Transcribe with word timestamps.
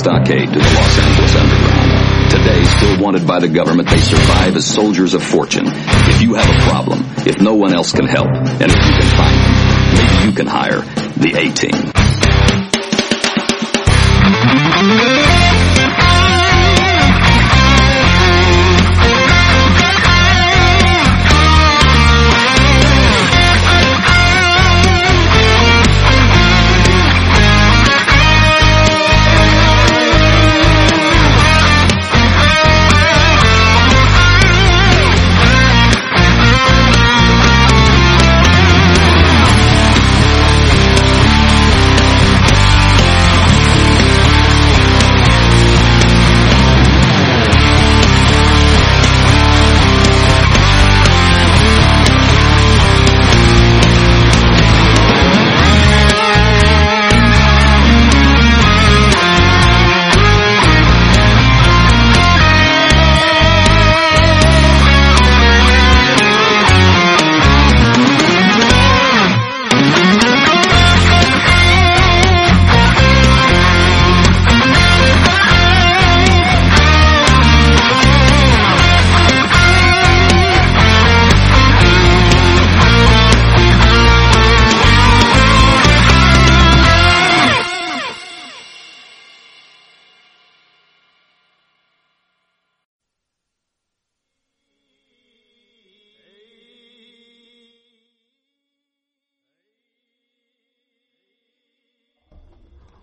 stockade 0.00 0.48
to 0.48 0.58
the 0.58 0.64
Los 0.64 0.98
Angeles 0.98 1.36
Underground. 1.36 2.30
Today, 2.30 2.64
still 2.64 3.04
wanted 3.04 3.26
by 3.26 3.38
the 3.38 3.48
government, 3.48 3.90
they 3.90 3.98
survive 3.98 4.56
as 4.56 4.64
soldiers 4.64 5.12
of 5.12 5.22
fortune. 5.22 5.66
If 5.66 6.22
you 6.22 6.34
have 6.34 6.48
a 6.48 6.58
problem, 6.70 7.04
if 7.26 7.38
no 7.42 7.54
one 7.54 7.74
else 7.74 7.92
can 7.92 8.06
help, 8.06 8.28
and 8.28 8.62
if 8.62 8.86
you 8.86 8.92
can 8.92 9.10
find 9.14 9.36
them, 9.36 9.94
maybe 9.94 10.26
you 10.26 10.32
can 10.32 10.46
hire 10.46 10.80
the 11.18 11.34
A-Team. 11.36 11.89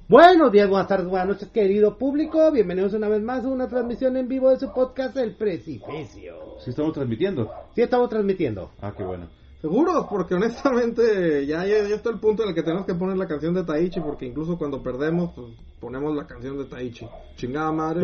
Buenos 0.09 0.53
días, 0.53 0.69
buenas 0.69 0.87
tardes, 0.87 1.09
buenas 1.09 1.27
noches, 1.27 1.49
querido 1.49 1.97
público. 1.97 2.49
Bienvenidos 2.49 2.93
una 2.93 3.09
vez 3.09 3.21
más 3.21 3.43
a 3.43 3.49
una 3.49 3.67
transmisión 3.67 4.15
en 4.15 4.29
vivo 4.29 4.49
de 4.49 4.57
su 4.57 4.71
podcast 4.71 5.17
El 5.17 5.35
Precipicio. 5.35 6.55
Sí 6.63 6.69
estamos 6.69 6.93
transmitiendo. 6.93 7.51
Sí, 7.75 7.81
estamos 7.81 8.07
transmitiendo. 8.07 8.71
Ah, 8.79 8.93
qué 8.95 9.03
bueno. 9.03 9.27
Seguro, 9.59 10.07
porque 10.09 10.35
honestamente 10.35 11.45
ya, 11.45 11.65
ya, 11.65 11.85
ya 11.85 11.95
está 11.95 12.09
el 12.09 12.21
punto 12.21 12.43
en 12.43 12.49
el 12.49 12.55
que 12.55 12.63
tenemos 12.63 12.85
que 12.85 12.95
poner 12.95 13.17
la 13.17 13.27
canción 13.27 13.53
de 13.53 13.65
Taichi, 13.65 13.99
porque 13.99 14.25
incluso 14.25 14.57
cuando 14.57 14.81
perdemos, 14.81 15.31
pues, 15.35 15.47
ponemos 15.81 16.15
la 16.15 16.25
canción 16.25 16.57
de 16.57 16.63
Taichi. 16.63 17.05
Chingada 17.35 17.73
madre. 17.73 17.99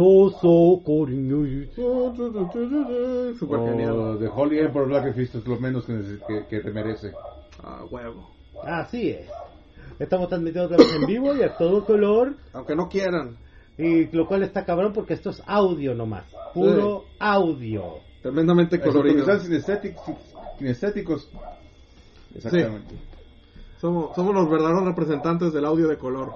Super 3.40 3.60
O 3.60 3.66
genial. 3.66 4.18
The 4.20 4.28
Holy 4.28 4.60
Emperor 4.60 4.90
Black 4.90 5.16
Fist 5.16 5.36
es 5.36 5.48
lo 5.48 5.58
menos 5.58 5.86
que, 5.86 5.94
que, 6.28 6.48
que 6.48 6.60
te 6.60 6.70
merece. 6.72 7.14
Ah, 7.64 7.86
huevo. 7.90 8.30
Así 8.62 9.12
es. 9.12 9.30
Estamos 10.04 10.28
transmitiendo 10.28 10.66
otra 10.66 10.78
vez 10.78 10.96
en 10.96 11.06
vivo 11.06 11.34
y 11.34 11.44
a 11.44 11.56
todo 11.56 11.86
color. 11.86 12.36
Aunque 12.52 12.76
no 12.76 12.90
quieran. 12.90 13.38
Y 13.78 14.08
lo 14.16 14.28
cual 14.28 14.44
está 14.44 14.66
cabrón 14.66 14.92
porque 14.92 15.14
esto 15.14 15.30
es 15.30 15.42
audio 15.46 15.96
nomás. 15.96 16.26
Puro 16.54 17.06
audio. 17.20 18.00
Tremendamente 18.22 18.82
colorido. 18.82 19.26
Kinestéticos. 19.26 20.04
kinestéticos. 20.60 21.32
Exactamente. 22.36 22.96
Somos, 23.80 24.14
somos 24.16 24.36
los 24.36 24.50
verdaderos 24.50 24.84
representantes 24.86 25.54
del 25.54 25.66
audio 25.66 25.88
de 25.88 25.98
color. 25.98 26.34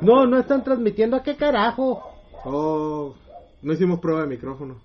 No, 0.00 0.26
no 0.26 0.38
están 0.38 0.62
transmitiendo. 0.62 1.16
¿A 1.16 1.22
qué 1.22 1.36
carajo? 1.36 2.02
Oh, 2.44 3.14
no 3.62 3.72
hicimos 3.72 3.98
prueba 3.98 4.22
de 4.22 4.28
micrófono. 4.28 4.80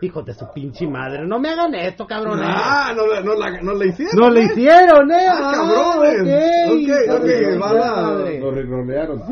Hijos 0.00 0.24
de 0.24 0.32
su 0.34 0.46
pinche 0.54 0.86
madre. 0.86 1.26
No 1.26 1.40
me 1.40 1.48
hagan 1.50 1.74
esto, 1.74 2.06
cabrón. 2.06 2.38
Ah, 2.42 2.92
no, 2.94 3.02
no, 3.22 3.34
la, 3.34 3.60
no 3.62 3.74
la 3.74 3.86
hicieron. 3.86 4.14
No 4.16 4.30
le 4.30 4.42
¿eh? 4.42 4.44
hicieron, 4.44 5.10
eh. 5.10 5.26
Ah, 5.28 5.52
cabrones. 5.54 6.70
Ok, 6.70 6.90
ok, 7.10 7.18
Madre, 7.18 7.58
va 7.58 7.72
la- 7.72 8.02
madre. 8.02 8.40
Lo 8.40 8.50
rigrolearon. 8.52 9.22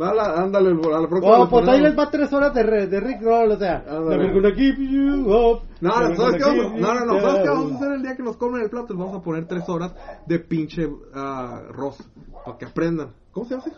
Va 0.00 0.14
la- 0.14 0.34
ándale, 0.42 0.70
a 0.70 1.00
la 1.00 1.08
próxima. 1.08 1.38
Oh, 1.38 1.48
pues 1.48 1.68
ahí 1.68 1.80
les 1.80 1.98
va 1.98 2.08
tres 2.10 2.32
horas 2.32 2.54
de, 2.54 2.62
re- 2.62 2.86
de 2.86 3.00
Rick 3.00 3.20
Roll, 3.22 3.50
o 3.50 3.56
sea. 3.58 3.82
Gonna 3.88 4.52
keep 4.54 4.76
you 4.78 5.24
up. 5.28 5.62
No, 5.80 5.90
no, 6.08 6.14
¿sabes 6.16 6.36
qué 6.36 6.44
vamos, 6.48 6.80
no, 6.80 6.94
no, 6.94 7.04
no, 7.04 7.20
¿sabes 7.20 7.42
qué 7.42 7.48
vamos 7.48 7.72
a 7.72 7.74
hacer 7.74 7.92
el 7.94 8.02
día 8.02 8.16
que 8.16 8.22
nos 8.22 8.36
comen 8.36 8.62
el 8.62 8.70
plato? 8.70 8.94
Les 8.94 8.98
vamos 8.98 9.18
a 9.18 9.22
poner 9.24 9.46
tres 9.48 9.68
horas 9.68 9.92
de 10.26 10.38
pinche 10.38 10.88
ah, 11.14 11.62
Ross, 11.72 11.98
para 12.44 12.56
que 12.58 12.66
aprendan. 12.66 13.12
¿Cómo 13.32 13.46
se 13.46 13.54
llama 13.56 13.64
ese? 13.66 13.76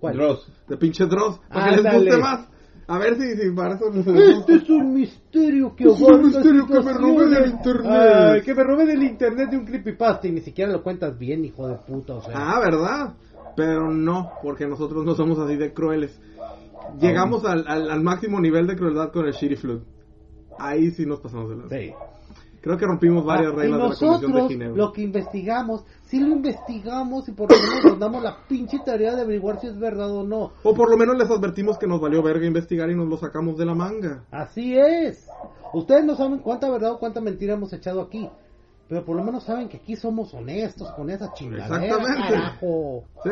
¿Cuál? 0.00 0.14
Dross. 0.16 0.52
De 0.66 0.76
pinche 0.76 1.06
Dross, 1.06 1.38
para 1.48 1.70
que 1.76 1.82
les 1.82 1.94
guste 1.94 2.16
más. 2.18 2.48
A 2.90 2.98
ver 2.98 3.16
si, 3.16 3.36
si 3.36 3.50
para 3.50 3.74
eso 3.74 3.90
Este 3.92 4.54
es 4.54 4.70
un 4.70 4.94
misterio 4.94 5.76
que 5.76 5.84
Es 5.84 6.00
un 6.00 6.22
misterio 6.22 6.66
que 6.66 6.80
me 6.80 6.92
robé 6.94 7.28
del 7.28 7.50
internet. 7.50 7.86
Ay, 7.86 8.42
que 8.42 8.54
me 8.54 8.64
robé 8.64 8.86
del 8.86 9.02
internet 9.02 9.50
de 9.50 9.58
un 9.58 9.66
creepypasta 9.66 10.26
y 10.26 10.32
ni 10.32 10.40
siquiera 10.40 10.72
lo 10.72 10.82
cuentas 10.82 11.18
bien, 11.18 11.44
hijo 11.44 11.68
de 11.68 11.76
puta, 11.76 12.14
o 12.14 12.22
sea. 12.22 12.32
Ah, 12.34 12.60
¿verdad? 12.60 13.14
Pero 13.54 13.92
no, 13.92 14.30
porque 14.42 14.66
nosotros 14.66 15.04
no 15.04 15.14
somos 15.14 15.38
así 15.38 15.56
de 15.56 15.74
crueles. 15.74 16.18
Llegamos 16.98 17.44
al, 17.44 17.66
al, 17.68 17.90
al 17.90 18.02
máximo 18.02 18.40
nivel 18.40 18.66
de 18.66 18.76
crueldad 18.76 19.12
con 19.12 19.26
el 19.26 19.32
Shitty 19.32 19.56
Flood. 19.56 19.82
Ahí 20.58 20.90
sí 20.92 21.04
nos 21.04 21.20
pasamos 21.20 21.50
de 21.50 21.56
la 21.56 21.68
Sí. 21.68 21.92
Creo 22.68 22.76
que 22.76 22.84
rompimos 22.84 23.24
varias 23.24 23.52
Ah, 23.52 23.54
y 23.54 23.58
reglas 23.60 23.70
de 23.72 23.78
la 23.78 23.78
Convención 23.78 24.20
de 24.20 24.26
nosotros 24.28 24.48
Ginebra. 24.50 24.76
lo 24.76 24.92
que 24.92 25.00
investigamos, 25.00 25.84
sí 26.02 26.20
lo 26.20 26.26
investigamos 26.34 27.26
y 27.26 27.32
por 27.32 27.50
lo 27.50 27.56
menos 27.56 27.82
nos 27.84 27.98
damos 27.98 28.22
la 28.22 28.36
pinche 28.46 28.78
tarea 28.84 29.14
de 29.16 29.22
averiguar 29.22 29.58
si 29.58 29.68
es 29.68 29.78
verdad 29.78 30.10
o 30.14 30.22
no. 30.22 30.52
O 30.62 30.74
por 30.74 30.90
lo 30.90 30.98
menos 30.98 31.16
les 31.16 31.30
advertimos 31.30 31.78
que 31.78 31.86
nos 31.86 31.98
valió 31.98 32.22
verga 32.22 32.44
investigar 32.46 32.90
y 32.90 32.94
nos 32.94 33.08
lo 33.08 33.16
sacamos 33.16 33.56
de 33.56 33.64
la 33.64 33.74
manga. 33.74 34.22
Así 34.30 34.76
es. 34.76 35.26
Ustedes 35.72 36.04
no 36.04 36.14
saben 36.14 36.40
cuánta 36.40 36.68
verdad 36.68 36.92
o 36.92 36.98
cuánta 36.98 37.22
mentira 37.22 37.54
hemos 37.54 37.72
echado 37.72 38.02
aquí. 38.02 38.28
Pero 38.86 39.02
por 39.02 39.16
lo 39.16 39.24
menos 39.24 39.44
saben 39.44 39.70
que 39.70 39.78
aquí 39.78 39.96
somos 39.96 40.34
honestos 40.34 40.90
con 40.92 41.08
esa 41.08 41.32
chingadera, 41.32 41.86
Exactamente. 41.86 42.34
carajo. 42.34 43.04
Sí, 43.24 43.30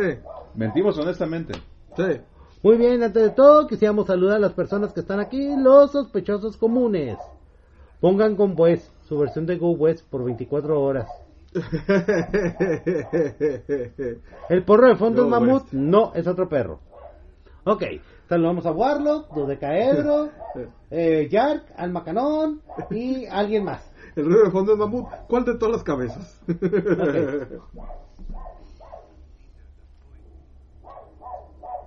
Mentimos 0.55 0.99
honestamente. 0.99 1.53
sí. 1.95 2.21
Muy 2.63 2.79
bien, 2.79 3.03
antes 3.03 3.23
de 3.23 3.31
todo, 3.31 3.67
quisiéramos 3.67 4.07
saludar 4.07 4.37
a 4.37 4.41
las 4.41 4.55
personas 4.55 4.95
que 4.95 5.01
están 5.01 5.21
aquí, 5.21 5.55
los 5.59 5.93
sospechosos 5.93 6.57
comunes. 6.57 7.19
Pongan 8.01 8.35
con 8.35 8.55
West, 8.59 8.91
su 9.09 9.19
versión 9.19 9.47
de 9.47 9.57
Go 9.57 9.71
West 9.71 10.05
por 10.09 10.25
24 10.25 10.83
horas. 10.83 11.09
El 14.49 14.65
porro 14.65 14.89
de 14.89 14.97
fondo 14.97 15.23
es 15.25 15.29
mamut, 15.29 15.63
West. 15.63 15.73
no, 15.73 16.13
es 16.15 16.27
otro 16.27 16.49
perro. 16.49 16.81
Ok, 17.65 17.83
saludamos 18.29 18.67
a 18.67 18.73
Warlock, 18.73 19.33
Dodecaedro, 19.35 20.31
eh, 20.91 21.29
Yark, 21.31 21.65
Alma 21.77 22.05
Canón 22.05 22.63
y 22.91 23.27
alguien 23.27 23.65
más. 23.65 23.83
El 24.15 24.27
ruido 24.27 24.45
de 24.45 24.51
fondo 24.51 24.73
es 24.73 24.79
mamut. 24.79 25.07
¿Cuál 25.29 25.45
de 25.45 25.55
todas 25.57 25.77
las 25.77 25.85
cabezas? 25.85 26.41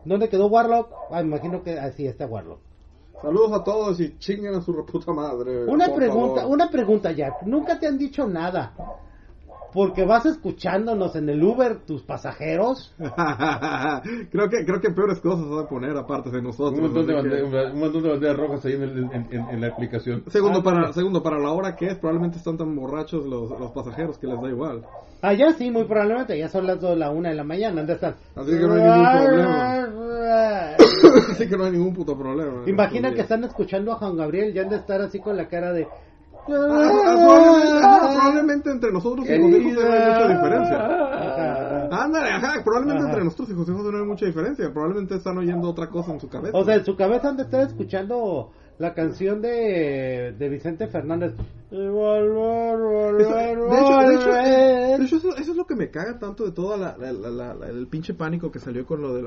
¿Dónde 0.06 0.30
quedó 0.30 0.48
Warlock? 0.48 0.92
Ah, 1.12 1.22
me 1.22 1.28
imagino 1.28 1.62
que 1.64 1.78
así 1.78 2.08
está 2.08 2.26
Warlock. 2.26 2.60
Saludos 3.22 3.52
a 3.52 3.64
todos 3.64 4.00
y 4.00 4.18
chinguen 4.18 4.56
a 4.56 4.62
su 4.62 4.72
reputa 4.72 5.12
madre. 5.12 5.66
Una 5.66 5.94
pregunta, 5.94 6.42
favor. 6.42 6.56
una 6.56 6.70
pregunta, 6.70 7.12
Jack. 7.12 7.44
Nunca 7.44 7.80
te 7.80 7.88
han 7.88 7.98
dicho 7.98 8.28
nada. 8.28 8.74
Porque 9.74 10.04
vas 10.04 10.26
escuchándonos 10.26 11.16
en 11.16 11.30
el 11.30 11.44
Uber 11.44 11.82
tus 11.86 12.02
pasajeros. 12.04 12.94
creo 14.32 14.50
que 14.50 14.66
creo 14.66 14.82
que 14.82 14.90
peores 14.92 15.20
cosas 15.20 15.48
van 15.48 15.66
a 15.66 15.68
poner 15.68 15.96
aparte 15.96 16.32
de 16.32 16.42
nosotros. 16.42 16.80
Un 16.80 16.86
montón, 16.86 17.06
de 17.08 17.18
así 17.18 17.30
que- 17.30 17.44
bande- 17.44 17.72
un 17.74 17.80
montón 17.80 18.04
de 18.04 18.10
banderas 18.10 18.38
rojas 18.38 18.66
ahí 18.66 18.74
en, 18.74 18.82
el- 18.84 18.98
en- 19.14 19.28
en- 19.32 19.50
en 19.50 19.62
la 19.62 19.68
aplicación. 19.68 20.24
Segundo 20.28 20.60
Ah, 20.60 20.64
para 20.64 20.94
segundo 20.94 21.22
para 21.22 21.38
la 21.40 21.52
hora 21.52 21.76
que 21.76 21.88
es, 21.88 21.98
probablemente 21.98 22.38
están 22.38 22.58
tan 22.58 22.76
borrachos 22.76 23.26
los, 23.26 23.50
los 23.60 23.72
pasajeros 23.72 24.18
que 24.18 24.28
les 24.28 24.42
da 24.42 24.50
igual. 24.50 24.82
Allá 25.22 25.52
sí, 25.54 25.70
muy 25.70 25.84
probablemente. 25.86 26.38
Ya 26.38 26.48
son 26.48 26.66
las 26.66 26.80
2 26.80 26.92
de 26.92 26.96
la 26.98 27.12
1 27.12 27.30
de 27.30 27.36
la 27.36 27.44
mañana. 27.44 27.76
¿Dónde 27.78 27.94
están? 27.94 28.16
Así 28.36 28.52
que 28.52 28.60
no 28.68 28.74
hay 28.74 28.82
ningún 28.82 29.26
problema. 29.26 29.86
Así 31.32 31.48
que 31.48 31.58
no 31.58 31.66
hay 31.66 31.72
ningún 31.72 31.94
puto 31.94 32.18
problema. 32.18 32.64
Imagina 32.68 33.14
que 33.14 33.22
están 33.22 33.44
escuchando 33.44 33.92
a 33.92 33.96
Juan 33.96 34.16
Gabriel 34.18 34.56
y 34.56 34.60
han 34.60 34.70
de 34.70 34.76
estar 34.78 35.02
así 35.02 35.20
con 35.20 35.36
la 35.38 35.48
cara 35.48 35.72
de 35.74 35.88
probablemente, 36.46 37.86
ajá, 37.86 38.10
probablemente 38.14 38.72
entre 38.72 38.92
nosotros 38.92 39.26
y 39.28 39.38
los 39.38 39.50
hijos 39.62 39.74
no 39.74 39.92
hay 39.92 40.00
mucha 40.00 40.28
diferencia. 40.28 40.86
Ándale, 41.92 42.30
ajá, 42.30 42.64
probablemente 42.64 43.04
entre 43.06 43.24
nosotros 43.24 43.50
y 43.50 43.54
los 43.54 43.70
hijos 43.70 43.84
no 43.92 43.98
hay 43.98 44.06
mucha 44.06 44.26
diferencia. 44.26 44.72
Probablemente 44.72 45.16
están 45.16 45.38
oyendo 45.38 45.70
otra 45.70 45.88
cosa 45.90 46.14
en 46.14 46.20
su 46.20 46.30
cabeza. 46.30 46.58
O 46.58 46.64
sea, 46.64 46.76
en 46.76 46.86
su 46.86 46.96
cabeza 46.96 47.30
han 47.30 47.38
de 47.38 47.44
estar 47.44 47.62
escuchando 47.68 48.52
la 48.78 48.94
canción 48.94 49.42
de, 49.42 50.34
de 50.38 50.50
Vicente 50.50 50.88
Fernández. 50.88 51.34
Eso- 53.20 53.36
de 53.36 53.52
hecho, 53.54 53.98
de 54.08 54.16
hecho, 54.16 54.26
volver. 54.26 55.00
de 55.00 55.06
hecho, 55.06 55.16
eso, 55.18 55.36
eso 55.36 55.52
es 55.52 55.58
lo 55.58 55.66
que 55.66 55.76
me 55.76 55.90
caga 55.92 56.18
tanto 56.18 56.46
de 56.46 56.52
todo 56.52 56.78
la, 56.78 56.96
la- 56.98 57.12
la- 57.12 57.54
la- 57.54 57.68
el 57.68 57.88
pinche 57.88 58.14
pánico 58.14 58.52
que 58.52 58.60
salió 58.60 58.86
con 58.86 59.02
lo 59.02 59.14
de 59.16 59.24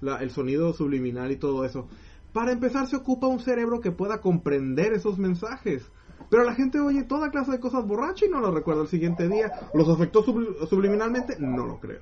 la- 0.00 0.16
el 0.16 0.30
sonido 0.30 0.72
subliminal 0.72 1.30
y 1.30 1.36
todo 1.36 1.64
eso. 1.64 1.86
Para 2.32 2.52
empezar, 2.52 2.86
se 2.86 2.96
ocupa 2.96 3.26
un 3.28 3.38
cerebro 3.40 3.80
que 3.80 3.92
pueda 3.92 4.20
comprender 4.20 4.92
esos 4.92 5.18
mensajes. 5.18 5.90
Pero 6.30 6.44
la 6.44 6.54
gente 6.54 6.80
oye 6.80 7.04
toda 7.04 7.30
clase 7.30 7.52
de 7.52 7.60
cosas 7.60 7.86
borracha 7.86 8.26
y 8.26 8.28
no 8.28 8.40
lo 8.40 8.50
recuerda 8.50 8.82
el 8.82 8.88
siguiente 8.88 9.28
día. 9.28 9.50
¿Los 9.74 9.88
afectó 9.88 10.24
subli- 10.24 10.66
subliminalmente? 10.68 11.36
No 11.38 11.66
lo 11.66 11.78
creo. 11.78 12.00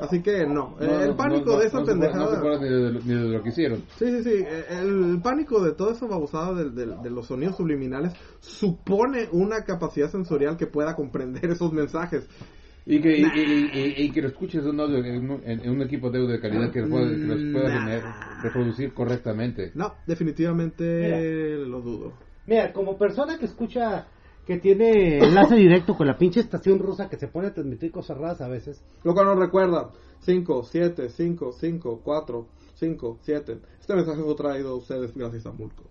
Así 0.00 0.22
que 0.22 0.46
no. 0.46 0.76
No, 0.78 1.00
el 1.00 1.08
no, 1.08 1.16
pánico 1.16 1.52
no, 1.54 1.58
de 1.58 1.66
esa 1.66 1.82
pendejada. 1.82 2.24
No 2.26 2.30
se 2.30 2.36
acuerdan 2.36 2.62
ni 2.62 2.68
de, 2.68 2.92
lo- 2.92 3.00
ni 3.00 3.14
de 3.14 3.36
lo 3.36 3.42
que 3.42 3.48
hicieron. 3.48 3.82
Sí, 3.98 4.06
sí, 4.10 4.22
sí. 4.22 4.44
eh, 4.46 4.64
El 4.80 5.18
pánico 5.22 5.60
de 5.60 5.72
toda 5.72 5.92
esa 5.92 6.06
babosada 6.06 6.54
de, 6.54 6.70
de- 6.70 6.96
de 7.02 7.10
los 7.10 7.26
sonidos 7.26 7.56
subliminales 7.56 8.12
supone 8.40 9.28
una 9.32 9.64
capacidad 9.64 10.08
sensorial 10.10 10.56
que 10.56 10.66
pueda 10.68 10.94
comprender 10.94 11.44
esos 11.50 11.72
mensajes. 11.72 12.28
Y 12.86 13.00
que, 13.00 13.18
y, 13.18 13.22
y- 13.22 13.70
y- 13.74 14.02
y 14.04 14.10
que 14.12 14.22
lo 14.22 14.28
escuches 14.28 14.62
en 14.62 14.68
un, 14.70 14.80
audio- 14.80 15.04
en 15.04 15.30
un- 15.30 15.42
en 15.44 15.68
un 15.68 15.82
equipo 15.82 16.10
de 16.10 16.18
audio 16.20 16.30
de 16.30 16.40
calidad 16.40 16.70
que, 16.70 16.80
lo 16.82 16.88
pueda- 16.90 17.08
que 17.10 17.16
los 17.16 17.52
pueda 17.52 17.68
Nah. 17.74 17.84
tener- 17.84 18.02
reproducir 18.42 18.94
correctamente. 18.94 19.72
No, 19.74 19.94
definitivamente 20.06 21.56
lo 21.66 21.80
dudo. 21.80 22.12
Mira, 22.48 22.72
como 22.72 22.96
persona 22.96 23.38
que 23.38 23.44
escucha 23.44 24.06
que 24.46 24.56
tiene 24.56 25.18
enlace 25.18 25.54
directo 25.54 25.94
con 25.94 26.06
la 26.06 26.16
pinche 26.16 26.40
estación 26.40 26.78
rusa 26.78 27.10
que 27.10 27.18
se 27.18 27.28
pone 27.28 27.48
a 27.48 27.52
transmitir 27.52 27.92
cosas 27.92 28.16
raras 28.16 28.40
a 28.40 28.48
veces. 28.48 28.82
Lo 29.04 29.12
cual 29.12 29.26
nos 29.26 29.38
recuerda 29.38 29.90
5, 30.20 30.62
7, 30.62 31.10
5, 31.10 31.52
5, 31.52 32.00
4, 32.02 32.46
5, 32.76 33.18
7. 33.20 33.58
Este 33.78 33.94
mensaje 33.94 34.22
fue 34.22 34.34
traído 34.34 34.70
a 34.70 34.76
ustedes 34.76 35.14
gracias 35.14 35.44
a 35.44 35.52
Mulco. 35.52 35.87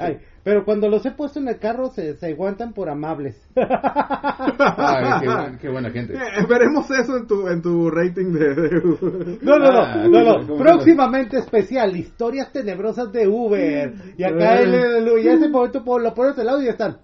Ay, 0.00 0.18
pero 0.42 0.64
cuando 0.64 0.88
los 0.88 1.04
he 1.04 1.10
puesto 1.12 1.38
en 1.38 1.48
el 1.48 1.58
carro 1.58 1.90
se, 1.90 2.16
se 2.16 2.26
aguantan 2.28 2.72
por 2.72 2.88
amables. 2.88 3.36
Ay, 3.56 5.20
qué, 5.20 5.58
qué 5.60 5.68
buena 5.68 5.90
gente. 5.90 6.14
Eh, 6.14 6.46
veremos 6.48 6.90
eso 6.90 7.16
en 7.16 7.26
tu, 7.26 7.48
en 7.48 7.60
tu 7.62 7.90
rating 7.90 8.32
de... 8.32 8.54
de- 8.54 9.38
No, 9.42 9.58
no, 9.58 9.72
no, 9.72 9.80
Ah, 9.82 9.96
no, 10.08 10.08
no. 10.08 10.34
¿cómo- 10.34 10.46
cómo- 10.46 10.58
Próximamente 10.58 11.38
especial, 11.38 11.94
historias 11.96 12.52
tenebrosas 12.52 13.12
de 13.12 13.28
Uber. 13.28 13.92
Y 14.16 14.24
acá 14.24 14.60
el, 14.60 14.74
el- 14.74 15.08
el- 15.08 15.24
y 15.24 15.28
en 15.28 15.38
ese 15.38 15.48
momento 15.48 15.84
po- 15.84 15.98
lo 15.98 16.14
pones 16.14 16.36
el 16.38 16.48
audio 16.48 16.66
y 16.66 16.70
están. 16.70 16.98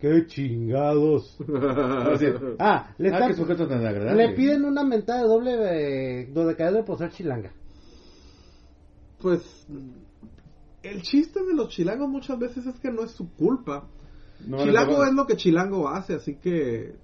¡Qué 0.00 0.26
chingados! 0.26 1.36
Ah, 2.58 2.88
le, 2.98 3.08
Ah, 3.10 3.12
están- 3.14 3.28
qué 3.28 3.34
sujeto 3.34 3.66
tan 3.66 3.84
agradable. 3.86 4.26
le 4.28 4.34
piden 4.34 4.64
una 4.64 4.84
mentada 4.84 5.22
de 5.22 5.28
doble 5.28 5.52
eh, 6.22 6.28
dodecaedro 6.32 6.84
por 6.84 6.98
ser 6.98 7.10
chilanga. 7.10 7.52
Pues 9.20 9.66
el 10.84 11.02
chiste 11.02 11.42
de 11.44 11.54
los 11.54 11.68
chilangos 11.70 12.08
muchas 12.08 12.38
veces 12.38 12.66
es 12.66 12.78
que 12.80 12.90
no 12.90 13.02
es 13.04 13.10
su 13.12 13.32
culpa. 13.34 13.88
No 14.46 14.58
Chilango 14.62 15.04
es 15.04 15.12
lo 15.14 15.26
que 15.26 15.36
Chilango 15.36 15.88
hace, 15.88 16.14
así 16.14 16.34
que 16.36 16.94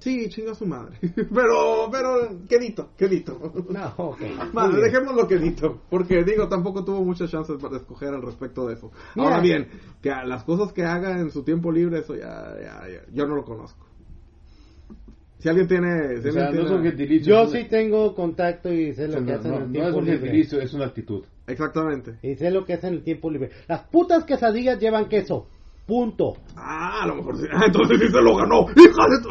sí, 0.00 0.28
chinga 0.28 0.54
su 0.54 0.66
madre. 0.66 0.98
pero, 1.34 1.88
pero, 1.90 2.40
quedito, 2.48 2.90
quedito. 2.96 3.38
No, 3.70 3.92
ok. 3.96 4.20
Madre, 4.52 4.72
Muy 4.72 4.82
dejémoslo 4.82 5.26
quedito, 5.28 5.82
porque 5.88 6.22
digo, 6.24 6.48
tampoco 6.48 6.84
tuvo 6.84 7.02
muchas 7.04 7.30
chances 7.30 7.56
para 7.60 7.76
escoger 7.76 8.12
al 8.14 8.22
respecto 8.22 8.66
de 8.66 8.74
eso. 8.74 8.90
Mira. 9.14 9.28
Ahora 9.28 9.40
bien, 9.42 9.68
que 10.02 10.10
a 10.10 10.24
las 10.24 10.44
cosas 10.44 10.72
que 10.72 10.84
haga 10.84 11.18
en 11.18 11.30
su 11.30 11.42
tiempo 11.42 11.70
libre, 11.72 12.00
eso 12.00 12.14
ya, 12.16 12.54
ya, 12.60 12.88
ya- 12.88 13.06
yo 13.12 13.26
no 13.26 13.36
lo 13.36 13.44
conozco. 13.44 13.86
Si 15.38 15.48
alguien 15.48 15.68
tiene... 15.68 16.20
Si 16.22 16.28
O 16.28 16.32
sea, 16.32 16.46
alguien 16.48 16.64
no 16.64 16.68
son 16.68 16.82
tiene- 16.82 16.96
gentilicios. 16.98 17.26
Yo 17.26 17.46
sí 17.58 17.66
tengo 17.70 18.14
contacto 18.14 18.70
y 18.70 18.92
sé 18.94 19.06
o 19.06 19.10
sea, 19.12 19.20
lo 19.20 19.26
que 19.26 19.32
no, 19.32 19.38
hacen 19.38 19.52
en 19.54 19.58
no, 19.58 19.64
el 19.64 19.72
no 19.72 19.78
es 19.78 19.82
tiempo 19.82 19.98
un 19.98 20.04
libre. 20.04 20.20
gentilicio, 20.20 20.60
es 20.60 20.74
una 20.74 20.84
actitud. 20.86 21.24
Exactamente. 21.50 22.18
Y 22.22 22.34
sé 22.36 22.50
lo 22.50 22.64
que 22.64 22.74
hacen 22.74 22.90
en 22.90 22.98
el 22.98 23.04
tiempo 23.04 23.30
libre. 23.30 23.50
Las 23.68 23.82
putas 23.84 24.24
quesadillas 24.24 24.78
llevan 24.78 25.08
queso. 25.08 25.46
Punto. 25.86 26.34
Ah, 26.56 27.02
a 27.02 27.06
lo 27.06 27.16
mejor 27.16 27.36
sí. 27.38 27.46
Ah, 27.52 27.64
entonces 27.66 27.98
sí 28.00 28.08
se 28.08 28.20
lo 28.22 28.36
ganó. 28.36 28.66
¡Hija 28.70 29.08
de 29.08 29.22
tu... 29.22 29.28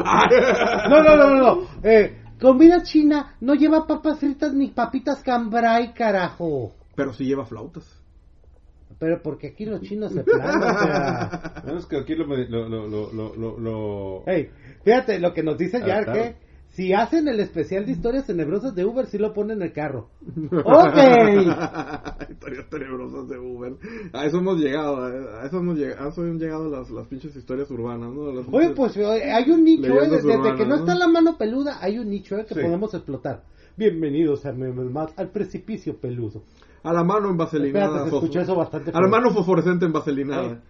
No, 0.90 1.04
no, 1.04 1.16
no, 1.16 1.36
no. 1.36 1.56
no. 1.56 1.68
Eh, 1.84 2.22
comida 2.42 2.84
china 2.84 3.36
no 3.40 3.54
lleva 3.56 3.88
papas 3.88 4.20
fritas 4.20 4.54
ni 4.54 4.68
papitas 4.70 5.22
cambray, 5.24 5.94
carajo. 5.94 6.74
Pero 6.96 7.14
sí 7.14 7.24
lleva 7.26 7.46
flautas. 7.46 7.86
Pero 9.00 9.22
porque 9.22 9.48
aquí 9.48 9.64
los 9.66 9.80
chinos 9.82 10.12
se 10.12 10.24
planan, 10.24 10.62
o 10.76 10.80
sea... 10.80 11.54
Que 11.90 11.98
aquí 11.98 12.16
lo, 12.16 12.26
lo, 12.26 12.68
lo, 12.68 12.88
lo, 12.88 13.14
lo, 13.14 13.36
lo- 13.36 13.58
lo- 13.60 14.24
Hey, 14.26 14.50
fíjate 14.84 15.20
lo 15.20 15.34
que 15.34 15.44
nos 15.44 15.58
dice 15.58 15.78
Adaptaron. 15.78 16.14
que 16.14 16.36
si 16.80 16.94
hacen 16.94 17.28
el 17.28 17.42
especial 17.42 17.86
de 17.86 17.92
historias 17.92 18.26
tenebrosas 18.26 18.74
de 18.74 18.86
Uber, 18.86 19.06
sí 19.08 19.18
lo 19.18 19.34
ponen 19.34 19.58
en 19.58 19.64
el 19.64 19.74
carro. 19.74 20.08
Ok. 20.50 20.98
historias 22.30 22.70
tenebrosas 22.70 23.28
de 23.28 23.38
Uber. 23.38 23.74
A 24.14 24.26
eso 24.26 24.38
hemos 24.38 24.58
llegado. 24.58 25.04
A 25.04 25.46
eso 25.46 25.58
hemos 25.58 25.78
llegado, 25.78 26.06
a 26.06 26.10
eso 26.10 26.22
han 26.22 26.40
llegado 26.40 26.70
las, 26.70 26.90
las 26.90 27.06
pinches 27.08 27.36
historias 27.36 27.70
urbanas, 27.70 28.14
¿no? 28.14 28.32
Las 28.32 28.46
Oye, 28.50 28.70
pues 28.70 28.96
eh, 28.96 29.30
hay 29.30 29.52
un 29.52 29.66
nicho, 29.66 29.92
eh, 29.92 30.08
desde 30.10 30.38
urbanas, 30.38 30.58
que 30.58 30.66
no 30.66 30.76
está 30.76 30.96
la 30.96 31.10
mano 31.10 31.38
peluda, 31.38 31.80
hay 31.82 32.00
un 32.00 32.10
nicho 32.10 32.38
eh, 32.38 32.46
que 32.46 32.54
Sí. 32.56 32.62
podemos 32.62 32.94
explotar. 32.94 33.44
Bienvenidos 33.76 34.46
a 34.46 34.54
más 34.54 35.12
al 35.18 35.32
precipicio 35.32 35.98
peludo. 35.98 36.44
A 36.84 36.94
la 36.94 37.04
mano 37.04 37.30
en 37.30 37.36
vaselinada. 37.36 38.06
Espérate, 38.06 38.40
eso 38.40 38.56
bastante 38.56 38.92
A 38.94 39.02
la 39.02 39.08
mano 39.10 39.32
fosforescente 39.32 39.86
en 39.86 39.92
vaselinada. 39.92 40.62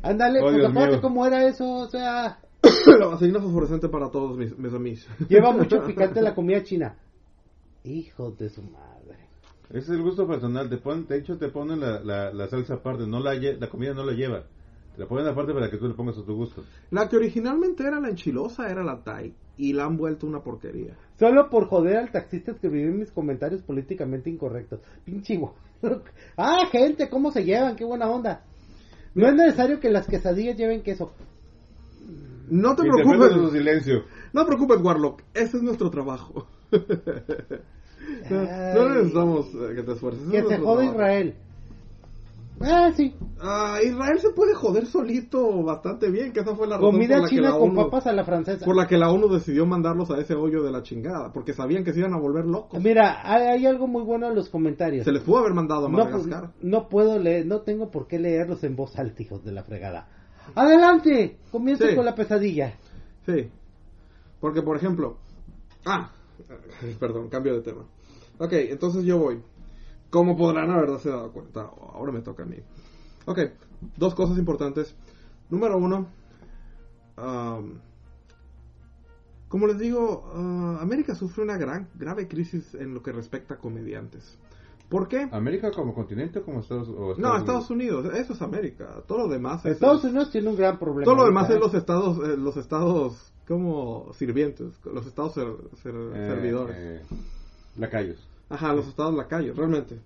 Ándale, 0.00 0.40
pues 0.42 0.72
mío. 0.72 1.00
cómo 1.00 1.26
era 1.26 1.44
eso, 1.48 1.68
o 1.68 1.88
sea, 1.88 2.38
la 2.98 3.06
vaselina 3.06 3.40
fosforescente 3.40 3.88
para 3.88 4.10
todos 4.10 4.36
mis, 4.36 4.56
mis 4.56 4.72
amigos. 4.72 5.06
lleva 5.28 5.52
mucho 5.52 5.82
picante 5.86 6.22
la 6.22 6.34
comida 6.34 6.62
china. 6.62 6.96
Hijos 7.84 8.38
de 8.38 8.48
su 8.48 8.62
madre. 8.62 9.16
Ese 9.68 9.78
es 9.78 9.88
el 9.90 10.02
gusto 10.02 10.26
personal. 10.26 10.68
Te 10.68 10.76
ponen, 10.76 11.06
de 11.06 11.18
hecho, 11.18 11.38
te 11.38 11.48
ponen 11.48 11.80
la, 11.80 12.00
la, 12.00 12.32
la 12.32 12.46
salsa 12.48 12.74
aparte. 12.74 13.06
No 13.06 13.20
la, 13.20 13.34
la 13.34 13.68
comida 13.68 13.94
no 13.94 14.04
la 14.04 14.12
lleva. 14.12 14.44
Te 14.94 15.00
la 15.00 15.08
ponen 15.08 15.26
aparte 15.26 15.52
para 15.54 15.70
que 15.70 15.78
tú 15.78 15.88
le 15.88 15.94
pongas 15.94 16.18
a 16.18 16.24
tu 16.24 16.36
gusto. 16.36 16.62
La 16.90 17.08
que 17.08 17.16
originalmente 17.16 17.82
era 17.82 17.98
la 17.98 18.10
enchilosa 18.10 18.70
era 18.70 18.84
la 18.84 19.02
Thai. 19.02 19.34
Y 19.56 19.72
la 19.72 19.84
han 19.84 19.96
vuelto 19.96 20.26
una 20.26 20.42
porquería. 20.42 20.96
Solo 21.18 21.48
por 21.50 21.66
joder 21.68 21.96
al 21.96 22.12
taxista 22.12 22.52
escribí 22.52 22.84
mis 22.84 23.10
comentarios 23.10 23.62
políticamente 23.62 24.30
incorrectos. 24.30 24.80
Pinche. 25.04 25.40
Ah, 26.36 26.66
gente, 26.70 27.10
¿cómo 27.10 27.32
se 27.32 27.42
llevan? 27.42 27.74
Qué 27.74 27.84
buena 27.84 28.08
onda. 28.08 28.44
No 29.14 29.26
es 29.26 29.34
necesario 29.34 29.80
que 29.80 29.90
las 29.90 30.06
quesadillas 30.06 30.56
lleven 30.56 30.82
queso. 30.82 31.12
No 32.48 32.74
te 32.76 32.82
su 32.82 32.88
preocupes. 32.90 33.52
silencio. 33.52 34.04
No 34.32 34.42
te 34.42 34.46
preocupes, 34.48 34.80
Warlock. 34.82 35.22
Ese 35.34 35.56
es 35.58 35.62
nuestro 35.62 35.90
trabajo. 35.90 36.46
no, 38.30 38.84
no 38.84 38.88
necesitamos 38.94 39.46
eh, 39.54 39.74
que 39.76 39.82
te 39.82 39.92
esfuerces. 39.92 40.28
Que 40.30 40.38
es 40.38 40.48
se 40.48 40.56
trabajo. 40.56 40.82
Israel. 40.82 41.34
Ah, 42.64 42.92
sí. 42.94 43.12
Ah, 43.40 43.78
Israel 43.82 44.20
se 44.20 44.30
puede 44.30 44.54
joder 44.54 44.86
solito 44.86 45.62
bastante 45.64 46.08
bien, 46.10 46.32
que 46.32 46.40
esa 46.40 46.54
fue 46.54 46.68
la 46.68 46.76
razón 46.76 46.92
Comida 46.92 47.14
por 47.16 47.22
la 47.22 47.28
que 47.28 47.34
china 47.34 47.50
la 47.50 47.58
con 47.58 47.70
ONU, 47.70 47.74
papas 47.74 48.06
a 48.06 48.12
la 48.12 48.24
francesa. 48.24 48.64
por 48.64 48.76
la 48.76 48.86
que 48.86 48.96
la 48.96 49.10
ONU 49.10 49.26
decidió 49.28 49.66
mandarlos 49.66 50.10
a 50.12 50.20
ese 50.20 50.34
hoyo 50.34 50.62
de 50.62 50.70
la 50.70 50.82
chingada, 50.82 51.32
porque 51.32 51.54
sabían 51.54 51.82
que 51.82 51.92
se 51.92 51.98
iban 51.98 52.14
a 52.14 52.20
volver 52.20 52.44
locos. 52.44 52.80
Mira, 52.80 53.18
hay, 53.24 53.46
hay 53.46 53.66
algo 53.66 53.88
muy 53.88 54.04
bueno 54.04 54.28
en 54.28 54.36
los 54.36 54.48
comentarios. 54.48 55.04
Se 55.04 55.10
les 55.10 55.22
pudo 55.22 55.38
haber 55.38 55.54
mandado 55.54 55.86
a 55.86 55.88
No, 55.88 55.98
Madagascar. 55.98 56.50
no 56.62 56.88
puedo 56.88 57.18
leer, 57.18 57.46
no 57.46 57.62
tengo 57.62 57.90
por 57.90 58.06
qué 58.06 58.20
leerlos 58.20 58.62
en 58.62 58.76
voz 58.76 58.96
alta, 58.96 59.22
hijos 59.22 59.42
de 59.44 59.50
la 59.52 59.64
fregada. 59.64 60.06
Adelante, 60.54 61.38
comienza 61.50 61.88
Sí. 61.88 61.94
con 61.94 62.04
la 62.04 62.14
pesadilla. 62.14 62.74
Sí. 63.26 63.50
Porque, 64.40 64.62
por 64.62 64.76
ejemplo... 64.76 65.16
Ah, 65.84 66.10
perdón, 67.00 67.28
cambio 67.28 67.54
de 67.54 67.60
tema. 67.62 67.84
Ok, 68.38 68.52
entonces 68.52 69.04
yo 69.04 69.18
voy. 69.18 69.40
Como 70.10 70.36
podrán 70.36 70.70
haberse 70.70 71.08
dado 71.08 71.32
cuenta, 71.32 71.62
ahora 71.62 72.12
me 72.12 72.20
toca 72.20 72.42
a 72.42 72.46
mí. 72.46 72.56
Ok, 73.26 73.38
dos 73.96 74.14
cosas 74.14 74.36
importantes. 74.38 74.94
Número 75.48 75.78
uno, 75.78 76.06
am, 77.16 77.78
como 79.48 79.66
les 79.66 79.78
digo, 79.78 80.30
ah, 80.34 80.78
América 80.80 81.14
sufre 81.14 81.42
una 81.44 81.56
gran, 81.56 81.88
grave 81.94 82.26
crisis 82.28 82.74
en 82.74 82.94
lo 82.94 83.02
que 83.02 83.12
respecta 83.12 83.54
a 83.54 83.58
comediantes. 83.58 84.38
¿Por 84.92 85.08
qué? 85.08 85.26
¿América 85.32 85.70
como 85.72 85.94
continente 85.94 86.40
o 86.40 86.44
como 86.44 86.60
Estados, 86.60 86.88
o 86.90 87.14
No, 87.16 87.34
Estados 87.36 87.70
Unidos, 87.70 88.04
eso 88.14 88.34
es 88.34 88.42
América. 88.42 89.02
Todo 89.08 89.26
lo 89.26 89.28
demás 89.28 89.64
es... 89.64 89.72
Estados 89.72 90.04
Unidos 90.04 90.30
tiene 90.30 90.50
un 90.50 90.56
gran 90.56 90.78
problema. 90.78 91.04
Todo 91.04 91.14
lo 91.14 91.24
demás 91.24 91.48
es 91.48 91.56
¿eh? 91.56 91.58
los 91.58 91.72
estados, 91.72 92.18
eh, 92.28 92.36
los 92.36 92.56
estados 92.58 93.32
como 93.48 94.12
sirvientes, 94.12 94.68
los 94.84 95.06
estados 95.06 95.32
ser- 95.32 95.56
ser- 95.82 95.94
Eh, 95.94 96.26
servidores. 96.28 96.76
eh, 96.78 97.02
lacayos. 97.78 98.18
Ajá, 98.50 98.74
los 98.74 98.86
estados 98.86 99.14
lacayos, 99.14 99.56
realmente. 99.56 99.98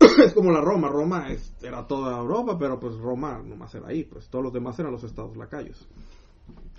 es 0.24 0.32
como 0.32 0.50
la 0.50 0.62
Roma, 0.62 0.88
Roma 0.88 1.30
es- 1.30 1.52
era 1.62 1.86
toda 1.86 2.18
Europa, 2.18 2.58
pero 2.58 2.80
pues 2.80 2.96
Roma 2.96 3.42
nomás 3.44 3.74
era 3.74 3.88
ahí, 3.88 4.04
pues 4.04 4.28
todos 4.28 4.44
los 4.44 4.52
demás 4.54 4.78
eran 4.78 4.92
los 4.92 5.04
estados 5.04 5.36
lacayos. 5.36 5.86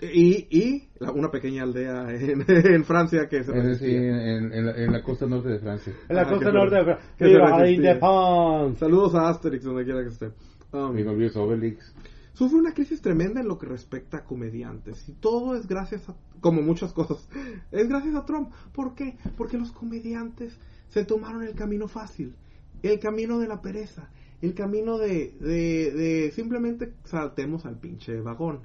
Y, 0.00 0.46
y 0.50 0.88
la- 0.98 1.10
una 1.12 1.30
pequeña 1.30 1.62
aldea 1.62 2.10
en, 2.14 2.44
en 2.48 2.84
Francia 2.84 3.28
que 3.28 3.42
se 3.44 3.50
En, 3.52 3.62
sí, 3.62 3.68
resistía. 3.68 4.36
en, 4.36 4.52
en 4.52 4.66
la, 4.66 4.72
en 4.76 4.92
la 4.92 5.02
costa 5.02 5.26
norte 5.26 5.48
de 5.48 5.58
Francia. 5.58 5.92
En 6.08 6.16
la 6.16 6.22
Ah, 6.22 6.28
costa 6.28 6.52
norte 6.52 6.76
de 6.76 6.96
que 7.16 7.24
Viva. 7.26 7.68
Independence. 7.68 8.78
Saludos 8.78 9.14
a 9.14 9.28
Asterix 9.28 9.64
donde 9.64 9.84
quiera 9.84 10.02
que 10.02 10.08
esté. 10.10 10.30
Um, 10.72 10.94
glorioso 10.94 11.44
Obelix. 11.44 11.94
sufre 12.34 12.58
una 12.58 12.74
crisis 12.74 13.00
tremenda 13.00 13.40
en 13.40 13.48
lo 13.48 13.56
que 13.58 13.66
respecta 13.66 14.18
a 14.18 14.24
comediantes. 14.24 15.08
Y 15.08 15.12
todo 15.12 15.56
es 15.56 15.66
gracias 15.66 16.06
a, 16.10 16.14
como 16.40 16.60
muchas 16.60 16.92
cosas, 16.92 17.26
es 17.72 17.88
gracias 17.88 18.14
a 18.14 18.26
Trump. 18.26 18.50
¿Por 18.74 18.94
qué? 18.94 19.16
Porque 19.38 19.56
los 19.56 19.72
comediantes 19.72 20.58
se 20.88 21.04
tomaron 21.06 21.42
el 21.42 21.54
camino 21.54 21.88
fácil, 21.88 22.34
el 22.82 22.98
camino 22.98 23.38
de 23.38 23.48
la 23.48 23.62
pereza, 23.62 24.10
el 24.42 24.52
camino 24.54 24.98
de, 24.98 25.32
de, 25.40 25.90
de 25.92 26.30
simplemente 26.32 26.92
saltemos 27.04 27.64
al 27.64 27.78
pinche 27.78 28.20
vagón. 28.20 28.60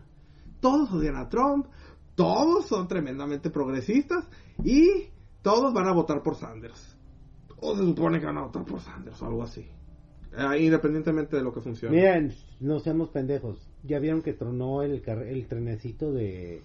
Todos 0.61 0.91
odian 0.93 1.17
a 1.17 1.27
Trump, 1.27 1.65
todos 2.15 2.67
son 2.67 2.87
tremendamente 2.87 3.49
progresistas 3.49 4.25
y 4.63 5.09
todos 5.41 5.73
van 5.73 5.87
a 5.87 5.91
votar 5.93 6.23
por 6.23 6.35
Sanders. 6.35 6.97
O 7.57 7.75
se 7.75 7.83
supone 7.83 8.19
que 8.19 8.25
van 8.27 8.37
a 8.37 8.43
votar 8.43 8.63
por 8.63 8.79
Sanders 8.79 9.21
o 9.21 9.25
algo 9.25 9.43
así. 9.43 9.67
Eh, 10.37 10.63
independientemente 10.63 11.35
de 11.35 11.43
lo 11.43 11.53
que 11.53 11.59
funcione. 11.61 11.95
Miren, 11.95 12.33
no 12.61 12.79
seamos 12.79 13.09
pendejos. 13.09 13.57
Ya 13.83 13.99
vieron 13.99 14.21
que 14.21 14.33
tronó 14.33 14.81
el, 14.83 15.03
el 15.05 15.47
trenecito 15.47 16.11
de, 16.13 16.61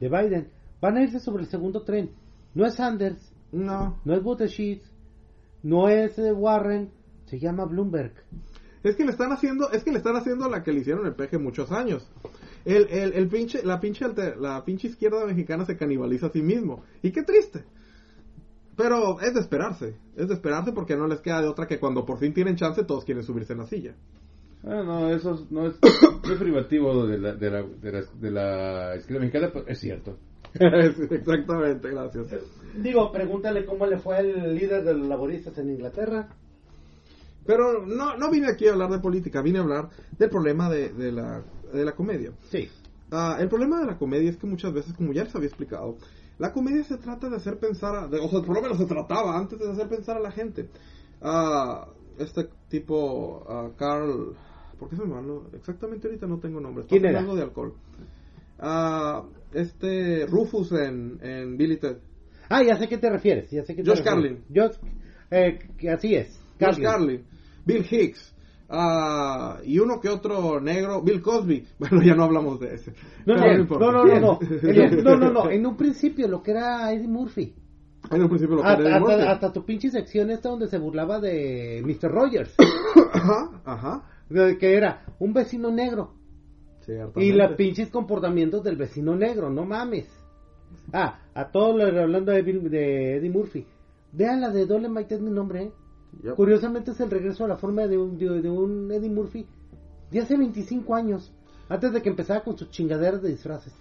de 0.00 0.08
Biden. 0.08 0.48
Van 0.80 0.96
a 0.96 1.02
irse 1.02 1.20
sobre 1.20 1.44
el 1.44 1.48
segundo 1.48 1.82
tren. 1.82 2.10
No 2.54 2.66
es 2.66 2.74
Sanders, 2.74 3.32
No, 3.52 4.00
no 4.04 4.14
es 4.14 4.22
Buttigieg, 4.22 4.82
no 5.62 5.88
es 5.88 6.18
eh, 6.18 6.32
Warren, 6.32 6.90
se 7.26 7.38
llama 7.38 7.64
Bloomberg. 7.66 8.12
es 8.82 8.96
que 8.96 9.04
le 9.04 9.12
están 9.12 9.32
haciendo, 9.32 9.70
es 9.70 9.82
que 9.84 9.92
le 9.92 9.98
están 9.98 10.16
haciendo 10.16 10.48
la 10.48 10.62
que 10.62 10.72
le 10.72 10.80
hicieron 10.80 11.06
el 11.06 11.14
peje 11.14 11.38
muchos 11.38 11.70
años. 11.72 12.10
El, 12.64 12.86
el, 12.88 13.12
el 13.12 13.28
pinche, 13.28 13.62
la 13.62 13.78
pinche, 13.80 14.04
alter- 14.04 14.36
la 14.38 14.64
pinche 14.64 14.88
izquierda 14.88 15.24
mexicana 15.26 15.64
se 15.66 15.76
canibaliza 15.76 16.26
a 16.26 16.30
sí 16.30 16.42
mismo. 16.42 16.82
Y 17.02 17.10
qué 17.12 17.22
triste. 17.22 17.64
Pero 18.76 19.20
es 19.20 19.34
de 19.34 19.40
esperarse, 19.40 19.96
es 20.16 20.28
de 20.28 20.34
esperarse 20.34 20.72
porque 20.72 20.96
no 20.96 21.06
les 21.06 21.20
queda 21.20 21.40
de 21.40 21.48
otra 21.48 21.66
que 21.66 21.78
cuando 21.78 22.04
por 22.04 22.18
fin 22.18 22.32
tienen 22.34 22.56
chance 22.56 22.82
todos 22.84 23.04
quieren 23.04 23.22
subirse 23.22 23.52
en 23.52 23.60
la 23.60 23.66
silla. 23.66 23.94
Ah, 24.64 24.82
no, 24.84 25.10
eso 25.10 25.34
es- 25.34 25.50
no 25.50 25.66
es, 25.66 25.74
no 25.82 26.32
es 26.32 26.38
privativo 26.38 27.06
de 27.06 27.18
la, 27.18 27.34
de 27.34 27.50
la, 27.50 27.62
de 27.62 27.92
la, 27.92 28.00
de 28.18 28.30
la 28.30 28.96
izquierda 28.96 29.20
mexicana, 29.20 29.50
pero 29.52 29.66
es 29.68 29.78
cierto. 29.78 30.16
Exactamente, 30.54 31.90
gracias. 31.90 32.26
Digo, 32.76 33.12
pregúntale 33.12 33.64
cómo 33.66 33.86
le 33.86 33.98
fue 33.98 34.16
al 34.16 34.54
líder 34.54 34.84
de 34.84 34.94
los 34.94 35.06
laboristas 35.06 35.56
en 35.58 35.70
Inglaterra. 35.70 36.28
Pero 37.46 37.84
no, 37.86 38.16
no 38.16 38.30
vine 38.30 38.48
aquí 38.48 38.66
a 38.66 38.72
hablar 38.72 38.90
de 38.90 39.00
política, 39.00 39.42
vine 39.42 39.58
a 39.58 39.62
hablar 39.62 39.90
del 40.18 40.30
problema 40.30 40.70
de, 40.70 40.88
de 40.94 41.12
la, 41.12 41.44
de 41.78 41.84
la 41.84 41.92
comedia. 41.92 42.32
Sí. 42.50 42.68
Ah, 43.10 43.36
el 43.40 43.48
problema 43.48 43.80
de 43.80 43.86
la 43.86 43.98
comedia 43.98 44.30
es 44.30 44.36
que 44.36 44.46
muchas 44.46 44.72
veces, 44.72 44.92
como 44.94 45.12
ya 45.12 45.24
les 45.24 45.34
había 45.34 45.48
explicado, 45.48 45.96
la 46.38 46.52
comedia 46.52 46.82
se 46.84 46.96
trata 46.96 47.28
de 47.28 47.36
hacer 47.36 47.58
pensar, 47.58 47.94
a- 47.94 48.08
de- 48.08 48.18
o 48.18 48.28
sea, 48.28 48.40
por 48.40 48.54
lo 48.56 48.62
menos 48.62 48.78
se 48.78 48.86
trataba 48.86 49.36
antes 49.38 49.58
de 49.58 49.70
hacer 49.70 49.88
pensar 49.88 50.16
a 50.16 50.20
la 50.20 50.30
gente. 50.32 50.68
Ah, 51.22 51.86
este 52.18 52.48
tipo, 52.68 53.44
ah, 53.48 53.70
Carl, 53.76 54.34
¿por 54.78 54.88
qué 54.88 54.96
se 54.96 55.04
me 55.04 55.14
va? 55.14 55.20
No, 55.22 55.44
exactamente 55.52 56.08
ahorita 56.08 56.26
no 56.26 56.38
tengo 56.38 56.60
nombre. 56.60 56.84
¿Quién 56.88 57.04
era? 57.04 57.20
hablando 57.20 57.36
de 57.36 57.42
alcohol. 57.42 57.74
Este 59.52 60.26
Rufus 60.26 60.72
en, 60.72 61.18
en 61.22 61.56
Billy 61.56 61.76
Ted. 61.78 61.98
Ah, 62.48 62.62
ya 62.62 62.76
sé 62.76 62.88
qué 62.88 62.98
te 62.98 63.08
refieres. 63.10 63.50
Ya 63.50 63.64
sé 63.64 63.74
qué 63.76 63.82
te 63.82 63.90
Josh. 63.90 64.02
Carlin. 64.02 64.44
Josh, 64.54 64.76
eh, 65.30 65.58
que 65.78 65.90
así 65.90 66.14
es. 66.14 66.28
Josh 66.60 66.80
Carlin. 66.80 66.84
Carlin, 66.84 67.24
Bill 67.64 67.86
Hicks, 67.90 68.33
ah, 68.68 69.58
y 69.64 69.78
uno 69.78 70.00
que 70.00 70.08
otro 70.08 70.60
negro, 70.60 71.02
Bill 71.02 71.20
Cosby. 71.22 71.66
Bueno, 71.78 72.02
ya 72.02 72.14
no 72.14 72.24
hablamos 72.24 72.60
de 72.60 72.74
ese. 72.74 72.92
No, 73.26 73.34
no, 73.36 73.42
no, 73.42 73.78
no, 73.78 74.04
no, 74.04 74.20
no. 74.20 74.38
En 74.62 75.04
no, 75.04 75.16
no, 75.16 75.30
no. 75.30 75.50
En 75.50 75.66
un 75.66 75.76
principio 75.76 76.28
lo 76.28 76.42
que 76.42 76.50
era 76.52 76.92
Eddie 76.92 77.08
Murphy. 77.08 77.54
En 78.10 78.22
un 78.22 78.28
principio 78.28 78.56
lo 78.56 78.62
que 78.62 78.68
Hasta, 78.68 78.80
era 78.82 78.90
Eddie 78.90 79.00
Murphy. 79.00 79.14
hasta, 79.14 79.32
hasta 79.32 79.52
tu 79.52 79.64
pinche 79.64 79.90
sección 79.90 80.30
esta 80.30 80.48
donde 80.50 80.68
se 80.68 80.78
burlaba 80.78 81.20
de 81.20 81.82
Mr. 81.84 82.10
Rogers. 82.10 82.54
Ajá, 83.12 83.62
ajá. 83.64 84.02
que 84.58 84.74
era 84.76 85.04
un 85.18 85.32
vecino 85.32 85.70
negro. 85.70 86.14
Y 87.16 87.32
los 87.32 87.52
pinches 87.56 87.88
comportamientos 87.88 88.62
del 88.62 88.76
vecino 88.76 89.16
negro, 89.16 89.48
no 89.50 89.64
mames. 89.64 90.06
Ah, 90.92 91.20
a 91.34 91.50
todos 91.50 91.76
los 91.76 91.88
hablando 91.96 92.30
de, 92.32 92.42
Bill- 92.42 92.68
de 92.68 93.16
Eddie 93.16 93.30
Murphy. 93.30 93.66
Vean 94.12 94.40
la 94.42 94.50
de 94.50 94.66
Dolemite 94.66 95.14
es 95.14 95.20
mi 95.20 95.30
nombre, 95.30 95.62
¿eh? 95.62 95.72
Yep. 96.22 96.34
Curiosamente 96.36 96.92
es 96.92 97.00
el 97.00 97.10
regreso 97.10 97.44
a 97.44 97.48
la 97.48 97.56
forma 97.56 97.86
de 97.86 97.98
un, 97.98 98.16
de, 98.18 98.40
de 98.42 98.50
un 98.50 98.90
Eddie 98.92 99.10
Murphy 99.10 99.46
de 100.10 100.20
hace 100.20 100.36
25 100.36 100.94
años, 100.94 101.32
antes 101.68 101.92
de 101.92 102.02
que 102.02 102.08
empezara 102.10 102.42
con 102.44 102.56
sus 102.56 102.70
chingaderas 102.70 103.22
de 103.22 103.30
disfraces. 103.30 103.72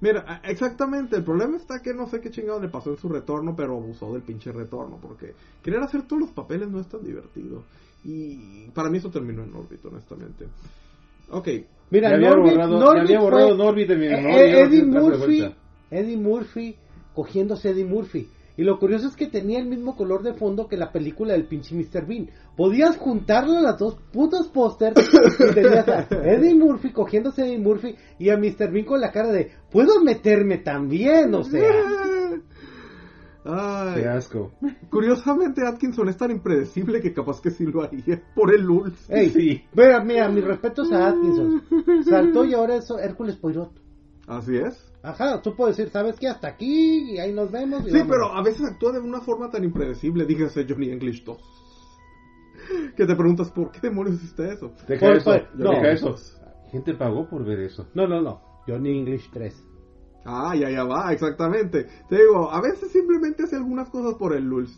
Mira, 0.00 0.42
exactamente, 0.44 1.16
el 1.16 1.24
problema 1.24 1.56
está 1.56 1.80
que 1.80 1.94
no 1.94 2.06
sé 2.06 2.20
qué 2.20 2.30
chingado 2.30 2.60
le 2.60 2.68
pasó 2.68 2.90
en 2.90 2.98
su 2.98 3.08
retorno, 3.08 3.56
pero 3.56 3.76
abusó 3.78 4.12
del 4.12 4.22
pinche 4.22 4.52
retorno, 4.52 4.98
porque 5.00 5.32
querer 5.62 5.80
hacer 5.82 6.02
todos 6.02 6.20
los 6.20 6.30
papeles 6.32 6.68
no 6.68 6.80
es 6.80 6.86
tan 6.88 7.02
divertido. 7.02 7.62
Y 8.04 8.68
para 8.74 8.90
mí 8.90 8.98
eso 8.98 9.10
terminó 9.10 9.42
en 9.42 9.54
órbita, 9.54 9.88
honestamente. 9.88 10.46
Ok, 11.30 11.48
Mira, 11.90 12.10
había 12.14 12.30
Norbit, 12.30 12.52
borrado- 12.52 12.78
Norbit 12.78 12.94
ya 12.96 13.02
había 13.02 13.20
fue- 13.20 13.30
borrado 13.30 13.56
Norbit 13.56 13.88
de 13.88 13.96
mi 13.96 14.08
memoria, 14.08 14.44
eh, 14.44 14.50
ya 14.50 14.58
no 14.58 14.66
Eddie 14.68 14.84
Murphy. 14.84 15.54
Eddie 15.90 16.16
Murphy 16.16 16.76
cogiéndose 17.14 17.70
Eddie 17.70 17.84
Murphy. 17.86 18.28
Y 18.56 18.64
lo 18.64 18.78
curioso 18.78 19.08
es 19.08 19.16
que 19.16 19.26
tenía 19.26 19.58
el 19.58 19.66
mismo 19.66 19.94
color 19.96 20.22
de 20.22 20.32
fondo 20.34 20.66
que 20.66 20.76
la 20.78 20.90
película 20.90 21.34
del 21.34 21.46
pinche 21.46 21.74
Mr. 21.74 22.06
Bean. 22.06 22.30
Podías 22.56 22.96
juntarle 22.96 23.60
las 23.60 23.78
dos 23.78 23.96
putos 24.12 24.48
pósters 24.48 24.94
y 25.50 25.54
tenías 25.54 25.86
a 25.88 26.06
Eddie 26.10 26.54
Murphy 26.54 26.90
cogiéndose 26.92 27.42
a 27.42 27.46
Eddie 27.46 27.58
Murphy 27.58 27.94
y 28.18 28.30
a 28.30 28.38
Mr. 28.38 28.70
Bean 28.72 28.86
con 28.86 29.00
la 29.00 29.12
cara 29.12 29.30
de 29.30 29.50
¿Puedo 29.70 30.02
meterme 30.02 30.58
también? 30.58 31.34
O 31.34 31.44
sea, 31.44 31.68
Ay, 33.48 34.02
Qué 34.02 34.08
asco. 34.08 34.50
curiosamente 34.90 35.64
Atkinson 35.64 36.08
es 36.08 36.16
tan 36.16 36.32
impredecible 36.32 37.00
que 37.00 37.12
capaz 37.12 37.40
que 37.40 37.50
sí 37.52 37.64
lo 37.64 37.82
haría 37.82 38.20
por 38.34 38.52
el 38.52 38.62
Lulz. 38.62 39.08
Ey, 39.08 39.30
Sí. 39.30 39.62
mira, 39.72 40.02
mira, 40.02 40.28
mis 40.28 40.42
respetos 40.44 40.90
a 40.90 41.08
Atkinson. 41.08 41.62
Saltó 42.08 42.44
y 42.44 42.54
ahora 42.54 42.74
es 42.76 42.90
Hércules 42.90 43.36
Poirot. 43.36 43.70
Así 44.26 44.56
es. 44.56 44.92
Ajá, 45.06 45.40
tú 45.40 45.54
puedes 45.54 45.76
decir, 45.76 45.92
¿sabes 45.92 46.16
qué? 46.18 46.26
Hasta 46.28 46.48
aquí 46.48 47.12
y 47.12 47.18
ahí 47.18 47.32
nos 47.32 47.50
vemos. 47.50 47.82
y 47.82 47.90
Sí, 47.90 47.98
vámonos. 47.98 48.08
pero 48.10 48.32
a 48.34 48.42
veces 48.42 48.64
actúa 48.66 48.92
de 48.92 48.98
una 48.98 49.20
forma 49.20 49.50
tan 49.50 49.62
impredecible, 49.64 50.24
dígase 50.26 50.66
Johnny 50.68 50.90
English 50.90 51.22
2. 51.24 51.38
Que 52.96 53.06
te 53.06 53.14
preguntas, 53.14 53.50
¿por 53.52 53.70
qué 53.70 53.78
demonios 53.80 54.16
hiciste 54.16 54.52
eso? 54.52 54.72
Deja 54.88 55.06
Por- 55.06 55.16
eso. 55.16 55.30
por- 55.30 55.56
no. 55.60 55.70
Deja 55.70 55.90
eso. 55.92 56.16
¿Quién 56.70 56.82
te 56.82 56.94
pagó 56.94 57.28
por 57.28 57.44
ver 57.44 57.60
eso? 57.60 57.86
No, 57.94 58.08
no, 58.08 58.20
no. 58.20 58.40
Johnny 58.66 58.98
English 58.98 59.30
3. 59.32 59.54
Ah, 60.24 60.56
ya, 60.56 60.68
ya 60.70 60.82
va, 60.82 61.12
exactamente. 61.12 61.86
Te 62.08 62.16
digo, 62.16 62.50
a 62.50 62.60
veces 62.60 62.90
simplemente 62.90 63.44
hace 63.44 63.54
algunas 63.54 63.88
cosas 63.90 64.14
por 64.14 64.34
el 64.34 64.42
Lulz. 64.44 64.76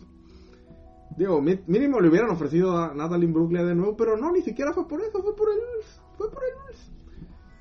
Digo, 1.17 1.41
mínimo 1.41 2.01
le 2.01 2.11
hubieran 2.11 2.29
ofrecido 2.31 2.77
a 2.77 2.93
Natalie 2.95 3.33
Bruglia 3.33 3.65
de 3.65 3.75
nuevo, 3.75 3.97
pero 3.97 4.19
no, 4.19 4.31
ni 4.31 4.43
siquiera 4.43 4.75
fue 4.75 4.87
por 4.87 5.01
eso, 5.01 5.23
fue 5.23 5.35
por 5.35 5.49
el 5.51 5.57
Lulz. 5.57 6.01
Fue 6.19 6.31
por 6.31 6.43
el 6.45 6.51
Lulz. 6.67 6.91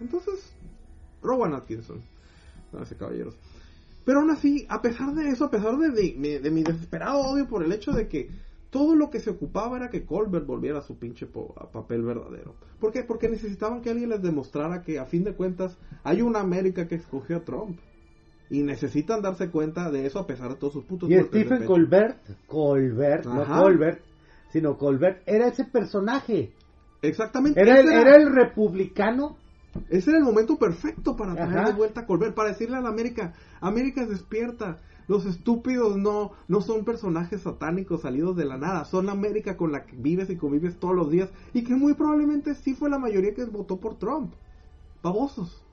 Entonces, 0.01 0.53
Rowan 1.21 1.53
Atkinson. 1.53 2.03
No 2.73 2.85
sé, 2.85 2.95
caballeros. 2.95 3.35
Pero 4.05 4.19
aún 4.19 4.31
así, 4.31 4.65
a 4.69 4.81
pesar 4.81 5.13
de 5.13 5.29
eso, 5.29 5.45
a 5.45 5.51
pesar 5.51 5.77
de, 5.77 5.89
de 5.89 6.13
mi- 6.17 6.37
de 6.37 6.51
mi 6.51 6.63
desesperado 6.63 7.19
odio 7.19 7.47
por 7.47 7.63
el 7.63 7.71
hecho 7.71 7.91
de 7.91 8.07
que 8.07 8.29
todo 8.69 8.95
lo 8.95 9.09
que 9.09 9.19
se 9.19 9.29
ocupaba 9.29 9.77
era 9.77 9.89
que 9.89 10.05
Colbert 10.05 10.45
volviera 10.45 10.79
a 10.79 10.81
su 10.81 10.97
pinche 10.97 11.25
po- 11.25 11.53
a 11.57 11.69
papel 11.71 12.03
verdadero. 12.03 12.55
¿Por 12.79 12.91
qué? 12.91 13.03
Porque 13.03 13.27
necesitaban 13.29 13.81
que 13.81 13.89
alguien 13.89 14.09
les 14.09 14.21
demostrara 14.21 14.81
que 14.83 14.99
a 14.99 15.05
fin 15.05 15.23
de 15.23 15.33
cuentas 15.33 15.77
hay 16.03 16.21
una 16.21 16.39
América 16.39 16.87
que 16.87 16.95
escogió 16.95 17.37
a 17.37 17.43
Trump. 17.43 17.79
Y 18.49 18.63
necesitan 18.63 19.21
darse 19.21 19.49
cuenta 19.49 19.91
de 19.91 20.05
eso 20.05 20.19
a 20.19 20.25
pesar 20.27 20.49
de 20.49 20.55
todos 20.55 20.71
sus 20.71 20.85
putos 20.85 21.09
Y 21.09 21.19
Stephen. 21.23 21.65
Colbert, 21.65 22.17
Colbert, 22.47 23.25
Ajá. 23.25 23.57
no 23.57 23.61
Colbert, 23.63 24.01
sino 24.53 24.77
Colbert, 24.77 25.21
era 25.25 25.47
ese 25.49 25.65
personaje. 25.65 26.53
Exactamente. 27.01 27.59
Era 27.59 27.79
el, 27.81 27.87
ese 27.89 27.95
era 28.01 28.15
el 28.15 28.33
republicano. 28.33 29.35
Ese 29.89 30.09
era 30.09 30.19
el 30.19 30.25
momento 30.25 30.57
perfecto 30.57 31.15
para 31.15 31.33
traer 31.33 31.59
Ajá. 31.59 31.69
de 31.69 31.73
vuelta 31.73 32.01
a 32.01 32.05
Colbert, 32.05 32.35
para 32.35 32.49
decirle 32.49 32.77
a 32.77 32.81
la 32.81 32.89
América, 32.89 33.33
América 33.61 34.01
es 34.01 34.09
despierta, 34.09 34.79
los 35.07 35.25
estúpidos 35.25 35.97
no, 35.97 36.31
no 36.47 36.61
son 36.61 36.83
personajes 36.83 37.41
satánicos 37.41 38.01
salidos 38.01 38.35
de 38.35 38.45
la 38.45 38.57
nada, 38.57 38.85
son 38.85 39.05
la 39.05 39.13
América 39.13 39.55
con 39.55 39.71
la 39.71 39.85
que 39.85 39.95
vives 39.95 40.29
y 40.29 40.35
convives 40.35 40.77
todos 40.79 40.95
los 40.95 41.09
días, 41.09 41.29
y 41.53 41.63
que 41.63 41.75
muy 41.75 41.93
probablemente 41.93 42.55
sí 42.55 42.75
fue 42.75 42.89
la 42.89 42.99
mayoría 42.99 43.33
que 43.33 43.45
votó 43.45 43.79
por 43.79 43.97
Trump. 43.97 44.33
Babosos. 45.01 45.63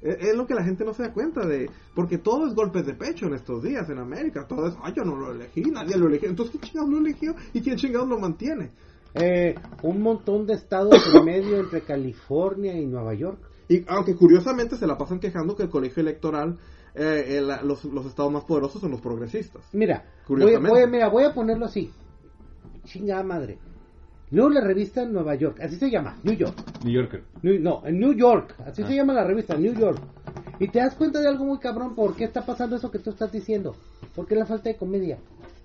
Es, 0.00 0.16
es 0.20 0.34
lo 0.34 0.46
que 0.46 0.54
la 0.54 0.64
gente 0.64 0.84
no 0.84 0.94
se 0.94 1.02
da 1.02 1.12
cuenta 1.12 1.46
de, 1.46 1.70
porque 1.94 2.16
todo 2.16 2.46
es 2.46 2.54
golpes 2.54 2.86
de 2.86 2.94
pecho 2.94 3.26
en 3.26 3.34
estos 3.34 3.62
días 3.62 3.88
en 3.90 3.98
América, 3.98 4.46
todo 4.46 4.68
es, 4.68 4.74
ay, 4.82 4.94
yo 4.96 5.04
no 5.04 5.16
lo 5.16 5.32
elegí, 5.32 5.62
nadie 5.62 5.98
lo 5.98 6.06
eligió, 6.08 6.30
entonces 6.30 6.52
¿quién 6.52 6.62
chingados 6.62 6.90
lo 6.90 6.98
eligió 6.98 7.34
y 7.52 7.60
quién 7.60 7.76
chingados 7.76 8.08
lo 8.08 8.18
mantiene? 8.18 8.70
Eh, 9.14 9.54
un 9.82 10.02
montón 10.02 10.46
de 10.46 10.54
estados 10.54 10.94
en 11.14 11.24
medio 11.24 11.58
entre 11.60 11.80
California 11.82 12.74
y 12.78 12.86
Nueva 12.86 13.14
York. 13.14 13.38
Y 13.68 13.84
aunque 13.88 14.14
curiosamente 14.16 14.76
se 14.76 14.86
la 14.86 14.96
pasan 14.98 15.20
quejando 15.20 15.56
que 15.56 15.64
el 15.64 15.70
colegio 15.70 16.00
electoral, 16.00 16.58
eh, 16.94 17.38
el- 17.38 17.66
los, 17.68 17.84
los 17.84 18.06
estados 18.06 18.32
más 18.32 18.44
poderosos 18.44 18.80
son 18.80 18.90
los 18.92 19.00
progresistas. 19.00 19.62
Mira, 19.72 20.04
voy, 20.04 20.26
Curiosamente. 20.26 20.80
voy- 20.80 20.90
mira, 20.90 21.08
voy 21.08 21.24
a 21.24 21.34
ponerlo 21.34 21.66
así. 21.66 21.90
Chingada 22.84 23.22
madre. 23.22 23.58
Luego 24.32 24.50
la 24.50 24.60
revista 24.60 25.02
en 25.02 25.12
Nueva 25.12 25.34
York, 25.34 25.58
así 25.60 25.76
se 25.76 25.90
llama, 25.90 26.16
New 26.22 26.34
York. 26.34 26.54
New 26.84 26.92
Yorker. 26.94 27.24
New- 27.42 27.60
no, 27.60 27.82
en 27.84 27.98
New 27.98 28.12
York, 28.14 28.54
así 28.64 28.82
Ah. 28.82 28.86
se 28.86 28.94
llama 28.94 29.12
la 29.12 29.24
revista, 29.24 29.56
New 29.56 29.74
York. 29.74 29.98
Y 30.60 30.68
te 30.68 30.78
das 30.78 30.94
cuenta 30.94 31.20
de 31.20 31.26
algo 31.28 31.44
muy 31.44 31.58
cabrón, 31.58 31.96
¿por 31.96 32.14
qué 32.14 32.24
está 32.24 32.46
pasando 32.46 32.76
eso 32.76 32.90
que 32.92 33.00
tú 33.00 33.10
estás 33.10 33.32
diciendo? 33.32 33.74
Porque 34.14 34.36
la 34.36 34.46
falta 34.46 34.68
de 34.68 34.76
comedia. 34.76 35.18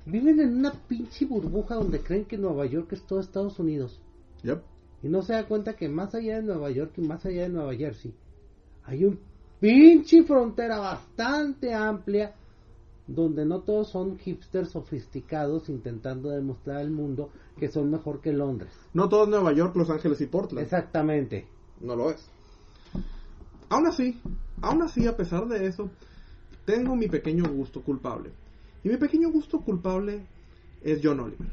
Viven 0.06 0.40
en 0.40 0.58
una 0.58 0.72
pinche 0.72 1.26
burbuja 1.26 1.76
donde 1.76 2.00
creen 2.00 2.26
que 2.26 2.38
Nueva 2.38 2.66
York 2.66 2.94
es 2.94 3.02
todo 3.06 3.20
Estados 3.20 3.60
Unidos. 3.60 4.00
Yep. 4.44 4.62
y 5.02 5.10
no 5.10 5.24
se 5.24 5.34
da 5.34 5.48
cuenta 5.48 5.76
que 5.76 5.90
más 5.90 6.14
allá 6.14 6.36
de 6.36 6.44
Nueva 6.44 6.70
York 6.70 6.94
y 6.98 7.02
más 7.02 7.26
allá 7.26 7.44
de 7.44 7.50
Nueva 7.50 7.74
Jersey 7.74 8.14
hay 8.86 9.06
un 9.06 9.20
pinche 9.60 10.24
frontera 10.24 10.78
bastante 10.78 11.74
amplia 11.74 12.34
donde 13.08 13.46
no 13.46 13.62
todos 13.62 13.90
son 13.90 14.18
hipsters 14.18 14.72
sofisticados 14.72 15.70
intentando 15.70 16.30
demostrar 16.30 16.78
al 16.78 16.92
mundo 16.92 17.30
que 17.58 17.70
son 17.70 17.92
mejor 17.92 18.20
que 18.20 18.34
Londres. 18.34 18.72
No 18.94 19.08
todo 19.10 19.24
es 19.24 19.30
Nueva 19.30 19.54
York, 19.54 19.76
Los 19.76 19.90
Ángeles 19.90 20.20
y 20.22 20.26
Portland. 20.26 20.64
Exactamente. 20.64 21.48
No 21.82 21.96
lo 21.96 22.12
es. 22.12 22.28
Aún 23.70 23.88
así, 23.88 24.20
aún 24.62 24.82
así, 24.82 25.08
a 25.08 25.16
pesar 25.16 25.48
de 25.48 25.68
eso, 25.68 25.90
tengo 26.66 26.96
mi 26.96 27.08
pequeño 27.08 27.46
gusto 27.52 27.82
culpable. 27.82 28.32
Y 28.86 28.90
mi 28.90 28.98
pequeño 28.98 29.32
gusto 29.32 29.60
culpable 29.62 30.22
es 30.84 31.00
John 31.04 31.20
Oliver. 31.20 31.50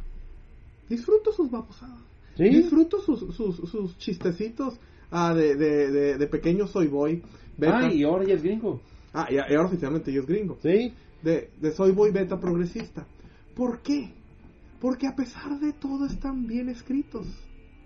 Disfruto 0.87 1.33
sus 1.33 1.51
babosadas. 1.51 1.99
¿Sí? 2.37 2.45
Disfruto 2.45 3.01
sus, 3.01 3.35
sus, 3.35 3.57
sus 3.71 3.97
chistecitos 3.97 4.75
ah, 5.11 5.33
de, 5.33 5.57
de, 5.57 5.91
de, 5.91 6.19
de 6.19 6.27
pequeño 6.27 6.67
soy 6.67 6.89
boy. 6.89 7.23
beta. 7.57 7.87
Ah, 7.87 7.93
y 7.93 8.03
ahora 8.03 8.25
ya 8.27 8.35
es 8.35 8.43
gringo. 8.43 8.83
Ah, 9.15 9.29
y, 9.31 9.39
ahora 9.39 9.65
oficialmente 9.65 10.13
yo 10.13 10.21
es 10.21 10.27
gringo. 10.27 10.59
¿Sí? 10.63 10.93
De, 11.23 11.49
de 11.59 11.73
soy 11.73 11.93
boy 11.93 12.11
beta 12.11 12.39
progresista. 12.39 13.07
¿Por 13.57 13.81
qué? 13.81 14.11
Porque 14.79 15.07
a 15.07 15.17
pesar 15.17 15.59
de 15.59 15.73
todo 15.73 16.05
están 16.05 16.47
bien 16.47 16.69
escritos. 16.69 17.27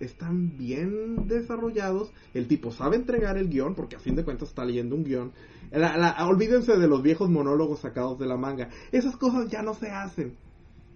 Están 0.00 0.56
bien 0.58 1.26
desarrollados. 1.26 2.12
El 2.34 2.46
tipo 2.48 2.70
sabe 2.70 2.96
entregar 2.96 3.36
el 3.38 3.48
guion, 3.48 3.74
porque 3.74 3.96
a 3.96 4.00
fin 4.00 4.14
de 4.16 4.24
cuentas 4.24 4.48
está 4.48 4.64
leyendo 4.64 4.94
un 4.94 5.04
guion. 5.04 5.32
La- 5.72 5.96
la- 5.96 6.26
olvídense 6.26 6.76
de 6.76 6.86
los 6.88 7.02
viejos 7.02 7.28
monólogos 7.30 7.80
sacados 7.80 8.18
de 8.18 8.26
la 8.26 8.36
manga. 8.36 8.68
Esas 8.92 9.16
cosas 9.16 9.48
ya 9.50 9.62
no 9.62 9.74
se 9.74 9.88
hacen. 9.90 10.34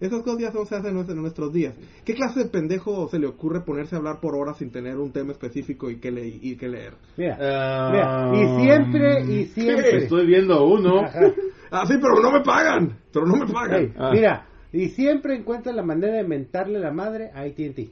Esas 0.00 0.22
cosas 0.22 0.40
ya 0.40 0.50
no 0.50 0.64
se 0.64 0.74
hacen 0.76 0.96
en 0.96 1.16
nuestros 1.20 1.52
días. 1.52 1.74
¿Qué 2.06 2.14
clase 2.14 2.44
de 2.44 2.48
pendejo 2.48 3.06
se 3.08 3.18
le 3.18 3.26
ocurre 3.26 3.60
ponerse 3.60 3.94
a 3.96 3.98
hablar 3.98 4.18
por 4.20 4.34
horas 4.34 4.56
sin 4.56 4.70
tener 4.70 4.96
un 4.96 5.12
tema 5.12 5.32
específico 5.32 5.90
y 5.90 5.96
que, 5.96 6.10
le- 6.10 6.26
y 6.26 6.56
que 6.56 6.68
leer? 6.68 6.94
Mira, 7.18 7.36
Ah, 7.38 8.30
mira, 8.32 8.42
y 8.42 8.64
siempre, 8.64 9.20
y 9.24 9.44
siempre. 9.46 9.96
Estoy 10.04 10.26
viendo 10.26 10.64
uno. 10.66 11.00
Ajá. 11.00 11.20
Ah, 11.72 11.86
sí, 11.86 11.94
pero 12.02 12.20
no 12.20 12.32
me 12.32 12.40
pagan. 12.40 12.98
Pero 13.12 13.26
no 13.26 13.36
me 13.36 13.46
pagan. 13.46 13.94
Ah. 13.96 14.10
Mira, 14.12 14.44
y 14.72 14.88
siempre 14.88 15.36
encuentra 15.36 15.72
la 15.72 15.84
manera 15.84 16.14
de 16.16 16.24
mentarle 16.26 16.80
la 16.80 16.90
madre 16.90 17.30
a 17.32 17.42
AT&T. 17.42 17.90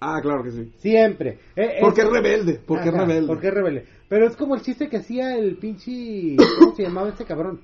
Ah, 0.00 0.18
claro 0.20 0.42
que 0.42 0.50
sí. 0.50 0.72
Siempre. 0.78 1.38
Eh, 1.56 1.78
Porque 1.80 2.02
es 2.02 2.08
rebelde. 2.10 2.60
Porque 2.66 2.88
es 2.88 2.94
rebelde. 2.94 3.26
Porque 3.26 3.48
es 3.48 3.54
rebelde. 3.54 3.86
Pero 4.08 4.26
es 4.26 4.36
como 4.36 4.54
el 4.54 4.62
chiste 4.62 4.88
que 4.88 4.98
hacía 4.98 5.36
el 5.36 5.56
pinche... 5.56 6.36
¿Cómo 6.60 6.74
se 6.76 6.82
llamaba 6.82 7.08
este 7.08 7.24
cabrón? 7.24 7.60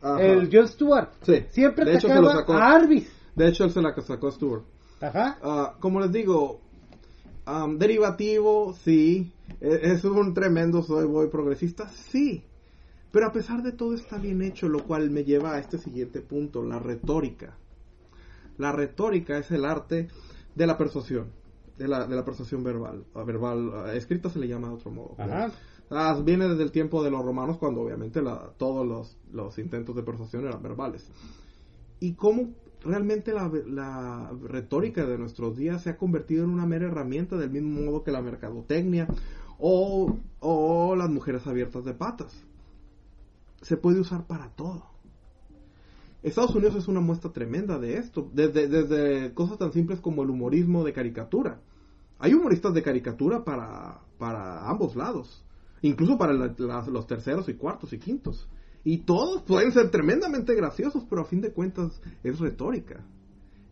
Ajá. 0.00 0.20
El 0.22 0.50
Jon 0.54 0.68
Stewart. 0.68 1.08
Sí. 1.22 1.44
Siempre 1.50 1.84
De 1.86 1.94
hecho, 1.96 2.08
se 2.08 2.14
lo 2.14 2.28
atacaba 2.28 2.40
sacó. 2.40 2.52
a 2.54 2.72
Arby's. 2.74 3.10
De 3.34 3.48
hecho, 3.48 3.64
él 3.64 3.70
se 3.70 3.80
la 3.80 3.94
sacó 4.02 4.28
a 4.28 4.32
Stewart. 4.32 4.62
Ajá. 5.00 5.38
Ah, 5.42 5.74
como 5.80 6.00
les 6.00 6.12
digo, 6.12 6.60
am, 7.46 7.78
derivativo, 7.78 8.74
sí. 8.84 9.32
E- 9.60 9.80
Es 9.82 10.04
un 10.04 10.34
tremendo 10.34 10.82
soy 10.82 11.06
boy 11.06 11.28
progresista, 11.28 11.88
sí. 11.88 12.44
Pero 13.10 13.26
a 13.26 13.32
pesar 13.32 13.62
de 13.62 13.72
todo 13.72 13.94
está 13.94 14.18
bien 14.18 14.42
hecho, 14.42 14.68
lo 14.68 14.84
cual 14.84 15.10
me 15.10 15.24
lleva 15.24 15.54
a 15.54 15.58
este 15.58 15.78
siguiente 15.78 16.20
punto, 16.20 16.62
la 16.62 16.78
retórica. 16.78 17.56
La 18.58 18.70
retórica 18.72 19.38
es 19.38 19.50
el 19.50 19.64
arte 19.64 20.08
de 20.54 20.66
la 20.66 20.76
persuasión, 20.76 21.28
de 21.78 21.88
la, 21.88 22.06
de 22.06 22.16
la 22.16 22.24
persuasión 22.24 22.62
verbal. 22.62 23.04
A 23.14 23.22
verbal 23.24 23.72
a 23.86 23.94
escrita 23.94 24.30
se 24.30 24.38
le 24.38 24.48
llama 24.48 24.68
de 24.68 24.74
otro 24.74 24.90
modo. 24.90 25.14
Ajá. 25.18 25.50
Ah, 25.90 26.18
viene 26.24 26.48
desde 26.48 26.62
el 26.62 26.72
tiempo 26.72 27.02
de 27.02 27.10
los 27.10 27.22
romanos, 27.24 27.58
cuando 27.58 27.82
obviamente 27.82 28.22
la- 28.22 28.52
todos 28.56 28.86
los, 28.86 29.16
los 29.32 29.58
intentos 29.58 29.94
de 29.94 30.02
persuasión 30.02 30.46
eran 30.46 30.62
verbales. 30.62 31.06
Y 32.00 32.14
cómo 32.14 32.50
realmente 32.82 33.32
la, 33.32 33.50
la 33.66 34.32
retórica 34.48 35.04
de 35.06 35.18
nuestros 35.18 35.56
días 35.56 35.82
se 35.82 35.90
ha 35.90 35.96
convertido 35.96 36.44
en 36.44 36.50
una 36.50 36.66
mera 36.66 36.86
herramienta 36.86 37.36
del 37.36 37.50
mismo 37.50 37.80
modo 37.82 38.02
que 38.02 38.10
la 38.10 38.22
mercadotecnia 38.22 39.06
o, 39.58 40.16
o 40.40 40.96
las 40.96 41.10
mujeres 41.10 41.46
abiertas 41.46 41.84
de 41.84 41.94
patas. 41.94 42.34
Se 43.60 43.76
puede 43.76 44.00
usar 44.00 44.26
para 44.26 44.48
todo. 44.48 44.84
Estados 46.22 46.54
Unidos 46.54 46.76
es 46.76 46.88
una 46.88 47.00
muestra 47.00 47.32
tremenda 47.32 47.78
de 47.78 47.96
esto, 47.96 48.30
desde, 48.32 48.68
desde 48.68 49.34
cosas 49.34 49.58
tan 49.58 49.72
simples 49.72 50.00
como 50.00 50.22
el 50.22 50.30
humorismo 50.30 50.84
de 50.84 50.92
caricatura. 50.92 51.60
Hay 52.18 52.34
humoristas 52.34 52.72
de 52.74 52.82
caricatura 52.82 53.42
para, 53.44 54.00
para 54.18 54.68
ambos 54.68 54.94
lados, 54.94 55.44
incluso 55.80 56.16
para 56.16 56.32
la- 56.32 56.54
los 56.86 57.06
terceros 57.06 57.48
y 57.48 57.54
cuartos 57.54 57.92
y 57.92 57.98
quintos. 57.98 58.48
Y 58.84 58.98
todos 58.98 59.42
pueden 59.42 59.72
ser 59.72 59.90
tremendamente 59.90 60.54
graciosos, 60.54 61.04
pero 61.08 61.22
a 61.22 61.24
fin 61.24 61.40
de 61.40 61.52
cuentas 61.52 62.00
es 62.22 62.38
retórica. 62.38 63.04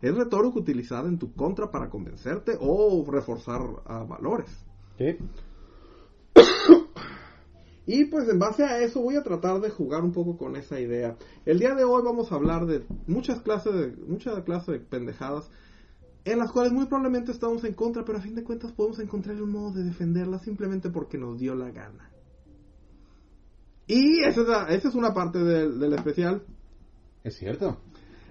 Es 0.01 0.15
retórica 0.15 0.59
utilizada 0.59 1.07
en 1.07 1.19
tu 1.19 1.33
contra 1.33 1.69
para 1.71 1.89
convencerte 1.89 2.57
o 2.59 3.05
reforzar 3.09 3.61
valores. 4.07 4.49
Sí. 4.97 5.17
Y 7.87 8.05
pues 8.05 8.29
en 8.29 8.37
base 8.39 8.63
a 8.63 8.79
eso 8.79 9.01
voy 9.01 9.15
a 9.15 9.23
tratar 9.23 9.59
de 9.59 9.69
jugar 9.71 10.03
un 10.03 10.11
poco 10.11 10.37
con 10.37 10.55
esa 10.55 10.79
idea. 10.79 11.17
El 11.45 11.59
día 11.59 11.73
de 11.73 11.83
hoy 11.83 12.03
vamos 12.03 12.31
a 12.31 12.35
hablar 12.35 12.65
de 12.67 12.85
muchas 13.07 13.41
clases 13.41 13.73
de 13.73 13.87
muchas 14.07 14.41
clases 14.43 14.67
de 14.67 14.79
pendejadas 14.79 15.49
en 16.23 16.37
las 16.37 16.51
cuales 16.51 16.71
muy 16.71 16.85
probablemente 16.85 17.31
estamos 17.31 17.63
en 17.63 17.73
contra, 17.73 18.05
pero 18.05 18.19
a 18.19 18.21
fin 18.21 18.35
de 18.35 18.43
cuentas 18.43 18.71
podemos 18.73 18.99
encontrar 18.99 19.41
un 19.41 19.51
modo 19.51 19.71
de 19.71 19.83
defenderlas 19.83 20.43
simplemente 20.43 20.91
porque 20.91 21.17
nos 21.17 21.39
dio 21.39 21.55
la 21.55 21.71
gana. 21.71 22.11
Y 23.87 24.19
esa 24.23 24.41
es, 24.41 24.47
la- 24.47 24.67
esa 24.69 24.89
es 24.89 24.95
una 24.95 25.13
parte 25.13 25.39
del, 25.39 25.79
del 25.79 25.93
especial. 25.93 26.43
Es 27.23 27.35
cierto. 27.37 27.79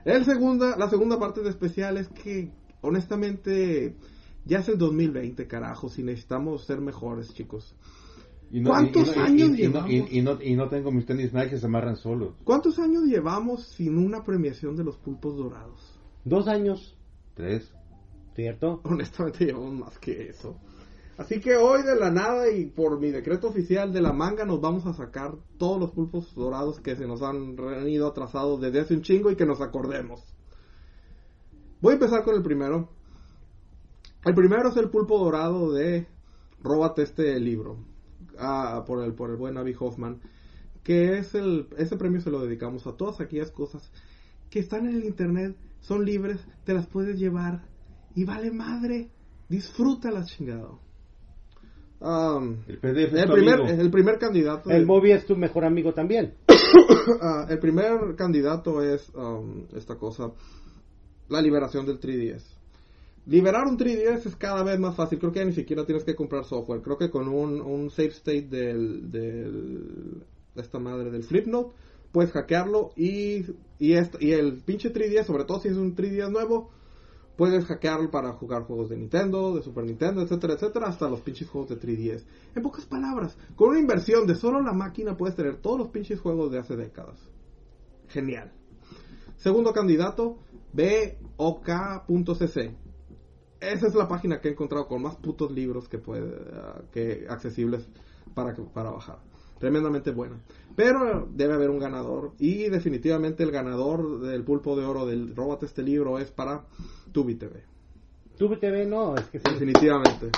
El 0.05 0.25
segunda, 0.25 0.77
la 0.77 0.89
segunda 0.89 1.19
parte 1.19 1.41
del 1.41 1.51
especial 1.51 1.97
es 1.97 2.09
que 2.09 2.51
honestamente 2.81 3.97
ya 4.47 4.61
es 4.61 4.69
el 4.69 4.79
2020, 4.79 5.47
carajo, 5.47 5.89
si 5.89 6.03
necesitamos 6.03 6.65
ser 6.65 6.81
mejores, 6.81 7.35
chicos. 7.35 7.75
Y 8.53 8.63
¿Cuántos 8.65 9.15
y 9.17 9.19
años 9.19 9.51
y, 9.51 9.57
llevamos? 9.57 9.91
y, 9.91 10.19
y 10.19 10.23
no, 10.23 10.43
y 10.43 10.55
no 10.55 10.69
tengo 10.69 10.91
mis 10.91 11.07
tenis 11.07 11.33
Nike 11.33 11.51
que 11.51 11.59
se 11.59 11.67
amarran 11.67 11.97
solos. 11.97 12.35
¿Cuántos 12.45 12.79
años 12.79 13.05
llevamos 13.05 13.65
sin 13.77 13.97
una 13.97 14.25
premiación 14.25 14.75
de 14.77 14.85
los 14.85 14.97
pulpos 14.97 15.37
dorados? 15.37 15.81
Dos 16.25 16.49
años, 16.49 16.97
Tres. 17.35 17.73
¿cierto? 18.35 18.81
Honestamente 18.85 19.45
llevamos 19.47 19.75
más 19.75 19.99
que 19.99 20.29
eso. 20.29 20.57
Así 21.17 21.39
que 21.39 21.55
hoy 21.57 21.83
de 21.83 21.97
la 21.97 22.11
nada 22.11 22.51
y 22.51 22.65
por 22.67 22.99
mi 22.99 23.11
decreto 23.11 23.49
oficial 23.49 23.93
de 23.93 24.01
la 24.01 24.13
manga 24.13 24.45
nos 24.47 24.61
vamos 24.61 24.87
a 24.87 24.95
sacar 24.95 25.35
todos 25.59 25.79
los 25.79 25.91
pulpos 25.91 26.35
dorados 26.35 26.81
que 26.81 26.97
se 26.97 27.07
nos 27.07 27.21
han 27.23 27.57
ido 27.87 28.07
atrasados 28.09 28.61
desde 28.61 28.81
hace 28.81 28.95
un 28.95 29.03
chingo 29.03 29.31
y 29.31 29.37
que 29.37 29.45
nos 29.45 29.61
acordemos. 29.61 30.23
Voy 31.83 31.93
a 31.93 31.95
empezar 31.95 32.25
con 32.25 32.35
el 32.35 32.43
primero. 32.43 32.89
El 34.25 34.35
primero 34.35 34.71
es 34.71 34.77
el 34.77 34.89
pulpo 34.89 35.19
dorado 35.19 35.73
de 35.73 36.07
Róbate 36.63 37.03
este 37.03 37.39
libro. 37.39 37.79
Ah, 38.41 38.85
por 38.87 39.05
el 39.05 39.15
por 39.15 39.31
el 39.31 39.37
buen 39.37 39.57
Abby 39.57 39.75
Hoffman. 39.79 40.21
Que 40.83 41.19
es 41.19 41.35
el. 41.35 41.69
Ese 41.77 41.97
premio 41.97 42.21
se 42.21 42.31
lo 42.31 42.41
dedicamos 42.41 42.87
a 42.87 42.97
todas 42.97 43.21
aquellas 43.21 43.51
cosas 43.51 43.91
que 44.51 44.59
están 44.59 44.87
en 44.87 44.97
el 44.97 45.05
internet, 45.05 45.57
son 45.81 46.05
libres, 46.05 46.41
te 46.65 46.75
las 46.75 46.87
puedes 46.87 47.19
llevar 47.19 47.63
y 48.15 48.25
vale 48.25 48.51
madre, 48.51 49.09
disfrútalas 49.49 50.27
chingado. 50.27 50.81
Um, 52.01 52.57
El 52.67 52.79
PDF 52.79 53.13
es 53.13 53.23
el 53.23 53.27
tu 53.27 53.35
primer, 53.35 53.61
el 53.61 53.91
primer 53.91 54.19
candidato 54.19 54.71
El 54.71 54.87
Moby 54.87 55.13
es 55.13 55.27
tu 55.27 55.37
mejor 55.37 55.65
amigo 55.65 55.95
también. 55.95 56.35
Ah, 57.23 57.47
el 57.49 57.59
primer 57.59 58.15
candidato 58.15 58.83
es 58.83 59.11
um, 59.15 59.67
esta 59.75 59.97
cosa, 59.97 60.31
la 61.29 61.41
liberación 61.41 61.87
del 61.87 61.99
3DS. 61.99 62.43
Liberar 63.27 63.67
un 63.67 63.77
3DS 63.79 64.27
es 64.27 64.37
cada 64.37 64.63
vez 64.63 64.79
más 64.81 64.97
fácil, 64.97 65.19
creo 65.19 65.31
que 65.33 65.41
ya 65.41 65.45
ni 65.45 65.53
siquiera 65.53 65.85
tienes 65.85 66.05
que 66.05 66.15
comprar 66.17 66.45
software, 66.45 66.81
creo 66.83 66.97
que 66.99 67.11
con 67.11 67.29
un, 67.29 67.61
un 67.61 67.91
save 67.91 68.09
state 68.09 68.49
del, 68.49 69.11
del- 69.11 70.25
de 70.55 70.63
esta 70.63 70.79
madre 70.79 71.11
del 71.11 71.23
Flipnote, 71.25 71.75
puedes 72.13 72.33
hackearlo 72.33 72.91
y, 72.97 73.45
y, 73.79 73.93
esta- 73.93 74.19
y 74.21 74.33
el 74.33 74.55
pinche 74.65 74.93
3DS, 74.93 75.25
sobre 75.27 75.45
todo 75.45 75.61
si 75.61 75.69
es 75.69 75.77
un 75.77 75.95
3DS 75.95 76.31
nuevo, 76.31 76.71
puedes 77.37 77.65
hackearlo 77.67 78.11
para 78.11 78.33
jugar 78.33 78.65
juegos 78.65 78.89
de 78.89 78.97
Nintendo, 78.97 79.55
de 79.55 79.63
Super 79.63 79.85
Nintendo, 79.85 80.23
etcétera, 80.23 80.55
etcétera, 80.55 80.89
hasta 80.89 81.09
los 81.09 81.21
pinches 81.21 81.49
juegos 81.49 81.71
de 81.71 81.79
3DS. 81.79 82.25
En 82.57 82.63
pocas 82.63 82.85
palabras, 82.87 83.37
con 83.55 83.69
una 83.71 83.79
inversión 83.79 84.27
de 84.27 84.35
solo 84.35 84.61
la 84.61 84.73
máquina 84.73 85.17
puedes 85.17 85.37
tener 85.37 85.57
todos 85.59 85.79
los 85.79 85.89
pinches 85.89 86.19
juegos 86.21 86.51
de 86.51 86.59
hace 86.59 86.75
décadas. 86.77 87.21
Genial. 88.09 88.51
Segundo 89.37 89.73
candidato, 89.73 90.39
BOK.cc. 91.39 92.75
Esa 93.61 93.89
es 93.89 93.95
la 93.95 94.09
página 94.09 94.41
que 94.41 94.49
he 94.49 94.53
encontrado 94.53 94.87
con 94.87 95.03
más 95.03 95.17
putos 95.17 95.53
libros 95.53 95.89
que 95.89 95.99
puede, 95.99 96.33
ah, 96.55 96.81
que 96.93 97.27
accesibles 97.29 97.87
para, 98.35 98.55
para 98.55 98.91
bajar. 98.91 99.19
Tremendamente 99.59 100.11
buena. 100.13 100.41
Pero 100.75 101.29
debe 101.31 101.53
haber 101.53 101.69
un 101.69 101.79
ganador. 101.79 102.33
Y 102.39 102.71
definitivamente 102.71 103.43
el 103.43 103.51
ganador 103.51 104.21
del 104.21 104.43
pulpo 104.45 104.75
de 104.77 104.87
oro 104.87 105.05
del 105.05 105.37
Róbate 105.37 105.67
este 105.67 105.83
libro 105.83 106.19
es 106.19 106.31
para 106.31 106.65
Tubi 107.13 107.35
TV. 107.35 107.63
TV 108.39 108.87
no, 108.87 109.15
es 109.17 109.25
que 109.29 109.39
sí. 109.39 109.45
Definitivamente. 109.53 110.31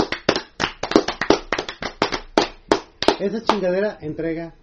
Esa 3.21 3.43
chingadera 3.45 3.99
entrega. 4.01 4.55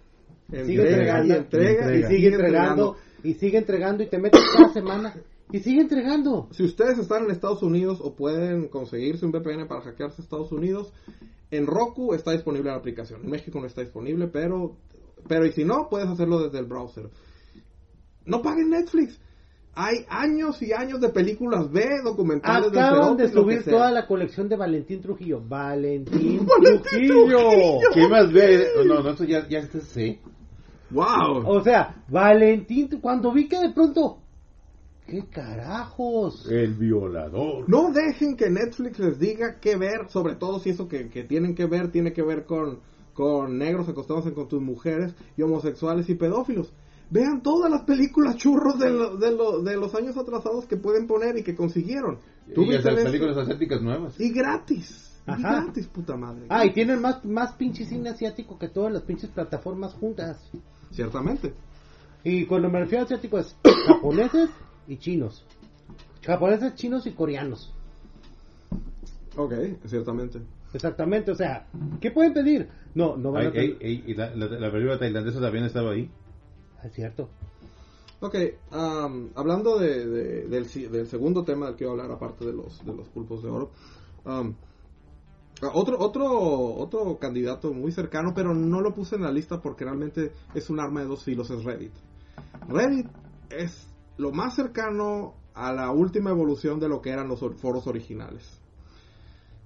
Sigue 0.50 0.82
Entrega 0.82 1.20
entregando. 1.20 1.32
y 1.32 1.36
entrega 1.36 1.94
y 1.94 1.98
y 1.98 2.02
sigue 2.02 2.08
sigue 2.08 2.26
entregando. 2.28 2.96
Y 3.22 3.34
sigue 3.34 3.58
entregando 3.58 4.02
y 4.02 4.06
te 4.08 4.18
metes 4.18 4.42
cada 4.54 4.68
semana 4.74 5.14
Y 5.52 5.60
sigue 5.60 5.80
entregando. 5.80 6.48
Si 6.52 6.62
ustedes 6.64 6.98
están 6.98 7.24
en 7.24 7.30
Estados 7.30 7.62
Unidos 7.62 8.00
o 8.02 8.14
pueden 8.14 8.68
conseguirse 8.68 9.26
un 9.26 9.32
VPN 9.32 9.66
para 9.66 9.82
hackearse 9.82 10.22
a 10.22 10.24
Estados 10.24 10.52
Unidos, 10.52 10.92
en 11.50 11.66
Roku 11.66 12.14
está 12.14 12.32
disponible 12.32 12.70
la 12.70 12.76
aplicación. 12.76 13.22
En 13.24 13.30
México 13.30 13.58
no 13.60 13.66
está 13.66 13.80
disponible, 13.80 14.28
pero, 14.28 14.76
pero 15.28 15.46
y 15.46 15.52
si 15.52 15.64
no, 15.64 15.88
puedes 15.90 16.08
hacerlo 16.08 16.40
desde 16.42 16.58
el 16.58 16.66
browser. 16.66 17.10
No 18.24 18.42
paguen 18.42 18.70
Netflix. 18.70 19.20
Hay 19.74 20.04
años 20.08 20.60
y 20.62 20.72
años 20.72 21.00
de 21.00 21.10
películas 21.10 21.70
B, 21.70 22.02
documentales 22.02 22.68
Acaban 22.68 23.16
de 23.16 23.24
que 23.24 23.32
subir 23.32 23.64
toda 23.64 23.90
la 23.92 24.06
colección 24.06 24.48
de 24.48 24.56
Valentín 24.56 25.00
Trujillo. 25.00 25.40
Valentín, 25.40 26.46
Valentín 26.58 27.08
Trujillo. 27.08 27.38
Trujillo. 27.38 27.78
¿Qué 27.94 28.08
más 28.08 28.32
ve? 28.32 28.66
No, 28.84 29.00
no, 29.00 29.10
esto 29.10 29.24
ya, 29.24 29.48
ya 29.48 29.60
este 29.60 29.80
sí. 29.80 30.18
¡Wow! 30.90 31.46
O 31.46 31.62
sea, 31.62 32.02
Valentín, 32.08 32.88
cuando 33.00 33.32
vi 33.32 33.48
que 33.48 33.58
de 33.58 33.70
pronto... 33.72 34.18
¿Qué 35.10 35.26
carajos? 35.28 36.46
El 36.48 36.74
violador. 36.74 37.68
No 37.68 37.90
dejen 37.90 38.36
que 38.36 38.48
Netflix 38.48 38.98
les 39.00 39.18
diga 39.18 39.58
qué 39.60 39.76
ver, 39.76 40.08
sobre 40.08 40.36
todo 40.36 40.60
si 40.60 40.70
eso 40.70 40.86
que, 40.86 41.08
que 41.08 41.24
tienen 41.24 41.54
que 41.54 41.66
ver 41.66 41.90
tiene 41.90 42.12
que 42.12 42.22
ver 42.22 42.44
con, 42.44 42.78
con 43.12 43.58
negros 43.58 43.88
acostados 43.88 44.30
con 44.32 44.46
tus 44.48 44.62
mujeres 44.62 45.14
y 45.36 45.42
homosexuales 45.42 46.08
y 46.08 46.14
pedófilos. 46.14 46.72
Vean 47.10 47.42
todas 47.42 47.68
las 47.70 47.82
películas 47.82 48.36
churros 48.36 48.78
de, 48.78 48.90
lo- 48.90 49.16
de, 49.16 49.32
lo- 49.32 49.62
de 49.62 49.76
los 49.76 49.92
años 49.96 50.16
atrasados 50.16 50.66
que 50.66 50.76
pueden 50.76 51.08
poner 51.08 51.36
y 51.36 51.42
que 51.42 51.56
consiguieron. 51.56 52.18
¿Tú 52.54 52.62
Y 52.62 52.74
esto? 52.76 52.94
películas 52.94 53.36
asiáticas 53.36 53.82
nuevas. 53.82 54.20
Y 54.20 54.30
gratis. 54.32 55.20
Y 55.26 55.30
Ajá. 55.32 55.62
gratis, 55.64 55.88
puta 55.88 56.16
madre. 56.16 56.46
Ah, 56.48 56.64
y 56.64 56.72
tienen 56.72 57.00
más, 57.00 57.24
más 57.24 57.54
pinche 57.56 57.84
cine 57.84 58.10
asiático 58.10 58.56
que 58.58 58.68
todas 58.68 58.92
las 58.92 59.02
pinches 59.02 59.28
plataformas 59.30 59.92
juntas. 59.94 60.40
Ciertamente. 60.92 61.52
Y 62.22 62.46
cuando 62.46 62.68
me 62.70 62.78
refiero 62.78 63.02
a 63.02 63.04
asiático 63.06 63.38
es 63.38 63.56
japoneses 63.88 64.48
y 64.90 64.98
chinos. 64.98 65.44
Japoneses, 66.24 66.74
chinos 66.74 67.06
y 67.06 67.12
coreanos. 67.12 67.72
Ok, 69.36 69.52
ciertamente. 69.86 70.40
Exactamente, 70.72 71.30
o 71.30 71.34
sea, 71.34 71.66
¿qué 72.00 72.10
pueden 72.10 72.32
pedir? 72.32 72.68
No, 72.94 73.16
no 73.16 73.32
van 73.32 73.42
Ay, 73.42 73.48
a 73.48 73.52
pedir. 73.52 73.78
ey, 73.80 74.02
ey, 74.04 74.04
y 74.06 74.14
la, 74.14 74.34
la, 74.34 74.46
la 74.46 74.70
película 74.70 74.98
tailandesa 74.98 75.40
también 75.40 75.64
estaba 75.64 75.92
ahí. 75.92 76.10
Ah, 76.78 76.86
Es 76.86 76.92
cierto. 76.92 77.28
Ok, 78.20 78.34
am, 78.70 79.30
hablando 79.34 79.78
de, 79.78 80.06
de- 80.06 80.46
del, 80.48 80.66
si- 80.66 80.86
del 80.86 81.06
segundo 81.06 81.42
tema 81.44 81.66
del 81.66 81.76
que 81.76 81.84
iba 81.84 81.90
a 81.92 81.94
hablar, 81.96 82.10
aparte 82.10 82.44
de 82.44 82.52
los, 82.52 82.84
de 82.84 82.92
los 82.94 83.08
pulpos 83.08 83.42
de 83.42 83.48
oro, 83.48 83.70
otro, 85.72 85.98
otro, 85.98 86.74
otro 86.76 87.18
candidato 87.18 87.72
muy 87.72 87.92
cercano, 87.92 88.32
pero 88.34 88.54
no 88.54 88.80
lo 88.80 88.94
puse 88.94 89.16
en 89.16 89.22
la 89.22 89.32
lista 89.32 89.60
porque 89.60 89.84
realmente 89.84 90.32
es 90.54 90.70
un 90.70 90.80
arma 90.80 91.00
de 91.00 91.06
dos 91.06 91.22
filos, 91.24 91.50
es 91.50 91.64
Reddit. 91.64 91.92
Reddit 92.68 93.06
es 93.50 93.86
lo 94.20 94.32
más 94.32 94.54
cercano 94.54 95.34
a 95.54 95.72
la 95.72 95.90
última 95.90 96.30
evolución 96.30 96.78
de 96.78 96.88
lo 96.88 97.00
que 97.00 97.10
eran 97.10 97.28
los 97.28 97.42
or- 97.42 97.54
foros 97.56 97.86
originales. 97.86 98.60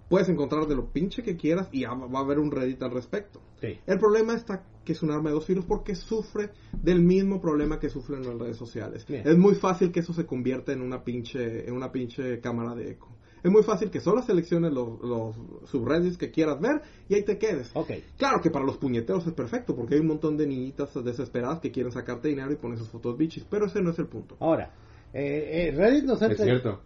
Puedes 0.09 0.29
encontrar 0.29 0.67
de 0.67 0.77
lo 0.77 0.87
pinche 0.93 1.23
que 1.23 1.37
quieras 1.37 1.69
y 1.73 1.85
va 1.85 1.95
va 1.95 2.19
a 2.21 2.23
haber 2.23 2.39
un 2.39 2.51
Reddit 2.51 2.83
al 2.83 2.91
respecto. 2.93 3.41
Sí. 3.61 3.79
El 3.87 3.99
problema 3.99 4.35
está 4.35 4.65
que 4.85 4.93
es 4.93 5.03
un 5.03 5.11
arma 5.11 5.31
de 5.31 5.35
dos 5.35 5.47
filos 5.47 5.65
porque 5.67 5.95
sufre 5.95 6.51
del 6.73 7.01
mismo 7.01 7.41
problema 7.41 7.81
que 7.81 7.89
sufren 7.89 8.23
las 8.23 8.39
redes 8.39 8.57
sociales. 8.59 9.07
Bien. 9.07 9.27
Es 9.27 9.37
muy 9.39 9.55
fácil 9.55 9.91
que 9.91 10.01
eso 10.01 10.13
se 10.13 10.27
convierta 10.27 10.73
en 10.73 10.83
una 10.83 11.03
pinche, 11.03 11.67
en 11.67 11.75
una 11.75 11.91
pinche 11.91 12.39
cámara 12.41 12.75
de 12.75 12.91
eco. 12.93 13.09
Es 13.45 13.51
muy 13.51 13.63
fácil 13.63 13.91
que 13.91 14.01
solo 14.01 14.23
selecciones 14.23 14.73
los, 14.73 14.99
los 15.03 15.37
subreddits 15.69 16.17
que 16.17 16.31
quieras 16.31 16.59
ver 16.59 16.81
y 17.11 17.15
ahí 17.15 17.25
te 17.25 17.37
quedes. 17.37 17.71
Ok. 17.75 17.91
Claro 18.17 18.41
que 18.43 18.51
para 18.51 18.65
los 18.65 18.79
puñeteros 18.79 19.27
es 19.27 19.35
perfecto 19.35 19.77
porque 19.77 19.97
hay 19.97 20.01
un 20.01 20.07
montón 20.07 20.39
de 20.39 20.47
niñitas 20.47 20.95
desesperadas 21.05 21.61
que 21.61 21.71
quieren 21.71 21.93
sacarte 21.93 22.29
dinero 22.29 22.51
y 22.51 22.57
ponen 22.57 22.79
sus 22.79 22.89
fotos 22.89 23.19
bichis, 23.19 23.45
pero 23.45 23.67
ese 23.67 23.83
no 23.83 23.91
es 23.91 23.99
el 23.99 24.07
punto. 24.07 24.39
Ahora, 24.41 24.73
eh, 25.13 25.69
eh, 25.69 25.75
Reddit 25.77 26.05
nos 26.05 26.23
ha 26.23 26.29
Es 26.29 26.41
cierto. 26.41 26.81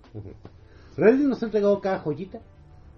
Reddit 0.97 1.27
nos 1.27 1.41
ha 1.41 1.47
entregado 1.47 1.81
cada 1.81 2.01
joyita. 2.01 2.41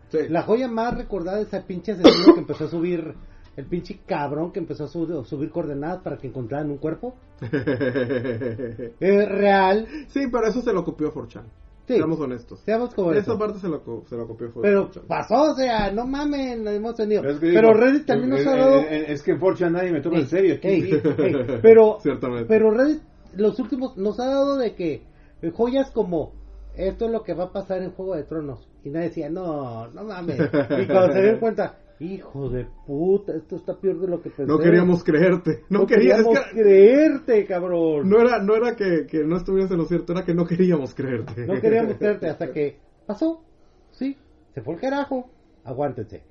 Sí. 0.08 0.20
La 0.30 0.42
joya 0.42 0.66
más 0.66 0.96
recordada 0.96 1.42
es 1.42 1.48
esa 1.48 1.62
pinche 1.66 1.92
asesino 1.92 2.32
que 2.32 2.40
empezó 2.40 2.64
a 2.64 2.68
subir, 2.68 3.14
el 3.56 3.66
pinche 3.66 4.00
cabrón 4.06 4.52
que 4.52 4.60
empezó 4.60 4.84
a 4.84 4.88
subir, 4.88 5.22
subir 5.26 5.50
coordenadas 5.50 6.00
para 6.02 6.16
que 6.16 6.28
encontraran 6.28 6.70
un 6.70 6.78
cuerpo. 6.78 7.14
Es 7.42 9.28
real. 9.28 9.86
sí, 10.08 10.28
pero 10.32 10.46
eso 10.46 10.62
se 10.62 10.72
lo 10.72 10.82
copió 10.82 11.12
4chan. 11.12 11.44
Sí. 11.90 11.96
Seamos 11.96 12.20
honestos. 12.20 12.60
Seamos 12.60 12.94
como 12.94 13.12
Esa 13.12 13.36
parte 13.38 13.58
se 13.58 13.68
lo, 13.68 13.82
co- 13.82 14.04
se 14.08 14.16
lo 14.16 14.26
copió 14.26 14.48
4chan. 14.52 14.60
Pero 14.62 14.90
pasó, 15.08 15.42
o 15.52 15.54
sea, 15.54 15.90
no 15.90 16.06
mamen, 16.06 16.64
lo 16.64 16.70
hemos 16.70 16.94
tenido. 16.94 17.22
Es 17.28 17.38
que 17.40 17.52
Pero 17.52 17.68
digo, 17.68 17.80
Reddit 17.80 18.06
también 18.06 18.30
nos 18.30 18.40
eh, 18.40 18.48
ha 18.48 18.56
dado... 18.56 18.76
eh, 18.80 18.86
eh, 18.90 19.04
Es 19.08 19.22
que 19.22 19.32
en 19.32 19.40
Fortune 19.40 19.70
nadie 19.70 19.92
me 19.92 20.00
toma 20.00 20.16
Ey, 20.16 20.22
en 20.22 20.28
serio. 20.28 20.54
aquí. 20.54 20.68
ey, 20.68 20.82
ey, 20.92 21.02
pero, 21.62 21.98
Ciertamente. 22.00 22.46
pero 22.48 22.70
Reddit, 22.70 23.02
los 23.36 23.58
últimos, 23.58 23.96
nos 23.96 24.18
ha 24.20 24.26
dado 24.26 24.56
de 24.56 24.74
que 24.74 25.02
eh, 25.42 25.50
joyas 25.52 25.90
como 25.90 26.32
esto 26.76 27.06
es 27.06 27.10
lo 27.10 27.22
que 27.24 27.34
va 27.34 27.44
a 27.44 27.52
pasar 27.52 27.82
en 27.82 27.90
Juego 27.90 28.14
de 28.14 28.22
Tronos. 28.24 28.68
Y 28.84 28.90
nadie 28.90 29.08
decía, 29.08 29.28
no, 29.28 29.88
no 29.88 30.04
mames. 30.04 30.38
Y 30.38 30.86
cuando 30.86 31.12
se 31.12 31.20
dieron 31.20 31.40
cuenta, 31.40 31.76
hijo 32.00 32.48
de 32.48 32.66
puta, 32.86 33.34
esto 33.34 33.56
está 33.56 33.78
peor 33.78 34.00
de 34.00 34.08
lo 34.08 34.22
que 34.22 34.30
pensé. 34.30 34.50
No 34.50 34.58
queríamos 34.58 35.04
creerte. 35.04 35.64
No, 35.68 35.86
queríamos 35.86 36.26
queríamos 36.26 36.52
creerte, 36.52 37.44
cabrón. 37.44 38.08
No 38.08 38.20
era, 38.20 38.42
no 38.42 38.56
era 38.56 38.74
que, 38.74 39.06
que 39.06 39.22
no 39.24 39.36
estuvieras 39.36 39.70
en 39.70 39.78
lo 39.78 39.84
cierto, 39.84 40.12
era 40.12 40.24
que 40.24 40.34
no 40.34 40.46
queríamos 40.46 40.94
creerte. 40.94 41.46
No 41.46 41.60
queríamos 41.60 41.96
creerte 41.98 42.28
hasta 42.28 42.50
que 42.52 42.78
pasó. 43.06 43.44
Sí, 43.90 44.16
se 44.54 44.62
fue 44.62 44.74
el 44.74 44.80
carajo. 44.80 45.30
Aguántense. 45.64 46.22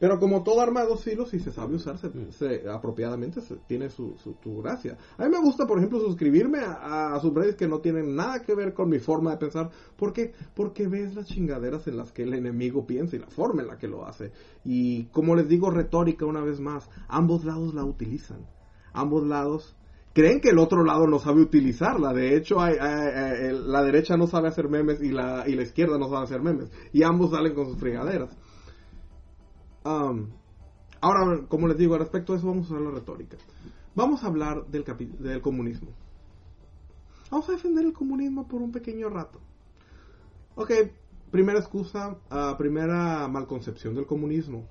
Pero 0.00 0.18
como 0.20 0.42
todo 0.44 0.60
arma 0.60 0.82
de 0.82 0.88
dos 0.88 1.02
filos, 1.02 1.30
si 1.30 1.40
se 1.40 1.50
sabe 1.50 1.74
usar 1.74 1.98
se- 1.98 2.32
se- 2.32 2.68
apropiadamente, 2.70 3.40
se- 3.40 3.56
tiene 3.66 3.90
su, 3.90 4.14
su, 4.18 4.36
gracia. 4.62 4.96
A 5.16 5.24
mí 5.24 5.30
me 5.30 5.40
gusta, 5.40 5.66
por 5.66 5.78
ejemplo, 5.78 5.98
suscribirme 6.00 6.60
a, 6.60 7.14
a 7.14 7.20
subreddits 7.20 7.56
que 7.56 7.66
no 7.66 7.80
tienen 7.80 8.14
nada 8.14 8.40
que 8.42 8.54
ver 8.54 8.74
con 8.74 8.88
mi 8.88 9.00
forma 9.00 9.32
de 9.32 9.38
pensar. 9.38 9.70
¿Por 9.96 10.12
qué? 10.12 10.32
Porque 10.54 10.86
ves 10.86 11.14
las 11.14 11.26
chingaderas 11.26 11.86
en 11.88 11.96
las 11.96 12.12
que 12.12 12.22
el 12.22 12.34
enemigo 12.34 12.86
piensa 12.86 13.16
y 13.16 13.18
la 13.18 13.28
forma 13.28 13.62
en 13.62 13.68
la 13.68 13.76
que 13.78 13.88
lo 13.88 14.06
hace. 14.06 14.30
Y 14.64 15.06
como 15.06 15.34
les 15.34 15.48
digo, 15.48 15.70
retórica 15.70 16.26
una 16.26 16.42
vez 16.42 16.60
más, 16.60 16.88
ambos 17.08 17.44
lados 17.44 17.74
la 17.74 17.84
utilizan. 17.84 18.46
Ambos 18.92 19.26
lados 19.26 19.74
creen 20.14 20.40
que 20.40 20.50
el 20.50 20.58
otro 20.58 20.84
lado 20.84 21.06
no 21.06 21.18
sabe 21.18 21.40
utilizarla. 21.42 22.12
De 22.12 22.36
hecho, 22.36 22.60
hay- 22.60 22.76
hay- 22.80 23.12
hay- 23.14 23.46
el- 23.48 23.70
la 23.70 23.82
derecha 23.82 24.16
no 24.16 24.26
sabe 24.26 24.48
hacer 24.48 24.68
memes 24.68 25.00
y 25.02 25.10
la, 25.10 25.44
y 25.48 25.54
la 25.54 25.62
izquierda 25.62 25.98
no 25.98 26.08
sabe 26.08 26.24
hacer 26.24 26.40
memes. 26.40 26.70
Y 26.92 27.02
ambos 27.02 27.30
salen 27.30 27.54
con 27.54 27.66
sus 27.66 27.78
fregaderas. 27.78 28.36
Am, 29.88 30.30
ahora, 31.00 31.46
como 31.48 31.66
les 31.66 31.78
digo, 31.78 31.94
al 31.94 32.00
respecto 32.00 32.32
de 32.32 32.38
eso 32.38 32.46
vamos 32.46 32.70
a 32.70 32.74
usar 32.74 32.82
la 32.82 32.90
retórica. 32.90 33.38
Vamos 33.94 34.22
a 34.22 34.26
hablar 34.26 34.66
del, 34.66 34.84
del 35.18 35.40
comunismo. 35.40 35.88
Vamos 37.30 37.48
a 37.48 37.52
defender 37.52 37.84
el 37.86 37.92
comunismo 37.92 38.46
por 38.46 38.60
un 38.60 38.70
pequeño 38.70 39.08
rato. 39.08 39.40
Ok, 40.56 40.70
primera 41.30 41.58
excusa, 41.58 42.16
ah, 42.30 42.54
primera 42.58 43.28
malconcepción 43.28 43.94
del 43.94 44.06
comunismo. 44.06 44.66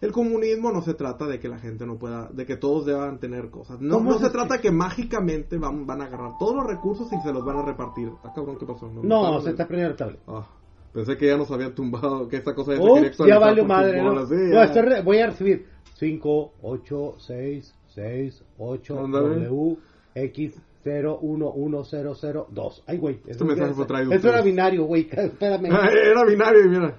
El 0.00 0.12
comunismo 0.12 0.70
no 0.70 0.82
se 0.82 0.94
trata 0.94 1.26
de 1.26 1.38
que 1.38 1.48
la 1.48 1.58
gente 1.58 1.84
no 1.84 1.98
pueda, 1.98 2.28
de 2.32 2.46
que 2.46 2.56
todos 2.56 2.86
deban 2.86 3.18
tener 3.18 3.50
cosas. 3.50 3.80
No, 3.80 3.96
¿Cómo 3.96 4.12
no 4.12 4.18
se 4.18 4.26
es 4.26 4.32
trata 4.32 4.60
que 4.60 4.70
mágicamente 4.70 5.58
van, 5.58 5.84
van 5.86 6.00
a 6.00 6.06
agarrar 6.06 6.38
todos 6.38 6.54
los 6.54 6.66
recursos 6.66 7.12
y 7.12 7.20
se 7.20 7.32
los 7.32 7.44
van 7.44 7.58
a 7.58 7.62
repartir. 7.62 8.10
Ah, 8.24 8.32
cabrón, 8.34 8.56
¿qué 8.56 8.66
pasó? 8.66 8.88
No, 8.88 9.34
me 9.34 9.42
se 9.42 9.50
está 9.50 9.66
prendiendo 9.66 9.92
el 9.92 9.98
tablet. 9.98 10.20
Ah, 10.26 10.46
pensé 10.92 11.16
que 11.16 11.26
ya 11.26 11.36
nos 11.36 11.50
había 11.50 11.74
tumbado, 11.74 12.28
que 12.28 12.36
esta 12.36 12.54
cosa 12.54 12.72
ya 12.72 12.78
se 12.78 12.82
Ups, 12.84 13.16
quería 13.16 13.34
ya 13.34 13.38
valió 13.38 13.64
madre, 13.64 14.02
¿no? 14.02 14.10
bolas, 14.10 14.28
sí, 14.28 14.34
No, 14.34 14.52
ya. 14.54 14.64
estoy 14.64 14.82
re- 14.82 15.02
voy 15.02 15.18
a 15.18 15.26
recibir 15.26 15.66
5, 15.94 16.52
8, 16.62 17.14
6, 17.18 17.74
6, 17.94 18.44
8, 18.58 19.04
Ándale. 19.04 19.46
W, 19.46 19.76
X, 20.14 20.60
0, 20.82 21.18
1, 21.22 21.50
1, 21.50 21.84
0, 21.84 22.14
0, 22.18 22.46
2. 22.50 22.84
Ay, 22.86 22.98
güey. 22.98 23.20
Este 23.26 23.44
mensaje 23.44 23.74
fue 23.74 23.84
traído 23.86 24.12
Eso 24.12 24.28
era 24.28 24.40
binario, 24.42 24.84
güey. 24.84 25.02
Espérame. 25.12 25.68
Ah, 25.70 25.88
Era 25.90 26.24
binario 26.24 26.68
mira. 26.68 26.96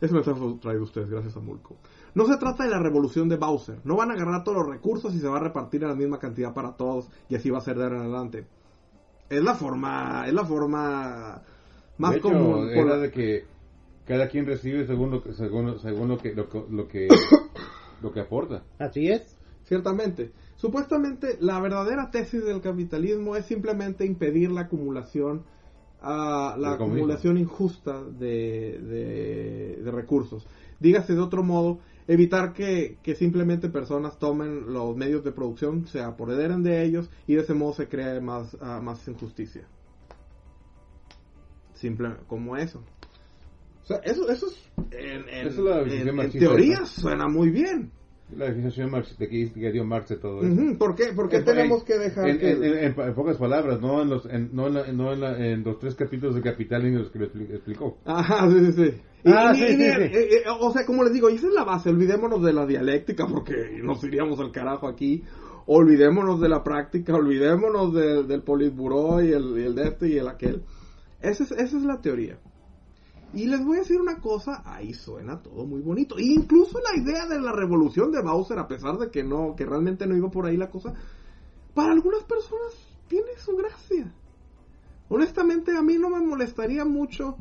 Ese 0.00 0.12
mensaje 0.12 0.38
fue 0.38 0.54
traído 0.60 0.82
ustedes, 0.82 1.08
gracias 1.08 1.36
a 1.36 1.40
Mulco. 1.40 1.76
No 2.14 2.26
se 2.26 2.36
trata 2.36 2.64
de 2.64 2.70
la 2.70 2.78
revolución 2.78 3.28
de 3.28 3.36
Bowser. 3.36 3.78
No 3.84 3.96
van 3.96 4.10
a 4.10 4.14
agarrar 4.14 4.44
todos 4.44 4.58
los 4.58 4.68
recursos 4.68 5.14
y 5.14 5.18
se 5.20 5.28
va 5.28 5.38
a 5.38 5.40
repartir 5.40 5.82
en 5.82 5.88
la 5.88 5.94
misma 5.94 6.18
cantidad 6.18 6.52
para 6.52 6.76
todos 6.76 7.08
y 7.30 7.36
así 7.36 7.48
va 7.50 7.58
a 7.58 7.62
ser 7.62 7.78
de 7.78 7.84
ahora 7.84 7.96
en 7.96 8.02
adelante. 8.02 8.46
Es 9.30 9.42
la 9.42 9.54
forma, 9.54 10.24
es 10.26 10.34
la 10.34 10.44
forma 10.44 11.40
más 11.98 12.12
de 12.12 12.18
hecho, 12.18 12.28
común. 12.28 12.52
por 12.52 12.68
era 12.68 12.84
la- 12.84 12.98
de 12.98 13.10
que 13.10 13.44
cada 14.06 14.28
quien 14.28 14.46
recibe 14.46 14.86
según 14.86 15.10
lo 15.10 15.22
que 15.22 15.32
según, 15.32 15.78
según 15.80 16.08
lo 16.08 16.18
que 16.18 16.34
lo, 16.34 16.48
que- 16.48 16.64
lo 16.70 16.88
que 16.88 17.08
lo 18.02 18.12
que 18.12 18.20
aporta. 18.20 18.62
Así 18.78 19.08
es. 19.08 19.36
Ciertamente. 19.64 20.32
Supuestamente 20.56 21.36
la 21.40 21.60
verdadera 21.60 22.10
tesis 22.10 22.44
del 22.44 22.60
capitalismo 22.60 23.36
es 23.36 23.46
simplemente 23.46 24.04
impedir 24.04 24.50
la 24.50 24.62
acumulación 24.62 25.44
ah, 26.02 26.56
la 26.58 26.72
acumulación 26.74 27.38
injusta 27.38 28.02
de, 28.02 28.78
de- 28.80 29.82
de 29.84 29.90
recursos. 29.92 30.44
Dígase 30.80 31.14
de 31.14 31.20
otro 31.20 31.44
modo, 31.44 31.78
evitar 32.08 32.52
que, 32.54 32.98
que 33.04 33.14
simplemente 33.14 33.68
personas 33.68 34.18
tomen 34.18 34.72
los 34.72 34.96
medios 34.96 35.22
de 35.22 35.30
producción, 35.30 35.86
se 35.86 36.00
apoderen 36.00 36.64
de 36.64 36.82
ellos 36.84 37.08
y 37.28 37.36
de 37.36 37.42
ese 37.42 37.54
modo 37.54 37.74
se 37.74 37.86
cree 37.88 38.20
más, 38.20 38.56
ah, 38.60 38.80
más 38.82 39.06
injusticia. 39.06 39.62
Simple 41.82 42.10
como 42.28 42.56
eso. 42.56 42.78
O 43.82 43.86
sea, 43.86 43.96
eso, 44.04 44.30
eso 44.30 44.46
es, 44.46 44.70
en, 44.92 45.28
en- 45.28 45.46
Eso 45.48 45.80
es 45.80 45.92
en- 45.92 46.08
en 46.20 46.30
teoría 46.30 46.86
suena 46.86 47.26
muy 47.26 47.50
bien. 47.50 47.90
La 48.36 48.46
definición 48.46 48.90
Marx, 48.90 49.18
de 49.18 49.28
que, 49.28 49.52
que 49.52 49.72
dio 49.72 49.84
Marx 49.84 50.08
de 50.10 50.16
todo 50.16 50.40
eso. 50.42 50.78
¿Por 50.78 50.94
qué, 50.94 51.12
por 51.14 51.28
qué 51.28 51.38
En- 51.38 51.44
tenemos 51.44 51.80
en- 51.80 51.84
que 51.86 51.98
dejar 51.98 52.28
en, 52.28 52.38
que... 52.38 52.50
en- 52.52 52.94
en- 52.98 53.14
pocas 53.14 53.36
palabras, 53.36 53.80
no 53.80 54.00
en 54.00 54.08
los, 54.10 54.24
no 54.52 54.68
en, 54.68 54.74
la- 54.74 54.92
no 54.92 55.12
en, 55.12 55.20
la- 55.20 55.36
en 55.46 55.64
los 55.64 55.78
tres 55.80 55.96
capítulos 55.96 56.36
de 56.36 56.40
Capital 56.40 56.86
en 56.86 56.98
los 56.98 57.10
que 57.10 57.18
lo 57.18 57.26
expli- 57.26 57.50
explicó. 57.52 57.98
Ajá, 58.04 58.48
sí, 58.48 58.64
sí, 58.66 58.72
sí. 58.72 59.00
Ah, 59.26 59.52
Y- 59.54 59.58
sí, 59.58 59.64
y- 59.64 59.66
sí, 59.66 59.74
y- 59.74 59.76
sí. 59.76 59.82
eh, 59.82 60.28
eh, 60.36 60.42
o 60.60 60.70
sea, 60.72 60.86
como 60.86 61.02
les 61.02 61.12
digo, 61.12 61.28
esa 61.28 61.48
es 61.48 61.52
la 61.52 61.64
base. 61.64 61.90
Olvidémonos 61.90 62.42
de 62.44 62.52
la 62.52 62.64
dialéctica 62.64 63.26
porque 63.26 63.52
nos 63.82 64.02
iríamos 64.04 64.38
al 64.38 64.52
carajo 64.52 64.86
aquí. 64.86 65.24
Olvidémonos 65.66 66.40
de 66.40 66.48
la 66.48 66.62
práctica, 66.62 67.14
olvidémonos 67.14 67.92
del, 67.92 68.26
del 68.28 68.42
politburó 68.42 69.20
y 69.22 69.32
el, 69.32 69.58
y 69.58 69.64
el 69.64 69.74
de 69.74 69.82
este 69.88 70.08
y 70.08 70.16
el 70.18 70.28
aquel. 70.28 70.62
Esa 71.22 71.44
es, 71.44 71.52
esa 71.52 71.76
es 71.76 71.82
la 71.84 72.00
teoría. 72.00 72.38
Y 73.32 73.46
les 73.46 73.64
voy 73.64 73.78
a 73.78 73.80
decir 73.80 73.98
una 74.00 74.20
cosa, 74.20 74.62
ahí 74.64 74.92
suena 74.92 75.40
todo 75.40 75.64
muy 75.64 75.80
bonito. 75.80 76.18
E 76.18 76.24
incluso 76.24 76.78
la 76.80 77.00
idea 77.00 77.26
de 77.26 77.40
la 77.40 77.52
revolución 77.52 78.12
de 78.12 78.20
Bowser, 78.20 78.58
a 78.58 78.68
pesar 78.68 78.98
de 78.98 79.10
que 79.10 79.24
no, 79.24 79.54
que 79.56 79.64
realmente 79.64 80.06
no 80.06 80.16
iba 80.16 80.30
por 80.30 80.46
ahí 80.46 80.56
la 80.56 80.68
cosa, 80.68 80.92
para 81.74 81.92
algunas 81.92 82.24
personas 82.24 82.74
tiene 83.08 83.30
su 83.38 83.56
gracia. 83.56 84.12
Honestamente, 85.08 85.76
a 85.76 85.82
mí 85.82 85.96
no 85.96 86.10
me 86.10 86.20
molestaría 86.20 86.84
mucho 86.84 87.36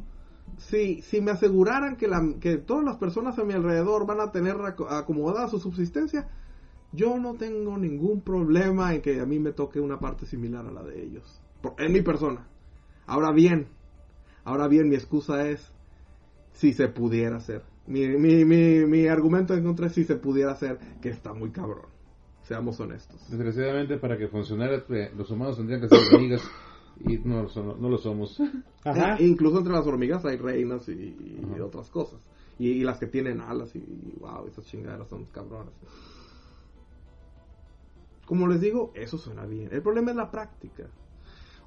si, 0.57 1.03
me 1.21 1.32
aseguraran 1.32 1.97
que, 1.97 2.07
la, 2.07 2.21
que 2.39 2.57
todas 2.57 2.86
las 2.86 2.97
personas 2.97 3.38
a 3.39 3.43
mi 3.43 3.53
alrededor 3.53 4.05
van 4.05 4.21
a 4.21 4.32
tener 4.32 4.55
aco- 4.57 4.89
acomodada 4.89 5.49
su 5.49 5.59
subsistencia. 5.59 6.29
Yo 6.93 7.17
no 7.17 7.36
tengo 7.36 7.77
ningún 7.77 8.21
problema 8.21 8.93
en 8.93 9.01
que 9.01 9.19
a 9.19 9.25
mí 9.25 9.39
me 9.39 9.53
toque 9.53 9.79
una 9.79 9.99
parte 9.99 10.25
similar 10.25 10.65
a 10.65 10.71
la 10.71 10.84
de 10.84 11.01
ellos. 11.03 11.41
En 11.77 11.91
mi 11.91 12.01
persona. 12.01 12.47
Ahora 13.12 13.34
bien, 13.34 13.68
ahora 14.45 14.70
bien, 14.70 14.88
mi 14.88 14.95
excusa 14.95 15.49
es 15.49 15.70
si 16.53 16.72
se 16.72 16.88
pudiera 16.88 17.36
hacer. 17.36 17.62
Mi, 17.86 18.07
mi, 18.07 18.45
mi, 18.45 18.86
mi 18.86 19.07
argumento 19.07 19.53
en 19.53 19.66
contra 19.66 19.88
es 19.88 19.93
si 19.95 20.05
se 20.05 20.16
pudiera 20.16 20.53
hacer, 20.53 20.80
que 21.01 21.09
está 21.09 21.34
muy 21.34 21.49
cabrón. 21.51 21.88
Seamos 22.43 22.80
honestos. 22.80 23.20
Desgraciadamente, 23.30 23.97
para 23.97 24.18
que 24.18 24.30
funcionara, 24.30 24.82
eh, 24.88 25.12
los 25.18 25.30
humanos 25.30 25.57
tendrían 25.57 25.82
que 25.82 25.89
ser 25.89 25.99
hormigas 26.14 26.41
y 27.01 27.18
no, 27.18 27.43
lo 27.43 27.49
son- 27.49 27.82
no 27.82 27.89
lo 27.89 27.97
somos. 27.97 28.39
Ajá. 28.86 29.18
Eh, 29.18 29.26
incluso 29.28 29.57
entre 29.57 29.74
las 29.74 29.86
hormigas 29.86 30.24
hay 30.24 30.38
reinas 30.38 30.88
y, 30.88 30.93
y 31.53 31.59
otras 31.59 31.89
cosas. 31.89 32.22
Y, 32.59 32.70
y 32.70 32.84
las 32.86 32.97
que 32.97 33.07
tienen 33.07 33.41
alas 33.41 33.76
y, 33.76 33.80
y 33.80 34.16
wow, 34.22 34.47
esas 34.47 34.66
chingaderas 34.68 35.09
son 35.09 35.26
cabronas. 35.26 35.74
Como 38.26 38.47
les 38.47 38.62
digo, 38.62 38.93
eso 38.95 39.18
suena 39.18 39.45
bien. 39.45 39.68
El 39.74 39.82
problema 39.82 40.12
es 40.12 40.16
la 40.18 40.32
práctica. 40.32 40.86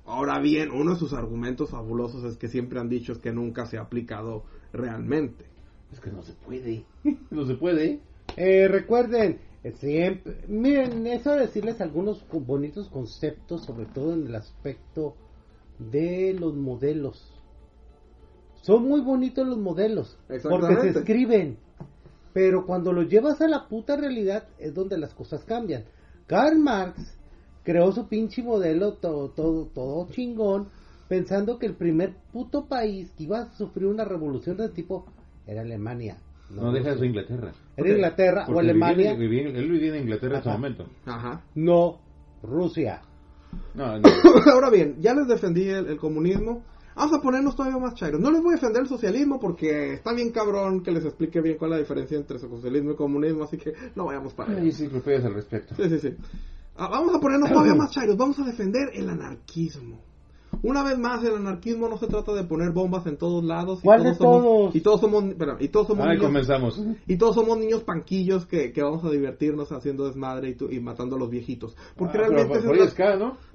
Ahora 0.06 0.38
bien, 0.38 0.70
uno 0.70 0.92
de 0.92 0.98
sus 0.98 1.12
argumentos 1.12 1.70
fabulosos 1.70 2.24
es 2.24 2.36
que 2.36 2.48
siempre 2.48 2.78
han 2.78 2.88
dicho 2.88 3.12
es 3.12 3.18
que 3.18 3.32
nunca 3.32 3.66
se 3.66 3.78
ha 3.78 3.82
aplicado 3.82 4.44
realmente. 4.72 5.46
Es 5.92 6.00
que 6.00 6.10
no 6.10 6.22
se 6.22 6.32
puede. 6.32 6.84
No 7.30 7.46
se 7.46 7.54
puede. 7.54 8.00
Eh, 8.36 8.68
recuerden, 8.68 9.38
eh, 9.62 9.72
siempre, 9.72 10.44
miren, 10.48 11.06
eso 11.06 11.32
de 11.32 11.40
decirles 11.40 11.80
algunos 11.80 12.24
bonitos 12.30 12.88
conceptos, 12.88 13.64
sobre 13.64 13.86
todo 13.86 14.12
en 14.12 14.26
el 14.26 14.34
aspecto 14.34 15.16
de 15.78 16.36
los 16.38 16.54
modelos. 16.54 17.30
Son 18.62 18.82
muy 18.82 19.00
bonitos 19.00 19.46
los 19.46 19.58
modelos, 19.58 20.18
porque 20.26 20.76
se 20.80 20.98
escriben, 20.98 21.58
pero 22.32 22.64
cuando 22.66 22.92
los 22.92 23.08
llevas 23.08 23.40
a 23.40 23.48
la 23.48 23.68
puta 23.68 23.96
realidad 23.96 24.48
es 24.58 24.74
donde 24.74 24.96
las 24.96 25.12
cosas 25.14 25.44
cambian. 25.44 25.84
Karl 26.26 26.58
Marx 26.58 27.14
creó 27.64 27.90
su 27.92 28.06
pinche 28.06 28.42
modelo 28.42 28.92
todo, 28.94 29.30
todo, 29.30 29.66
todo 29.74 30.08
chingón, 30.10 30.68
pensando 31.08 31.58
que 31.58 31.66
el 31.66 31.74
primer 31.74 32.14
puto 32.32 32.66
país 32.66 33.10
que 33.16 33.24
iba 33.24 33.40
a 33.40 33.52
sufrir 33.56 33.86
una 33.86 34.04
revolución 34.04 34.56
de 34.56 34.68
tipo 34.68 35.06
era 35.46 35.62
Alemania. 35.62 36.18
No, 36.50 36.70
deja 36.72 36.92
eso 36.92 37.04
Inglaterra. 37.04 37.52
Era. 37.76 37.88
Inglaterra 37.88 38.42
o 38.44 38.46
Porque 38.52 38.60
Alemania. 38.60 39.14
vivía- 39.14 39.44
vivía- 39.46 39.58
él 39.58 39.70
vivía 39.70 39.96
en 39.96 40.02
Inglaterra 40.02 40.34
en 40.36 40.40
ese 40.40 40.50
momento. 40.50 40.86
Ajá. 41.06 41.42
No, 41.54 41.98
Rusia. 42.42 43.00
No, 43.74 43.98
no. 43.98 44.08
Ahora 44.52 44.70
bien, 44.70 44.96
ya 45.00 45.14
les 45.14 45.26
defendí 45.26 45.68
el, 45.68 45.86
el 45.88 45.96
comunismo. 45.96 46.62
Vamos 46.96 47.18
a 47.18 47.22
ponernos 47.22 47.56
todavía 47.56 47.78
más 47.78 47.94
chairos. 47.94 48.20
No 48.20 48.30
les 48.30 48.40
voy 48.40 48.52
a 48.52 48.56
defender 48.56 48.82
el 48.82 48.88
socialismo 48.88 49.40
porque 49.40 49.94
está 49.94 50.12
bien 50.14 50.30
cabrón 50.30 50.80
que 50.82 50.92
les 50.92 51.04
explique 51.04 51.40
bien 51.40 51.56
cuál 51.58 51.72
es 51.72 51.76
la 51.76 51.80
diferencia 51.80 52.16
entre 52.16 52.38
socialismo 52.38 52.92
y 52.92 52.96
comunismo, 52.96 53.42
así 53.44 53.56
que 53.56 53.72
no 53.96 54.04
vayamos 54.04 54.32
para 54.34 54.52
allá. 54.52 54.60
Hay 54.60 54.66
enciclopedias 54.68 55.24
al 55.24 55.34
respecto. 55.34 55.74
Sí, 55.74 55.88
sí, 55.88 55.98
sí. 55.98 56.16
Ah, 56.76 56.88
vamos 56.90 57.14
a 57.14 57.20
ponernos 57.20 57.48
todavía 57.52 57.74
más 57.74 57.90
chairos. 57.90 58.16
Vamos 58.16 58.38
a 58.38 58.44
defender 58.44 58.90
el 58.94 59.08
anarquismo. 59.08 60.00
Una 60.62 60.82
vez 60.84 60.96
más, 60.96 61.22
el 61.24 61.34
anarquismo 61.34 61.88
no 61.88 61.98
se 61.98 62.06
trata 62.06 62.32
de 62.32 62.44
poner 62.44 62.70
bombas 62.70 63.04
en 63.06 63.16
todos 63.18 63.44
lados. 63.44 63.80
y 63.80 63.82
¿Cuál 63.82 64.04
de 64.04 64.14
somos- 64.14 64.42
todos? 64.42 64.74
Y 64.76 64.80
todos 64.80 65.00
somos, 65.00 65.24
y 65.60 65.68
todos 65.68 65.86
somos 65.88 66.06
Ahí 66.06 66.12
niños, 66.16 66.26
comenzamos. 66.26 66.80
y 67.06 67.16
todos 67.16 67.34
somos 67.34 67.58
niños 67.58 67.82
panquillos 67.82 68.46
que, 68.46 68.72
que 68.72 68.82
vamos 68.82 69.04
a 69.04 69.10
divertirnos 69.10 69.72
haciendo 69.72 70.06
desmadre 70.06 70.50
y, 70.50 70.54
tu- 70.54 70.70
y 70.70 70.80
matando 70.80 71.16
a 71.16 71.18
los 71.18 71.28
viejitos. 71.28 71.76
Porque 71.96 72.18
Ah, 72.18 72.20
realmente 72.22 72.48
por 72.48 72.58
es 72.58 72.64
la- 72.64 72.70
es 72.70 72.94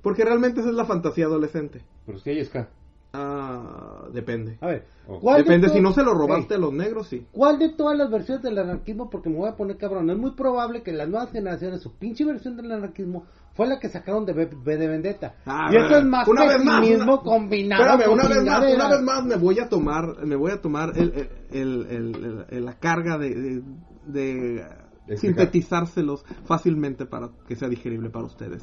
porque 0.04 0.24
realmente 0.26 0.60
esa 0.60 0.70
es 0.70 0.76
la 0.76 0.86
fantasía 0.86 1.26
adolescente. 1.26 1.82
Pero 2.06 2.20
sí 2.20 2.30
hay 2.32 2.46
K. 2.50 2.70
Ah, 3.12 4.08
depende. 4.14 4.58
A 4.62 4.68
ver. 4.68 4.86
¿cuál 5.20 5.38
de 5.38 5.44
Depende, 5.44 5.68
to- 5.68 5.74
si 5.74 5.82
no 5.82 5.92
se 5.94 6.04
lo 6.04 6.14
robaste 6.14 6.54
a 6.54 6.58
los 6.60 6.72
negros, 6.72 7.08
sí. 7.08 7.26
¿Cuál 7.32 7.58
de 7.58 7.70
todas 7.70 7.98
las 7.98 8.12
versiones 8.12 8.44
del 8.44 8.60
anarquismo? 8.60 9.10
Porque 9.10 9.30
me 9.30 9.38
voy 9.38 9.50
a 9.50 9.56
poner 9.56 9.78
cabrón. 9.78 10.10
Es 10.12 10.18
muy 10.18 10.32
probable 10.32 10.84
que 10.84 10.92
las 10.94 11.10
nuevas 11.10 11.32
generaciones, 11.32 11.82
su 11.82 11.94
pinche 11.96 12.24
versión 12.24 12.56
del 12.56 12.72
anarquismo, 12.72 13.26
fue 13.56 13.66
la 13.68 13.80
que 13.80 13.90
sacaron 13.90 14.26
de 14.26 14.34
B, 14.34 14.50
B 14.64 14.78
de 14.78 14.88
Vendetta. 14.88 15.34
Ah, 15.48 15.70
y 15.72 15.78
eso 15.78 15.98
es 15.98 16.06
más 16.06 16.28
una 16.28 16.46
vez 16.46 16.64
más, 16.64 16.88
una- 16.88 17.18
combinado 17.18 17.84
Espérame, 17.84 18.06
con 18.06 18.14
una 18.14 18.30
vez 18.30 18.44
más, 18.46 18.74
una 18.76 18.90
vez 18.90 19.02
más 19.02 19.26
me 19.26 19.36
voy 19.38 19.60
a 19.60 19.68
tomar, 19.70 20.26
me 20.26 20.36
voy 20.36 20.52
a 20.52 20.62
tomar 20.62 20.92
el, 20.96 21.12
el, 21.12 21.30
el- 21.52 21.86
el- 21.90 22.46
el- 22.52 22.66
la 22.66 22.78
carga 22.78 23.18
de, 23.18 23.64
de, 24.06 24.64
de 25.08 25.18
sintetizárselos 25.18 26.24
fácilmente 26.46 27.08
para 27.08 27.30
que 27.48 27.56
sea 27.56 27.68
digerible 27.70 28.12
para 28.12 28.26
ustedes. 28.26 28.62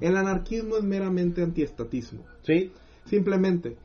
El 0.00 0.16
anarquismo 0.16 0.76
es 0.76 0.82
meramente 0.82 1.42
antiestatismo. 1.44 2.24
Sí, 2.42 2.72
Simplemente, 3.06 3.76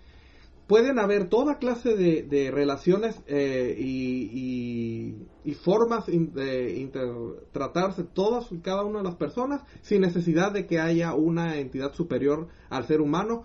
pueden 0.68 1.00
haber 1.00 1.28
toda 1.30 1.58
clase 1.58 1.96
de, 1.96 2.24
de 2.24 2.50
relaciones 2.52 3.22
eh, 3.28 3.76
y, 3.78 4.30
y- 4.32 5.28
y 5.44 5.54
formas 5.56 6.06
de 6.08 6.78
intertratarse 6.80 8.04
todas 8.04 8.52
y 8.52 8.60
cada 8.60 8.84
una 8.84 9.00
de 9.00 9.04
las 9.06 9.16
personas 9.16 9.62
sin 9.82 10.02
necesidad 10.02 10.52
de 10.54 10.68
que 10.68 10.80
haya 10.80 11.14
una 11.14 11.58
entidad 11.58 11.94
superior 11.94 12.48
al 12.70 12.86
ser 12.86 13.02
humano 13.02 13.44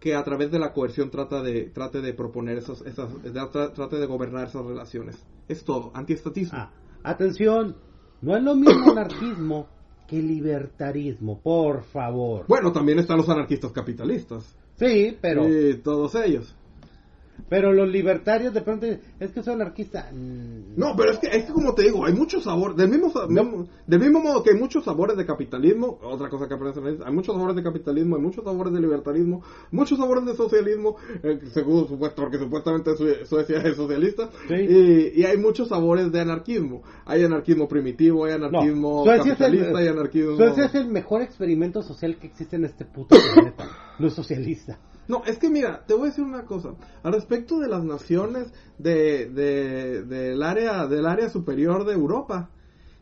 que 0.00 0.14
a 0.14 0.24
través 0.24 0.50
de 0.50 0.58
la 0.58 0.72
coerción 0.72 1.10
trata 1.10 1.42
de 1.42 1.70
trate 1.70 2.00
de 2.00 2.12
proponer 2.12 2.58
esos, 2.58 2.82
esas 2.86 3.10
tra- 3.12 3.72
trate 3.72 3.96
de 3.96 4.06
gobernar 4.06 4.48
esas 4.48 4.64
relaciones. 4.66 5.16
Es 5.48 5.64
todo 5.64 5.92
antiestatismo. 5.94 6.58
Ah, 6.58 6.72
atención, 7.04 7.76
no 8.20 8.36
es 8.36 8.42
lo 8.42 8.54
mismo 8.54 8.90
anarquismo 8.90 9.66
que 10.08 10.20
libertarismo, 10.20 11.40
por 11.40 11.84
favor. 11.84 12.44
bueno 12.48 12.72
también 12.72 12.98
están 12.98 13.16
los 13.18 13.28
anarquistas 13.28 13.72
capitalistas 13.72 14.44
Sí, 14.76 15.16
pero 15.20 15.48
y 15.48 15.76
todos 15.78 16.14
ellos 16.16 16.54
pero 17.48 17.72
los 17.72 17.88
libertarios 17.88 18.52
de 18.54 18.62
pronto 18.62 18.86
dicen, 18.86 19.02
es 19.20 19.30
que 19.32 19.42
soy 19.42 19.54
anarquista. 19.54 20.10
Mm, 20.12 20.74
No, 20.76 20.94
pero 20.96 21.10
es 21.12 21.18
que, 21.18 21.26
es 21.28 21.44
que 21.44 21.52
como 21.52 21.74
te 21.74 21.82
digo, 21.82 22.04
hay 22.04 22.12
muchos 22.14 22.44
sabores, 22.44 22.76
del 22.76 22.88
mismo, 22.88 23.12
mismo- 23.28 23.66
del 23.86 24.00
mismo 24.00 24.20
modo 24.20 24.42
que 24.42 24.50
hay 24.52 24.58
muchos 24.58 24.84
sabores 24.84 25.16
de 25.16 25.26
capitalismo, 25.26 25.98
otra 26.02 26.28
cosa 26.28 26.48
que 26.48 26.54
aprendes 26.54 26.76
en 26.78 26.98
la- 27.00 27.06
hay 27.06 27.12
muchos 27.12 27.34
sabores 27.34 27.56
de 27.56 27.62
capitalismo, 27.62 28.16
hay 28.16 28.22
muchos 28.22 28.44
sabores 28.44 28.72
de 28.72 28.80
libertarismo, 28.80 29.42
muchos 29.70 29.98
sabores 29.98 30.24
de 30.24 30.34
socialismo, 30.34 30.96
eh, 31.22 31.38
según 31.52 31.86
supuesto, 31.86 32.22
porque 32.22 32.38
supuestamente 32.38 32.96
Sue- 32.96 33.24
Suecia 33.26 33.58
es 33.58 33.76
socialista, 33.76 34.30
Sí. 34.48 34.54
y, 34.54 35.20
y 35.20 35.24
hay 35.24 35.36
muchos 35.38 35.68
sabores 35.68 36.10
de 36.10 36.20
anarquismo, 36.20 36.82
hay 37.04 37.24
anarquismo 37.24 37.68
primitivo, 37.68 38.24
hay 38.24 38.38
No, 38.38 38.46
anarquismo 38.46 39.04
es, 39.12 39.18
capitalista, 39.22 39.78
hay 39.78 39.88
anarquismo... 39.88 40.36
Suecia 40.36 40.64
es 40.66 40.74
el 40.74 40.88
mejor 40.88 41.22
experimento 41.22 41.82
social 41.82 42.16
que 42.16 42.26
existe 42.26 42.56
en 42.56 42.64
este 42.64 42.84
puto 42.84 43.16
planeta. 43.34 43.68
No 43.98 44.08
es 44.08 44.14
socialista. 44.14 44.78
No, 45.08 45.22
es 45.26 45.38
que 45.38 45.50
mira, 45.50 45.84
te 45.86 45.94
voy 45.94 46.04
a 46.04 46.10
decir 46.10 46.24
una 46.24 46.44
cosa. 46.44 46.74
Al 47.02 47.12
respecto 47.12 47.58
de 47.58 47.68
las 47.68 47.84
naciones 47.84 48.52
de, 48.78 49.28
de- 49.28 50.02
del, 50.04 50.42
área, 50.42 50.86
del 50.86 51.06
área 51.06 51.28
superior 51.28 51.84
de 51.84 51.92
Europa, 51.92 52.50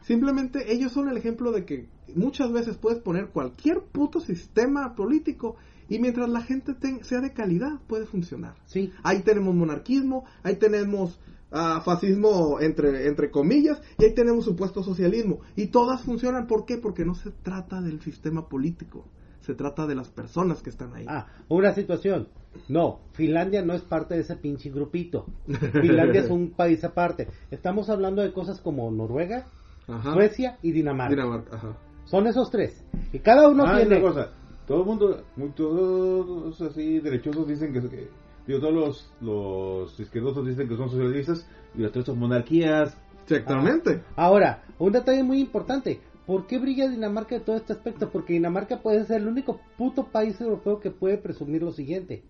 simplemente 0.07 0.73
ellos 0.73 0.93
son 0.93 1.09
el 1.09 1.17
ejemplo 1.17 1.53
de 1.53 1.65
que 1.65 1.89
muchas 2.15 2.53
veces 2.53 2.77
puedes 2.77 3.01
poner 3.01 3.29
cualquier 3.29 3.83
puto 3.93 4.21
sistema 4.21 4.95
político 4.95 5.57
y 5.89 5.99
mientras 5.99 6.29
la 6.29 6.41
gente 6.43 6.75
ten- 6.75 7.05
sea 7.05 7.21
de 7.21 7.33
calidad 7.33 7.81
puede 7.87 8.07
funcionar. 8.07 8.55
Sí. 8.67 8.93
Ahí 9.03 9.23
tenemos 9.23 9.55
monarquismo, 9.55 10.25
ahí 10.43 10.57
tenemos 10.57 11.21
ah, 11.53 11.83
fascismo 11.85 12.61
entre, 12.61 13.07
entre 13.09 13.31
comillas 13.31 13.81
y 13.99 14.05
ahí 14.05 14.15
tenemos 14.15 14.45
supuesto 14.45 14.83
socialismo. 14.83 15.41
Y 15.55 15.67
todas 15.69 16.03
funcionan. 16.03 16.47
¿Por 16.47 16.65
qué? 16.67 16.79
Porque 16.79 17.05
no 17.05 17.15
se 17.15 17.31
trata 17.31 17.81
del 17.81 18.01
sistema 18.01 18.49
político, 18.49 19.05
se 19.43 19.55
trata 19.55 19.87
de 19.87 19.95
las 19.95 20.09
personas 20.09 20.63
que 20.63 20.71
están 20.71 20.95
ahí. 20.95 21.05
Ah, 21.09 21.27
una 21.49 21.73
situación. 21.75 22.29
No, 22.69 23.01
Finlandia 23.13 23.63
no 23.63 23.73
es 23.75 23.83
parte 23.83 24.15
de 24.15 24.21
ese 24.21 24.37
pinche 24.37 24.71
grupito. 24.71 25.27
Finlandia 25.73 26.23
es 26.23 26.31
un 26.31 26.51
país 26.57 26.83
aparte. 26.85 27.29
Estamos 27.51 27.89
hablando 27.89 28.23
de 28.23 28.33
cosas 28.33 28.61
como 28.61 28.91
Noruega, 28.91 29.47
Ajá. 29.89 30.13
Suecia 30.15 30.59
y 30.63 30.73
Dinamarca. 30.73 31.15
Dinamarca, 31.15 31.57
ajá. 31.57 31.77
Son 32.05 32.27
esos 32.27 32.51
tres. 32.51 32.85
Y 33.13 33.19
cada 33.21 33.49
uno 33.49 33.65
ah, 33.67 33.77
tiene... 33.77 33.99
una 33.99 34.09
cosa. 34.09 34.33
Todo 34.67 34.81
el 34.81 34.87
mundo, 34.87 35.25
todos 35.57 36.61
así 36.63 37.01
derechosos 37.01 37.49
dicen 37.49 37.73
que, 37.73 37.81
que- 37.89 38.09
digo, 38.47 38.61
todos 38.61 38.75
los, 38.75 39.13
los 39.21 40.01
izquierdosos 40.01 40.47
dicen 40.47 40.69
que 40.69 40.77
son 40.77 40.89
socialistas 40.89 41.47
y 41.75 41.83
los 41.83 41.93
tres 41.93 42.05
son 42.05 42.19
monarquías 42.19 42.97
Exactamente. 43.23 44.03
Ahora, 44.17 44.65
un 44.79 44.93
detalle 44.93 45.23
muy 45.23 45.41
importante. 45.41 46.01
¿Por 46.27 46.47
qué 46.47 46.59
brilla 46.59 46.89
Dinamarca 46.89 47.35
de 47.35 47.41
todo 47.41 47.57
este 47.57 47.73
aspecto? 47.73 48.11
Porque 48.11 48.35
Dinamarca 48.35 48.81
puede 48.81 49.05
ser 49.07 49.23
el 49.23 49.29
único 49.29 49.61
puto 49.77 50.09
país 50.13 50.41
europeo 50.41 50.81
que 50.81 50.91
puede 50.91 51.19
presumir 51.19 51.63
lo 51.63 51.73
siguiente. 51.73 52.25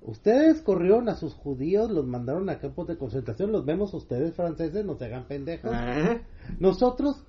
Ustedes 0.00 0.60
corrieron 0.62 1.08
a 1.08 1.14
sus 1.14 1.34
judíos, 1.34 1.90
los 1.90 2.06
mandaron 2.06 2.48
a 2.50 2.58
campos 2.58 2.88
de 2.88 2.98
concentración, 2.98 3.52
los 3.52 3.64
vemos 3.64 3.94
ustedes 3.94 4.34
franceses, 4.34 4.84
no 4.84 4.96
se 4.96 5.04
hagan 5.04 5.28
pendejos. 5.28 5.70
¿Eh? 5.72 6.22
Nosotros 6.58 7.24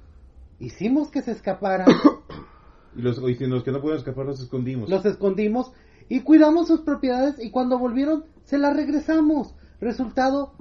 hicimos 0.59 1.09
que 1.11 1.21
se 1.21 1.31
escaparan, 1.31 1.87
Y 2.95 3.01
los, 3.01 3.17
y 3.27 3.35
si 3.35 3.47
los 3.47 3.63
que 3.63 3.71
no 3.71 3.81
pueden 3.81 3.97
escapar 3.97 4.25
los 4.25 4.39
escondimos. 4.39 4.89
los 4.89 5.03
escondimos 5.05 5.71
y 6.09 6.21
cuidamos 6.21 6.67
sus 6.67 6.81
propiedades 6.81 7.43
y 7.43 7.49
cuando 7.49 7.79
volvieron 7.79 8.25
se 8.43 8.57
las 8.57 8.75
regresamos. 8.75 9.55
Resultado, 9.79 10.53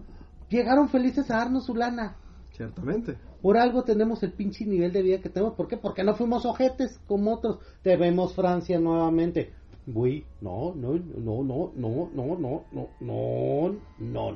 llegaron 0.49 0.89
felices 0.89 1.31
a 1.31 1.37
darnos 1.39 1.67
su 1.67 1.75
lana. 1.75 2.17
Ciertamente. 2.53 3.17
Por 3.41 3.57
algo 3.57 3.83
tenemos 3.83 4.23
el 4.23 4.33
pinche 4.33 4.65
nivel 4.67 4.93
de 4.93 5.03
vida 5.03 5.21
que 5.21 5.29
tenemos. 5.31 5.55
¿Por 5.55 5.69
qué? 5.69 5.77
Porque 5.77 6.05
no 6.05 6.15
fuimos 6.15 6.45
ojetes 6.47 7.01
como 7.07 7.35
otros. 7.35 7.59
Te 7.83 7.97
vemos 7.97 8.35
Francia 8.35 8.79
nuevamente. 8.79 9.53
Güey, 9.87 10.25
no, 10.41 10.75
no, 10.77 10.93
no, 10.95 11.43
no, 11.43 11.73
no, 11.75 12.11
no, 12.15 12.39
no, 12.39 12.65
no, 12.71 12.89
no, 13.01 13.75
no. 13.99 14.33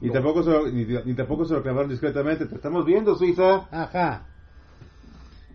Ni, 0.00 0.08
no. 0.08 0.12
tampoco 0.12 0.42
se, 0.42 0.50
lo- 0.50 0.70
ni, 0.70 0.84
ni 0.84 1.14
tampoco 1.14 1.44
se 1.44 1.54
lo 1.54 1.62
clavaron 1.62 1.90
discretamente. 1.90 2.46
Te 2.46 2.54
estamos 2.56 2.84
viendo, 2.84 3.14
Suiza. 3.16 3.68
Ajá. 3.70 4.26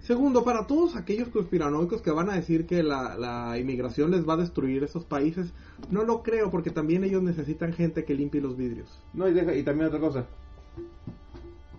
Segundo, 0.01 0.43
para 0.43 0.67
todos 0.67 0.95
aquellos 0.95 1.29
conspiranoicos 1.29 2.01
que 2.01 2.11
van 2.11 2.29
a 2.29 2.35
decir 2.35 2.67
que 2.67 2.83
la, 2.83 3.17
la 3.17 3.57
inmigración 3.57 4.11
les 4.11 4.27
va 4.27 4.33
a 4.33 4.37
destruir 4.37 4.83
esos 4.83 5.03
países, 5.03 5.51
no 5.89 6.03
lo 6.03 6.21
creo, 6.21 6.51
porque 6.51 6.69
también 6.69 7.03
ellos 7.03 7.23
necesitan 7.23 7.73
gente 7.73 8.05
que 8.05 8.13
limpie 8.13 8.39
los 8.39 8.55
vidrios. 8.55 9.01
No, 9.13 9.27
y, 9.27 9.33
deja, 9.33 9.55
y 9.55 9.63
también 9.63 9.87
otra 9.87 9.99
cosa. 9.99 10.27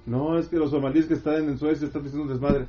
No, 0.06 0.38
es 0.38 0.48
que 0.48 0.56
los 0.56 0.70
somalíes 0.70 1.06
que 1.06 1.14
están 1.14 1.48
en 1.48 1.58
Suecia 1.58 1.86
están 1.86 2.02
diciendo 2.02 2.24
un 2.24 2.32
desmadre. 2.32 2.66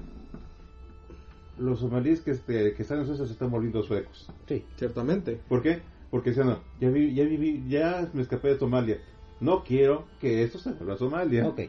Los 1.59 1.79
somalíes 1.79 2.21
que, 2.21 2.31
este, 2.31 2.73
que 2.73 2.81
están 2.83 2.99
en 2.99 3.05
Suecia 3.07 3.25
se 3.25 3.33
están 3.33 3.49
volviendo 3.51 3.81
suecos. 3.83 4.29
Sí. 4.47 4.63
Ciertamente. 4.75 5.39
¿Por 5.47 5.61
qué? 5.61 5.81
Porque 6.11 6.29
decían, 6.29 6.47
no, 6.47 6.59
ya, 6.79 6.89
vi- 6.89 7.13
ya, 7.13 7.23
viví, 7.25 7.63
ya 7.67 8.09
me 8.13 8.21
escapé 8.21 8.49
de 8.49 8.59
Somalia. 8.59 8.97
No 9.39 9.63
quiero 9.63 10.05
que 10.19 10.43
esto 10.43 10.57
se 10.59 10.71
vuelva 10.73 10.93
a 10.93 10.97
Somalia. 10.97 11.47
Ok. 11.47 11.59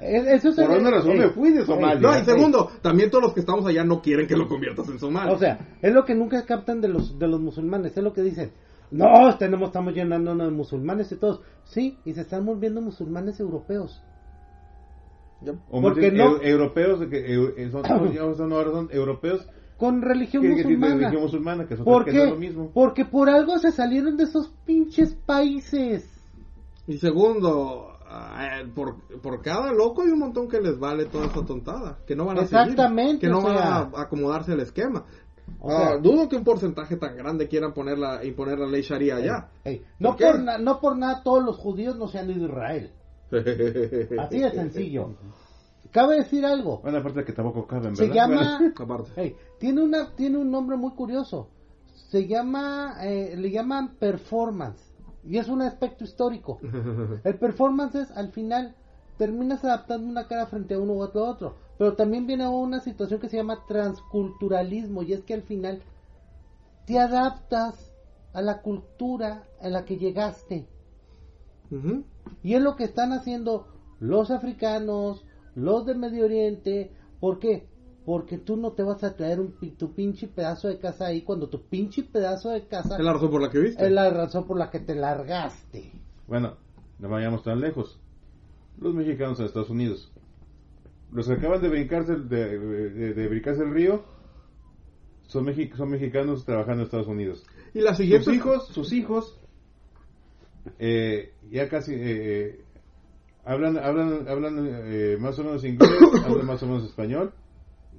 Eso 0.00 0.48
es 0.48 0.56
Por 0.56 0.70
una 0.70 0.90
razón 0.90 1.12
Ey, 1.12 1.18
me 1.18 1.28
fui 1.28 1.50
de 1.50 1.60
ey, 1.60 1.66
Somalia. 1.66 2.00
No, 2.00 2.14
y 2.14 2.18
ey. 2.20 2.24
segundo, 2.24 2.70
también 2.82 3.10
todos 3.10 3.22
los 3.24 3.34
que 3.34 3.40
estamos 3.40 3.64
allá 3.66 3.84
no 3.84 4.00
quieren 4.02 4.26
que 4.26 4.36
lo 4.36 4.48
conviertas 4.48 4.88
en 4.88 4.98
Somalia. 4.98 5.32
O 5.32 5.38
sea, 5.38 5.76
es 5.82 5.92
lo 5.92 6.04
que 6.04 6.14
nunca 6.14 6.44
captan 6.46 6.80
de 6.80 6.88
los, 6.88 7.18
de 7.18 7.28
los 7.28 7.40
musulmanes. 7.40 7.96
Es 7.96 8.02
lo 8.02 8.12
que 8.12 8.22
dicen. 8.22 8.52
No, 8.90 9.36
tenemos, 9.38 9.68
estamos 9.68 9.94
llenándonos 9.94 10.46
de 10.48 10.52
musulmanes 10.52 11.10
y 11.12 11.16
todos. 11.16 11.40
Sí, 11.64 11.98
y 12.04 12.14
se 12.14 12.22
están 12.22 12.44
volviendo 12.46 12.80
musulmanes 12.80 13.38
europeos. 13.40 14.02
O 15.70 15.80
más 15.80 15.92
porque 15.92 16.10
bien, 16.10 16.16
no- 16.16 16.38
eu- 16.38 16.42
europeos, 16.42 17.00
que, 17.08 17.36
eu- 17.36 17.52
eh, 17.56 17.70
son, 17.70 17.82
ya 17.82 18.34
son- 18.36 18.52
ahora 18.52 18.70
son 18.70 18.88
europeos 18.90 19.46
Con 19.76 20.00
religión 20.02 20.42
que, 20.42 20.48
que 20.50 20.54
tienen 20.62 20.78
musulmana. 20.80 20.96
religión 21.00 21.22
musulmana, 21.22 21.66
que 21.66 21.76
son 21.76 21.84
¿Por 21.84 22.04
que 22.04 22.12
qué? 22.12 22.26
lo 22.26 22.36
mismo. 22.36 22.70
Porque 22.72 23.04
por 23.04 23.28
algo 23.28 23.58
se 23.58 23.72
salieron 23.72 24.16
de 24.16 24.24
esos 24.24 24.48
pinches 24.64 25.14
países. 25.26 26.08
Y 26.86 26.98
segundo, 26.98 27.88
eh, 28.38 28.66
por, 28.74 28.96
por 29.20 29.42
cada 29.42 29.72
loco 29.72 30.02
hay 30.02 30.10
un 30.10 30.18
montón 30.20 30.48
que 30.48 30.60
les 30.60 30.78
vale 30.78 31.06
toda 31.06 31.26
esa 31.26 31.44
tontada. 31.44 31.98
Que 32.06 32.14
no 32.14 32.24
van 32.26 32.38
a 32.38 32.42
Exactamente, 32.42 33.12
seguir, 33.12 33.20
Que 33.20 33.28
no 33.28 33.42
van 33.42 33.56
sea. 33.56 33.76
a 33.94 34.02
acomodarse 34.02 34.52
al 34.52 34.60
esquema. 34.60 35.04
O 35.60 35.70
Ah, 35.70 35.98
dudo 36.00 36.28
que 36.28 36.36
un 36.36 36.44
porcentaje 36.44 36.96
tan 36.96 37.16
grande 37.16 37.48
quieran 37.48 37.74
poner 37.74 37.98
la, 37.98 38.24
imponer 38.24 38.58
la 38.58 38.66
ley 38.66 38.82
Sharia 38.82 39.16
allá. 39.16 39.48
Ey, 39.64 39.82
no, 39.98 40.10
¿Por 40.10 40.16
qué? 40.18 40.24
por 40.26 40.40
na- 40.40 40.58
no 40.58 40.80
por 40.80 40.96
nada 40.96 41.22
todos 41.22 41.44
los 41.44 41.56
judíos 41.58 41.96
no 41.96 42.08
se 42.08 42.18
han 42.18 42.30
ido 42.30 42.46
a 42.46 42.48
Israel. 42.48 42.90
Así 43.38 44.38
de 44.40 44.50
sencillo. 44.54 45.14
Cabe 45.90 46.16
decir 46.16 46.44
algo. 46.44 46.80
Bueno, 46.80 46.98
aparte 46.98 47.20
de 47.20 47.24
que 47.26 47.32
tampoco 47.32 47.66
caben, 47.66 47.94
Se 47.94 48.08
¿verdad? 48.08 48.14
llama... 48.14 48.74
Tiene, 49.58 49.82
una, 49.82 50.10
tiene 50.16 50.38
un 50.38 50.50
nombre 50.50 50.76
muy 50.76 50.90
curioso. 50.92 51.48
Se 52.10 52.26
llama... 52.26 52.96
eh, 53.02 53.36
le 53.36 53.50
llaman 53.50 53.96
performance. 53.96 54.82
Y 55.22 55.38
es 55.38 55.48
un 55.48 55.62
aspecto 55.62 56.04
histórico. 56.04 56.58
El 57.24 57.38
performance 57.38 57.94
es, 57.94 58.10
al 58.10 58.32
final, 58.32 58.74
terminas 59.16 59.64
adaptando 59.64 60.08
una 60.08 60.26
cara 60.26 60.46
frente 60.46 60.74
a 60.74 60.78
uno 60.78 60.94
u 60.94 61.00
otro 61.02 61.24
a 61.24 61.30
otro. 61.30 61.54
Pero 61.78 61.94
también 61.94 62.26
viene 62.26 62.46
una 62.48 62.80
situación 62.80 63.20
que 63.20 63.28
se 63.28 63.36
llama 63.36 63.64
transculturalismo. 63.66 65.02
Y 65.02 65.12
es 65.12 65.22
que 65.24 65.34
al 65.34 65.42
final 65.42 65.80
te 66.86 66.98
adaptas 66.98 67.92
a 68.32 68.42
la 68.42 68.60
cultura 68.62 69.44
en 69.60 69.72
la 69.72 69.84
que 69.84 69.96
llegaste. 69.96 70.66
Ujú. 71.70 72.04
Y 72.42 72.54
es 72.54 72.62
lo 72.62 72.76
que 72.76 72.84
están 72.84 73.12
haciendo 73.12 73.66
los 74.00 74.30
africanos, 74.30 75.24
los 75.54 75.86
de 75.86 75.94
Medio 75.94 76.24
Oriente. 76.24 76.92
¿Por 77.20 77.38
qué? 77.38 77.68
Porque 78.04 78.36
tú 78.38 78.56
no 78.56 78.72
te 78.72 78.82
vas 78.82 79.02
a 79.02 79.16
traer 79.16 79.40
un, 79.40 79.54
tu 79.78 79.94
pinche 79.94 80.28
pedazo 80.28 80.68
de 80.68 80.78
casa 80.78 81.06
ahí 81.06 81.22
cuando 81.22 81.48
tu 81.48 81.62
pinche 81.62 82.02
pedazo 82.02 82.50
de 82.50 82.66
casa 82.66 82.96
Es 82.98 83.04
la 83.04 83.14
razón 83.14 83.30
por 83.30 83.40
la 83.40 83.50
que 83.50 83.58
viste. 83.60 83.84
es 83.86 83.90
la 83.92 84.10
razón 84.10 84.46
por 84.46 84.58
la 84.58 84.70
que 84.70 84.80
te 84.80 84.94
largaste. 84.94 85.90
Bueno, 86.26 86.54
no 86.98 87.08
vayamos 87.08 87.42
tan 87.42 87.60
lejos. 87.60 87.98
Los 88.78 88.94
mexicanos 88.94 89.40
en 89.40 89.46
Estados 89.46 89.70
Unidos. 89.70 90.12
Los 91.12 91.26
que 91.28 91.34
acaban 91.34 91.62
de 91.62 91.68
brincarse, 91.68 92.12
el- 92.12 92.28
de, 92.28 92.58
de- 92.58 93.14
de 93.14 93.28
brincarse 93.28 93.62
el 93.62 93.72
río 93.72 94.02
son, 95.26 95.46
mexi- 95.46 95.74
son 95.74 95.88
mexicanos 95.90 96.44
trabajando 96.44 96.82
en 96.82 96.86
Estados 96.86 97.06
Unidos. 97.06 97.46
Y 97.72 97.80
la 97.80 97.94
siguiente. 97.94 98.24
Sus 98.26 98.34
hijos, 98.34 98.68
sus 98.68 98.92
hijos, 98.92 99.40
eh, 100.78 101.32
ya 101.50 101.68
casi 101.68 101.92
eh, 101.96 102.60
hablan, 103.44 103.78
hablan, 103.78 104.26
hablan 104.28 104.68
eh, 104.86 105.16
más 105.20 105.38
o 105.38 105.44
menos 105.44 105.64
inglés, 105.64 105.90
hablan 106.26 106.46
más 106.46 106.62
o 106.62 106.66
menos 106.66 106.84
español 106.84 107.32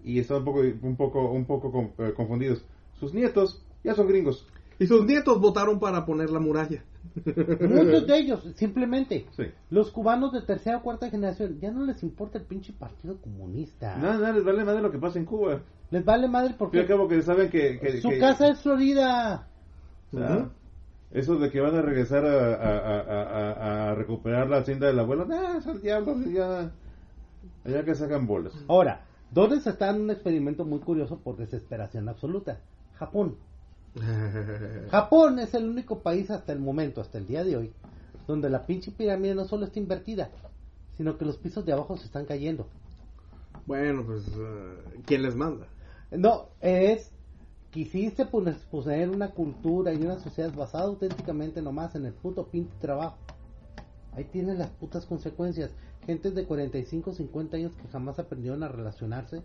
y 0.04 0.20
están 0.20 0.38
un 0.40 0.46
poco, 0.46 0.60
un 0.60 0.96
poco, 0.96 1.32
un 1.32 1.46
poco 1.46 1.72
con- 1.72 1.92
eh, 2.06 2.14
confundidos. 2.14 2.64
Sus 3.00 3.14
nietos 3.14 3.64
ya 3.84 3.94
son 3.96 4.08
gringos. 4.08 4.48
Y 4.78 4.88
sus 4.88 5.06
nietos 5.06 5.40
votaron 5.40 5.80
para 5.80 6.06
poner 6.06 6.30
la 6.30 6.40
muralla. 6.40 6.84
Muchos 7.24 8.08
de 8.08 8.18
ellos, 8.18 8.44
simplemente, 8.56 9.26
Sí. 9.32 9.44
los 9.70 9.90
cubanos 9.92 10.34
de 10.34 10.42
tercera 10.42 10.78
o 10.78 10.82
cuarta 10.82 11.10
generación, 11.10 11.60
ya 11.62 11.72
no 11.72 11.86
les 11.86 12.04
importa 12.04 12.40
el 12.40 12.44
pinche 12.46 12.74
partido 12.74 13.18
comunista. 13.22 13.96
Nada, 13.98 14.16
nada, 14.16 14.34
les 14.34 14.44
vale 14.44 14.66
madre 14.66 14.82
lo 14.82 14.92
que 14.92 14.98
pasa 14.98 15.18
en 15.18 15.26
Cuba. 15.26 15.62
Les 15.92 16.04
vale 16.04 16.28
madre 16.28 16.56
porque 16.58 16.80
al 16.82 16.88
cabo 16.88 17.08
que 17.08 17.22
saben 17.22 17.50
que... 17.50 17.80
que- 17.80 18.02
su 18.02 18.10
que- 18.10 18.20
casa 18.20 18.50
es 18.50 18.60
Florida. 18.62 19.48
sea, 20.12 20.50
Eso 21.12 21.38
de 21.38 21.50
que 21.50 21.62
van 21.62 21.76
a 21.76 21.82
regresar 21.82 22.26
a, 22.26 22.56
a- 22.56 22.80
a- 22.80 23.24
a- 23.24 23.92
a 23.92 23.96
recuperar 23.96 24.50
la 24.50 24.58
hacienda 24.58 24.88
del 24.88 25.00
abuelo, 25.00 25.26
nah, 25.26 25.58
es 25.58 25.68
al 25.68 25.82
diablo, 25.82 26.16
ya, 26.30 26.72
allá 27.64 27.86
que 27.86 27.96
sacan 27.96 28.28
bolas. 28.28 28.54
Ahora, 28.68 29.06
¿dónde 29.32 29.60
se 29.62 29.70
está 29.70 29.90
en 29.92 30.02
un 30.02 30.12
experimento 30.12 30.66
muy 30.66 30.80
curioso 30.80 31.20
por 31.20 31.38
desesperación 31.38 32.10
absoluta? 32.10 32.60
Japón. 32.96 33.38
Japón 34.92 35.40
es 35.40 35.54
el 35.54 35.70
único 35.70 36.00
país 36.00 36.30
hasta 36.32 36.52
el 36.52 36.60
momento, 36.60 37.02
hasta 37.02 37.18
el 37.18 37.28
día 37.28 37.44
de 37.44 37.56
hoy, 37.58 37.74
donde 38.28 38.50
la 38.50 38.66
pinche 38.66 38.92
pirámide 38.92 39.36
no 39.36 39.46
solo 39.46 39.66
está 39.66 39.80
invertida, 39.80 40.30
sino 40.98 41.18
que 41.18 41.26
los 41.26 41.38
pisos 41.38 41.66
de 41.66 41.74
abajo 41.74 41.96
se 41.98 42.06
están 42.06 42.26
cayendo. 42.26 42.68
Bueno, 43.66 44.04
pues, 44.06 44.24
eh, 44.38 45.02
¿quién 45.06 45.24
les 45.24 45.36
manda? 45.36 45.66
No, 46.12 46.50
es 46.62 47.12
quisiste 47.76 48.26
poner, 48.26 48.56
poseer 48.72 49.10
una 49.10 49.32
cultura 49.32 49.94
y 49.94 49.98
una 49.98 50.18
sociedad 50.18 50.54
basada 50.56 50.86
auténticamente 50.86 51.62
nomás 51.62 51.94
en 51.96 52.06
el 52.06 52.14
puto 52.14 52.48
pinche 52.48 52.74
trabajo. 52.80 53.18
Ahí 54.14 54.24
tienen 54.24 54.58
las 54.60 54.70
putas 54.70 55.06
consecuencias. 55.06 55.72
Gentes 56.06 56.34
de 56.36 56.46
45, 56.46 57.12
50 57.12 57.58
años 57.58 57.76
que 57.76 57.90
jamás 57.90 58.18
aprendieron 58.18 58.64
a 58.64 58.70
relacionarse 58.70 59.44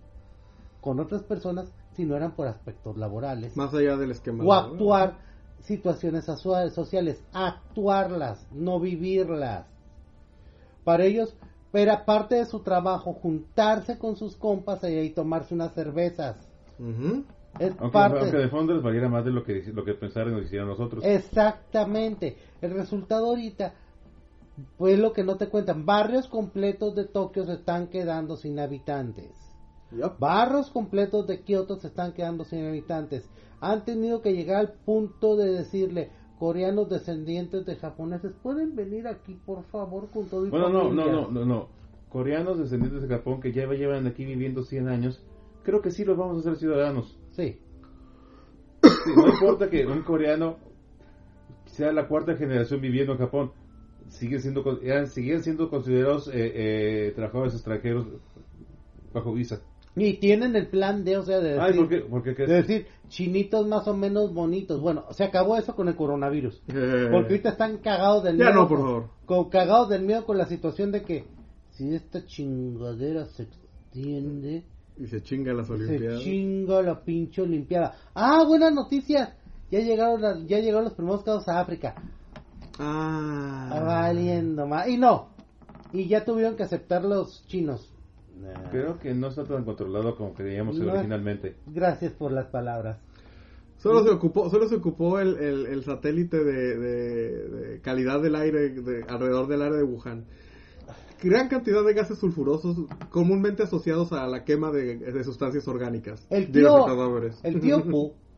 con 0.81 1.01
otras 1.01 1.25
personas 1.25 1.73
si 1.97 2.05
no 2.05 2.15
eran 2.15 2.37
por 2.37 2.47
aspectos 2.47 2.97
laborales. 2.97 3.57
Más 3.57 3.75
allá 3.75 3.97
del 3.97 4.13
esquema. 4.13 4.45
o 4.45 4.53
actuar 4.53 5.19
situaciones 5.63 6.25
sociales, 6.25 7.25
actuarlas, 7.33 8.47
no 8.53 8.79
vivirlas. 8.79 9.67
Para 10.85 11.05
ellos 11.05 11.35
era 11.73 12.05
parte 12.05 12.37
de 12.37 12.47
su 12.47 12.61
trabajo 12.61 13.13
juntarse 13.13 13.99
con 13.99 14.17
sus 14.17 14.37
compas 14.37 14.85
y 14.85 15.11
tomarse 15.11 15.53
unas 15.53 15.75
cervezas. 15.75 16.37
Es 17.59 17.73
Aunque, 17.79 17.93
parte. 17.93 18.21
aunque 18.21 18.37
de 18.39 18.49
fondo 18.49 18.75
les 18.75 18.83
valiera 18.83 19.09
más 19.09 19.25
de 19.25 19.33
lo 19.33 19.43
que, 19.43 19.63
lo 19.73 19.85
que 19.85 19.95
pensaron 19.95 20.35
o 20.35 20.39
hicieron 20.41 20.69
nosotros. 20.69 21.05
Exactamente. 21.05 22.37
El 22.63 22.73
resultado 22.73 23.27
ahorita, 23.27 23.75
pues 24.79 24.99
lo 24.99 25.13
que 25.13 25.25
no 25.25 25.37
te 25.37 25.49
cuentan, 25.49 25.85
barrios 25.85 26.29
completos 26.29 26.95
de 26.95 27.07
Tokio 27.07 27.45
se 27.45 27.55
están 27.55 27.89
quedando 27.89 28.37
sin 28.37 28.59
habitantes. 28.59 29.33
Yup. 29.93 30.19
Barrios 30.21 30.71
completos 30.71 31.27
de 31.27 31.41
Kioto 31.43 31.77
se 31.77 31.89
están 31.89 32.13
quedando 32.13 32.45
sin 32.45 32.65
habitantes. 32.67 33.29
Han 33.61 33.85
tenido 33.85 34.23
que 34.23 34.33
llegar 34.33 34.59
al 34.61 34.73
punto 34.73 35.37
de 35.37 35.51
decirle, 35.53 36.11
coreanos 36.39 36.89
descendientes 36.89 37.67
de 37.67 37.77
japoneses, 37.77 38.33
¿pueden 38.43 38.75
venir 38.77 39.09
aquí 39.09 39.35
por 39.45 39.65
favor 39.65 40.09
con 40.11 40.27
todo 40.29 40.47
y 40.47 40.51
Bueno, 40.51 40.69
no, 40.71 40.85
no, 40.85 40.89
familia?" 40.91 41.13
no, 41.13 41.31
no, 41.31 41.45
no. 41.45 41.69
Coreanos 42.09 42.59
descendientes 42.59 43.03
de 43.03 43.09
Japón 43.09 43.41
que 43.41 43.53
ya 43.53 43.67
llevan 43.67 44.07
aquí 44.07 44.25
viviendo 44.25 44.63
100 44.63 44.89
años, 44.89 45.23
creo 45.65 45.83
que 45.83 45.91
sí 45.91 46.05
los 46.05 46.17
vamos 46.17 46.39
a 46.39 46.41
hacer 46.41 46.57
ciudadanos. 46.57 47.20
Sí, 47.33 47.59
Sí, 48.83 49.11
no 49.15 49.29
importa 49.29 49.69
que 49.71 49.87
un 49.87 50.03
coreano 50.03 50.57
sea 51.67 51.93
la 51.93 52.09
cuarta 52.09 52.35
generación 52.37 52.81
viviendo 52.81 53.13
en 53.13 53.19
Japón. 53.19 53.53
siguen 54.09 54.41
siendo 54.41 54.81
eran, 54.83 55.07
siguen 55.07 55.43
siendo 55.43 55.69
considerados 55.71 56.29
eh, 56.29 56.33
eh, 57.09 57.13
trabajadores 57.15 57.55
extranjeros 57.55 58.07
bajo 59.13 59.33
visa. 59.33 59.61
Y 59.97 60.15
tienen 60.15 60.55
el 60.57 60.69
plan 60.69 61.05
de, 61.05 61.19
o 61.19 61.23
sea, 61.25 61.41
de 61.41 61.59
Ay, 61.61 61.73
decir, 61.73 61.77
¿por 61.81 61.89
qué? 61.89 61.99
¿Por 62.01 62.23
qué? 62.23 62.35
¿Qué? 62.35 62.47
de 62.47 62.55
decir, 62.63 62.87
chinitos 63.09 63.67
más 63.67 63.87
o 63.89 63.95
menos 63.97 64.33
bonitos. 64.33 64.81
Bueno, 64.81 65.05
se 65.11 65.25
acabó 65.25 65.57
eso 65.57 65.75
con 65.75 65.89
el 65.89 65.97
coronavirus. 65.97 66.63
Eh, 66.69 67.09
Porque 67.11 67.33
ahorita 67.35 67.49
están 67.51 67.79
cagados 67.79 68.25
del 68.25 68.39
Ya 68.39 68.47
miedo. 68.47 68.61
no, 68.63 68.69
por 68.69 68.79
con- 68.79 68.87
favor. 68.87 69.11
con- 69.27 69.51
cagados 69.51 69.89
del 69.91 70.03
miedo 70.03 70.25
con 70.25 70.39
la 70.39 70.47
situación 70.47 70.91
de 70.93 71.03
que 71.03 71.25
si 71.73 71.95
esta 71.95 72.25
chingadera 72.25 73.27
se 73.27 73.43
extiende, 73.45 74.65
Y 75.01 75.07
se 75.07 75.23
chinga 75.23 75.53
las 75.55 75.67
se 75.69 75.73
Olimpiadas. 75.73 76.21
chinga 76.21 76.83
la 76.83 77.03
pinche 77.03 77.41
olimpiada. 77.43 77.95
Ah, 78.15 78.45
buenas 78.47 78.73
noticias. 78.75 79.31
Ya 79.71 79.81
llegaron, 79.81 80.21
la- 80.21 80.39
ya 80.47 80.59
llegaron 80.59 80.85
los 80.85 80.93
primeros 80.95 81.23
casos 81.25 81.49
a 81.49 81.61
África. 81.61 81.95
Ah. 82.79 83.83
Valiendo 83.85 84.67
más. 84.67 84.89
Y 84.89 84.97
no. 84.97 85.29
Y 85.93 86.07
ya 86.09 86.25
tuvieron 86.25 86.57
que 86.57 86.63
aceptar 86.65 87.03
los 87.05 87.45
chinos. 87.47 87.93
Nah. 88.41 88.71
Creo 88.71 88.99
que 88.99 89.13
no 89.15 89.29
está 89.29 89.45
tan 89.45 89.65
controlado 89.65 90.17
como 90.17 90.35
creíamos 90.35 90.79
No. 90.79 90.93
originalmente. 90.93 91.57
Gracias 91.67 92.13
por 92.13 92.33
las 92.33 92.47
palabras. 92.47 92.99
Solo 93.79 94.05
se 94.05 94.11
ocupó, 94.11 94.51
solo 94.51 94.69
se 94.69 94.77
ocupó 94.77 95.19
el, 95.21 95.37
el, 95.39 95.67
el 95.67 95.85
satélite 95.85 96.37
de, 96.45 96.79
de- 96.79 97.49
de 97.49 97.81
calidad 97.81 98.21
del 98.21 98.35
aire 98.37 98.69
de, 98.71 99.05
alrededor 99.09 99.47
del 99.49 99.63
área 99.63 99.79
de 99.79 99.85
Wuhan. 99.85 100.27
Gran 101.23 101.49
cantidad 101.49 101.85
de 101.85 101.93
gases 101.95 102.19
sulfurosos 102.19 102.77
comúnmente 103.11 103.63
asociados 103.63 104.13
a 104.13 104.27
la 104.27 104.45
quema 104.45 104.71
de, 104.71 104.97
de 104.97 105.25
sustancias 105.25 105.69
orgánicas. 105.69 106.27
El 106.31 106.51
tío, 106.51 106.87
de 106.87 107.33
el 107.43 107.61
tío 107.61 107.83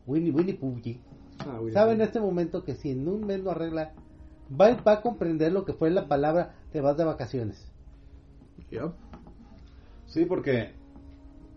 Winnie, 0.05 0.31
Winnie 0.31 0.55
Pooh, 0.55 0.75
G, 0.81 0.99
Ah, 1.39 1.59
sabe 1.71 1.93
en 1.93 2.01
este 2.01 2.19
momento 2.19 2.63
que 2.63 2.75
si 2.75 2.91
en 2.91 3.07
un 3.07 3.25
mes 3.25 3.41
no 3.43 3.51
arregla, 3.51 3.93
va, 4.49 4.75
va 4.75 4.93
a 4.93 5.01
comprender 5.01 5.51
lo 5.51 5.65
que 5.65 5.73
fue 5.73 5.89
la 5.89 6.07
palabra 6.07 6.55
te 6.71 6.81
vas 6.81 6.97
de 6.97 7.03
vacaciones. 7.03 7.71
Yep. 8.69 8.91
Sí, 10.07 10.25
porque 10.25 10.71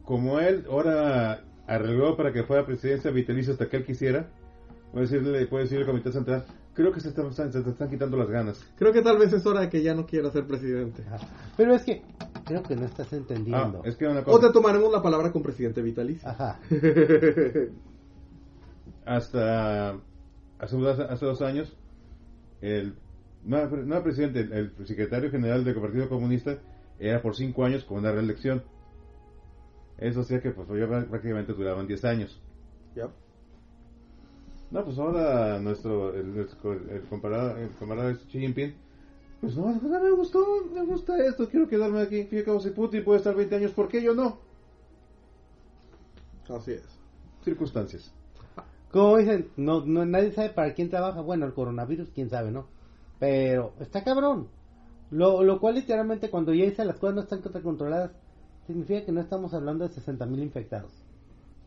como 0.04 0.40
él 0.40 0.64
ahora 0.70 1.44
arregló 1.66 2.16
para 2.16 2.32
que 2.32 2.44
fuera 2.44 2.66
presidencia 2.66 3.10
vitalicia 3.10 3.52
hasta 3.52 3.68
que 3.68 3.78
él 3.78 3.84
quisiera, 3.84 4.30
puede 4.92 5.06
decirle, 5.06 5.46
puede 5.46 5.64
decirle 5.64 5.84
al 5.84 5.90
Comité 5.90 6.12
Central, 6.12 6.44
creo 6.76 6.92
que 6.92 7.00
se, 7.00 7.08
están- 7.08 7.32
se 7.32 7.48
te 7.62 7.70
están 7.70 7.90
quitando 7.90 8.16
las 8.16 8.28
ganas. 8.30 8.62
Creo 8.76 8.92
que 8.92 9.02
tal 9.02 9.18
vez 9.18 9.32
es 9.32 9.44
hora 9.46 9.60
de 9.62 9.68
que 9.70 9.82
ya 9.82 9.94
no 9.94 10.06
quiera 10.06 10.30
ser 10.30 10.46
presidente. 10.46 11.02
Ajá. 11.10 11.26
Pero 11.56 11.74
es 11.74 11.82
que 11.82 12.02
creo 12.44 12.62
que 12.62 12.76
no 12.76 12.84
estás 12.84 13.12
Ah, 13.12 13.16
entendiendo. 13.16 13.82
es 13.84 13.96
que 13.96 14.06
una 14.06 14.20
O 14.26 14.38
te 14.38 14.50
tomaremos 14.52 14.92
la 14.92 15.02
palabra 15.02 15.32
con 15.32 15.42
presidente 15.42 15.82
vitalicio. 15.82 16.28
Ajá. 16.28 16.60
hasta 19.04 19.90
hace, 20.58 20.76
dos- 20.76 20.98
hace 21.00 21.26
dos 21.26 21.42
años, 21.42 21.76
el 22.60 22.94
no, 23.44 23.66
no 23.68 24.02
presidente, 24.02 24.40
el, 24.40 24.72
el 24.78 24.86
secretario 24.86 25.30
general 25.30 25.64
del 25.64 25.80
Partido 25.80 26.08
Comunista 26.08 26.58
era 26.98 27.22
por 27.22 27.36
cinco 27.36 27.64
años 27.64 27.84
con 27.84 27.98
una 27.98 28.10
reelección. 28.12 28.62
Eso 29.98 30.20
hacía 30.20 30.40
que 30.42 30.50
pues 30.50 30.68
prácticamente 31.08 31.52
duraban 31.54 31.86
10 31.86 32.04
años. 32.04 32.42
Yep. 32.96 33.10
No, 34.70 34.84
pues 34.84 34.98
ahora 34.98 35.58
nuestro, 35.60 36.14
el, 36.14 36.36
el, 36.36 36.48
el 36.90 37.08
camarada, 37.08 37.60
el 37.60 37.70
camarada 37.78 38.14
Xi 38.14 38.40
Jinping, 38.40 38.74
pues 39.40 39.56
no, 39.56 39.72
no 39.80 40.00
me 40.00 40.10
gustó, 40.10 40.44
me 40.74 40.82
gusta 40.84 41.24
esto, 41.24 41.48
quiero 41.48 41.68
quedarme 41.68 42.00
aquí. 42.00 42.24
Fíjate, 42.24 42.60
si 42.60 42.70
Putin 42.70 43.04
puede 43.04 43.18
estar 43.18 43.34
20 43.34 43.54
años, 43.56 43.72
¿por 43.72 43.88
qué 43.88 44.02
yo 44.02 44.14
no? 44.14 44.38
Así 46.48 46.72
es. 46.72 46.98
Circunstancias. 47.44 48.12
Como 48.90 49.16
dicen, 49.18 49.50
no, 49.56 49.84
no, 49.84 50.04
nadie 50.06 50.32
sabe 50.32 50.50
para 50.50 50.74
quién 50.74 50.88
trabaja. 50.90 51.20
Bueno, 51.20 51.46
el 51.46 51.54
coronavirus, 51.54 52.10
quién 52.10 52.30
sabe, 52.30 52.50
¿no? 52.50 52.66
Pero 53.18 53.74
está 53.80 54.02
cabrón. 54.02 54.48
Lo, 55.10 55.42
lo 55.44 55.60
cual 55.60 55.76
literalmente 55.76 56.30
cuando 56.30 56.52
ya 56.52 56.64
dice 56.64 56.84
las 56.84 56.96
cosas 56.96 57.14
no 57.14 57.20
están 57.22 57.42
controladas, 57.62 58.12
significa 58.66 59.04
que 59.04 59.12
no 59.12 59.20
estamos 59.20 59.54
hablando 59.54 59.86
de 59.86 59.94
60.000 59.94 60.42
infectados. 60.42 61.05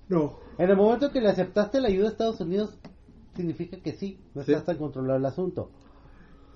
No. 0.10 0.40
En 0.58 0.70
el 0.70 0.76
momento 0.76 1.12
que 1.12 1.22
le 1.22 1.30
aceptaste 1.30 1.80
la 1.80 1.88
ayuda 1.88 2.06
de 2.06 2.12
Estados 2.12 2.42
Unidos, 2.42 2.78
significa 3.36 3.78
que 3.78 3.94
sí, 3.94 4.20
no 4.34 4.44
Sí. 4.44 4.52
está 4.52 4.66
tan 4.66 4.78
controlado 4.78 5.18
el 5.18 5.26
asunto. 5.26 5.72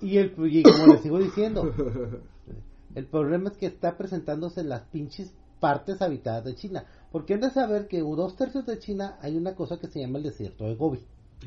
Y, 0.00 0.18
el, 0.18 0.34
y 0.38 0.62
como 0.62 0.88
les 0.88 1.00
sigo 1.00 1.18
diciendo, 1.18 1.72
el 2.94 3.06
problema 3.06 3.48
es 3.50 3.56
que 3.56 3.66
está 3.66 3.96
presentándose 3.96 4.60
en 4.60 4.68
las 4.68 4.82
pinches 4.82 5.32
partes 5.60 6.02
habitadas 6.02 6.44
de 6.44 6.54
China. 6.56 6.84
Porque 7.10 7.34
han 7.34 7.40
de 7.40 7.50
saber 7.50 7.88
que 7.88 8.00
dos 8.00 8.36
tercios 8.36 8.66
de 8.66 8.78
China 8.78 9.16
hay 9.22 9.36
una 9.36 9.54
cosa 9.54 9.78
que 9.78 9.86
se 9.86 10.00
llama 10.00 10.18
el 10.18 10.24
desierto 10.24 10.64
de 10.64 10.74
Gobi. 10.74 10.98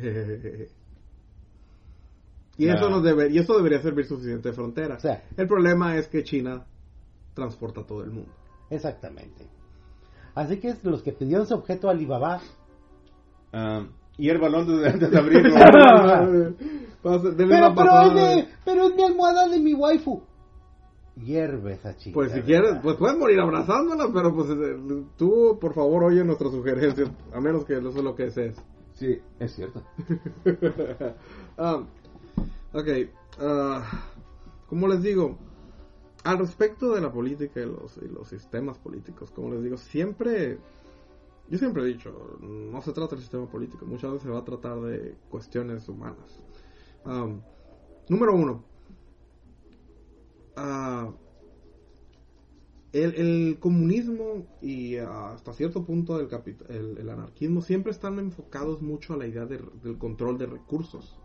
y, 2.57 2.67
eso 2.67 2.89
nos 2.89 3.03
debe, 3.03 3.29
y 3.29 3.37
eso 3.37 3.55
debería 3.55 3.81
servir 3.81 4.05
suficiente 4.05 4.53
frontera. 4.53 4.95
O 4.95 4.99
sea. 4.99 5.23
el 5.35 5.47
problema 5.47 5.97
es 5.97 6.07
que 6.07 6.23
China 6.23 6.65
transporta 7.33 7.81
a 7.81 7.85
todo 7.85 8.03
el 8.03 8.11
mundo. 8.11 8.31
Exactamente. 8.69 9.56
Así 10.37 10.57
que 10.59 10.69
es 10.69 10.83
los 10.83 11.01
que 11.01 11.13
pidieron 11.13 11.45
ese 11.45 11.55
objeto 11.55 11.87
a 11.87 11.91
Alibaba. 11.91 12.39
Ah, 13.51 13.85
y 14.19 14.29
el 14.29 14.37
balón 14.37 14.67
de, 14.67 14.87
antes 14.87 15.09
de 15.09 15.17
abrirlo. 15.17 15.55
Pasa- 17.01 17.29
Pero, 17.35 17.73
pero, 17.75 18.01
es 18.01 18.13
de- 18.15 18.47
pero 18.65 18.87
es 18.87 18.95
mi 18.95 19.03
almohada 19.03 19.47
de 19.47 19.59
mi 19.59 19.73
waifu. 19.73 20.21
Hierve 21.15 21.73
esa 21.73 21.95
chica. 21.97 22.13
Pues 22.13 22.31
si 22.33 22.41
quieres, 22.41 22.75
pues 22.83 22.97
puedes 22.97 23.17
morir 23.17 23.39
abrazándola, 23.39 24.09
pero 24.13 24.35
pues 24.35 24.49
eh, 24.51 25.03
tú, 25.17 25.57
por 25.59 25.73
favor, 25.73 26.03
oye 26.03 26.23
nuestras 26.23 26.51
sugerencias, 26.51 27.09
a 27.33 27.39
menos 27.39 27.65
que 27.65 27.77
eso 27.77 27.89
es 27.89 27.95
lo 27.95 28.15
que 28.15 28.23
desees. 28.25 28.55
Sí, 28.93 29.17
es 29.39 29.55
cierto. 29.55 29.81
Ah, 31.59 31.81
ok, 32.73 32.87
ah, 33.39 33.81
como 34.69 34.87
les 34.87 35.01
digo, 35.01 35.39
al 36.27 36.39
respecto 36.39 36.93
de 36.93 36.99
la 36.99 37.09
política 37.09 37.61
y 37.61 37.65
los, 37.65 37.97
y 38.03 38.09
los 38.09 38.27
sistemas 38.27 38.77
políticos, 38.77 39.31
como 39.31 39.51
les 39.53 39.63
digo, 39.63 39.77
siempre, 39.77 40.57
yo 41.47 41.57
siempre 41.57 41.83
he 41.83 41.85
dicho, 41.85 42.37
no 42.41 42.81
se 42.81 42.91
trata 42.91 43.11
del 43.15 43.21
sistema 43.21 43.47
político, 43.47 43.85
muchas 43.85 44.11
veces 44.11 44.23
se 44.23 44.29
va 44.29 44.39
a 44.39 44.43
tratar 44.43 44.81
de 44.81 45.15
cuestiones 45.29 45.87
humanas. 45.87 46.41
Número 48.09 48.35
uno, 48.35 48.65
ah, 50.57 51.13
el, 52.91 53.57
comunismo 53.61 54.45
y 54.61 54.97
ah, 54.97 55.31
hasta 55.31 55.53
cierto 55.53 55.85
punto 55.85 56.19
el, 56.19 56.97
el, 56.97 57.09
anarquismo 57.09 57.61
siempre 57.61 57.93
están 57.93 58.19
enfocados 58.19 58.81
mucho 58.81 59.13
a 59.13 59.17
la 59.17 59.27
idea 59.27 59.45
de- 59.45 59.63
del 59.81 59.97
control 59.97 60.37
de 60.37 60.47
recursos. 60.47 61.21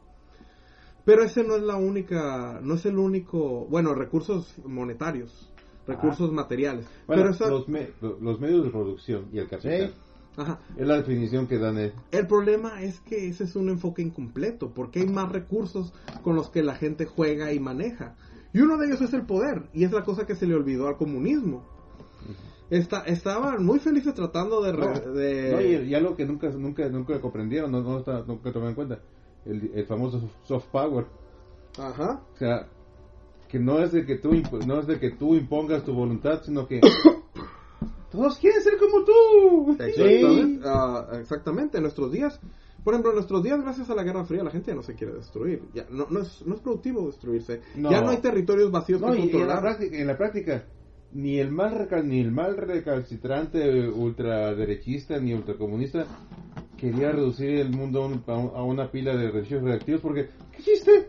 Pero 1.05 1.25
ese 1.25 1.43
no 1.45 1.57
es 1.57 1.63
la 1.63 1.77
única, 1.77 2.61
no 2.63 2.75
es 2.75 2.87
el 2.87 2.97
único, 2.99 3.67
bueno, 3.67 3.95
recursos 3.95 4.55
monetarios, 4.65 5.51
recursos 5.87 6.33
materiales. 6.33 6.87
Bueno, 7.07 7.23
pero 7.23 7.35
eso- 7.35 7.49
los, 7.49 7.69
me- 7.69 7.91
lo- 8.01 8.19
los 8.21 8.39
medios 8.41 8.65
de 8.65 8.71
producción 8.71 9.27
y 9.33 9.39
el 9.39 9.49
capital. 9.49 9.89
Sí. 9.89 10.41
ajá. 10.41 10.61
Es 10.77 10.87
la 10.87 10.97
definición 10.97 11.47
que 11.49 11.59
dan. 11.59 11.77
eh. 11.79 11.93
El 12.13 12.27
problema 12.29 12.83
es 12.83 13.01
que 13.01 13.29
ese 13.29 13.45
es 13.45 13.57
un 13.57 13.69
enfoque 13.69 14.01
incompleto, 14.03 14.71
porque 14.73 15.01
hay 15.01 15.07
más 15.07 15.31
recursos 15.33 15.93
con 16.23 16.37
los 16.37 16.51
que 16.51 16.63
la 16.63 16.75
gente 16.77 17.05
juega 17.05 17.53
y 17.53 17.59
maneja. 17.59 18.15
Y 18.55 18.61
uno 18.61 18.77
de 18.77 18.87
ellos 18.87 19.01
es 19.01 19.13
el 19.15 19.23
poder, 19.27 19.65
y 19.73 19.83
es 19.85 19.93
la 19.93 20.05
cosa 20.05 20.25
que 20.27 20.37
se 20.37 20.47
le 20.47 20.55
olvidó 20.55 20.87
al 20.87 20.97
comunismo. 20.97 21.65
Está, 22.71 23.01
estaban 23.01 23.65
muy 23.65 23.81
felices 23.81 24.15
tratando 24.15 24.63
de... 24.63 24.73
re- 24.73 24.87
No, 25.07 25.13
de- 25.13 25.51
no, 25.53 25.61
y, 25.61 25.89
y 25.91 25.95
algo 25.95 26.17
que 26.17 26.25
nunca 26.25 26.49
nunca 26.51 26.89
nunca 26.89 27.21
comprendieron, 27.21 27.71
no, 27.71 27.83
no 27.83 27.99
está, 27.99 28.23
nunca 28.27 28.51
tomaron 28.53 28.71
en 28.71 28.75
cuenta, 28.75 29.01
el, 29.47 29.71
el 29.75 29.87
famoso 29.87 30.21
soft 30.45 30.67
power. 30.73 31.07
Ajá. 31.79 32.23
O 32.35 32.37
sea, 32.37 32.69
que 33.49 33.59
no 33.59 33.79
es 33.81 33.93
de 33.93 34.05
que 34.07 34.17
tú 34.17 34.31
no 34.67 34.81
es 34.81 34.87
de 34.87 34.99
que 34.99 35.11
tú 35.11 35.35
impongas 35.35 35.85
tu 35.85 35.93
voluntad, 35.95 36.43
sino 36.45 36.67
que 36.67 36.81
todos 38.11 38.39
quieren 38.39 38.63
ser 38.63 38.75
como 38.79 39.05
tú. 39.05 39.73
Exactamente, 39.83 40.63
ah, 40.69 41.07
exactamente, 41.21 41.77
en 41.79 41.83
nuestros 41.83 42.13
días, 42.13 42.39
por 42.85 42.95
ejemplo, 42.95 43.11
en 43.13 43.17
nuestros 43.17 43.43
días, 43.43 43.61
gracias 43.63 43.89
a 43.91 43.95
la 43.95 44.03
Guerra 44.03 44.25
Fría, 44.25 44.43
la 44.43 44.51
gente 44.51 44.71
ya 44.71 44.75
no 44.75 44.83
se 44.83 44.95
quiere 44.95 45.15
destruir. 45.15 45.63
Ya, 45.75 45.87
no, 45.91 46.07
no, 46.11 46.21
es, 46.21 46.43
no 46.47 46.55
es 46.57 46.61
productivo 46.61 47.07
destruirse. 47.07 47.61
No. 47.77 47.91
Ya 47.91 48.01
no 48.01 48.11
hay 48.11 48.19
territorios 48.19 48.71
vacíos 48.71 49.01
No, 49.01 49.13
que 49.13 49.19
y 49.19 49.23
en, 49.23 49.27
la 49.27 49.33
controlar. 49.33 49.61
práctica, 49.61 49.97
en 49.99 50.07
la 50.07 50.17
práctica, 50.19 50.65
ni 51.13 51.39
el 51.39 51.53
mal 51.53 51.73
recal- 51.75 52.05
ni 52.05 52.21
el 52.21 52.33
mal 52.33 52.57
recalcitrante 52.57 53.89
ultraderechista 53.89 55.19
ni 55.21 55.33
ultracomunista 55.35 56.07
quería 56.91 57.13
reducir 57.13 57.49
el 57.61 57.71
mundo 57.71 58.03
a, 58.03 58.07
un- 58.07 58.25
a 58.27 58.35
un- 58.37 58.57
a 58.57 58.63
una 58.65 58.91
pila 58.91 59.17
de 59.17 59.31
residuos 59.31 59.65
reactivos 59.65 60.01
porque 60.01 60.29
¿qué 60.57 60.63
chiste? 60.63 61.09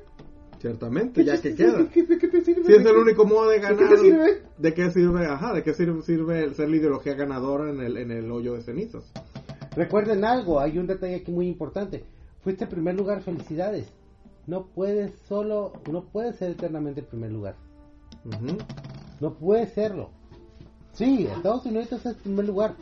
Ciertamente, 0.60 1.26
ya 1.26 1.34
que 1.42 1.50
chiste? 1.50 1.64
queda. 1.66 1.78
¿De 1.80 1.88
qué, 1.90 2.04
de 2.04 2.18
qué 2.18 2.28
te 2.30 2.42
sirve? 2.42 2.64
Si 2.66 2.72
es 2.74 2.86
el 2.86 2.96
único 2.96 3.26
modo 3.26 3.50
de 3.50 3.60
ganar. 3.60 3.78
¿De 3.78 3.84
qué 3.84 3.96
te 3.96 4.02
sirve? 4.02 4.42
¿De 4.58 4.74
qué 4.74 4.92
sirve? 4.92 5.26
Ajá, 5.26 5.54
¿de 5.54 5.64
qué 5.64 5.74
sirve, 5.74 6.02
sirve 6.04 6.44
el 6.44 6.54
ser 6.56 6.70
la 6.70 6.78
ideología 6.78 7.16
ganadora 7.16 7.70
en 7.70 7.82
el, 7.82 7.98
en 7.98 8.12
el 8.12 8.32
hoyo 8.32 8.54
de 8.54 8.62
cenizas? 8.62 9.04
Recuerden 9.76 10.24
algo, 10.24 10.60
hay 10.60 10.78
un 10.78 10.88
detalle 10.88 11.16
aquí 11.16 11.32
muy 11.32 11.48
importante. 11.48 12.04
Fuiste 12.42 12.64
en 12.66 12.70
primer 12.70 12.96
lugar, 12.96 13.22
felicidades. 13.24 13.88
No 14.48 14.68
puedes 14.68 15.12
solo, 15.28 15.74
no 15.92 16.06
puedes 16.06 16.36
ser 16.38 16.52
eternamente 16.52 17.02
en 17.02 17.08
primer 17.08 17.32
lugar. 17.32 17.56
No 19.20 19.34
puede 19.34 19.68
serlo. 19.68 20.12
Sí, 20.94 21.28
Estados 21.36 21.66
Unidos 21.66 21.92
es 21.92 22.06
el 22.06 22.16
primer 22.16 22.46
lugar. 22.46 22.76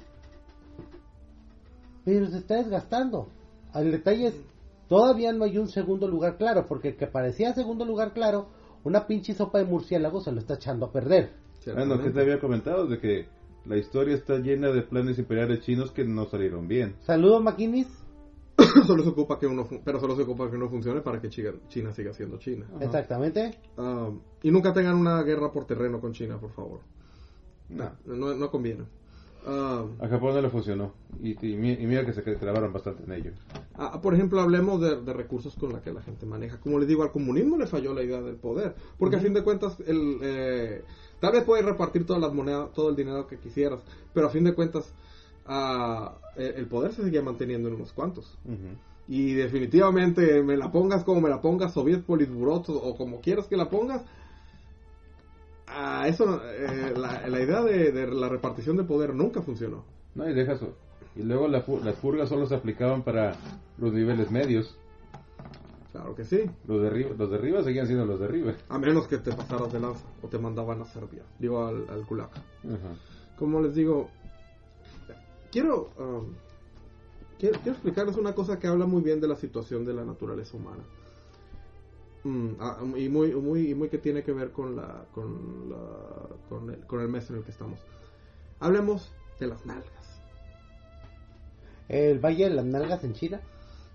Pero 2.05 2.27
se 2.27 2.37
está 2.37 2.55
desgastando. 2.55 3.29
El 3.73 3.91
detalle 3.91 4.27
es, 4.27 4.41
todavía 4.87 5.31
no 5.33 5.45
hay 5.45 5.57
un 5.57 5.67
segundo 5.67 6.07
lugar 6.07 6.37
claro, 6.37 6.65
porque 6.67 6.89
el 6.89 6.97
que 6.97 7.07
parecía 7.07 7.53
segundo 7.53 7.85
lugar 7.85 8.13
claro, 8.13 8.47
una 8.83 9.07
pinche 9.07 9.33
sopa 9.33 9.59
de 9.59 9.65
murciélago 9.65 10.21
se 10.21 10.31
lo 10.31 10.39
está 10.39 10.55
echando 10.55 10.87
a 10.87 10.91
perder. 10.91 11.33
Bueno, 11.65 12.01
que 12.01 12.09
te 12.09 12.21
había 12.21 12.39
comentado 12.39 12.87
de 12.87 12.99
que 12.99 13.27
la 13.65 13.77
historia 13.77 14.15
está 14.15 14.37
llena 14.37 14.69
de 14.71 14.81
planes 14.81 15.19
imperiales 15.19 15.61
chinos 15.61 15.91
que 15.91 16.03
no 16.03 16.25
salieron 16.25 16.67
bien. 16.67 16.95
Saludos, 17.01 17.43
Maquinis. 17.43 17.87
solo 18.87 19.03
se 19.03 19.09
ocupa 19.09 19.39
que 19.39 19.47
uno, 19.47 19.67
pero 19.83 19.99
solo 19.99 20.15
se 20.15 20.23
ocupa 20.23 20.49
que 20.49 20.55
uno 20.55 20.69
funcione 20.69 21.01
para 21.01 21.21
que 21.21 21.29
China, 21.29 21.91
siga 21.93 22.13
siendo 22.13 22.37
China. 22.37 22.65
Exactamente. 22.79 23.59
Ah, 23.77 24.09
y 24.41 24.51
nunca 24.51 24.73
tengan 24.73 24.95
una 24.95 25.21
guerra 25.23 25.51
por 25.51 25.65
terreno 25.65 25.99
con 25.99 26.13
China, 26.13 26.39
por 26.39 26.51
favor. 26.51 26.81
No, 27.69 27.91
no, 28.05 28.33
no 28.35 28.51
conviene. 28.51 28.85
Ah, 29.45 29.85
A 29.99 30.07
Japón 30.07 30.35
no 30.35 30.41
le 30.41 30.49
funcionó. 30.49 30.93
Y, 31.21 31.31
y 31.45 31.53
y 31.53 31.87
mira 31.87 32.05
que 32.05 32.13
se 32.13 32.21
clavaron 32.23 32.71
bastante 32.71 33.03
en 33.03 33.11
ello. 33.11 33.31
ah, 33.75 33.99
por 34.01 34.13
ejemplo, 34.13 34.39
hablemos 34.41 34.79
de, 34.81 35.01
de 35.01 35.13
recursos 35.13 35.55
con 35.55 35.73
la 35.73 35.81
que 35.81 35.91
la 35.91 36.01
gente 36.01 36.25
maneja. 36.25 36.59
Como 36.59 36.77
les 36.79 36.87
digo, 36.87 37.03
al 37.03 37.11
comunismo 37.11 37.57
le 37.57 37.65
falló 37.67 37.93
la 37.93 38.03
idea 38.03 38.21
del 38.21 38.35
poder. 38.35 38.75
Porque 38.99 39.15
a 39.15 39.19
fin 39.19 39.33
de 39.33 39.43
cuentas, 39.43 39.79
el, 39.87 40.19
eh, 40.21 40.83
tal 41.19 41.33
vez 41.33 41.43
puedes 41.43 41.65
repartir 41.65 42.05
todas 42.05 42.21
las 42.21 42.33
monedas, 42.33 42.71
todo 42.73 42.89
el 42.89 42.95
dinero 42.95 43.27
que 43.27 43.37
quisieras. 43.37 43.81
Pero 44.13 44.27
a 44.27 44.29
fin 44.29 44.43
de 44.43 44.53
cuentas, 44.53 44.93
ah, 45.45 46.17
el, 46.35 46.53
el 46.55 46.67
poder 46.67 46.93
se 46.93 47.03
seguía 47.03 47.21
manteniendo 47.21 47.67
en 47.69 47.75
unos 47.75 47.93
cuantos. 47.93 48.37
Ujú. 48.45 48.75
Y 49.07 49.33
definitivamente, 49.33 50.41
me 50.43 50.55
la 50.55 50.71
pongas 50.71 51.03
como 51.03 51.19
me 51.21 51.29
la 51.29 51.41
pongas, 51.41 51.73
Soviet 51.73 52.03
Politburo 52.03 52.55
o, 52.55 52.73
o 52.73 52.95
como 52.95 53.19
quieras 53.21 53.47
que 53.47 53.57
la 53.57 53.69
pongas. 53.69 54.03
Ah, 55.71 56.07
eso, 56.07 56.41
eh, 56.43 56.93
la, 56.95 57.27
la 57.27 57.41
idea 57.41 57.61
de, 57.61 57.91
de 57.91 58.07
la 58.07 58.29
repartición 58.29 58.77
de 58.77 58.83
poder 58.83 59.13
nunca 59.13 59.41
funcionó. 59.41 59.83
No, 60.15 60.29
y 60.29 60.33
deja 60.33 60.53
eso. 60.53 60.73
Y 61.15 61.23
luego 61.23 61.47
la 61.47 61.63
las 61.83 61.95
purgas 61.95 62.29
solo 62.29 62.45
se 62.45 62.55
aplicaban 62.55 63.03
para 63.03 63.35
los 63.77 63.93
niveles 63.93 64.31
medios. 64.31 64.77
Claro 65.91 66.15
que 66.15 66.23
sí. 66.23 66.49
Los 66.67 66.81
de 66.81 66.87
arriba, 66.87 67.09
los 67.17 67.29
de 67.29 67.35
arriba 67.35 67.63
seguían 67.63 67.85
siendo 67.85 68.05
los 68.05 68.19
de 68.19 68.25
arriba. 68.25 68.53
A 68.69 68.77
menos 68.77 69.07
que 69.07 69.17
te 69.17 69.33
pasaras 69.33 69.73
de 69.73 69.79
lanza 69.79 70.05
o 70.21 70.27
te 70.27 70.39
mandaban 70.39 70.81
a 70.81 70.85
Serbia, 70.85 71.23
digo 71.37 71.65
al, 71.65 71.85
al. 71.89 72.01
Ajá. 72.21 72.95
Como 73.37 73.59
les 73.61 73.75
digo, 73.75 74.09
quiero, 75.51 75.89
um, 75.97 76.33
quiero, 77.37 77.59
quiero 77.59 77.73
explicarles 77.73 78.15
una 78.15 78.33
cosa 78.33 78.57
que 78.57 78.67
habla 78.67 78.85
muy 78.85 79.01
bien 79.01 79.19
de 79.19 79.27
la 79.27 79.35
situación 79.35 79.85
de 79.85 79.93
la 79.93 80.05
naturaleza 80.05 80.55
humana. 80.55 80.83
Mm, 82.23 82.49
ah, 82.59 82.77
y 82.97 83.09
muy, 83.09 83.33
muy, 83.33 83.71
y 83.71 83.75
muy 83.75 83.89
que 83.89 83.97
tiene 83.97 84.23
que 84.23 84.31
ver 84.31 84.51
con 84.51 84.75
la, 84.75 85.05
con 85.13 85.69
la, 85.69 85.77
con 86.49 86.69
el, 86.69 86.85
con 86.85 87.01
el 87.01 87.07
mes 87.09 87.29
en 87.29 87.37
el 87.37 87.43
que 87.43 87.51
estamos. 87.51 87.79
Hablemos 88.59 89.11
de 89.39 89.47
las 89.47 89.65
nalgas. 89.65 90.21
El 91.89 92.19
Valle 92.19 92.45
de 92.45 92.55
las 92.55 92.65
Nalgas 92.65 93.03
en 93.03 93.13
China. 93.13 93.41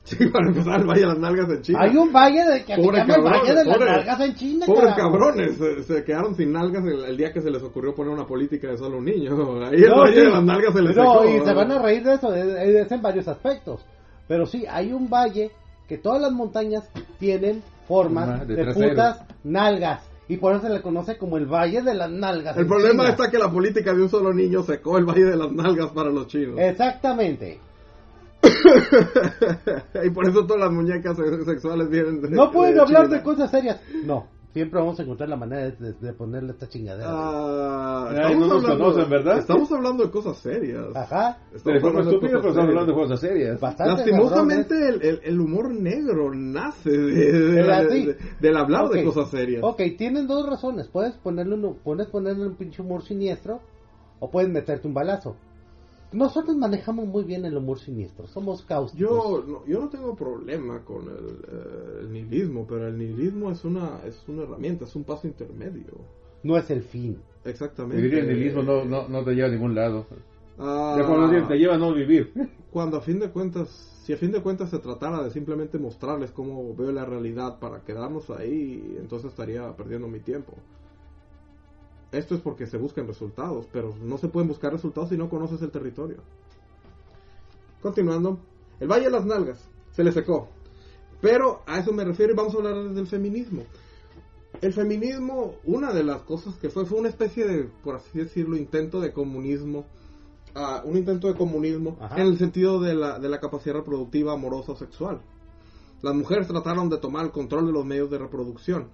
Sí, 0.07 0.24
para 0.29 0.47
empezar, 0.47 0.87
vaya 0.87 1.09
las 1.09 1.18
nalgas 1.18 1.51
en 1.51 1.62
China. 1.62 1.81
Hay 1.83 1.97
un 1.97 2.12
valle 2.12 2.45
de 2.45 2.64
que 2.64 2.77
se 2.77 2.81
Pobre 2.81 2.99
llama 2.99 3.14
el 3.16 3.22
Valle 3.22 3.39
cabrones, 3.41 3.57
de 3.57 3.64
las 3.64 3.77
pobre- 3.77 3.91
Nalgas 3.91 4.20
en 4.20 4.35
China. 4.37 4.66
Pobres 4.66 4.95
cabrones, 4.95 5.57
se, 5.57 5.83
se 5.83 6.05
quedaron 6.05 6.35
sin 6.37 6.53
nalgas 6.53 6.85
el, 6.85 7.05
el 7.07 7.16
día 7.16 7.33
que 7.33 7.41
se 7.41 7.51
les 7.51 7.61
ocurrió 7.64 7.93
poner 7.93 8.12
una 8.12 8.24
política 8.24 8.68
de 8.68 8.77
solo 8.77 8.99
un 8.99 9.05
niño. 9.05 9.33
Ahí 9.66 9.83
el 9.83 9.89
No, 9.89 9.99
valle 10.03 10.14
sí. 10.14 10.20
de 10.20 10.31
las 10.31 10.45
nalgas 10.45 10.74
se 10.74 10.83
les 10.83 10.97
No, 10.97 11.22
secó. 11.22 11.24
y 11.24 11.41
se 11.45 11.53
van 11.53 11.72
a 11.72 11.83
reír 11.83 12.05
de 12.05 12.14
eso, 12.14 12.31
de- 12.31 12.45
de- 12.45 12.81
es 12.83 12.93
en 12.93 13.03
varios 13.03 13.27
aspectos. 13.27 13.85
Pero 14.29 14.47
sí, 14.47 14.64
hay 14.70 14.93
un 14.93 15.11
valle 15.11 15.51
que 15.89 15.99
todas 15.99 16.20
las 16.20 16.32
montañas 16.32 16.89
tienen 17.18 17.62
formas 17.87 18.41
Forma 18.41 18.45
de 18.45 18.74
putas 18.74 19.20
nalgas. 19.45 20.03
Y 20.28 20.39
por 20.39 20.53
eso 20.55 20.62
se 20.66 20.70
le 20.70 20.82
conoce 20.82 21.16
como 21.18 21.37
el 21.37 21.47
Valle 21.47 21.82
de 21.82 21.95
las 21.95 22.11
Nalgas. 22.11 22.57
El 22.57 22.66
problema 22.66 23.05
China. 23.05 23.11
está 23.11 23.30
que 23.30 23.39
la 23.39 23.49
política 23.49 23.95
de 23.95 24.03
un 24.03 24.09
solo 24.09 24.34
niño 24.34 24.64
secó 24.64 24.99
el 24.99 25.05
valle 25.05 25.24
de 25.24 25.37
las 25.37 25.53
nalgas 25.53 25.93
para 25.93 26.11
los 26.11 26.26
chinos. 26.26 26.59
Exactamente. 26.59 27.61
y 30.05 30.11
por 30.11 30.28
eso 30.28 30.45
todas 30.47 30.62
las 30.62 30.72
muñecas 30.72 31.16
se- 31.16 31.45
sexuales 31.45 31.89
vienen 31.89 32.20
de 32.20 32.30
No 32.30 32.51
pueden 32.51 32.74
de 32.74 32.80
hablar 32.80 33.05
China. 33.07 33.16
de 33.18 33.22
cosas 33.22 33.51
serias. 33.51 33.80
No, 34.05 34.26
siempre 34.57 34.81
vamos 34.81 34.99
a 34.99 35.03
encontrar 35.03 35.29
la 35.29 35.37
manera 35.37 35.71
de, 35.71 35.93
de 35.93 36.13
ponerle 36.15 36.53
esta 36.53 36.67
chingadera. 36.67 37.11
Ah, 37.11 38.09
Ay, 38.25 38.35
no 38.39 38.47
nos 38.47 38.65
conocen, 38.65 39.11
¿verdad? 39.11 39.37
Estamos 39.39 39.71
hablando 39.71 40.05
de 40.05 40.11
cosas 40.11 40.39
serias. 40.39 40.97
Ajá. 40.97 41.37
De 41.53 41.73
hablando 41.73 41.93
de 41.93 42.01
estúpida, 42.09 42.21
pero 42.21 42.37
estamos 42.37 42.55
serias. 42.55 42.69
hablando 42.69 42.93
de 42.93 42.99
cosas 42.99 43.21
serias. 43.21 43.61
Bastante 43.61 43.93
Lastimosamente 44.11 44.89
el, 44.89 45.03
el- 45.03 45.21
el 45.25 45.41
humor 45.41 45.75
negro 45.75 46.33
nace 46.35 46.89
de, 46.91 47.33
de- 47.33 47.61
Era 47.61 47.83
de- 47.83 47.87
así. 47.87 48.07
de- 48.07 48.17
del 48.41 48.57
hablar 48.57 48.89
de 48.89 49.05
cosas 49.05 49.31
serias. 49.31 49.63
Ok, 49.63 49.83
tienen 49.99 50.27
dos 50.27 50.47
razones. 50.49 50.89
Puedes 50.89 51.15
ponerle 51.19 51.55
un, 51.55 51.77
puedes 51.85 52.07
ponerle 52.09 52.47
un 52.47 52.57
pinche 52.57 52.81
humor 52.81 53.03
siniestro 53.03 53.61
o 54.21 54.31
puedes 54.31 54.51
meterte 54.51 54.89
un 54.89 54.95
balazo. 54.95 55.37
Nosotros 56.13 56.57
manejamos 56.57 57.07
muy 57.07 57.25
bien 57.25 57.45
el 57.45 57.57
humor 57.57 57.79
siniestro. 57.79 58.27
Somos 58.29 58.65
cáusticos. 58.65 59.11
Yo 59.11 59.45
no, 59.47 59.67
yo 59.67 59.81
no 59.81 59.89
tengo 59.89 60.15
problema 60.15 60.85
con 60.85 61.05
el, 61.09 61.27
eh, 61.49 61.99
el 62.03 62.13
nihilismo, 62.13 62.67
pero 62.69 62.89
el 62.89 62.97
nihilismo 62.97 63.51
es 63.51 63.65
una 63.65 64.01
es 64.07 64.23
una 64.29 64.45
herramienta, 64.45 64.85
es 64.85 64.95
un 64.97 65.05
paso 65.05 65.27
intermedio. 65.27 65.93
No 66.43 66.57
es 66.57 66.71
el 66.71 66.83
fin. 66.83 67.19
Exactamente. 67.45 67.97
Vivir 67.97 68.19
en 68.19 68.31
el 68.31 68.37
nihilismo 68.37 68.63
no, 68.63 68.85
no, 68.85 69.09
no 69.09 69.25
te 69.25 69.35
lleva 69.35 69.49
a 69.49 69.51
ningún 69.51 69.75
lado. 69.75 70.07
Ah, 70.59 70.97
Ya 70.99 71.07
cuando 71.07 71.49
te 71.49 71.57
lleva 71.59 71.75
a 71.75 71.79
no 71.79 71.93
vivir. 71.93 72.33
cuando 72.73 72.97
a 72.97 73.01
fin 73.01 73.19
de 73.19 73.31
cuentas, 73.31 73.69
si 74.05 74.13
a 74.13 74.17
fin 74.17 74.33
de 74.33 74.41
cuentas 74.41 74.71
se 74.71 74.79
tratara 74.79 75.23
de 75.23 75.31
simplemente 75.31 75.79
mostrarles 75.79 76.31
cómo 76.31 76.75
veo 76.75 76.93
la 76.93 77.05
realidad 77.05 77.59
para 77.59 77.81
quedarnos 77.81 78.31
ahí, 78.31 78.97
entonces 78.99 79.31
estaría 79.31 79.71
perdiendo 79.77 80.09
mi 80.09 80.21
tiempo. 80.21 80.55
Esto 82.13 82.35
es 82.35 82.41
porque 82.41 82.67
se 82.67 82.77
buscan 82.77 83.07
resultados, 83.07 83.67
pero 83.73 83.95
no 84.01 84.19
se 84.19 84.29
pueden 84.29 84.49
buscar 84.49 84.73
resultados 84.73 85.11
si 85.11 85.17
no 85.17 85.29
conoces 85.29 85.61
el 85.63 85.71
territorio. 85.71 86.19
Continuando, 87.83 88.39
el 88.81 88.89
Valle 88.89 89.05
de 89.05 89.11
las 89.11 89.27
Nalgas 89.27 89.59
se 89.93 90.05
le 90.05 90.13
secó. 90.13 90.49
Pero 91.21 91.63
a 91.67 91.79
eso 91.79 91.93
me 91.93 92.05
refiero 92.05 92.33
y 92.33 92.37
vamos 92.37 92.55
a 92.55 92.59
hablar 92.59 92.91
del 92.91 93.07
feminismo. 93.07 93.63
El 94.61 94.73
feminismo, 94.73 95.57
una 95.65 95.93
de 95.93 96.05
las 96.05 96.23
cosas 96.23 96.55
que 96.57 96.71
fue, 96.71 96.87
fue 96.87 96.99
una 96.99 97.09
especie 97.09 97.47
de, 97.47 97.65
por 97.83 97.97
así 97.97 98.19
decirlo, 98.19 98.57
intento 98.57 99.01
de 99.01 99.13
comunismo. 99.13 99.85
ah, 100.55 100.83
un 100.85 100.97
intento 100.97 101.29
de 101.29 101.35
comunismo 101.35 101.97
Ajá. 102.01 102.17
en 102.17 102.29
el 102.29 102.39
sentido 102.39 102.81
de 102.81 102.95
la, 102.95 103.19
de 103.19 103.29
la 103.29 103.41
capacidad 103.41 103.75
reproductiva 103.75 104.33
amorosa 104.33 104.73
o 104.73 104.77
sexual. 104.77 105.21
Las 106.03 106.15
mujeres 106.15 106.47
trataron 106.47 106.89
de 106.89 106.99
tomar 106.99 107.27
el 107.27 107.33
control 107.33 107.67
de 107.67 107.73
los 107.73 107.85
medios 107.85 108.11
de 108.11 108.19
reproducción. 108.19 108.89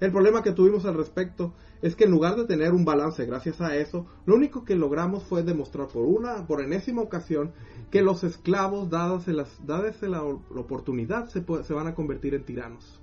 El 0.00 0.10
problema 0.10 0.42
que 0.42 0.52
tuvimos 0.52 0.84
al 0.84 0.94
respecto 0.94 1.52
es 1.82 1.94
que 1.96 2.04
en 2.04 2.10
lugar 2.12 2.36
de 2.36 2.46
tener 2.46 2.72
un 2.72 2.84
balance 2.84 3.26
gracias 3.26 3.60
a 3.60 3.76
eso, 3.76 4.06
lo 4.24 4.34
único 4.36 4.64
que 4.64 4.76
logramos 4.76 5.24
fue 5.24 5.42
demostrar 5.42 5.88
por 5.88 6.04
una, 6.04 6.46
por 6.46 6.62
enésima 6.62 7.02
ocasión, 7.02 7.52
que 7.90 8.00
los 8.02 8.24
esclavos, 8.24 8.88
dadas 8.88 9.26
las, 9.28 9.48
dadas 9.66 10.00
la, 10.02 10.22
oportunidad, 10.22 11.28
se, 11.28 11.42
puede- 11.42 11.64
se 11.64 11.74
van 11.74 11.88
a 11.88 11.94
convertir 11.94 12.34
en 12.34 12.44
tiranos. 12.44 13.00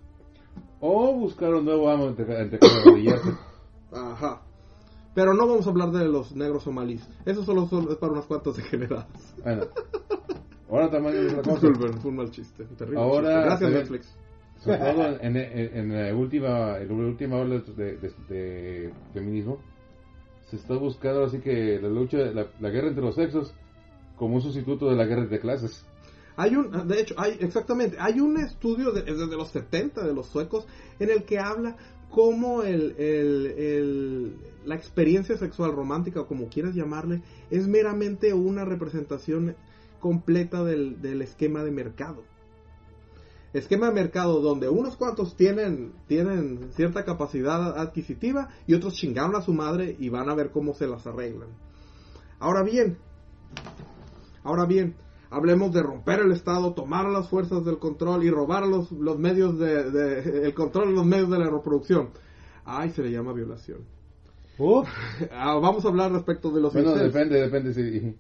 O 0.80 1.14
buscar 1.14 1.54
un 1.54 1.66
nuevo 1.66 1.90
amo 1.90 2.08
entre, 2.08 2.42
entre. 2.42 2.60
Ajá. 3.92 4.42
Pero 5.14 5.34
no 5.34 5.48
vamos 5.48 5.68
a 5.68 5.70
hablar 5.70 5.92
de 5.92 6.06
los 6.08 6.34
negros 6.36 6.64
somalíes. 6.64 7.08
Eso 7.26 7.44
solo, 7.44 7.68
solo 7.68 7.92
es 7.92 7.98
para 7.98 8.14
unas 8.14 8.26
cuantas 8.26 8.56
degeneradas. 8.56 9.08
Bueno. 9.44 9.64
Ahora 10.70 10.90
también 10.90 11.16
es 11.26 11.34
otra 11.34 11.54
cosa. 11.54 11.68
Disculpen, 11.68 12.00
fue 12.02 12.12
un 12.12 12.18
mal 12.18 12.32
chiste. 12.32 12.64
un 12.64 12.76
terrible 12.76 13.00
Ahora 13.02 13.28
chiste. 13.28 13.42
Gracias, 13.46 13.72
Netflix. 13.72 14.16
Sobre 14.60 14.78
todo 14.78 15.18
en, 15.22 15.38
en, 15.38 15.94
la 15.94 16.16
última, 16.16 16.78
en 16.80 16.88
la 16.90 16.94
última 17.08 17.38
ola 17.38 17.62
de, 17.76 18.92
feminismo, 19.14 19.60
se 20.50 20.58
está 20.58 20.76
buscando 20.76 21.24
así 21.24 21.40
que 21.40 21.80
la 21.82 21.88
lucha, 21.88 22.18
la, 22.18 22.70
guerra 22.70 22.90
entre 22.90 23.04
los 23.04 23.16
sexos, 23.16 23.54
como 24.18 24.36
un 24.36 24.42
sustituto 24.42 24.90
de 24.90 24.96
la 24.96 25.06
guerra 25.06 25.26
de 25.26 25.40
clases. 25.40 25.86
Hay 26.36 26.56
un, 26.56 26.88
de 26.88 27.02
hecho, 27.02 27.16
hay 27.18 27.38
exactamente, 27.40 27.98
hay 28.00 28.20
un 28.20 28.38
estudio 28.38 28.92
de- 28.92 29.04
desde 29.04 29.36
los 29.36 29.50
70 29.50 30.06
de 30.06 30.14
los 30.14 30.28
suecos 30.28 30.66
en 31.00 31.10
el 31.10 31.24
que 31.24 31.40
habla 31.40 31.76
cómo 32.10 32.64
el- 32.64 32.96
el- 32.98 34.36
la 34.66 34.76
experiencia 34.76 35.38
sexual 35.38 35.74
romántica, 35.74 36.22
o 36.22 36.28
como 36.28 36.50
quieras 36.50 36.76
llamarle, 36.76 37.22
es 37.50 37.68
meramente 37.68 38.34
una 38.34 38.66
representación 38.66 39.56
completa 40.00 40.64
del, 40.64 41.02
del 41.02 41.22
esquema 41.22 41.64
de 41.64 41.72
mercado. 41.72 42.24
Esquema 43.54 43.88
de 43.88 43.94
mercado 43.94 44.42
donde 44.42 44.70
unos 44.70 44.96
cuantos 44.96 45.36
tienen, 45.36 45.94
tienen 46.08 46.70
cierta 46.76 47.04
capacidad 47.04 47.80
adquisitiva 47.80 48.50
y 48.68 48.76
otros 48.76 48.94
chingaron 48.94 49.36
a 49.36 49.42
su 49.42 49.54
madre 49.54 49.96
y 50.00 50.10
van 50.10 50.30
a 50.30 50.36
ver 50.36 50.52
cómo 50.52 50.74
se 50.76 50.86
las 50.88 51.06
arreglan. 51.08 51.50
Ahora 52.40 52.64
bien, 52.64 52.98
Ahora 54.44 54.66
bien, 54.66 54.96
hablemos 55.32 55.74
de 55.74 55.82
romper 55.84 56.20
el 56.22 56.32
Estado, 56.32 56.74
tomar 56.74 57.06
las 57.10 57.28
fuerzas 57.30 57.66
del 57.66 57.78
control 57.78 58.24
y 58.24 58.30
robar 58.32 58.66
los, 58.68 58.92
los 58.92 59.20
medios 59.20 59.60
de, 59.60 59.92
de- 59.92 60.46
el 60.46 60.54
control 60.54 60.90
de 60.90 60.94
los 60.94 61.06
medios 61.06 61.30
de 61.30 61.40
la 61.40 61.50
reproducción. 61.50 62.10
Ay, 62.66 62.92
se 62.92 63.04
le 63.04 63.12
llama 63.12 63.34
violación. 63.34 63.80
Ah, 65.32 65.56
vamos 65.62 65.86
a 65.86 65.88
hablar 65.90 66.12
respecto 66.12 66.52
de 66.52 66.62
los 66.62 66.74
Bueno, 66.74 66.92
incels. 66.92 67.14
depende, 67.14 67.40
depende. 67.42 68.16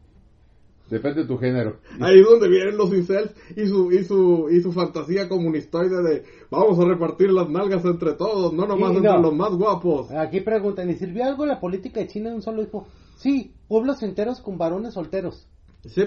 Depende 0.90 1.22
de 1.22 1.28
tu 1.28 1.38
género. 1.38 1.78
Ahí 2.00 2.20
es 2.20 2.26
donde 2.26 2.50
vienen 2.50 2.78
los 2.78 2.92
incels 2.94 3.32
y 3.56 3.68
su, 3.68 3.92
y 3.92 4.04
su, 4.04 4.48
y 4.50 4.62
su 4.62 4.72
fantasía 4.72 5.30
comunistoide 5.30 6.02
de 6.02 6.24
vamos 6.50 6.80
a 6.80 6.86
repartir 6.86 7.32
las 7.32 7.50
nalgas 7.50 7.86
entre 7.86 8.14
todos, 8.14 8.54
no 8.54 8.66
nomás 8.66 8.96
entre 8.96 9.12
no. 9.12 9.22
los 9.22 9.36
más 9.36 9.52
guapos. 9.52 10.10
aquí 10.12 10.42
preguntan, 10.42 10.90
¿y 10.90 10.96
sirvió 10.96 11.26
algo 11.26 11.46
la 11.46 11.60
política 11.60 12.00
de 12.00 12.08
China 12.08 12.30
de 12.32 12.36
un 12.38 12.42
solo 12.42 12.64
hijo? 12.64 12.88
Sí, 13.18 13.54
pueblos 13.68 14.02
enteros 14.02 14.42
con 14.42 14.58
varones 14.58 14.94
solteros. 14.96 15.48
Sí. 15.86 16.04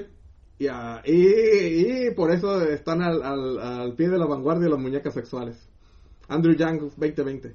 Y, 0.59 0.66
ah, 0.68 1.03
y- 1.05 2.09
y 2.09 2.11
por 2.14 2.30
eso 2.30 2.61
están 2.62 3.03
al, 3.03 3.22
al, 3.22 3.59
al 3.59 3.95
pie 3.95 4.09
de 4.09 4.18
la 4.18 4.26
vanguardia 4.26 4.68
las 4.68 4.78
muñecas 4.80 5.14
sexuales. 5.14 5.57
Andrew 6.28 6.55
Yang 6.55 6.80
2020. 6.97 7.55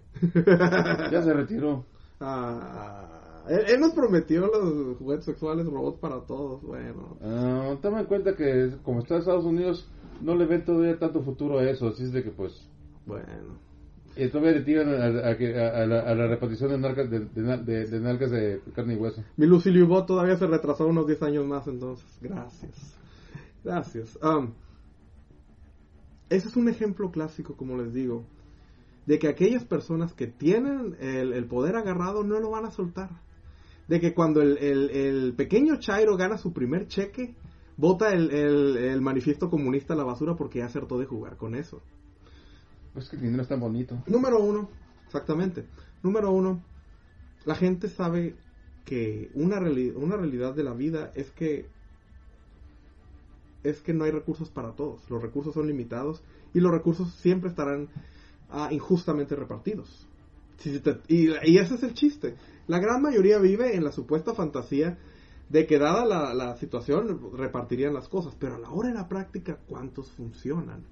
Ya 1.11 1.21
se 1.23 1.34
retiró. 1.34 1.86
Ah, 2.19 3.16
él, 3.49 3.61
él 3.67 3.79
nos 3.79 3.93
prometió 3.93 4.47
los 4.47 4.97
juguetes 4.97 5.25
sexuales 5.25 5.65
robots 5.65 5.99
para 5.99 6.21
todos. 6.25 6.61
Bueno, 6.61 7.17
Ah, 7.21 7.75
toma 7.81 8.01
en 8.01 8.05
cuenta 8.07 8.35
que 8.35 8.71
como 8.83 8.99
está 8.99 9.17
Estados 9.17 9.45
Unidos, 9.45 9.89
no 10.21 10.35
le 10.35 10.45
ven 10.45 10.65
todavía 10.65 10.97
tanto 10.99 11.21
futuro 11.23 11.59
a 11.59 11.69
eso. 11.69 11.87
Así 11.87 12.03
es 12.03 12.11
de 12.11 12.23
que, 12.23 12.31
pues, 12.31 12.67
bueno. 13.05 13.57
y 14.15 14.27
todavía 14.29 14.53
le 14.53 14.61
tiran 14.61 14.89
a, 14.89 15.09
la, 15.09 15.99
a 16.01 16.15
la 16.15 16.27
repartición 16.27 16.71
de, 16.71 16.77
nalgas 16.79 17.09
de, 17.09 17.19
de, 17.19 17.57
de- 17.57 17.85
de 17.87 17.99
nalgas 17.99 18.31
de 18.31 18.61
carne 18.75 18.95
y 18.95 18.97
hueso. 18.97 19.23
Mi 19.37 19.45
Lucy 19.45 19.69
Liu 19.71 19.87
Bot 19.87 20.07
todavía 20.07 20.35
se 20.37 20.47
retrasó 20.47 20.87
unos 20.87 21.05
10 21.07 21.21
años 21.23 21.45
más 21.45 21.67
entonces. 21.67 22.05
Gracias. 22.21 22.95
Gracias. 23.63 24.17
Um, 24.23 24.53
ese 26.29 26.47
es 26.49 26.55
un 26.57 26.67
ejemplo 26.67 27.11
clásico, 27.11 27.55
como 27.55 27.77
les 27.77 27.93
digo, 27.93 28.25
de 29.05 29.19
que 29.19 29.27
aquellas 29.29 29.63
personas 29.63 30.13
que 30.13 30.27
tienen 30.27 30.95
el, 30.99 31.31
el 31.33 31.45
poder 31.45 31.75
agarrado 31.75 32.23
no 32.23 32.39
lo 32.39 32.49
van 32.49 32.65
a 32.65 32.71
soltar. 32.71 33.09
De 33.88 33.99
que 33.99 34.13
cuando 34.13 34.41
el, 34.41 34.57
el- 34.57 34.89
el 34.89 35.33
pequeño 35.35 35.77
Chairo 35.79 36.17
gana 36.17 36.38
su 36.38 36.51
primer 36.53 36.88
cheque, 36.88 37.35
bota 37.77 38.09
el, 38.11 38.31
el- 38.31 38.77
el 38.77 39.01
manifiesto 39.01 39.49
comunista 39.49 39.93
a 39.93 39.97
la 39.97 40.03
basura 40.03 40.35
porque 40.35 40.59
ya 40.59 40.65
acertó 40.65 40.97
de 40.99 41.05
jugar 41.05 41.38
con 41.38 41.55
eso. 41.55 41.81
Pues 42.93 43.09
que 43.09 43.15
el 43.15 43.21
dinero 43.21 43.43
es 43.43 43.47
tan 43.49 43.59
bonito. 43.59 44.03
Número 44.07 44.39
uno, 44.43 44.69
exactamente. 45.05 45.65
Número 46.03 46.31
uno, 46.31 46.63
la 47.45 47.55
gente 47.55 47.88
sabe 47.89 48.35
que 48.85 49.29
una, 49.35 49.57
reali- 49.59 49.93
una 49.95 50.17
realidad 50.17 50.53
de 50.55 50.63
la 50.63 50.73
vida 50.73 51.11
es 51.15 51.29
que 51.31 51.67
es 53.63 53.81
que 53.81 53.93
no 53.93 54.05
hay 54.05 54.11
recursos 54.11 54.49
para 54.49 54.73
todos. 54.73 55.09
Los 55.09 55.21
recursos 55.21 55.53
son 55.53 55.67
limitados 55.67 56.23
y 56.53 56.59
los 56.59 56.71
recursos 56.71 57.13
siempre 57.21 57.49
estarán 57.49 57.89
ah, 58.49 58.69
injustamente 58.71 59.35
repartidos. 59.35 60.07
Si 60.59 60.71
se 60.71 60.79
te- 60.79 61.01
y, 61.07 61.27
y 61.43 61.57
ese 61.57 61.75
es 61.75 61.83
el 61.83 61.93
chiste. 61.93 62.35
La 62.68 62.80
gran 62.80 63.01
mayoría 63.01 63.38
vive 63.39 63.76
en 63.76 63.84
la 63.84 63.91
supuesta 63.91 64.34
fantasía 64.34 64.97
de 65.49 65.65
que 65.65 65.80
dada 65.80 66.34
la, 66.34 66.57
situación 66.57 67.32
repartirían 67.34 67.93
las 67.93 68.09
cosas, 68.09 68.36
pero 68.38 68.55
a 68.55 68.59
la 68.59 68.70
hora 68.70 68.89
de 68.89 68.95
la 68.95 69.07
práctica, 69.07 69.57
¿cuántos 69.68 70.11
funcionan? 70.11 70.84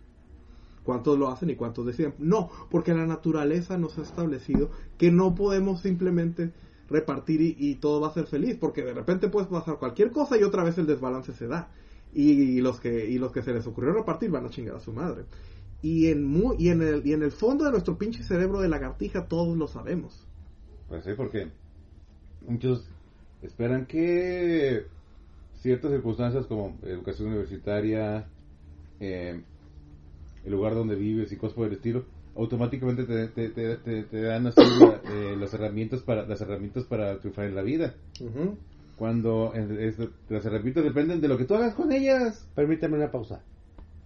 cuántos 0.86 1.18
lo 1.18 1.30
hacen 1.30 1.50
y 1.50 1.56
cuántos 1.56 1.86
deciden. 1.88 2.14
No, 2.20 2.50
porque 2.70 2.94
la 2.94 3.08
naturaleza 3.08 3.76
nos 3.78 3.98
ha 3.98 4.04
establecido 4.04 4.70
que 5.00 5.12
no 5.12 5.34
podemos 5.34 5.82
simplemente 5.82 6.54
repartir 6.88 7.42
y, 7.42 7.56
y 7.58 7.76
todo 7.76 8.00
va 8.00 8.10
a 8.10 8.14
ser 8.14 8.28
feliz, 8.28 8.56
porque 8.60 8.84
de 8.84 8.94
repente 8.94 9.28
puede 9.28 9.48
pasar 9.48 9.80
cualquier 9.80 10.12
cosa 10.12 10.38
y 10.38 10.44
otra 10.44 10.64
vez 10.64 10.78
el 10.78 10.86
desbalance 10.86 11.34
se 11.34 11.48
da. 11.48 11.72
Y, 12.14 12.62
los 12.62 12.80
que 12.80 13.10
y 13.10 13.18
los 13.18 13.32
que 13.34 13.42
se 13.42 13.52
les 13.52 13.66
ocurrió 13.68 13.92
repartir 13.94 14.30
van 14.30 14.46
a 14.46 14.50
chingar 14.50 14.76
a 14.76 14.80
su 14.80 14.94
madre. 14.94 15.26
Y 15.82 16.08
en 16.08 16.24
mu- 16.24 16.54
y 16.58 16.70
en 16.70 16.82
el 16.82 17.06
y 17.06 17.14
en 17.14 17.24
el 17.24 17.32
fondo 17.32 17.66
de 17.66 17.72
nuestro 17.72 17.98
pinche 17.98 18.24
cerebro 18.24 18.62
de 18.62 18.70
lagartija 18.70 19.28
todos 19.28 19.58
lo 19.58 19.68
sabemos. 19.68 20.26
Pues 20.88 21.04
sí, 21.04 21.12
porque 21.18 21.52
muchos 22.48 22.88
esperan 23.42 23.86
que 23.86 24.86
ciertas 25.62 25.92
circunstancias 25.92 26.46
como 26.48 26.78
educación 26.84 27.30
universitaria, 27.30 28.28
eh, 29.00 29.42
el 30.44 30.52
lugar 30.52 30.76
donde 30.76 30.96
vives 30.96 31.32
y 31.32 31.38
cosas 31.38 31.56
por 31.56 31.68
el 31.68 31.74
estilo, 31.74 32.06
automáticamente 32.36 33.06
te, 33.06 33.28
te- 33.30 33.50
te- 33.50 33.78
te- 33.78 34.04
te 34.04 34.22
dan 34.22 34.48
así 34.48 34.62
eh, 34.62 35.36
las 35.40 35.54
herramientas 35.54 36.02
para 36.02 36.26
las 36.28 36.42
herramientas 36.42 36.84
para 36.86 37.20
triunfar 37.20 37.46
en 37.46 37.56
la 37.56 37.62
vida. 37.62 37.96
Cuando 38.98 39.54
es- 39.54 39.98
las 40.30 40.46
herramientas 40.46 40.84
dependen 40.84 41.20
de 41.22 41.28
lo 41.28 41.38
que 41.38 41.46
tú 41.46 41.56
hagas 41.56 41.76
con 41.76 41.92
ellas. 41.92 42.48
Permíteme 42.56 42.96
una 42.98 43.12
pausa. 43.12 43.42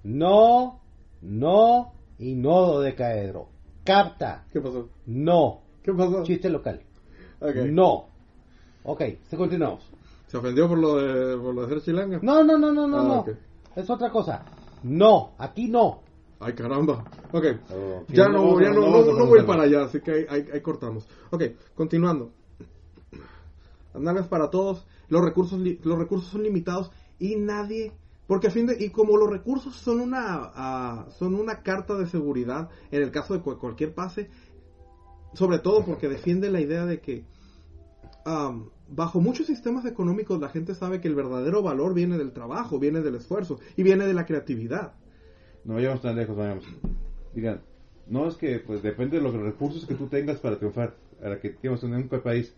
No, 0.04 0.80
no 1.22 1.94
y 2.18 2.36
no 2.36 2.80
decaedro. 2.80 3.50
Capta. 3.84 4.46
¿Qué 4.52 4.62
pasó? 4.62 4.90
No. 5.06 5.62
¿Qué 5.84 5.94
pasó? 5.94 6.24
Chiste 6.24 6.50
local. 6.50 6.82
No. 7.72 8.08
Ok, 8.84 9.02
se 9.30 9.38
continuamos. 9.38 9.84
¿Se 10.28 10.38
ofendió 10.38 10.68
por 10.68 10.78
lo 10.78 10.96
de, 10.98 11.38
por 11.38 11.54
lo 11.56 11.62
de 11.64 11.68
ser 11.70 11.82
chilanga? 11.82 12.20
No, 12.22 12.44
no, 12.44 12.58
no, 12.58 12.72
no, 12.72 12.88
no, 12.88 12.98
Ah, 13.00 13.24
no. 13.26 13.82
Es 13.82 13.90
otra 13.90 14.10
cosa. 14.12 14.44
No, 14.84 15.32
aquí 15.38 15.68
no. 15.68 16.02
Ay, 16.40 16.54
caramba. 16.54 17.04
Ok. 17.34 17.46
Oh, 17.72 18.04
Ya 18.08 18.30
no 18.30 18.60
ya 18.62 18.70
no, 18.70 18.82
no 18.82 19.14
no, 19.14 19.26
voy 19.26 19.44
para 19.44 19.64
allá, 19.64 19.84
así 19.84 20.00
que 20.00 20.12
ahí, 20.12 20.26
ahí- 20.30 20.48
ahí 20.54 20.62
cortamos. 20.62 21.06
Ok, 21.32 21.44
continuando. 21.76 22.32
Análisis 23.94 24.28
para 24.28 24.50
todos. 24.50 24.86
Los 25.10 25.24
recursos, 25.26 25.60
los 25.60 25.98
recursos 25.98 26.30
son 26.30 26.44
limitados 26.44 26.92
y 27.18 27.36
nadie... 27.36 27.92
Porque 28.28 28.48
a 28.48 28.52
fin 28.52 28.68
de... 28.68 28.78
Y 28.84 28.92
como 28.92 29.18
los 29.18 29.28
recursos 29.30 29.76
son 29.76 30.00
una, 30.00 30.52
ah, 30.54 31.08
son 31.18 31.34
una 31.34 31.64
carta 31.64 31.96
de 31.96 32.06
seguridad 32.06 32.70
en 32.92 33.02
el 33.02 33.10
caso 33.12 33.34
de 33.34 33.42
cu- 33.42 33.58
cualquier 33.58 33.96
pase, 33.96 34.30
sobre 35.34 35.58
todo 35.60 35.84
porque 35.84 36.08
defiende 36.08 36.52
la 36.52 36.62
idea 36.62 36.86
de 36.86 37.02
que 37.02 37.26
bajo 38.26 39.22
muchos 39.22 39.48
sistemas 39.48 39.86
económicos 39.86 40.40
la 40.40 40.50
gente 40.50 40.76
sabe 40.76 41.02
que 41.02 41.08
el 41.08 41.16
verdadero 41.16 41.62
valor 41.62 41.94
viene 41.94 42.18
del 42.18 42.32
trabajo, 42.32 42.80
viene 42.80 43.02
del 43.02 43.16
esfuerzo 43.16 43.60
y 43.76 43.84
viene 43.84 44.06
de 44.06 44.14
la 44.14 44.26
creatividad. 44.26 44.94
No 45.64 45.76
vayamos 45.76 46.02
tan 46.02 46.16
lejos, 46.16 46.36
vayamos. 46.36 46.66
Digan, 47.34 47.62
no 48.08 48.28
es 48.28 48.36
que 48.36 48.60
pues 48.60 48.82
depende 48.82 49.18
de 49.18 49.24
los 49.24 49.34
recursos 49.34 49.86
que 49.86 49.96
tú 49.96 50.08
tengas 50.08 50.40
para 50.40 50.58
triunfar. 50.58 50.96
Para 51.22 51.40
que 51.40 51.56
digamos 51.62 51.84
en 51.84 51.94
un 51.96 52.08
país, 52.08 52.56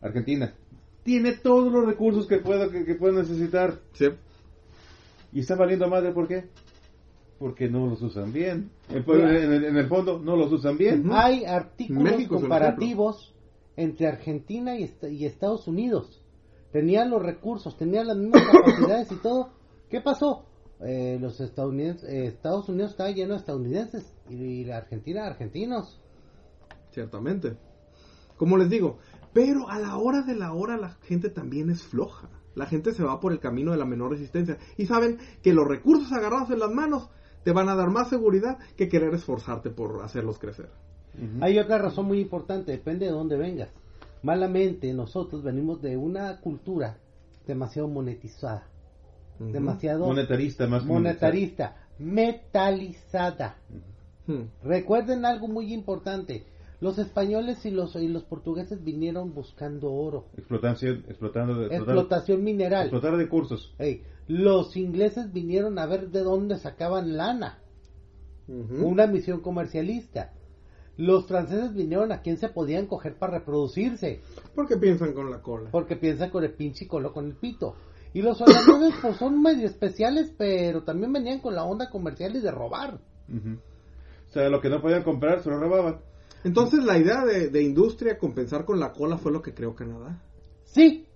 Argentina, 0.00 0.54
tiene 1.02 1.32
todos 1.32 1.72
los 1.72 1.84
recursos 1.84 2.26
que 2.26 2.38
pueda 2.38 2.70
que, 2.70 2.84
que 2.84 2.94
pueda 2.94 3.20
necesitar 3.20 3.80
¿Sí? 3.92 4.06
y 5.32 5.40
está 5.40 5.56
valiendo 5.56 5.88
madre, 5.88 6.12
¿por 6.12 6.26
qué? 6.26 6.44
Porque 7.38 7.68
no 7.68 7.86
los 7.86 8.00
usan 8.02 8.32
bien. 8.32 8.70
En, 8.88 9.04
en 9.08 9.52
el, 9.52 9.64
en 9.64 9.76
el 9.76 9.88
fondo, 9.88 10.20
no 10.20 10.36
los 10.36 10.52
usan 10.52 10.78
bien. 10.78 11.10
Hay 11.10 11.44
artículos 11.44 12.04
México 12.04 12.36
es 12.36 12.42
un 12.42 12.48
comparativos 12.48 13.34
entre 13.76 14.06
Argentina 14.08 14.76
y, 14.76 14.84
est- 14.84 15.04
y 15.04 15.24
Estados 15.26 15.66
Unidos. 15.68 16.22
Tenían 16.72 17.10
los 17.10 17.22
recursos, 17.22 17.76
tenían 17.76 18.06
las 18.06 18.16
mismas 18.16 18.42
capacidades 18.52 19.10
y 19.12 19.16
todo. 19.16 19.50
¿Qué 19.90 20.00
pasó? 20.00 20.46
Eh, 20.80 21.18
los 21.20 21.40
eh, 21.40 21.44
Estados 22.26 22.68
Unidos 22.68 22.90
estaba 22.90 23.10
lleno 23.10 23.34
de 23.34 23.40
estadounidenses 23.40 24.14
y 24.28 24.64
la 24.64 24.78
Argentina 24.78 25.26
argentinos. 25.26 26.00
Ciertamente. 26.90 27.56
Como 28.36 28.56
les 28.56 28.68
digo, 28.68 28.98
pero 29.32 29.68
a 29.68 29.78
la 29.78 29.96
hora 29.96 30.22
de 30.22 30.34
la 30.34 30.52
hora 30.52 30.76
la 30.76 30.90
gente 31.02 31.30
también 31.30 31.70
es 31.70 31.82
floja. 31.82 32.28
La 32.54 32.66
gente 32.66 32.92
se 32.92 33.02
va 33.02 33.20
por 33.20 33.32
el 33.32 33.40
camino 33.40 33.70
de 33.72 33.78
la 33.78 33.84
menor 33.86 34.10
resistencia 34.10 34.58
y 34.76 34.86
saben 34.86 35.18
que 35.42 35.54
los 35.54 35.66
recursos 35.66 36.12
agarrados 36.12 36.50
en 36.50 36.58
las 36.58 36.70
manos 36.70 37.08
te 37.44 37.52
van 37.52 37.68
a 37.68 37.74
dar 37.76 37.90
más 37.90 38.08
seguridad 38.10 38.58
que 38.76 38.88
querer 38.88 39.14
esforzarte 39.14 39.70
por 39.70 40.02
hacerlos 40.02 40.38
crecer. 40.38 40.70
Hay 41.40 41.58
otra 41.58 41.78
razón 41.78 42.06
muy 42.06 42.20
importante, 42.20 42.72
depende 42.72 43.06
de 43.06 43.12
dónde 43.12 43.36
vengas. 43.36 43.68
Malamente 44.22 44.92
nosotros 44.94 45.42
venimos 45.42 45.82
de 45.82 45.96
una 45.96 46.40
cultura 46.40 46.96
demasiado 47.46 47.88
monetizada, 47.88 48.66
demasiado 49.38 50.06
Monetarista, 50.06 50.66
más 50.66 50.84
monetarista, 50.84 51.76
metalizada. 51.98 53.56
Hmm. 54.26 54.42
Recuerden 54.62 55.24
algo 55.24 55.48
muy 55.48 55.72
importante. 55.72 56.44
Los 56.80 56.98
españoles 56.98 57.64
y 57.64 57.70
los, 57.70 57.94
y 57.96 58.08
los 58.08 58.24
portugueses 58.24 58.82
vinieron 58.82 59.34
buscando 59.34 59.92
oro, 59.92 60.26
Explotación, 60.36 61.04
explotando, 61.08 61.52
explotar, 61.62 61.76
explotación 61.78 62.42
mineral. 62.44 62.82
explotar 62.86 63.14
recursos. 63.14 63.72
Ey, 63.78 64.02
los 64.26 64.76
ingleses 64.76 65.32
vinieron 65.32 65.78
a 65.78 65.86
ver 65.86 66.10
de 66.10 66.20
dónde 66.22 66.58
sacaban 66.58 67.16
lana, 67.16 67.58
una 68.48 69.06
misión 69.06 69.40
comercialista. 69.40 70.32
Los 70.98 71.26
franceses 71.26 71.72
vinieron 71.74 72.12
a 72.12 72.20
quién 72.20 72.36
se 72.36 72.48
podían 72.48 72.86
coger 72.86 73.16
para 73.18 73.38
reproducirse, 73.38 74.20
Porque 74.54 74.76
piensan 74.76 75.12
con 75.14 75.30
la 75.30 75.40
cola. 75.40 75.70
porque 75.70 75.96
piensan 75.96 76.30
con 76.30 76.44
el 76.44 76.52
pinche 76.52 76.86
colo 76.86 77.12
con 77.12 77.26
el 77.26 77.34
pito. 77.34 77.74
Y 78.14 78.20
los 78.20 78.38
holandeses 78.42 78.94
pues 79.00 79.16
son 79.16 79.40
medio 79.40 79.66
especiales, 79.66 80.34
pero 80.36 80.82
también 80.82 81.12
venían 81.12 81.40
con 81.40 81.54
la 81.54 81.64
onda 81.64 81.88
comercial 81.88 82.36
y 82.36 82.40
de 82.40 82.50
robar. 82.50 83.00
O 84.28 84.32
sea, 84.32 84.48
lo 84.50 84.60
que 84.60 84.68
no 84.68 84.82
podían 84.82 85.02
comprar 85.02 85.42
se 85.42 85.48
lo 85.48 85.58
robaban. 85.58 86.00
Entonces 86.44 86.84
la 86.84 86.98
idea 86.98 87.24
de, 87.24 87.48
de 87.48 87.62
industria 87.62 88.18
compensar 88.18 88.64
con 88.66 88.78
la 88.80 88.92
cola 88.92 89.16
fue 89.16 89.32
lo 89.32 89.40
que 89.40 89.54
creó 89.54 89.74
Canadá. 89.74 90.22
Sí, 90.64 91.06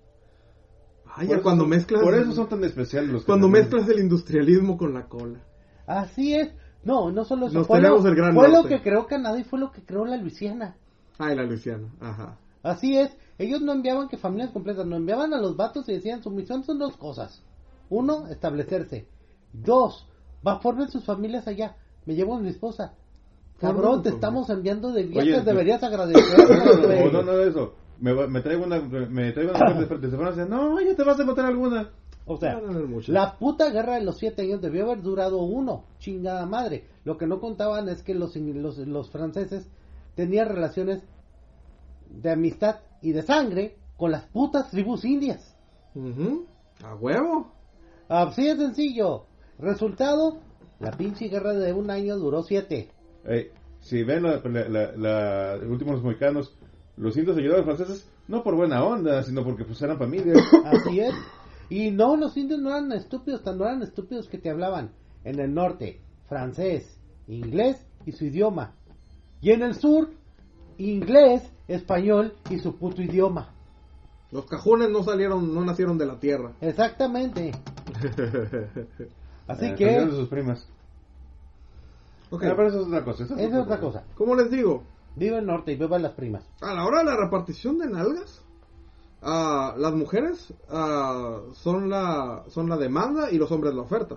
Vaya, 1.04 1.28
Por 1.28 1.36
eso 1.36 1.42
cuando 1.42 1.62
son- 1.64 1.70
mezclas 1.70 2.02
Por 2.02 2.14
eso 2.14 2.32
son 2.32 2.48
tan 2.48 2.64
especiales 2.64 3.10
los 3.10 3.24
cuando 3.24 3.46
canadienses. 3.46 3.74
mezclas 3.74 3.96
el 3.96 4.02
industrialismo 4.02 4.76
con 4.76 4.92
la 4.94 5.06
cola. 5.08 5.40
así 5.86 6.34
es. 6.34 6.50
No, 6.86 7.10
no 7.10 7.24
solo 7.24 7.46
eso. 7.46 7.58
Nos 7.58 7.66
fue 7.66 7.78
tenemos 7.80 8.04
lo, 8.04 8.08
el 8.10 8.14
gran 8.16 8.34
fue 8.34 8.48
lo 8.48 8.64
que 8.64 8.80
creó 8.80 9.06
Canadá 9.06 9.38
y 9.38 9.44
fue 9.44 9.58
lo 9.58 9.72
que 9.72 9.82
creó 9.82 10.04
la 10.04 10.16
Luisiana. 10.16 10.76
Ay, 11.18 11.34
la 11.34 11.42
Luisiana. 11.42 11.88
Ajá. 12.00 12.38
Así 12.62 12.96
es, 12.96 13.16
ellos 13.38 13.60
no 13.60 13.72
enviaban 13.72 14.08
que 14.08 14.16
familias 14.16 14.50
completas, 14.50 14.86
no 14.86 14.96
enviaban 14.96 15.34
a 15.34 15.40
los 15.40 15.56
vatos 15.56 15.88
y 15.88 15.92
decían 15.92 16.22
su 16.22 16.30
misión 16.30 16.64
son 16.64 16.78
dos 16.78 16.96
cosas. 16.96 17.42
Uno, 17.90 18.28
establecerse. 18.28 19.06
Dos, 19.52 20.06
va, 20.46 20.60
formen 20.60 20.88
sus 20.88 21.04
familias 21.04 21.46
allá. 21.48 21.76
Me 22.04 22.14
llevo 22.14 22.36
a 22.36 22.40
mi 22.40 22.48
esposa. 22.50 22.94
Cabrón, 23.58 24.02
te 24.02 24.10
estamos 24.10 24.48
enviando 24.50 24.92
de 24.92 25.04
viajes, 25.04 25.34
Oye, 25.34 25.42
deberías 25.44 25.80
No, 25.80 25.88
agradecer. 25.88 26.38
no, 26.38 27.06
no, 27.10 27.10
no, 27.10 27.22
no, 27.22 27.38
eso. 27.40 27.74
Me, 27.98 28.12
va- 28.12 28.26
me 28.26 28.42
traigo 28.42 28.64
una, 28.64 28.78
me 28.80 29.32
traigo 29.32 29.52
una 29.52 29.74
mujer 29.74 29.98
de, 29.98 30.08
de 30.08 30.16
Francia. 30.16 30.44
No, 30.44 30.78
ya 30.80 30.94
te 30.94 31.02
vas 31.02 31.18
a 31.18 31.22
encontrar 31.22 31.48
alguna. 31.48 31.88
O 32.28 32.36
sea, 32.38 32.60
No, 32.60 32.90
la 33.06 33.38
puta 33.38 33.70
guerra 33.70 33.94
de 33.96 34.04
los 34.04 34.18
siete 34.18 34.42
años 34.42 34.60
debió 34.60 34.84
haber 34.86 35.00
durado 35.02 35.38
uno, 35.42 35.84
chingada 35.98 36.44
madre. 36.44 36.86
Lo 37.04 37.16
que 37.16 37.26
no 37.26 37.38
contaban 37.40 37.88
es 37.88 38.02
que 38.02 38.14
los, 38.14 38.36
ing- 38.36 38.54
los, 38.60 38.78
los 38.78 39.10
franceses 39.10 39.70
tenían 40.16 40.48
relaciones 40.48 41.02
de 42.10 42.30
amistad 42.32 42.80
y 43.02 43.12
de 43.12 43.22
sangre 43.22 43.76
con 43.96 44.10
las 44.10 44.24
putas 44.24 44.70
tribus 44.70 45.04
indias. 45.04 45.56
Ujú. 45.94 46.46
A 46.82 46.94
huevo. 46.96 47.52
Así 48.08 48.44
de 48.44 48.56
sencillo. 48.56 49.26
Resultado, 49.58 50.38
la 50.80 50.90
pinche 50.92 51.28
guerra 51.28 51.52
de 51.54 51.72
un 51.72 51.90
año 51.90 52.16
duró 52.16 52.42
siete. 52.42 52.90
Ey, 53.24 53.50
si 53.80 54.02
ven 54.02 54.24
la, 54.24 54.40
la, 54.44 54.68
la- 54.68 54.92
la- 54.96 55.56
los 55.56 55.70
últimos 55.70 56.02
mexicanos, 56.02 56.54
los 56.96 57.16
indios 57.16 57.36
ayudaron 57.36 57.64
a 57.64 57.66
los 57.66 57.76
franceses 57.76 58.10
no 58.28 58.42
por 58.42 58.56
buena 58.56 58.82
onda, 58.84 59.22
sino 59.22 59.44
porque 59.44 59.64
pues 59.64 59.80
eran 59.82 59.98
familias. 59.98 60.38
Así 60.64 60.98
es. 61.00 61.14
Y 61.68 61.90
no, 61.90 62.16
los 62.16 62.36
indios 62.36 62.60
no 62.60 62.70
eran 62.70 62.92
estúpidos, 62.92 63.42
tan 63.42 63.58
no 63.58 63.64
eran 63.64 63.82
estúpidos 63.82 64.28
que 64.28 64.38
te 64.38 64.50
hablaban 64.50 64.92
en 65.24 65.40
el 65.40 65.52
norte 65.52 66.00
francés, 66.28 66.98
inglés 67.26 67.84
y 68.04 68.12
su 68.12 68.24
idioma. 68.26 68.74
Y 69.40 69.50
en 69.50 69.62
el 69.62 69.74
sur, 69.74 70.10
inglés, 70.78 71.42
español 71.68 72.34
y 72.50 72.58
su 72.58 72.76
puto 72.76 73.02
idioma. 73.02 73.52
Los 74.32 74.46
cajones 74.46 74.90
no 74.90 75.02
salieron, 75.02 75.54
no 75.54 75.64
nacieron 75.64 75.98
de 75.98 76.06
la 76.06 76.18
tierra. 76.18 76.52
Exactamente. 76.60 77.52
Así 79.48 79.66
Eh, 79.66 79.74
que, 79.76 79.84
de 79.86 80.10
sus 80.10 80.28
primas. 80.28 80.66
Ok. 82.30 82.42
Ah, 82.44 82.54
pero 82.56 82.68
eso 82.68 82.80
es 82.80 82.86
otra 82.88 83.04
cosa. 83.04 83.24
eso 83.24 83.34
esa 83.36 83.44
es 83.58 83.62
otra 83.62 83.78
cosa. 83.80 84.04
Como 84.16 84.34
les 84.34 84.50
digo, 84.50 84.82
Viva 85.18 85.38
el 85.38 85.46
norte 85.46 85.72
y 85.72 85.76
viva 85.76 85.98
las 85.98 86.12
primas. 86.12 86.44
a 86.60 86.74
la 86.74 86.84
hora 86.84 86.98
de 86.98 87.04
la 87.06 87.16
repartición 87.16 87.78
de 87.78 87.86
nalgas, 87.88 88.42
ah, 89.22 89.74
las 89.78 89.92
mujeres 89.94 90.52
ah, 90.68 91.40
son 91.54 91.88
la 91.90 92.44
son 92.48 92.68
la 92.68 92.76
demanda 92.76 93.30
y 93.30 93.38
los 93.38 93.50
hombres 93.52 93.74
la 93.74 93.82
oferta. 93.82 94.16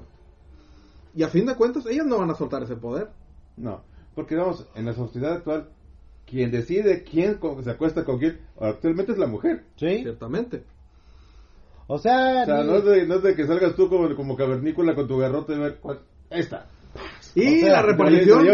Y 1.15 1.23
a 1.23 1.29
fin 1.29 1.45
de 1.45 1.55
cuentas, 1.55 1.85
ellas 1.87 2.05
no 2.05 2.19
van 2.19 2.29
a 2.29 2.35
soltar 2.35 2.63
ese 2.63 2.75
poder. 2.75 3.09
No, 3.57 3.81
porque 4.15 4.35
vamos, 4.35 4.65
en 4.75 4.85
la 4.85 4.93
sociedad 4.93 5.33
actual, 5.33 5.69
quien 6.25 6.51
decide 6.51 7.03
quién 7.03 7.39
se 7.63 7.69
acuesta 7.71 8.05
con 8.05 8.19
quién, 8.19 8.39
actualmente 8.59 9.13
es 9.13 9.17
la 9.17 9.27
mujer. 9.27 9.63
¿Sí? 9.75 10.03
Ciertamente. 10.03 10.63
O 11.87 11.97
sea, 11.97 12.43
O 12.43 12.45
sea, 12.45 12.61
ni- 12.63 12.67
no 12.69 12.75
es 12.77 12.85
de, 12.85 13.07
no 13.07 13.15
es 13.15 13.23
de 13.23 13.35
que 13.35 13.47
salgas 13.47 13.75
tú 13.75 13.89
como, 13.89 14.15
como 14.15 14.35
cavernícola 14.37 14.93
con 14.93 15.07
tu 15.07 15.17
garrote 15.17 15.53
y 15.55 15.57
ver 15.57 15.77
cuál. 15.79 16.01
Esta. 16.29 16.67
Y 17.35 17.57
O 17.57 17.59
sea, 17.61 17.71
la 17.73 17.81
Te 17.81 17.87
repartición, 17.87 18.45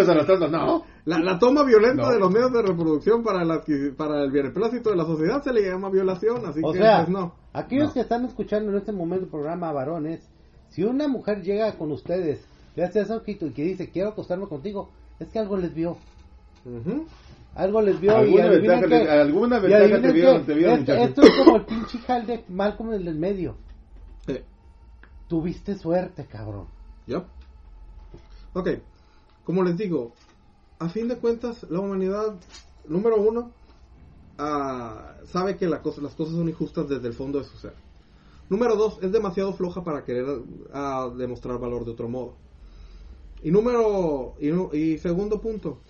no. 0.51 0.83
la, 1.05 1.19
la 1.19 1.39
toma 1.39 1.63
violenta 1.63 2.03
No. 2.03 2.11
de 2.11 2.19
los 2.19 2.31
medios 2.31 2.51
de 2.51 2.61
reproducción 2.61 3.23
para, 3.23 3.45
la, 3.45 3.63
para 3.95 4.23
el 4.23 4.31
beneplácito 4.31 4.89
de 4.89 4.95
la 4.97 5.05
sociedad 5.05 5.41
se 5.43 5.53
le 5.53 5.61
llama 5.69 5.89
violación, 5.89 6.45
así 6.45 6.59
o 6.63 6.71
que 6.73 6.79
sea, 6.79 6.97
pues 7.05 7.09
no. 7.09 7.33
aquellos 7.53 7.87
No. 7.87 7.93
que 7.93 7.99
están 8.01 8.25
escuchando 8.25 8.71
en 8.71 8.77
este 8.77 8.91
momento 8.91 9.25
el 9.25 9.31
programa 9.31 9.71
varones, 9.71 10.27
si 10.69 10.83
una 10.83 11.07
mujer 11.07 11.41
llega 11.41 11.71
con 11.77 11.91
ustedes, 11.91 12.45
le 12.75 12.83
hace 12.83 12.99
eso 13.01 13.15
ojito 13.15 13.45
y 13.47 13.51
que 13.51 13.63
dice 13.63 13.89
quiero 13.89 14.09
acostarme 14.09 14.47
contigo, 14.47 14.89
es 15.19 15.29
que 15.29 15.39
algo 15.39 15.55
les 15.57 15.73
vio. 15.73 15.97
Algo 17.55 17.81
les 17.81 17.99
vio 18.01 18.11
y 18.11 18.15
Alguna 18.15 18.43
adivinen 18.45 18.81
ventaja, 18.81 18.87
qué. 18.87 19.03
le- 19.05 19.11
alguna 19.21 19.57
Y 19.57 19.61
ventaja 19.61 20.01
te 20.01 20.11
vieron, 20.11 20.45
te 20.45 20.53
vieron, 20.55 20.79
esto, 20.89 21.21
es 21.21 21.29
como 21.45 21.55
el 21.57 21.65
pinche 21.65 21.97
jal 21.99 22.25
de 22.27 22.43
Malcolm 22.49 22.93
en 22.93 23.07
el 23.07 23.15
medio. 23.15 23.55
Eh, 24.27 24.43
Tuviste 25.29 25.75
suerte, 25.75 26.25
cabrón. 26.25 26.67
¿Ya? 27.07 27.23
Ok, 28.55 28.69
como 29.43 29.63
les 29.63 29.75
digo, 29.75 30.13
a 30.79 30.87
fin 30.87 31.09
de 31.09 31.17
cuentas, 31.17 31.65
la 31.69 31.81
humanidad, 31.81 32.35
número 32.87 33.17
uno, 33.17 33.51
ah, 34.37 35.17
sabe 35.25 35.57
que 35.57 35.67
las 35.67 35.81
cosas 35.81 36.13
son 36.15 36.47
injustas 36.47 36.87
desde 36.87 37.09
el 37.09 37.13
fondo 37.13 37.39
de 37.39 37.43
su 37.43 37.57
ser. 37.57 37.73
Número 38.49 38.77
dos, 38.77 38.97
es 39.01 39.11
demasiado 39.11 39.51
floja 39.51 39.83
para 39.83 40.05
querer 40.05 40.25
ah, 40.71 41.11
demostrar 41.17 41.59
valor 41.59 41.83
de 41.83 41.91
otro 41.91 42.07
modo. 42.07 42.35
Y 43.43 43.51
número, 43.51 44.35
y, 44.39 44.77
y 44.77 44.97
segundo 44.99 45.41
punto, 45.41 45.81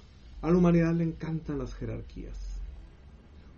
a 0.42 0.50
la 0.50 0.58
humanidad 0.58 0.96
le 0.96 1.04
encantan 1.04 1.60
las 1.60 1.76
jerarquías. 1.76 2.40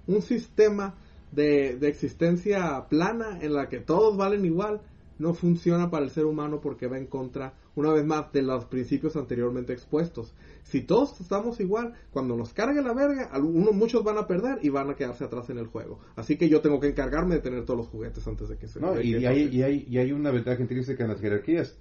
Un 0.05 0.21
sistema 0.21 0.95
de, 1.31 1.77
de 1.77 1.87
existencia 1.87 2.85
plana 2.89 3.39
en 3.39 3.53
la 3.53 3.69
que 3.69 3.79
todos 3.79 4.17
valen 4.17 4.43
igual 4.43 4.81
no 5.17 5.33
funciona 5.33 5.89
para 5.89 6.03
el 6.03 6.11
ser 6.11 6.25
humano 6.25 6.59
porque 6.59 6.87
va 6.87 6.97
en 6.97 7.07
contra, 7.07 7.53
una 7.77 7.93
vez 7.93 8.05
más, 8.05 8.31
de 8.33 8.41
los 8.41 8.65
principios 8.65 9.15
anteriormente 9.15 9.71
expuestos. 9.71 10.33
Si 10.63 10.81
todos 10.81 11.21
estamos 11.21 11.59
igual, 11.59 11.93
cuando 12.11 12.35
nos 12.35 12.51
cargue 12.53 12.81
la 12.81 12.93
verga, 12.93 13.29
algunos, 13.31 13.73
muchos 13.73 14.03
van 14.03 14.17
a 14.17 14.27
perder 14.27 14.59
y 14.63 14.69
van 14.69 14.89
a 14.89 14.95
quedarse 14.95 15.23
atrás 15.23 15.49
en 15.49 15.59
el 15.59 15.67
juego. 15.67 15.99
Así 16.15 16.37
que 16.37 16.49
yo 16.49 16.59
tengo 16.61 16.79
que 16.79 16.87
encargarme 16.87 17.35
de 17.35 17.41
tener 17.41 17.65
todos 17.65 17.77
los 17.77 17.87
juguetes 17.87 18.27
antes 18.27 18.49
de 18.49 18.57
que 18.57 18.67
se 18.67 18.79
No, 18.79 18.93
de 18.93 19.05
y, 19.05 19.13
que 19.13 19.19
y 19.19 19.25
hay, 19.25 19.49
y, 19.51 19.61
hay, 19.61 19.85
y 19.87 19.97
hay 19.99 20.11
una 20.11 20.31
ventaja 20.31 20.61
intrínseca 20.61 21.03
en 21.03 21.11
las 21.11 21.21
jerarquías. 21.21 21.77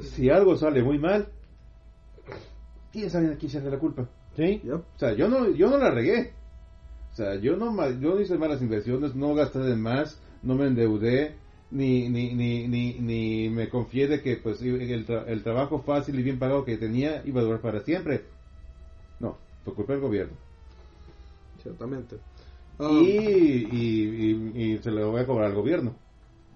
Si 0.00 0.30
algo 0.30 0.56
sale 0.56 0.82
muy 0.82 0.98
mal, 0.98 1.28
tienes 2.92 3.14
alguien 3.14 3.34
aquí 3.34 3.46
echarle 3.46 3.70
la 3.70 3.78
culpa. 3.78 4.08
¿Sí? 4.36 4.60
Yep. 4.64 4.74
O 4.74 4.98
sea, 4.98 5.14
yo 5.14 5.28
no, 5.28 5.50
yo 5.50 5.68
no 5.68 5.78
la 5.78 5.90
regué. 5.90 6.32
O 7.12 7.16
sea, 7.16 7.34
yo 7.36 7.56
no, 7.56 7.74
yo 8.00 8.14
no 8.14 8.20
hice 8.20 8.38
malas 8.38 8.62
inversiones, 8.62 9.14
no 9.14 9.34
gasté 9.34 9.58
de 9.58 9.76
más, 9.76 10.20
no 10.42 10.54
me 10.54 10.66
endeudé, 10.66 11.36
ni, 11.70 12.08
ni, 12.08 12.34
ni, 12.34 12.68
ni, 12.68 12.92
ni 13.00 13.48
me 13.48 13.68
confié 13.68 14.06
de 14.06 14.22
que 14.22 14.36
pues 14.36 14.60
el, 14.62 15.06
tra- 15.06 15.24
el 15.26 15.42
trabajo 15.42 15.80
fácil 15.80 16.18
y 16.18 16.22
bien 16.22 16.38
pagado 16.38 16.64
que 16.64 16.76
tenía 16.76 17.22
iba 17.26 17.40
a 17.40 17.44
durar 17.44 17.60
para 17.60 17.80
siempre. 17.80 18.22
No, 19.20 19.36
por 19.64 19.74
culpa 19.74 19.92
del 19.94 20.02
gobierno. 20.02 20.34
Ciertamente. 21.62 22.16
Y, 22.16 22.84
Um, 22.84 23.04
y, 23.04 24.62
y, 24.62 24.62
y 24.74 24.78
se 24.78 24.90
lo 24.90 25.10
voy 25.12 25.20
a 25.20 25.26
cobrar 25.26 25.50
al 25.50 25.54
gobierno. 25.56 25.94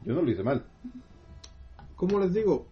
Yo 0.05 0.15
no 0.15 0.23
lo 0.23 0.31
hice 0.31 0.43
mal. 0.43 0.63
como 1.97 2.19
les 2.21 2.33
digo, 2.33 2.67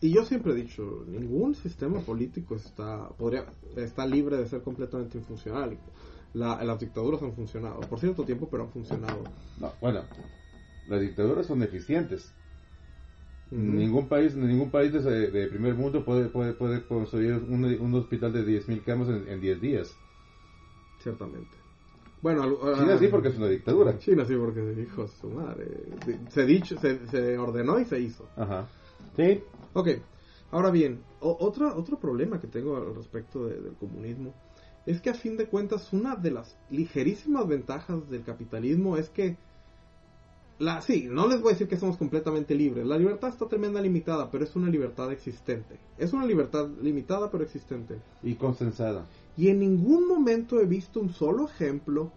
y 0.00 0.12
yo 0.12 0.24
siempre 0.24 0.52
he 0.52 0.56
dicho, 0.56 1.04
ningún 1.08 1.54
sistema 1.54 2.00
político 2.00 2.54
está 2.56 3.08
podría 3.10 3.46
está 3.76 4.06
libre 4.06 4.36
de 4.36 4.46
ser 4.48 4.62
completamente 4.62 5.18
infuncional. 5.18 5.76
La- 6.34 6.62
las 6.64 6.78
dictaduras 6.80 7.22
han 7.22 7.32
funcionado 7.34 7.80
por 7.80 7.98
cierto 7.98 8.24
tiempo, 8.24 8.48
pero 8.50 8.64
han 8.64 8.70
funcionado. 8.70 9.22
No, 9.58 9.72
bueno, 9.80 10.02
las 10.88 11.00
dictaduras 11.00 11.46
son 11.46 11.62
eficientes. 11.62 12.32
Ujú. 13.50 13.60
Ningún 13.60 14.08
país, 14.08 14.34
ningún 14.34 14.70
país 14.70 14.92
de, 14.92 15.30
de 15.30 15.46
primer 15.46 15.74
mundo 15.74 16.04
puede, 16.04 16.28
puede, 16.28 16.52
puede 16.54 16.82
construir 16.84 17.34
un, 17.34 17.64
un 17.64 17.94
hospital 17.94 18.32
de 18.32 18.44
10.000 18.44 18.82
camas 18.82 19.08
en, 19.08 19.28
en 19.28 19.40
10 19.40 19.60
días. 19.60 19.96
Ciertamente. 21.02 21.56
Bueno, 22.22 22.42
China 22.74 22.94
ah, 22.94 22.98
sí 22.98 23.06
porque 23.08 23.28
es 23.28 23.36
una 23.36 23.46
dictadura. 23.48 23.98
China 23.98 24.24
sí 24.24 24.34
porque 24.34 24.60
dijo 24.60 25.06
su 25.06 25.28
madre. 25.28 25.66
Se 26.30 26.44
dicho, 26.44 26.76
se, 26.78 27.06
se 27.06 27.38
ordenó 27.38 27.78
y 27.78 27.84
se 27.84 28.00
hizo. 28.00 28.24
Ajá. 28.36 28.66
¿Sí? 29.16 29.40
Ok, 29.74 29.88
ahora 30.50 30.70
bien, 30.70 30.98
o- 31.20 31.36
otra, 31.38 31.74
otro 31.76 32.00
problema 32.00 32.40
que 32.40 32.48
tengo 32.48 32.76
al 32.76 32.94
respecto 32.96 33.46
de- 33.46 33.60
del 33.60 33.74
comunismo 33.74 34.32
es 34.86 35.00
que 35.00 35.10
a 35.10 35.14
fin 35.14 35.36
de 35.36 35.46
cuentas 35.46 35.92
una 35.92 36.16
de 36.16 36.30
las 36.30 36.56
ligerísimas 36.70 37.46
ventajas 37.46 38.08
del 38.10 38.24
capitalismo 38.24 38.96
es 38.96 39.08
que 39.10 39.36
la 40.58 40.80
sí, 40.80 41.06
no 41.10 41.28
les 41.28 41.40
voy 41.40 41.50
a 41.50 41.52
decir 41.52 41.68
que 41.68 41.76
somos 41.76 41.96
completamente 41.96 42.54
libres. 42.54 42.86
La 42.86 42.96
libertad 42.96 43.28
está 43.30 43.46
tremenda 43.46 43.80
limitada, 43.80 44.30
pero 44.30 44.44
es 44.44 44.56
una 44.56 44.70
libertad 44.70 45.12
existente. 45.12 45.78
Es 45.98 46.12
una 46.12 46.24
libertad 46.24 46.68
limitada 46.80 47.30
pero 47.30 47.44
existente. 47.44 47.98
Y 48.22 48.34
consensada. 48.36 49.06
Y 49.36 49.48
en 49.48 49.60
ningún 49.60 50.08
momento 50.08 50.58
he 50.60 50.64
visto 50.66 51.00
un 51.00 51.12
solo 51.12 51.46
ejemplo 51.46 52.10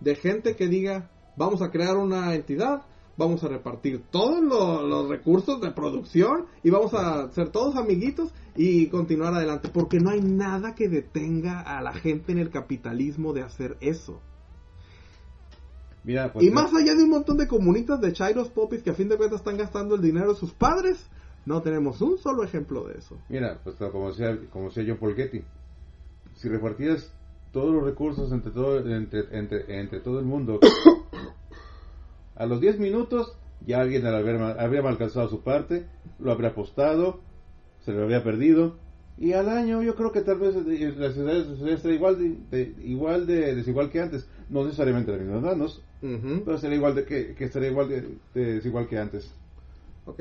de 0.00 0.14
gente 0.14 0.56
que 0.56 0.68
diga, 0.68 1.10
vamos 1.36 1.60
a 1.60 1.70
crear 1.70 1.96
una 1.98 2.34
entidad, 2.34 2.82
vamos 3.18 3.44
a 3.44 3.48
repartir 3.48 4.04
todos 4.10 4.42
lo- 4.42 4.86
los 4.86 5.08
recursos 5.08 5.60
de 5.60 5.70
producción 5.70 6.46
y 6.62 6.70
vamos 6.70 6.94
a 6.94 7.30
ser 7.32 7.50
todos 7.50 7.76
amiguitos 7.76 8.32
y 8.56 8.86
continuar 8.88 9.34
adelante. 9.34 9.68
Porque 9.72 9.98
no 10.00 10.10
hay 10.10 10.20
nada 10.22 10.74
que 10.74 10.88
detenga 10.88 11.60
a 11.60 11.82
la 11.82 11.92
gente 11.92 12.32
en 12.32 12.38
el 12.38 12.48
capitalismo 12.50 13.34
de 13.34 13.42
hacer 13.42 13.76
eso. 13.80 14.20
Mira, 16.06 16.32
pues, 16.32 16.46
y 16.46 16.50
más 16.50 16.72
allá 16.72 16.94
de 16.94 17.02
un 17.02 17.10
montón 17.10 17.36
de 17.36 17.46
comunistas 17.48 18.00
de 18.00 18.12
Chairos 18.14 18.48
Popis 18.48 18.82
que 18.82 18.90
a 18.90 18.94
fin 18.94 19.08
de 19.08 19.16
cuentas 19.18 19.40
están 19.40 19.58
gastando 19.58 19.96
el 19.96 20.00
dinero 20.00 20.32
de 20.32 20.38
sus 20.38 20.52
padres, 20.54 20.96
no 21.44 21.60
tenemos 21.62 22.00
un 22.00 22.16
solo 22.18 22.44
ejemplo 22.44 22.86
de 22.86 22.94
eso. 22.98 23.18
Mira, 23.28 23.58
pues 23.62 23.76
como 23.76 24.08
decía, 24.10 24.38
como 24.50 24.68
decía 24.68 24.84
John 24.86 24.98
Paul 24.98 25.14
Getty, 25.16 25.42
si 26.36 26.48
repartías 26.48 27.12
todos 27.52 27.74
los 27.74 27.84
recursos 27.84 28.30
entre 28.32 28.52
todo, 28.52 28.78
entre, 28.88 29.24
entre, 29.36 29.80
entre 29.80 30.00
todo 30.00 30.18
el 30.20 30.24
mundo, 30.24 30.60
a 32.36 32.46
los 32.46 32.60
10 32.60 32.78
minutos 32.78 33.36
ya 33.66 33.80
alguien 33.80 34.06
habría, 34.06 34.38
mal- 34.38 34.60
habría 34.60 34.82
malcalzado 34.82 35.28
su 35.28 35.42
parte, 35.42 35.86
lo 36.18 36.30
habría 36.32 36.50
apostado, 36.50 37.20
se 37.84 37.92
lo 37.92 38.02
habría 38.02 38.22
perdido, 38.22 38.76
y 39.18 39.32
al 39.32 39.48
año 39.48 39.82
yo 39.82 39.94
creo 39.94 40.12
que 40.12 40.20
tal 40.20 40.38
vez 40.38 40.54
eh, 40.54 40.94
la 40.96 41.10
ciudad 41.12 41.78
sería 41.80 41.96
igual 41.96 42.18
de, 42.18 42.36
de- 42.50 42.74
igual 42.84 43.26
de 43.26 43.54
desigual 43.54 43.90
que 43.90 44.00
antes, 44.00 44.28
no 44.50 44.64
necesariamente 44.64 45.12
las 45.12 45.20
mismas 45.20 45.42
manos, 45.42 45.82
Ujú. 46.02 46.42
pero 46.44 46.58
sería 46.58 46.76
igual 46.76 46.94
de 46.94 47.04
que, 47.04 47.34
que 47.34 47.48
sería 47.48 47.70
igual 47.70 47.88
de, 47.88 48.02
de 48.34 48.54
desigual 48.54 48.86
que 48.88 48.98
antes. 48.98 49.32
Ok. 50.06 50.20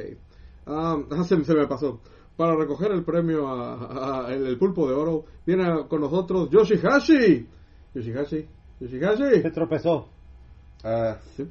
Ah, 0.67 0.97
se, 1.27 1.43
se 1.43 1.53
me 1.53 1.67
pasó. 1.67 1.99
Para 2.37 2.55
recoger 2.55 2.91
el 2.91 3.03
premio 3.05 3.47
a, 3.47 4.25
a- 4.27 4.33
el, 4.33 4.45
el 4.47 4.57
pulpo 4.57 4.87
de 4.89 4.93
oro, 4.93 5.25
viene 5.45 5.87
con 5.87 6.01
nosotros 6.01 6.49
Yoshihashi. 6.49 7.47
Yoshihashi. 7.93 8.45
Yoshihashi. 8.81 9.41
Se 9.41 9.51
tropezó. 9.51 10.09
Ah, 10.83 11.17
Sí. 11.37 11.47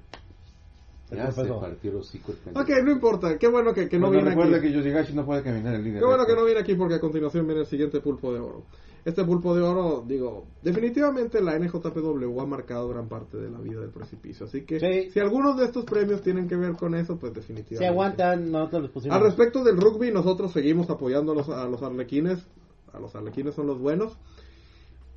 Ya 1.10 1.30
se 1.30 1.44
partió 1.44 1.60
pendejo. 1.60 2.60
Ok, 2.60 2.68
no 2.82 2.90
importa. 2.90 3.38
Qué 3.38 3.46
bueno 3.46 3.72
que, 3.72 3.88
que 3.88 3.98
no 3.98 4.08
Bueno, 4.08 4.22
viene 4.22 4.30
recuerda 4.30 4.56
aquí. 4.58 4.66
que 4.68 4.72
Yoshihashi 4.74 5.12
no 5.14 5.24
puede 5.24 5.42
caminar 5.42 5.74
en 5.74 5.84
línea. 5.84 6.00
Qué 6.00 6.06
bueno 6.06 6.26
que 6.26 6.34
no 6.34 6.44
viene 6.44 6.60
aquí 6.60 6.74
porque 6.74 6.94
a 6.94 7.00
continuación 7.00 7.46
viene 7.46 7.60
el 7.60 7.66
siguiente 7.66 8.00
pulpo 8.00 8.32
de 8.32 8.40
oro. 8.40 8.64
Este 9.04 9.22
pulpo 9.24 9.54
de 9.54 9.62
oro, 9.62 10.02
digo, 10.06 10.46
definitivamente 10.62 11.42
la 11.42 11.58
NJPW 11.58 12.40
ha 12.40 12.46
marcado 12.46 12.88
gran 12.88 13.06
parte 13.08 13.36
de 13.36 13.50
la 13.50 13.58
vida 13.60 13.80
del 13.80 13.90
precipicio. 13.90 14.46
Así 14.46 14.64
que 14.64 14.80
Sí. 14.80 15.10
si 15.10 15.20
algunos 15.20 15.58
de 15.58 15.66
estos 15.66 15.84
premios 15.84 16.22
tienen 16.22 16.48
que 16.48 16.56
ver 16.56 16.72
con 16.72 16.94
eso, 16.94 17.18
pues 17.18 17.34
definitivamente. 17.34 17.84
Si 17.84 17.84
aguantan, 17.84 18.50
nosotros 18.50 18.82
les 18.84 18.90
pusimos. 18.90 19.16
Al 19.16 19.22
respecto 19.22 19.62
del 19.62 19.76
rugby, 19.78 20.10
nosotros 20.10 20.52
seguimos 20.52 20.88
apoyando 20.88 21.32
a 21.32 21.34
los, 21.34 21.48
a 21.50 21.68
los 21.68 21.82
arlequines. 21.82 22.46
A 22.94 22.98
los 23.00 23.14
arlequines 23.14 23.54
son 23.54 23.66
los 23.66 23.78
buenos. 23.78 24.16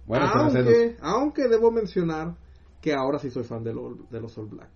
Bueno, 0.05 0.25
aunque, 0.33 0.97
aunque 1.01 1.47
debo 1.47 1.71
mencionar 1.71 2.35
que 2.81 2.93
ahora 2.93 3.19
sí 3.19 3.29
soy 3.29 3.43
fan 3.43 3.63
de, 3.63 3.73
lo- 3.73 3.95
de 4.09 4.19
los 4.19 4.37
All 4.37 4.47
Black. 4.47 4.69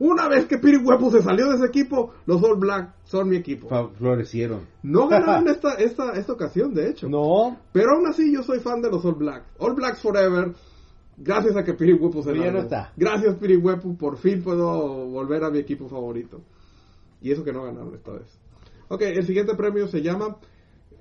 Una 0.00 0.28
vez 0.28 0.46
que 0.46 0.58
Pirihuepu 0.58 1.10
se 1.10 1.22
salió 1.22 1.48
de 1.48 1.56
ese 1.56 1.66
equipo, 1.66 2.12
los 2.26 2.42
All 2.44 2.56
Black 2.58 2.94
son 3.04 3.28
mi 3.28 3.36
equipo. 3.36 3.68
Florecieron. 3.98 4.60
No 4.82 5.08
ganaron 5.08 5.48
esta, 5.48 5.74
esta, 5.74 6.12
esta 6.12 6.32
ocasión, 6.32 6.72
de 6.72 6.90
hecho. 6.90 7.08
No, 7.08 7.58
Pero 7.72 7.96
aún 7.96 8.06
así 8.06 8.32
yo 8.32 8.42
soy 8.44 8.60
fan 8.60 8.80
de 8.80 8.90
los 8.90 9.04
All 9.04 9.14
Black. 9.16 9.44
All 9.58 9.74
Blacks 9.74 10.00
Forever. 10.00 10.52
Gracias 11.16 11.56
a 11.56 11.64
que 11.64 11.74
Pirihuepu 11.74 12.22
se 12.22 12.30
Pero 12.30 12.44
ya 12.44 12.50
no 12.52 12.58
largó. 12.58 12.62
está. 12.62 12.92
Gracias 12.96 13.34
Pirihuepu, 13.36 13.96
por 13.96 14.18
fin 14.18 14.40
puedo 14.42 15.06
volver 15.08 15.42
a 15.42 15.50
mi 15.50 15.58
equipo 15.58 15.88
favorito. 15.88 16.40
Y 17.20 17.32
eso 17.32 17.42
que 17.42 17.52
no 17.52 17.64
ganaron 17.64 17.92
esta 17.96 18.12
vez. 18.12 18.38
Ok, 18.86 19.02
el 19.02 19.26
siguiente 19.26 19.56
premio 19.56 19.88
se 19.88 20.00
llama 20.00 20.36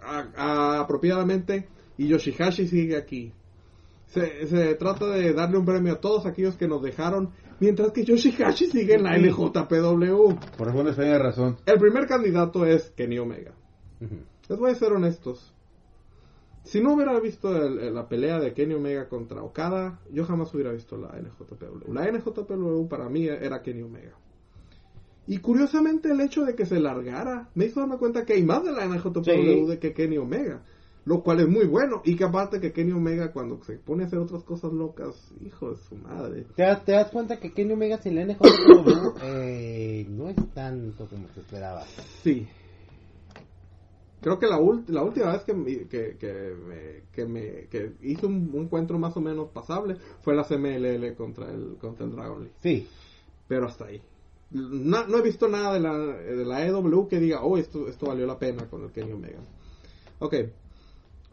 a- 0.01 0.25
a- 0.35 0.79
apropiadamente 0.81 1.67
y 1.99 2.07
Yoshihashi 2.07 2.67
sigue 2.67 2.97
aquí. 2.97 3.31
Se, 4.07 4.47
se 4.47 4.73
trata 4.75 5.05
de 5.07 5.33
darle 5.33 5.57
un 5.59 5.65
premio 5.65 5.93
a 5.93 5.99
todos 6.01 6.25
aquellos 6.25 6.55
que 6.55 6.67
nos 6.67 6.81
dejaron, 6.81 7.29
mientras 7.59 7.91
que 7.91 8.03
Yoshihashi 8.03 8.67
sigue 8.67 8.95
en 8.95 9.03
la 9.03 9.17
NJPW. 9.17 10.35
Por 10.57 10.67
alguna 10.67 10.89
extraña 10.89 11.17
razón. 11.17 11.57
El 11.65 11.79
primer 11.79 12.07
candidato 12.07 12.65
es 12.65 12.91
Kenny 12.91 13.17
Omega. 13.19 13.53
Les 14.49 14.57
voy 14.59 14.71
a 14.71 14.75
ser 14.75 14.93
honestos. 14.93 15.53
Si 16.63 16.81
no 16.81 16.93
hubiera 16.93 17.17
visto 17.19 17.55
el- 17.55 17.79
el- 17.79 17.93
la 17.95 18.07
pelea 18.09 18.39
de 18.39 18.53
Kenny 18.53 18.73
Omega 18.73 19.07
contra 19.07 19.41
Okada, 19.41 19.99
yo 20.11 20.25
jamás 20.25 20.53
hubiera 20.53 20.71
visto 20.73 20.97
la 20.97 21.09
NJPW. 21.17 21.93
La 21.93 22.07
NJPW 22.07 22.87
para 22.89 23.07
mí 23.09 23.25
era 23.27 23.61
Kenny 23.61 23.83
Omega. 23.83 24.13
Y 25.27 25.39
curiosamente 25.39 26.11
el 26.11 26.21
hecho 26.21 26.43
de 26.45 26.55
que 26.55 26.65
se 26.65 26.79
largara 26.79 27.49
me 27.55 27.65
hizo 27.65 27.79
darme 27.81 27.97
cuenta 27.97 28.25
que 28.25 28.33
hay 28.33 28.43
más 28.43 28.63
de 28.63 28.71
la 28.71 28.85
NJPW 28.85 29.23
Sí. 29.23 29.65
de 29.67 29.79
que 29.79 29.93
Kenny 29.93 30.17
Omega. 30.17 30.61
Lo 31.07 31.23
cual 31.23 31.39
es 31.39 31.47
muy 31.47 31.65
bueno. 31.65 32.01
Y 32.03 32.17
que 32.17 32.25
aparte 32.25 32.59
que 32.59 32.73
Kenny 32.73 32.91
Omega 32.91 33.31
cuando 33.31 33.63
se 33.63 33.77
pone 33.77 34.03
a 34.03 34.07
hacer 34.07 34.19
otras 34.19 34.43
cosas 34.43 34.73
locas, 34.73 35.15
hijo 35.39 35.71
de 35.71 35.77
su 35.77 35.95
madre. 35.95 36.45
¿te 36.53 36.63
das, 36.63 36.83
te 36.83 36.91
das 36.91 37.09
cuenta 37.11 37.39
que 37.39 37.53
Kenny 37.53 37.71
Omega 37.71 37.97
sin 37.97 38.15
la 38.15 38.25
NJPW 38.25 39.17
eh, 39.23 40.05
no 40.09 40.27
es 40.27 40.35
tanto 40.53 41.07
como 41.07 41.29
se 41.29 41.39
esperaba. 41.39 41.85
Sí. 42.23 42.45
Creo 44.19 44.37
que 44.39 44.47
la, 44.47 44.57
ult- 44.59 44.87
la 44.89 45.03
última 45.03 45.31
vez 45.31 45.43
que, 45.43 45.53
me- 45.53 45.87
que, 45.87 46.17
que, 46.17 46.53
me, 46.67 47.03
que, 47.13 47.25
me- 47.25 47.67
que 47.69 47.93
hice 48.01 48.25
un, 48.25 48.49
un 48.53 48.63
encuentro 48.63 48.97
más 48.99 49.15
o 49.15 49.21
menos 49.21 49.49
pasable 49.51 49.95
fue 50.23 50.35
la 50.35 50.43
CMLL 50.43 51.15
contra 51.15 51.49
el, 51.49 51.77
contra 51.79 52.05
el 52.05 52.11
Dragon 52.11 52.39
League. 52.43 52.55
Sí, 52.61 52.85
Pero 53.47 53.67
hasta 53.67 53.85
ahí. 53.85 54.01
No, 54.51 55.07
no 55.07 55.17
he 55.19 55.21
visto 55.21 55.47
nada 55.47 55.73
de 55.73 55.79
la, 55.79 55.97
de 55.97 56.45
la 56.45 56.65
EW 56.65 57.07
que 57.07 57.19
diga, 57.19 57.43
oh, 57.43 57.57
esto, 57.57 57.87
esto 57.87 58.07
valió 58.07 58.25
la 58.25 58.37
pena 58.39 58.67
con 58.69 58.83
el 58.83 58.91
Kenny 58.91 59.11
Omega. 59.13 59.39
Ok. 60.19 60.33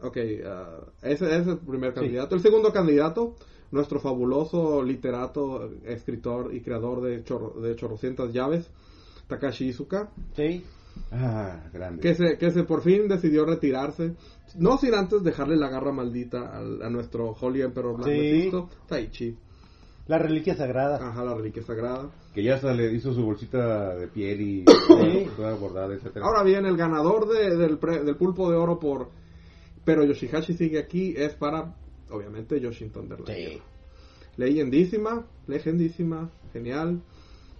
Ok, 0.01 0.17
ah, 0.45 0.79
ese, 1.03 1.25
ese 1.25 1.37
es 1.39 1.47
el 1.47 1.57
primer 1.59 1.93
Sí. 1.93 1.99
candidato. 2.01 2.35
El 2.35 2.41
segundo 2.41 2.71
candidato, 2.73 3.35
nuestro 3.71 3.99
fabuloso 3.99 4.83
literato, 4.83 5.69
escritor 5.85 6.53
y 6.53 6.61
creador 6.61 7.01
de, 7.01 7.23
chorro, 7.23 7.59
de 7.61 7.75
chorrocientas 7.75 8.31
llaves, 8.33 8.69
Takashi 9.27 9.67
Izuka. 9.69 10.09
sí. 10.35 10.63
Ah, 11.11 11.59
grande. 11.73 12.01
que 12.01 12.15
se, 12.15 12.37
que 12.37 12.51
se 12.51 12.63
por 12.63 12.81
fin 12.81 13.09
decidió 13.09 13.43
retirarse, 13.45 14.13
no 14.57 14.77
sin 14.77 14.93
antes 14.93 15.23
dejarle 15.23 15.57
la 15.57 15.69
garra 15.69 15.91
maldita 15.91 16.55
al- 16.57 16.81
a, 16.81 16.89
nuestro 16.89 17.31
Holy 17.37 17.63
Emperor 17.63 17.97
Black 17.97 18.07
Sí. 18.09 18.17
Mephisto, 18.17 18.69
Taichi, 18.87 19.37
La 20.07 20.19
reliquia 20.19 20.55
sagrada. 20.55 21.05
ajá, 21.05 21.25
la 21.25 21.33
reliquia 21.33 21.63
sagrada. 21.63 22.09
Que 22.33 22.43
ya 22.43 22.55
hasta 22.55 22.73
le 22.73 22.93
hizo 22.93 23.13
su 23.13 23.23
bolsita 23.25 23.93
de 23.95 24.07
piel 24.07 24.39
y 24.39 24.65
toda 25.35 25.53
bordada, 25.55 25.93
etcétera. 25.95 26.25
Ahora 26.25 26.43
bien, 26.43 26.65
el 26.65 26.77
ganador 26.77 27.27
de- 27.27 27.57
del, 27.57 27.77
pre- 27.77 28.03
del 28.03 28.15
pulpo 28.15 28.49
de 28.49 28.55
oro 28.55 28.79
por 28.79 29.09
pero 29.85 30.03
Yoshihashi 30.03 30.53
sigue 30.55 30.79
aquí 30.79 31.13
es 31.15 31.33
para, 31.35 31.75
obviamente, 32.09 32.59
Yoshin 32.59 32.91
Thunderlight. 32.91 33.37
Sí. 33.53 33.61
Leyendísima, 34.37 35.25
legendísima, 35.47 36.29
genial. 36.51 37.01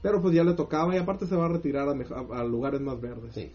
Pero 0.02 0.22
pues 0.22 0.36
ya 0.36 0.44
le 0.44 0.54
tocaba 0.54 0.94
y 0.96 0.98
aparte 1.00 1.26
se 1.26 1.36
va 1.36 1.46
a 1.46 1.50
retirar 1.50 1.88
a, 1.90 1.94
mejo- 1.96 2.14
a- 2.16 2.40
a 2.40 2.44
lugares 2.44 2.82
más 2.82 3.00
verdes. 3.00 3.34
Sí. 3.34 3.52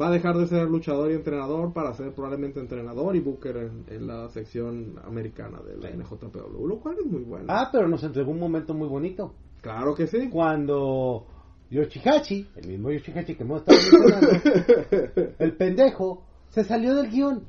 Va 0.00 0.08
a 0.08 0.10
dejar 0.10 0.36
de 0.36 0.48
ser 0.48 0.66
luchador 0.68 1.10
y 1.12 1.14
entrenador 1.14 1.72
para 1.72 1.94
ser 1.94 2.12
probablemente 2.14 2.58
entrenador 2.58 3.14
y 3.14 3.20
booker 3.20 3.56
en, 3.58 3.84
en 3.88 4.06
la 4.08 4.28
sección 4.30 4.94
americana 5.04 5.60
de 5.60 5.76
la 5.76 5.90
Sí. 5.90 5.96
NJPW, 5.98 6.66
lo 6.66 6.80
cual 6.80 6.96
es 6.98 7.06
muy 7.06 7.22
bueno. 7.22 7.46
Ah, 7.48 7.68
pero 7.70 7.86
nos 7.86 8.02
entregó 8.02 8.32
un 8.32 8.40
momento 8.40 8.74
muy 8.74 8.88
bonito. 8.88 9.34
claro 9.60 9.94
que 9.94 10.08
sí. 10.08 10.28
Cuando 10.30 11.26
Yoshihachi, 11.70 12.48
el 12.56 12.66
mismo 12.68 12.90
Yoshihachi 12.90 13.36
que 13.36 13.44
hemos 13.44 13.62
estado 13.62 13.78
mencionando, 13.78 15.32
el 15.38 15.56
pendejo, 15.56 16.24
se 16.48 16.64
salió 16.64 16.94
del 16.96 17.10
guion. 17.10 17.44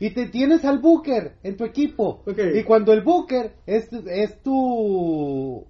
Y 0.00 0.10
te 0.10 0.26
tienes 0.26 0.64
al 0.64 0.80
Booker 0.80 1.36
en 1.42 1.56
tu 1.56 1.64
equipo. 1.64 2.22
Y 2.54 2.62
cuando 2.64 2.92
el 2.92 3.02
Booker 3.02 3.54
es, 3.66 3.88
es 3.92 4.42
tu 4.42 5.64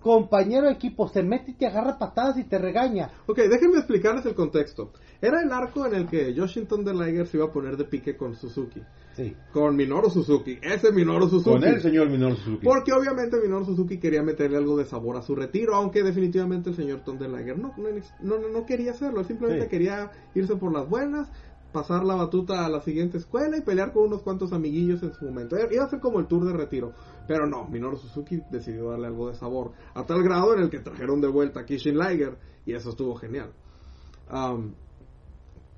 compañero 0.00 0.66
de 0.66 0.72
equipo, 0.74 1.08
se 1.08 1.22
mete 1.22 1.50
y 1.50 1.54
te 1.54 1.66
agarra 1.66 1.98
patadas 1.98 2.38
y 2.38 2.44
te 2.44 2.56
regaña. 2.58 3.10
Ok, 3.26 3.38
déjenme 3.38 3.78
explicarles 3.78 4.24
el 4.26 4.34
contexto. 4.34 4.92
Era 5.20 5.42
el 5.42 5.50
arco 5.50 5.86
en 5.86 5.94
el 5.94 6.06
que 6.06 6.32
Yoshin 6.32 6.66
Thunderliger 6.66 7.26
se 7.26 7.36
iba 7.38 7.46
a 7.46 7.52
poner 7.52 7.76
de 7.76 7.84
pique 7.84 8.16
con 8.16 8.36
Suzuki. 8.36 8.80
Sí. 9.16 9.34
Con 9.52 9.74
Minoru 9.74 10.08
Suzuki. 10.08 10.58
Ese 10.62 10.92
Minoru 10.92 11.28
Suzuki. 11.28 11.50
Con 11.58 11.64
el 11.64 11.80
señor 11.82 12.08
Minoru 12.08 12.36
Suzuki. 12.36 12.64
Porque 12.64 12.92
obviamente 12.92 13.36
Minoru 13.42 13.64
Suzuki 13.64 13.98
quería 13.98 14.22
meterle 14.22 14.56
algo 14.58 14.76
de 14.76 14.84
sabor 14.84 15.16
a 15.16 15.22
su 15.22 15.34
retiro, 15.34 15.74
aunque 15.74 16.04
definitivamente 16.04 16.70
el 16.70 16.76
señor 16.76 17.00
Thunderliger 17.00 17.58
no, 17.58 17.74
no, 17.76 17.88
no, 18.22 18.38
no- 18.38 18.48
no 18.48 18.64
quería 18.64 18.92
hacerlo, 18.92 19.18
él 19.20 19.26
simplemente 19.26 19.64
Sí. 19.64 19.70
quería 19.70 20.12
irse 20.36 20.54
por 20.54 20.72
las 20.72 20.88
buenas, 20.88 21.28
pasar 21.72 22.04
la 22.04 22.14
batuta 22.14 22.64
a 22.64 22.68
la 22.68 22.80
siguiente 22.80 23.18
escuela 23.18 23.56
y 23.56 23.60
pelear 23.60 23.92
con 23.92 24.04
unos 24.04 24.22
cuantos 24.22 24.52
amiguillos 24.52 25.02
en 25.02 25.12
su 25.12 25.24
momento. 25.24 25.56
Iba 25.70 25.84
a 25.84 25.88
ser 25.88 26.00
como 26.00 26.18
el 26.18 26.26
tour 26.26 26.44
de 26.44 26.52
retiro, 26.52 26.92
pero 27.26 27.46
no, 27.46 27.66
Minoru 27.68 27.96
Suzuki 27.96 28.40
decidió 28.50 28.90
darle 28.90 29.08
algo 29.08 29.28
de 29.28 29.34
sabor, 29.34 29.72
a 29.94 30.04
tal 30.04 30.22
grado 30.22 30.54
en 30.54 30.62
el 30.62 30.70
que 30.70 30.80
trajeron 30.80 31.20
de 31.20 31.28
vuelta 31.28 31.60
a 31.60 31.66
Kishin 31.66 31.98
Liger 31.98 32.38
y 32.64 32.72
eso 32.72 32.90
estuvo 32.90 33.14
genial. 33.16 33.52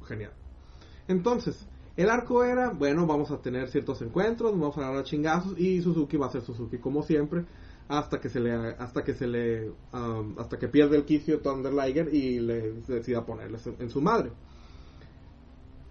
Genial. 0.06 0.32
Entonces, 1.08 1.66
el 1.96 2.08
arco 2.08 2.44
era, 2.44 2.70
bueno, 2.70 3.06
vamos 3.06 3.30
a 3.30 3.40
tener 3.40 3.68
ciertos 3.68 4.00
encuentros, 4.02 4.52
vamos 4.52 4.76
a 4.78 4.82
agarrar 4.82 5.04
chingazos 5.04 5.58
y 5.58 5.82
Suzuki 5.82 6.16
va 6.16 6.26
a 6.26 6.30
ser 6.30 6.42
Suzuki 6.42 6.78
como 6.78 7.02
siempre 7.02 7.44
hasta 7.88 8.20
que 8.20 8.28
se 8.28 8.38
le 8.38 8.52
hasta 8.52 9.02
que 9.02 9.14
se 9.14 9.26
le 9.26 9.68
um, 9.92 10.38
hasta 10.38 10.56
que 10.56 10.68
pierde 10.68 10.96
el 10.96 11.04
quicio 11.04 11.40
Thunder 11.40 11.72
Liger 11.72 12.14
y 12.14 12.38
le 12.38 12.74
decida 12.86 13.26
ponerle 13.26 13.58
en 13.80 13.90
su 13.90 14.00
madre. 14.00 14.30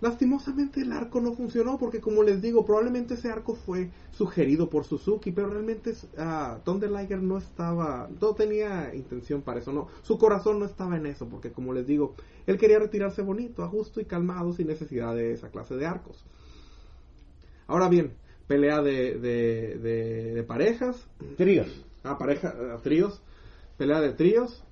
Lastimosamente 0.01 0.81
el 0.81 0.93
arco 0.93 1.19
no 1.19 1.33
funcionó 1.33 1.77
porque 1.77 1.99
como 1.99 2.23
les 2.23 2.41
digo, 2.41 2.65
probablemente 2.65 3.15
ese 3.15 3.29
arco 3.29 3.55
fue 3.55 3.89
sugerido 4.11 4.69
por 4.69 4.85
Suzuki, 4.85 5.31
pero 5.31 5.49
realmente 5.49 5.91
uh, 5.91 6.87
Liger 6.97 7.21
no 7.21 7.37
estaba, 7.37 8.09
no 8.21 8.33
tenía 8.33 8.95
intención 8.95 9.41
para 9.41 9.59
eso, 9.59 9.73
no, 9.73 9.87
su 10.01 10.17
corazón 10.17 10.59
no 10.59 10.65
estaba 10.65 10.95
en 10.95 11.05
eso, 11.05 11.27
porque 11.27 11.51
como 11.51 11.73
les 11.73 11.85
digo, 11.85 12.15
él 12.47 12.57
quería 12.57 12.79
retirarse 12.79 13.21
bonito, 13.21 13.61
a 13.61 13.67
gusto 13.67 13.99
y 13.99 14.05
calmado, 14.05 14.53
sin 14.53 14.67
necesidad 14.67 15.13
de 15.15 15.33
esa 15.33 15.49
clase 15.49 15.75
de 15.75 15.85
arcos. 15.85 16.23
Ahora 17.67 17.89
bien, 17.89 18.13
pelea 18.47 18.81
de, 18.81 19.19
de, 19.19 19.77
de, 19.79 20.33
de 20.33 20.43
parejas, 20.43 20.95
Tríos. 21.35 21.85
ah, 22.03 22.17
pareja, 22.17 22.55
uh, 22.55 22.81
tríos, 22.81 23.21
pelea 23.77 23.99
de 23.99 24.13
tríos, 24.13 24.63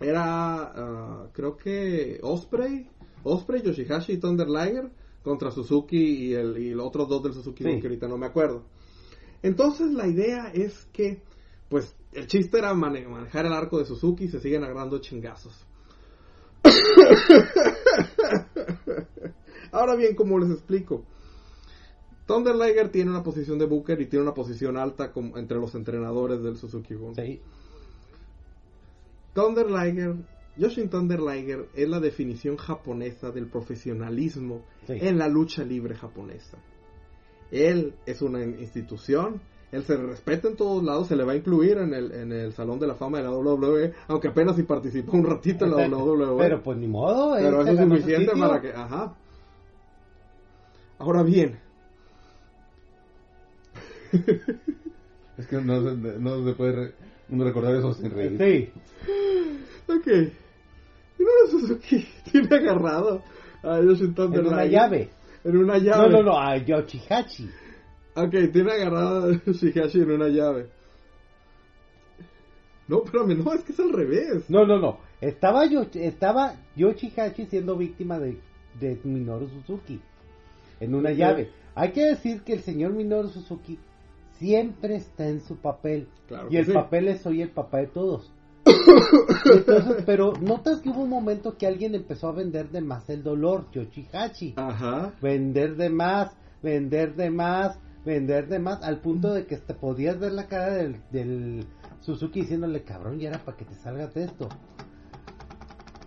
era, 0.00 1.26
uh, 1.26 1.32
creo 1.32 1.56
que 1.56 2.20
Osprey, 2.22 2.88
Osprey, 3.24 3.62
Yoshihashi 3.62 4.12
y 4.14 4.18
Thunder 4.18 4.48
Liger 4.48 4.90
contra 5.22 5.50
Suzuki 5.50 5.96
y, 6.28 6.34
el, 6.34 6.56
y 6.58 6.70
los 6.70 6.86
otros 6.86 7.08
dos 7.08 7.22
del 7.22 7.32
Suzuki 7.34 7.64
Sí. 7.64 7.80
que 7.80 7.86
ahorita 7.88 8.08
no 8.08 8.16
me 8.18 8.26
acuerdo. 8.26 8.62
Entonces 9.42 9.92
la 9.92 10.06
idea 10.08 10.50
es 10.52 10.86
que, 10.92 11.22
pues, 11.68 11.94
el 12.12 12.26
chiste 12.26 12.58
era 12.58 12.72
mane- 12.74 13.06
manejar 13.06 13.46
el 13.46 13.52
arco 13.52 13.78
de 13.78 13.84
Suzuki 13.84 14.24
y 14.24 14.28
se 14.28 14.40
siguen 14.40 14.64
agarrando 14.64 14.98
chingazos. 14.98 15.54
Ahora 19.72 19.96
bien, 19.96 20.14
como 20.14 20.38
les 20.38 20.50
explico, 20.50 21.04
Thunder 22.26 22.54
Liger 22.56 22.90
tiene 22.90 23.10
una 23.10 23.22
posición 23.22 23.58
de 23.58 23.66
Booker 23.66 24.00
y 24.00 24.06
tiene 24.06 24.22
una 24.24 24.34
posición 24.34 24.76
alta 24.76 25.12
como 25.12 25.36
entre 25.38 25.58
los 25.58 25.74
entrenadores 25.74 26.42
del 26.42 26.56
Suzuki 26.56 26.94
Gun. 26.94 27.14
Sí. 27.14 27.40
Thunder 29.34 29.70
Liger, 29.70 30.16
Yoshin 30.58 30.90
Thunder 30.90 31.20
Liger 31.20 31.68
es 31.74 31.88
la 31.88 32.00
definición 32.00 32.56
japonesa 32.56 33.30
del 33.30 33.46
profesionalismo 33.46 34.62
Sí. 34.86 34.94
en 35.00 35.16
la 35.18 35.28
lucha 35.28 35.62
libre 35.64 35.94
japonesa. 35.94 36.58
Él 37.50 37.94
es 38.06 38.20
una 38.22 38.42
institución, 38.42 39.40
él 39.72 39.84
se 39.84 39.96
respeta 39.96 40.48
en 40.48 40.56
todos 40.56 40.82
lados, 40.82 41.06
se 41.08 41.16
le 41.16 41.24
va 41.24 41.32
a 41.32 41.36
incluir 41.36 41.78
en 41.78 41.94
el, 41.94 42.12
en 42.12 42.32
el 42.32 42.52
Salón 42.52 42.78
de 42.78 42.86
la 42.86 42.94
Fama 42.94 43.18
de 43.18 43.24
la 43.24 43.30
WWE, 43.30 43.92
aunque 44.08 44.28
apenas 44.28 44.56
si 44.56 44.64
participó 44.64 45.12
un 45.16 45.24
ratito 45.24 45.64
en 45.64 45.70
la. 45.70 45.88
WWE. 45.88 46.38
Pero 46.38 46.62
pues 46.62 46.76
ni 46.78 46.88
modo, 46.88 47.34
Pero 47.36 47.62
eso 47.62 47.70
es 47.72 47.78
suficiente 47.78 48.32
para 48.36 48.60
que, 48.60 48.68
ajá. 48.72 49.14
Ahora 50.98 51.22
bien, 51.22 51.58
Es 55.36 55.46
que 55.46 55.56
no, 55.60 55.82
se- 55.82 56.18
no 56.18 56.44
se 56.44 56.52
puede 56.54 56.72
re- 56.72 56.94
uno 57.30 57.44
recordar 57.44 57.74
eso 57.76 57.92
sin 57.94 58.10
reír. 58.10 58.38
Sí, 58.38 58.72
ok. 59.86 60.32
Minoru 61.18 61.48
Suzuki 61.50 62.06
tiene 62.30 62.56
agarrado 62.56 63.22
a 63.62 63.80
Yoshin 63.80 64.14
Thunder 64.14 64.40
en 64.40 64.46
una 64.46 64.64
Liger 64.64 64.80
llave. 64.80 65.10
En 65.44 65.56
una 65.56 65.78
llave. 65.78 66.08
No, 66.10 66.18
no, 66.18 66.22
no, 66.22 66.38
a 66.38 66.56
Yoshihachi. 66.56 67.48
Ok, 68.14 68.34
tiene 68.52 68.72
agarrado 68.72 69.30
a 69.30 69.52
Shihashi 69.52 70.00
en 70.00 70.10
una 70.10 70.28
llave. 70.28 70.68
No, 72.88 73.04
espérame, 73.04 73.44
no, 73.44 73.52
es 73.52 73.62
que 73.64 73.72
es 73.72 73.80
al 73.80 73.92
revés. 73.92 74.48
No, 74.48 74.66
no, 74.66 74.78
no. 74.78 74.98
Estaba, 75.20 75.66
yo, 75.66 75.82
estaba 75.94 76.54
Yoshihachi 76.76 77.46
siendo 77.46 77.76
víctima 77.76 78.18
de, 78.18 78.38
de 78.80 78.98
Minoru 79.04 79.48
Suzuki 79.48 80.00
en 80.80 80.94
una 80.94 81.12
llave. 81.12 81.50
Hay 81.74 81.92
que 81.92 82.06
decir 82.06 82.42
que 82.42 82.54
el 82.54 82.62
señor 82.62 82.92
Minoru 82.92 83.28
Suzuki 83.28 83.78
siempre 84.38 84.96
está 84.96 85.28
en 85.28 85.40
su 85.40 85.56
papel. 85.56 86.08
Claro 86.26 86.48
y 86.50 86.56
el 86.56 86.66
sí. 86.66 86.72
papel 86.72 87.08
es 87.08 87.20
soy 87.22 87.42
el 87.42 87.50
papá 87.50 87.78
de 87.78 87.88
todos. 87.88 88.32
Entonces, 89.52 90.02
pero 90.06 90.32
notas 90.40 90.80
que 90.80 90.90
hubo 90.90 91.02
un 91.02 91.10
momento 91.10 91.56
que 91.56 91.66
alguien 91.66 91.94
empezó 91.94 92.28
a 92.28 92.32
vender 92.32 92.70
de 92.70 92.80
más 92.80 93.08
el 93.10 93.22
dolor, 93.22 93.66
Yoshihachi. 93.72 94.54
Ajá. 94.56 95.12
Vender 95.22 95.76
de 95.76 95.90
más, 95.90 96.32
vender 96.62 97.14
de 97.14 97.30
más, 97.30 97.78
vender 98.04 98.48
de 98.48 98.58
más, 98.58 98.82
al 98.82 99.00
punto 99.00 99.32
de 99.32 99.46
que 99.46 99.56
te 99.58 99.74
podías 99.74 100.18
ver 100.18 100.32
la 100.32 100.46
cara 100.46 100.74
del, 100.74 101.00
del 101.10 101.66
Suzuki 102.00 102.40
diciéndole, 102.42 102.82
cabrón, 102.82 103.18
ya 103.18 103.28
era 103.30 103.38
para 103.44 103.56
que 103.56 103.64
te 103.64 103.74
salgas 103.76 104.14
de 104.14 104.24
esto. 104.24 104.48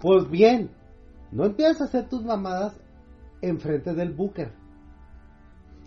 Pues 0.02 0.30
bien, 0.30 0.72
no 1.32 1.46
empiezas 1.46 1.82
a 1.82 1.86
hacer 1.86 2.10
tus 2.10 2.24
mamadas 2.24 2.74
enfrente 3.42 3.94
del 3.94 4.14
Booker. 4.14 4.52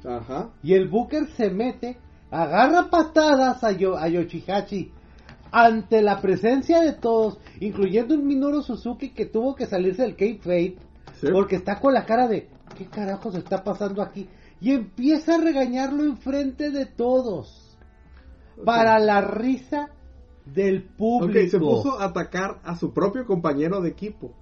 Ajá. 0.05 0.51
Y 0.63 0.75
el 0.75 0.89
Booker 0.89 1.27
se 1.37 1.51
mete, 1.51 1.97
agarra 2.31 2.91
patadas 2.91 3.65
a, 3.65 3.73
Yo- 3.73 3.97
a 3.97 4.07
Yoshihachi 4.09 4.93
ante 5.57 6.03
la 6.03 6.21
presencia 6.21 6.81
de 6.81 6.95
todos, 6.95 7.39
incluyendo 7.61 8.17
un 8.17 8.27
Minoru 8.27 8.61
Suzuki 8.61 9.11
que 9.11 9.27
tuvo 9.27 9.55
que 9.55 9.67
salirse 9.67 10.03
del 10.03 10.17
Cape 10.17 10.39
Fate 10.41 10.77
Sí. 11.21 11.29
porque 11.33 11.55
está 11.55 11.79
con 11.79 11.95
la 11.95 12.05
cara 12.05 12.27
de 12.27 12.49
¿qué 12.77 12.87
carajos 12.87 13.37
está 13.37 13.63
pasando 13.63 14.03
aquí? 14.03 14.29
Y 14.61 14.73
empieza 14.73 15.37
a 15.37 15.39
regañarlo 15.39 16.03
enfrente 16.03 16.71
de 16.73 16.87
todos. 16.87 17.79
Para 18.65 18.99
la 18.99 19.21
risa 19.21 19.91
del 20.45 20.83
público. 20.83 21.39
Ok, 21.39 21.51
se 21.51 21.59
puso 21.59 22.01
a 22.01 22.07
atacar 22.07 22.61
a 22.65 22.77
su 22.77 22.93
propio 22.93 23.25
compañero 23.25 23.81
de 23.81 23.91
equipo. 23.91 24.33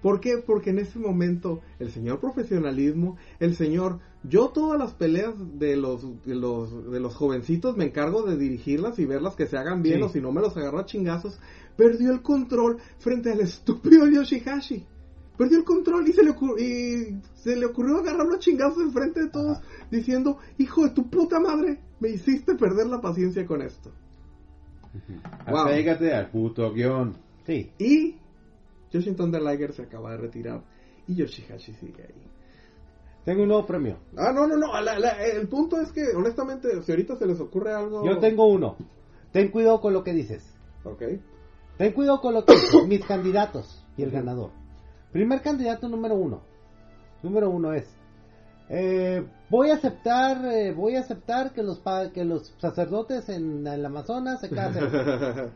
¿Por 0.00 0.20
qué? 0.20 0.38
Porque 0.46 0.70
en 0.70 0.78
ese 0.78 0.98
momento 0.98 1.60
el 1.80 1.90
señor 1.90 2.20
profesionalismo, 2.20 3.16
el 3.40 3.56
señor, 3.56 3.98
yo 4.24 4.48
todas 4.50 4.78
las 4.78 4.92
peleas 4.94 5.34
de 5.58 5.76
los 5.76 6.22
de 6.24 6.34
los 6.34 6.90
de 6.90 7.00
los 7.00 7.14
jovencitos 7.14 7.76
me 7.76 7.86
encargo 7.86 8.22
de 8.22 8.36
dirigirlas 8.36 8.98
y 8.98 9.04
verlas 9.04 9.34
que 9.34 9.46
se 9.46 9.56
hagan 9.56 9.82
bien 9.82 9.98
Sí. 9.98 10.02
o 10.04 10.08
si 10.08 10.20
no 10.20 10.30
me 10.32 10.40
los 10.40 10.56
agarro 10.56 10.78
a 10.78 10.84
chingazos, 10.86 11.38
perdió 11.76 12.12
el 12.12 12.22
control 12.22 12.78
frente 12.98 13.32
al 13.32 13.40
estúpido 13.40 14.06
Yoshihashi. 14.06 14.86
Perdió 15.36 15.58
el 15.58 15.64
control 15.64 16.06
y 16.06 16.12
se 16.12 16.22
le, 16.22 16.30
ocur- 16.32 16.60
y 16.60 17.18
se 17.34 17.56
le 17.56 17.64
ocurrió 17.66 17.96
agarrarlo 17.96 18.34
a 18.34 18.38
chingazos 18.38 18.82
enfrente 18.82 19.22
de 19.22 19.30
todos 19.30 19.58
diciendo, 19.90 20.36
hijo 20.58 20.84
de 20.84 20.90
tu 20.90 21.08
puta 21.08 21.40
madre, 21.40 21.80
me 22.00 22.10
hiciste 22.10 22.54
perder 22.54 22.86
la 22.86 23.00
paciencia 23.00 23.44
con 23.46 23.62
esto. 23.62 23.90
Wow. 25.48 25.56
Apégate 25.68 26.12
al 26.12 26.30
puto 26.30 26.70
guion. 26.72 27.16
Sí. 27.46 27.72
Y 27.78 28.16
Yoshin 28.92 29.16
Thunder 29.16 29.42
Liger 29.42 29.72
se 29.72 29.82
acaba 29.82 30.10
de 30.12 30.18
retirar 30.18 30.62
y 31.08 31.14
Yoshihashi 31.16 31.72
sigue 31.74 32.02
ahí. 32.02 32.26
Tengo 33.24 33.42
un 33.42 33.48
nuevo 33.48 33.66
premio. 33.66 33.98
Ah, 34.16 34.32
no, 34.34 34.46
no, 34.46 34.56
no. 34.56 34.80
la- 34.80 34.98
la- 34.98 35.24
el 35.24 35.48
punto 35.48 35.80
es 35.80 35.92
que, 35.92 36.02
honestamente, 36.16 36.68
si 36.82 36.90
ahorita 36.92 37.16
se 37.16 37.26
les 37.26 37.40
ocurre 37.40 37.72
algo. 37.72 38.04
Yo 38.04 38.18
tengo 38.18 38.46
uno. 38.46 38.76
Ten 39.32 39.50
cuidado 39.50 39.80
con 39.80 39.92
lo 39.92 40.02
que 40.02 40.12
dices. 40.12 40.44
Ok. 40.84 41.02
Ten 41.78 41.92
cuidado 41.92 42.20
con 42.20 42.34
lo 42.34 42.44
que 42.44 42.54
dices. 42.54 42.84
Mis 42.88 43.04
candidatos 43.04 43.84
y 43.96 44.02
el 44.02 44.10
ganador. 44.10 44.50
Primer 45.12 45.40
candidato 45.42 45.88
número 45.88 46.14
uno. 46.16 46.42
Número 47.22 47.48
uno 47.50 47.72
es. 47.72 47.86
eh, 48.68 49.24
voy 49.50 49.70
a 49.70 49.74
aceptar, 49.74 50.44
eh, 50.46 50.72
voy 50.72 50.96
a 50.96 51.00
aceptar 51.00 51.52
que 51.52 51.62
los 51.62 51.78
pa- 51.80 52.10
que 52.10 52.24
los 52.24 52.54
sacerdotes 52.58 53.28
en 53.28 53.66
el 53.66 53.84
Amazonas 53.84 54.40
se 54.40 54.48
casen. 54.50 54.84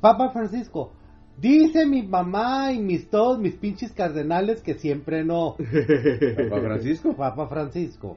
Papa 0.00 0.30
Francisco, 0.30 0.92
dice 1.38 1.86
mi 1.86 2.02
mamá 2.02 2.72
y 2.72 2.80
mis 2.80 3.08
todos 3.10 3.38
mis 3.38 3.54
pinches 3.54 3.92
cardenales 3.92 4.62
que 4.62 4.74
siempre 4.74 5.24
no. 5.24 5.56
Papá 6.50 6.60
Francisco. 6.60 7.16
Papa 7.16 7.48
Francisco. 7.48 8.16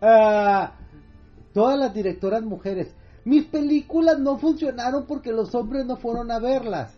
Ah, 0.00 0.74
todas 1.52 1.78
las 1.78 1.94
directoras 1.94 2.42
mujeres. 2.42 2.94
Mis 3.24 3.46
películas 3.46 4.18
no 4.18 4.38
funcionaron 4.38 5.06
porque 5.06 5.32
los 5.32 5.54
hombres 5.54 5.86
no 5.86 5.96
fueron 5.96 6.30
a 6.30 6.38
verlas. 6.38 6.94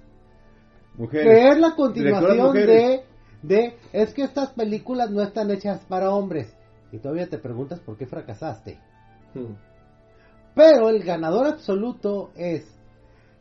Mujeres. 0.96 1.26
Que 1.26 1.48
es 1.50 1.58
la 1.58 1.76
continuación 1.76 2.52
de, 2.54 3.04
de, 3.42 3.76
es 3.92 4.12
que 4.12 4.22
estas 4.22 4.50
películas 4.50 5.10
no 5.10 5.22
están 5.22 5.50
hechas 5.50 5.84
para 5.84 6.10
hombres. 6.10 6.52
Y 6.90 6.98
todavía 6.98 7.28
te 7.28 7.38
preguntas 7.38 7.80
por 7.80 7.96
qué 7.96 8.06
fracasaste. 8.06 8.78
Hmm. 9.34 9.54
Pero 10.54 10.88
el 10.88 11.02
ganador 11.04 11.46
absoluto 11.46 12.30
es 12.34 12.66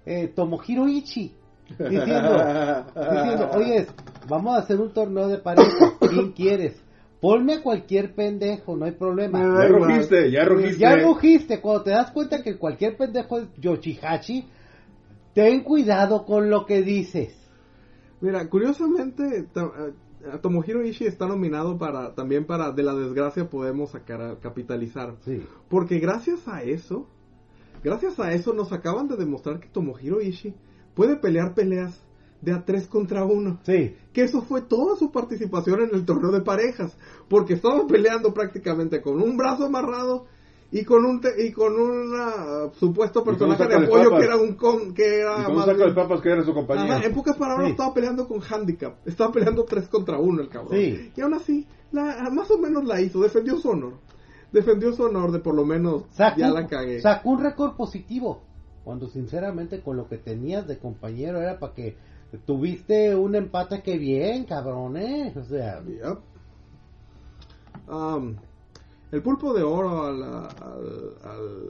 eh, 0.06 0.28
Tomohiro 0.28 0.88
Ichi. 0.88 1.34
Diciendo, 1.70 2.86
diciendo, 2.96 3.50
oye, 3.54 3.88
vamos 4.28 4.56
a 4.56 4.60
hacer 4.60 4.80
un 4.80 4.94
torneo 4.94 5.28
de 5.28 5.38
parejas. 5.40 5.94
¿Quién 6.00 6.32
quieres? 6.32 6.82
Ponme 7.20 7.56
a 7.56 7.64
cualquier 7.64 8.14
pendejo, 8.14 8.76
no 8.76 8.86
hay 8.86 8.92
problema. 8.92 9.40
Ya 9.40 9.68
rugiste, 9.68 10.32
ya 10.32 10.46
rugiste. 10.46 10.80
Ya 10.80 10.96
rugiste, 10.98 11.62
cuando 11.62 11.84
te 11.84 11.92
das 11.92 12.12
cuenta 12.12 12.44
que 12.44 12.58
cualquier 12.58 12.98
pendejo 12.98 13.40
es 13.40 13.48
Yoshihachi, 13.58 14.48
ten 15.34 15.64
cuidado 15.64 16.26
con 16.26 16.50
lo 16.50 16.66
que 16.66 16.82
dices. 16.82 17.36
Mira, 18.22 18.48
curiosamente, 18.48 19.40
eh, 19.40 20.40
Tomohiro 20.42 20.84
Ishii 20.84 21.08
está 21.08 21.28
nominado 21.28 21.78
para 21.78 22.16
también 22.16 22.46
para 22.46 22.72
De 22.72 22.84
la 22.84 22.94
desgracia 22.94 23.50
podemos 23.50 23.92
sacar 23.92 24.40
capitalizar. 24.40 25.16
Sí. 25.24 25.44
Porque 25.70 26.00
gracias 26.00 26.48
a 26.48 26.64
eso, 26.64 27.08
gracias 27.84 28.20
a 28.20 28.32
eso 28.32 28.54
nos 28.54 28.72
acaban 28.72 29.08
de 29.08 29.18
demostrar 29.18 29.60
que 29.60 29.68
Tomohiro 29.68 30.22
Ishii 30.22 30.56
puede 30.96 31.16
pelear 31.18 31.54
peleas 31.54 32.00
de 32.42 32.52
a 32.54 32.64
3 32.66 32.88
contra 32.88 33.24
1. 33.26 33.60
Sí. 33.64 33.96
que 34.14 34.24
eso 34.24 34.42
fue 34.44 34.62
toda 34.62 34.96
su 34.96 35.12
participación 35.12 35.82
en 35.82 35.90
el 35.94 36.06
torneo 36.06 36.32
de 36.32 36.42
parejas, 36.42 36.96
porque 37.28 37.54
estaba 37.56 37.86
peleando 37.88 38.34
prácticamente 38.34 39.02
con 39.02 39.22
un 39.22 39.36
brazo 39.36 39.66
amarrado 39.66 40.26
y 40.72 40.84
con 40.86 41.06
un 41.06 41.20
te- 41.22 41.46
y 41.48 41.52
con 41.52 41.74
un 41.80 42.14
ah, 42.16 42.70
supuesto 42.80 43.24
personaje 43.24 43.68
de 43.68 43.76
apoyo 43.76 44.06
papas. 44.10 44.20
que 44.20 44.26
era 44.26 44.38
un 44.38 44.54
con, 44.56 44.94
que 44.94 45.20
era 45.20 45.42
Y 45.42 45.44
con 45.44 45.52
un 45.52 45.58
más 45.58 45.66
saco 45.66 45.86
de 45.86 45.94
papas 45.94 46.22
que 46.22 46.30
era 46.30 46.44
su 46.44 46.54
compañero. 46.54 46.94
Ajá, 46.94 47.06
en 47.06 47.14
pocas 47.14 47.36
palabras 47.38 47.66
Sí. 47.68 47.72
estaba 47.72 47.94
peleando 47.94 48.28
con 48.28 48.42
handicap, 48.42 48.96
estaba 49.06 49.32
peleando 49.32 49.64
3 49.66 49.88
contra 49.90 50.18
1 50.20 50.42
el 50.42 50.50
cabrón. 50.50 50.78
Sí. 50.80 51.12
Y 51.16 51.22
aún 51.22 51.34
así, 51.34 51.68
la, 51.92 52.30
más 52.32 52.50
o 52.52 52.58
menos 52.58 52.86
la 52.86 53.02
hizo, 53.02 53.22
defendió 53.22 53.58
su 53.58 53.70
honor. 53.70 53.94
Defendió 54.52 54.94
su 54.94 55.04
honor 55.04 55.32
de 55.32 55.40
por 55.40 55.56
lo 55.56 55.66
menos 55.66 56.04
Sacó, 56.12 56.40
ya 56.40 56.50
la 56.50 56.68
cagué. 56.68 57.02
sacó 57.02 57.30
un 57.32 57.44
récord 57.44 57.76
positivo. 57.76 58.42
Cuando 58.86 59.10
sinceramente 59.10 59.82
con 59.82 59.98
lo 59.98 60.08
que 60.08 60.18
tenías 60.18 60.66
de 60.68 60.78
compañero 60.78 61.42
era 61.42 61.60
para 61.60 61.74
que 61.74 61.98
tuviste 62.46 63.16
un 63.16 63.36
empate 63.36 63.82
que 63.82 63.98
bien, 63.98 64.46
cabrón, 64.46 64.96
¿eh? 64.96 65.34
O 65.36 65.44
sea, 65.44 65.82
Yep. 65.84 66.20
Um, 67.88 68.36
el 69.12 69.22
pulpo 69.22 69.54
de 69.54 69.64
oro 69.64 70.04
al, 70.06 70.24
al- 70.24 71.18
al 71.24 71.70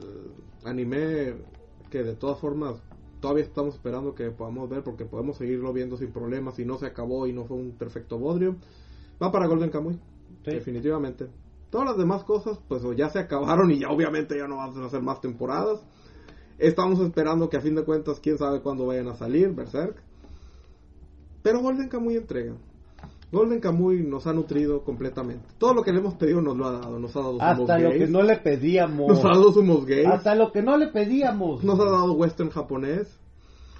anime 0.64 1.34
que 1.90 2.02
de 2.02 2.14
todas 2.14 2.38
formas 2.38 2.74
todavía 3.20 3.44
estamos 3.44 3.74
esperando 3.74 4.14
que 4.14 4.30
podamos 4.30 4.68
ver 4.68 4.82
porque 4.82 5.04
podemos 5.04 5.36
seguirlo 5.36 5.72
viendo 5.72 5.96
sin 5.96 6.12
problemas 6.12 6.58
y 6.58 6.64
no 6.64 6.78
se 6.78 6.86
acabó 6.86 7.26
y 7.26 7.32
no 7.32 7.44
fue 7.44 7.56
un 7.56 7.72
perfecto 7.72 8.18
bodrio 8.18 8.56
va 9.22 9.30
para 9.32 9.46
Golden 9.46 9.70
Kamuy 9.70 9.98
Sí. 10.44 10.52
definitivamente 10.52 11.26
todas 11.70 11.88
las 11.88 11.96
demás 11.98 12.22
cosas 12.24 12.58
pues 12.68 12.82
ya 12.96 13.08
se 13.10 13.18
acabaron 13.18 13.70
y 13.72 13.80
ya 13.80 13.90
obviamente 13.90 14.36
ya 14.38 14.46
no 14.48 14.56
van 14.58 14.76
a 14.82 14.86
hacer 14.86 15.02
más 15.02 15.20
temporadas 15.20 15.80
estamos 16.58 17.00
esperando 17.00 17.48
que 17.48 17.56
a 17.56 17.60
fin 17.60 17.74
de 17.74 17.84
cuentas 17.84 18.20
quién 18.20 18.38
sabe 18.38 18.60
cuándo 18.60 18.86
vayan 18.86 19.08
a 19.08 19.14
salir 19.14 19.50
Berserk 19.54 19.96
pero 21.42 21.60
Golden 21.60 21.88
Kamuy 21.88 22.16
entrega 22.16 22.54
Golden 23.32 23.60
Kamuy 23.60 24.02
nos 24.04 24.26
ha 24.28 24.32
nutrido 24.32 24.82
completamente. 24.84 25.44
Todo 25.58 25.74
lo 25.74 25.82
que 25.82 25.92
le 25.92 25.98
hemos 25.98 26.14
pedido 26.14 26.40
nos 26.40 26.56
lo 26.56 26.64
ha 26.66 26.72
dado. 26.72 26.98
Nos 27.00 27.14
ha 27.16 27.20
dado 27.20 27.32
sumos 27.32 27.42
hasta 27.60 27.78
lo 27.78 27.88
gays. 27.90 28.04
que 28.04 28.06
no 28.08 28.22
le 28.22 28.36
pedíamos. 28.36 29.08
Nos 29.08 29.24
ha 29.24 29.28
dado 29.28 29.52
sumos 29.52 29.84
gays. 29.84 30.06
Hasta 30.06 30.34
lo 30.36 30.52
que 30.52 30.62
no 30.62 30.76
le 30.76 30.86
pedíamos. 30.88 31.64
Nos 31.64 31.78
ha 31.80 31.84
dado 31.86 32.12
western 32.12 32.50
japonés. 32.50 33.18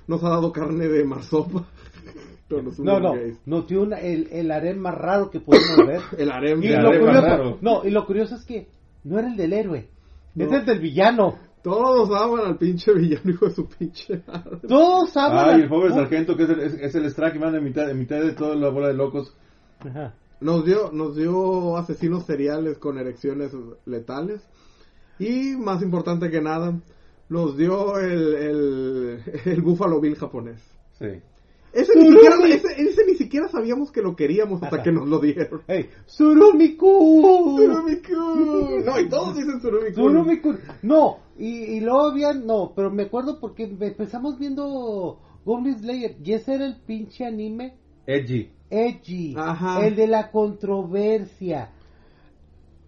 Nos 0.09 0.23
ha 0.25 0.31
dado 0.31 0.53
carne 0.53 0.89
de 0.89 1.05
marsopa. 1.05 1.65
no, 2.51 2.61
no, 2.61 3.15
No, 3.15 3.15
nos 3.47 3.69
dio 3.69 3.83
una- 3.83 4.01
el, 4.01 4.27
el 4.33 4.51
harem 4.51 4.79
más 4.79 4.97
raro 4.97 5.31
que 5.31 5.39
pudimos 5.39 5.77
ver. 5.87 6.01
El 6.19 6.31
harem. 6.33 6.63
y, 6.65 6.67
El 6.67 6.83
lo 6.83 6.89
harem 6.89 7.05
más 7.07 7.25
raro. 7.25 7.59
no, 7.61 7.85
y 7.85 7.91
lo 7.91 8.05
curioso 8.05 8.35
es 8.35 8.45
que 8.45 8.69
no 9.05 9.17
era 9.21 9.29
el 9.29 9.37
del 9.37 9.53
héroe, 9.53 9.89
es 10.37 10.51
No. 10.51 10.57
el 10.57 10.67
del 10.67 10.81
villano. 10.81 11.37
Todos 11.67 12.09
aman 12.17 12.47
al 12.47 12.59
pinche 12.59 12.93
villano, 12.95 13.29
hijo 13.29 13.47
de 13.49 13.55
su 13.57 13.67
pinche 13.69 14.23
madre. 14.25 14.59
Todos 14.69 15.17
aman. 15.17 15.39
Ay, 15.49 15.55
al- 15.55 15.61
el 15.63 15.69
pobre 15.69 15.93
sargento 15.93 16.37
que 16.37 16.45
es 16.45 16.51
el, 16.51 16.61
es, 16.61 16.75
es 16.75 16.95
el 16.95 17.11
Strack 17.11 17.37
man 17.41 17.57
en 17.57 17.65
mitad, 17.65 17.91
en 17.91 17.99
mitad 17.99 18.21
de 18.21 18.35
toda 18.35 18.55
la 18.55 18.69
bola 18.69 18.87
de 18.87 18.95
locos. 18.95 19.35
Ajá. 19.81 20.15
Nos 20.41 20.65
dio, 20.65 20.93
nos 20.93 21.17
dio 21.17 21.77
asesinos 21.77 22.25
seriales 22.25 22.79
con 22.79 22.99
erecciones 22.99 23.51
letales. 23.85 24.47
Y 25.19 25.57
más 25.57 25.83
importante 25.83 26.31
que 26.31 26.41
nada, 26.41 26.79
nos 27.31 27.57
dio 27.57 27.99
el, 27.99 28.35
el, 28.35 29.23
el 29.45 29.63
Buffalo 29.63 30.01
Bill 30.01 30.15
japonés. 30.15 30.63
Sí. 31.01 31.07
Ese 31.77 31.93
ni, 31.99 32.11
siquiera, 32.11 32.37
ese, 32.49 32.69
ese 32.89 33.05
ni 33.07 33.15
siquiera 33.17 33.49
sabíamos 33.49 33.93
que 33.93 34.01
lo 34.03 34.17
queríamos 34.17 34.63
hasta 34.63 34.77
Ajá. 34.77 34.83
que 34.85 34.93
nos 34.93 35.07
lo 35.09 35.19
dieron. 35.21 35.63
Hey, 35.69 35.91
Surumiku. 36.07 37.57
Surumiku. 37.59 38.15
No, 38.85 39.01
y 39.01 39.09
todos 39.09 39.37
dicen 39.37 39.61
Surumiku. 39.61 39.95
Surumiku. 39.95 40.55
No, 40.83 41.19
y, 41.39 41.49
y 41.77 41.81
luego 41.81 42.07
había, 42.11 42.33
no, 42.33 42.73
pero 42.75 42.91
me 42.91 43.05
acuerdo 43.05 43.39
porque 43.41 43.65
empezamos 43.65 44.39
viendo 44.39 45.19
Goblin 45.45 45.79
Slayer 45.79 46.17
y 46.25 46.33
ese 46.33 46.55
era 46.55 46.67
el 46.67 46.77
pinche 46.87 47.25
anime 47.27 47.75
Edgy. 48.07 48.51
edgy, 48.71 49.35
Ajá. 49.37 49.87
el 49.87 49.97
de 49.97 50.07
la 50.07 50.31
controversia. 50.31 51.71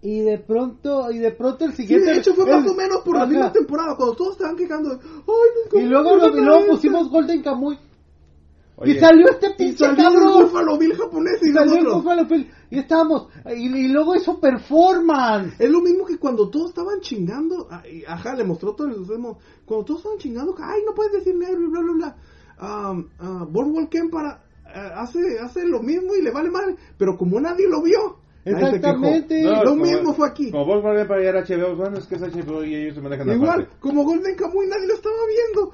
Y 0.01 0.21
de 0.21 0.39
pronto, 0.39 1.11
y 1.11 1.19
de 1.19 1.33
pronto 1.33 1.65
el 1.65 1.73
Sí, 1.73 1.83
siguiente. 1.83 2.13
de 2.13 2.19
hecho 2.19 2.33
fue 2.35 2.45
el- 2.45 2.51
más 2.61 2.71
o 2.71 2.75
menos 2.75 2.99
por 3.05 3.17
la 3.19 3.27
misma 3.27 3.53
temporada, 3.53 3.97
cuando 3.97 4.15
todos 4.15 4.33
estaban 4.35 4.57
quejando. 4.57 4.91
de, 4.91 4.97
Ay, 5.03 5.25
no, 5.73 5.81
Y 5.81 5.85
luego, 5.87 6.11
¿cómo 6.11 6.27
lo- 6.29 6.39
y 6.39 6.45
luego 6.45 6.67
pusimos 6.69 7.01
esto?" 7.03 7.13
Golden 7.13 7.43
Kamuy. 7.43 7.79
Oye, 8.81 8.93
y 8.93 8.99
salió 9.01 9.27
este 9.29 9.49
Y 9.49 9.55
pinche 9.55 9.85
salió 9.85 10.09
el 10.09 10.15
cabrón. 10.15 10.43
Buffalo 10.45 10.79
Bill 10.79 10.95
japonés 10.97 11.39
y 11.43 11.49
Y 11.51 11.53
salió 11.53 11.73
el 11.75 11.83
nosotros. 11.85 12.03
Buffalo 12.05 12.25
Bill, 12.27 12.51
Y 12.71 12.79
estábamos. 12.79 13.29
Y, 13.57 13.67
y 13.77 13.89
luego 13.89 14.15
hizo 14.15 14.39
performance. 14.41 15.55
Es 15.59 15.69
lo 15.71 15.81
mismo 15.81 16.05
que 16.07 16.17
cuando 16.19 16.49
todos 16.49 16.69
estaban 16.71 17.01
chingando, 17.01 17.69
y- 17.91 18.05
ajá, 18.07 18.35
le 18.37 18.45
mostró 18.45 18.75
todo 18.75 18.87
el 18.89 19.07
demo, 19.07 19.39
cuando 19.65 19.85
todos 19.85 20.01
estaban 20.01 20.19
chingando, 20.19 20.55
ay, 20.59 20.81
no 20.87 20.95
puedes 20.95 21.13
decir 21.13 21.35
negro 21.35 21.61
y 21.61 21.69
bla, 21.71 21.81
bla, 21.81 21.93
bla. 21.93 22.17
Um, 22.61 23.09
ah, 23.21 23.47
Boardwalk 23.49 23.95
Empire 23.95 24.27
ah, 24.67 25.03
hace, 25.03 25.39
hace 25.41 25.65
lo 25.67 25.81
mismo 25.81 26.15
y 26.17 26.23
le 26.23 26.31
vale 26.31 26.51
mal, 26.51 26.77
pero 26.97 27.17
como 27.17 27.41
nadie 27.41 27.69
lo 27.69 27.83
vio. 27.83 28.17
Exactamente. 28.45 29.43
No, 29.43 29.63
lo 29.65 29.71
como- 29.71 29.85
mismo 29.85 30.15
fue 30.15 30.29
aquí. 30.29 30.51
Como 30.51 30.67
vos 30.67 30.83
para 30.83 31.03
allá 31.03 31.29
era 31.31 31.43
HBO, 31.45 31.77
bueno, 31.77 31.99
es 31.99 32.07
que 32.07 32.15
es 32.15 32.23
HBO 32.23 32.65
y 32.65 32.75
ellos 32.75 32.95
se 32.95 33.01
manejan 33.01 33.29
Igual, 33.29 33.51
aparte. 33.63 33.77
como 33.81 34.05
Golden 34.05 34.37
Kamuy 34.37 34.67
nadie 34.69 34.87
lo 34.87 34.95
estaba 34.95 35.17
viendo. 35.27 35.73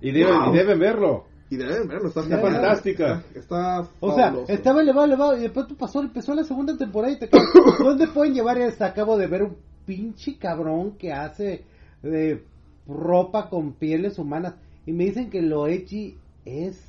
Y 0.00 0.12
deben, 0.12 0.34
Wow. 0.38 0.52
y 0.54 0.56
deben 0.58 0.78
verlo. 0.78 1.24
Y 1.50 1.56
deben 1.56 1.88
verlo, 1.88 2.08
está, 2.08 2.20
Está 2.20 2.38
fantástica. 2.40 3.24
Está, 3.34 3.80
está 3.80 3.88
O 4.00 4.14
sea, 4.14 4.34
estaba 4.48 4.82
elevado, 4.82 5.06
elevado, 5.06 5.36
y 5.36 5.40
de 5.40 5.50
pronto 5.50 5.76
pasó, 5.76 6.00
empezó 6.00 6.34
la 6.34 6.44
segunda 6.44 6.76
temporada 6.76 7.12
y 7.12 7.18
te 7.18 7.28
quedas, 7.28 7.46
¿dónde 7.78 8.06
pueden 8.08 8.34
llevar 8.34 8.58
esto? 8.58 8.84
Acabo 8.84 9.16
de 9.16 9.26
ver 9.26 9.42
un 9.44 9.56
pinche 9.86 10.36
cabrón 10.38 10.98
que 10.98 11.12
hace 11.12 11.64
de 12.02 12.44
ropa 12.86 13.48
con 13.48 13.72
pieles 13.74 14.18
humanas 14.18 14.54
y 14.86 14.92
me 14.92 15.04
dicen 15.04 15.30
que 15.30 15.42
lo 15.42 15.66
edgy 15.66 16.16
es 16.44 16.82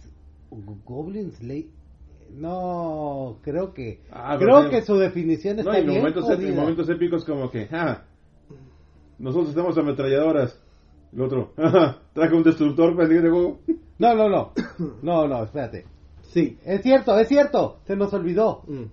Goblin 0.85 1.31
Slayer. 1.31 1.67
No, 2.31 3.39
creo 3.41 3.73
que 3.73 4.01
Ah, 4.11 4.37
creo 4.37 4.69
que 4.69 4.83
su 4.83 4.95
definición 4.97 5.57
No, 5.57 5.61
está 5.63 5.79
y 5.79 5.81
en 5.81 5.87
bien 5.87 5.99
momentos, 5.99 6.29
en 6.29 6.55
momentos 6.55 6.89
épicos 6.89 7.25
como 7.25 7.49
que, 7.49 7.67
ah, 7.71 8.03
nosotros 9.17 9.53
tenemos 9.53 9.77
ametralladoras. 9.77 10.61
El 11.11 11.21
otro, 11.21 11.53
ah, 11.57 11.97
traje 12.13 12.35
un 12.35 12.43
destructor 12.43 12.95
pendejo. 12.95 13.59
No, 13.99 14.15
no, 14.15 14.29
no. 14.29 14.53
No, 15.03 15.27
no, 15.27 15.43
espérate. 15.43 15.85
Sí. 16.33 16.57
Es 16.65 16.81
cierto, 16.81 17.17
es 17.19 17.27
cierto. 17.27 17.77
Se 17.85 17.95
nos 17.95 18.11
olvidó. 18.13 18.63
Mm. 18.67 18.85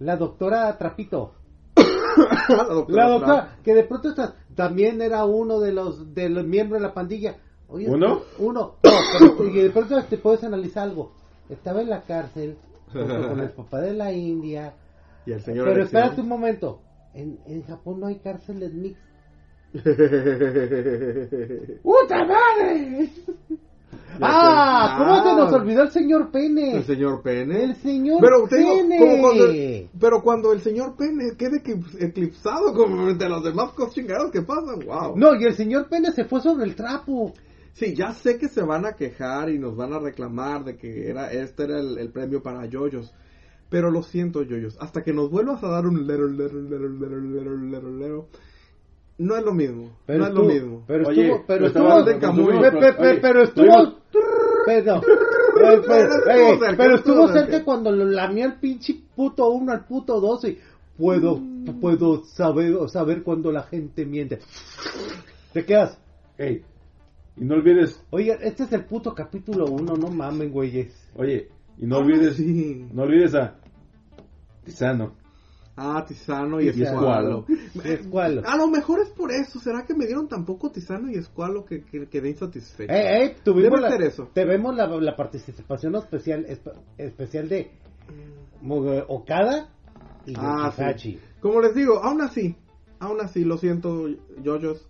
La 0.00 0.16
doctora 0.16 0.76
Trapito. 0.78 1.34
la 1.76 2.64
doctora 2.64 3.04
La 3.04 3.10
doctora, 3.10 3.56
que 3.62 3.74
de 3.74 3.84
pronto 3.84 4.08
está- 4.10 4.34
también 4.54 5.00
era 5.00 5.24
uno 5.24 5.60
de 5.60 5.72
los 5.72 6.14
de 6.14 6.28
los 6.28 6.44
miembros 6.46 6.80
de 6.82 6.88
la 6.88 6.94
pandilla. 6.94 7.36
Oye, 7.68 7.88
¿Uno? 7.88 8.20
Uno. 8.38 8.74
No, 9.20 9.44
y 9.44 9.62
de 9.62 9.70
pronto 9.70 10.00
te 10.04 10.18
puedes 10.18 10.42
analizar 10.44 10.84
algo. 10.84 11.12
Estaba 11.48 11.80
en 11.82 11.90
la 11.90 12.02
cárcel 12.02 12.56
con 12.92 13.40
el 13.40 13.50
papá 13.56 13.80
de 13.80 13.94
la 13.94 14.12
India. 14.12 14.74
Y 15.26 15.32
el 15.32 15.42
señor 15.42 15.66
Pero 15.66 15.82
espérate 15.84 16.20
un 16.20 16.28
momento. 16.28 16.80
En, 17.14 17.38
en 17.46 17.62
Japón 17.64 18.00
no 18.00 18.06
hay 18.06 18.18
cárceles 18.20 18.72
mix. 18.72 18.98
¡Puta 21.82 22.24
madre! 22.24 23.10
¡Ah! 24.20 24.96
¿Cómo 24.98 25.22
se 25.22 25.34
nos 25.36 25.52
olvidó 25.52 25.82
el 25.82 25.90
señor 25.90 26.30
Pene? 26.30 26.76
El 26.76 26.84
señor 26.84 27.22
Pene. 27.22 27.64
El 27.64 27.76
señor 27.76 28.18
pero, 28.20 28.38
digo, 28.46 28.76
Pene. 28.76 28.98
como 28.98 29.20
cuando 29.22 29.44
el- 29.46 29.88
pero 29.98 30.22
cuando 30.22 30.52
el 30.52 30.60
señor 30.60 30.96
Pene 30.96 31.36
quede 31.36 31.62
eclip- 31.62 32.02
eclipsado 32.02 32.72
como 32.74 33.08
entre 33.08 33.28
los 33.28 33.42
demás 33.44 33.72
cosas 33.72 33.94
chingados 33.94 34.30
que 34.30 34.42
pasan, 34.42 34.80
wow. 34.86 35.16
No, 35.16 35.34
y 35.34 35.44
el 35.44 35.54
señor 35.54 35.88
Pene 35.88 36.12
se 36.12 36.24
fue 36.24 36.40
sobre 36.40 36.64
el 36.64 36.74
trapo. 36.74 37.32
Sí, 37.74 37.94
ya 37.96 38.12
sé 38.12 38.36
que 38.38 38.48
se 38.48 38.62
van 38.62 38.84
a 38.84 38.92
quejar 38.92 39.48
y 39.48 39.58
nos 39.58 39.74
van 39.76 39.94
a 39.94 39.98
reclamar 39.98 40.62
de 40.64 40.76
que 40.76 41.08
era 41.08 41.32
este 41.32 41.64
era 41.64 41.80
el, 41.80 41.96
el 41.98 42.10
premio 42.10 42.42
para 42.42 42.66
Yoyos. 42.66 43.14
Pero 43.70 43.90
lo 43.90 44.02
siento, 44.02 44.42
Yoyos. 44.42 44.76
Hasta 44.78 45.02
que 45.02 45.14
nos 45.14 45.30
vuelvas 45.30 45.64
a 45.64 45.68
dar 45.68 45.86
un 45.86 46.06
lero, 46.06 46.28
lero, 46.28 46.60
lero, 46.60 46.88
lero, 46.90 47.18
lero, 47.18 47.56
lero, 47.56 47.90
lero, 47.90 48.26
no 49.16 49.36
es 49.36 49.42
lo 49.42 49.54
mismo. 49.54 49.96
Pero 50.04 50.18
no 50.18 50.26
es 50.26 50.34
lo 50.34 50.42
mismo. 50.44 50.84
Pero 50.86 51.08
estuvo, 51.10 51.44
pero 51.46 51.66
estuvo, 51.68 52.04
pero 53.22 53.42
estuvo, 53.42 54.01
pero, 54.66 54.96
eh, 54.96 55.00
Pero 55.54 55.82
pero, 55.82 56.14
estuvo 56.14 56.54
eh, 56.54 56.58
cerca, 56.58 56.76
pero 56.76 56.94
estuvo 56.96 56.96
estuvo 56.96 57.28
cerca. 57.28 57.50
cerca 57.50 57.64
cuando 57.64 57.92
lo 57.92 58.04
lamió 58.06 58.46
el 58.46 58.54
pinche 58.54 58.94
puto 59.14 59.48
uno 59.50 59.72
al 59.72 59.84
puto 59.84 60.20
dos 60.20 60.44
y 60.44 60.58
puedo, 60.96 61.40
puedo 61.80 62.24
saber, 62.24 62.74
saber 62.88 63.22
cuando 63.22 63.52
la 63.52 63.62
gente 63.64 64.04
miente. 64.06 64.38
Te 65.52 65.64
quedas, 65.64 65.98
y 66.38 67.44
no 67.44 67.54
olvides, 67.54 68.02
oye, 68.10 68.36
este 68.42 68.64
es 68.64 68.72
el 68.72 68.84
puto 68.84 69.14
capítulo 69.14 69.66
uno, 69.66 69.96
no 69.96 70.08
mamen, 70.08 70.50
güeyes. 70.50 70.92
oye, 71.16 71.48
y 71.78 71.86
no 71.86 71.98
olvides, 71.98 72.36
Sí. 72.36 72.86
no 72.92 73.02
olvides 73.02 73.34
a 73.34 73.56
Tizano. 74.64 75.14
Ah, 75.76 76.04
Tizano 76.06 76.60
y, 76.60 76.66
Y 76.66 76.82
Escualo. 76.82 77.46
Escualo. 77.84 78.42
A 78.46 78.56
lo 78.56 78.68
mejor 78.68 79.00
es 79.00 79.08
por 79.08 79.32
eso. 79.32 79.58
¿Será 79.58 79.84
que 79.86 79.94
me 79.94 80.06
dieron 80.06 80.28
tan 80.28 80.44
poco 80.44 80.70
Tizano 80.70 81.10
y 81.10 81.14
Escualo 81.14 81.64
que, 81.64 81.82
que 81.82 82.08
quedé 82.08 82.28
insatisfecho? 82.30 82.92
Eh, 82.92 83.24
eh, 83.24 83.36
tuvimos 83.42 83.80
la, 83.80 83.88
eso. 83.96 84.28
Tenemos 84.34 84.76
la, 84.76 84.86
la 84.86 85.16
participación 85.16 85.94
especial, 85.96 86.44
espe- 86.46 86.74
especial 86.98 87.48
de 87.48 87.70
Mo- 88.60 88.84
Okada 89.08 89.68
y 90.26 90.34
Ah, 90.36 90.70
Yoshihachi. 90.76 91.12
sí. 91.14 91.20
Como 91.40 91.60
les 91.60 91.74
digo, 91.74 92.02
aún 92.04 92.20
así, 92.20 92.54
aún 93.00 93.20
así, 93.20 93.44
lo 93.44 93.56
siento, 93.56 94.08
Yoyos. 94.42 94.88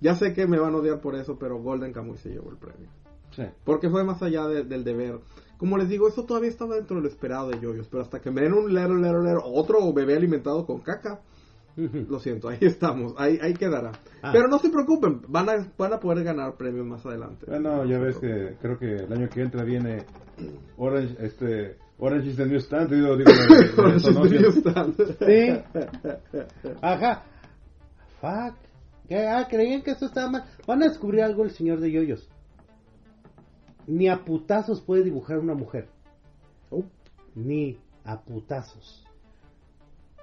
Ya 0.00 0.14
sé 0.14 0.32
que 0.32 0.46
me 0.46 0.58
van 0.60 0.74
a 0.74 0.76
odiar 0.76 1.00
por 1.00 1.16
eso, 1.16 1.38
pero 1.38 1.58
Golden 1.60 1.92
Kamuy 1.92 2.18
se 2.18 2.28
llevó 2.28 2.50
el 2.50 2.56
premio. 2.58 2.88
Sí. 3.34 3.42
Porque 3.64 3.88
fue 3.90 4.04
más 4.04 4.22
allá 4.22 4.46
de- 4.46 4.64
del 4.64 4.84
deber. 4.84 5.18
Como 5.58 5.76
les 5.76 5.88
digo, 5.88 6.08
eso 6.08 6.24
todavía 6.24 6.48
estaba 6.50 6.76
dentro 6.76 6.96
de 6.96 7.02
lo 7.02 7.08
esperado 7.08 7.50
de 7.50 7.60
Yoyos. 7.60 7.88
Pero 7.88 8.02
hasta 8.02 8.20
que 8.20 8.30
me 8.30 8.42
den 8.42 8.54
un 8.54 8.72
lero, 8.72 8.96
lero, 8.96 9.22
lero, 9.22 9.42
otro 9.44 9.92
bebé 9.92 10.16
alimentado 10.16 10.64
con 10.64 10.80
caca, 10.80 11.20
lo 11.76 12.18
siento, 12.18 12.48
ahí 12.48 12.58
estamos, 12.60 13.14
ahí, 13.18 13.38
ahí 13.42 13.54
quedará. 13.54 13.92
Ah. 14.22 14.30
Pero 14.32 14.48
no 14.48 14.58
se 14.58 14.70
preocupen, 14.70 15.22
van 15.28 15.48
a, 15.48 15.72
van 15.76 15.92
a 15.92 16.00
poder 16.00 16.24
ganar 16.24 16.56
premios 16.56 16.86
más 16.86 17.04
adelante. 17.04 17.46
Bueno, 17.46 17.84
ya 17.84 17.98
ves 17.98 18.18
que 18.18 18.56
creo 18.60 18.78
que 18.78 18.94
el 18.94 19.12
año 19.12 19.28
que 19.28 19.42
entra 19.42 19.64
viene 19.64 20.04
Orange, 20.76 21.16
este, 21.20 21.76
Orange 21.98 22.30
is 22.30 22.36
the 22.36 22.46
New 22.46 22.58
Stand, 22.60 22.90
digo, 22.90 23.16
digo, 23.16 23.30
Orange 23.78 24.08
is 24.08 24.14
the. 24.14 24.38
New 24.38 24.52
Stand. 24.52 24.96
Sí. 25.18 26.70
Ajá. 26.80 27.24
Fuck. 28.20 28.56
¿Qué? 29.08 29.26
Ah, 29.26 29.46
creían 29.48 29.82
que 29.82 29.92
esto 29.92 30.06
estaba 30.06 30.30
mal. 30.30 30.44
Van 30.66 30.82
a 30.82 30.86
descubrir 30.88 31.22
algo 31.22 31.44
el 31.44 31.50
señor 31.50 31.80
de 31.80 31.90
yoyos. 31.90 32.28
Ni 33.88 34.06
a 34.08 34.22
putazos 34.24 34.82
puede 34.82 35.02
dibujar 35.02 35.38
una 35.38 35.54
mujer. 35.54 35.88
Oh. 36.70 36.84
Ni 37.34 37.78
a 38.04 38.20
putazos. 38.20 39.04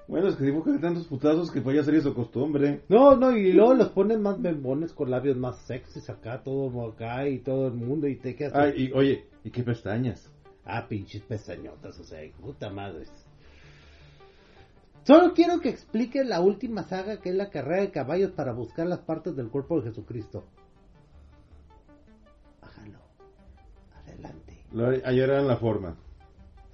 Bueno, 0.07 0.27
es 0.27 0.35
que 0.35 0.43
dibujan 0.43 0.79
tantos 0.79 1.07
putazos 1.07 1.49
que 1.49 1.61
pues 1.61 1.75
ya 1.75 1.83
sería 1.83 2.01
su 2.01 2.13
costumbre. 2.13 2.83
No, 2.89 3.15
no, 3.15 3.35
y 3.35 3.51
luego 3.51 3.73
los 3.73 3.89
ponen 3.89 4.21
más 4.21 4.39
bembones 4.39 4.93
con 4.93 5.09
labios 5.09 5.35
más 5.35 5.57
sexys 5.65 6.07
acá, 6.11 6.43
todo 6.43 6.87
acá 6.87 7.27
y 7.27 7.39
todo 7.39 7.67
el 7.67 7.73
mundo 7.73 8.07
y 8.07 8.17
te 8.17 8.35
quedas. 8.35 8.53
Ay, 8.53 8.85
y 8.85 8.91
oye, 8.91 9.25
¿y 9.43 9.49
qué 9.49 9.63
pestañas? 9.63 10.31
Ah, 10.63 10.87
pinches 10.87 11.23
pestañotas, 11.23 11.99
o 11.99 12.03
sea, 12.03 12.19
puta 12.39 12.69
madre. 12.69 13.05
Solo 15.03 15.33
quiero 15.33 15.59
que 15.59 15.69
explique 15.69 16.23
la 16.23 16.39
última 16.39 16.83
saga 16.83 17.19
que 17.19 17.29
es 17.29 17.35
la 17.35 17.49
carrera 17.49 17.81
de 17.81 17.91
caballos 17.91 18.31
para 18.31 18.53
buscar 18.53 18.85
las 18.85 18.99
partes 18.99 19.35
del 19.35 19.49
cuerpo 19.49 19.81
de 19.81 19.89
Jesucristo. 19.89 20.45
En 25.41 25.47
la 25.47 25.57
forma. 25.57 25.95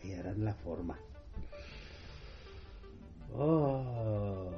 Ahí 0.04 0.14
harán 0.14 0.44
la 0.46 0.54
forma. 0.56 0.98
Oh. 3.38 4.50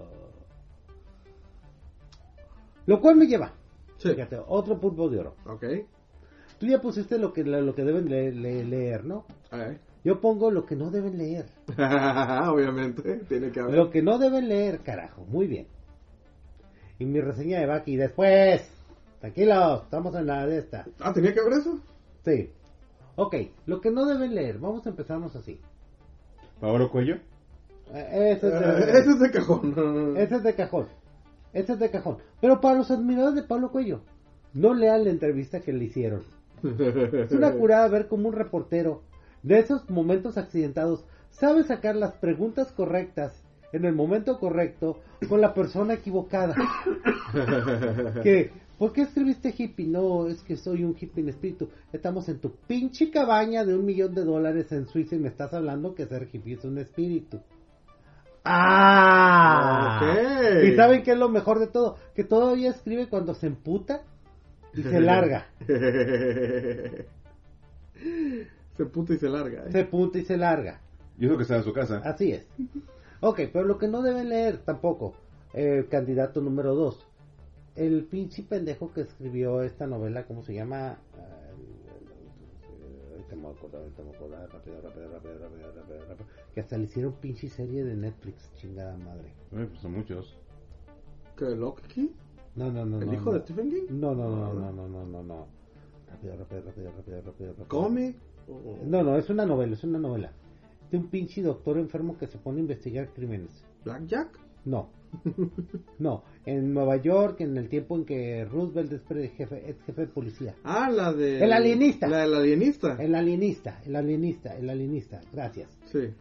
Lo 2.85 2.99
cual 3.01 3.15
me 3.15 3.25
lleva. 3.27 3.51
Sí. 3.97 4.09
Fíjate, 4.09 4.39
otro 4.47 4.79
pulpo 4.79 5.09
de 5.09 5.19
oro. 5.19 5.35
Ok. 5.45 5.65
Tú 6.59 6.65
ya 6.67 6.79
pusiste 6.81 7.17
lo 7.17 7.33
que, 7.33 7.43
lo 7.43 7.75
que 7.75 7.83
deben 7.83 8.09
le- 8.09 8.31
le- 8.31 8.63
leer, 8.65 9.03
¿no? 9.05 9.25
Ok. 9.51 9.77
Yo 10.03 10.19
pongo 10.19 10.51
lo 10.51 10.65
que 10.65 10.75
no 10.75 10.91
deben 10.91 11.17
leer. 11.17 11.45
Obviamente, 12.49 13.17
tiene 13.29 13.51
que 13.51 13.59
haber. 13.61 13.75
Lo 13.75 13.89
que 13.89 14.01
no 14.01 14.17
deben 14.17 14.49
leer, 14.49 14.79
carajo. 14.79 15.23
Muy 15.25 15.47
bien. 15.47 15.67
Y 16.99 17.05
mi 17.05 17.21
reseña 17.21 17.59
de 17.59 17.65
Baki 17.65 17.95
después. 17.95 18.69
Tranquilos, 19.21 19.83
estamos 19.83 20.13
en 20.15 20.25
la 20.27 20.45
de 20.45 20.57
esta. 20.59 20.85
Ah, 20.99 21.13
¿tenía 21.13 21.33
que 21.33 21.41
ver 21.41 21.53
eso? 21.53 21.79
Sí. 22.25 22.49
Ok, 23.15 23.35
lo 23.65 23.79
que 23.81 23.91
no 23.91 24.05
deben 24.05 24.33
leer, 24.35 24.57
vamos 24.59 24.85
a 24.85 24.89
empezarnos 24.89 25.35
así. 25.35 25.59
Pablo 26.59 26.89
Cuello. 26.89 27.15
Eh, 27.93 28.33
Ese 28.37 28.47
es, 28.47 28.53
Eh, 28.53 28.57
de, 28.85 28.99
ese 28.99 29.09
es 29.11 29.19
de 29.19 29.31
cajón. 29.31 29.73
ese 30.17 30.35
es 30.35 30.43
de 30.43 30.55
cajón. 30.55 30.87
Ese 31.53 31.73
es 31.73 31.79
de 31.79 31.91
cajón. 31.91 32.17
Pero 32.41 32.59
para 32.61 32.77
los 32.77 32.89
admiradores 32.89 33.35
de 33.35 33.43
Pablo 33.43 33.71
Cuello, 33.71 34.01
no 34.53 34.73
lean 34.73 35.03
la 35.03 35.11
entrevista 35.11 35.59
que 35.61 35.73
le 35.73 35.85
hicieron. 35.85 36.23
Es 36.63 37.31
una 37.31 37.51
curada 37.53 37.87
ver 37.89 38.07
cómo 38.07 38.29
un 38.29 38.35
reportero 38.35 39.03
de 39.43 39.59
esos 39.59 39.89
momentos 39.89 40.37
accidentados 40.37 41.03
sabe 41.29 41.63
sacar 41.63 41.95
las 41.95 42.13
preguntas 42.13 42.71
correctas 42.71 43.43
en 43.73 43.83
el 43.85 43.93
momento 43.93 44.39
correcto 44.39 45.01
con 45.27 45.41
la 45.41 45.53
persona 45.53 45.95
equivocada. 45.95 46.55
que, 48.23 48.51
¿por 48.77 48.93
qué 48.93 49.01
escribiste 49.01 49.53
hippie? 49.57 49.87
No, 49.87 50.27
es 50.27 50.41
que 50.43 50.55
soy 50.55 50.83
un 50.83 50.95
hippie 50.97 51.23
en 51.23 51.29
espíritu. 51.29 51.69
Estamos 51.91 52.29
en 52.29 52.39
tu 52.39 52.51
pinche 52.67 53.09
cabaña 53.09 53.65
de 53.65 53.75
un 53.75 53.83
millón 53.83 54.13
de 54.13 54.23
dólares 54.23 54.71
en 54.71 54.87
Suiza 54.87 55.15
y 55.15 55.19
me 55.19 55.29
estás 55.29 55.53
hablando 55.53 55.95
que 55.95 56.05
ser 56.05 56.29
hippie 56.31 56.53
es 56.53 56.63
un 56.63 56.77
espíritu. 56.77 57.41
¡Ah! 58.45 59.99
Ok. 60.01 60.65
¿Y 60.65 60.75
saben 60.75 61.01
qué 61.01 61.13
es 61.13 61.17
lo 61.17 61.29
mejor 61.29 61.59
de 61.59 61.67
todo? 61.67 61.97
Que 62.13 62.23
todavía 62.23 62.69
escribe 62.69 63.09
cuando 63.09 63.33
se 63.33 63.47
emputa 63.47 64.03
y 64.75 64.83
se 64.83 65.01
larga. 65.01 65.47
se 68.77 68.85
puta 68.85 69.13
y 69.13 69.17
se 69.17 69.29
larga. 69.29 69.63
¿eh? 69.65 69.71
Se 69.71 69.85
punta 69.85 70.19
y 70.19 70.25
se 70.25 70.37
larga. 70.37 70.79
Yo 71.17 71.29
creo 71.29 71.37
que 71.37 71.43
está 71.43 71.57
en 71.57 71.63
su 71.63 71.73
casa. 71.73 72.01
Así 72.03 72.33
es. 72.33 72.45
Ok, 73.25 73.39
pero 73.53 73.63
lo 73.63 73.77
que 73.77 73.87
no 73.87 74.01
deben 74.01 74.27
leer 74.27 74.57
tampoco, 74.57 75.13
el 75.53 75.87
candidato 75.87 76.41
número 76.41 76.75
dos, 76.75 77.07
el 77.77 78.03
pinche 78.03 78.43
pendejo 78.43 78.91
que 78.91 78.99
escribió 78.99 79.63
esta 79.63 79.87
novela, 79.87 80.25
¿cómo 80.25 80.43
se 80.43 80.53
llama? 80.53 80.97
Ah, 81.17 81.49
ahorita 83.11 83.35
me 83.37 83.43
voy 83.43 83.53
a 83.53 83.55
acordar, 83.55 83.81
ahorita 83.81 84.01
me 84.01 84.07
voy 84.07 84.13
a 84.13 84.17
acordar, 84.17 84.49
rápido, 84.51 84.81
rápido, 84.81 85.07
rápido, 85.07 85.39
rápido, 85.39 85.71
rápido, 85.71 85.99
rápido, 86.05 86.27
que 86.53 86.59
hasta 86.59 86.77
le 86.77 86.83
hicieron 86.83 87.13
pinche 87.13 87.47
serie 87.47 87.85
de 87.85 87.95
Netflix, 87.95 88.53
chingada 88.55 88.97
madre. 88.97 89.29
Eh, 89.53 89.67
pues 89.69 89.79
son 89.79 89.93
muchos. 89.93 90.37
¿Qué, 91.37 91.45
Loki? 91.45 92.13
No, 92.57 92.73
no, 92.73 92.85
no. 92.85 92.99
¿El 92.99 93.07
no, 93.07 93.13
hijo 93.13 93.31
no. 93.31 93.37
de 93.37 93.39
Stephen 93.39 93.69
King? 93.69 93.85
No, 93.89 94.13
no, 94.13 94.29
no, 94.29 94.53
no, 94.53 94.71
no, 94.73 94.89
no, 94.89 95.05
no, 95.05 95.23
no. 95.23 95.47
Rápido, 96.11 96.35
rápido, 96.35 96.61
rápido, 96.63 96.91
rápido, 96.91 97.21
rápido, 97.21 97.49
rápido. 97.51 97.67
¿Cómic? 97.69 98.17
No, 98.85 99.01
no, 99.01 99.17
es 99.17 99.29
una 99.29 99.45
novela, 99.45 99.75
es 99.75 99.83
una 99.85 99.97
novela. 99.97 100.33
De 100.93 100.99
un 100.99 101.07
pinche 101.07 101.41
doctor 101.41 101.79
enfermo 101.79 102.19
que 102.19 102.27
se 102.27 102.37
pone 102.37 102.59
a 102.59 102.61
investigar 102.61 103.09
crímenes. 103.15 103.49
¿Blackjack? 103.83 104.39
No. 104.65 104.91
No, 105.97 106.23
en 106.45 106.71
Nueva 106.71 106.97
York, 106.97 107.41
en 107.41 107.57
el 107.57 107.67
tiempo 107.67 107.95
en 107.95 108.05
que 108.05 108.45
Roosevelt 108.45 108.93
es 108.93 109.31
jefe, 109.31 109.71
es 109.71 109.81
jefe 109.87 110.01
de 110.01 110.07
policía. 110.07 110.55
Ah, 110.63 110.91
la 110.91 111.11
de... 111.11 111.43
El 111.43 111.51
alienista. 111.51 112.07
La 112.07 112.19
del 112.19 112.35
alienista. 112.35 112.95
El 112.99 113.15
alienista, 113.15 113.81
el 113.87 113.95
alienista, 113.95 114.55
el 114.55 114.69
alienista. 114.69 115.21
Gracias. 115.31 115.75
Sí. 115.85 116.13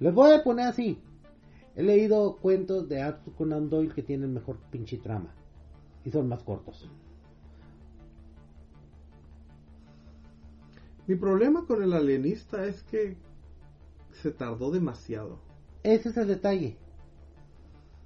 Les 0.00 0.14
voy 0.14 0.32
a 0.32 0.42
poner 0.42 0.68
así. 0.68 0.98
He 1.76 1.82
leído 1.82 2.36
cuentos 2.36 2.88
de 2.88 3.02
Arthur 3.02 3.34
Conan 3.34 3.68
Doyle 3.68 3.92
que 3.94 4.02
tienen 4.02 4.32
mejor 4.32 4.56
pinche 4.70 4.96
trama. 4.96 5.34
Y 6.02 6.10
son 6.10 6.28
más 6.28 6.42
cortos. 6.42 6.88
Mi 11.06 11.14
problema 11.14 11.66
con 11.66 11.82
el 11.82 11.92
alienista 11.92 12.64
es 12.64 12.82
que 12.84 13.18
se 14.22 14.30
tardó 14.30 14.70
demasiado. 14.70 15.38
Ese 15.82 16.10
es 16.10 16.16
el 16.16 16.28
detalle. 16.28 16.76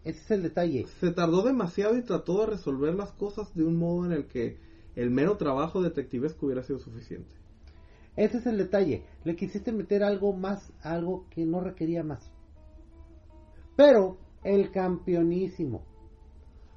Ese 0.04 0.20
es 0.20 0.30
el 0.30 0.42
detalle. 0.42 0.86
Se 1.00 1.10
tardó 1.10 1.42
demasiado 1.42 1.96
y 1.96 2.02
trató 2.02 2.40
de 2.40 2.46
resolver 2.46 2.94
las 2.94 3.12
cosas 3.12 3.54
de 3.54 3.64
un 3.64 3.76
modo 3.76 4.06
en 4.06 4.12
el 4.12 4.26
que 4.26 4.56
el 4.94 5.10
mero 5.10 5.36
trabajo 5.36 5.82
detectivesco 5.82 6.46
hubiera 6.46 6.62
sido 6.62 6.78
suficiente. 6.78 7.30
Ese 8.16 8.38
es 8.38 8.46
el 8.46 8.56
detalle. 8.56 9.04
Le 9.24 9.36
quisiste 9.36 9.72
meter 9.72 10.02
algo 10.02 10.32
más, 10.32 10.72
algo 10.82 11.26
que 11.30 11.44
no 11.44 11.60
requería 11.60 12.02
más. 12.02 12.32
Pero 13.76 14.16
el 14.42 14.70
campeonísimo. 14.70 15.82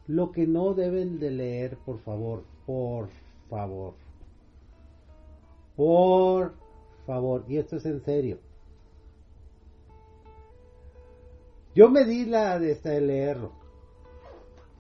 Lo 0.07 0.31
que 0.31 0.47
no 0.47 0.73
deben 0.73 1.19
de 1.19 1.31
leer, 1.31 1.77
por 1.85 1.99
favor, 1.99 2.43
por 2.65 3.09
favor. 3.49 3.93
Por 5.77 6.55
favor. 7.05 7.45
Y 7.47 7.57
esto 7.57 7.77
es 7.77 7.85
en 7.85 8.03
serio. 8.03 8.39
Yo 11.75 11.89
me 11.89 12.05
di 12.05 12.25
la 12.25 12.59
de, 12.59 12.71
esta 12.71 12.89
de 12.89 13.01
leerlo. 13.01 13.53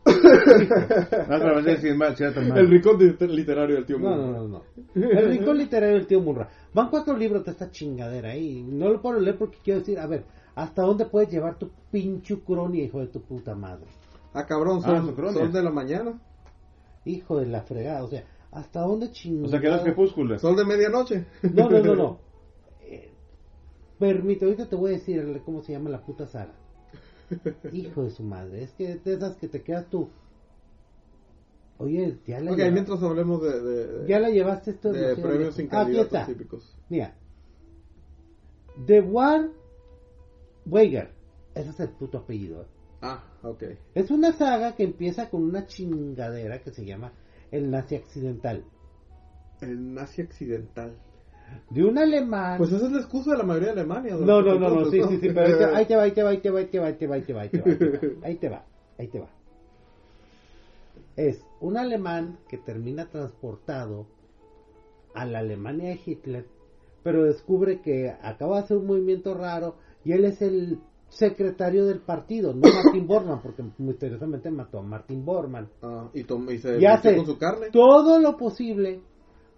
No, 0.05 0.13
pero 1.27 1.61
mal, 1.95 2.15
mal. 2.47 2.57
El 2.57 2.69
rincón 2.69 2.97
literario 3.35 3.75
del 3.75 3.85
tío 3.85 3.99
No, 3.99 4.09
Moore. 4.09 4.21
no, 4.31 4.31
no, 4.31 4.47
no. 4.47 4.63
El 4.95 5.29
rincón 5.29 5.57
literario 5.57 5.95
del 5.97 6.07
tío 6.07 6.21
Murra. 6.21 6.49
Van 6.73 6.89
cuatro 6.89 7.15
libros 7.15 7.45
de 7.45 7.51
esta 7.51 7.69
chingadera 7.69 8.35
y 8.35 8.63
no 8.63 8.89
lo 8.89 9.01
puedo 9.01 9.19
leer 9.19 9.37
porque 9.37 9.57
quiero 9.63 9.79
decir, 9.81 9.99
a 9.99 10.07
ver, 10.07 10.25
¿hasta 10.55 10.81
dónde 10.83 11.05
puedes 11.05 11.29
llevar 11.29 11.57
tu 11.57 11.69
pinche 11.91 12.33
ucronia, 12.33 12.83
hijo 12.83 12.99
de 12.99 13.07
tu 13.07 13.21
puta 13.21 13.55
madre? 13.55 13.85
Ah, 14.33 14.45
cabrón, 14.45 14.79
Ah, 14.83 14.97
son, 14.97 15.13
crónica. 15.15 15.39
sol 15.39 15.51
de 15.51 15.63
la 15.63 15.71
mañana. 15.71 16.19
Hijo 17.05 17.37
de 17.39 17.45
la 17.47 17.61
fregada, 17.61 18.03
o 18.03 18.07
sea, 18.07 18.23
¿hasta 18.51 18.81
dónde 18.81 19.07
O 19.07 19.11
chingados? 19.11 19.51
sea, 19.51 19.59
que 19.61 19.83
crepúsculo. 19.83 20.37
Sol 20.39 20.55
de 20.55 20.65
medianoche. 20.65 21.25
No, 21.53 21.69
no, 21.69 21.79
no, 21.83 21.95
no. 21.95 22.19
Eh, 22.81 23.11
permite, 23.99 24.45
ahorita 24.45 24.67
te 24.67 24.75
voy 24.75 24.91
a 24.91 24.93
decir 24.97 25.41
cómo 25.45 25.61
se 25.61 25.73
llama 25.73 25.89
la 25.89 26.01
puta 26.03 26.25
saga. 26.27 26.53
Hijo 27.71 28.03
de 28.03 28.11
su 28.11 28.23
madre, 28.23 28.63
es 28.63 28.71
que 28.73 28.95
de 28.97 29.13
esas 29.13 29.35
que 29.37 29.47
te 29.47 29.61
quedas 29.61 29.89
tú. 29.89 30.09
Oye, 31.77 32.17
ya 32.27 32.39
la, 32.41 32.51
ok, 32.51 32.57
lleva- 32.57 32.71
mientras 32.71 33.01
hablemos 33.03 33.41
de, 33.41 33.61
de, 33.61 34.07
ya 34.07 34.19
la 34.19 34.29
llevaste 34.29 34.71
esto 34.71 34.91
de 34.91 35.15
premios 35.15 35.55
sin 35.55 35.67
candidatos 35.67 36.07
está. 36.13 36.25
típicos. 36.25 36.75
Mira. 36.89 37.15
The 38.85 39.01
War 39.01 39.49
Weiger. 40.65 41.11
Ese 41.55 41.69
es 41.69 41.79
el 41.79 41.89
puto 41.89 42.17
apellido. 42.19 42.65
Ah, 43.01 43.23
ok. 43.43 43.63
Es 43.95 44.11
una 44.11 44.33
saga 44.33 44.75
que 44.75 44.83
empieza 44.83 45.29
con 45.29 45.43
una 45.43 45.67
chingadera 45.67 46.59
que 46.61 46.71
se 46.71 46.85
llama 46.85 47.13
El 47.51 47.71
Nazi 47.71 47.95
Accidental. 47.95 48.65
El 49.61 49.93
nazi 49.93 50.21
accidental. 50.21 50.95
De 51.69 51.83
un 51.83 51.97
alemán. 51.97 52.57
Pues 52.57 52.71
esa 52.71 52.85
es 52.85 52.91
la 52.91 52.99
excusa 52.99 53.31
de 53.31 53.37
la 53.37 53.43
mayoría 53.43 53.73
de 53.73 53.81
Alemania. 53.81 54.15
no, 54.15 54.41
no, 54.41 54.55
no, 54.59 54.69
no, 54.69 54.85
sí, 54.85 55.01
sí, 55.07 55.17
sí, 55.21 55.29
pero 55.33 55.45
ahí 55.45 55.53
te, 55.53 55.65
ahí 55.65 55.85
te 55.85 55.95
va, 55.95 56.01
ahí 56.03 56.11
te 56.11 56.23
va, 56.23 56.29
ahí 56.29 56.37
te 56.39 56.49
va, 56.49 56.59
ahí 56.59 56.65
te 56.65 56.79
va, 56.79 56.85
ahí 56.87 56.93
te 56.93 57.07
va, 57.07 57.13
ahí 57.15 57.21
te 57.21 57.33
va, 57.33 57.41
ahí 57.41 57.49
te 57.49 57.59
va, 57.59 58.23
ahí 58.23 58.35
te 58.37 58.49
va, 58.49 58.65
ahí 58.97 59.07
te 59.07 59.19
va. 59.19 59.29
Es 61.15 61.43
un 61.59 61.77
alemán 61.77 62.39
que 62.47 62.57
termina 62.57 63.09
transportado 63.09 64.07
a 65.13 65.25
la 65.25 65.39
Alemania 65.39 65.89
de 65.89 65.99
Hitler, 66.05 66.45
pero 67.03 67.23
descubre 67.25 67.81
que 67.81 68.09
acaba 68.21 68.57
de 68.57 68.63
hacer 68.63 68.77
un 68.77 68.87
movimiento 68.87 69.33
raro 69.33 69.75
y 70.05 70.13
él 70.13 70.25
es 70.25 70.41
el 70.41 70.79
secretario 71.09 71.85
del 71.85 71.99
partido, 72.01 72.53
no 72.53 72.61
Martin 72.61 73.07
Bormann, 73.07 73.41
porque 73.41 73.63
misteriosamente 73.79 74.51
mató 74.51 74.79
a 74.79 74.83
Martin 74.83 75.25
Bormann. 75.25 75.67
Ah, 75.81 76.09
y, 76.13 76.21
y 76.21 76.57
se 76.59 76.79
Y 76.79 76.85
hace 76.85 77.15
con 77.15 77.25
su 77.25 77.37
carne. 77.37 77.69
todo 77.71 78.19
lo 78.19 78.37
posible 78.37 79.01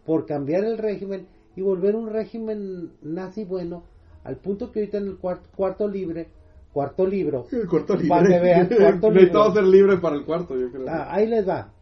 por 0.05 0.26
cambiar 0.26 0.63
el 0.63 0.77
régimen 0.77 1.27
y 1.56 1.61
volver 1.61 1.95
un 1.95 2.10
régimen 2.10 2.91
nazi 3.02 3.44
bueno, 3.45 3.84
al 4.23 4.38
punto 4.38 4.72
que 4.72 4.80
ahorita 4.80 4.98
en 4.99 5.07
el 5.07 5.18
cuarto, 5.18 5.49
cuarto 5.56 5.88
libre, 5.88 6.28
cuarto 6.72 7.06
libro, 7.06 7.45
El 7.52 7.68
cuarto 7.68 7.94
libre. 7.95 8.10
Para 8.10 8.28
que 8.30 8.40
vean, 8.40 8.68
cuarto 8.78 9.11
Necesitaba 9.11 9.48
libro. 9.48 9.53
ser 9.53 9.64
libre 9.65 9.98
para 9.98 10.15
el 10.15 10.26
cuarto, 10.26 10.57
yo 10.57 10.72
creo. 10.72 10.86
Ah, 10.88 11.07
ahí 11.14 11.28
les 11.28 11.48
va. 11.48 11.73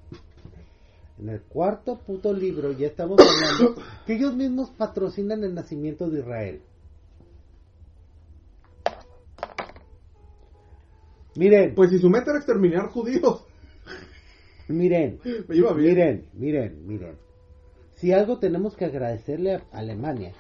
En 1.20 1.28
el 1.30 1.42
cuarto 1.42 2.00
puto 2.00 2.32
libro 2.34 2.72
ya 2.72 2.88
estamos 2.88 3.18
hablando 3.20 3.82
que 4.06 4.14
ellos 4.16 4.36
mismos 4.36 4.70
patrocinan 4.72 5.44
el 5.44 5.54
nacimiento 5.54 6.10
de 6.10 6.20
Israel. 6.20 6.62
Miren, 11.36 11.76
Pues 11.76 11.90
si 11.92 12.00
su 12.00 12.10
meta 12.10 12.32
era 12.32 12.40
exterminar 12.40 12.88
judíos. 12.90 13.46
miren, 14.68 15.20
Me 15.48 15.56
iba 15.56 15.74
bien. 15.74 15.94
miren, 15.94 16.26
miren, 16.34 16.88
miren. 16.88 17.16
Si 18.00 18.12
algo 18.12 18.40
tenemos 18.40 18.76
que 18.76 18.86
agradecerle 18.86 19.56
a 19.56 19.62
Alemania 19.72 20.34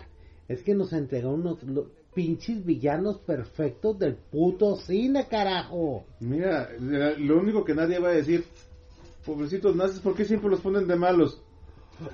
es 0.47 0.63
que 0.63 0.73
nos 0.73 0.93
entregó 0.93 1.31
unos 1.31 1.61
lo- 1.63 1.87
pinches 2.13 2.65
villanos 2.65 3.19
perfectos 3.19 3.99
del 3.99 4.15
puto 4.15 4.75
cine, 4.77 5.27
carajo. 5.29 6.03
Mira, 6.19 6.69
lo 6.79 7.39
único 7.39 7.63
que 7.63 7.75
nadie 7.75 7.99
va 7.99 8.09
a 8.09 8.13
decir, 8.13 8.43
pobrecitos 9.25 9.75
nazis, 9.75 9.99
¿por 9.99 10.15
qué 10.15 10.25
siempre 10.25 10.49
los 10.49 10.59
ponen 10.61 10.87
de 10.87 10.95
malos? 10.95 11.41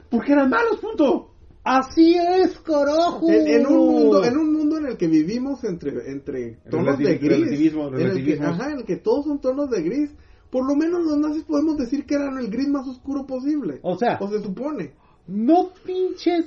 Porque 0.10 0.34
eran 0.34 0.50
malos, 0.50 0.80
punto. 0.80 1.32
Así 1.64 2.16
es, 2.16 2.60
carajo. 2.60 3.28
En, 3.32 3.48
en 3.48 3.66
un 3.68 3.88
mundo, 3.88 4.24
en 4.24 4.38
un 4.38 4.54
mundo 4.54 4.78
en 4.78 4.88
el 4.88 4.98
que 4.98 5.08
vivimos 5.08 5.64
entre, 5.64 6.12
entre 6.12 6.58
tonos 6.70 6.98
de 7.00 7.18
gris, 7.18 7.30
relativismo, 7.40 7.88
en 7.88 7.94
el 7.94 8.00
que, 8.00 8.04
relativismos. 8.04 8.48
ajá, 8.50 8.72
en 8.72 8.78
el 8.80 8.86
que 8.86 8.98
todos 8.98 9.26
son 9.26 9.40
tonos 9.40 9.70
de 9.72 9.82
gris, 9.82 10.12
por 10.52 10.68
lo 10.68 10.76
menos 10.76 11.04
los 11.04 11.18
nazis 11.18 11.44
podemos 11.44 11.78
decir 11.78 12.06
que 12.06 12.16
eran 12.16 12.38
el 12.38 12.50
gris 12.52 12.68
más 12.68 12.88
oscuro 12.88 13.26
posible. 13.26 13.80
O 13.82 13.98
sea, 13.98 14.18
O 14.22 14.28
se 14.28 14.42
supone. 14.44 14.94
No 15.28 15.70
pinches 15.86 16.46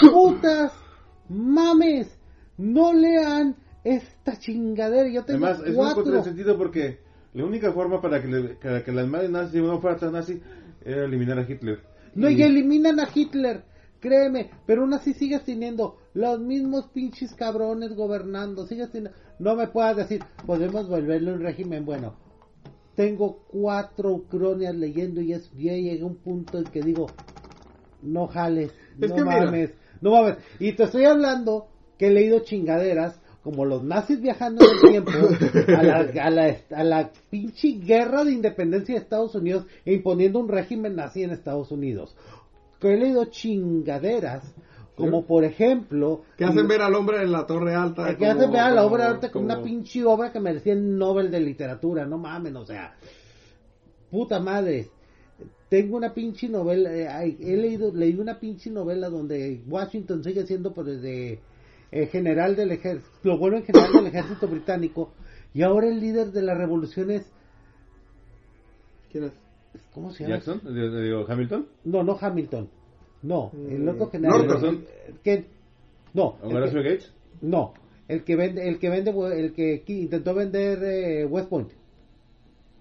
putas 0.00 0.72
mames. 1.28 2.08
No 2.56 2.92
lean 2.92 3.56
esta 3.84 4.38
chingadera. 4.38 5.08
Yo 5.08 5.24
tengo 5.24 5.46
Además, 5.46 5.66
es 5.68 5.74
muy 5.76 5.94
contrasentido 5.94 6.56
porque 6.58 6.98
La 7.34 7.44
única 7.44 7.72
forma 7.72 8.00
para 8.00 8.20
que, 8.22 8.26
le- 8.28 8.54
para 8.54 8.82
que 8.82 8.90
las 8.90 9.06
madres 9.06 9.30
nazis 9.30 9.62
no 9.62 9.80
fueran 9.80 10.00
tan 10.00 10.12
nazi 10.12 10.40
era 10.84 11.04
eliminar 11.04 11.38
a 11.38 11.42
Hitler. 11.48 11.80
No, 12.14 12.28
Y- 12.30 12.34
y 12.40 12.42
eliminan 12.42 12.98
a 12.98 13.08
Hitler, 13.14 13.64
créeme, 14.00 14.50
pero 14.66 14.80
aún 14.82 14.94
así 14.94 15.12
sigues 15.12 15.44
teniendo 15.44 15.98
los 16.14 16.40
mismos 16.40 16.86
pinches 16.88 17.34
cabrones 17.34 17.94
gobernando, 17.94 18.66
sigues 18.66 18.90
teniendo... 18.90 19.16
No 19.38 19.54
me 19.56 19.68
puedas 19.68 19.96
decir, 19.98 20.24
podemos 20.46 20.88
volverle 20.88 21.32
un 21.34 21.40
régimen 21.40 21.84
bueno. 21.84 22.16
Tengo 22.96 23.44
cuatro 23.46 24.24
crónicas 24.28 24.74
leyendo 24.74 25.20
y 25.20 25.34
es 25.34 25.52
ya 25.52 25.72
llegué 25.74 26.00
a 26.00 26.06
un 26.06 26.16
punto 26.16 26.58
en 26.58 26.64
que 26.64 26.82
digo, 26.82 27.06
no 28.02 28.26
jales, 28.28 28.72
Es 29.00 29.10
no 29.10 29.16
que 29.16 29.22
mira. 29.22 29.44
mames, 29.44 29.70
no 30.00 30.10
mames. 30.12 30.36
Y 30.58 30.72
te 30.72 30.84
estoy 30.84 31.04
hablando 31.04 31.66
que 31.98 32.08
he 32.08 32.10
leído 32.10 32.40
chingaderas 32.40 33.20
como 33.42 33.64
los 33.64 33.82
nazis 33.82 34.20
viajando 34.20 34.64
en 34.64 34.70
el 34.74 34.90
tiempo 35.04 35.10
a 35.76 35.82
la, 35.82 35.96
a 36.24 36.30
la, 36.30 36.56
a 36.70 36.84
la 36.84 37.10
pinche 37.30 37.68
guerra 37.80 38.24
de 38.24 38.32
independencia 38.32 38.94
de 38.94 39.00
Estados 39.00 39.34
Unidos 39.34 39.64
e 39.84 39.94
imponiendo 39.94 40.38
un 40.38 40.48
régimen 40.48 40.96
nazi 40.96 41.22
en 41.22 41.30
Estados 41.30 41.70
Unidos. 41.70 42.14
Que 42.80 42.94
he 42.94 42.96
leído 42.96 43.24
chingaderas 43.26 44.44
como 44.96 45.24
por 45.26 45.44
ejemplo 45.44 46.22
Que 46.36 46.44
hacen 46.44 46.66
ver 46.66 46.82
al 46.82 46.92
hombre 46.96 47.22
en 47.22 47.30
la 47.30 47.46
torre 47.46 47.72
alta. 47.74 48.08
que 48.08 48.16
como- 48.16 48.30
hacen 48.32 48.50
ver 48.50 48.60
a 48.60 48.70
la 48.70 48.84
obra 48.84 49.08
arte 49.10 49.30
como 49.30 49.44
una 49.44 49.62
pinche 49.62 50.04
obra 50.04 50.32
que 50.32 50.40
merecía 50.40 50.72
el 50.72 50.98
Nobel 50.98 51.30
de 51.30 51.38
literatura, 51.40 52.04
no 52.04 52.18
mamen, 52.18 52.56
o 52.56 52.66
sea, 52.66 52.96
puta 54.10 54.40
madre. 54.40 54.88
Tengo 55.68 55.96
una 55.98 56.14
pinche 56.14 56.48
novela, 56.48 56.90
eh, 57.24 57.36
he 57.40 57.56
leído, 57.56 57.92
leí 57.94 58.14
una 58.14 58.40
pinche 58.40 58.70
novela 58.70 59.10
donde 59.10 59.60
Washington 59.68 60.24
sigue 60.24 60.46
siendo 60.46 60.72
pues, 60.72 61.02
de, 61.02 61.40
eh, 61.92 62.06
general 62.06 62.56
del 62.56 62.72
ejército, 62.72 63.10
lo 63.22 63.36
bueno 63.38 63.58
en 63.58 63.64
general 63.64 63.92
del 63.92 64.06
ejército 64.06 64.48
británico, 64.48 65.12
y 65.52 65.62
ahora 65.62 65.88
el 65.88 66.00
líder 66.00 66.32
de 66.32 66.42
la 66.42 66.54
revolución 66.54 67.10
es, 67.10 67.30
¿Quién 69.12 69.24
es? 69.24 69.32
¿cómo 69.92 70.10
se 70.12 70.24
llama? 70.24 70.36
Jackson, 70.36 70.60
digo, 70.74 71.26
Hamilton, 71.28 71.66
No, 71.84 72.02
no 72.02 72.16
Hamilton, 72.18 72.68
no, 73.22 73.52
el 73.68 73.80
Mm, 73.80 73.88
otro 73.88 74.10
general, 74.10 74.46
Norton. 74.46 74.84
que, 75.22 75.44
no, 76.14 76.38
el 76.42 76.48
que- 76.48 76.54
Horacio 76.56 76.82
Gates. 76.82 77.12
no, 77.42 77.74
el 78.08 78.24
que 78.24 78.36
vende, 78.36 78.66
el 78.68 78.78
que 78.78 78.88
vende, 78.88 79.10
el 79.38 79.52
que 79.52 79.82
intentó 79.88 80.34
vender 80.34 80.82
eh, 80.82 81.24
West 81.26 81.48
Point. 81.50 81.70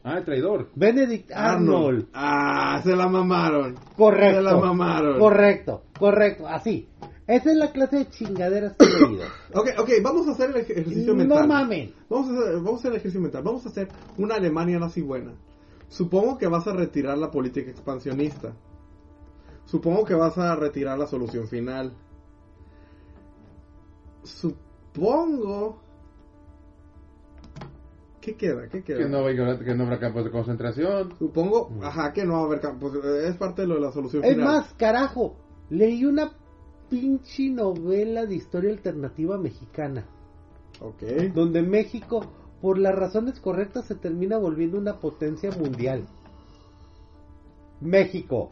Ah, 0.10 0.20
el 0.20 0.24
traidor. 0.26 0.70
Benedict 0.74 1.32
Arnold. 1.34 2.08
Ah, 2.14 2.80
se 2.82 2.96
la 2.96 3.10
mamaron. 3.10 3.76
Correcto. 3.98 4.38
Se 4.38 4.42
la 4.42 4.56
mamaron. 4.56 5.20
Correcto, 5.20 5.84
correcto, 6.00 6.48
así. 6.48 6.88
Esa 7.28 7.52
es 7.52 7.58
la 7.58 7.72
clase 7.74 7.98
de 7.98 8.10
chingaderas 8.10 8.78
que 8.78 8.86
he 8.86 8.90
leído. 9.08 9.26
Ok, 9.54 9.68
ok, 9.80 9.90
vamos 10.02 10.28
a 10.30 10.32
hacer 10.32 10.52
el 10.52 10.56
ej- 10.66 10.72
ejercicio 10.72 11.12
no 11.14 11.18
mental. 11.20 11.46
mamen. 11.48 11.94
Vamos 12.10 12.30
a, 12.30 12.40
hacer, 12.40 12.56
vamos 12.56 12.74
a 12.74 12.76
hacer 12.78 12.92
el 12.92 12.98
ejercicio 12.98 13.20
mental. 13.22 13.44
Vamos 13.44 13.66
a 13.66 13.70
hacer 13.70 13.90
una 14.18 14.36
Alemania 14.36 14.80
nazi 14.80 15.02
buena. 15.02 15.34
Supongo 15.90 16.38
que 16.38 16.48
vas 16.48 16.66
a 16.68 16.72
retirar 16.74 17.18
la 17.18 17.30
política 17.30 17.70
expansionista. 17.70 18.54
Supongo 19.66 20.06
que 20.06 20.14
vas 20.14 20.38
a 20.38 20.56
retirar 20.56 20.98
la 20.98 21.08
solución 21.08 21.50
final. 21.50 21.92
Supongo... 24.24 25.82
¿Qué 28.28 28.36
queda? 28.36 28.68
¿Qué 28.68 28.84
queda? 28.84 28.98
Que 28.98 29.06
no, 29.06 29.22
va 29.24 29.30
a 29.30 29.32
haber- 29.32 29.64
que 29.64 29.74
no 29.74 29.86
habrá 29.86 30.00
campos 30.00 30.26
de 30.26 30.32
concentración. 30.32 31.14
Supongo, 31.18 31.72
ajá, 31.82 32.12
que 32.12 32.26
no 32.26 32.34
va 32.34 32.40
a 32.40 32.44
haber 32.44 32.60
campos. 32.60 32.94
eh, 32.96 33.30
Es 33.30 33.38
parte 33.38 33.62
de 33.62 33.70
lo 33.70 33.76
de 33.76 33.82
la 33.82 33.92
solución 33.94 34.22
Es 34.26 34.32
final. 34.34 34.46
más, 34.46 34.74
carajo, 34.74 35.38
leí 35.70 36.04
una 36.04 36.32
pinche 36.90 37.50
novela 37.50 38.26
de 38.26 38.36
historia 38.36 38.70
alternativa 38.72 39.38
mexicana, 39.38 40.06
Ok. 40.82 41.04
donde 41.34 41.62
México, 41.62 42.26
por 42.62 42.78
las 42.80 42.96
razones 42.96 43.40
correctas, 43.40 43.86
se 43.86 43.96
termina 43.96 44.38
volviendo 44.38 44.78
una 44.78 45.00
potencia 45.00 45.50
mundial. 45.52 46.06
México. 47.80 48.50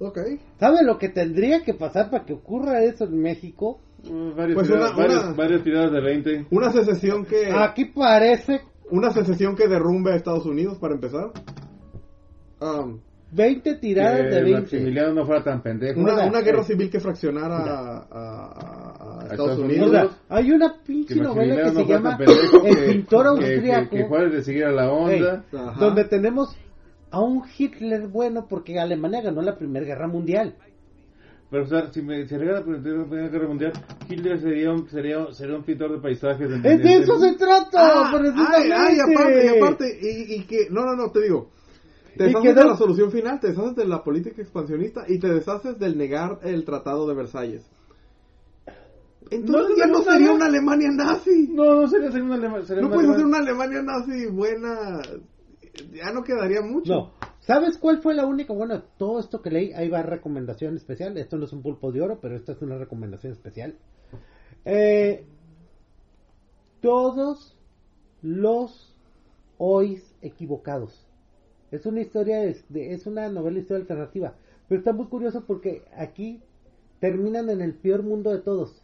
Ok. 0.00 0.18
¿Sabe 0.58 0.82
lo 0.84 0.98
que 0.98 1.08
tendría 1.08 1.62
que 1.64 1.72
pasar 1.74 2.10
para 2.10 2.24
que 2.26 2.34
ocurra 2.34 2.82
eso 2.82 3.04
en 3.04 3.20
México? 3.22 3.80
Uh, 4.06 4.34
varios, 4.34 4.54
Pues 4.56 4.66
tiradas, 4.68 4.92
una- 4.94 5.32
varios 5.32 5.62
tiradas 5.64 5.92
de 5.92 6.00
20. 6.00 6.46
Una 6.50 6.70
secesión 6.72 7.24
que... 7.24 7.50
Aquí 7.50 7.86
parece 7.86 8.60
Una 8.90 9.10
secesión 9.12 9.56
que 9.56 9.66
derrumbe 9.68 10.12
a 10.12 10.16
Estados 10.16 10.46
Unidos, 10.46 10.78
para 10.78 10.94
empezar. 10.94 11.30
Um, 12.60 12.98
20 13.32 13.74
tiradas 13.76 14.20
que 14.20 14.28
de 14.28 14.42
20. 14.42 14.60
Maximiliano 14.60 15.12
no 15.14 15.26
fuera 15.26 15.42
tan 15.42 15.60
pendejo. 15.62 15.98
una, 16.00 16.24
una 16.26 16.40
guerra 16.40 16.62
civil 16.62 16.88
que 16.88 17.00
fraccionara 17.00 17.56
a, 17.56 17.96
a- 17.98 18.06
a- 18.12 19.20
a 19.22 19.26
Estados 19.30 19.58
Unidos. 19.58 19.88
O 19.88 19.90
sea, 19.90 20.08
hay 20.28 20.52
una 20.52 20.72
Que 20.74 20.78
pinche 20.86 21.16
novela 21.16 21.56
que 21.56 21.62
Maximiliano 21.62 21.72
se 21.72 21.78
no 21.80 21.86
fuera 21.86 22.00
llama. 22.00 22.68
El 22.68 22.76
que- 22.76 22.92
pintor 22.92 23.22
que- 23.22 23.28
austriaco, 23.28 23.90
Que, 23.90 23.96
que 23.96 24.04
Juárez 24.08 24.32
le 24.34 24.42
siguiera 24.42 24.70
la 24.70 24.92
onda. 24.92 25.44
Ey, 25.52 25.58
Ajá. 25.58 25.80
donde 25.80 26.04
tenemos 26.04 26.56
a 27.10 27.20
un 27.20 27.42
Hitler 27.58 28.06
bueno 28.06 28.46
porque 28.48 28.78
Alemania 28.78 29.20
ganó 29.22 29.42
la 29.42 29.56
Primera 29.56 29.84
Guerra 29.84 30.06
Mundial. 30.06 30.54
Pero, 31.50 31.64
o 31.64 31.66
sea, 31.66 31.92
si 31.92 32.02
me 32.02 32.26
si 32.26 32.36
la 32.36 32.62
Primera 32.62 33.28
Guerra 33.28 33.48
Mundial, 33.48 33.72
Hitler 34.08 34.40
sería 34.40 34.72
un, 34.72 34.88
sería, 34.88 35.32
sería 35.32 35.56
un 35.56 35.62
pintor 35.62 35.92
de 35.92 35.98
paisajes. 35.98 36.50
¡Es 36.50 36.82
de 36.82 36.94
eso 36.94 37.18
se 37.20 37.34
trata! 37.34 37.70
Ah, 37.74 38.10
ay, 38.12 38.18
precisamente! 38.18 38.72
ay, 38.74 38.98
aparte, 39.00 39.44
y 39.44 39.58
aparte, 39.58 39.98
y, 40.02 40.34
y 40.34 40.44
que, 40.44 40.68
no, 40.70 40.84
no, 40.84 40.96
no, 40.96 41.10
te 41.12 41.22
digo, 41.22 41.50
te 42.16 42.24
deshaces 42.24 42.54
de 42.54 42.64
la 42.64 42.76
solución 42.76 43.10
final, 43.12 43.38
te 43.40 43.48
deshaces 43.48 43.76
de 43.76 43.84
la 43.86 44.02
política 44.02 44.42
expansionista 44.42 45.04
y 45.06 45.18
te 45.18 45.28
deshaces 45.28 45.78
del 45.78 45.96
negar 45.96 46.40
el 46.42 46.64
tratado 46.64 47.06
de 47.06 47.14
Versalles. 47.14 47.62
Entonces 49.30 49.70
No, 49.70 49.76
ya 49.76 49.86
no, 49.86 50.02
sería 50.02 50.32
una 50.32 50.46
Alemania 50.46 50.90
nazi. 50.92 51.48
No, 51.50 51.80
no 51.82 51.88
sería, 51.88 52.10
sería 52.10 52.24
una 52.24 52.36
alema- 52.36 52.62
sería 52.62 52.82
No 52.82 52.88
una 52.88 52.96
puedes 52.96 53.10
hacer 53.10 53.24
una 53.24 53.38
Alemania 53.38 53.82
nazi 53.82 54.26
buena. 54.26 55.00
Ya 55.92 56.12
no 56.12 56.22
quedaría 56.22 56.60
mucho. 56.60 56.92
No. 56.92 57.12
¿Sabes 57.46 57.76
cuál 57.78 57.98
fue 58.00 58.14
la 58.14 58.24
única? 58.26 58.52
Bueno, 58.54 58.82
todo 58.96 59.20
esto 59.20 59.42
que 59.42 59.50
leí, 59.50 59.72
ahí 59.74 59.88
va 59.88 60.02
recomendación 60.02 60.76
especial. 60.76 61.16
Esto 61.18 61.36
no 61.36 61.44
es 61.44 61.52
un 61.52 61.62
pulpo 61.62 61.92
de 61.92 62.00
oro, 62.00 62.18
pero 62.20 62.36
esta 62.36 62.52
es 62.52 62.62
una 62.62 62.78
recomendación 62.78 63.32
especial. 63.32 63.74
Eh, 64.64 65.26
todos 66.80 67.56
los 68.22 68.94
hoys 69.58 70.14
equivocados. 70.22 71.06
Es 71.70 71.86
una 71.86 72.00
historia, 72.00 72.44
es, 72.44 72.64
de- 72.68 72.92
es 72.94 73.06
una 73.06 73.28
novela 73.28 73.58
historia 73.58 73.80
alternativa. 73.82 74.34
Pero 74.68 74.78
está 74.78 74.92
muy 74.92 75.06
curioso 75.06 75.44
porque 75.46 75.82
aquí 75.96 76.40
terminan 77.00 77.50
en 77.50 77.60
el 77.60 77.74
peor 77.74 78.02
mundo 78.02 78.30
de 78.30 78.38
todos. 78.38 78.80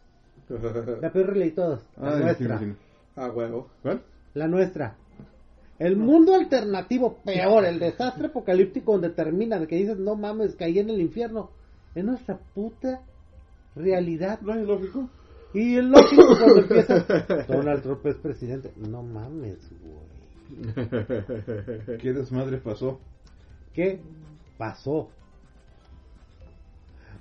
La 1.01 1.11
peor 1.11 1.27
realidad 1.27 1.45
de 1.45 1.51
todos. 1.55 1.85
La 1.99 2.13
Ah, 2.15 2.19
nuestra. 2.19 2.59
sí, 2.59 2.65
sí. 2.65 2.73
A 3.15 3.29
huevo. 3.31 3.69
¿Cuál? 3.81 4.03
La 4.33 4.47
nuestra. 4.47 4.97
El 5.81 5.97
mundo 5.97 6.35
alternativo, 6.35 7.17
peor, 7.25 7.65
el 7.65 7.79
desastre 7.79 8.27
apocalíptico 8.27 8.91
donde 8.91 9.09
termina, 9.09 9.57
de 9.57 9.65
que 9.65 9.77
dices, 9.77 9.97
no 9.97 10.15
mames, 10.15 10.55
caí 10.55 10.77
en 10.77 10.91
el 10.91 11.01
infierno. 11.01 11.49
Es 11.95 12.05
nuestra 12.05 12.37
puta 12.53 13.01
realidad. 13.75 14.39
No 14.41 14.53
es 14.53 14.67
lógico. 14.67 15.09
Y 15.55 15.77
es 15.77 15.83
lógico 15.83 16.37
cuando 16.37 16.59
empieza. 16.61 17.03
Donald 17.47 17.81
Trump 17.81 18.05
es 18.05 18.15
presidente. 18.17 18.71
No 18.75 19.01
mames, 19.01 19.57
güey. 19.81 20.77
¿Qué 21.97 22.13
desmadre 22.13 22.59
pasó? 22.59 22.99
¿Qué 23.73 23.99
pasó? 24.59 25.09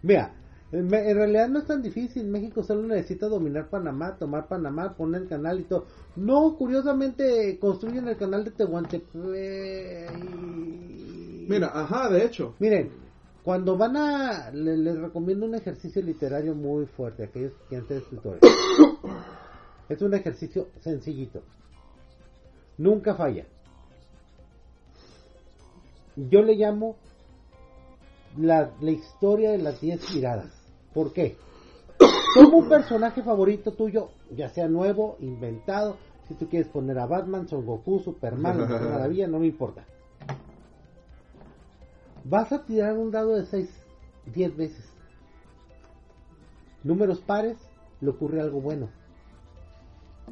Mira, 0.02 0.34
en, 0.72 0.88
realidad 0.88 1.48
no 1.48 1.58
es 1.58 1.66
tan 1.66 1.82
difícil. 1.82 2.26
México 2.26 2.62
solo 2.62 2.82
necesita 2.86 3.26
dominar 3.28 3.68
Panamá, 3.68 4.16
tomar 4.16 4.46
Panamá, 4.46 4.94
poner 4.94 5.22
el 5.22 5.28
canal 5.28 5.60
y 5.60 5.64
todo. 5.64 5.86
No, 6.16 6.56
curiosamente 6.56 7.58
construyen 7.58 8.06
el 8.06 8.16
canal 8.16 8.44
de 8.44 8.52
Tehuantepec. 8.52 9.14
Mira, 11.48 11.70
ajá, 11.74 12.08
de 12.08 12.24
hecho. 12.24 12.54
Miren, 12.60 12.90
cuando 13.42 13.76
van 13.76 13.96
a... 13.96 14.50
le- 14.52 14.76
les 14.76 14.96
recomiendo 14.98 15.46
un 15.46 15.56
ejercicio 15.56 16.00
literario 16.02 16.54
muy 16.54 16.86
fuerte 16.86 17.24
a 17.24 17.26
aquellos 17.26 17.52
que 17.54 17.64
quieran 17.70 17.88
ser 17.88 17.96
escritores. 17.98 18.40
es 19.88 20.00
un 20.02 20.14
ejercicio 20.14 20.68
sencillito. 20.80 21.42
Nunca 22.78 23.14
falla. 23.16 23.44
Yo 26.14 26.42
le 26.42 26.54
llamo 26.54 26.96
la, 28.38 28.70
la 28.80 28.90
historia 28.90 29.50
de 29.50 29.58
las 29.58 29.80
10 29.80 30.14
miradas. 30.14 30.59
¿Por 30.94 31.12
qué? 31.12 31.36
Toma 32.34 32.56
un 32.56 32.68
personaje 32.68 33.22
favorito 33.22 33.72
tuyo, 33.72 34.10
ya 34.30 34.48
sea 34.48 34.68
nuevo, 34.68 35.16
inventado. 35.20 35.96
Si 36.28 36.34
tú 36.34 36.48
quieres 36.48 36.68
poner 36.68 36.98
a 36.98 37.06
Batman, 37.06 37.48
Son 37.48 37.64
Goku, 37.64 38.00
Superman, 38.00 38.60
la 38.60 38.66
Maravilla, 38.90 39.26
no 39.26 39.38
me 39.40 39.46
importa. 39.46 39.84
Vas 42.24 42.52
a 42.52 42.64
tirar 42.64 42.96
un 42.96 43.10
dado 43.10 43.34
de 43.34 43.46
6, 43.46 43.68
10 44.32 44.56
veces. 44.56 44.84
Números 46.82 47.20
pares, 47.20 47.56
le 48.00 48.10
ocurre 48.10 48.40
algo 48.40 48.60
bueno. 48.60 48.88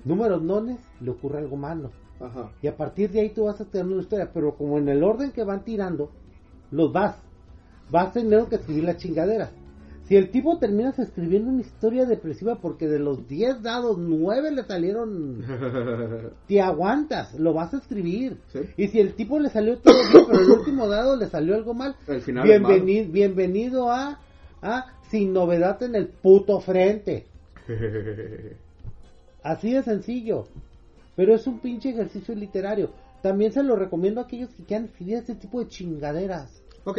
Números 0.05 0.43
nones, 0.43 0.79
le 1.01 1.11
ocurre 1.11 1.39
algo 1.39 1.57
malo. 1.57 1.91
Ajá. 2.21 2.53
Y 2.63 2.67
a 2.69 2.77
partir 2.77 3.11
de 3.11 3.21
ahí 3.21 3.31
tú 3.31 3.45
vas 3.45 3.61
a 3.61 3.65
tener 3.65 3.87
una 3.87 4.03
historia, 4.03 4.31
pero 4.33 4.57
como 4.57 4.79
en 4.79 4.89
el 4.89 5.03
orden 5.03 5.33
que 5.33 5.45
van 5.45 5.65
tirando, 5.65 6.11
los 6.71 6.93
vas. 6.93 7.17
Vas 7.91 8.13
teniendo 8.13 8.49
que 8.49 8.57
escribir 8.57 8.85
las 8.85 8.99
chingaderas. 8.99 9.51
Si 10.09 10.17
el 10.17 10.31
tipo 10.31 10.57
terminas 10.57 10.99
escribiendo 10.99 11.51
una 11.51 11.61
historia 11.61 12.07
depresiva 12.07 12.57
porque 12.63 12.89
de 12.89 12.99
los 12.99 13.29
10 13.29 13.63
dados, 13.63 13.99
9 13.99 14.53
le 14.53 14.63
salieron, 14.65 15.45
te 16.49 16.63
aguantas, 16.63 17.39
lo 17.39 17.53
vas 17.53 17.75
a 17.75 17.77
escribir. 17.77 18.39
Sí. 18.51 18.61
Y 18.79 18.89
si 18.89 19.01
el 19.01 19.13
tipo 19.13 19.39
le 19.39 19.51
salió 19.51 19.77
todo 19.77 19.99
bien, 20.11 20.25
pero 20.27 20.41
el 20.41 20.51
último 20.51 20.89
dado 20.89 21.15
le 21.15 21.27
salió 21.27 21.55
algo 21.55 21.75
mal, 21.75 21.95
El 22.07 22.23
final 22.23 22.45
bienvenido, 22.45 23.13
bienvenido 23.13 23.91
a, 23.91 24.19
a 24.63 24.87
Sin 25.11 25.35
Novedad 25.35 25.83
en 25.83 25.95
el 25.95 26.09
puto 26.09 26.59
frente. 26.61 27.27
Así 29.43 29.75
de 29.75 29.83
sencillo. 29.83 30.47
Pero 31.17 31.35
es 31.35 31.47
un 31.47 31.59
pinche 31.59 31.91
ejercicio 31.91 32.35
literario. 32.35 32.93
También 33.21 33.53
se 33.53 33.63
lo 33.63 33.77
recomiendo 33.77 34.23
a 34.23 34.25
aquellos 34.25 34.49
que 34.55 34.65
quieran 34.65 34.87
escribir 34.87 35.17
este 35.17 35.35
tipo 35.35 35.61
de 35.61 35.69
chingaderas. 35.69 36.63
ok. 36.85 36.99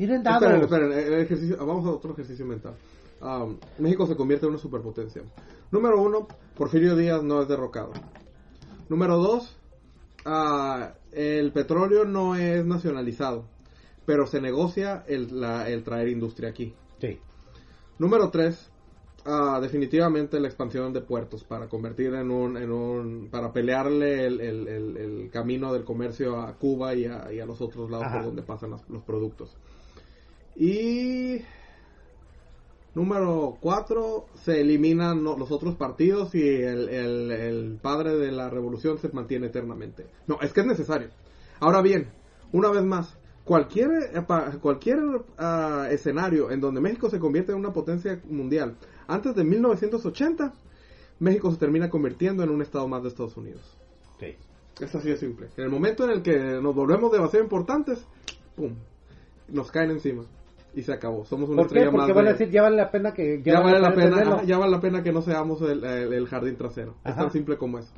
Tienen 0.00 0.22
dados. 0.22 0.42
Esperen, 0.42 0.62
esperen, 0.62 0.92
el 0.92 1.20
ejercicio, 1.20 1.58
vamos 1.58 1.84
a 1.84 1.90
otro 1.90 2.12
ejercicio 2.14 2.46
mental. 2.46 2.72
Um, 3.20 3.58
México 3.80 4.06
se 4.06 4.16
convierte 4.16 4.46
en 4.46 4.52
una 4.52 4.58
superpotencia. 4.58 5.20
Número 5.70 6.00
uno, 6.00 6.26
Porfirio 6.56 6.96
Díaz 6.96 7.22
no 7.22 7.42
es 7.42 7.48
derrocado. 7.48 7.92
Número 8.88 9.18
dos, 9.18 9.54
ah, 10.24 10.94
el 11.12 11.52
petróleo 11.52 12.06
no 12.06 12.34
es 12.34 12.64
nacionalizado, 12.64 13.44
pero 14.06 14.26
se 14.26 14.40
negocia 14.40 15.04
el, 15.06 15.38
la- 15.38 15.68
el 15.68 15.84
traer 15.84 16.08
industria 16.08 16.48
aquí. 16.48 16.72
Sí. 16.98 17.18
Número 17.98 18.30
3, 18.30 18.70
definitivamente 19.60 20.40
la 20.40 20.48
expansión 20.48 20.94
de 20.94 21.02
puertos 21.02 21.44
para 21.44 21.68
convertir 21.68 22.14
en 22.14 22.30
un, 22.30 22.56
en 22.56 22.72
un 22.72 23.28
para 23.30 23.52
pelearle 23.52 24.24
el, 24.26 24.40
el- 24.40 24.66
el- 24.66 24.96
el 24.96 25.30
camino 25.30 25.74
del 25.74 25.84
comercio 25.84 26.40
a 26.40 26.54
Cuba 26.54 26.94
y 26.94 27.04
a, 27.04 27.30
y 27.30 27.38
a 27.38 27.44
los 27.44 27.60
otros 27.60 27.90
lados 27.90 28.06
Ajá. 28.06 28.16
por 28.16 28.24
donde 28.28 28.40
pasan 28.42 28.70
las- 28.70 28.88
los 28.88 29.02
productos. 29.02 29.54
Y 30.56 31.42
número 32.94 33.56
4, 33.60 34.26
se 34.44 34.60
eliminan 34.60 35.22
los 35.24 35.50
otros 35.50 35.76
partidos 35.76 36.34
y 36.34 36.42
el, 36.46 36.88
el- 36.88 37.30
el 37.30 37.78
padre 37.80 38.16
de 38.16 38.32
la 38.32 38.50
revolución 38.50 38.98
se 38.98 39.08
mantiene 39.10 39.46
eternamente. 39.46 40.06
No, 40.26 40.38
es 40.40 40.52
que 40.52 40.60
es 40.60 40.66
necesario. 40.66 41.08
Ahora 41.60 41.82
bien, 41.82 42.08
una 42.52 42.70
vez 42.70 42.82
más, 42.84 43.16
cualquier, 43.44 43.90
eh, 44.14 44.24
cualquier 44.60 44.98
ah, 45.38 45.86
escenario 45.90 46.50
en 46.50 46.60
donde 46.60 46.80
México 46.80 47.08
se 47.10 47.18
convierte 47.18 47.52
en 47.52 47.58
una 47.58 47.72
potencia 47.72 48.20
mundial 48.28 48.76
antes 49.06 49.34
de 49.34 49.44
1980, 49.44 50.52
México 51.20 51.50
se 51.50 51.58
termina 51.58 51.90
convirtiendo 51.90 52.42
en 52.42 52.50
un 52.50 52.62
estado 52.62 52.86
más 52.88 53.02
de 53.02 53.08
Estados 53.08 53.36
Unidos. 53.36 53.62
Sí. 54.18 54.34
Es 54.80 54.94
así 54.94 55.08
de 55.10 55.16
simple. 55.16 55.48
En 55.56 55.64
el 55.64 55.70
momento 55.70 56.04
en 56.04 56.10
el 56.10 56.22
que 56.22 56.38
nos 56.62 56.74
volvemos 56.74 57.12
demasiado 57.12 57.44
importantes, 57.44 57.98
¡pum! 58.56 58.74
Nos 59.48 59.70
caen 59.70 59.90
encima. 59.90 60.24
Y 60.74 60.82
se 60.82 60.92
acabó. 60.92 61.24
Somos 61.24 61.48
una 61.48 61.62
¿Por 61.62 61.66
qué? 61.72 61.78
estrella 61.80 61.90
Porque 61.90 62.06
más 62.12 62.14
van 62.16 62.26
a 62.26 62.32
de- 62.32 62.38
decir, 62.38 62.50
ya 62.52 62.62
vale 62.62 62.76
la 62.76 62.90
pena 62.90 63.12
que... 63.12 63.42
ya, 63.44 63.60
vale 63.60 63.80
la 63.80 63.92
pena, 63.94 64.18
ajá, 64.20 64.42
ya 64.44 64.56
vale 64.58 64.70
la 64.70 64.80
pena 64.80 65.02
que 65.02 65.12
no 65.12 65.20
seamos 65.22 65.60
el, 65.62 65.82
el- 65.84 66.12
el 66.12 66.26
jardín 66.26 66.56
trasero. 66.56 66.94
Es 67.04 67.12
Ajá. 67.12 67.22
tan 67.22 67.30
simple 67.32 67.56
como 67.56 67.78
eso. 67.78 67.92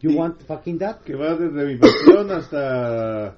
You 0.00 0.10
Y- 0.10 0.16
want 0.16 0.40
fucking 0.42 0.78
that? 0.78 1.00
Que 1.00 1.14
va 1.14 1.34
desde 1.34 1.64
la 1.64 1.72
invasión 1.72 2.30
hasta... 2.30 3.36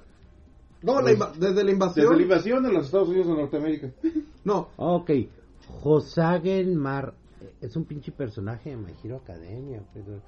No, 0.83 0.95
la 0.95 1.01
Pues, 1.01 1.17
inva- 1.19 1.33
desde 1.33 1.63
la 1.63 1.71
invasión. 1.71 2.05
Desde 2.05 2.15
la 2.17 2.21
invasión 2.23 2.63
de 2.63 2.71
los 2.71 2.85
Estados 2.85 3.09
Unidos 3.09 3.27
de 3.27 3.33
Norteamérica. 3.35 3.91
No, 4.43 4.69
Ok. 4.77 5.11
Hosagen 5.83 6.75
Mar... 6.75 7.13
Es 7.59 7.75
un 7.75 7.85
pinche 7.85 8.11
personaje 8.11 8.69
de 8.71 8.77
My 8.77 8.93
Hero 9.03 9.17
Academia. 9.17 9.81
pero- 9.93 10.21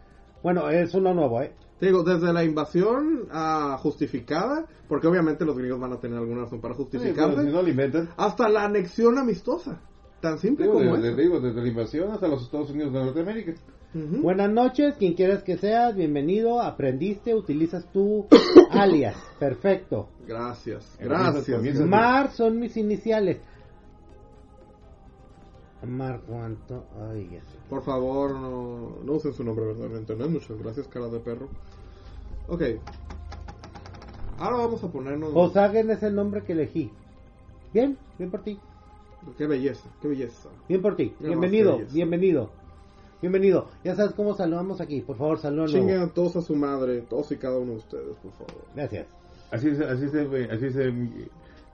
Bueno, 0.43 0.69
es 0.69 0.93
uno 0.93 1.13
nuevo, 1.13 1.41
¿eh? 1.41 1.53
te 1.79 1.87
digo, 1.87 2.03
desde 2.03 2.31
la 2.31 2.43
invasión 2.43 3.27
ah, 3.31 3.77
justificada, 3.81 4.65
porque 4.87 5.07
obviamente 5.07 5.43
los 5.43 5.57
gringos 5.57 5.79
van 5.79 5.91
a 5.93 5.99
tener 5.99 6.17
alguna 6.17 6.43
razón 6.43 6.61
para 6.61 6.75
Sí, 6.75 6.81
justificarse, 6.83 7.35
pero 7.35 7.63
si 7.63 7.73
no 7.73 8.07
hasta 8.15 8.47
la 8.47 8.63
anexión 8.65 9.17
amistosa. 9.17 9.81
Tan 10.21 10.39
simple 10.39 10.65
Digo, 10.65 10.77
como 10.77 10.95
desde, 10.95 11.21
digo, 11.21 11.41
desde 11.41 11.61
la 11.61 11.67
invasión 11.67 12.11
hasta 12.11 12.29
los 12.29 12.43
Estados 12.43 12.69
Unidos 12.69 12.93
de 12.93 12.99
Norteamérica. 13.03 13.53
Ujú. 13.93 14.21
Buenas 14.21 14.49
noches, 14.49 14.95
quien 14.97 15.13
quieras 15.15 15.43
que 15.43 15.57
seas, 15.57 15.93
bienvenido. 15.95 16.61
Aprendiste, 16.61 17.35
utilizas 17.35 17.91
tu 17.91 18.25
alias. 18.71 19.17
Perfecto. 19.37 20.07
Gracias, 20.25 20.95
Comienza- 20.97 21.33
gracias. 21.43 21.79
Mar 21.81 22.31
son 22.31 22.59
mis 22.59 22.77
iniciales. 22.77 23.41
Mar 25.85 26.21
cuánto. 26.27 26.85
Ay. 27.11 27.39
Por 27.69 27.83
favor, 27.83 28.31
no, 28.31 28.97
no 29.03 29.13
usen 29.13 29.33
su 29.33 29.43
nombre 29.43 29.65
verdadero 29.65 29.95
en 29.95 30.01
internet. 30.01 30.29
Muchas 30.29 30.57
gracias, 30.59 30.87
cara 30.87 31.07
de 31.09 31.19
perro. 31.19 31.47
Ok. 32.47 32.61
Ahora 34.39 34.57
vamos 34.57 34.83
a 34.83 34.87
ponernos... 34.91 35.31
Hosagen 35.33 35.89
es 35.91 36.03
el 36.03 36.15
nombre 36.15 36.43
que 36.43 36.53
elegí. 36.53 36.91
Bien, 37.73 37.97
bien 38.17 38.29
por 38.31 38.43
ti. 38.43 38.59
Qué 39.37 39.47
belleza, 39.47 39.87
qué 40.01 40.07
belleza. 40.09 40.49
Bien 40.67 40.81
por 40.81 40.95
ti. 40.95 41.13
No, 41.19 41.27
Bienvenido, 41.27 41.79
bienvenido. 41.91 42.49
Bienvenido. 43.21 43.67
Ya 43.83 43.95
sabes 43.95 44.13
cómo 44.13 44.33
saludamos 44.35 44.81
aquí. 44.81 45.01
Por 45.01 45.15
favor, 45.17 45.37
saludos. 45.37 45.71
Chinguen 45.71 45.99
a 46.01 46.07
todos 46.09 46.35
a 46.35 46.41
su 46.41 46.55
madre, 46.55 47.01
todos 47.03 47.31
y 47.31 47.37
cada 47.37 47.57
uno 47.57 47.71
de 47.73 47.77
ustedes, 47.77 48.17
por 48.21 48.31
favor. 48.33 48.65
Gracias. 48.75 49.07
Así 49.51 49.73
se, 49.75 49.85
así 49.85 50.09
se, 50.09 50.21
así 50.51 50.69
se, 50.71 50.87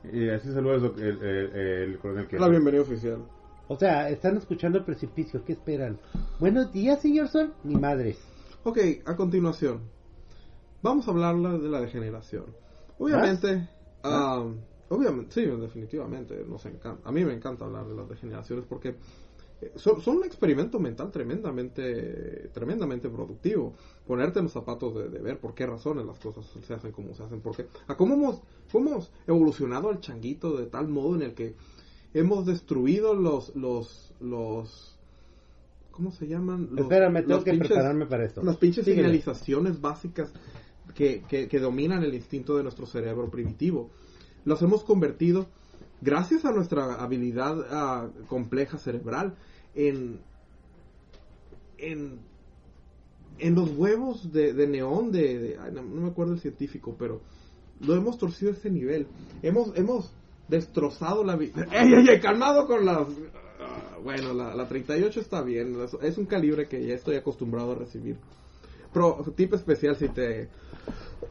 eh, 0.03 0.35
así 0.35 0.51
saluda 0.53 0.75
el, 0.75 0.81
doc- 0.81 0.97
el, 0.99 1.23
el, 1.23 1.55
el 1.91 1.97
coronel 1.99 2.23
La 2.25 2.29
Kennedy. 2.29 2.49
bienvenida 2.51 2.81
oficial. 2.83 3.17
O 3.71 3.77
sea, 3.77 4.09
están 4.09 4.35
escuchando 4.35 4.79
el 4.79 4.83
precipicio. 4.83 5.43
¿Qué 5.45 5.53
esperan? 5.53 5.99
Buenos 6.39 6.73
días, 6.73 6.99
señor 7.01 7.27
Sol. 7.27 7.53
Mi 7.63 7.75
madre. 7.75 8.15
Ok, 8.63 8.79
a 9.05 9.15
continuación, 9.15 9.81
vamos 10.81 11.07
a 11.07 11.11
hablar 11.11 11.35
la- 11.35 11.57
de 11.57 11.69
la 11.69 11.79
degeneración. 11.79 12.45
Obviamente, 12.97 13.69
ah, 14.03 14.43
obviamente, 14.89 15.31
sí, 15.33 15.45
definitivamente, 15.45 16.43
nos 16.47 16.65
encanta. 16.65 17.07
A 17.07 17.11
mí 17.11 17.23
me 17.23 17.33
encanta 17.33 17.65
hablar 17.65 17.85
de 17.87 17.95
las 17.95 18.09
degeneraciones 18.09 18.65
porque 18.67 18.95
eh, 19.61 19.71
son, 19.75 20.01
son 20.01 20.17
un 20.17 20.23
experimento 20.25 20.79
mental 20.79 21.11
tremendamente, 21.11 22.49
tremendamente 22.53 23.07
productivo. 23.07 23.75
Ponerte 24.07 24.39
en 24.39 24.45
los 24.45 24.53
zapatos 24.53 24.95
de, 24.95 25.09
de 25.09 25.19
ver 25.19 25.39
por 25.39 25.53
qué 25.53 25.67
razones 25.67 26.05
las 26.07 26.17
cosas 26.17 26.43
se 26.65 26.73
hacen 26.73 26.91
como 26.91 27.13
se 27.13 27.21
hacen, 27.23 27.39
porque 27.39 27.67
a 27.87 27.95
cómo 27.95 28.15
hemos, 28.15 28.41
cómo 28.71 28.89
hemos 28.89 29.11
evolucionado 29.27 29.89
al 29.89 30.01
changuito 30.01 30.57
de 30.57 30.65
tal 30.65 30.87
modo 30.87 31.15
en 31.15 31.21
el 31.21 31.33
que 31.35 31.55
hemos 32.13 32.45
destruido 32.45 33.13
los, 33.13 33.55
los, 33.55 34.13
los, 34.19 34.97
¿cómo 35.91 36.11
se 36.11 36.27
llaman? 36.27 36.69
Los- 36.71 36.81
Espérame, 36.81 37.21
tengo 37.21 37.35
los 37.35 37.43
que 37.43 37.51
pinches- 37.53 37.67
prepararme 37.67 38.05
para 38.05 38.25
esto. 38.25 38.43
las 38.43 38.57
pinches 38.57 38.85
señalizaciones 38.85 39.79
básicas 39.81 40.31
que, 40.95 41.23
que- 41.27 41.47
que 41.47 41.59
dominan 41.59 42.03
el 42.03 42.13
instinto 42.13 42.57
de 42.57 42.63
nuestro 42.63 42.85
cerebro 42.87 43.29
primitivo. 43.29 43.89
Los 44.45 44.61
hemos 44.61 44.83
convertido, 44.83 45.47
gracias 46.01 46.45
a 46.45 46.51
nuestra 46.51 46.95
habilidad 46.95 47.65
ah, 47.69 48.07
compleja 48.27 48.77
cerebral, 48.77 49.35
en, 49.75 50.19
en, 51.77 52.19
en 53.37 53.55
los 53.55 53.69
huevos 53.71 54.31
de, 54.33 54.53
de 54.53 54.67
neón 54.67 55.11
de... 55.11 55.39
de- 55.39 55.57
ay, 55.59 55.71
no, 55.73 55.83
no 55.83 56.01
me 56.01 56.07
acuerdo 56.09 56.33
el 56.33 56.39
científico, 56.39 56.95
pero 56.97 57.21
lo 57.81 57.95
hemos 57.95 58.17
torcido 58.17 58.51
a 58.51 58.55
ese 58.55 58.69
nivel. 58.71 59.07
Hemos, 59.43 59.71
hemos 59.77 60.11
destrozado 60.49 61.23
la 61.23 61.35
vida. 61.35 61.65
¡Ey, 61.71 61.93
ey, 61.93 62.09
ey! 62.09 62.19
Calmado 62.19 62.65
con 62.67 62.85
las... 62.85 62.97
ah, 63.61 63.97
bueno, 64.03 64.33
la, 64.33 64.53
la 64.55 64.67
38 64.67 65.19
está 65.19 65.41
bien. 65.41 65.79
es- 65.81 65.97
Es 66.01 66.17
un 66.17 66.25
calibre 66.25 66.67
que 66.67 66.85
ya 66.85 66.95
estoy 66.95 67.15
acostumbrado 67.15 67.71
a 67.73 67.75
recibir. 67.75 68.17
Pero, 68.93 69.23
tip 69.35 69.53
especial, 69.53 69.95
si 69.95 70.09
te... 70.09 70.49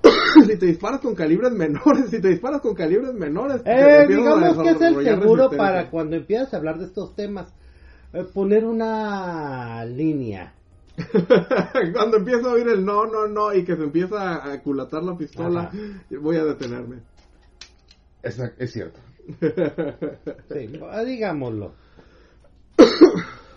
si 0.46 0.56
te 0.58 0.66
disparas 0.66 1.00
con 1.00 1.14
calibres 1.14 1.52
menores, 1.52 2.06
si 2.10 2.20
te 2.20 2.28
disparas 2.28 2.60
con 2.60 2.74
calibres 2.74 3.12
menores... 3.14 3.62
Eh, 3.64 4.06
digamos 4.08 4.62
que 4.62 4.70
es 4.70 4.80
el 4.80 4.94
seguro 5.22 5.50
para 5.58 5.90
cuando 5.90 6.16
empiezas 6.16 6.54
a 6.54 6.56
hablar 6.58 6.78
de 6.78 6.84
estos 6.86 7.14
temas. 7.16 7.52
eh, 8.12 8.24
poner 8.32 8.64
una 8.64 9.84
línea. 9.84 10.54
Cuando 11.92 12.16
empiezo 12.16 12.48
a 12.48 12.52
oír 12.54 12.66
el 12.68 12.84
no, 12.84 13.06
no, 13.06 13.28
no 13.28 13.54
y 13.54 13.64
que 13.64 13.76
se 13.76 13.84
empieza 13.84 14.34
a 14.36 14.52
aculatar 14.54 15.04
la 15.04 15.16
pistola, 15.16 15.70
voy 16.20 16.36
a 16.36 16.44
detenerme. 16.44 17.02
Es, 18.20 18.36
es 18.58 18.72
cierto. 18.72 18.98
Sí, 20.50 20.80
ah, 20.90 21.02
digámoslo. 21.04 21.72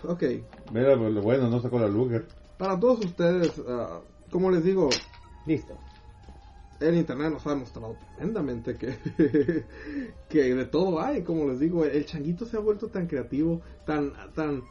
Ok, 0.04 0.22
Mira, 0.72 0.98
pues, 0.98 1.12
lo 1.12 1.22
bueno, 1.22 1.48
no 1.48 1.60
sacó 1.60 1.78
la 1.78 1.88
Luger. 1.88 2.26
para 2.58 2.78
todos 2.78 3.04
ustedes, 3.04 3.52
ah, 3.68 4.00
como 4.30 4.50
les 4.50 4.64
digo, 4.64 4.88
Listo. 5.46 5.76
el 6.80 6.96
internet 6.96 7.32
nos 7.32 7.46
ha 7.46 7.50
demostrado 7.50 7.96
tremendamente 8.16 8.74
que, 8.76 8.96
que 10.28 10.54
de 10.54 10.64
todo 10.66 11.00
hay, 11.00 11.22
como 11.22 11.46
les 11.48 11.60
digo, 11.60 11.84
el 11.84 12.04
changuito 12.06 12.44
se 12.46 12.56
ha 12.56 12.60
vuelto 12.60 12.88
tan 12.88 13.06
creativo, 13.06 13.60
tan, 13.86 14.12
tan, 14.34 14.64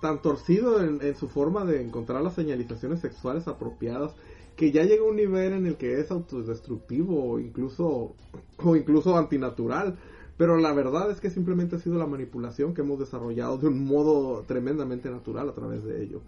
tan 0.00 0.22
torcido 0.22 0.82
en, 0.82 1.00
en 1.02 1.14
su 1.16 1.28
forma 1.28 1.64
de 1.64 1.82
encontrar 1.82 2.22
las 2.22 2.34
señalizaciones 2.34 3.00
sexuales 3.00 3.46
apropiadas, 3.48 4.12
que 4.56 4.70
ya 4.70 4.84
llega 4.84 5.02
a 5.02 5.08
un 5.08 5.16
nivel 5.16 5.52
en 5.52 5.66
el 5.66 5.76
que 5.76 6.00
es 6.00 6.10
autodestructivo 6.10 7.32
o 7.32 7.38
incluso, 7.38 8.14
o 8.58 8.76
incluso 8.76 9.16
antinatural. 9.16 9.98
Pero 10.36 10.56
la 10.56 10.72
verdad 10.72 11.10
es 11.10 11.20
que 11.20 11.30
simplemente 11.30 11.76
ha 11.76 11.78
sido 11.78 11.98
la 11.98 12.06
manipulación 12.06 12.74
que 12.74 12.80
hemos 12.80 12.98
desarrollado 12.98 13.58
de 13.58 13.68
un 13.68 13.84
modo 13.84 14.42
tremendamente 14.42 15.10
natural 15.10 15.48
a 15.48 15.54
través 15.54 15.84
de 15.84 16.02
ello. 16.02 16.22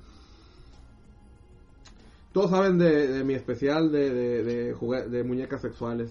Todos 2.33 2.51
saben 2.51 2.79
de, 2.79 3.09
de 3.09 3.25
mi 3.25 3.35
especial 3.35 3.91
de, 3.93 4.13
de, 4.13 4.75
de, 4.75 5.25
muñecas 5.25 5.63
sexuales. 5.63 6.11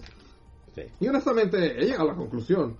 Sí. 0.74 0.82
Y 1.00 1.08
honestamente, 1.08 1.80
he 1.80 1.84
llegado 1.84 2.04
a 2.04 2.12
la 2.12 2.16
conclusión 2.16 2.76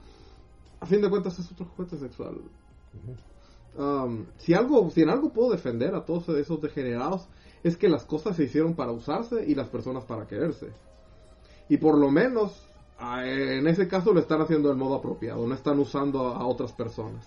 a 0.85 0.87
fin 0.87 1.01
de 1.01 1.09
cuentas 1.09 1.39
es 1.39 1.51
otro 1.51 1.65
juguete 1.65 1.97
sexual. 1.97 2.43
Um, 3.79 4.27
si 4.37 4.53
algo, 4.53 4.91
si 4.91 5.01
en 5.01 5.09
algo 5.09 5.33
puedo 5.33 5.51
defender 5.53 5.95
a 5.95 6.05
todos 6.05 6.29
esos 6.29 6.61
degenerados, 6.61 7.27
es 7.65 7.77
que 7.79 7.89
las 7.89 8.05
cosas 8.05 8.37
se 8.37 8.45
hicieron 8.45 8.75
para 8.75 8.93
usarse 8.93 9.43
y 9.45 9.55
las 9.55 9.69
personas 9.69 10.05
para 10.05 10.27
quererse. 10.27 10.69
Y 11.69 11.79
por 11.79 11.99
lo 11.99 12.11
menos, 12.11 12.53
en 13.01 13.67
ese 13.67 13.89
caso 13.89 14.13
lo 14.13 14.21
están 14.21 14.43
haciendo 14.43 14.69
del 14.69 14.77
modo 14.77 14.97
apropiado, 14.97 15.47
no 15.47 15.55
están 15.55 15.79
usando 15.79 16.29
a, 16.29 16.47
otras 16.47 16.73
personas. 16.73 17.27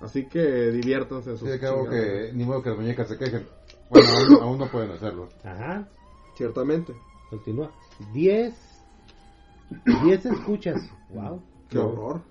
Así 0.00 0.26
que 0.26 0.70
diviértanse 0.70 1.30
en 1.30 1.36
Sí, 1.36 1.44
sus 1.44 1.52
chingaderas. 1.54 1.88
que 1.90 2.32
ni 2.32 2.44
modo 2.44 2.62
que 2.62 2.70
las 2.70 2.78
muñecas 2.78 3.08
se 3.08 3.18
quejen. 3.18 3.46
Bueno, 3.90 4.08
aún, 4.08 4.42
aún 4.42 4.58
no 4.58 4.70
pueden 4.70 4.90
hacerlo. 4.92 5.28
Ajá. 5.44 5.86
Ciertamente. 6.34 6.94
Continúa. 7.28 7.70
10. 8.14 8.54
10 10.02 10.26
escuchas. 10.26 10.80
Wow. 11.10 11.42
Qué 11.68 11.78
horror. 11.78 12.22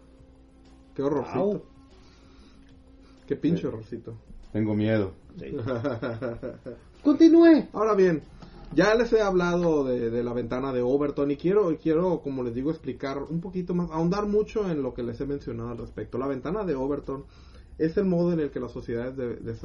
Qué 0.96 1.04
horrorcito. 1.04 1.40
Wow. 1.40 1.64
Qué 3.28 3.36
pinche 3.36 3.68
horrorcito. 3.68 4.18
Tengo 4.52 4.74
miedo. 4.74 5.14
Continúe. 7.08 7.70
Ahora 7.72 7.94
bien, 7.94 8.22
ya 8.76 8.94
les 8.94 9.14
he 9.14 9.22
hablado 9.22 9.86
de, 9.86 10.22
la 10.22 10.34
ventana 10.34 10.74
de 10.74 10.82
Overton 10.82 11.32
y 11.32 11.38
quiero, 11.38 11.74
quiero, 11.82 12.20
como 12.20 12.44
les 12.44 12.54
digo, 12.54 12.70
explicar 12.70 13.24
un 13.30 13.40
poquito 13.40 13.74
más, 13.74 13.90
ahondar 13.92 14.26
mucho 14.26 14.70
en 14.70 14.84
lo 14.84 14.94
que 14.94 15.04
les 15.04 15.22
he 15.22 15.26
mencionado 15.26 15.70
al 15.70 15.78
respecto. 15.78 16.18
La 16.18 16.28
ventana 16.28 16.66
de 16.66 16.76
Overton 16.76 17.24
es 17.78 17.96
el 17.96 18.04
modo 18.04 18.34
en 18.34 18.42
el 18.42 18.52
que 18.52 18.60
las 18.60 18.74
sociedades 18.74 19.16
de- 19.16 19.56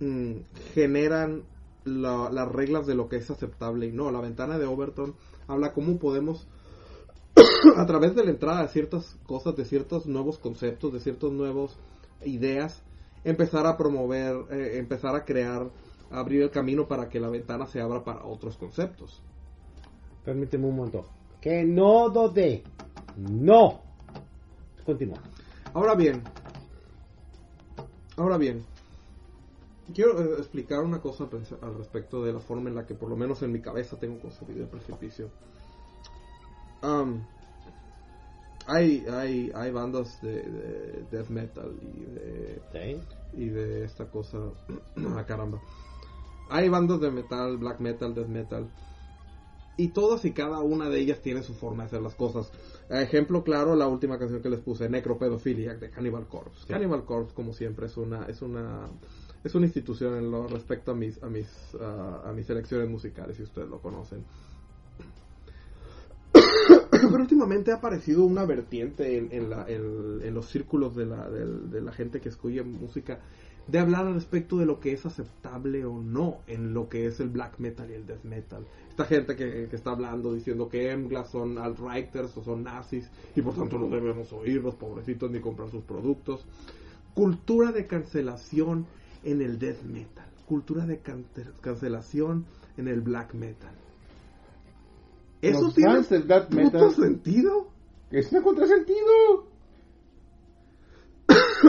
mm, 0.00 0.36
generan 0.72 1.42
la- 1.84 2.30
las 2.30 2.50
reglas 2.50 2.86
de 2.86 2.94
lo 2.94 3.10
que 3.10 3.16
es 3.16 3.30
aceptable 3.30 3.84
y 3.84 3.92
no. 3.92 4.10
La 4.10 4.22
ventana 4.22 4.58
de 4.58 4.64
Overton 4.64 5.14
habla 5.48 5.74
cómo 5.74 5.98
podemos 5.98 6.46
a 7.76 7.84
través 7.84 8.14
de 8.14 8.24
la 8.24 8.30
entrada 8.30 8.62
de 8.62 8.68
ciertas 8.68 9.18
cosas, 9.26 9.54
de 9.54 9.66
ciertos 9.66 10.06
nuevos 10.06 10.38
conceptos, 10.38 10.94
de 10.94 11.00
ciertas 11.00 11.30
nuevas 11.30 11.76
ideas, 12.24 12.82
empezar 13.24 13.66
a 13.66 13.76
promover, 13.76 14.44
eh, 14.50 14.78
empezar 14.78 15.16
a 15.16 15.24
crear, 15.24 15.70
abrir 16.10 16.42
el 16.42 16.50
camino 16.50 16.86
para 16.86 17.08
que 17.08 17.18
la 17.18 17.28
ventana 17.28 17.66
se 17.66 17.80
abra 17.80 18.04
para 18.04 18.24
otros 18.24 18.56
conceptos. 18.56 19.22
Permíteme 20.24 20.66
un 20.66 20.76
momento. 20.76 21.04
Que 21.40 21.64
no 21.64 22.08
dode. 22.08 22.62
No. 23.16 23.80
Continúa. 24.84 25.18
Ahora 25.72 25.94
bien, 25.94 26.22
ahora 28.16 28.36
bien, 28.36 28.64
quiero 29.92 30.20
eh, 30.20 30.36
explicar 30.38 30.84
una 30.84 31.00
cosa 31.00 31.28
al 31.62 31.74
respecto 31.76 32.22
de 32.22 32.32
la 32.32 32.38
forma 32.38 32.68
en 32.68 32.76
la 32.76 32.86
que 32.86 32.94
por 32.94 33.08
lo 33.08 33.16
menos 33.16 33.42
en 33.42 33.50
mi 33.50 33.60
cabeza 33.60 33.98
tengo 33.98 34.20
concebido 34.20 34.62
el 34.62 34.68
precipicio. 34.68 35.30
Am, 36.82 37.26
hay, 38.66 39.04
hay, 39.10 39.52
hay 39.54 39.70
bandas 39.70 40.20
de, 40.22 40.42
de 40.42 41.04
death 41.10 41.28
metal 41.28 41.72
y 41.80 42.00
de 42.14 42.62
Sí. 42.72 43.00
y 43.40 43.48
de 43.48 43.84
esta 43.84 44.06
cosa. 44.10 44.38
ah, 44.96 45.24
caramba. 45.26 45.60
Hay 46.50 46.68
bandas 46.68 47.00
de 47.00 47.10
metal, 47.10 47.56
black 47.58 47.80
metal, 47.80 48.14
death 48.14 48.28
metal. 48.28 48.70
Y 49.76 49.88
todas 49.88 50.24
y 50.24 50.32
cada 50.32 50.60
una 50.60 50.88
de 50.88 51.00
ellas 51.00 51.20
tiene 51.20 51.42
su 51.42 51.52
forma 51.54 51.82
de 51.82 51.86
hacer 51.88 52.02
las 52.02 52.14
cosas. 52.14 52.50
Ejemplo 52.88 53.42
claro, 53.42 53.74
la 53.74 53.88
última 53.88 54.18
canción 54.18 54.40
que 54.40 54.48
les 54.48 54.60
puse, 54.60 54.88
Necropedophiliac 54.88 55.80
de 55.80 55.90
Cannibal 55.90 56.28
Corpse. 56.28 56.66
Cannibal 56.68 57.04
Corpse, 57.04 57.34
como 57.34 57.52
siempre, 57.52 57.86
es 57.86 57.96
una, 57.96 58.26
es 58.26 58.40
una, 58.40 58.88
es 59.42 59.52
una 59.54 59.66
institución 59.66 60.16
en 60.16 60.30
lo 60.30 60.46
respecto 60.46 60.92
a 60.92 60.94
mis, 60.94 61.20
a 61.24 61.28
mis, 61.28 61.48
ah, 61.80 62.22
a 62.24 62.32
mis 62.32 62.48
elecciones 62.48 62.88
musicales, 62.88 63.36
si 63.36 63.42
ustedes 63.42 63.68
lo 63.68 63.80
conocen. 63.80 64.24
Pero 67.10 67.22
últimamente 67.22 67.72
ha 67.72 67.76
aparecido 67.76 68.24
una 68.24 68.44
vertiente 68.44 69.18
en, 69.18 69.28
en 69.32 69.50
la- 69.50 69.66
en- 69.68 70.20
en 70.22 70.34
los 70.34 70.46
círculos 70.50 70.94
de 70.96 71.06
la, 71.06 71.28
del- 71.30 71.70
de 71.70 71.80
la 71.80 71.92
gente 71.92 72.20
que 72.20 72.28
escucha 72.28 72.62
música 72.62 73.20
de 73.66 73.78
hablar 73.78 74.06
al 74.06 74.14
respecto 74.14 74.58
de 74.58 74.66
lo 74.66 74.78
que 74.78 74.92
es 74.92 75.06
aceptable 75.06 75.86
o 75.86 75.98
no 76.02 76.40
en 76.46 76.74
lo 76.74 76.88
que 76.90 77.06
es 77.06 77.18
el 77.20 77.30
black 77.30 77.58
metal 77.58 77.90
y 77.90 77.94
el 77.94 78.06
death 78.06 78.22
metal. 78.24 78.66
Esta 78.90 79.06
gente 79.06 79.36
que, 79.36 79.68
que 79.70 79.76
está 79.76 79.92
hablando 79.92 80.34
diciendo 80.34 80.68
que 80.68 80.90
Emglas 80.90 81.30
son 81.30 81.56
alt-righters 81.56 82.36
o 82.36 82.44
son 82.44 82.62
nazis 82.64 83.08
y 83.34 83.40
por 83.40 83.54
tanto 83.54 83.78
no 83.78 83.88
debemos 83.88 84.30
oírlos, 84.34 84.74
pobrecitos, 84.74 85.30
ni 85.30 85.40
comprar 85.40 85.70
sus 85.70 85.82
productos. 85.82 86.44
Cultura 87.14 87.72
de 87.72 87.86
cancelación 87.86 88.86
en 89.22 89.40
el 89.40 89.58
death 89.58 89.82
metal. 89.82 90.26
Cultura 90.46 90.84
de 90.84 91.00
cante- 91.00 91.50
cancelación 91.62 92.44
en 92.76 92.88
el 92.88 93.00
black 93.00 93.32
metal. 93.32 93.74
¿Eso 95.48 95.60
Los 95.62 95.74
tiene 95.74 96.02
puto 96.02 96.50
metal- 96.50 96.94
sentido? 96.94 97.70
Es 98.10 98.32
un 98.32 98.42
contrasentido. 98.42 99.48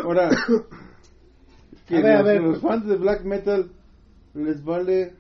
Ahora, 0.04 0.30
que 1.88 1.98
A 1.98 2.02
ver, 2.02 2.12
a 2.14 2.18
los, 2.20 2.26
ver. 2.26 2.42
los 2.42 2.62
fans 2.62 2.86
de 2.88 2.96
black 2.98 3.24
metal 3.24 3.72
les 4.34 4.64
vale 4.64 5.14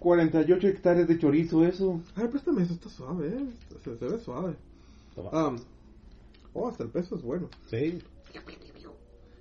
48 0.00 0.68
hectáreas 0.68 1.08
de 1.08 1.18
chorizo 1.18 1.64
eso. 1.66 2.00
A 2.16 2.22
ver, 2.22 2.30
préstame 2.30 2.62
eso, 2.62 2.74
está 2.74 2.88
suave, 2.88 3.28
¿eh? 3.28 3.46
Se, 3.82 3.96
se 3.96 4.06
ve 4.06 4.18
suave. 4.18 4.56
Um, 5.16 5.58
oh, 6.54 6.68
hasta 6.68 6.84
el 6.84 6.90
peso 6.90 7.16
es 7.16 7.22
bueno. 7.22 7.48
Sí. 7.66 7.98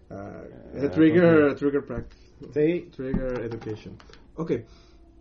Eh, 0.10 0.90
trigger, 0.94 1.56
trigger 1.56 1.86
practice. 1.86 2.22
Sí. 2.54 2.90
Trigger 2.96 3.42
education. 3.44 3.96
Ok. 4.36 4.52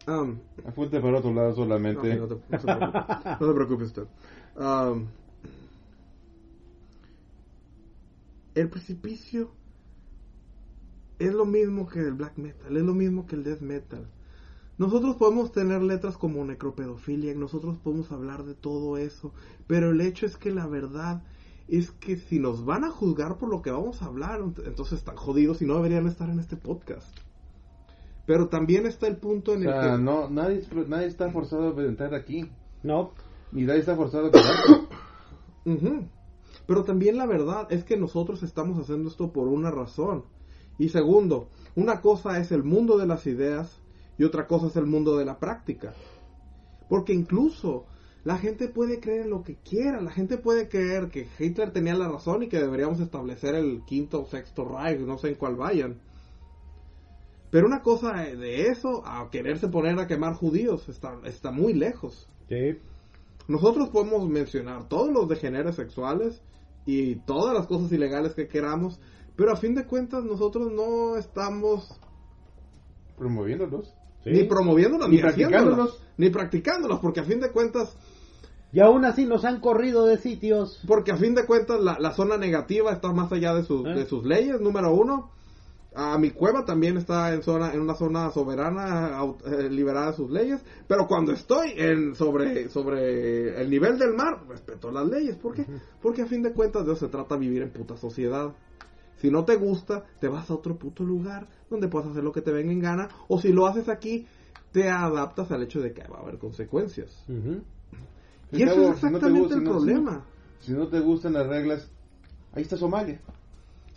Um, 0.06 0.38
Apunte 0.64 1.00
para 1.00 1.18
otro 1.18 1.32
lado 1.34 1.54
solamente. 1.54 2.14
no, 2.16 2.26
no 2.26 2.36
te, 2.36 2.42
no 2.52 2.58
se 3.48 3.54
preocupe, 3.54 3.84
no. 4.56 4.90
Um, 4.92 5.06
el 8.54 8.68
precipicio 8.70 9.50
es 11.18 11.34
lo 11.34 11.44
mismo 11.44 11.88
que 11.88 12.00
el 12.00 12.12
black 12.14 12.36
metal, 12.38 12.76
es 12.76 12.82
lo 12.82 12.94
mismo 12.94 13.26
que 13.26 13.36
el 13.36 13.44
death 13.44 13.60
metal. 13.60 14.06
Nosotros 14.78 15.16
podemos 15.16 15.52
tener 15.52 15.82
letras 15.82 16.16
como 16.18 16.44
necropedofilia, 16.44 17.34
nosotros 17.34 17.78
podemos 17.78 18.12
hablar 18.12 18.44
de 18.44 18.54
todo 18.54 18.98
eso, 18.98 19.32
pero 19.66 19.90
el 19.90 20.00
hecho 20.02 20.26
es 20.26 20.36
que 20.36 20.50
la 20.50 20.66
verdad 20.66 21.22
es 21.68 21.90
que 21.90 22.16
si 22.16 22.38
nos 22.38 22.64
van 22.64 22.84
a 22.84 22.90
juzgar 22.90 23.38
por 23.38 23.48
lo 23.48 23.62
que 23.62 23.70
vamos 23.70 24.02
a 24.02 24.06
hablar, 24.06 24.40
ent- 24.40 24.62
entonces 24.66 24.98
están 24.98 25.16
jodidos 25.16 25.62
y 25.62 25.66
no 25.66 25.76
deberían 25.76 26.06
estar 26.06 26.28
en 26.28 26.38
este 26.38 26.56
podcast. 26.56 27.08
Pero 28.26 28.48
también 28.48 28.86
está 28.86 29.06
el 29.06 29.16
punto 29.16 29.52
O 29.52 29.54
en 29.54 29.62
el 29.62 29.72
sea, 29.72 29.92
que... 29.92 29.98
no, 30.02 30.28
nadie, 30.28 30.62
nadie 30.88 31.06
está 31.06 31.30
forzado 31.30 31.78
a 31.78 31.82
entrar 31.84 32.14
aquí. 32.14 32.50
No. 32.82 33.12
Ni 33.52 33.62
nadie 33.62 33.80
está 33.80 33.96
forzado 33.96 34.26
a 34.26 34.30
quedarse. 34.30 34.86
Pero 36.66 36.84
también 36.84 37.16
la 37.16 37.26
verdad 37.26 37.68
es 37.70 37.84
que 37.84 37.96
nosotros 37.96 38.42
estamos 38.42 38.78
haciendo 38.78 39.08
esto 39.08 39.32
por 39.32 39.48
una 39.48 39.70
razón. 39.70 40.24
Y 40.78 40.88
segundo, 40.88 41.48
una 41.74 42.00
cosa 42.00 42.38
es 42.38 42.52
el 42.52 42.64
mundo 42.64 42.98
de 42.98 43.06
las 43.06 43.26
ideas 43.26 43.80
y 44.18 44.24
otra 44.24 44.46
cosa 44.46 44.66
es 44.66 44.76
el 44.76 44.86
mundo 44.86 45.16
de 45.16 45.24
la 45.24 45.38
práctica. 45.38 45.94
Porque 46.88 47.12
incluso 47.12 47.86
la 48.24 48.38
gente 48.38 48.68
puede 48.68 49.00
creer 49.00 49.22
en 49.22 49.30
lo 49.30 49.42
que 49.42 49.56
quiera. 49.56 50.00
La 50.00 50.10
gente 50.10 50.36
puede 50.38 50.68
creer 50.68 51.10
que 51.10 51.28
Hitler 51.38 51.72
tenía 51.72 51.94
la 51.94 52.08
razón 52.08 52.42
y 52.42 52.48
que 52.48 52.58
deberíamos 52.58 53.00
establecer 53.00 53.54
el 53.54 53.84
quinto 53.86 54.22
o 54.22 54.26
sexto 54.26 54.64
Reich, 54.64 55.00
no 55.00 55.18
sé 55.18 55.28
en 55.28 55.34
cuál 55.36 55.54
vayan. 55.56 56.00
Pero 57.50 57.66
una 57.66 57.82
cosa 57.82 58.12
de 58.14 58.68
eso 58.68 59.02
a 59.06 59.30
quererse 59.30 59.68
poner 59.68 59.98
a 59.98 60.06
quemar 60.06 60.34
judíos 60.34 60.88
está, 60.88 61.18
está 61.24 61.50
muy 61.50 61.72
lejos. 61.74 62.28
Sí. 62.48 62.78
Nosotros 63.48 63.88
podemos 63.90 64.28
mencionar 64.28 64.88
todos 64.88 65.12
los 65.12 65.28
degeneres 65.28 65.76
sexuales 65.76 66.42
y 66.84 67.16
todas 67.26 67.54
las 67.54 67.66
cosas 67.66 67.90
ilegales 67.92 68.34
que 68.34 68.48
queramos, 68.48 69.00
pero 69.36 69.52
a 69.52 69.56
fin 69.56 69.74
de 69.74 69.84
cuentas 69.86 70.24
nosotros 70.24 70.72
no 70.72 71.16
estamos 71.16 71.88
Promoviéndolos. 73.16 73.92
Sí. 74.24 74.30
ni 74.30 74.44
promoviéndolas 74.44 75.08
Ni 75.08 75.16
ni, 75.16 75.22
practicándolos. 75.22 76.02
ni 76.18 76.30
practicándolas, 76.30 76.98
porque 76.98 77.20
a 77.20 77.24
fin 77.24 77.40
de 77.40 77.50
cuentas, 77.52 77.96
Y 78.72 78.80
aún 78.80 79.04
así 79.04 79.24
nos 79.24 79.44
han 79.44 79.60
corrido 79.60 80.04
de 80.06 80.18
sitios. 80.18 80.82
porque 80.86 81.12
a 81.12 81.16
fin 81.16 81.34
de 81.34 81.46
cuentas 81.46 81.80
la, 81.80 81.98
la 82.00 82.10
zona 82.12 82.36
negativa 82.36 82.92
está 82.92 83.12
más 83.12 83.30
allá 83.32 83.54
de 83.54 83.62
sus, 83.64 83.86
¿Eh? 83.86 83.90
de 83.90 84.06
sus 84.06 84.24
leyes, 84.24 84.60
número 84.60 84.92
uno. 84.92 85.30
A 85.98 86.18
mi 86.18 86.30
cueva 86.30 86.66
también 86.66 86.98
está 86.98 87.32
en 87.32 87.42
zona 87.42 87.72
en 87.72 87.80
una 87.80 87.94
zona 87.94 88.30
soberana 88.30 89.18
eh, 89.46 89.70
liberada 89.70 90.10
de 90.10 90.16
sus 90.16 90.30
leyes, 90.30 90.60
pero 90.86 91.06
cuando 91.06 91.32
estoy 91.32 91.72
en 91.74 92.14
sobre 92.14 92.68
sobre 92.68 93.58
el 93.62 93.70
nivel 93.70 93.98
del 93.98 94.12
mar 94.12 94.44
respeto 94.46 94.90
las 94.92 95.06
leyes, 95.06 95.36
¿por 95.36 95.54
qué? 95.54 95.64
Porque 96.02 96.20
a 96.20 96.26
fin 96.26 96.42
de 96.42 96.52
cuentas 96.52 96.84
de 96.84 96.92
eso 96.92 97.06
se 97.06 97.10
trata 97.10 97.36
vivir 97.36 97.62
en 97.62 97.70
puta 97.70 97.96
sociedad. 97.96 98.52
Si 99.22 99.30
no 99.30 99.46
te 99.46 99.56
gusta, 99.56 100.04
te 100.20 100.28
vas 100.28 100.50
a 100.50 100.54
otro 100.54 100.76
puto 100.76 101.02
lugar 101.02 101.48
donde 101.70 101.88
puedas 101.88 102.08
hacer 102.10 102.22
lo 102.22 102.32
que 102.32 102.42
te 102.42 102.52
venga 102.52 102.72
en 102.72 102.80
gana, 102.80 103.08
o 103.28 103.40
si 103.40 103.50
lo 103.50 103.66
haces 103.66 103.88
aquí, 103.88 104.26
te 104.72 104.90
adaptas 104.90 105.50
al 105.50 105.62
hecho 105.62 105.80
de 105.80 105.94
que 105.94 106.06
va 106.08 106.18
a 106.18 106.20
haber 106.20 106.36
consecuencias. 106.36 107.24
Y 108.52 108.62
eso 108.62 108.72
es 108.72 108.76
no 108.76 108.92
exactamente 108.92 109.40
gusta- 109.40 109.54
el 109.54 109.60
si 109.60 109.64
no- 109.64 109.70
problema. 109.72 110.24
Si 110.60 110.72
no 110.72 110.88
te 110.88 111.00
gustan 111.00 111.32
las 111.32 111.46
reglas, 111.46 111.90
ahí 112.52 112.62
está 112.62 112.76
Somalia. 112.76 113.18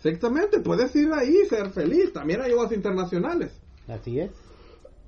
Exactamente, 0.02 0.60
puedes 0.60 0.96
ir 0.96 1.12
ahí 1.12 1.36
y 1.44 1.48
ser 1.48 1.70
feliz. 1.70 2.12
También 2.12 2.40
hay 2.40 2.52
aguas 2.52 2.72
internacionales. 2.72 3.52
Así 3.86 4.18
es. 4.18 4.30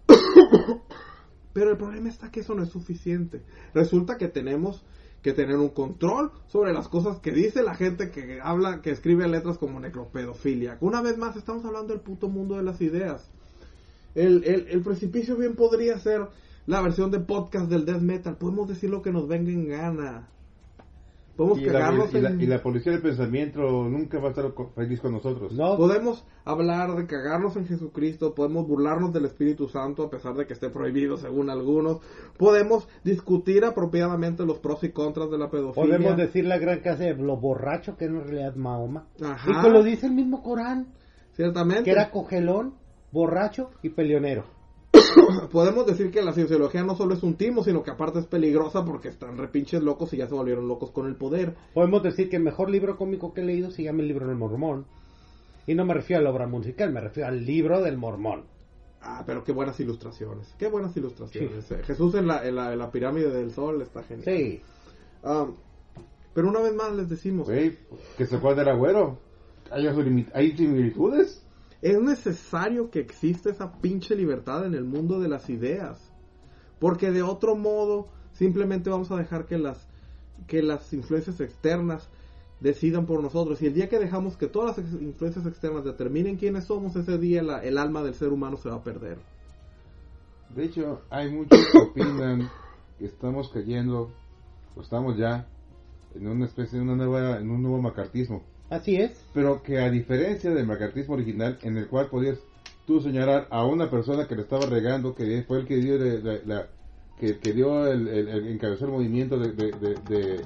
Pero 1.55 1.71
el 1.71 1.77
problema 1.79 2.11
está 2.11 2.31
que 2.31 2.41
eso 2.41 2.55
no 2.55 2.63
es 2.63 2.69
suficiente. 2.69 3.43
Resulta 3.73 4.19
que 4.19 4.29
tenemos 4.29 4.85
que 5.23 5.33
tener 5.33 5.57
un 5.57 5.71
control 5.71 6.33
sobre 6.47 6.75
las 6.75 6.89
cosas 6.89 7.21
que 7.21 7.31
dice 7.31 7.63
la 7.63 7.75
gente 7.75 8.11
que 8.11 8.41
habla, 8.43 8.83
que 8.83 8.91
escribe 8.91 9.27
letras 9.29 9.57
como 9.57 9.81
necropedofilia. 9.81 10.77
Una 10.81 11.01
vez 11.01 11.17
más, 11.17 11.37
estamos 11.37 11.65
hablando 11.65 11.95
del 11.95 12.03
puto 12.03 12.29
mundo 12.29 12.57
de 12.57 12.63
las 12.63 12.81
ideas. 12.83 13.31
El, 14.15 14.45
el, 14.45 14.67
el 14.69 14.83
precipicio 14.83 15.37
bien 15.37 15.55
podría 15.55 15.99
ser 15.99 16.29
la 16.67 16.83
versión 16.83 17.11
de 17.11 17.21
podcast 17.21 17.71
del 17.71 17.87
death 17.87 18.03
metal. 18.03 18.37
Podemos 18.37 18.69
decir 18.69 18.91
lo 18.91 19.01
que 19.01 19.13
nos 19.13 19.27
venga 19.27 19.51
en 19.51 19.69
gana. 19.69 20.29
Podemos 21.37 21.59
Y 21.61 21.65
la, 21.65 21.73
cagarnos 21.73 22.13
y, 22.15 22.21
la, 22.21 22.29
en- 22.31 22.41
y 22.43 22.47
la 22.47 22.63
policía 22.63 22.93
del 22.93 23.01
pensamiento 23.01 23.61
nunca 23.89 24.19
va 24.19 24.29
a 24.29 24.31
estar 24.31 24.53
feliz 24.75 25.01
con 25.01 25.13
nosotros. 25.13 25.53
No, 25.55 25.77
Podemos 25.79 26.25
hablar 26.45 26.95
de 26.95 27.07
cagarnos 27.07 27.57
en 27.57 27.67
Jesucristo, 27.67 28.35
podemos 28.35 28.67
burlarnos 28.69 29.13
del 29.15 29.25
Espíritu 29.25 29.69
Santo 29.69 30.05
a 30.05 30.11
pesar 30.11 30.35
de 30.35 30.47
que 30.47 30.53
esté 30.53 30.69
prohibido 30.69 31.17
según 31.17 31.49
algunos, 31.49 32.01
podemos 32.37 32.87
discutir 33.03 33.65
apropiadamente 33.65 34.45
los 34.45 34.59
pros 34.59 34.85
y 34.85 34.91
contras 34.91 35.31
de 35.31 35.39
la 35.39 35.51
pedofilia. 35.51 35.97
podemos 35.97 36.17
decir 36.19 36.45
la 36.45 36.59
gran 36.59 36.81
casa 36.81 37.05
de 37.05 37.15
lo 37.17 37.37
borracho 37.39 37.97
que 37.97 38.05
es 38.05 38.11
en 38.11 38.23
realidad 38.25 38.55
Mahoma. 38.57 39.07
Ajá. 39.23 39.51
Y 39.51 39.63
que 39.63 39.71
lo 39.71 39.83
dice 39.83 40.07
el 40.07 40.13
mismo 40.13 40.43
Corán, 40.43 40.89
Ciertamente. 41.33 41.85
que 41.85 41.91
era 41.93 42.11
cogelón, 42.11 42.75
borracho 43.11 43.71
y 43.83 43.89
peleonero. 43.89 44.45
Podemos 45.53 45.87
decir 45.87 46.11
que 46.11 46.23
la 46.23 46.33
cienciología 46.33 46.83
no 46.85 46.97
solo 46.97 47.15
es 47.15 47.23
un 47.23 47.35
timo, 47.35 47.63
sino 47.65 47.83
que 47.83 47.91
aparte 47.91 48.19
es 48.21 48.27
peligrosa 48.27 48.85
porque 48.85 49.09
están 49.09 49.37
repinches 49.39 49.83
locos 49.83 50.13
y 50.13 50.19
ya 50.19 50.29
se 50.29 50.35
volvieron 50.35 50.69
locos 50.69 50.91
con 50.91 51.07
el 51.07 51.17
poder. 51.17 51.55
Podemos 51.75 52.03
decir 52.03 52.29
que 52.29 52.37
el 52.37 52.43
mejor 52.43 52.71
libro 52.71 52.97
cómico 52.97 53.33
que 53.33 53.41
he 53.41 53.45
leído 53.45 53.71
se 53.71 53.83
llama 53.83 54.01
El 54.03 54.09
libro 54.09 54.27
del 54.27 54.37
mormón. 54.37 54.87
Y 55.67 55.75
no 55.75 55.85
me 55.85 55.95
refiero 55.95 56.21
a 56.21 56.25
la 56.25 56.31
obra 56.31 56.47
musical, 56.47 56.93
me 56.93 57.01
refiero 57.01 57.29
al 57.29 57.45
libro 57.45 57.81
del 57.81 57.97
mormón. 57.97 58.45
Ah, 59.01 59.25
pero 59.27 59.43
qué 59.43 59.53
buenas 59.53 59.79
ilustraciones. 59.81 60.55
Qué 60.59 60.69
buenas 60.69 60.97
ilustraciones. 60.97 61.71
Eh, 61.71 61.83
Jesús 61.85 62.15
en 62.15 62.27
la, 62.29 62.47
en, 62.47 62.55
la, 62.55 62.73
en 62.73 62.79
la 62.79 62.91
pirámide 62.91 63.31
del 63.31 63.51
sol 63.53 63.83
está 63.83 64.03
genial. 64.05 64.25
Sí, 64.25 64.63
Ah, 65.25 65.47
pero 66.35 66.49
una 66.49 66.61
vez 66.61 66.75
más 66.75 66.93
les 66.95 67.09
decimos, 67.09 67.49
que 67.49 68.27
se 68.27 68.39
fue 68.39 68.55
del 68.55 68.69
agüero. 68.69 69.19
Hay, 69.71 69.87
hay 70.35 70.57
similitudes. 70.57 71.45
Es 71.83 72.01
necesario 72.01 72.91
que 72.91 73.01
exista 73.01 73.51
esa 73.51 73.73
pinche 73.81 74.15
libertad 74.15 74.65
en 74.65 74.75
el 74.75 74.85
mundo 74.85 75.21
de 75.21 75.29
las 75.29 75.51
ideas. 75.51 76.01
Porque 76.79 77.11
de 77.11 77.23
otro 77.23 77.57
modo, 77.57 78.09
simplemente 78.33 78.89
vamos 78.89 79.11
a 79.11 79.17
dejar 79.17 79.47
que 79.47 79.59
las, 79.59 79.89
que 80.47 80.63
las 80.63 80.93
influencias 80.93 81.41
externas 81.41 82.09
decidan 82.61 83.05
por 83.05 83.21
nosotros. 83.21 83.61
Y 83.61 83.67
el 83.67 83.75
día 83.75 83.89
que 83.89 83.99
dejamos 83.99 84.37
que 84.37 84.47
todas 84.47 84.79
las 84.79 84.93
influencias 85.03 85.45
externas 85.45 85.85
determinen 85.85 86.37
quiénes 86.37 86.65
somos, 86.67 86.95
ese 86.95 87.19
día 87.19 87.41
el 87.41 87.79
alma 87.79 88.03
del 88.03 88.15
ser 88.15 88.29
humano 88.29 88.57
se 88.57 88.69
va 88.69 88.77
a 88.77 88.83
perder. 88.85 89.19
De 90.55 90.65
hecho, 90.65 91.03
hay 91.11 91.31
muchos 91.33 91.59
que 91.73 91.79
opinan 91.79 92.49
que 92.99 93.07
estamos 93.07 93.49
cayendo, 93.49 94.13
o 94.77 94.83
estamos 94.83 95.17
ya, 95.17 95.49
en 96.15 96.29
una 96.29 96.47
especie 96.47 96.79
de 96.79 96.85
una 96.85 96.95
nueva, 96.95 97.39
en 97.39 97.51
un 97.51 97.63
nuevo 97.63 97.81
macartismo. 97.81 98.43
Así 98.73 98.97
es. 98.97 99.13
Pero 99.35 99.63
que 99.63 99.79
a 99.79 99.91
diferencia 99.91 100.51
del 100.53 100.67
macartismo 100.67 101.15
original, 101.15 101.59
en 101.63 101.77
el 101.77 101.89
cual 101.89 102.09
podías 102.09 102.39
tú 102.87 103.01
señalar 103.01 103.47
a 103.51 103.65
una 103.65 103.91
persona 103.91 104.27
que 104.27 104.35
le 104.35 104.43
estaba 104.43 104.67
regando, 104.67 105.15
que 105.15 105.43
fue 105.47 105.61
el 105.61 105.67
que 105.67 105.77
dio, 105.77 105.97
la, 106.45 106.67
que, 107.19 107.39
que 107.39 107.53
dio 107.53 107.87
el, 107.87 108.09
el- 108.09 108.29
el- 108.29 108.49
encabezó 108.49 108.87
el 108.87 108.91
movimiento 108.93 109.39
de, 109.39 109.53
de, 109.53 109.71
de, 109.73 109.95
de- 110.09 110.41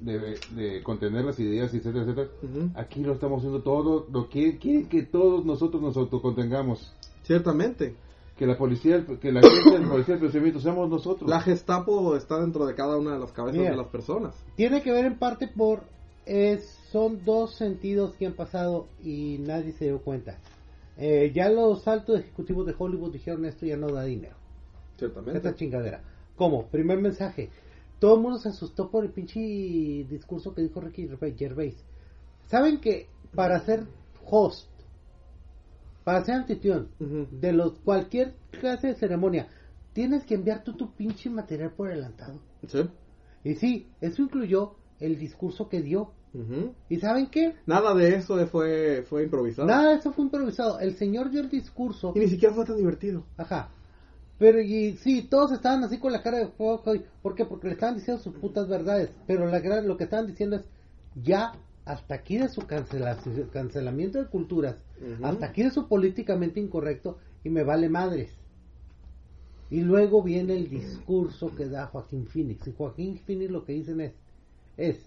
de- 0.00 0.38
de 0.54 0.82
contener 0.82 1.24
las 1.24 1.38
ideas, 1.40 1.72
etcétera, 1.74 2.04
etcétera. 2.04 2.28
Aquí 2.74 3.00
lo 3.02 3.12
estamos 3.14 3.38
haciendo 3.38 3.62
todo, 3.62 4.06
lo 4.10 4.28
que 4.28 4.58
quieren 4.58 4.88
que 4.88 5.02
todos 5.02 5.44
nosotros 5.44 5.82
nos 5.82 5.96
autocontengamos. 5.96 6.94
Ciertamente. 7.24 7.94
Que 8.36 8.46
la 8.46 8.56
policía, 8.56 9.04
que 9.20 9.30
la 9.32 9.42
gente 9.42 9.78
del 9.78 9.86
policía 9.88 10.14
del 10.14 10.22
pensamiento 10.24 10.60
seamos 10.60 10.88
nosotros. 10.88 11.28
La 11.28 11.40
Gestapo 11.42 12.16
está 12.16 12.40
dentro 12.40 12.64
de 12.64 12.74
cada 12.74 12.96
una 12.96 13.12
de 13.12 13.18
las 13.18 13.32
cabezas 13.32 13.58
Mira. 13.58 13.72
de 13.72 13.76
las 13.76 13.88
personas. 13.88 14.34
Tiene 14.56 14.82
que 14.82 14.90
ver 14.92 15.04
en 15.04 15.18
parte 15.18 15.46
por... 15.48 15.82
Es, 16.32 16.78
son 16.92 17.24
dos 17.24 17.56
sentidos 17.56 18.14
que 18.14 18.24
han 18.24 18.34
pasado 18.34 18.86
y 19.02 19.38
nadie 19.40 19.72
se 19.72 19.86
dio 19.86 20.00
cuenta. 20.00 20.38
Eh, 20.96 21.32
ya 21.34 21.48
los 21.48 21.88
altos 21.88 22.20
ejecutivos 22.20 22.66
de 22.66 22.74
Hollywood 22.78 23.12
dijeron 23.12 23.44
esto 23.46 23.66
ya 23.66 23.76
no 23.76 23.88
da 23.88 24.04
dinero. 24.04 24.36
Ciertamente. 24.96 25.38
Esta 25.38 25.56
chingadera. 25.56 26.04
¿Cómo? 26.36 26.68
Primer 26.68 27.00
mensaje. 27.00 27.50
Todo 27.98 28.14
el 28.14 28.20
mundo 28.20 28.38
se 28.38 28.50
asustó 28.50 28.92
por 28.92 29.04
el 29.04 29.10
pinche 29.10 29.40
discurso 30.08 30.54
que 30.54 30.62
dijo 30.62 30.80
Ricky 30.80 31.08
Gervais. 31.36 31.84
¿Saben 32.46 32.80
que 32.80 33.08
para 33.34 33.58
ser 33.64 33.88
host, 34.24 34.70
para 36.04 36.24
ser 36.24 36.36
anfitrión 36.36 36.90
de 36.98 37.52
los 37.52 37.80
cualquier 37.80 38.36
clase 38.52 38.86
de 38.86 38.94
ceremonia, 38.94 39.48
tienes 39.92 40.24
que 40.24 40.36
enviar 40.36 40.62
tú 40.62 40.76
tu 40.76 40.94
pinche 40.94 41.28
material 41.28 41.72
por 41.72 41.88
adelantado? 41.88 42.38
Sí. 42.68 42.88
Y 43.42 43.54
sí, 43.56 43.88
eso 44.00 44.22
incluyó 44.22 44.76
el 45.00 45.18
discurso 45.18 45.68
que 45.68 45.82
dio. 45.82 46.12
¿Y 46.88 46.98
saben 46.98 47.26
qué? 47.26 47.54
Nada 47.66 47.94
de 47.94 48.16
eso 48.16 48.46
fue, 48.46 49.04
fue 49.08 49.24
improvisado. 49.24 49.66
Nada 49.66 49.90
de 49.90 49.96
eso 49.96 50.12
fue 50.12 50.24
improvisado. 50.24 50.78
El 50.78 50.94
señor 50.94 51.30
dio 51.30 51.40
el 51.40 51.50
discurso. 51.50 52.12
Y 52.14 52.20
ni 52.20 52.28
siquiera 52.28 52.54
fue 52.54 52.64
tan 52.64 52.76
divertido. 52.76 53.24
Ajá. 53.36 53.70
Pero 54.38 54.60
y 54.60 54.96
sí, 54.96 55.26
todos 55.28 55.52
estaban 55.52 55.84
así 55.84 55.98
con 55.98 56.12
la 56.12 56.22
cara 56.22 56.38
de 56.38 56.48
fuego. 56.48 56.82
¿Por 57.22 57.34
qué? 57.34 57.44
Porque 57.44 57.68
le 57.68 57.74
estaban 57.74 57.96
diciendo 57.96 58.22
sus 58.22 58.34
putas 58.34 58.68
verdades. 58.68 59.10
Pero 59.26 59.46
la 59.46 59.60
lo 59.82 59.96
que 59.96 60.04
estaban 60.04 60.26
diciendo 60.26 60.56
es, 60.56 60.68
ya 61.14 61.52
hasta 61.84 62.14
aquí 62.14 62.38
de 62.38 62.48
su 62.48 62.62
cancelación, 62.62 63.50
cancelamiento 63.52 64.18
de 64.18 64.28
culturas, 64.28 64.76
hasta 65.22 65.46
aquí 65.46 65.62
de 65.62 65.70
su 65.70 65.88
políticamente 65.88 66.60
incorrecto 66.60 67.18
y 67.42 67.50
me 67.50 67.64
vale 67.64 67.88
madres. 67.88 68.30
Y 69.70 69.82
luego 69.82 70.22
viene 70.22 70.56
el 70.56 70.68
discurso 70.68 71.54
que 71.54 71.68
da 71.68 71.86
Joaquín 71.86 72.26
Phoenix. 72.26 72.66
Y 72.66 72.72
Joaquín 72.72 73.18
Phoenix 73.18 73.50
lo 73.50 73.64
que 73.64 73.72
dicen 73.72 74.00
es, 74.00 74.14
es, 74.76 74.98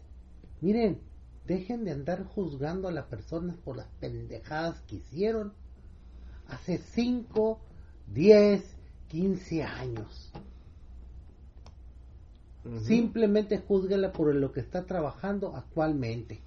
miren, 0.62 1.00
dejen 1.48 1.84
de 1.84 1.91
andar 1.91 2.24
juzgando 2.24 2.88
a 2.88 2.91
las 2.91 3.06
personas 3.06 3.57
por 3.57 3.78
las 3.78 3.88
pendejadas 3.99 4.82
que 4.82 4.98
hicieron 4.98 5.53
hace 6.48 6.78
5, 6.78 7.60
10, 8.14 8.76
15 9.10 9.64
años. 9.64 10.32
Simplemente 12.84 13.57
juzguela 13.57 14.14
por 14.14 14.34
lo 14.34 14.52
que 14.53 14.61
está 14.61 14.86
trabajando 14.86 15.56
actualmente. 15.56 16.40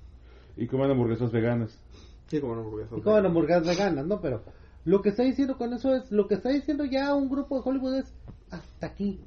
Y 0.56 0.66
coman 0.66 0.90
hamburguesas 0.90 1.30
veganas. 1.30 1.78
Sí, 2.28 2.40
como 2.40 2.54
una 2.54 2.62
hamburguesa. 2.62 2.96
Y 2.96 3.02
como 3.02 3.16
las 3.16 3.26
hamburguesas 3.26 3.66
veganas, 3.66 4.06
¿no? 4.06 4.20
Pero 4.22 4.42
lo 4.86 5.02
que 5.02 5.10
está 5.10 5.24
diciendo 5.24 5.58
con 5.58 5.74
eso 5.74 5.94
es, 5.94 6.10
lo 6.10 6.26
que 6.26 6.34
está 6.34 6.48
diciendo 6.48 6.84
ya 6.86 7.14
un 7.14 7.28
grupo 7.28 7.56
de 7.56 7.68
Hollywood 7.68 7.96
es, 7.96 8.14
hasta 8.50 8.86
aquí, 8.86 9.20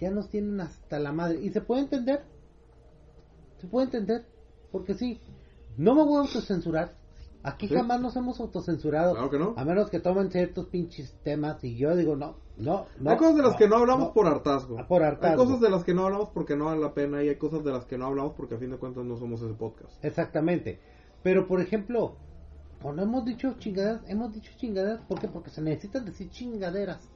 ya 0.00 0.10
nos 0.10 0.28
tienen 0.28 0.60
hasta 0.60 1.00
la 1.00 1.12
madre. 1.12 1.40
Y 1.42 1.50
se 1.50 1.60
puede 1.60 1.82
entender, 1.82 2.22
se 3.60 3.66
puede 3.66 3.86
entender, 3.86 4.24
porque 4.70 4.94
sí, 4.94 5.20
no 5.76 5.94
me 5.94 6.02
voy 6.04 6.16
a 6.16 6.20
autocensurar. 6.20 6.92
Aquí 7.42 7.68
Sí. 7.68 7.74
jamás 7.74 8.00
nos 8.00 8.16
hemos 8.16 8.40
autocensurado. 8.40 9.12
Claro 9.12 9.30
que 9.30 9.38
no. 9.38 9.54
A 9.56 9.64
menos 9.64 9.88
que 9.90 10.00
tomen 10.00 10.30
ciertos 10.30 10.66
pinches 10.66 11.14
temas 11.22 11.62
y 11.62 11.76
yo 11.76 11.94
digo, 11.94 12.16
no, 12.16 12.34
no, 12.56 12.86
no. 12.98 13.10
hay 13.10 13.16
cosas 13.16 13.36
de 13.36 13.42
las 13.42 13.56
que 13.56 13.68
no 13.68 13.76
hablamos 13.76 14.08
no. 14.08 14.12
por 14.12 14.26
hartazgo. 14.26 14.76
Ah, 14.78 14.88
por 14.88 15.02
hartazgo. 15.04 15.40
Hay 15.42 15.46
cosas 15.46 15.60
de 15.60 15.70
las 15.70 15.84
que 15.84 15.94
no 15.94 16.04
hablamos 16.06 16.30
porque 16.30 16.56
no 16.56 16.64
vale 16.66 16.80
la 16.80 16.92
pena 16.94 17.22
y 17.22 17.28
hay 17.28 17.36
cosas 17.36 17.62
de 17.62 17.70
las 17.70 17.84
que 17.84 17.96
no 17.96 18.06
hablamos 18.06 18.34
porque 18.34 18.56
a 18.56 18.58
fin 18.58 18.70
de 18.70 18.76
cuentas 18.76 19.04
no 19.04 19.16
somos 19.16 19.40
ese 19.40 19.54
podcast. 19.54 20.04
Exactamente. 20.04 20.80
Pero, 21.22 21.46
por 21.46 21.60
ejemplo, 21.60 22.16
cuando 22.82 23.02
hemos 23.02 23.24
dicho 23.24 23.54
chingaderas, 23.58 24.02
hemos 24.08 24.32
dicho 24.34 24.50
chingaderas, 24.56 25.00
¿por 25.06 25.20
qué? 25.20 25.28
Porque 25.28 25.50
se 25.50 25.62
necesitan 25.62 26.04
decir 26.04 26.30
chingaderas. 26.30 27.08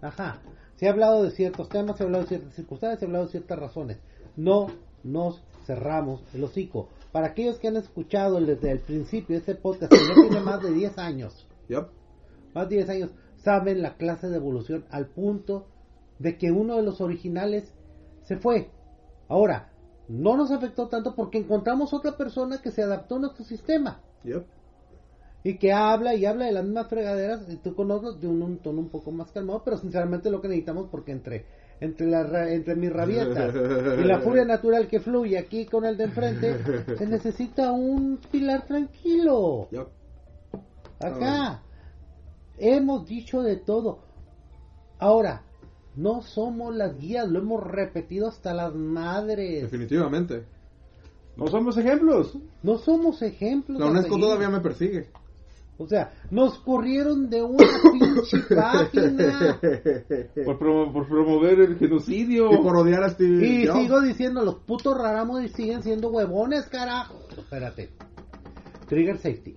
Ajá. 0.00 0.40
Se 0.76 0.86
ha 0.88 0.92
hablado 0.92 1.22
de 1.24 1.30
ciertos 1.30 1.68
temas, 1.68 1.96
se 1.96 2.02
ha 2.02 2.06
hablado 2.06 2.24
de 2.24 2.28
ciertas 2.28 2.54
circunstancias, 2.54 3.00
se 3.00 3.04
ha 3.04 3.08
hablado 3.08 3.24
de 3.24 3.30
ciertas 3.32 3.58
razones. 3.58 3.98
No 4.36 4.68
nos 5.02 5.42
cerramos 5.70 6.20
el 6.34 6.42
hocico. 6.42 6.88
Para 7.12 7.28
aquellos 7.28 7.58
que 7.58 7.68
han 7.68 7.76
escuchado 7.76 8.40
desde 8.40 8.72
el 8.72 8.80
principio 8.80 9.36
este 9.36 9.54
podcast, 9.54 9.92
que 9.92 9.98
ya 9.98 10.14
tiene 10.14 10.40
más 10.40 10.60
de 10.62 10.72
10 10.72 10.98
años, 10.98 11.46
Yep. 11.68 11.86
más 12.54 12.68
de 12.68 12.76
10 12.76 12.88
años, 12.90 13.10
saben 13.36 13.80
la 13.82 13.96
clase 13.96 14.28
de 14.28 14.36
evolución 14.36 14.84
al 14.90 15.06
punto 15.06 15.66
de 16.18 16.36
que 16.36 16.50
uno 16.50 16.76
de 16.76 16.82
los 16.82 17.00
originales 17.00 17.72
se 18.22 18.36
fue. 18.36 18.70
Ahora, 19.28 19.70
no 20.08 20.36
nos 20.36 20.50
afectó 20.50 20.88
tanto 20.88 21.14
porque 21.14 21.38
encontramos 21.38 21.94
otra 21.94 22.16
persona 22.16 22.60
que 22.60 22.72
se 22.72 22.82
adaptó 22.82 23.16
a 23.16 23.20
nuestro 23.20 23.44
sistema 23.44 24.00
Yep. 24.24 24.44
y 25.44 25.56
que 25.58 25.72
habla 25.72 26.14
y 26.16 26.26
habla 26.26 26.46
de 26.46 26.52
las 26.52 26.64
mismas 26.64 26.88
fregaderas 26.88 27.48
y 27.48 27.56
tú 27.58 27.76
con 27.76 27.90
otros 27.92 28.20
de 28.20 28.26
un, 28.26 28.42
un 28.42 28.58
tono 28.58 28.80
un 28.80 28.88
poco 28.90 29.12
más 29.12 29.30
calmado, 29.30 29.62
pero 29.64 29.78
sinceramente 29.78 30.30
lo 30.30 30.40
que 30.40 30.48
necesitamos 30.48 30.88
porque 30.90 31.12
entre 31.12 31.46
entre 31.80 32.06
la 32.06 32.22
ra- 32.24 32.52
entre 32.52 32.76
mis 32.76 32.92
rabietas 32.92 33.54
y 33.98 34.04
la 34.04 34.20
furia 34.20 34.44
natural 34.44 34.86
que 34.86 35.00
fluye 35.00 35.38
aquí 35.38 35.64
con 35.66 35.84
el 35.84 35.96
de 35.96 36.04
enfrente, 36.04 36.96
se 36.98 37.06
necesita 37.06 37.72
un 37.72 38.18
pilar 38.30 38.66
tranquilo. 38.66 39.68
Acá 41.00 41.62
hemos 42.58 43.06
dicho 43.06 43.42
de 43.42 43.56
todo. 43.56 44.00
Ahora, 44.98 45.42
no 45.96 46.20
somos 46.22 46.74
las 46.76 46.98
guías, 46.98 47.28
lo 47.28 47.38
hemos 47.38 47.62
repetido 47.64 48.28
hasta 48.28 48.52
las 48.52 48.74
madres. 48.74 49.62
Definitivamente. 49.62 50.44
No 51.36 51.46
somos 51.46 51.76
ejemplos. 51.78 52.36
No 52.62 52.76
somos 52.78 53.22
ejemplos. 53.22 53.80
La 53.80 53.86
UNESCO 53.86 54.18
todavía 54.18 54.50
me 54.50 54.60
persigue. 54.60 55.08
O 55.82 55.86
sea, 55.86 56.12
nos 56.30 56.58
corrieron 56.58 57.30
de 57.30 57.42
una 57.42 57.64
pinche 57.92 58.54
página. 58.54 59.58
Por, 60.44 60.58
promo- 60.58 60.92
por 60.92 61.08
promover 61.08 61.58
el 61.60 61.76
genocidio. 61.78 62.52
y 62.52 62.56
por 62.58 62.76
odiar 62.76 63.02
a 63.02 63.08
Steve 63.08 63.46
Y 63.46 63.66
sigo 63.66 64.00
diciendo, 64.02 64.44
los 64.44 64.56
putos 64.56 64.94
raramos 64.96 65.40
siguen 65.52 65.82
siendo 65.82 66.10
huevones, 66.10 66.66
carajo. 66.66 67.20
Espérate. 67.36 67.88
Trigger 68.88 69.16
safety. 69.18 69.56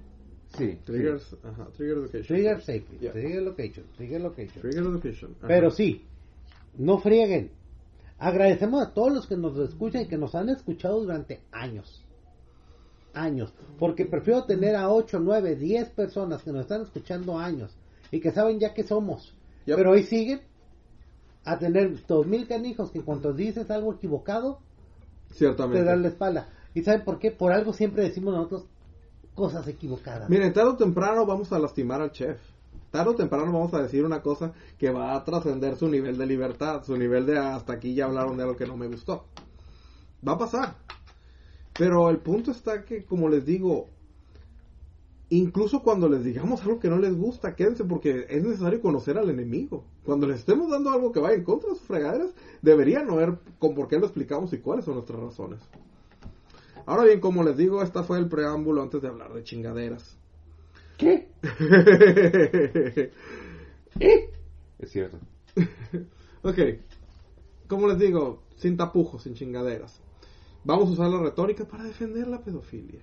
Sí. 0.58 0.78
Triggers, 0.86 1.36
ajá, 1.44 1.68
Trigger 1.76 1.98
Education. 1.98 2.24
Trigger 2.24 2.60
safety. 2.62 2.98
Yeah. 3.02 3.12
Trigger 3.12 3.41
location. 3.41 3.86
Trigger 3.98 4.22
location. 4.22 4.62
Trigger 4.62 4.84
Education. 4.84 5.32
ajá. 5.40 5.48
Pero 5.48 5.72
sí, 5.72 6.06
no 6.78 7.00
frieguen. 7.00 7.52
Agradecemos 8.20 8.82
a 8.82 8.94
todos 8.94 9.12
los 9.12 9.28
que 9.28 9.36
nos 9.36 9.58
escuchan 9.58 10.04
y 10.04 10.08
que 10.08 10.18
nos 10.18 10.36
han 10.36 10.48
escuchado 10.50 11.02
durante 11.02 11.41
años. 11.52 12.03
Años. 13.14 13.53
Porque 13.80 14.06
prefiero 14.06 14.45
tener 14.45 14.76
a 14.76 14.90
8, 14.90 15.19
9, 15.19 15.56
10 15.56 15.90
personas 15.91 16.44
que 16.44 16.52
nos 16.52 16.61
están 16.61 16.81
escuchando 16.81 17.38
años 17.38 17.76
y 18.11 18.19
que 18.19 18.31
saben 18.31 18.60
ya 18.60 18.73
que 18.73 18.84
somos. 18.84 19.35
Yep. 19.65 19.76
Pero 19.76 19.91
hoy 19.91 20.03
siguen 20.03 20.41
a 21.45 21.57
tener 21.60 22.06
dos 22.06 22.26
mil 22.26 22.48
canijos 22.48 22.91
que 22.91 23.02
cuando 23.02 23.34
dices 23.34 23.69
algo 23.69 23.94
equivocado 23.94 24.60
Ciertamente. 25.31 25.80
te 25.80 25.85
dan 25.85 26.02
la 26.02 26.07
espalda. 26.10 26.49
¿Y 26.73 26.84
saben 26.84 27.03
por 27.03 27.19
qué? 27.19 27.31
Por 27.31 27.52
algo 27.52 27.73
siempre 27.73 28.03
decimos 28.03 28.34
nosotros 28.34 28.65
cosas 29.35 29.68
equivocadas. 29.68 30.30
Miren, 30.30 30.53
tarde 30.53 30.72
o 30.72 30.77
temprano 30.77 31.26
vamos 31.26 31.52
a 31.52 31.60
lastimar 31.60 32.02
al 32.02 32.11
chef. 32.11 32.40
Tarde 32.91 33.11
o 33.11 33.15
temprano 33.15 33.52
vamos 33.52 33.73
a 33.73 33.81
decir 33.81 34.06
una 34.06 34.22
cosa 34.22 34.53
que 34.77 34.91
va 34.91 35.15
a 35.15 35.23
trascender 35.23 35.76
su 35.76 35.88
nivel 35.88 36.18
de 36.18 36.27
libertad, 36.27 36.84
su 36.84 36.95
nivel 36.95 37.26
de 37.26 37.40
hasta 37.40 37.73
aquí 37.73 37.95
ya 37.95 38.06
hablaron 38.06 38.38
de 38.38 38.44
algo 38.44 38.56
que 38.56 38.68
no 38.68 38.77
me 38.77 38.88
gustó. 38.88 39.26
Va 40.26 40.34
a 40.34 40.38
pasar. 40.38 40.76
Pero 41.78 42.10
el 42.10 42.20
punto 42.20 42.52
está 42.52 42.86
que, 42.86 43.04
como 43.04 43.30
les 43.30 43.45
digo, 43.45 43.90
incluso 45.30 45.82
cuando 45.82 46.08
les 46.08 46.24
digamos 46.24 46.62
algo 46.62 46.80
que 46.80 46.90
no 46.90 47.00
les 47.00 47.16
gusta, 47.16 47.56
quédense 47.56 47.84
porque 47.84 48.26
es 48.30 48.44
necesario 48.44 48.82
conocer 48.82 49.18
al 49.18 49.30
enemigo. 49.30 49.86
Cuando 50.06 50.28
les 50.28 50.40
estemos 50.40 50.70
dando 50.70 50.91
algo 50.91 51.12
que 51.12 51.20
vaya 51.20 51.36
en 51.36 51.44
contra 51.44 51.70
de 51.70 51.76
sus 51.76 51.88
fregaderas, 51.88 52.34
deberían 52.62 53.08
ver 53.16 53.40
con 53.58 53.74
por 53.74 53.88
qué 53.88 53.98
lo 53.98 54.06
explicamos 54.06 54.54
y 54.54 54.60
cuáles 54.60 54.86
son 54.86 54.95
nuestras 54.95 55.20
razones. 55.20 55.60
Ahora 56.86 57.06
bien, 57.06 57.20
como 57.20 57.44
les 57.44 57.58
digo, 57.58 57.82
esta 57.82 58.04
fue 58.04 58.20
el 58.20 58.28
preámbulo 58.28 58.82
antes 58.82 59.02
de 59.02 59.08
hablar 59.08 59.34
de 59.34 59.44
chingaderas. 59.44 60.18
¿Qué? 60.98 61.30
Es 64.80 64.91
cierto. 64.91 65.18
ok, 66.44 66.60
como 67.68 67.88
les 67.88 68.00
digo, 68.00 68.44
sin 68.58 68.76
tapujos, 68.76 69.24
sin 69.24 69.34
chingaderas. 69.36 70.03
Vamos 70.65 70.90
a 70.90 70.91
usar 70.94 71.10
la 71.10 71.22
retórica 71.22 71.65
para 71.65 71.84
defender 71.84 72.27
la 72.27 72.40
pedofilia. 72.41 73.02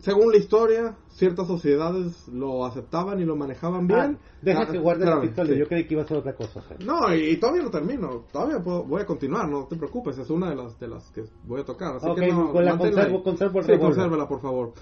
Según 0.00 0.32
la 0.32 0.36
historia, 0.38 0.96
ciertas 1.12 1.46
sociedades 1.46 2.28
lo 2.28 2.66
aceptaban 2.66 3.20
y 3.20 3.24
lo 3.24 3.36
manejaban 3.36 3.86
bien. 3.86 4.18
Ah, 4.20 4.38
deja 4.42 4.62
Ah, 4.62 4.66
que 4.70 4.78
guarde 4.78 5.06
la 5.06 5.20
pistola. 5.20 5.48
sí. 5.50 5.56
Yo 5.58 5.66
creí 5.66 5.86
que 5.86 5.94
iba 5.94 6.02
a 6.02 6.06
ser 6.06 6.18
otra 6.18 6.34
cosa. 6.34 6.60
Fer. 6.60 6.84
No, 6.84 7.14
y, 7.14 7.30
y 7.30 7.36
todavía 7.38 7.62
no 7.62 7.70
termino. 7.70 8.24
Todavía 8.30 8.58
puedo- 8.62 8.82
voy 8.84 9.00
a 9.00 9.06
continuar, 9.06 9.48
no 9.48 9.64
te 9.66 9.76
preocupes. 9.76 10.18
Es 10.18 10.28
una 10.28 10.50
de 10.50 10.56
las 10.56 10.78
de 10.78 10.88
las 10.88 11.10
que 11.12 11.24
voy 11.46 11.60
a 11.62 11.64
tocar. 11.64 11.96
Así 11.96 12.06
Ok, 12.08 12.18
que 12.18 12.26
no, 12.32 12.52
con 12.52 12.64
la 12.64 12.76
conservo- 12.76 13.22
conservo 13.22 13.60
el 13.60 13.64
Sí, 13.66 13.78
consérvala, 13.78 14.28
por 14.28 14.40
favor. 14.42 14.72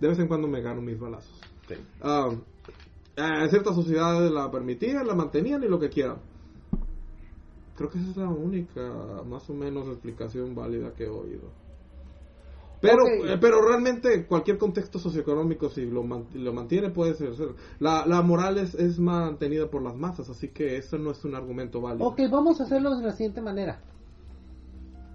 De 0.00 0.08
vez 0.08 0.18
en 0.18 0.26
cuando 0.26 0.48
me 0.48 0.60
gano 0.62 0.80
mis 0.82 0.98
balazos. 0.98 1.38
Sí. 1.68 1.74
Eh, 3.14 3.48
ciertas 3.50 3.76
sociedades 3.76 4.32
la 4.32 4.50
permitían, 4.50 5.06
la 5.06 5.14
mantenían 5.14 5.62
y 5.62 5.68
lo 5.68 5.78
que 5.78 5.90
quieran. 5.90 6.16
Creo 7.82 7.90
que 7.90 7.98
esa 7.98 8.10
es 8.10 8.16
la 8.16 8.28
única, 8.28 9.22
más 9.26 9.50
o 9.50 9.54
menos, 9.54 9.88
explicación 9.88 10.54
válida 10.54 10.92
que 10.94 11.04
he 11.04 11.08
oído. 11.08 11.50
Pero, 12.80 13.06
eh, 13.08 13.38
pero 13.40 13.60
realmente 13.60 14.24
cualquier 14.26 14.56
contexto 14.58 15.00
socioeconómico, 15.00 15.68
si 15.68 15.84
lo, 15.86 16.04
man- 16.04 16.26
lo 16.34 16.52
mantiene, 16.52 16.90
puede 16.90 17.14
ser. 17.14 17.34
ser. 17.34 17.48
La, 17.80 18.06
la 18.06 18.22
moral 18.22 18.58
es, 18.58 18.74
es 18.76 19.00
mantenida 19.00 19.68
por 19.68 19.82
las 19.82 19.96
masas, 19.96 20.30
así 20.30 20.48
que 20.48 20.76
eso 20.76 20.96
no 20.96 21.10
es 21.10 21.24
un 21.24 21.34
argumento 21.34 21.80
válido. 21.80 22.06
Ok, 22.06 22.20
vamos 22.30 22.60
a 22.60 22.64
hacerlo 22.64 22.96
de 22.96 23.04
la 23.04 23.12
siguiente 23.12 23.40
manera. 23.40 23.80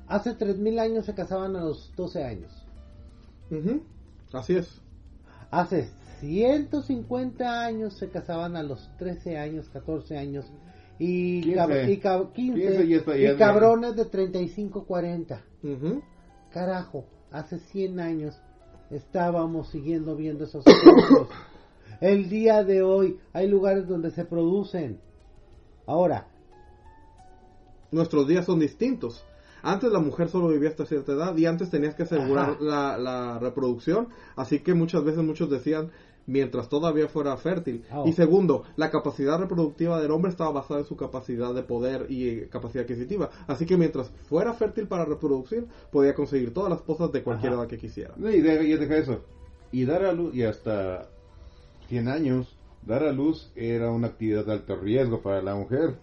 Hace 0.08 0.34
3000 0.34 0.78
años 0.80 1.06
se 1.06 1.14
casaban 1.14 1.56
a 1.56 1.64
los 1.64 1.94
12 1.96 2.24
años. 2.24 2.52
Ujú, 3.50 3.82
Así 4.34 4.56
es. 4.56 4.82
Hace 5.52 5.90
150 6.20 7.66
años 7.66 7.94
se 7.98 8.10
casaban 8.10 8.58
a 8.58 8.64
los 8.64 8.90
13 8.98 9.38
años, 9.38 9.70
14 9.70 10.18
años. 10.18 10.46
Y, 11.00 11.42
15. 11.42 11.56
cab- 11.58 11.90
y 11.90 11.98
cab- 12.00 12.32
15, 12.34 12.60
15 12.62 12.88
ya 12.88 12.98
está- 12.98 13.18
y 13.18 13.22
ya 13.24 13.30
es 13.32 13.38
cabrones 13.38 13.96
de 13.96 14.06
35, 14.06 14.86
40. 14.86 15.42
Ujú. 15.64 16.02
Carajo, 16.52 17.06
hace 17.32 17.60
100 17.60 18.00
años 18.00 18.40
estábamos 18.90 19.70
siguiendo 19.70 20.16
viendo 20.16 20.46
esos 20.46 20.64
ejemplos. 20.68 21.28
El 22.02 22.30
día 22.30 22.64
de 22.64 22.82
hoy 22.84 23.20
hay 23.34 23.48
lugares 23.48 23.88
donde 23.88 24.12
se 24.12 24.26
producen. 24.26 25.00
Ahora, 25.86 26.28
Nuestros 27.92 28.28
días 28.28 28.46
son 28.46 28.60
distintos. 28.60 29.24
Antes 29.64 29.92
la 29.92 30.00
mujer 30.00 30.30
solo 30.30 30.50
vivía 30.50 30.70
hasta 30.70 30.86
cierta 30.86 31.14
edad 31.14 31.36
y 31.38 31.46
antes 31.46 31.70
tenías 31.70 31.96
que 31.96 32.04
asegurar 32.04 32.62
la, 32.62 32.98
la 32.98 33.40
reproducción, 33.40 34.10
así 34.36 34.60
que 34.60 34.74
muchas 34.74 35.04
veces 35.04 35.24
muchos 35.24 35.50
decían 35.50 35.90
mientras 36.28 36.70
todavía 36.70 37.08
fuera 37.08 37.36
fértil. 37.38 37.84
Oh. 37.92 38.08
Y 38.08 38.14
segundo, 38.14 38.64
la 38.76 38.92
capacidad 38.92 39.40
reproductiva 39.40 40.00
del 40.00 40.12
hombre 40.12 40.30
estaba 40.30 40.52
basada 40.52 40.82
en 40.82 40.86
su 40.86 40.96
capacidad 40.96 41.54
de 41.56 41.64
poder 41.64 42.06
y 42.10 42.28
eh, 42.30 42.50
capacidad 42.50 42.84
adquisitiva. 42.84 43.32
Así 43.48 43.66
que 43.66 43.78
mientras 43.78 44.10
fuera 44.30 44.54
fértil 44.54 44.88
para 44.88 45.06
reproducir, 45.06 45.66
podía 45.92 46.14
conseguir 46.14 46.54
todas 46.54 46.70
las 46.70 46.82
cosas 46.82 47.12
de 47.12 47.24
cualquier 47.24 47.54
Ajá. 47.54 47.62
edad 47.62 47.70
que 47.70 47.78
quisiera. 47.80 48.14
No, 48.18 48.30
y 48.30 48.42
deja, 48.42 48.64
y 48.64 48.76
deja 48.76 48.98
eso. 48.98 49.22
Y 49.72 49.86
dar 49.86 50.06
a 50.06 50.14
luz, 50.14 50.36
y 50.36 50.44
hasta 50.44 51.10
100 51.88 52.08
años, 52.08 52.58
dar 52.86 53.04
a 53.04 53.12
luz 53.12 53.52
era 53.56 53.90
una 53.92 54.08
actividad 54.08 54.46
de 54.46 54.54
alto 54.54 54.76
riesgo 54.76 55.22
para 55.22 55.42
la 55.42 55.56
mujer. 55.56 55.96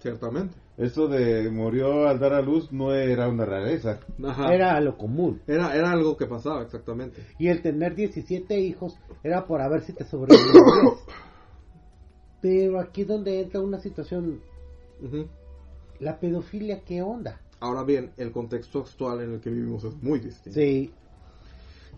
Ciertamente. 0.00 0.63
Esto 0.76 1.06
de 1.06 1.48
murió 1.50 2.08
al 2.08 2.18
dar 2.18 2.32
a 2.32 2.42
luz 2.42 2.72
no 2.72 2.92
era 2.92 3.28
una 3.28 3.44
rareza. 3.44 4.00
Ajá. 4.24 4.52
era 4.52 4.80
lo 4.80 4.96
común. 4.96 5.40
Era, 5.46 5.74
era 5.74 5.92
algo 5.92 6.16
que 6.16 6.26
pasaba, 6.26 6.62
exactamente. 6.62 7.22
Y 7.38 7.48
el 7.48 7.62
tener 7.62 7.94
17 7.94 8.58
hijos 8.58 8.98
era 9.22 9.46
por 9.46 9.60
a 9.60 9.68
ver 9.68 9.82
si 9.82 9.92
te 9.92 10.04
sobrevivías. 10.04 10.44
Pero 12.40 12.80
aquí 12.80 13.02
es 13.02 13.08
donde 13.08 13.40
entra 13.40 13.60
una 13.60 13.78
situación, 13.78 14.40
la 16.00 16.18
pedofilia, 16.18 16.80
¿qué 16.84 17.00
onda? 17.00 17.40
Ahora 17.60 17.84
bien, 17.84 18.10
el 18.18 18.32
contexto 18.32 18.80
actual 18.80 19.22
en 19.22 19.34
el 19.34 19.40
que 19.40 19.48
vivimos 19.48 19.84
es 19.84 19.94
muy 20.02 20.18
distinto. 20.18 20.60
Sí, 20.60 20.92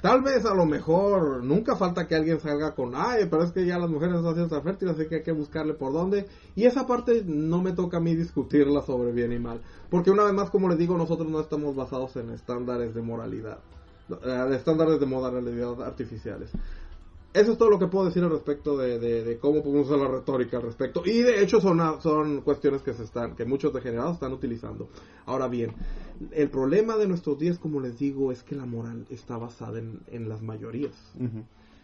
Tal 0.03 0.23
vez 0.23 0.45
a 0.45 0.55
lo 0.55 0.67
mejor 0.67 1.43
nunca 1.43 1.75
falta 1.75 2.07
que 2.07 2.15
alguien 2.15 2.39
salga 2.39 2.75
con, 2.75 2.93
ay, 2.95 3.27
pero 3.31 3.43
es 3.43 3.53
que 3.53 3.67
ya 3.67 3.79
las 3.79 3.91
mujeres 3.91 4.21
no 4.21 4.35
tan 4.49 4.63
fértiles, 4.63 4.95
así 4.95 5.09
que 5.09 5.17
hay 5.17 5.23
que 5.23 5.33
buscarle 5.33 5.75
por 5.75 5.93
dónde. 5.93 6.27
Y 6.55 6.65
esa 6.65 6.87
parte 6.87 7.23
no 7.27 7.63
me 7.63 7.73
toca 7.73 7.97
a 7.97 8.01
mí 8.01 8.15
discutirla 8.15 8.83
sobre 8.83 9.13
bien 9.13 9.33
y 9.33 9.39
mal. 9.39 9.61
Porque 9.91 10.11
una 10.11 10.25
vez 10.25 10.35
más, 10.35 10.51
como 10.51 10.69
les 10.69 10.79
digo, 10.79 10.97
nosotros 10.97 11.29
no 11.29 11.41
estamos 11.41 11.75
basados 11.75 12.15
en 12.17 12.31
estándares 12.31 12.95
de 12.95 13.03
moralidad, 13.03 13.59
eh, 14.11 14.49
estándares 14.55 15.01
de 15.01 15.07
moralidad 15.07 15.83
artificiales. 15.83 16.51
Eso 17.33 17.53
es 17.53 17.59
todo 17.59 17.69
lo 17.69 17.79
que 17.79 17.87
puedo 17.89 18.07
decir 18.07 18.23
al 18.23 18.31
respecto 18.31 18.79
de, 18.79 18.99
de- 18.99 19.23
de 19.23 19.39
cómo 19.39 19.63
podemos 19.63 19.89
usar 19.89 19.99
la 19.99 20.09
retórica 20.09 20.57
al 20.57 20.63
respecto. 20.63 21.03
Y 21.05 21.19
de 21.21 21.43
hecho 21.43 21.61
son, 21.61 21.79
son 22.01 22.41
cuestiones 22.41 22.81
que 22.81 22.95
se 22.95 23.03
están, 23.03 23.35
que 23.37 23.45
muchos 23.45 23.75
degenerados 23.75 24.15
están 24.15 24.33
utilizando. 24.33 24.89
Ahora 25.27 25.47
bien, 25.47 25.75
el 26.33 26.49
problema 26.51 26.97
de 26.97 27.07
nuestros 27.09 27.39
días, 27.39 27.59
como 27.59 27.81
les 27.81 27.99
digo, 27.99 28.33
es 28.33 28.43
que 28.43 28.55
la 28.55 28.67
moral 28.67 29.07
está 29.11 29.37
basada 29.37 29.79
en, 29.79 30.01
en 30.09 30.29
las 30.29 30.43
mayorías. 30.43 30.93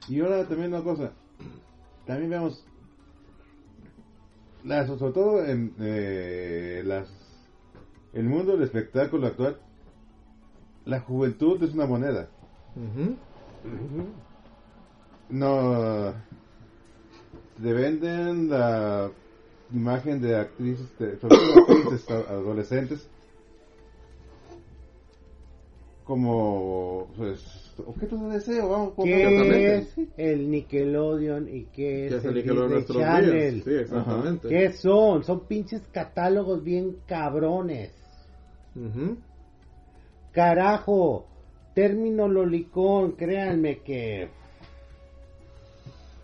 Y 0.09 0.21
ahora 0.21 0.47
también 0.49 0.73
una 0.75 0.83
cosa, 0.83 1.13
también 2.07 2.31
vemos, 2.31 2.65
las, 4.65 4.87
sobre 4.89 5.13
todo 5.13 5.45
en 5.45 5.75
eh, 5.81 6.83
las, 6.85 7.09
el 8.13 8.25
mundo 8.25 8.53
del 8.53 8.63
espectáculo 8.63 9.27
actual, 9.29 9.57
la 10.85 11.01
juventud 11.01 11.63
es 11.63 11.75
una 11.75 11.87
moneda. 11.87 12.29
No, 15.31 16.13
te 17.63 17.73
venden 17.73 18.51
la 18.51 19.11
imagen 19.73 20.21
de 20.21 20.37
actrices, 20.37 20.87
de- 20.99 21.19
sobre 21.19 21.37
todo 21.37 21.77
actrices 21.77 22.11
adolescentes, 22.29 23.09
como 26.05 27.09
pues, 27.17 27.75
objetos 27.87 28.21
de 28.23 28.29
deseo, 28.29 28.69
vamos 28.69 28.93
¿qué 29.03 29.77
es 29.77 29.99
el 30.17 30.51
Nickelodeon 30.51 31.49
y 31.49 31.65
qué 31.65 31.73
Que 31.73 32.07
es, 32.09 32.13
es 32.15 32.25
el 32.25 32.31
el 32.31 32.37
Nickelodeon 32.37 32.79
Disney 32.81 32.99
Channel? 32.99 33.55
días. 33.55 33.65
Sí, 33.65 33.75
exactamente. 33.75 34.49
¿Qué 34.49 34.73
son? 34.73 35.25
Son 35.25 35.47
pinches 35.47 35.83
catálogos 35.93 36.63
bien 36.63 36.97
cabrones. 37.07 37.93
Ujú. 38.75 39.17
Carajo, 40.33 41.27
término 41.75 42.29
lolicón, 42.29 43.13
créanme 43.13 43.79
que... 43.79 44.29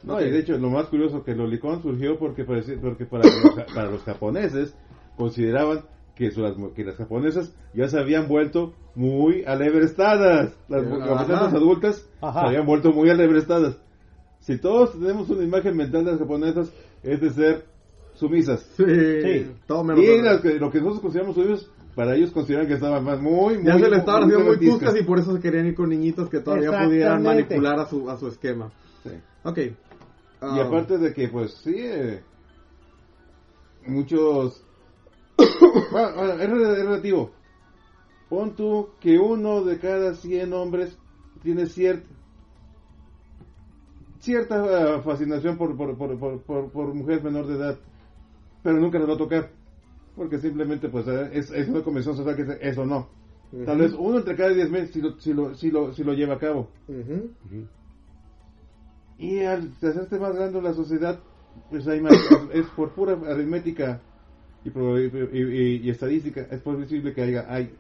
No, 0.03 0.21
y 0.21 0.31
de 0.31 0.39
hecho, 0.39 0.57
lo 0.57 0.71
más 0.71 0.87
curioso 0.87 1.25
que 1.25 1.33
el 1.33 1.39
lolicón 1.39 1.83
surgió 1.83 2.19
porque, 2.19 2.45
porque 2.45 3.05
para, 3.05 3.25
los, 3.25 3.75
para 3.75 3.91
los 3.91 4.03
japoneses 4.03 4.75
consideraban 5.17 5.85
que, 6.19 6.31
su- 6.33 6.43
las, 6.43 6.55
que 6.75 6.85
las 6.85 6.97
japonesas 6.97 7.55
ya 7.73 7.89
se 7.89 7.99
habían 7.99 8.27
vuelto 8.29 8.75
muy 8.97 9.45
alebrestadas. 9.45 10.53
Las 10.69 10.85
japonesas 10.85 11.55
adultas 11.55 12.09
Ajá. 12.21 12.41
se 12.41 12.47
habían 12.49 12.67
vuelto 12.67 12.93
muy 12.93 13.09
alebrestadas. 13.09 13.79
Si 14.41 14.59
todos 14.59 14.93
tenemos 14.99 15.31
una 15.31 15.45
imagen 15.45 15.77
mental 15.77 16.05
de 16.05 16.11
las 16.11 16.21
japonesas, 16.21 16.73
es 17.05 17.21
de 17.21 17.31
ser 17.31 17.65
sumisas. 18.15 18.61
Sí, 18.77 18.85
Sí. 18.85 19.47
Y 19.97 20.23
las 20.23 20.45
lo 20.45 20.71
que 20.73 20.79
nosotros 20.81 21.01
consideramos 21.01 21.37
sumisas, 21.37 21.71
para 21.95 22.15
ellos 22.17 22.31
consideran 22.33 22.67
que 22.67 22.75
estaban 22.75 23.05
más 23.05 23.21
muy, 23.21 23.57
muy... 23.59 23.65
Ya 23.67 23.79
se 23.79 23.89
le 23.89 23.97
estaban 23.99 24.25
haciendo 24.25 24.45
muy 24.47 24.57
puscas 24.57 24.97
y 25.01 25.05
por 25.05 25.19
eso 25.21 25.35
se 25.35 25.41
querían 25.41 25.67
ir 25.67 25.75
con 25.77 25.89
niñitos 25.89 26.29
que 26.29 26.41
todavía 26.41 26.71
pudieran 26.85 27.23
manipular 27.23 27.79
a 27.79 27.87
su, 27.87 28.11
a 28.11 28.17
su 28.17 28.27
esquema. 28.29 28.71
Sí. 29.05 29.11
Ok. 29.45 29.59
Y 29.59 29.75
Ah, 30.41 30.63
aparte 30.67 30.99
de 30.99 31.13
que, 31.13 31.29
pues, 31.29 31.53
sí, 31.65 31.75
eh, 31.77 32.21
muchos... 33.87 34.65
bueno, 35.93 36.15
bueno, 36.17 36.33
es, 36.35 36.51
re- 36.51 36.73
es 36.81 36.85
relativo. 36.87 37.31
Pon 38.29 38.55
tú 38.55 38.89
que 39.01 39.19
uno 39.19 39.65
de 39.65 39.79
cada 39.79 40.15
100 40.15 40.53
hombres 40.53 40.99
tiene 41.43 41.67
cierta 41.67 42.07
cierta 44.21 44.97
eh, 44.97 45.03
fascinación 45.03 45.57
por, 45.57 45.77
por, 45.77 45.97
por, 45.97 46.19
por, 46.19 46.43
por, 46.43 46.71
por 46.73 46.95
mujer 46.95 47.23
menor 47.23 47.47
de 47.47 47.55
edad, 47.55 47.79
pero 48.63 48.79
nunca 48.81 48.99
les 48.99 49.09
va 49.09 49.15
a 49.15 49.19
tocar, 49.19 49.51
porque 50.17 50.39
simplemente, 50.39 50.89
pues, 50.89 51.07
es, 51.07 51.51
es 51.53 51.69
una 51.69 51.83
convención 51.83 52.17
social 52.17 52.35
que 52.37 52.43
es 52.43 52.59
eso 52.61 52.85
no. 52.85 53.09
Tal 53.65 53.79
vez 53.79 53.95
uno 53.99 54.19
entre 54.19 54.37
cada 54.37 54.51
10 54.51 54.71
meses 54.71 54.91
si 54.93 55.01
lo, 55.01 55.19
si, 55.21 55.33
lo, 55.33 55.55
si, 55.55 55.71
lo, 55.71 55.93
si 55.95 56.05
lo 56.05 56.13
lleva 56.13 56.35
a 56.35 56.39
cabo. 56.39 56.69
Y 59.19 59.41
al 59.41 59.73
hacerse 59.83 60.19
más 60.19 60.35
grande 60.35 60.61
la 60.61 60.75
sociedad, 60.75 61.19
pues 61.71 61.87
hay 61.89 62.01
más, 62.01 62.13
es 62.53 62.67
por 62.77 62.93
pura 62.93 63.13
aritmética 63.27 64.03
y, 64.65 64.69
y, 64.69 65.43
y- 65.43 65.77
y 65.85 65.91
estadística, 65.91 66.43
es 66.51 66.61
posible 66.61 67.13
que 67.15 67.23
haya, 67.23 67.47
hay, 67.53 67.71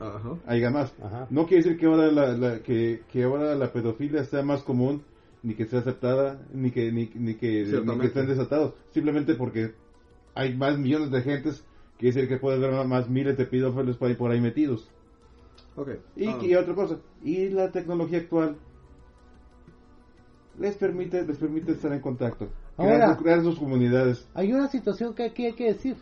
Ajá. 0.00 0.36
haya 0.46 0.70
más. 0.70 0.92
Ajá. 1.02 1.26
No 1.30 1.46
quiere 1.46 1.62
decir 1.62 1.78
que 1.78 1.86
ahora 1.86 2.10
la, 2.10 2.32
la- 2.36 2.62
que, 2.62 3.02
que 3.10 3.22
ahora 3.24 3.54
la 3.54 3.72
pedofilia 3.72 4.24
sea 4.24 4.42
más 4.42 4.62
común, 4.62 5.02
ni 5.42 5.54
que 5.54 5.66
sea 5.66 5.80
aceptada, 5.80 6.40
ni 6.52 6.70
que, 6.70 6.90
ni, 6.92 7.10
ni 7.14 7.34
que, 7.34 7.64
ni 7.84 7.98
que 8.00 8.06
estén 8.06 8.26
desatados. 8.26 8.74
Simplemente 8.92 9.34
porque 9.34 9.74
hay 10.34 10.56
más 10.56 10.78
millones 10.78 11.10
de 11.10 11.20
gentes, 11.22 11.64
quiere 11.98 12.14
decir 12.14 12.28
que 12.28 12.38
puede 12.38 12.56
haber 12.64 12.86
más 12.86 13.08
miles 13.10 13.36
de 13.36 13.44
pedófilos 13.46 13.96
por 13.96 14.08
ahí, 14.08 14.14
por 14.14 14.30
ahí 14.30 14.40
metidos. 14.40 14.88
Y, 16.16 16.26
Ah, 16.26 16.38
y 16.42 16.54
otra 16.54 16.74
cosa, 16.74 16.98
y 17.24 17.48
la 17.50 17.70
tecnología 17.72 18.18
actual 18.18 18.56
les 20.58 20.76
permite, 20.76 21.26
les 21.26 21.38
permite 21.38 21.72
estar 21.72 21.92
en 21.92 22.00
contacto, 22.00 22.48
crear, 22.76 22.92
Ahora- 23.02 23.14
sus- 23.14 23.22
crear 23.22 23.42
sus 23.42 23.58
comunidades. 23.58 24.28
Hay 24.34 24.52
una 24.52 24.68
situación 24.68 25.14
que 25.14 25.24
aquí 25.24 25.46
hay 25.46 25.54
que 25.54 25.64
decir. 25.72 25.96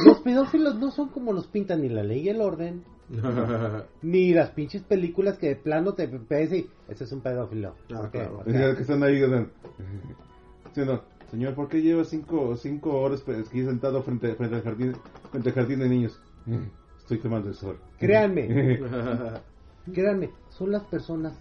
Los 0.06 0.20
pedófilos 0.20 0.78
no 0.78 0.90
son 0.90 1.08
como 1.08 1.32
los 1.32 1.46
pintan 1.48 1.82
ni 1.82 1.88
la 1.88 2.02
ley 2.02 2.20
y 2.20 2.28
el 2.28 2.40
orden, 2.40 2.84
ni 4.02 4.32
las 4.32 4.50
pinches 4.50 4.82
películas 4.82 5.38
que 5.38 5.48
de 5.48 5.56
plano 5.56 5.94
te 5.94 6.06
ves 6.06 6.52
y 6.52 6.68
ese 6.88 7.04
es 7.04 7.12
un 7.12 7.20
pedófilo. 7.20 7.74
Ah, 7.92 8.02
Ok, 8.04 8.10
claro. 8.12 8.44
que 8.76 8.82
están 8.82 9.02
ahí, 9.02 9.20
no. 9.20 9.46
Señor, 11.30 11.54
¿por 11.54 11.68
qué 11.68 11.80
lleva 11.80 12.04
cinco, 12.04 12.56
cinco 12.56 13.00
horas 13.00 13.22
aquí 13.28 13.62
sentado 13.64 14.02
frente, 14.02 14.34
frente, 14.34 14.56
al 14.56 14.62
jardín, 14.62 14.92
frente 15.30 15.48
al 15.50 15.54
jardín 15.54 15.78
de 15.80 15.88
niños? 15.88 16.20
Estoy 16.98 17.18
tomando 17.18 17.48
el 17.48 17.54
sol. 17.54 17.78
créanme, 17.98 18.80
créanme, 19.92 20.30
son 20.48 20.72
las 20.72 20.82
personas 20.84 21.38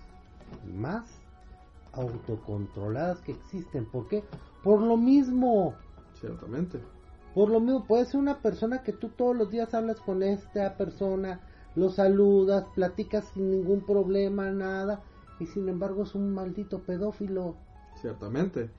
más 0.75 1.05
autocontroladas 1.93 3.19
que 3.21 3.31
existen. 3.31 3.85
¿Por 3.85 4.07
qué? 4.07 4.23
Por 4.63 4.81
lo 4.81 4.97
mismo. 4.97 5.73
Ciertamente. 6.13 6.79
Por 7.33 7.49
lo 7.49 7.59
mismo, 7.59 7.85
puede 7.85 8.05
ser 8.05 8.19
una 8.19 8.39
persona 8.41 8.81
que 8.83 8.93
tú 8.93 9.09
todos 9.09 9.35
los 9.35 9.49
días 9.51 9.73
hablas 9.73 9.99
con 10.01 10.23
esta 10.23 10.75
persona, 10.77 11.39
lo 11.75 11.89
saludas, 11.89 12.65
platicas 12.75 13.25
sin 13.33 13.51
ningún 13.51 13.85
problema, 13.85 14.49
nada, 14.51 15.01
y 15.39 15.45
sin 15.45 15.69
embargo 15.69 16.03
es 16.03 16.15
un 16.15 16.33
maldito 16.33 16.79
pedófilo. 16.79 17.55
Ciertamente. 18.01 18.69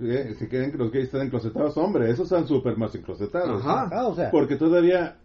Eh, 0.00 0.34
Si 0.38 0.48
creen 0.48 0.72
que 0.72 0.78
los 0.78 0.90
gays 0.90 1.06
están 1.06 1.22
enclosetados, 1.22 1.76
hombre, 1.76 2.10
esos 2.10 2.24
están 2.30 2.46
súper 2.46 2.76
más 2.76 2.94
enclosetados. 2.94 3.60
Ajá. 3.64 3.88
Ah, 3.92 4.06
o 4.08 4.14
sea, 4.14 4.30
Porque 4.30 4.56
todavía, 4.56 5.18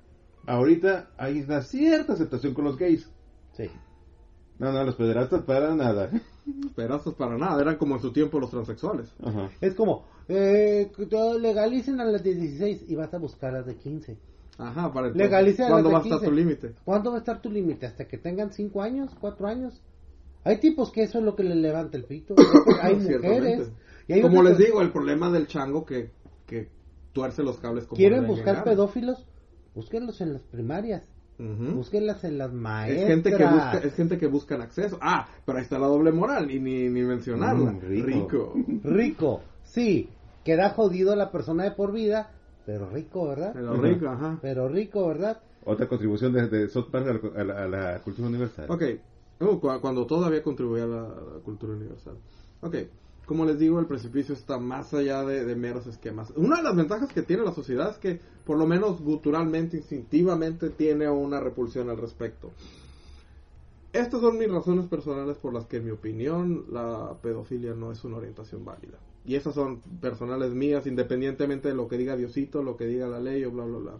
ahorita, 0.47 1.09
hay 1.17 1.41
una 1.41 1.61
cierta 1.61 2.13
aceptación 2.13 2.53
con 2.53 2.65
los 2.65 2.77
gays. 2.77 3.09
sí. 3.53 3.69
No, 4.57 4.73
no, 4.73 4.83
los 4.83 4.95
pederastas 4.95 5.43
para 5.43 5.73
nada. 5.73 6.09
Pedazos 6.75 7.13
para 7.15 7.37
nada. 7.37 7.61
Eran 7.61 7.77
como 7.77 7.95
en 7.95 8.01
su 8.01 8.11
tiempo 8.11 8.41
los 8.41 8.49
transexuales. 8.49 9.15
Ajá. 9.23 9.49
Es 9.61 9.73
como, 9.73 10.03
eh, 10.29 10.91
legalicen 11.41 11.99
a 11.99 12.05
las 12.05 12.23
de 12.23 12.35
16 12.35 12.85
y 12.87 12.95
vas 12.95 13.13
a 13.13 13.17
buscar 13.17 13.49
a 13.49 13.57
las 13.59 13.65
de 13.65 13.75
15. 13.75 14.17
Ajá, 14.59 14.91
para 14.93 15.09
Legalicen 15.09 15.65
a 15.65 15.69
las 15.69 15.81
¿Cuándo 15.81 15.89
de 15.89 15.93
va 15.93 15.99
a 15.99 16.03
estar 16.03 16.19
15? 16.19 16.29
tu 16.29 16.35
límite? 16.35 16.73
¿Cuándo 16.85 17.09
va 17.11 17.15
a 17.17 17.19
estar 17.19 17.41
tu 17.41 17.49
límite? 17.51 17.85
¿Hasta 17.87 18.05
que 18.05 18.17
tengan 18.17 18.51
5 18.51 18.81
años, 18.81 19.11
4 19.19 19.47
años? 19.47 19.81
Hay 20.43 20.59
tipos 20.59 20.91
que 20.91 21.03
eso 21.03 21.19
es 21.19 21.25
lo 21.25 21.35
que 21.35 21.43
les 21.43 21.57
levanta 21.57 21.97
el 21.97 22.05
pito. 22.05 22.35
Hay 22.81 22.95
mujeres. 22.95 23.71
Y 24.07 24.13
hay 24.13 24.21
Como 24.21 24.41
les 24.43 24.57
que 24.57 24.65
digo, 24.65 24.81
el 24.81 24.91
problema 24.91 25.29
del 25.31 25.47
chango 25.47 25.85
que, 25.85 26.11
que 26.45 26.69
tuerce 27.13 27.43
los 27.43 27.57
cables 27.59 27.85
como 27.85 27.97
quieren 27.97 28.25
buscar 28.25 28.55
gana. 28.55 28.63
pedófilos, 28.63 29.25
búsquenlos 29.75 30.21
en 30.21 30.33
las 30.33 30.43
primarias. 30.43 31.03
Ujú. 31.37 31.75
Búsquenlas 31.75 32.23
en 32.23 32.37
las 32.37 32.51
maestras. 32.51 33.01
Es 33.03 33.07
gente 33.07 33.29
que 33.31 33.45
busca, 33.45 33.77
es 33.77 33.93
gente 33.93 34.17
que 34.17 34.27
buscan 34.27 34.61
acceso. 34.61 34.97
Ah, 35.01 35.27
pero 35.45 35.57
ahí 35.57 35.63
está 35.63 35.79
la 35.79 35.87
doble 35.87 36.11
moral 36.11 36.51
y 36.51 36.59
ni, 36.59 36.89
ni 36.89 37.01
mencionarla. 37.01 37.71
Mm, 37.71 37.79
rico. 37.81 38.53
Rico, 38.83 39.41
sí, 39.63 40.09
queda 40.49 40.71
jodido 40.71 41.13
a 41.13 41.15
la 41.15 41.31
persona 41.31 41.63
de 41.63 41.71
por 41.71 41.91
vida, 41.91 42.31
pero 42.65 42.89
rico, 42.89 43.27
¿verdad? 43.27 43.51
Pero 43.53 43.79
rico, 43.79 44.07
ajá. 44.07 44.39
Pero 44.41 44.67
rico, 44.67 45.07
¿verdad? 45.07 45.41
Otra 45.63 45.87
contribución 45.87 46.33
de, 46.33 46.47
de 46.47 46.69
South 46.69 46.89
Park 46.91 47.05
a 47.07 47.13
la, 47.13 47.41
a 47.41 47.43
la- 47.43 47.63
a 47.63 47.67
la 47.67 47.99
cultura 48.01 48.27
universal. 48.27 48.65
Ok, 48.69 48.83
Uh, 49.41 49.57
cu- 49.61 49.79
cuando 49.79 50.05
todavía 50.05 50.43
contribuía 50.43 50.83
a 50.83 50.87
la, 50.87 51.01
a 51.03 51.35
la 51.35 51.39
cultura 51.45 51.71
universal. 51.73 52.15
Ok, 52.61 52.75
como 53.25 53.45
les 53.45 53.57
digo, 53.57 53.79
el 53.79 53.85
precipicio 53.85 54.33
está 54.33 54.57
más 54.59 54.93
allá 54.93 55.23
de, 55.23 55.45
de 55.45 55.55
meros 55.55 55.87
esquemas. 55.87 56.33
Una 56.35 56.57
de 56.57 56.63
las 56.63 56.75
ventajas 56.75 57.13
que 57.13 57.21
tiene 57.21 57.43
la 57.43 57.53
sociedad 57.53 57.91
es 57.91 57.97
que, 57.99 58.19
por 58.45 58.57
lo 58.57 58.65
menos 58.67 58.99
guturalmente, 59.01 59.77
instintivamente, 59.77 60.71
tiene 60.71 61.07
una 61.09 61.39
repulsión 61.39 61.89
al 61.89 61.97
respecto. 61.97 62.49
Estas 63.93 64.19
son 64.21 64.37
mis 64.37 64.51
razones 64.51 64.87
personales 64.87 65.37
por 65.37 65.53
las 65.53 65.65
que, 65.67 65.77
en 65.77 65.85
mi 65.85 65.91
opinión, 65.91 66.65
la 66.71 67.13
pedofilia 67.21 67.73
no 67.73 67.91
es 67.93 68.03
una 68.03 68.17
orientación 68.17 68.65
válida. 68.65 68.97
Y 69.29 69.35
esas 69.35 69.53
son 69.53 69.79
personales 70.01 70.55
mías, 70.55 70.87
independientemente 70.87 71.67
de 71.67 71.75
lo 71.75 71.87
que 71.87 71.99
diga 71.99 72.15
Diosito, 72.17 72.63
lo 72.63 72.75
que 72.77 72.87
diga 72.87 73.07
la 73.07 73.19
ley 73.19 73.43
o 73.45 73.51
bla, 73.51 73.63
bla, 73.63 73.77
bla. 73.77 73.91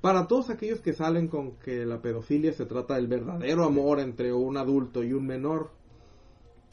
Para 0.00 0.26
todos 0.26 0.50
aquellos 0.50 0.80
que 0.80 0.92
salen 0.92 1.28
con 1.28 1.52
que 1.58 1.86
la 1.86 2.02
pedofilia 2.02 2.52
se 2.52 2.66
trata 2.66 2.96
del 2.96 3.06
verdadero 3.06 3.62
amor 3.62 4.00
entre 4.00 4.32
un 4.32 4.56
adulto 4.56 5.04
y 5.04 5.12
un 5.12 5.24
menor, 5.24 5.70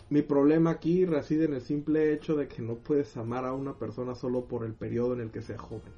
mi 0.10 0.24
problema 0.24 0.72
aquí 0.72 1.06
reside 1.06 1.46
en 1.46 1.54
el 1.54 1.62
simple 1.62 2.14
hecho 2.14 2.36
de 2.36 2.48
que 2.48 2.64
no 2.64 2.78
puedes 2.78 3.16
amar 3.16 3.46
a 3.46 3.54
una 3.54 3.74
persona 3.78 4.16
solo 4.16 4.46
por 4.46 4.66
el 4.66 4.74
periodo 4.74 5.14
en 5.14 5.22
el 5.22 5.30
que 5.30 5.44
sea 5.44 5.60
joven. 5.60 5.94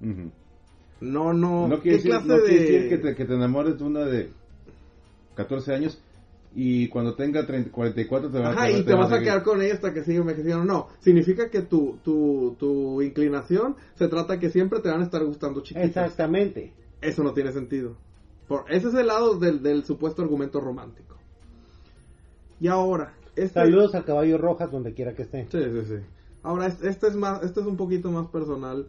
Ujú. 0.00 0.32
No, 1.00 1.32
no. 1.32 1.68
No 1.68 1.76
¿Qué 1.76 1.82
quiere 1.82 1.96
decir, 1.98 2.10
clase 2.10 2.26
no 2.26 2.34
quiere 2.38 2.54
de- 2.54 2.60
decir 2.72 2.88
que, 2.88 2.98
te, 2.98 3.14
que 3.14 3.24
te 3.24 3.34
enamores 3.34 3.78
de 3.78 3.84
una 3.84 4.00
de 4.00 4.30
14 5.36 5.72
años 5.74 6.00
y 6.52 6.88
cuando 6.88 7.14
tenga 7.14 7.46
30, 7.46 7.70
44 7.70 8.30
te 8.30 8.38
vas, 8.40 8.56
Ajá, 8.56 8.70
y 8.70 8.82
te 8.84 8.94
vas 8.94 9.12
a 9.12 9.20
quedar 9.20 9.42
con 9.44 9.62
ella 9.62 9.74
hasta 9.74 9.92
que 9.94 10.02
siga 10.02 10.20
envejeciendo. 10.20 10.64
No, 10.64 10.88
significa 11.00 11.48
que 11.48 11.62
tu, 11.62 11.98
tu, 12.02 12.56
tu 12.58 13.00
inclinación 13.02 13.76
se 13.94 14.08
trata 14.08 14.38
que 14.40 14.50
siempre 14.50 14.80
te 14.80 14.88
van 14.88 15.00
a 15.00 15.04
estar 15.04 15.24
gustando 15.24 15.60
chiquitas. 15.62 15.86
Exactamente. 15.88 16.72
Eso 17.00 17.22
no 17.22 17.32
tiene 17.32 17.52
sentido. 17.52 17.96
Por, 18.48 18.64
ese 18.68 18.88
es 18.88 18.94
el 18.94 19.06
lado 19.06 19.38
del, 19.38 19.62
del 19.62 19.84
supuesto 19.84 20.22
argumento 20.22 20.60
romántico. 20.60 21.14
Y 22.58 22.66
ahora, 22.68 23.14
este, 23.36 23.54
Saludos 23.60 23.94
al 23.94 24.04
caballo 24.04 24.36
rojas 24.36 24.70
donde 24.70 24.92
quiera 24.92 25.14
que 25.14 25.22
esté. 25.22 25.46
Sí, 25.50 25.58
sí, 25.62 25.82
sí. 25.86 26.04
Ahora, 26.42 26.66
es- 26.66 26.82
este 26.82 27.06
es 27.06 27.14
más, 27.14 27.42
este 27.42 27.60
es 27.60 27.66
un 27.66 27.76
poquito 27.76 28.10
más 28.10 28.26
personal 28.28 28.86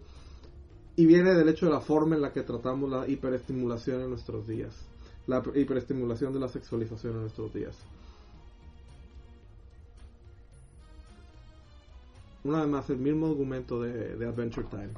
y 0.95 1.05
viene 1.05 1.33
del 1.33 1.47
hecho 1.47 1.67
de 1.67 1.71
la 1.73 1.79
forma 1.81 2.15
en 2.15 2.21
la 2.21 2.33
que 2.33 2.41
tratamos 2.41 2.89
la 2.89 3.07
hiperestimulación 3.07 4.01
en 4.01 4.09
nuestros 4.09 4.47
días. 4.47 4.73
La 5.31 5.41
hiperestimulación 5.55 6.33
de 6.33 6.41
la 6.41 6.49
sexualización 6.49 7.13
en 7.13 7.21
nuestros 7.21 7.53
días. 7.53 7.77
Una 12.43 12.59
vez 12.59 12.67
más, 12.67 12.89
el 12.89 12.97
mismo 12.97 13.27
argumento 13.27 13.81
de, 13.81 14.27
Adventure 14.27 14.67
Time. 14.69 14.89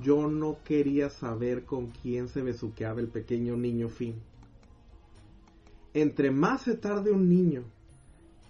Yo 0.00 0.28
no 0.28 0.58
quería 0.62 1.10
saber 1.10 1.64
con 1.64 1.88
quién 1.88 2.28
se 2.28 2.40
besuqueaba 2.40 3.00
el 3.00 3.08
pequeño 3.08 3.56
niño 3.56 3.88
Finn. 3.88 4.14
Entre 5.92 6.30
más 6.30 6.62
se 6.62 6.76
tarde 6.76 7.10
un 7.10 7.28
niño 7.28 7.64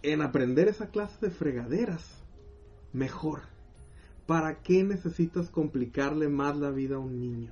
en 0.02 0.20
aprender 0.20 0.68
esa 0.68 0.90
clase 0.90 1.24
de 1.24 1.30
fregaderas, 1.30 2.04
mejor. 2.92 3.40
¿Para 4.26 4.60
qué 4.60 4.84
necesitas 4.84 5.48
complicarle 5.48 6.28
más 6.28 6.58
la 6.58 6.68
vida 6.70 6.96
a 6.96 6.98
un 6.98 7.18
niño? 7.18 7.50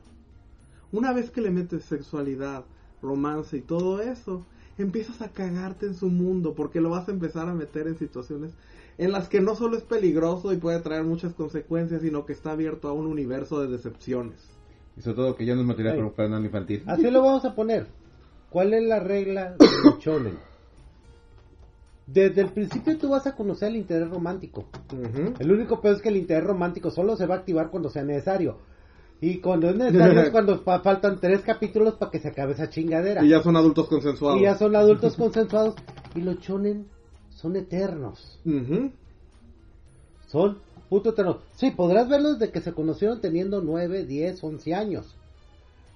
Una 0.93 1.15
vez 1.15 1.31
que 1.31 1.41
le 1.41 1.51
metes 1.51 1.85
sexualidad, 1.85 2.67
romance 3.07 3.57
y 3.57 3.63
todo 3.63 4.03
eso, 4.03 4.45
empiezas 4.77 5.23
a 5.23 5.31
cagarte 5.31 5.87
en 5.87 5.95
su 5.95 6.09
mundo 6.09 6.55
porque 6.55 6.81
lo 6.81 6.91
vas 6.91 7.09
a 7.09 7.13
empezar 7.13 7.49
a 7.49 7.55
meter 7.55 7.87
en 7.87 7.97
situaciones 7.97 8.53
en 8.99 9.13
las 9.13 9.29
que 9.29 9.41
no 9.41 9.55
solo 9.55 9.77
es 9.77 9.85
peligroso 9.85 10.53
y 10.53 10.57
puede 10.57 10.81
traer 10.81 11.05
muchas 11.05 11.35
consecuencias, 11.35 12.03
sino 12.03 12.25
que 12.25 12.33
está 12.33 12.53
abierto 12.53 12.89
a 12.89 12.93
un 12.93 13.07
universo 13.07 13.61
de 13.61 13.69
decepciones. 13.69 14.37
Y 14.97 15.03
sobre 15.03 15.17
todo 15.17 15.37
que 15.37 15.45
ya 15.45 15.55
no 15.55 15.61
es 15.61 15.67
material 15.67 15.97
para 15.97 16.07
un 16.07 16.15
canal 16.15 16.45
infantil. 16.45 16.83
Así 16.87 17.11
lo 17.11 17.23
vamos 17.23 17.45
a 17.45 17.55
poner. 17.55 17.87
¿Cuál 18.49 18.73
es 18.73 18.83
la 18.85 19.01
regla 19.01 19.57
del 19.59 19.99
shonen? 20.01 20.39
Desde 22.07 22.41
el 22.41 22.53
principio 22.53 22.97
tú 22.97 23.11
vas 23.11 23.27
a 23.27 23.35
conocer 23.35 23.69
el 23.69 23.77
interés 23.77 24.09
romántico. 24.09 24.67
El 25.39 25.53
único 25.53 25.81
peor 25.81 25.97
es 25.97 26.03
que 26.03 26.09
el 26.09 26.17
interés 26.17 26.45
romántico 26.45 26.91
solo 26.91 27.17
se 27.17 27.27
va 27.27 27.35
a 27.35 27.39
activar 27.39 27.71
cuando 27.71 27.91
sea 27.91 28.05
necesario. 28.05 28.59
Y 29.21 29.39
cuando 29.39 29.71
es 29.71 29.77
necesario 29.77 30.21
es 30.21 30.31
cuando 30.33 30.59
fa- 30.61 30.81
faltan 30.81 31.19
tres 31.21 31.41
capítulos 31.41 31.95
para 31.95 32.11
que 32.11 32.19
se 32.19 32.29
acabe 32.29 32.53
esa 32.53 32.69
chingadera. 32.69 33.25
Y 33.25 33.29
ya 33.31 33.43
son 33.43 33.57
adultos 33.57 33.89
consensuados. 33.89 34.39
Y 34.41 34.43
ya 34.45 34.57
son 34.57 34.77
adultos 34.77 35.15
consensuados. 35.19 35.75
Y 36.15 36.21
los 36.21 36.39
chonen 36.41 36.87
son 37.31 37.57
eternos. 37.57 38.39
Son 40.29 40.59
puto 40.89 41.11
eternos. 41.11 41.39
Sí, 41.57 41.71
podrás 41.71 42.09
verlos 42.09 42.39
de 42.39 42.51
que 42.51 42.61
se 42.61 42.73
conocieron 42.73 43.21
teniendo 43.21 43.61
9, 43.63 44.05
10, 44.05 44.43
11 44.43 44.75
años. 44.75 45.15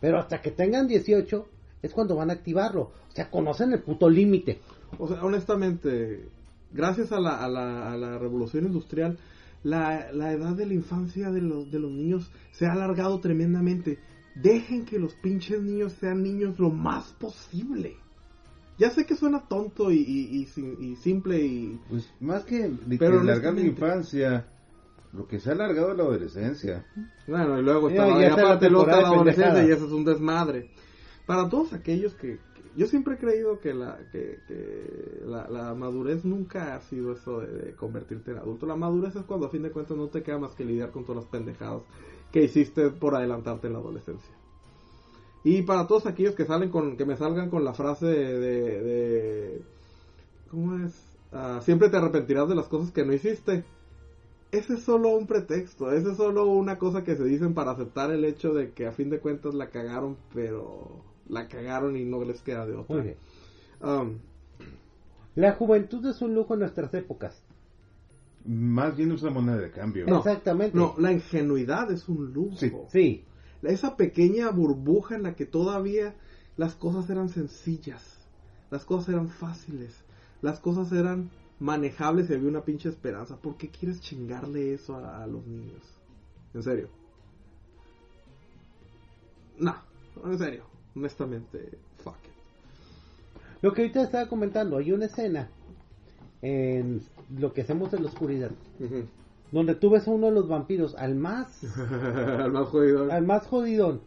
Pero 0.00 0.18
hasta 0.18 0.40
que 0.40 0.50
tengan 0.50 0.88
18 0.88 1.46
es 1.82 1.92
cuando 1.92 2.16
van 2.16 2.30
a 2.30 2.34
activarlo. 2.34 2.82
O 2.82 3.14
sea, 3.14 3.30
conocen 3.30 3.72
el 3.72 3.80
puto 3.82 4.08
límite. 4.08 4.60
O 4.98 5.08
sea, 5.08 5.22
honestamente, 5.24 6.28
gracias 6.72 7.12
a 7.12 7.20
la, 7.20 7.36
a 7.44 7.48
la, 7.48 7.92
a 7.92 7.96
la 7.96 8.18
revolución 8.18 8.64
industrial, 8.66 9.18
la, 9.62 10.12
la 10.12 10.32
edad 10.32 10.54
de 10.56 10.66
la 10.66 10.74
infancia 10.74 11.30
de 11.30 11.40
los, 11.40 11.70
de 11.70 11.78
los 11.78 11.90
niños 11.90 12.30
se 12.52 12.66
ha 12.66 12.72
alargado 12.72 13.20
tremendamente. 13.20 13.98
Dejen 14.34 14.84
que 14.84 14.98
los 14.98 15.14
pinches 15.16 15.60
niños 15.62 15.92
sean 16.00 16.22
niños 16.22 16.58
lo 16.58 16.70
más 16.70 17.12
posible. 17.14 17.96
Ya 18.78 18.90
sé 18.90 19.04
que 19.04 19.16
suena 19.16 19.46
tonto 19.46 19.90
y, 19.90 19.98
y, 19.98 20.40
y 20.40 20.46
sim- 20.46 20.76
y 20.80 20.96
simple 20.96 21.44
y... 21.44 21.78
Pues 21.88 22.10
más 22.20 22.44
que, 22.44 22.68
de 22.68 22.96
Pero 22.96 23.16
que 23.16 23.18
alargar 23.30 23.52
la 23.54 23.60
infancia, 23.60 24.46
lo 25.12 25.26
que 25.26 25.38
se 25.38 25.50
ha 25.50 25.52
alargado 25.52 25.90
es 25.90 25.98
la 25.98 26.04
adolescencia. 26.04 26.86
Bueno, 27.26 27.58
y 27.58 27.62
luego 27.62 27.90
está, 27.90 28.08
ya 28.18 28.28
está 28.28 28.42
la 28.42 28.54
está 28.54 28.60
temporada 28.60 29.02
la 29.02 29.08
de 29.10 29.14
adolescencia 29.14 29.64
y 29.64 29.70
eso 29.70 29.84
es 29.86 29.92
un 29.92 30.04
desmadre. 30.04 30.70
Para 31.26 31.48
todos 31.48 31.74
aquellos 31.74 32.14
que... 32.14 32.38
yo 32.76 32.86
siempre 32.86 33.14
he 33.14 33.18
creído 33.18 33.60
que, 33.60 33.74
la, 33.74 33.98
que, 34.12 34.40
que 34.46 35.20
la, 35.24 35.48
la 35.48 35.74
madurez 35.74 36.24
nunca 36.24 36.74
ha 36.76 36.80
sido 36.82 37.12
eso 37.12 37.40
de, 37.40 37.74
convertirte 37.74 38.30
en 38.32 38.38
adulto. 38.38 38.66
La 38.66 38.76
madurez 38.76 39.16
es 39.16 39.24
cuando 39.24 39.46
a 39.46 39.50
fin 39.50 39.62
de 39.62 39.70
cuentas 39.70 39.96
no 39.96 40.08
te 40.08 40.22
queda 40.22 40.38
más 40.38 40.54
que 40.54 40.64
lidiar 40.64 40.90
con 40.90 41.04
todas 41.04 41.22
las 41.24 41.30
pendejadas 41.30 41.82
que 42.32 42.44
hiciste 42.44 42.90
por 42.90 43.14
adelantarte 43.14 43.66
en 43.66 43.72
la 43.74 43.78
adolescencia. 43.80 44.34
Y 45.42 45.62
para 45.62 45.86
todos 45.86 46.06
aquellos 46.06 46.34
que 46.34 46.44
salen 46.44 46.70
con 46.70 46.96
que 46.96 47.06
me 47.06 47.16
salgan 47.16 47.48
con 47.50 47.64
la 47.64 47.72
frase 47.74 48.06
de, 48.06 48.38
de, 48.38 48.82
de- 48.82 49.62
¿cómo 50.50 50.84
es? 50.86 50.94
Ah, 51.32 51.60
siempre 51.62 51.88
te 51.90 51.96
arrepentirás 51.96 52.48
de 52.48 52.54
las 52.56 52.68
cosas 52.68 52.92
que 52.92 53.04
no 53.04 53.12
hiciste. 53.14 53.64
Ese 54.52 54.74
es 54.74 54.82
solo 54.82 55.10
un 55.10 55.26
pretexto, 55.26 55.92
ese 55.92 56.10
es 56.12 56.16
solo 56.16 56.46
una 56.46 56.78
cosa 56.78 57.04
que 57.04 57.16
se 57.16 57.24
dicen 57.24 57.54
para 57.54 57.72
aceptar 57.72 58.10
el 58.10 58.24
hecho 58.24 58.52
de 58.52 58.72
que 58.72 58.86
a 58.86 58.92
fin 58.92 59.10
de 59.10 59.20
cuentas 59.20 59.54
la 59.54 59.70
cagaron, 59.70 60.16
pero 60.34 61.04
la 61.30 61.48
cagaron 61.48 61.96
y 61.96 62.04
no 62.04 62.22
les 62.24 62.40
queda 62.42 62.66
de 62.66 62.74
otra. 62.74 62.96
Muy 62.96 63.04
bien. 63.04 63.16
Um, 63.82 64.18
La 65.36 65.52
juventud 65.52 66.04
es 66.06 66.20
un 66.20 66.34
lujo 66.34 66.54
en 66.54 66.60
nuestras 66.60 66.92
épocas. 66.94 67.40
Más 68.44 68.96
bien 68.96 69.12
es 69.12 69.22
una 69.22 69.32
moneda 69.32 69.58
de 69.58 69.70
cambio. 69.70 70.06
no, 70.06 70.18
Exactamente. 70.18 70.76
No, 70.76 70.94
la 70.98 71.12
ingenuidad 71.12 71.90
es 71.90 72.08
un 72.08 72.32
lujo. 72.32 72.56
Sí. 72.56 72.72
Sí. 72.88 73.24
Esa 73.62 73.96
pequeña 73.96 74.50
burbuja 74.50 75.14
en 75.16 75.22
la 75.22 75.34
que 75.34 75.46
todavía 75.46 76.14
las 76.56 76.74
cosas 76.74 77.08
eran 77.10 77.28
sencillas, 77.28 78.02
las 78.70 78.84
cosas 78.84 79.10
eran 79.10 79.28
fáciles, 79.28 79.94
las 80.42 80.58
cosas 80.60 80.90
eran 80.92 81.30
manejables 81.58 82.30
y 82.30 82.34
había 82.34 82.48
una 82.48 82.64
pinche 82.64 82.88
esperanza. 82.88 83.36
¿Por 83.36 83.56
qué 83.56 83.68
quieres 83.68 84.00
chingarle 84.00 84.72
eso 84.74 84.96
a, 84.96 85.22
a 85.22 85.26
los 85.26 85.46
niños? 85.46 85.82
En 86.54 86.62
serio. 86.62 86.88
No, 89.58 89.76
en 90.24 90.38
serio. 90.38 90.64
Honestamente, 90.94 91.78
fuck 92.02 92.16
it. 92.24 92.30
Lo 93.62 93.72
que 93.72 93.82
ahorita 93.82 94.02
estaba 94.02 94.28
comentando, 94.28 94.78
hay 94.78 94.92
una 94.92 95.06
escena 95.06 95.48
en 96.42 97.02
lo 97.36 97.52
que 97.52 97.62
hacemos 97.62 97.92
en 97.92 98.02
la 98.02 98.08
oscuridad, 98.08 98.50
donde 99.52 99.74
tú 99.74 99.90
ves 99.90 100.08
a 100.08 100.10
uno 100.10 100.28
de 100.28 100.32
los 100.32 100.48
vampiros, 100.48 100.94
al 100.96 101.14
más, 101.14 101.62
Al 101.76 102.52
más 102.52 102.68
jodido. 102.68 103.12
al 103.12 103.26
más 103.26 103.46
jodidón, 103.46 104.00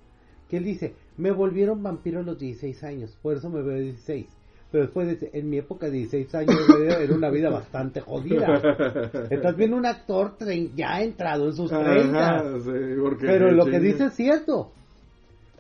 que 0.50 0.58
él 0.58 0.64
dice, 0.64 0.96
me 1.18 1.32
volvieron 1.32 1.84
vampiro 1.84 2.20
a 2.20 2.24
los 2.24 2.40
16 2.40 2.84
años, 2.84 3.18
por 3.22 3.38
eso 3.38 3.50
me 3.50 3.62
veo 3.62 3.76
de 3.76 3.82
16. 3.82 4.28
Pero 4.72 4.86
después 4.86 5.08
dice, 5.08 5.30
en 5.34 5.52
mi 5.52 5.60
época 5.60 5.86
de 5.86 5.92
16 5.92 6.34
años 6.34 6.58
era 7.00 7.14
una 7.14 7.30
vida 7.30 7.52
bastante 7.52 8.02
jodida. 8.02 8.60
Estás 9.30 9.56
viendo 9.56 9.78
un 9.78 9.86
actor 9.86 10.36
ya 10.76 11.00
entrado 11.00 11.46
en 11.46 11.54
sus 11.54 11.70
30. 11.70 12.38
Ajá, 12.38 12.60
sí, 12.60 12.72
porque 13.00 13.28
Pero 13.28 13.52
lo 13.52 13.66
que 13.66 13.80
dice 13.80 14.06
es 14.06 14.16
cierto. 14.16 14.72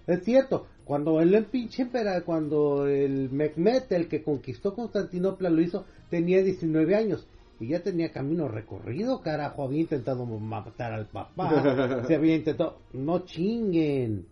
Es 0.08 0.24
cierto. 0.24 0.66
Cuando 0.86 1.22
él 1.22 1.34
el 1.34 1.46
pinche 1.46 1.84
empera- 1.84 2.24
cuando 2.26 2.88
el 2.88 3.30
Mehmet, 3.32 3.92
el 3.92 4.08
que 4.08 4.24
conquistó 4.24 4.76
Constantinopla, 4.76 5.50
lo 5.50 5.62
hizo, 5.62 5.86
tenía 6.10 6.42
19 6.44 6.96
años. 6.96 7.26
Y 7.60 7.68
ya 7.68 7.82
tenía 7.82 8.12
camino 8.12 8.48
recorrido, 8.50 9.22
carajo. 9.22 9.64
Había 9.64 9.82
intentado 9.82 10.26
matar 10.26 10.92
al 10.92 11.06
papá. 11.08 12.04
se 12.08 12.16
había 12.16 12.36
intentado. 12.36 12.80
No 12.92 13.20
chinguen. 13.20 14.26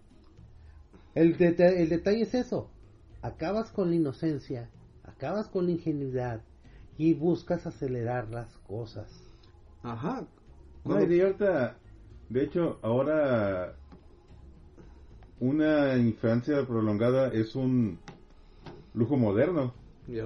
El, 1.15 1.38
deta- 1.38 1.69
el 1.72 1.88
detalle 1.90 2.23
es 2.23 2.34
eso. 2.34 2.69
Acabas 3.22 3.72
con 3.72 3.90
la 3.90 3.95
inocencia, 3.95 4.69
acabas 5.03 5.48
con 5.48 5.65
la 5.68 5.72
ingenuidad 5.73 6.41
y 6.98 7.14
buscas 7.14 7.65
acelerar 7.68 8.30
las 8.30 8.49
cosas. 8.68 9.07
Ajá. 9.84 10.26
No, 10.84 11.02
y 11.02 11.06
de 11.06 11.72
de 12.30 12.44
hecho, 12.44 12.80
ahora 12.82 13.76
una 15.41 15.97
infancia 15.97 16.65
prolongada 16.65 17.27
es 17.34 17.55
un 17.55 17.99
lujo 18.93 19.18
moderno. 19.18 19.73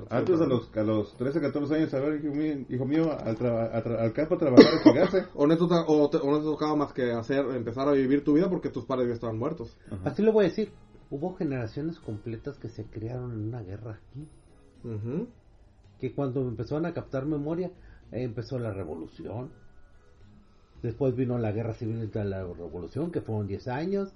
Antes 0.10 0.40
a 0.42 0.46
los, 0.46 0.78
a 0.78 0.84
los 0.84 1.18
13, 1.18 1.42
14 1.42 1.76
años, 1.76 1.94
a 1.94 2.00
ver, 2.00 2.24
hijo 2.24 2.34
mío, 2.34 2.66
hijo 2.70 2.86
mío, 2.86 3.12
al, 3.20 3.36
traba- 3.38 3.66
a 3.76 3.84
tra- 3.84 4.00
al 4.00 4.14
campo 4.14 4.36
a 4.36 4.38
trabajar 4.38 4.66
a. 4.74 5.30
O 5.36 5.46
no, 5.48 5.54
te, 5.58 5.60
to- 5.68 5.86
o, 5.88 6.10
te- 6.10 6.18
o 6.18 6.32
no 6.32 6.40
te 6.40 6.46
tocaba 6.46 6.76
más 6.76 6.94
que 6.94 7.12
hacer, 7.12 7.46
empezar 7.56 7.88
a 7.88 7.92
vivir 7.92 8.24
tu 8.24 8.34
vida 8.34 8.50
porque 8.50 8.70
tus 8.70 8.86
padres 8.86 9.08
ya 9.10 9.14
estaban 9.16 9.38
muertos. 9.38 9.76
Así 10.06 10.22
lo 10.22 10.32
voy 10.32 10.46
a 10.46 10.50
decir. 10.50 10.72
Hubo 11.10 11.36
generaciones 11.36 12.00
completas 12.00 12.58
que 12.58 12.70
se 12.70 12.86
criaron 12.86 13.32
en 13.34 13.48
una 13.50 13.62
guerra 13.62 14.00
aquí. 14.10 14.28
Que 16.00 16.14
cuando 16.14 16.42
empezaron 16.42 16.86
a 16.86 16.94
captar 16.94 17.26
memoria, 17.26 17.68
eh, 18.12 18.24
empezó 18.24 18.58
la 18.60 18.74
revolución. 18.74 19.52
Después 20.82 21.16
vino 21.16 21.38
la 21.38 21.52
guerra 21.52 21.74
civil 21.74 22.10
de 22.12 22.26
la 22.26 22.44
revolución, 22.44 23.12
que 23.12 23.22
fueron 23.22 23.48
10 23.48 23.68
años. 23.68 24.14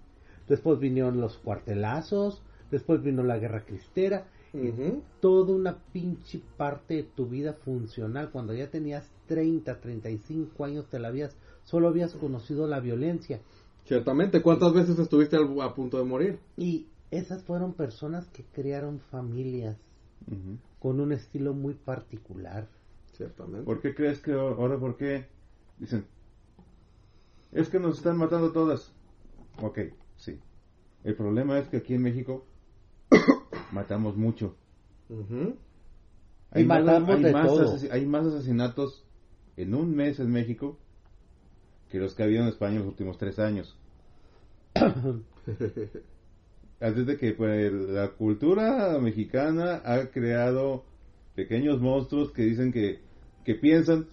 Después 0.49 0.79
vinieron 0.79 1.21
los 1.21 1.37
cuartelazos. 1.37 2.41
Después 2.71 3.01
vino 3.01 3.23
la 3.23 3.37
guerra 3.39 3.63
cristera. 3.65 4.27
Ujú. 4.53 5.03
Toda 5.21 5.53
una 5.55 5.77
pinche 5.93 6.41
parte 6.57 6.95
de 6.95 7.03
tu 7.03 7.27
vida 7.27 7.53
funcional. 7.53 8.31
Cuando 8.31 8.53
ya 8.53 8.69
tenías 8.69 9.09
30, 9.27 9.79
35 9.79 10.65
años, 10.65 10.89
te 10.89 10.99
la 10.99 11.07
habías, 11.09 11.37
solo 11.63 11.87
habías 11.87 12.13
conocido 12.15 12.67
la 12.67 12.79
violencia. 12.79 13.39
Ciertamente, 13.85 14.41
¿cuántas 14.41 14.73
veces 14.73 14.97
estuviste 14.99 15.35
al- 15.37 15.61
a 15.61 15.73
punto 15.73 15.97
de 15.97 16.03
morir? 16.03 16.39
Y 16.57 16.87
esas 17.11 17.43
fueron 17.43 17.73
personas 17.73 18.27
que 18.29 18.43
crearon 18.43 18.99
familias 18.99 19.77
con 20.79 20.99
un 20.99 21.11
estilo 21.11 21.53
muy 21.53 21.73
particular. 21.73 22.67
Ciertamente. 23.13 23.63
¿Por 23.65 23.81
qué 23.81 23.95
crees 23.95 24.19
que 24.19 24.33
ahora, 24.33 24.77
por 24.77 24.95
qué? 24.95 25.27
Dicen, 25.79 26.05
es 27.51 27.67
que 27.69 27.79
nos 27.79 27.97
están 27.97 28.17
matando 28.17 28.51
todas. 28.51 28.93
Ok, 29.61 29.79
sí. 30.19 30.39
El 31.03 31.15
problema 31.15 31.57
es 31.59 31.67
que 31.69 31.77
aquí 31.77 31.93
en 31.95 32.03
México 32.03 32.45
matamos 33.71 34.15
mucho. 34.15 34.55
Y 36.55 36.63
más- 36.65 36.79
hay 37.17 37.23
de 37.23 37.31
más 37.33 37.47
todo. 37.47 37.75
asesi- 37.75 37.89
hay 37.91 38.05
más 38.05 38.25
asesinatos 38.25 39.03
en 39.57 39.73
un 39.75 39.95
mes 39.95 40.19
en 40.19 40.31
México 40.31 40.77
que 41.89 41.99
los 41.99 42.13
que 42.15 42.21
ha 42.23 42.25
habido 42.25 42.43
en 42.43 42.49
España 42.49 42.73
en 42.75 42.79
los 42.79 42.87
últimos 42.89 43.17
tres 43.17 43.39
años. 43.39 43.75
Así 46.81 46.99
es 47.01 47.05
de 47.07 47.17
que 47.17 47.33
pues, 47.33 47.71
la 47.73 48.09
cultura 48.11 48.97
mexicana 48.99 49.81
ha 49.83 50.07
creado 50.11 50.85
pequeños 51.35 51.81
monstruos 51.81 52.31
que 52.31 52.43
dicen 52.43 52.71
que, 52.71 52.99
que 53.43 53.55
piensan 53.55 54.07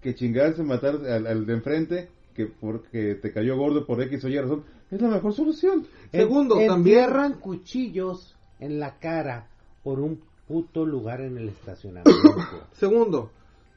que 0.00 0.14
chingarse, 0.14 0.62
matar 0.62 0.96
al, 1.04 1.26
al 1.26 1.46
de 1.46 1.52
enfrente, 1.54 2.08
que 2.34 2.46
porque 2.46 3.14
te 3.16 3.32
cayó 3.32 3.56
gordo 3.56 3.86
por 3.86 4.00
X 4.02 4.24
o 4.24 4.28
Y 4.28 4.38
razón, 4.38 4.64
es 4.90 5.00
la 5.00 5.08
mejor 5.08 5.32
solución. 5.32 5.86
Segundo, 6.10 6.58
En- 6.60 6.66
también- 6.68 6.98
Entierran 6.98 7.34
cuchillos 7.40 8.36
en 8.58 8.78
la 8.80 8.98
cara 8.98 9.48
por 9.82 10.00
un 10.00 10.20
puto 10.46 10.84
lugar 10.84 11.20
en 11.20 11.38
el 11.38 11.48
estacionamiento. 11.48 12.12
Segundo, 12.72 13.30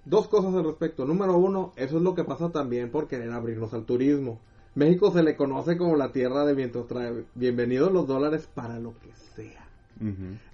dos 0.05 0.27
cosas 0.27 0.53
al 0.55 0.63
respecto. 0.65 1.05
Número 1.05 1.37
uno, 1.37 1.73
eso 1.75 1.97
es 1.97 2.03
lo 2.03 2.15
que 2.15 2.23
pasa 2.23 2.51
también 2.51 2.89
por 2.91 3.07
querer 3.07 3.31
abrirnos 3.31 3.73
al 3.73 3.85
turismo. 3.85 4.39
México 4.75 5.11
se 5.11 5.21
le 5.21 5.35
conoce 5.35 5.77
como 5.77 5.95
la 5.95 6.11
tierra 6.11 6.45
de 6.45 6.55
vientos 6.55 6.87
trae 6.87 7.25
bienvenidos 7.35 7.91
los 7.91 8.07
dólares 8.07 8.49
para 8.55 8.79
lo 8.79 8.93
que 8.99 9.11
sea. 9.35 9.67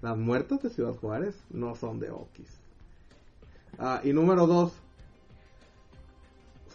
Las 0.01 0.17
muertas 0.17 0.61
de 0.61 0.69
Ciudad 0.69 0.93
Juárez 0.93 1.41
no 1.49 1.73
son 1.76 1.99
de 1.99 2.11
Okis. 2.11 2.59
Ah, 3.77 4.01
y 4.03 4.11
número 4.11 4.45
dos, 4.45 4.73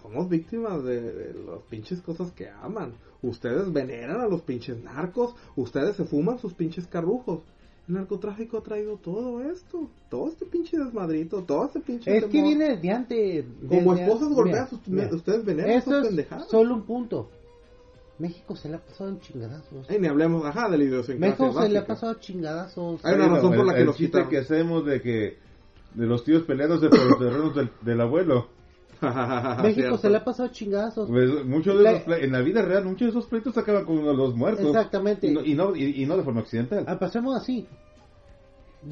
somos 0.05 0.29
víctimas 0.29 0.85
de, 0.85 1.01
de 1.01 1.35
las 1.45 1.63
pinches 1.71 2.01
cosas 2.03 2.31
que 2.33 2.49
aman. 2.51 2.93
Ustedes 3.23 3.73
veneran 3.73 4.21
a 4.21 4.29
los 4.29 4.43
pinches 4.43 4.81
narcos, 4.85 5.35
ustedes 5.57 5.97
se 5.97 6.05
fuman 6.05 6.39
sus 6.39 6.53
pinches 6.53 6.87
carrujos. 6.87 7.41
El 7.89 7.95
narcotráfico 7.95 8.59
ha 8.59 8.63
traído 8.63 8.97
todo 8.99 9.43
esto. 9.51 9.89
Todo 10.11 10.29
este 10.29 10.45
pinche 10.47 10.77
desmadrito. 10.79 11.43
Todo 11.45 11.67
este 11.67 11.81
pinche. 11.81 12.17
Es 12.17 12.25
que 12.27 12.43
viene 12.43 12.77
desde 12.77 12.91
antes. 12.91 13.45
Como 13.69 13.95
desde- 13.95 14.05
esposas 14.07 14.29
golpeadas, 14.35 14.73
ustedes 14.73 15.45
veneran 15.45 15.71
Eso 15.71 15.99
es 16.01 16.07
pendejadas. 16.07 16.49
solo 16.49 16.75
un 16.75 16.83
punto. 16.83 17.31
México 18.19 18.55
se 18.57 18.69
le 18.69 18.77
ha 18.77 18.81
pasado 18.81 19.11
en 19.11 19.21
chingadazos. 19.21 19.87
Ay, 19.91 19.99
ni 19.99 20.07
hablemos, 20.07 20.45
ajá, 20.47 20.69
de 20.71 20.79
la 20.79 20.85
idiosincrasia 20.85 21.45
México 21.47 21.61
se 21.63 21.69
le 21.69 21.79
ha 21.79 21.87
pasado 21.87 22.15
chingadazos. 22.15 23.05
Hay 23.05 23.15
una 23.17 23.29
razón 23.29 23.55
por 23.55 23.67
la 23.67 23.73
el- 23.73 23.77
que 23.77 23.81
el 23.81 23.87
nos 23.87 23.97
quitaron. 23.97 24.29
que 24.29 24.39
hacemos 24.39 24.85
de 24.87 25.01
que 25.03 25.37
de 25.95 26.07
los 26.07 26.25
tíos 26.25 26.43
peleándose 26.45 26.89
por 26.89 27.05
los 27.05 27.19
terrenos 27.19 27.55
del, 27.57 27.71
del 27.83 28.01
abuelo. 28.01 28.49
México 29.63 29.75
Cierto. 29.75 29.99
se 29.99 30.11
le 30.11 30.17
ha 30.19 30.25
pasado 30.25 30.49
chingadazos. 30.51 31.09
Pues, 31.09 31.45
muchos 31.45 31.77
de 31.79 31.83
La- 31.85 31.93
esos 31.93 32.19
en 32.19 32.33
la 32.33 32.41
vida 32.41 32.63
real, 32.63 32.85
muchos 32.85 33.01
de 33.07 33.09
esos 33.11 33.27
pleitos 33.27 33.57
acaban 33.59 33.85
con 33.85 34.05
los 34.17 34.35
muertos. 34.35 34.67
Exactamente. 34.67 35.27
Y 35.29 35.33
no, 35.33 35.45
y 35.45 35.55
no, 35.55 35.77
y- 35.77 36.03
y 36.03 36.07
no 36.07 36.17
de 36.17 36.23
forma 36.23 36.41
accidental. 36.41 36.85
Ah, 36.87 36.99
pasemos 36.99 37.37
así. 37.37 37.67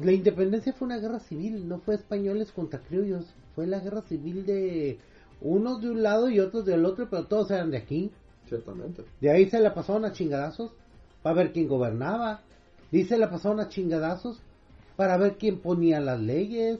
La 0.01 0.11
independencia 0.11 0.73
fue 0.73 0.87
una 0.87 0.97
guerra 0.97 1.19
civil, 1.19 1.67
no 1.67 1.79
fue 1.79 1.95
españoles 1.95 2.51
contra 2.51 2.79
criollos. 2.79 3.25
Fue 3.55 3.67
la 3.67 3.79
guerra 3.79 4.01
civil 4.01 4.45
de 4.45 4.97
unos 5.41 5.81
de 5.81 5.91
un 5.91 6.01
lado 6.01 6.29
y 6.29 6.39
otros 6.39 6.65
del 6.65 6.83
otro, 6.85 7.07
pero 7.09 7.25
todos 7.25 7.51
eran 7.51 7.69
de 7.69 7.77
aquí. 7.77 8.11
Ciertamente. 8.49 9.03
De 9.21 9.29
ahí 9.31 9.49
se 9.49 9.59
la 9.59 9.73
pasaron 9.73 10.05
a 10.05 10.11
chingadazos 10.11 10.71
para 11.21 11.35
ver 11.35 11.51
quién 11.53 11.67
gobernaba. 11.67 12.41
De 12.91 12.99
ahí 12.99 13.05
se 13.05 13.17
la 13.17 13.29
pasaron 13.29 13.59
a 13.59 13.69
chingadazos 13.69 14.41
para 14.95 15.17
ver 15.17 15.37
quién 15.37 15.59
ponía 15.59 15.99
las 15.99 16.19
leyes. 16.19 16.79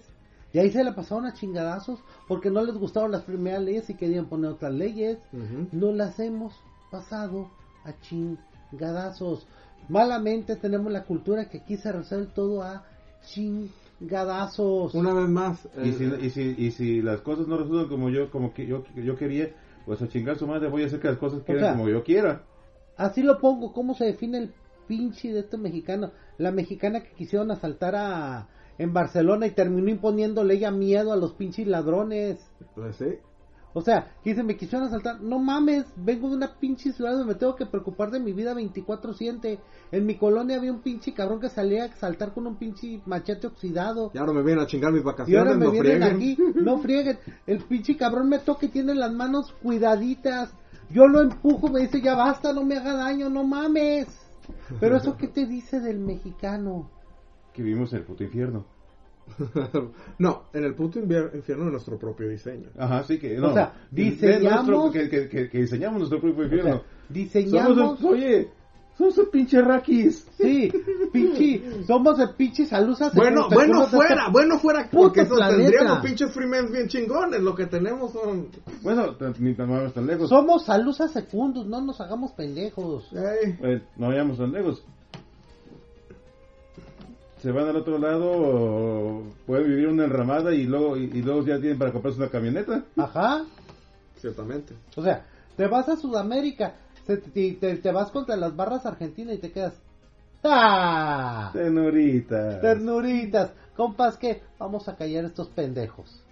De 0.53 0.61
ahí 0.61 0.71
se 0.71 0.83
la 0.83 0.93
pasaron 0.93 1.25
a 1.25 1.33
chingadazos 1.33 1.99
porque 2.27 2.51
no 2.51 2.63
les 2.63 2.75
gustaban 2.75 3.11
las 3.11 3.23
primeras 3.23 3.63
leyes 3.63 3.89
y 3.89 3.95
querían 3.95 4.27
poner 4.27 4.51
otras 4.51 4.71
leyes. 4.71 5.17
No 5.71 5.91
las 5.91 6.19
hemos 6.19 6.53
pasado 6.91 7.49
a 7.83 7.93
chingadazos. 8.01 9.47
Malamente 9.89 10.55
tenemos 10.55 10.91
la 10.91 11.05
cultura 11.05 11.49
que 11.49 11.57
aquí 11.57 11.75
se 11.77 11.91
resuelve 11.91 12.27
todo 12.27 12.61
a 12.61 12.85
chingadazos. 13.25 14.93
Una 14.93 15.13
vez 15.13 15.27
más. 15.27 15.67
Y 15.83 15.91
si, 15.93 16.03
y, 16.03 16.29
si, 16.29 16.55
y 16.55 16.71
si 16.71 17.01
las 17.01 17.21
cosas 17.21 17.47
no 17.47 17.57
resultan 17.57 17.89
como 17.89 18.09
yo 18.09 18.29
como 18.29 18.53
que 18.53 18.67
yo, 18.67 18.83
yo 18.95 19.17
quería, 19.17 19.49
pues 19.85 20.03
a 20.03 20.07
chingar 20.07 20.37
su 20.37 20.45
madre 20.45 20.69
voy 20.69 20.83
a 20.83 20.85
hacer 20.85 20.99
que 20.99 21.07
las 21.07 21.17
cosas 21.17 21.41
queden 21.43 21.61
sea, 21.61 21.71
como 21.71 21.89
yo 21.89 22.03
quiera. 22.03 22.43
Así 22.95 23.23
lo 23.23 23.39
pongo, 23.39 23.73
¿cómo 23.73 23.95
se 23.95 24.05
define 24.05 24.37
el 24.37 24.53
pinche 24.87 25.33
de 25.33 25.39
este 25.39 25.57
mexicano? 25.57 26.11
La 26.37 26.51
mexicana 26.51 27.01
que 27.01 27.11
quisieron 27.15 27.49
asaltar 27.49 27.95
a 27.95 28.47
en 28.77 28.93
Barcelona 28.93 29.47
y 29.47 29.51
terminó 29.51 29.89
imponiendo 29.89 30.43
ley 30.43 30.63
a 30.65 30.71
miedo 30.71 31.11
a 31.13 31.17
los 31.17 31.33
pinches 31.33 31.67
ladrones. 31.67 32.39
pues 32.75 32.95
sí. 32.97 33.05
O 33.75 33.81
sea, 33.81 34.11
que 34.23 34.35
me 34.43 34.55
quisieron 34.55 34.87
asaltar. 34.87 35.19
No 35.21 35.39
mames, 35.39 35.85
vengo 35.95 36.29
de 36.29 36.35
una 36.35 36.59
pinche 36.59 36.93
ciudad 36.93 37.13
donde 37.13 37.33
me 37.33 37.39
tengo 37.39 37.55
que 37.55 37.65
preocupar 37.65 38.11
de 38.11 38.19
mi 38.19 38.31
vida 38.31 38.53
24-7. 38.53 39.57
En 39.91 40.05
mi 40.05 40.15
colonia 40.15 40.57
había 40.57 40.71
un 40.71 40.81
pinche 40.81 41.11
cabrón 41.13 41.39
que 41.39 41.49
salía 41.49 41.85
a 41.85 41.95
saltar 41.95 42.33
con 42.35 42.45
un 42.45 42.57
pinche 42.57 43.01
machete 43.07 43.47
oxidado. 43.47 44.11
Y 44.13 44.19
ahora 44.19 44.33
me 44.33 44.43
vienen 44.43 44.63
a 44.63 44.67
chingar 44.67 44.91
mis 44.93 45.01
Y 45.01 45.05
vacaciones. 45.05 45.39
ahora 45.39 45.57
me 45.57 45.65
no 45.65 45.71
vienen 45.71 46.01
frieguen. 46.03 46.15
aquí, 46.15 46.37
no 46.61 46.77
frieguen. 46.79 47.17
El 47.47 47.63
pinche 47.63 47.97
cabrón 47.97 48.29
me 48.29 48.37
toca 48.39 48.67
y 48.67 48.69
tiene 48.69 48.93
las 48.93 49.11
manos 49.11 49.51
cuidaditas. 49.63 50.53
Yo 50.91 51.07
lo 51.07 51.21
empujo, 51.21 51.69
me 51.69 51.79
dice, 51.81 51.99
ya 51.99 52.13
basta, 52.13 52.53
no 52.53 52.63
me 52.63 52.77
haga 52.77 52.93
daño, 52.93 53.27
no 53.29 53.43
mames. 53.43 54.07
Pero 54.79 54.97
eso, 54.97 55.17
¿qué 55.17 55.27
te 55.29 55.47
dice 55.47 55.79
del 55.79 55.97
mexicano? 55.99 56.91
Que 57.53 57.61
vivimos 57.63 57.91
en 57.93 57.99
el 57.99 58.05
puto 58.05 58.23
infierno. 58.23 58.65
no, 60.19 60.43
en 60.53 60.63
el 60.65 60.75
puto 60.75 60.99
infierno 60.99 61.65
de 61.65 61.71
nuestro 61.71 61.97
propio 61.97 62.27
diseño. 62.27 62.69
Ajá, 62.77 63.03
sí 63.03 63.19
que 63.19 63.37
no. 63.37 63.49
O 63.51 63.53
sea, 63.53 63.73
diseñamos- 63.91 64.65
nuestro- 64.67 64.91
que, 64.91 65.09
que, 65.09 65.29
que, 65.29 65.49
que 65.49 65.57
diseñamos 65.59 65.99
nuestro 65.99 66.19
propio 66.19 66.41
O 66.41 66.45
infierno. 66.45 66.71
sea, 66.73 66.81
diseñamos... 67.09 67.77
Somos 67.77 68.03
oye, 68.03 68.49
somos 68.97 69.17
el 69.17 69.27
pinche 69.27 69.61
raquis. 69.61 70.27
Sí, 70.37 70.71
pinche, 71.13 71.83
somos 71.85 72.19
el 72.19 72.31
pinche 72.35 72.65
salusas. 72.65 73.13
Bueno, 73.15 73.47
bueno 73.49 73.85
fuera, 73.87 74.29
bueno 74.29 74.59
fuera, 74.59 74.89
porque 74.91 75.21
eso 75.21 75.35
tendríamos 75.37 75.99
pinches 76.03 76.31
freemans 76.33 76.71
bien 76.71 76.87
chingones. 76.89 77.39
Lo 77.41 77.55
que 77.55 77.65
tenemos 77.67 78.11
son. 78.11 78.49
Bueno, 78.81 79.15
ni 79.39 79.53
tan 79.55 79.69
vamos 79.69 79.93
tan 79.93 80.05
lejos. 80.05 80.27
Somos 80.29 80.65
salusas 80.65 81.11
secundos, 81.11 81.65
no 81.65 81.81
nos 81.81 81.99
hagamos 82.01 82.33
pendejos. 82.33 83.09
No 83.95 84.07
vayamos 84.09 84.37
tan 84.37 84.51
lejos. 84.51 84.83
Se 87.43 87.51
van 87.51 87.67
al 87.67 87.75
otro 87.75 87.97
lado, 87.97 88.31
o 88.31 89.23
pueden 89.45 89.67
vivir 89.67 89.89
una 89.89 90.05
enramada 90.05 90.53
y 90.53 90.63
luego, 90.63 90.95
y, 90.95 91.03
y 91.13 91.21
luego 91.21 91.43
ya 91.45 91.59
tienen 91.59 91.77
para 91.77 91.91
comprarse 91.91 92.17
una 92.21 92.29
camioneta. 92.29 92.85
Ajá. 92.95 93.43
ciertamente. 94.15 94.73
O 94.95 95.03
sea, 95.03 95.25
te 95.57 95.67
vas 95.67 95.89
a 95.89 95.97
Sudamérica, 95.97 96.75
se- 97.05 97.17
te, 97.17 97.51
te- 97.55 97.75
te 97.75 97.91
vas 97.91 98.11
contra 98.11 98.37
las 98.37 98.55
barras 98.55 98.85
argentinas 98.85 99.35
y 99.35 99.39
te 99.39 99.51
quedas. 99.51 99.73
¡Ah! 100.45 101.49
Tenurita. 101.51 102.61
Ternuritas, 102.61 103.51
compas, 103.75 104.17
que 104.17 104.41
vamos 104.57 104.87
a 104.87 104.95
callar 104.95 105.25
estos 105.25 105.49
pendejos. 105.49 106.23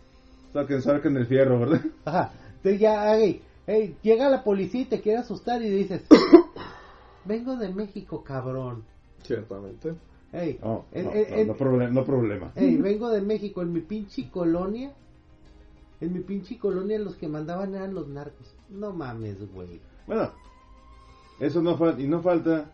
Saquen, 0.54 0.82
saquen 0.82 1.18
el 1.18 1.26
fierro, 1.28 1.60
¿verdad? 1.60 1.82
Ajá. 2.06 2.32
Te 2.64 2.78
ya, 2.78 3.18
ey, 3.18 3.42
ey, 3.68 3.98
llega 4.02 4.30
la 4.30 4.44
policía 4.46 4.82
y 4.82 4.86
te 4.86 5.02
quiere 5.02 5.20
asustar 5.20 5.62
y 5.62 5.70
dices, 5.70 6.04
vengo 7.26 7.58
de 7.58 7.68
México, 7.68 8.24
cabrón. 8.24 8.84
Ciertamente. 9.24 9.94
Ey, 10.34 10.60
No, 10.64 10.86
en- 10.94 11.06
no, 11.06 11.12
en- 11.14 11.30
no, 11.30 11.36
en- 11.38 11.48
no 11.48 11.54
problema. 11.56 11.92
No 11.92 12.06
problema. 12.06 12.52
ey, 12.56 12.78
vengo 12.78 13.10
de 13.10 13.22
México, 13.22 13.62
en 13.62 13.74
mi 13.74 13.82
pinche 13.82 14.30
colonia. 14.30 14.94
En 16.00 16.14
mi 16.14 16.20
pinche 16.22 16.58
colonia 16.58 16.98
los 17.00 17.16
que 17.16 17.28
mandaban 17.28 17.76
eran 17.76 17.94
los 17.94 18.08
narcos. 18.08 18.56
No 18.70 18.92
mames, 18.92 19.38
güey. 19.54 19.82
Bueno, 20.08 20.32
eso 21.40 21.62
no 21.62 21.78
falta, 21.78 22.02
y 22.02 22.08
no 22.08 22.22
falta 22.22 22.72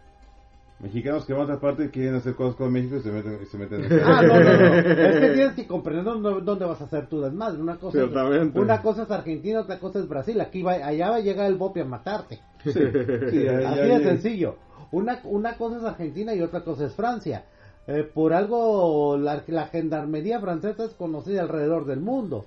mexicanos 0.79 1.25
que 1.25 1.33
van 1.33 1.41
a 1.41 1.45
otra 1.45 1.59
parte 1.59 1.85
y 1.85 1.87
quieren 1.89 2.15
hacer 2.15 2.35
cosas 2.35 2.55
con 2.55 2.71
México 2.71 2.97
y 2.97 3.01
se 3.01 3.11
meten, 3.11 3.39
y 3.41 3.45
se 3.47 3.57
meten 3.57 3.83
en 3.83 3.99
Ah, 4.03 4.21
no, 4.21 4.39
no, 4.39 4.43
no. 4.43 4.75
Es 4.75 5.19
que 5.19 5.29
tienes 5.33 5.53
que 5.55 5.65
comprender 5.67 6.03
dónde, 6.05 6.41
dónde 6.41 6.65
vas 6.65 6.79
a 6.79 6.83
hacer 6.85 7.07
tu 7.07 7.19
desmadre. 7.19 7.59
Una 7.59 7.77
cosa, 7.77 7.97
es, 7.97 8.03
Ciertamente. 8.05 8.59
una 8.59 8.81
cosa 8.83 9.03
es 9.03 9.11
Argentina, 9.11 9.61
otra 9.61 9.79
cosa 9.79 9.99
es 9.99 10.07
Brasil. 10.07 10.39
Aquí 10.39 10.61
va, 10.61 10.73
allá 10.73 11.09
va 11.09 11.15
a 11.15 11.21
llegar 11.21 11.47
el 11.47 11.55
bope 11.57 11.81
a 11.81 11.85
matarte. 11.85 12.39
Sí, 12.63 12.69
Así 12.69 13.37
de 13.39 14.03
sencillo. 14.03 14.55
Una, 14.91 15.19
una 15.25 15.57
cosa 15.57 15.77
es 15.77 15.83
Argentina 15.83 16.33
y 16.33 16.41
otra 16.41 16.63
cosa 16.63 16.85
es 16.85 16.93
Francia. 16.93 17.45
Eh, 17.87 18.03
por 18.03 18.33
algo 18.33 19.17
la, 19.17 19.43
la 19.47 19.67
gendarmería 19.67 20.39
francesa 20.41 20.85
es 20.85 20.93
conocida 20.93 21.41
alrededor 21.41 21.85
del 21.85 22.01
mundo. 22.01 22.45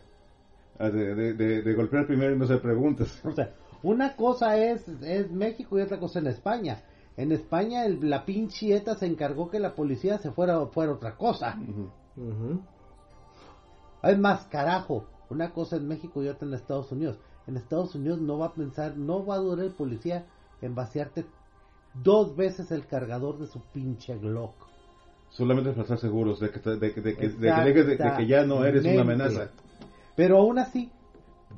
Ah, 0.78 0.90
De, 0.90 1.14
de, 1.14 1.34
de, 1.34 1.62
de 1.62 1.74
golpear 1.74 2.06
primero 2.06 2.34
y 2.34 2.38
no 2.38 2.44
hacer 2.44 2.60
preguntas. 2.60 3.20
O 3.24 3.32
sea, 3.32 3.50
una 3.82 4.14
cosa 4.16 4.56
es, 4.58 4.86
es 5.02 5.30
México 5.30 5.78
y 5.78 5.82
otra 5.82 5.98
cosa 5.98 6.18
en 6.18 6.26
España. 6.26 6.82
En 7.16 7.32
España 7.32 7.84
el- 7.84 8.08
la 8.08 8.24
pinche 8.24 8.74
ETA 8.74 8.94
se 8.96 9.06
encargó 9.06 9.50
que 9.50 9.58
la 9.60 9.74
policía 9.74 10.18
se 10.18 10.30
fuera, 10.30 10.66
fuera 10.66 10.92
otra 10.92 11.16
cosa. 11.16 11.58
Es 14.02 14.18
más, 14.18 14.44
carajo, 14.46 15.04
una 15.30 15.52
cosa 15.52 15.76
en 15.76 15.86
México 15.88 16.22
y 16.22 16.28
otra 16.28 16.46
en 16.48 16.54
Estados 16.54 16.90
Unidos. 16.92 17.18
En 17.46 17.56
Estados 17.56 17.94
Unidos 17.94 18.20
no 18.20 18.38
va 18.38 18.46
a 18.46 18.54
pensar, 18.54 18.96
no 18.96 19.24
va 19.24 19.34
a 19.36 19.38
durar 19.38 19.64
el 19.66 19.72
policía 19.72 20.26
en 20.62 20.74
vaciarte 20.74 21.24
dos 21.94 22.36
veces 22.36 22.70
el 22.70 22.86
cargador 22.86 23.38
de 23.38 23.46
su 23.46 23.60
pinche 23.60 24.16
Glock. 24.18 24.54
Solamente 25.30 25.70
para 25.70 25.82
estar 25.82 25.98
seguros 25.98 26.40
de 26.40 26.50
que, 26.50 26.58
de, 26.58 26.92
que- 26.92 27.00
de 27.00 27.16
que, 27.16 27.28
de 27.28 27.36
que 27.54 27.64
dejes 27.64 27.86
de- 27.86 27.96
de 27.96 28.16
que 28.16 28.26
ya 28.26 28.44
no 28.44 28.64
eres 28.64 28.84
una 28.84 29.02
amenaza. 29.02 29.50
Pero 30.16 30.38
aún 30.38 30.58
así, 30.58 30.90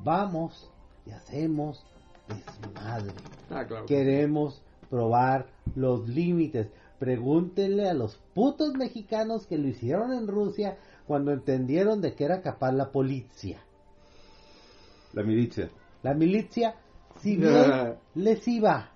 vamos 0.04 0.70
y 1.06 1.10
hacemos 1.10 1.82
desmadre. 2.28 3.12
Ah, 3.50 3.64
claro. 3.66 3.86
Queremos 3.86 4.62
probar 4.90 5.46
los 5.74 6.06
límites. 6.08 6.68
Pregúntenle 6.98 7.88
a 7.88 7.94
los 7.94 8.16
putos 8.34 8.74
mexicanos 8.74 9.46
que 9.46 9.58
lo 9.58 9.66
hicieron 9.68 10.12
en 10.12 10.28
Rusia 10.28 10.76
cuando 11.06 11.32
entendieron 11.32 12.00
de 12.00 12.14
que 12.14 12.24
era 12.24 12.42
capaz 12.42 12.72
la 12.72 12.90
policía. 12.92 13.58
La 15.12 15.22
milicia. 15.24 15.70
La 16.02 16.14
milicia, 16.14 16.76
si 17.20 17.36
bien 17.38 17.94
les 18.14 18.46
iba. 18.46 18.90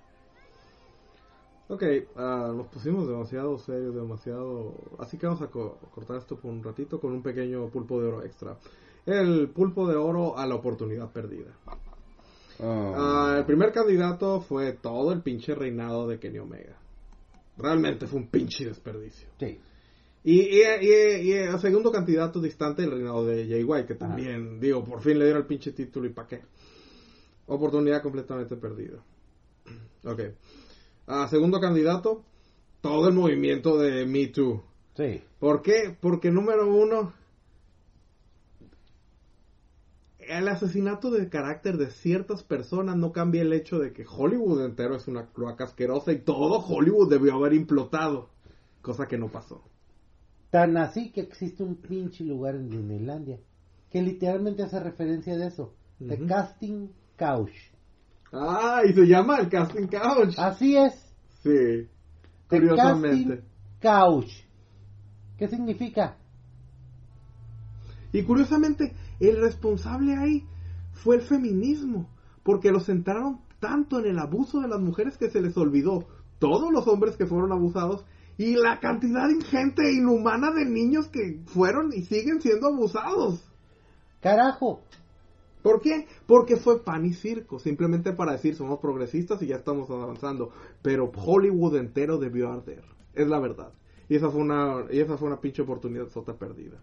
Ok, 1.69 1.83
ah, 2.15 2.53
nos 2.55 2.67
pusimos 2.67 3.07
demasiado 3.07 3.57
serios, 3.59 3.93
demasiado... 3.93 4.73
Así 4.99 5.17
que 5.17 5.25
vamos 5.27 5.41
a 5.41 5.47
co- 5.47 5.77
cortar 5.93 6.17
esto 6.17 6.37
por 6.37 6.49
un 6.51 6.63
ratito 6.63 6.99
con 6.99 7.11
un 7.11 7.21
pequeño 7.21 7.67
pulpo 7.69 8.01
de 8.01 8.07
oro 8.07 8.23
extra. 8.23 8.57
El 9.05 9.49
pulpo 9.49 9.87
de 9.87 9.95
oro 9.97 10.37
a 10.37 10.45
la 10.45 10.55
oportunidad 10.55 11.11
perdida. 11.11 11.51
Oh. 12.59 12.93
Ah, 12.95 13.35
el 13.39 13.45
primer 13.45 13.71
candidato 13.73 14.41
fue 14.41 14.73
todo 14.73 15.11
el 15.11 15.21
pinche 15.21 15.53
reinado 15.55 16.07
de 16.07 16.19
Kenny 16.19 16.39
Omega. 16.39 16.77
Realmente 17.57 18.07
fue 18.07 18.19
un 18.19 18.27
pinche 18.29 18.65
desperdicio. 18.65 19.27
Sí. 19.39 19.59
Y, 20.23 20.41
y, 20.41 20.61
y- 20.61 21.21
y 21.29 21.33
el 21.33 21.59
segundo 21.59 21.91
candidato 21.91 22.39
distante 22.39 22.83
el 22.83 22.91
reinado 22.91 23.25
de 23.25 23.45
Jay 23.47 23.63
White, 23.63 23.87
que 23.87 23.95
también, 23.95 24.59
digo, 24.59 24.83
por 24.85 25.01
fin 25.01 25.19
le 25.19 25.25
dieron 25.25 25.41
el 25.41 25.47
pinche 25.47 25.71
título 25.73 26.07
y 26.07 26.13
pa' 26.13 26.27
qué. 26.27 26.41
Oportunidad 27.47 28.01
completamente 28.01 28.55
perdida. 28.55 28.99
Ok. 30.05 30.21
Ah, 31.07 31.27
segundo 31.29 31.59
candidato, 31.59 32.23
todo 32.81 33.07
el 33.07 33.15
movimiento 33.15 33.77
de 33.77 34.05
Me 34.05 34.27
Too. 34.27 34.61
Sí. 34.95 35.23
¿Por 35.39 35.61
qué? 35.61 35.95
Porque 35.99 36.31
número 36.31 36.67
uno, 36.69 37.13
el 40.19 40.47
asesinato 40.49 41.09
de 41.09 41.29
carácter 41.29 41.77
de 41.77 41.91
ciertas 41.91 42.43
personas 42.43 42.97
no 42.97 43.13
cambia 43.13 43.41
el 43.41 43.53
hecho 43.53 43.79
de 43.79 43.93
que 43.93 44.05
Hollywood 44.05 44.65
entero 44.65 44.95
es 44.95 45.07
una 45.07 45.27
cloaca 45.27 45.63
asquerosa 45.63 46.11
y 46.11 46.19
todo 46.19 46.59
Hollywood 46.59 47.09
debió 47.09 47.35
haber 47.35 47.53
implotado, 47.53 48.29
cosa 48.81 49.07
que 49.07 49.17
no 49.17 49.31
pasó. 49.31 49.63
Tan 50.49 50.75
así 50.77 51.11
que 51.11 51.21
existe 51.21 51.63
un 51.63 51.75
pinche 51.75 52.23
lugar 52.25 52.55
en 52.55 52.69
Disneylandia 52.69 53.39
que 53.89 54.01
literalmente 54.01 54.63
hace 54.63 54.79
referencia 54.79 55.37
de 55.37 55.47
eso. 55.47 55.73
The 56.05 56.15
Ujú. 56.15 56.27
Casting 56.27 56.89
Couch. 57.17 57.53
Ah, 58.31 58.81
y 58.87 58.93
se 58.93 59.05
llama 59.05 59.37
el 59.37 59.49
Casting 59.49 59.87
Couch. 59.87 60.37
Así 60.37 60.75
es. 60.75 60.93
Sí. 61.43 61.87
Curiosamente. 62.49 63.43
Casting 63.79 63.81
Couch. 63.81 64.31
¿Qué 65.37 65.47
significa? 65.47 66.17
Y 68.11 68.23
curiosamente, 68.23 68.95
el 69.19 69.39
responsable 69.39 70.15
ahí 70.17 70.45
fue 70.93 71.17
el 71.17 71.21
feminismo, 71.21 72.09
porque 72.43 72.71
los 72.71 72.85
centraron 72.85 73.41
tanto 73.59 73.99
en 73.99 74.07
el 74.07 74.19
abuso 74.19 74.59
de 74.61 74.67
las 74.67 74.79
mujeres 74.79 75.17
que 75.17 75.29
se 75.29 75.41
les 75.41 75.55
olvidó 75.57 76.07
todos 76.39 76.71
los 76.71 76.87
hombres 76.87 77.15
que 77.17 77.25
fueron 77.25 77.51
abusados 77.51 78.05
y 78.37 78.55
la 78.55 78.79
cantidad 78.79 79.29
ingente 79.29 79.83
e 79.83 79.93
inhumana 79.93 80.51
de 80.51 80.65
niños 80.65 81.07
que 81.07 81.41
fueron 81.47 81.91
y 81.93 82.03
siguen 82.03 82.41
siendo 82.41 82.67
abusados. 82.67 83.43
Carajo. 84.21 84.81
¿Por 85.61 85.81
qué? 85.81 86.07
Porque 86.25 86.57
fue 86.57 86.83
pan 86.83 87.05
y 87.05 87.13
circo, 87.13 87.59
simplemente 87.59 88.13
para 88.13 88.33
decir 88.33 88.55
somos 88.55 88.79
progresistas 88.79 89.41
y 89.41 89.47
ya 89.47 89.57
estamos 89.57 89.89
avanzando. 89.89 90.51
Pero 90.81 91.11
Hollywood 91.15 91.75
entero 91.75 92.17
debió 92.17 92.51
arder, 92.51 92.83
es 93.13 93.27
la 93.27 93.39
verdad. 93.39 93.73
Y 94.09 94.15
esa 94.15 94.29
fue 94.29 94.41
una, 94.41 94.85
y 94.91 94.99
esa 94.99 95.17
fue 95.17 95.27
una 95.27 95.41
pinche 95.41 95.61
oportunidad 95.63 96.07
sota 96.09 96.33
perdida. 96.37 96.81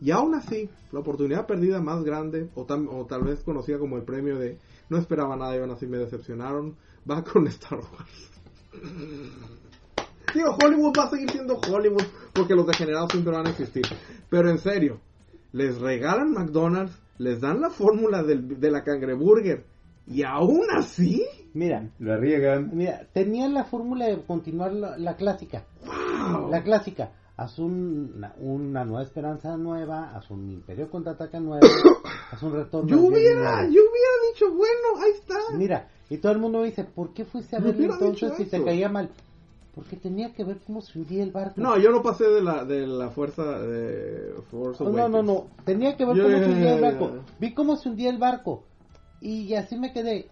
Y 0.00 0.10
aún 0.10 0.34
así, 0.34 0.68
la 0.92 1.00
oportunidad 1.00 1.46
perdida 1.46 1.80
más 1.80 2.04
grande, 2.04 2.50
o, 2.54 2.66
tam- 2.66 2.88
o 2.90 3.06
tal 3.06 3.22
vez 3.24 3.42
conocida 3.42 3.78
como 3.78 3.96
el 3.96 4.04
premio 4.04 4.38
de 4.38 4.58
no 4.88 4.98
esperaba 4.98 5.36
nada 5.36 5.56
y 5.56 5.60
aún 5.60 5.70
así 5.70 5.86
me 5.86 5.98
decepcionaron, 5.98 6.76
va 7.10 7.22
con 7.32 7.46
Star 7.48 7.78
Wars. 7.78 8.30
Digo, 10.34 10.54
Hollywood 10.62 10.92
va 10.98 11.04
a 11.04 11.10
seguir 11.10 11.30
siendo 11.30 11.54
Hollywood 11.54 12.04
porque 12.34 12.54
los 12.54 12.66
degenerados 12.66 13.10
siempre 13.10 13.32
van 13.32 13.46
a 13.46 13.50
existir. 13.50 13.84
Pero 14.28 14.50
en 14.50 14.58
serio, 14.58 15.00
les 15.52 15.78
regalan 15.78 16.32
McDonald's, 16.32 16.92
les 17.18 17.40
dan 17.40 17.60
la 17.60 17.70
fórmula 17.70 18.22
del- 18.22 18.58
de 18.60 18.70
la 18.70 18.82
cangreburger 18.84 19.64
y 20.06 20.22
aún 20.22 20.62
así, 20.76 21.22
Mira, 21.54 21.88
La 21.98 22.16
riegan. 22.18 22.70
mira, 22.74 23.06
tenían 23.14 23.54
la 23.54 23.64
fórmula 23.64 24.06
de 24.06 24.20
continuar 24.22 24.72
la, 24.74 24.98
la 24.98 25.16
clásica. 25.16 25.64
La 26.50 26.62
clásica. 26.62 27.12
Haz 27.38 27.58
un- 27.58 28.12
una, 28.16 28.34
una 28.38 28.84
nueva 28.84 29.02
esperanza 29.02 29.56
nueva, 29.56 30.14
haz 30.14 30.30
un 30.30 30.50
imperio 30.50 30.90
contraataca 30.90 31.38
nuevo, 31.40 31.66
haz 32.32 32.42
un 32.42 32.52
retorno. 32.52 32.88
yo 32.88 32.98
hubiera, 33.00 33.62
yo 33.64 33.80
hubiera 33.80 34.12
dicho, 34.32 34.50
bueno, 34.50 35.02
ahí 35.02 35.10
está. 35.12 35.34
Mira, 35.56 35.88
y 36.10 36.18
todo 36.18 36.32
el 36.32 36.38
mundo 36.38 36.60
me 36.60 36.66
dice, 36.66 36.84
¿por 36.84 37.12
qué 37.14 37.24
fuiste 37.24 37.56
a 37.56 37.60
verlo 37.60 37.92
entonces 37.94 38.32
si 38.36 38.44
te 38.46 38.62
caía 38.64 38.88
mal? 38.88 39.10
Porque 39.76 39.96
tenía 39.96 40.32
que 40.32 40.42
ver 40.42 40.60
cómo 40.66 40.80
se 40.80 40.98
hundía 40.98 41.22
el 41.22 41.32
barco. 41.32 41.60
No, 41.60 41.76
yo 41.76 41.90
no 41.90 42.02
pasé 42.02 42.24
de 42.24 42.42
la, 42.42 42.64
de 42.64 42.86
la 42.86 43.10
fuerza 43.10 43.42
de 43.60 44.32
Force 44.50 44.82
No, 44.82 45.06
no, 45.06 45.22
no. 45.22 45.48
Tenía 45.66 45.98
que 45.98 46.06
ver 46.06 46.16
cómo 46.16 46.38
se 46.38 46.50
hundía 46.50 46.74
el 46.76 46.80
barco. 46.80 47.10
Vi 47.38 47.52
cómo 47.52 47.76
se 47.76 47.90
hundía 47.90 48.08
el 48.08 48.16
barco. 48.16 48.64
Y 49.20 49.52
así 49.52 49.76
me 49.76 49.92
quedé. 49.92 50.30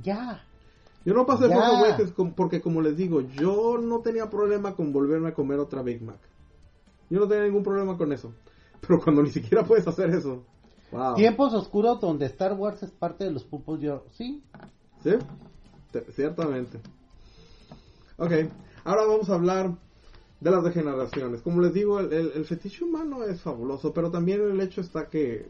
Ya. 0.00 0.44
Yo 1.04 1.12
no 1.12 1.26
pasé 1.26 1.48
Ya. 1.48 1.56
Force 1.56 1.74
Awakens 1.74 2.34
porque, 2.36 2.60
como 2.60 2.82
les 2.82 2.96
digo, 2.96 3.20
yo 3.20 3.78
no 3.78 3.98
tenía 3.98 4.30
problema 4.30 4.76
con 4.76 4.92
volverme 4.92 5.30
a 5.30 5.34
comer 5.34 5.58
otra 5.58 5.82
Big 5.82 6.00
Mac. 6.00 6.20
Yo 7.10 7.18
no 7.18 7.26
tenía 7.26 7.46
ningún 7.46 7.64
problema 7.64 7.98
con 7.98 8.12
eso. 8.12 8.32
Pero 8.80 9.00
cuando 9.00 9.24
ni 9.24 9.30
siquiera 9.30 9.64
puedes 9.64 9.88
hacer 9.88 10.10
eso. 10.10 10.44
Wow. 10.92 11.16
Tiempos 11.16 11.52
oscuros 11.52 12.00
donde 12.00 12.26
Star 12.26 12.52
Wars 12.52 12.80
es 12.84 12.92
parte 12.92 13.24
de 13.24 13.32
los 13.32 13.42
pulpos 13.42 13.80
yo. 13.80 14.04
Sí. 14.12 14.44
¿Sí? 15.02 15.14
Te- 15.90 16.12
ciertamente. 16.12 16.78
Ok, 18.18 18.32
ahora 18.84 19.04
vamos 19.06 19.28
a 19.30 19.34
hablar 19.34 19.76
de 20.40 20.50
las 20.50 20.64
degeneraciones. 20.64 21.42
Como 21.42 21.60
les 21.60 21.74
digo, 21.74 22.00
el, 22.00 22.12
el- 22.12 22.44
fetiche 22.46 22.84
humano 22.84 23.24
es 23.24 23.40
fabuloso, 23.40 23.92
pero 23.92 24.10
también 24.10 24.40
el 24.42 24.60
hecho 24.60 24.80
está 24.80 25.08
que, 25.08 25.48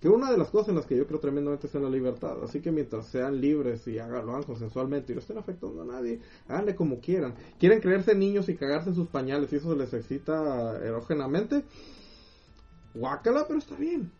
que 0.00 0.08
una 0.08 0.30
de 0.30 0.38
las 0.38 0.50
cosas 0.50 0.70
en 0.70 0.76
las 0.76 0.86
que 0.86 0.96
yo 0.96 1.06
creo 1.06 1.20
tremendamente 1.20 1.66
es 1.68 1.74
en 1.74 1.82
la 1.84 1.90
libertad. 1.90 2.42
Así 2.44 2.60
que 2.60 2.72
mientras 2.72 3.06
sean 3.08 3.40
libres 3.40 3.86
y 3.88 3.98
hagan, 3.98 4.26
lo 4.26 4.32
hagan 4.32 4.44
consensualmente 4.44 5.12
y 5.12 5.16
no 5.16 5.20
estén 5.22 5.38
afectando 5.38 5.82
a 5.82 5.86
nadie, 5.86 6.20
háganle 6.48 6.74
como 6.76 7.00
quieran. 7.00 7.34
¿Quieren 7.58 7.80
creerse 7.80 8.14
niños 8.14 8.48
y 8.48 8.56
cagarse 8.56 8.90
en 8.90 8.96
sus 8.96 9.08
pañales 9.08 9.52
y 9.52 9.56
eso 9.56 9.74
les 9.76 9.92
excita 9.94 10.78
erógenamente? 10.84 11.64
Guácala, 12.94 13.44
pero 13.46 13.58
está 13.58 13.74
bien. 13.76 14.10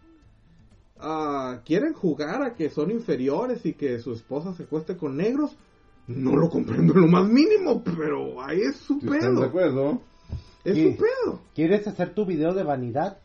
Ah, 0.98 1.60
quieren 1.64 1.92
jugar 1.94 2.42
a 2.42 2.54
que 2.54 2.70
son 2.70 2.90
inferiores 2.90 3.66
y 3.66 3.72
que 3.74 3.98
su 3.98 4.12
esposa 4.12 4.54
se 4.54 4.64
cueste 4.66 4.96
con 4.96 5.16
negros, 5.16 5.56
no 6.08 6.36
lo 6.36 6.48
comprendo 6.50 6.94
en 6.94 7.00
lo 7.02 7.06
más 7.08 7.28
mínimo, 7.28 7.82
pero 7.84 8.42
ahí 8.42 8.60
es 8.60 8.76
su 8.76 8.94
están 8.94 9.10
de 9.10 9.18
pedo. 9.20 9.44
acuerdo. 9.44 10.00
Es 10.64 10.76
su 10.76 10.96
pedo. 10.96 11.40
¿Quieres 11.54 11.86
hacer 11.86 12.14
tu 12.14 12.24
video 12.24 12.54
de 12.54 12.62
vanidad? 12.62 13.18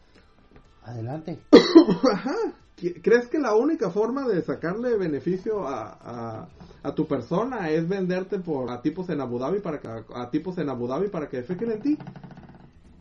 Adelante. 0.83 1.39
Ajá. 2.11 2.35
¿Qui- 2.77 3.01
¿Crees 3.01 3.27
que 3.27 3.39
la 3.39 3.55
única 3.55 3.89
forma 3.89 4.27
de 4.27 4.41
sacarle 4.43 4.95
beneficio 4.97 5.67
a, 5.67 5.97
a, 5.99 6.47
a 6.83 6.95
tu 6.95 7.07
persona 7.07 7.69
es 7.71 7.87
venderte 7.89 8.39
por 8.39 8.69
a 8.71 8.81
tipos 8.81 9.09
en 9.09 9.19
Abu 9.21 9.39
Dhabi 9.39 9.59
para 9.59 9.79
que 9.79 9.87
a 9.87 10.29
tipos 10.29 10.57
en 10.59 10.69
Abu 10.69 10.87
Dhabi 10.87 11.09
para 11.09 11.27
que 11.27 11.37
defequen 11.37 11.71
en 11.71 11.81
ti? 11.81 11.97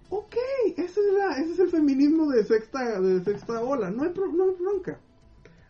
Ok, 0.08 0.34
ese 0.76 0.84
es, 1.00 1.14
la- 1.18 1.36
ese 1.38 1.52
es 1.52 1.58
el 1.58 1.68
feminismo 1.70 2.30
de 2.30 2.44
sexta 2.44 3.00
de 3.00 3.22
sexta 3.24 3.60
ola, 3.62 3.90
no 3.90 4.04
hay, 4.04 4.10
pro- 4.10 4.32
no 4.32 4.44
hay 4.44 4.54
bronca. 4.58 4.98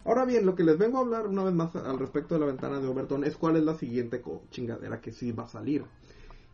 Ahora 0.06 0.24
bien, 0.24 0.46
lo 0.46 0.54
que 0.54 0.62
les 0.62 0.78
vengo 0.78 0.98
a 0.98 1.00
hablar 1.00 1.26
una 1.26 1.42
vez 1.42 1.52
más 1.52 1.74
al 1.74 1.98
respecto 1.98 2.34
de 2.34 2.40
la 2.40 2.46
ventana 2.46 2.78
de 2.78 2.86
Overton 2.86 3.24
es 3.24 3.36
cuál 3.36 3.56
es 3.56 3.64
la 3.64 3.74
siguiente 3.74 4.22
chingadera 4.50 5.00
que 5.00 5.10
sí 5.10 5.32
va 5.32 5.44
a 5.44 5.48
salir. 5.48 5.84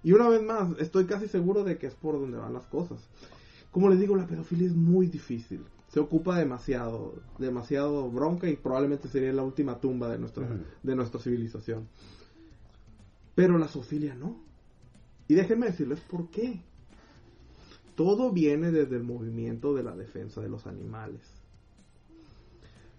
Y 0.02 0.12
una 0.12 0.30
vez 0.30 0.42
más, 0.42 0.70
estoy 0.78 1.04
casi 1.04 1.28
seguro 1.28 1.62
de 1.62 1.76
que 1.76 1.86
es 1.86 1.94
por 1.94 2.18
donde 2.18 2.38
van 2.38 2.54
las 2.54 2.66
cosas. 2.66 2.98
Como 3.70 3.90
les 3.90 4.00
digo, 4.00 4.16
la 4.16 4.26
pedofilia 4.26 4.66
es 4.66 4.74
muy 4.74 5.06
difícil. 5.06 5.66
Se 5.88 6.00
ocupa 6.00 6.38
demasiado, 6.38 7.16
demasiado 7.38 8.10
bronca 8.10 8.48
y 8.48 8.56
probablemente 8.56 9.08
sería 9.08 9.34
la 9.34 9.42
última 9.42 9.78
tumba 9.78 10.08
de 10.08 10.18
nuestra, 10.18 10.48
de 10.82 10.96
nuestra 10.96 11.20
civilización. 11.20 11.88
Pero 13.34 13.58
la 13.58 13.68
zoofilia 13.68 14.14
no. 14.14 14.40
Y 15.28 15.34
déjenme 15.34 15.66
decirles 15.66 16.00
por 16.00 16.30
qué. 16.30 16.62
Todo 17.96 18.32
viene 18.32 18.70
desde 18.70 18.96
el 18.96 19.02
movimiento 19.02 19.74
de 19.74 19.82
la 19.82 19.94
defensa 19.94 20.40
de 20.40 20.48
los 20.48 20.66
animales. 20.66 21.41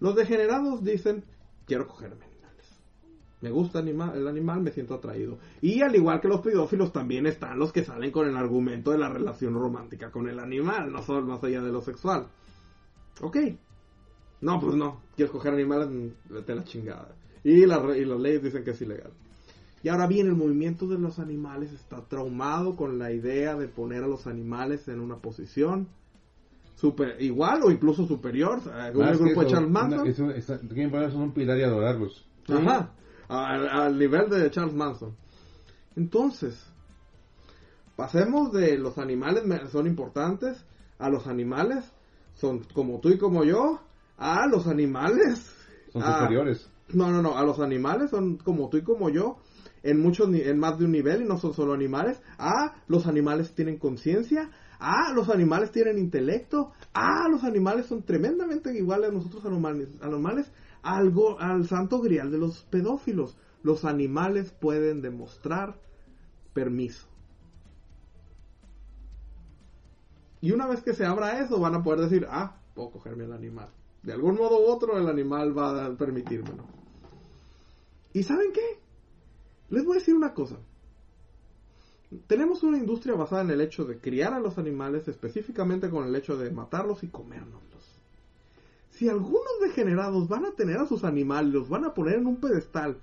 Los 0.04 0.16
degenerados 0.16 0.84
dicen, 0.84 1.24
quiero 1.64 1.86
cogerme 1.88 2.26
animales. 2.26 2.66
Me 3.40 3.50
gusta 3.50 3.78
anima- 3.78 4.12
el 4.14 4.28
animal, 4.28 4.60
me 4.60 4.70
siento 4.70 4.92
atraído. 4.92 5.38
Y 5.62 5.80
al 5.80 5.96
igual 5.96 6.20
que 6.20 6.28
los 6.28 6.42
pedófilos, 6.42 6.92
también 6.92 7.26
están 7.26 7.58
los 7.58 7.72
que 7.72 7.84
salen 7.84 8.10
con 8.10 8.28
el 8.28 8.36
argumento 8.36 8.90
de 8.90 8.98
la 8.98 9.08
relación 9.08 9.54
romántica 9.54 10.10
con 10.10 10.28
el 10.28 10.38
animal, 10.40 10.92
no 10.92 11.02
solo 11.02 11.22
más 11.22 11.42
allá 11.42 11.62
de 11.62 11.72
lo 11.72 11.80
sexual. 11.80 12.26
Ok. 13.22 13.38
No, 14.42 14.60
pues 14.60 14.74
no. 14.76 15.00
Quieres 15.16 15.32
coger 15.32 15.54
animales, 15.54 15.88
a 15.88 16.52
la 16.52 16.64
chingada. 16.64 17.16
Y, 17.42 17.64
la 17.64 17.96
y 17.96 18.04
las 18.04 18.20
leyes 18.20 18.42
dicen 18.42 18.62
que 18.62 18.72
es 18.72 18.82
ilegal. 18.82 19.14
Y 19.82 19.88
ahora 19.88 20.06
bien, 20.06 20.26
el 20.26 20.34
movimiento 20.34 20.86
de 20.86 20.98
los 20.98 21.18
animales 21.18 21.72
está 21.72 22.06
traumado 22.06 22.76
con 22.76 22.98
la 22.98 23.10
idea 23.10 23.54
de 23.54 23.68
poner 23.68 24.04
a 24.04 24.06
los 24.06 24.26
animales 24.26 24.86
en 24.88 25.00
una 25.00 25.16
posición 25.16 25.88
super, 26.74 27.16
igual 27.20 27.62
o 27.62 27.70
incluso 27.70 28.06
superior. 28.06 28.60
Más 28.66 28.88
el 28.88 28.92
que 28.94 29.24
grupo 29.24 29.40
de 29.42 29.46
Charles 29.48 29.70
una- 29.70 29.80
Manson. 29.80 30.06
es 30.08 30.18
un- 30.18 30.30
es- 30.30 30.46
ponerse 30.90 31.16
en 31.16 31.22
un 31.22 31.32
pilar 31.32 31.58
y 31.58 31.62
adorarlos. 31.62 32.26
Ajá. 32.48 32.90
Al, 33.28 33.68
al 33.68 33.98
nivel 33.98 34.28
de 34.28 34.50
Charles 34.50 34.74
Manson. 34.74 35.16
Entonces, 35.96 36.60
pasemos 37.96 38.52
de 38.52 38.78
los 38.78 38.98
animales 38.98 39.44
son 39.70 39.86
importantes 39.86 40.64
a 40.98 41.08
los 41.08 41.26
animales 41.26 41.84
son 42.34 42.64
como 42.74 43.00
tú 43.00 43.10
y 43.10 43.18
como 43.18 43.44
yo 43.44 43.80
a 44.18 44.46
los 44.46 44.66
animales 44.66 45.52
Son 45.92 46.02
a- 46.02 46.18
superiores. 46.18 46.68
no, 46.92 47.10
no, 47.10 47.22
no, 47.22 47.36
a 47.38 47.44
los 47.44 47.60
animales 47.60 48.10
son 48.10 48.36
como 48.38 48.68
tú 48.68 48.78
y 48.78 48.82
como 48.82 49.08
yo 49.10 49.38
en 49.82 50.00
muchos 50.00 50.28
ni- 50.28 50.40
en 50.40 50.58
más 50.58 50.78
de 50.78 50.86
un 50.86 50.92
nivel 50.92 51.22
y 51.22 51.24
no 51.26 51.38
son 51.38 51.52
solo 51.52 51.74
animales. 51.74 52.20
Ah, 52.38 52.74
los 52.88 53.06
animales 53.06 53.54
tienen 53.54 53.78
conciencia. 53.78 54.50
Ah, 54.86 55.12
los 55.14 55.30
animales 55.30 55.72
tienen 55.72 55.96
intelecto. 55.96 56.72
Ah, 56.92 57.26
los 57.30 57.42
animales 57.42 57.86
son 57.86 58.02
tremendamente 58.02 58.70
iguales 58.76 59.08
a 59.08 59.12
nosotros 59.14 59.42
anormales, 59.46 59.88
anormales 60.02 60.52
algo 60.82 61.40
al 61.40 61.66
santo 61.66 62.02
grial 62.02 62.30
de 62.30 62.36
los 62.36 62.64
pedófilos. 62.64 63.34
Los 63.62 63.86
animales 63.86 64.52
pueden 64.52 65.00
demostrar 65.00 65.80
permiso. 66.52 67.06
Y 70.42 70.52
una 70.52 70.66
vez 70.66 70.82
que 70.82 70.92
se 70.92 71.06
abra 71.06 71.40
eso, 71.40 71.58
van 71.58 71.76
a 71.76 71.82
poder 71.82 72.00
decir, 72.00 72.26
ah, 72.28 72.60
puedo 72.74 72.90
cogerme 72.90 73.24
al 73.24 73.32
animal. 73.32 73.70
De 74.02 74.12
algún 74.12 74.34
modo 74.34 74.60
u 74.60 74.70
otro, 74.70 74.98
el 74.98 75.08
animal 75.08 75.56
va 75.56 75.86
a 75.86 75.96
permitírmelo. 75.96 76.66
¿Y 78.12 78.22
saben 78.22 78.52
qué? 78.52 78.78
Les 79.70 79.82
voy 79.82 79.96
a 79.96 80.00
decir 80.00 80.14
una 80.14 80.34
cosa. 80.34 80.58
Tenemos 82.26 82.62
una 82.62 82.78
industria 82.78 83.14
basada 83.14 83.42
en 83.42 83.50
el 83.50 83.60
hecho 83.60 83.84
de 83.84 83.98
criar 83.98 84.32
a 84.34 84.40
los 84.40 84.56
animales, 84.58 85.08
específicamente 85.08 85.90
con 85.90 86.06
el 86.06 86.14
hecho 86.14 86.36
de 86.36 86.50
matarlos 86.50 87.02
y 87.02 87.08
comérnoslos. 87.08 87.82
Si 88.90 89.08
algunos 89.08 89.60
degenerados 89.60 90.28
van 90.28 90.44
a 90.44 90.52
tener 90.52 90.76
a 90.78 90.86
sus 90.86 91.02
animales, 91.02 91.52
los 91.52 91.68
van 91.68 91.84
a 91.84 91.94
poner 91.94 92.18
en 92.18 92.26
un 92.26 92.36
pedestal 92.36 92.98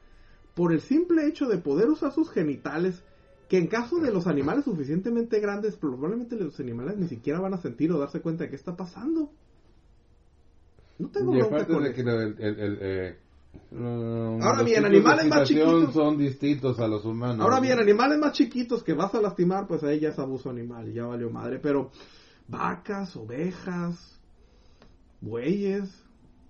por 0.56 0.72
el 0.72 0.82
simple 0.82 1.28
hecho 1.28 1.48
de 1.48 1.57
poder 1.57 1.90
usar 1.90 2.14
sus 2.14 2.30
genitales, 2.30 3.02
que 3.49 3.57
en 3.57 3.68
caso 3.68 3.99
de 3.99 4.11
los 4.11 4.28
animales 4.28 4.64
suficientemente 4.64 5.41
grandes, 5.41 5.76
probablemente 5.76 6.38
los 6.38 6.57
animales 6.61 6.98
ni 6.98 7.10
siquiera 7.10 7.40
van 7.41 7.53
a 7.53 7.57
sentir 7.61 7.91
o 7.91 7.99
darse 7.99 8.22
cuenta 8.22 8.45
de 8.45 8.49
qué 8.49 8.56
está 8.56 8.78
pasando. 8.78 9.30
No 10.99 11.10
tengo 11.10 11.36
Y 11.36 11.41
aparte 11.41 11.73
con 11.73 11.84
de 11.84 11.90
eso. 11.90 11.95
que 11.98 12.03
lo- 12.03 12.22
el, 12.22 12.36
el- 12.40 12.60
el, 12.60 12.78
eh, 12.82 13.18
Ahora 14.44 14.64
bien, 14.64 14.84
animales 14.86 15.26
más 15.28 15.48
chiquitos- 15.48 15.94
son 15.94 16.18
distintos 16.18 16.80
a 16.80 16.88
los 16.88 17.06
humanos. 17.06 17.40
Ahora 17.41 17.60
bien, 17.60 17.80
animales 17.80 18.18
más 18.19 18.34
chiquitos 18.34 18.84
que 18.84 18.94
vas 18.94 19.14
a 19.15 19.22
lastimar, 19.22 19.68
pues 19.68 19.84
ahí 19.84 19.99
ya 19.99 20.10
es 20.10 20.19
abuso 20.19 20.49
animal 20.49 20.90
y 20.90 20.94
ya 20.94 21.06
valió 21.06 21.30
madre. 21.30 21.60
Pero 21.60 21.91
vacas, 22.48 23.15
ovejas, 23.15 24.19
bueyes, 25.22 25.90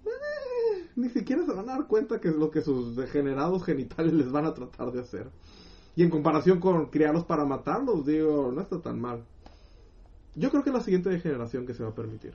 eh, 0.05 0.87
ni 0.95 1.09
siquiera 1.09 1.45
se 1.45 1.53
van 1.53 1.69
a 1.69 1.73
dar 1.77 1.87
cuenta 1.87 2.19
que 2.19 2.29
es 2.29 2.35
lo 2.35 2.49
que 2.49 2.61
sus 2.61 2.95
degenerados 2.95 3.63
genitales 3.63 4.13
les 4.13 4.31
van 4.31 4.45
a 4.45 4.53
tratar 4.53 4.91
de 4.91 5.01
hacer. 5.01 5.29
Y 5.95 6.03
en 6.03 6.09
comparación 6.09 6.59
con 6.59 6.87
criarlos 6.89 7.25
para 7.25 7.45
matarlos, 7.45 8.05
digo, 8.05 8.51
no 8.51 8.61
está 8.61 8.81
tan 8.81 8.99
mal. 8.99 9.25
Yo 10.35 10.49
creo 10.49 10.63
que 10.63 10.69
es 10.69 10.75
la 10.75 10.81
siguiente 10.81 11.19
generación 11.19 11.65
que 11.65 11.73
se 11.73 11.83
va 11.83 11.89
a 11.89 11.95
permitir. 11.95 12.33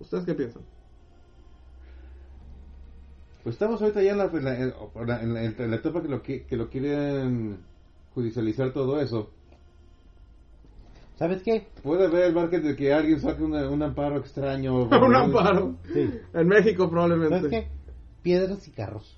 ¿Ustedes 0.00 0.24
qué 0.24 0.34
piensan? 0.34 0.62
Pues 3.46 3.54
estamos 3.54 3.80
ahorita 3.80 4.02
ya 4.02 4.10
en 4.10 4.18
la, 4.18 4.24
en 4.24 4.44
la, 4.44 4.56
en 4.58 4.72
la- 5.06 5.22
en 5.22 5.34
la- 5.34 5.44
en 5.44 5.70
la 5.70 5.76
etapa 5.76 6.02
que 6.02 6.08
lo, 6.08 6.20
que 6.20 6.44
lo 6.56 6.68
quieren 6.68 7.58
judicializar 8.12 8.72
todo 8.72 9.00
eso. 9.00 9.30
¿Sabes 11.16 11.42
qué? 11.44 11.68
Puede 11.84 12.06
haber 12.06 12.24
el 12.24 12.34
market 12.34 12.60
de 12.64 12.74
que 12.74 12.92
alguien 12.92 13.20
saque 13.20 13.44
una- 13.44 13.70
un 13.70 13.80
amparo 13.84 14.16
extraño. 14.18 14.82
Un 14.90 15.14
amparo. 15.14 15.76
Sí. 15.94 16.10
En 16.34 16.48
México 16.48 16.88
¿Sabes 16.88 16.90
probablemente. 16.90 17.48
qué? 17.48 17.68
Piedras 18.24 18.66
y 18.66 18.72
carros. 18.72 19.16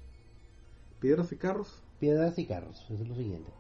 Piedras 1.01 1.33
y 1.33 1.37
carros. 1.37 1.83
Piedras 1.99 2.39
y 2.39 2.45
carros. 2.45 2.85
Eso 2.91 3.03
es 3.03 3.09
lo 3.09 3.15
siguiente. 3.15 3.51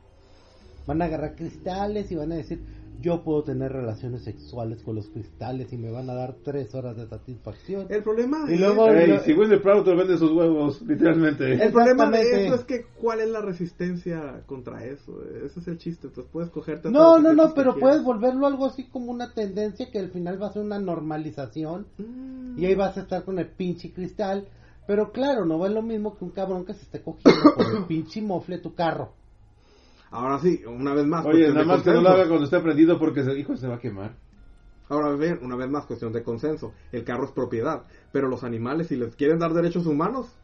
Van 0.86 1.00
a 1.00 1.06
agarrar 1.06 1.34
cristales 1.34 2.12
y 2.12 2.14
van 2.14 2.32
a 2.32 2.34
decir, 2.34 2.60
yo 3.00 3.22
puedo 3.22 3.44
tener 3.44 3.72
relaciones 3.72 4.24
sexuales 4.24 4.82
con 4.82 4.96
los 4.96 5.08
cristales 5.08 5.72
y 5.72 5.76
me 5.76 5.90
van 5.90 6.10
a 6.10 6.14
dar 6.14 6.36
tres 6.42 6.74
horas 6.74 6.96
de 6.96 7.06
satisfacción. 7.06 7.86
El 7.90 8.02
problema 8.02 8.38
Y 8.48 8.54
es- 8.54 8.60
luego- 8.60 8.88
Ey, 8.88 9.18
si 9.24 9.32
Winnie 9.34 9.58
Proutor 9.60 9.96
vende 9.96 10.18
sus 10.18 10.32
huevos, 10.32 10.82
literalmente. 10.82 11.52
El 11.52 11.72
problema 11.72 12.10
de 12.10 12.46
eso 12.46 12.54
es 12.56 12.64
que 12.64 12.86
cuál 13.00 13.20
es 13.20 13.28
la 13.30 13.40
resistencia 13.40 14.42
contra 14.46 14.84
eso. 14.84 15.22
Ese 15.44 15.60
es 15.60 15.68
el 15.68 15.78
chiste. 15.78 16.08
Entonces 16.08 16.30
puedes 16.32 16.50
cogerte 16.50 16.90
No, 16.90 17.18
no, 17.20 17.32
no, 17.32 17.54
pero 17.54 17.76
puedes 17.78 18.02
volverlo 18.02 18.46
algo 18.46 18.66
así 18.66 18.88
como 18.88 19.12
una 19.12 19.32
tendencia 19.32 19.90
que 19.90 19.98
al 20.00 20.10
final 20.10 20.42
va 20.42 20.48
a 20.48 20.52
ser 20.52 20.62
una 20.62 20.78
normalización 20.78 21.86
Mm. 21.98 22.58
y 22.58 22.66
ahí 22.66 22.74
vas 22.74 22.96
a 22.96 23.02
estar 23.02 23.24
con 23.24 23.38
el 23.38 23.46
pinche 23.48 23.92
cristal. 23.92 24.48
Pero 24.86 25.12
claro, 25.12 25.44
no 25.44 25.64
es 25.66 25.72
lo 25.72 25.82
mismo 25.82 26.16
que 26.16 26.24
un 26.24 26.30
cabrón 26.30 26.64
que 26.64 26.72
se 26.72 26.82
esté 26.82 27.02
cogiendo 27.02 27.40
con 27.54 27.76
el 27.76 27.84
pinche 27.88 28.22
mofle 28.22 28.58
tu 28.58 28.74
carro. 28.74 29.12
Ahora 30.10 30.38
sí, 30.40 30.62
una 30.66 30.94
vez 30.94 31.06
más. 31.06 31.26
Oye, 31.26 31.48
nada 31.48 31.64
más 31.64 31.82
que 31.82 31.90
no 31.90 32.00
lo 32.00 32.08
haga 32.08 32.26
cuando 32.26 32.44
esté 32.44 32.60
prendido 32.60 32.98
porque 32.98 33.22
se 33.22 33.38
hijo 33.38 33.56
se 33.56 33.68
va 33.68 33.76
a 33.76 33.80
quemar. 33.80 34.12
Ahora 34.88 35.14
bien, 35.16 35.40
una 35.42 35.56
vez 35.56 35.68
más, 35.68 35.84
cuestión 35.84 36.12
de 36.12 36.22
consenso. 36.22 36.72
El 36.92 37.04
carro 37.04 37.24
es 37.24 37.32
propiedad. 37.32 37.82
Pero 38.10 38.28
los 38.28 38.42
animales, 38.42 38.88
si 38.88 38.96
les 38.96 39.14
quieren 39.16 39.38
dar 39.38 39.52
derechos 39.52 39.86
humanos. 39.86 40.34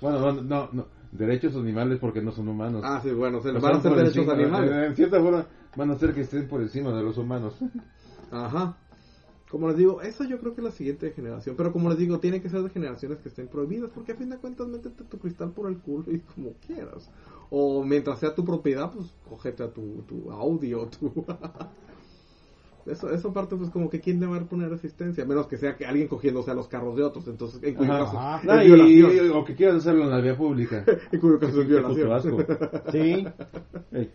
Bueno, 0.00 0.20
no, 0.20 0.42
no, 0.42 0.68
no. 0.72 0.86
derechos 1.12 1.54
animales 1.54 1.98
porque 2.00 2.22
no 2.22 2.32
son 2.32 2.48
humanos. 2.48 2.82
Ah, 2.84 3.00
sí, 3.02 3.10
bueno, 3.10 3.42
se 3.42 3.52
les 3.52 3.62
van 3.62 3.74
a 3.74 3.78
hacer 3.78 3.92
derechos 3.92 4.16
encima, 4.16 4.32
animales. 4.32 4.88
En 4.88 4.96
cierta 4.96 5.20
forma 5.20 5.46
van 5.76 5.90
a 5.90 5.94
hacer 5.94 6.14
que 6.14 6.22
estén 6.22 6.48
por 6.48 6.62
encima 6.62 6.92
de 6.96 7.02
los 7.02 7.18
humanos. 7.18 7.54
Ajá. 8.30 8.76
Como 9.50 9.66
les 9.66 9.76
digo, 9.76 10.00
esa 10.00 10.24
yo 10.28 10.38
creo 10.38 10.54
que 10.54 10.60
es 10.60 10.64
la 10.64 10.70
siguiente 10.70 11.10
generación. 11.10 11.56
Pero 11.56 11.72
como 11.72 11.88
les 11.88 11.98
digo, 11.98 12.20
tiene 12.20 12.40
que 12.40 12.48
ser 12.48 12.62
de 12.62 12.70
generaciones 12.70 13.18
que 13.18 13.28
estén 13.28 13.48
prohibidas. 13.48 13.90
Porque 13.90 14.12
a 14.12 14.14
fin 14.14 14.30
de 14.30 14.36
cuentas, 14.38 14.68
métete 14.68 15.02
tu 15.04 15.18
cristal 15.18 15.50
por 15.50 15.68
el 15.68 15.78
culo 15.78 16.04
y 16.12 16.20
como 16.20 16.52
quieras. 16.66 17.10
O 17.50 17.82
mientras 17.84 18.20
sea 18.20 18.34
tu 18.34 18.44
propiedad, 18.44 18.92
pues 18.92 19.12
cógete 19.28 19.64
a 19.64 19.72
tu, 19.72 20.02
tu 20.06 20.30
audio, 20.30 20.86
tu... 20.86 21.12
Eso, 22.86 23.10
esa 23.10 23.30
parte, 23.32 23.56
pues 23.56 23.68
como 23.70 23.90
que 23.90 24.00
quién 24.00 24.18
le 24.20 24.26
va 24.26 24.36
a 24.38 24.44
poner 24.48 24.70
resistencia. 24.70 25.24
Menos 25.26 25.46
que 25.46 25.58
sea 25.58 25.76
que 25.76 25.84
alguien 25.84 26.08
cogiéndose 26.08 26.50
a 26.50 26.54
los 26.54 26.66
carros 26.66 26.96
de 26.96 27.02
otros. 27.02 27.28
Entonces, 27.28 27.62
en 27.62 27.74
cuyo 27.74 27.92
Ajá. 27.92 28.04
caso 28.04 28.18
Ajá. 28.18 28.38
es 28.38 28.44
No, 28.46 28.62
y- 28.62 28.66
violación. 28.66 29.26
y- 29.26 29.28
o 29.30 29.44
que 29.44 29.54
quieran 29.54 29.76
hacerlo 29.76 30.04
en 30.04 30.10
la 30.10 30.20
vía 30.20 30.36
pública. 30.36 30.84
En 31.12 31.20
cuyo 31.20 31.38
caso 31.38 31.60
es 31.60 31.68
Qué 31.68 31.76
puto 31.76 31.94
violación. 31.94 32.12
asco. 32.12 32.82
Sí. 32.92 33.26
Ey, 33.92 34.10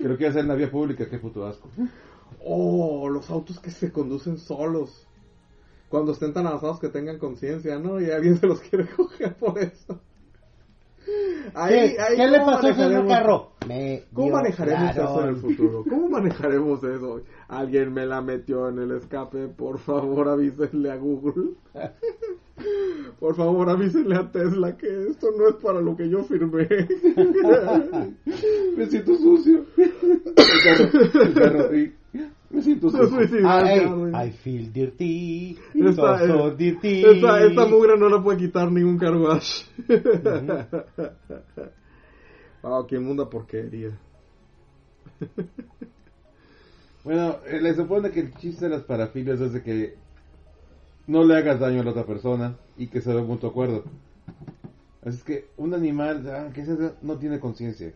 que 0.00 0.08
lo 0.08 0.16
quiera 0.16 0.30
hacer 0.30 0.42
en 0.42 0.48
la 0.48 0.54
vía 0.54 0.70
pública, 0.70 1.06
qué 1.08 1.18
puto 1.18 1.46
asco. 1.46 1.68
Oh, 2.44 3.08
los 3.08 3.28
autos 3.30 3.58
que 3.60 3.70
se 3.70 3.90
conducen 3.90 4.38
solos. 4.38 5.06
Cuando 5.88 6.12
estén 6.12 6.32
tan 6.32 6.46
avanzados 6.46 6.80
que 6.80 6.88
tengan 6.88 7.18
conciencia, 7.18 7.78
¿no? 7.78 8.00
Y 8.00 8.10
alguien 8.10 8.38
se 8.38 8.46
los 8.46 8.60
quiere 8.60 8.88
coger 8.96 9.34
por 9.36 9.58
eso. 9.58 10.00
Ahí, 11.54 11.94
¿Qué, 11.94 12.00
ahí, 12.00 12.16
¿qué 12.16 12.26
le 12.26 12.38
¿cómo 12.38 12.50
pasó 12.52 12.66
a 12.66 12.70
ese 12.70 13.06
carro? 13.06 13.52
Me 13.66 14.04
¿Cómo 14.12 14.30
manejaremos 14.30 14.96
eso 14.96 15.22
en 15.22 15.28
el 15.28 15.36
futuro? 15.36 15.84
¿Cómo 15.88 16.08
manejaremos 16.10 16.82
eso? 16.82 17.20
Alguien 17.48 17.92
me 17.92 18.06
la 18.06 18.20
metió 18.20 18.68
en 18.68 18.80
el 18.80 18.90
escape, 18.92 19.48
por 19.48 19.78
favor 19.78 20.28
avísenle 20.28 20.90
a 20.90 20.96
Google. 20.96 21.52
Por 23.20 23.36
favor 23.36 23.68
avísenle 23.68 24.16
a 24.16 24.30
Tesla 24.32 24.76
que 24.78 25.08
esto 25.08 25.28
no 25.36 25.48
es 25.48 25.56
para 25.56 25.80
lo 25.80 25.94
que 25.94 26.08
yo 26.08 26.24
firmé. 26.24 26.66
Me 28.76 28.86
siento 28.86 29.14
sucio. 29.16 29.66
El 29.76 29.92
carro, 30.64 31.22
el 31.22 31.34
carro, 31.34 31.70
sí. 31.70 31.92
Me 32.50 32.62
siento 32.62 32.90
sucio. 32.90 33.40
Ah. 33.44 34.24
I 34.24 34.30
feel 34.30 34.72
dirty. 34.72 35.58
Esta, 35.74 36.18
so, 36.18 36.26
so 36.26 36.48
eh, 36.48 36.54
dirty. 36.56 37.04
esta, 37.04 37.44
esta 37.44 37.66
mugre 37.66 37.96
no 37.98 38.08
la 38.08 38.22
puede 38.22 38.38
quitar 38.38 38.70
ningún 38.70 38.98
car 38.98 39.16
wash. 39.16 39.64
Wow, 42.62 42.86
qué 42.86 42.96
inmunda 42.96 43.28
porquería. 43.28 43.96
Bueno, 47.04 47.36
eh, 47.46 47.60
le 47.60 47.74
supone 47.74 48.10
que 48.10 48.18
el 48.18 48.34
chiste 48.34 48.64
de 48.64 48.72
las 48.72 48.82
parafilias 48.82 49.40
es 49.40 49.52
de 49.52 49.62
que 49.62 49.94
no 51.06 51.22
le 51.22 51.36
hagas 51.36 51.60
daño 51.60 51.80
a 51.80 51.84
la 51.84 51.92
otra 51.92 52.04
persona 52.04 52.56
y 52.76 52.88
que 52.88 53.00
se 53.00 53.10
dé 53.10 53.20
un 53.20 53.28
mutuo 53.28 53.50
acuerdo. 53.50 53.84
Así 55.04 55.18
es 55.18 55.22
que 55.22 55.44
un 55.56 55.72
animal, 55.72 56.28
aunque 56.28 56.64
sea, 56.64 56.94
no 57.02 57.16
tiene 57.16 57.38
conciencia. 57.38 57.92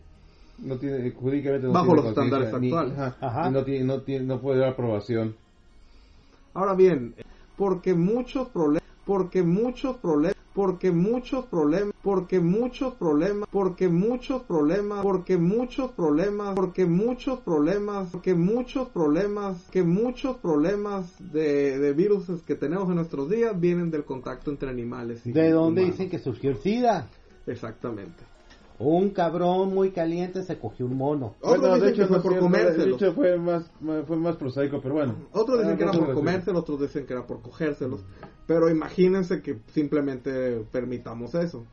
No 0.61 0.77
tiene, 0.77 1.11
jurídicamente 1.11 1.67
no 1.67 1.73
Bajo 1.73 1.85
tiene 1.87 2.01
los 2.01 2.09
estándares 2.09 2.59
ni- 2.59 2.67
actuales. 2.71 2.97
ajá, 3.19 3.49
no, 3.49 3.63
tiene, 3.63 3.85
no, 3.85 4.01
tiene, 4.01 4.25
no 4.25 4.39
puede 4.39 4.59
dar 4.59 4.69
aprobación. 4.69 5.35
Ahora 6.53 6.73
bien, 6.75 7.15
porque 7.57 7.93
muchos 7.93 8.49
problemas, 8.49 8.83
porque 9.05 9.41
muchos 9.41 9.97
problemas, 9.97 10.35
porque 10.53 10.91
muchos 10.91 11.45
problemas, 11.45 11.93
porque 12.03 12.39
muchos 12.39 12.93
problemas, 12.95 13.47
porque 13.51 13.87
muchos 13.87 14.41
problemas, 14.43 15.01
porque 15.03 15.37
muchos 15.37 15.91
problemas, 15.91 16.53
porque 16.55 16.85
muchos 16.85 17.39
problemas, 17.39 18.09
porque 18.11 18.35
muchos 18.35 18.89
problemas, 18.89 19.57
que 19.71 19.83
muchos 19.83 20.37
problemas 20.37 21.05
de, 21.31 21.79
de 21.79 21.93
virus 21.93 22.25
que 22.45 22.55
tenemos 22.55 22.89
en 22.89 22.95
nuestros 22.95 23.29
días 23.29 23.57
vienen 23.59 23.89
del 23.91 24.03
contacto 24.03 24.51
entre 24.51 24.69
animales. 24.69 25.25
y 25.25 25.31
¿De 25.31 25.51
dónde 25.51 25.81
humanos. 25.81 25.97
dicen 25.97 26.09
que 26.11 26.19
surgió 26.19 26.51
el 26.51 26.57
SIDA? 26.57 27.07
Exactamente. 27.47 28.23
Un 28.83 29.11
cabrón 29.11 29.75
muy 29.75 29.91
caliente 29.91 30.41
se 30.41 30.57
cogió 30.57 30.87
un 30.87 30.97
mono. 30.97 31.35
Otros 31.41 31.75
dicen 31.75 31.93
que 31.93 32.05
fue 32.07 32.21
por 32.21 32.39
comérselo. 32.39 32.83
De 32.85 32.91
hecho, 32.91 33.13
fue 33.13 33.37
más, 33.37 33.69
fue 34.07 34.17
más 34.17 34.35
prosaico, 34.37 34.81
pero 34.81 34.95
bueno. 34.95 35.15
Otros 35.33 35.59
dicen 35.59 35.73
Ah, 35.73 35.77
que 35.77 35.83
era 35.83 35.91
por 35.91 36.07
sé, 36.07 36.13
comérselos, 36.13 36.61
otros 36.63 36.81
dicen 36.81 37.05
que 37.05 37.13
era 37.13 37.27
por 37.27 37.41
cogérselos. 37.41 38.01
Pero 38.47 38.69
imagínense 38.69 39.41
que 39.43 39.59
simplemente 39.67 40.65
permitamos 40.71 41.35
eso. 41.35 41.63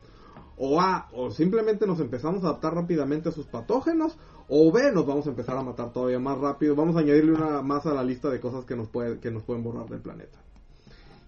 O 0.57 0.79
A, 0.79 1.09
o 1.13 1.31
simplemente 1.31 1.87
nos 1.87 1.99
empezamos 1.99 2.43
a 2.43 2.49
adaptar 2.49 2.75
rápidamente 2.75 3.29
a 3.29 3.31
sus 3.31 3.47
patógenos. 3.47 4.15
O 4.47 4.71
B, 4.71 4.91
nos 4.91 5.07
vamos 5.07 5.25
a 5.25 5.29
empezar 5.31 5.57
a 5.57 5.63
matar 5.63 5.91
todavía 5.91 6.19
más 6.19 6.37
rápido. 6.37 6.75
Vamos 6.75 6.95
a 6.95 6.99
añadirle 6.99 7.31
una 7.31 7.63
más 7.63 7.87
a 7.87 7.93
la 7.93 8.03
lista 8.03 8.29
de 8.29 8.39
cosas 8.39 8.65
que 8.65 8.75
nos, 8.75 8.87
puede, 8.87 9.19
que 9.19 9.31
nos 9.31 9.41
pueden 9.43 9.63
borrar 9.63 9.87
del 9.89 10.01
planeta. 10.01 10.37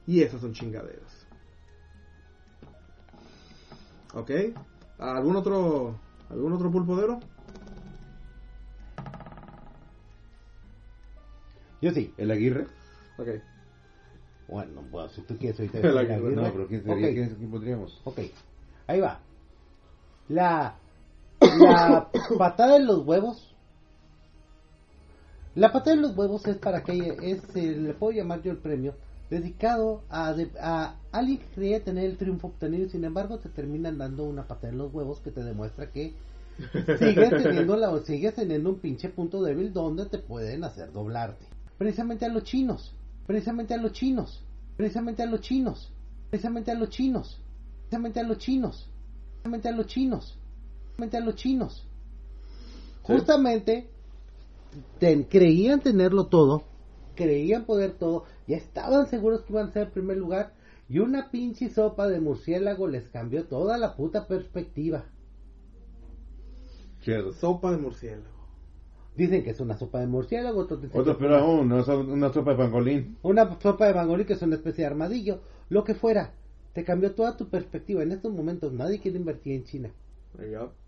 Y 0.05 0.21
esas 0.21 0.41
son 0.41 0.53
chingaderas. 0.53 1.25
¿Ok? 4.13 4.29
¿Algún 5.01 5.35
otro, 5.35 5.95
algún 6.29 6.53
otro 6.53 6.71
pulpodero? 6.71 7.19
Yo 11.81 11.91
sí. 11.91 12.13
¿El 12.17 12.29
Aguirre? 12.29 12.67
Ok. 13.17 13.27
Bueno, 14.47 14.83
pues 14.91 15.11
si 15.13 15.21
tú 15.23 15.35
quieres 15.37 15.59
ahorita 15.59 15.79
El 15.87 15.97
Aguirre. 15.97 16.15
Aguirre. 16.15 16.35
No, 16.35 16.51
pero 16.51 16.67
¿quién 16.67 16.83
sería? 16.83 17.07
Ok. 17.07 17.13
¿Quién, 17.13 17.35
quién 17.35 17.51
pondríamos? 17.51 18.01
Ok, 18.03 18.19
ahí 18.85 18.99
va. 18.99 19.19
La, 20.29 20.75
la 21.41 22.07
patada 22.37 22.77
en 22.77 22.85
los 22.85 23.03
huevos. 23.05 23.55
La 25.55 25.71
patada 25.71 25.95
en 25.95 26.03
los 26.03 26.15
huevos 26.15 26.45
es 26.47 26.57
para 26.57 26.83
que 26.83 27.17
es, 27.21 27.55
eh, 27.55 27.75
le 27.75 27.93
puedo 27.95 28.13
llamar 28.13 28.41
yo 28.43 28.51
el 28.51 28.57
premio, 28.57 28.93
dedicado 29.31 30.03
a, 30.09 30.33
de- 30.33 30.51
a 30.61 30.95
alguien 31.11 31.39
que 31.39 31.45
creía 31.55 31.83
tener 31.83 32.05
el 32.05 32.17
triunfo 32.17 32.47
obtenido 32.47 32.85
y 32.85 32.89
sin 32.89 33.03
embargo 33.05 33.39
te 33.39 33.49
terminan 33.49 33.97
dando 33.97 34.25
una 34.25 34.47
patada 34.47 34.69
en 34.73 34.77
los 34.77 34.93
huevos 34.93 35.19
que 35.21 35.31
te 35.31 35.43
demuestra 35.43 35.89
que 35.89 36.13
sigues 36.99 37.29
teniendo, 37.29 37.75
la, 37.77 37.97
sigues 38.01 38.35
teniendo 38.35 38.69
un 38.69 38.79
pinche 38.79 39.09
punto 39.09 39.41
débil 39.41 39.73
donde 39.73 40.05
te 40.05 40.19
pueden 40.19 40.63
hacer 40.65 40.91
doblarte. 40.91 41.45
Precisamente 41.77 42.25
a 42.25 42.29
los 42.29 42.43
chinos, 42.43 42.93
precisamente 43.25 43.73
a 43.73 43.77
los 43.77 43.93
chinos, 43.93 44.43
precisamente 44.77 45.23
a 45.23 45.25
los 45.27 45.41
chinos, 45.41 45.89
precisamente 46.29 46.71
a 46.71 46.75
los 46.75 46.89
chinos, 46.89 47.39
precisamente 47.89 48.19
a 48.19 48.23
los 48.23 48.37
chinos, 48.37 48.87
precisamente 49.41 49.69
a 49.69 49.71
los 49.71 49.87
chinos, 49.87 50.37
precisamente 50.97 51.17
a 51.17 51.21
los 51.21 51.35
chinos. 51.35 51.87
Justamente 53.03 53.87
ten- 54.99 55.23
creían 55.23 55.79
tenerlo 55.79 56.25
todo, 56.27 56.63
creían 57.15 57.65
poder 57.65 57.93
todo, 57.93 58.25
ya 58.51 58.57
estaban 58.57 59.07
seguros 59.07 59.43
que 59.43 59.53
iban 59.53 59.69
a 59.69 59.71
ser 59.71 59.83
el 59.87 59.93
primer 59.93 60.17
lugar 60.17 60.51
y 60.89 60.99
una 60.99 61.31
pinche 61.31 61.69
sopa 61.69 62.09
de 62.09 62.19
murciélago 62.19 62.85
les 62.85 63.07
cambió 63.07 63.45
toda 63.45 63.77
la 63.77 63.95
puta 63.95 64.27
perspectiva. 64.27 65.05
Cheers. 66.99 67.37
Sopa 67.37 67.71
de 67.71 67.77
murciélago. 67.77 68.41
Dicen 69.15 69.43
que 69.45 69.51
es 69.51 69.59
una 69.61 69.77
sopa 69.77 70.01
de 70.01 70.07
murciélago, 70.07 70.59
otros 70.59 70.81
dicen 70.81 70.99
Otro 70.99 71.17
que 71.17 71.23
pero 71.23 71.37
aún, 71.37 71.69
no, 71.69 71.81
son 71.83 72.11
una 72.11 72.33
sopa 72.33 72.51
de 72.51 72.57
pangolín. 72.57 73.17
una 73.23 73.57
sopa 73.57 73.87
de 73.87 73.93
bangolí 73.93 74.25
que 74.25 74.33
es 74.33 74.41
una 74.41 74.55
especie 74.55 74.83
de 74.83 74.87
armadillo, 74.87 75.39
lo 75.69 75.85
que 75.85 75.95
fuera. 75.95 76.33
Te 76.73 76.83
cambió 76.83 77.15
toda 77.15 77.37
tu 77.37 77.47
perspectiva. 77.47 78.03
En 78.03 78.11
estos 78.11 78.33
momentos 78.33 78.73
nadie 78.73 78.99
quiere 78.99 79.17
invertir 79.17 79.53
en 79.53 79.63
China. 79.63 79.91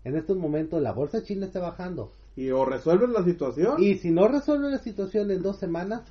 En 0.04 0.16
estos 0.16 0.36
momentos 0.36 0.82
la 0.82 0.92
bolsa 0.92 1.22
china 1.22 1.46
está 1.46 1.60
bajando. 1.60 2.12
Y 2.36 2.50
o 2.50 2.66
resuelves 2.66 3.08
la 3.08 3.24
situación. 3.24 3.82
Y 3.82 3.94
si 3.94 4.10
no 4.10 4.28
resuelve 4.28 4.70
la 4.70 4.78
situación 4.78 5.30
en 5.30 5.42
dos 5.42 5.56
semanas, 5.58 6.02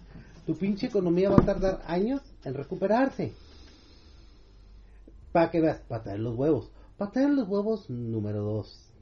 tu 0.45 0.55
pinche 0.55 0.87
economía 0.87 1.29
va 1.29 1.37
a 1.37 1.45
tardar 1.45 1.81
años 1.87 2.21
en 2.43 2.53
recuperarse. 2.53 3.33
Para 5.31 5.49
que 5.49 5.61
veas, 5.61 5.79
patar 5.81 6.19
los 6.19 6.35
huevos. 6.35 6.71
Patar 6.97 7.29
los 7.29 7.47
huevos 7.47 7.89
número 7.89 8.43
dos. 8.43 8.93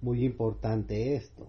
Muy 0.00 0.24
importante 0.24 1.16
esto. 1.16 1.48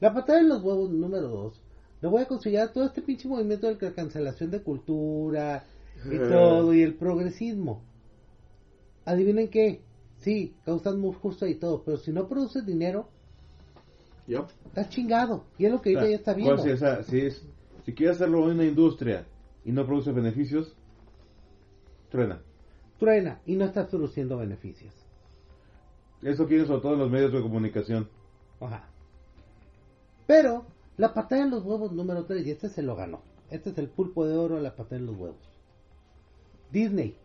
La 0.00 0.12
patada 0.12 0.40
en 0.40 0.48
los 0.48 0.62
huevos 0.62 0.90
número 0.90 1.28
dos. 1.28 1.62
Le 2.00 2.08
voy 2.08 2.22
a 2.22 2.28
considerar 2.28 2.72
todo 2.72 2.84
este 2.84 3.02
pinche 3.02 3.28
movimiento 3.28 3.66
de 3.66 3.78
la 3.80 3.94
cancelación 3.94 4.50
de 4.50 4.62
cultura 4.62 5.64
y 6.04 6.18
todo, 6.30 6.74
y 6.74 6.82
el 6.82 6.94
progresismo. 6.94 7.82
Adivinen 9.04 9.48
qué. 9.48 9.82
Sí, 10.18 10.54
causan 10.64 11.00
muy 11.00 11.14
justo 11.14 11.46
y 11.46 11.54
todo, 11.54 11.82
pero 11.84 11.98
si 11.98 12.12
no 12.12 12.28
produces 12.28 12.66
dinero, 12.66 13.08
Yup. 14.26 14.46
Está 14.66 14.88
chingado. 14.88 15.44
Y 15.58 15.66
es 15.66 15.72
lo 15.72 15.80
que 15.80 15.94
O 15.96 15.98
ahorita 16.00 16.02
sea, 16.02 16.10
ya 16.10 16.16
está 16.16 16.32
¿cuál 16.34 16.44
viendo. 16.44 16.62
si, 16.62 16.70
esa- 16.70 17.02
si, 17.04 17.20
es, 17.20 17.46
si 17.84 17.94
quieres 17.94 18.16
hacerlo 18.16 18.44
en 18.44 18.56
una 18.56 18.64
industria 18.64 19.24
y 19.64 19.72
no 19.72 19.86
produce 19.86 20.12
beneficios, 20.12 20.74
truena. 22.10 22.40
Truena 22.98 23.40
y 23.46 23.56
no 23.56 23.64
está 23.66 23.86
produciendo 23.86 24.36
beneficios. 24.38 24.94
Eso 26.22 26.46
quieren 26.46 26.66
sobre 26.66 26.80
todo 26.80 26.94
en 26.94 26.98
los 27.00 27.10
medios 27.10 27.32
de 27.32 27.42
comunicación. 27.42 28.08
Ajá. 28.60 28.88
Pero 30.26 30.64
la 30.96 31.12
patada 31.14 31.42
en 31.42 31.50
los 31.50 31.62
huevos 31.64 31.92
número 31.92 32.24
3, 32.24 32.46
y 32.46 32.50
este 32.50 32.68
se 32.68 32.82
lo 32.82 32.96
ganó. 32.96 33.20
Este 33.50 33.70
es 33.70 33.78
el 33.78 33.88
pulpo 33.88 34.26
de 34.26 34.36
oro, 34.36 34.58
la 34.60 34.74
patada 34.74 34.96
en 34.96 35.06
los 35.06 35.16
huevos. 35.16 35.36
Disney. 36.72 37.16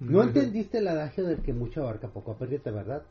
No 0.00 0.22
entendiste 0.24 0.78
el 0.78 0.88
adagio 0.88 1.24
del 1.24 1.42
que 1.42 1.52
mucho 1.52 1.82
abarca 1.82 2.08
poco 2.08 2.32
aprieta, 2.32 2.72
¿verdad? 2.72 3.02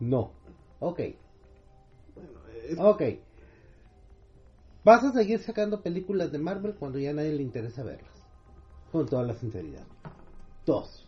No. 0.00 0.32
Ok. 0.80 1.00
Es- 2.68 2.78
Ok. 2.78 3.02
Vas 4.84 5.04
a 5.04 5.12
seguir 5.12 5.40
sacando 5.40 5.82
películas 5.82 6.32
de 6.32 6.38
Marvel 6.38 6.74
cuando 6.74 6.98
ya 6.98 7.10
a 7.10 7.14
nadie 7.14 7.32
le 7.32 7.42
interesa 7.42 7.82
verlas. 7.82 8.10
Con 8.92 9.06
toda 9.06 9.22
la 9.22 9.34
sinceridad. 9.34 9.84
Dos. 10.64 11.04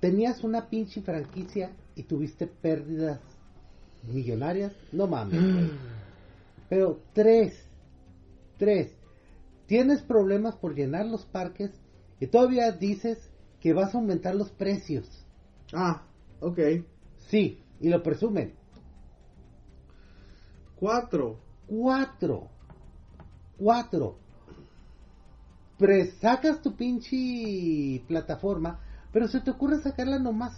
Tenías 0.00 0.44
una 0.44 0.68
pinche 0.68 1.00
franquicia 1.02 1.72
y 1.96 2.04
tuviste 2.04 2.46
pérdidas 2.46 3.20
millonarias. 4.12 4.72
No 4.92 5.06
mames. 5.06 5.40
güey. 5.42 5.70
Pero 6.68 7.00
tres. 7.12 7.58
Tres. 8.58 8.92
Tienes 9.66 10.02
problemas 10.02 10.54
por 10.56 10.74
llenar 10.76 11.06
los 11.06 11.24
parques 11.24 11.70
y 12.20 12.26
todavía 12.28 12.70
dices 12.72 13.18
que 13.60 13.72
vas 13.72 13.94
a 13.94 13.98
aumentar 13.98 14.34
los 14.36 14.50
precios. 14.50 15.08
Ah, 15.72 16.04
ok. 16.40 16.58
Sí, 17.28 17.60
y 17.80 17.88
lo 17.88 18.02
presumen. 18.02 18.54
Cuatro. 20.78 21.38
Cuatro. 21.66 22.48
Cuatro. 23.58 24.18
Pre 25.78 26.06
sacas 26.20 26.62
tu 26.62 26.74
pinche 26.74 28.02
plataforma, 28.06 28.78
pero 29.12 29.28
se 29.28 29.40
te 29.40 29.50
ocurre 29.50 29.78
sacarla 29.80 30.18
nomás 30.18 30.56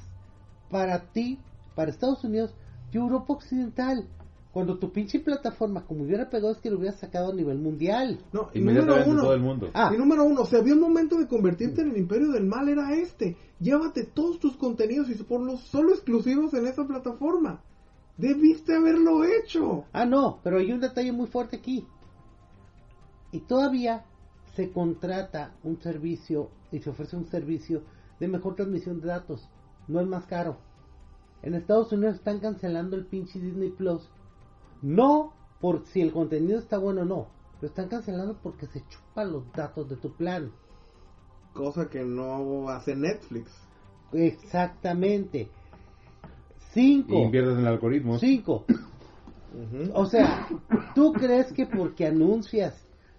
para 0.70 1.12
ti, 1.12 1.38
para 1.74 1.90
Estados 1.90 2.22
Unidos 2.24 2.54
y 2.92 2.96
Europa 2.96 3.32
Occidental. 3.32 4.06
Cuando 4.52 4.78
tu 4.78 4.90
pinche 4.92 5.20
plataforma, 5.20 5.84
como 5.84 6.04
hubiera 6.04 6.30
pegado, 6.30 6.52
es 6.52 6.58
que 6.58 6.70
lo 6.70 6.78
hubieras 6.78 6.98
sacado 6.98 7.30
a 7.30 7.34
nivel 7.34 7.58
mundial. 7.58 8.18
No, 8.32 8.48
y 8.54 8.60
número 8.60 9.04
uno. 9.06 9.22
todo 9.22 9.34
el 9.34 9.40
mundo. 9.40 9.70
Ah. 9.74 9.90
Y 9.94 9.98
número 9.98 10.24
uno, 10.24 10.46
si 10.46 10.56
había 10.56 10.74
un 10.74 10.80
momento 10.80 11.16
de 11.18 11.28
convertirte 11.28 11.82
en 11.82 11.90
el 11.90 11.98
imperio 11.98 12.32
del 12.32 12.46
mal, 12.46 12.68
era 12.68 12.92
este. 12.94 13.36
Llévate 13.60 14.04
todos 14.04 14.40
tus 14.40 14.56
contenidos 14.56 15.10
y 15.10 15.14
ponlos 15.22 15.60
solo 15.60 15.92
exclusivos 15.92 16.54
en 16.54 16.66
esa 16.66 16.84
plataforma. 16.86 17.62
Debiste 18.18 18.74
haberlo 18.74 19.24
hecho. 19.24 19.84
Ah, 19.92 20.04
no, 20.04 20.40
pero 20.42 20.58
hay 20.58 20.72
un 20.72 20.80
detalle 20.80 21.12
muy 21.12 21.28
fuerte 21.28 21.56
aquí. 21.56 21.86
Y 23.30 23.40
todavía 23.40 24.04
se 24.56 24.72
contrata 24.72 25.54
un 25.62 25.80
servicio 25.80 26.50
y 26.72 26.80
se 26.80 26.90
ofrece 26.90 27.16
un 27.16 27.26
servicio 27.26 27.82
de 28.18 28.26
mejor 28.26 28.56
transmisión 28.56 29.00
de 29.00 29.06
datos. 29.06 29.48
No 29.86 30.00
es 30.00 30.06
más 30.08 30.26
caro. 30.26 30.58
En 31.42 31.54
Estados 31.54 31.92
Unidos 31.92 32.16
están 32.16 32.40
cancelando 32.40 32.96
el 32.96 33.06
pinche 33.06 33.38
Disney 33.38 33.70
Plus. 33.70 34.10
No 34.82 35.32
por 35.60 35.86
si 35.86 36.00
el 36.00 36.12
contenido 36.12 36.58
está 36.58 36.78
bueno 36.78 37.02
o 37.02 37.04
no. 37.04 37.28
Lo 37.60 37.68
están 37.68 37.88
cancelando 37.88 38.36
porque 38.42 38.66
se 38.66 38.82
chupan 38.88 39.32
los 39.32 39.52
datos 39.52 39.88
de 39.88 39.96
tu 39.96 40.12
plan. 40.12 40.50
Cosa 41.54 41.88
que 41.88 42.02
no 42.02 42.68
hace 42.68 42.96
Netflix. 42.96 43.52
Exactamente. 44.12 45.50
Cinco. 46.78 47.14
Y 47.14 47.22
inviertes 47.22 47.54
en 47.54 47.60
el 47.60 47.66
algoritmo. 47.66 48.18
Cinco. 48.20 48.64
O 49.94 50.06
sea, 50.06 50.46
¿tú 50.94 51.12
crees 51.12 51.52
que 51.52 51.66
porque 51.66 52.06
anuncias, 52.06 52.74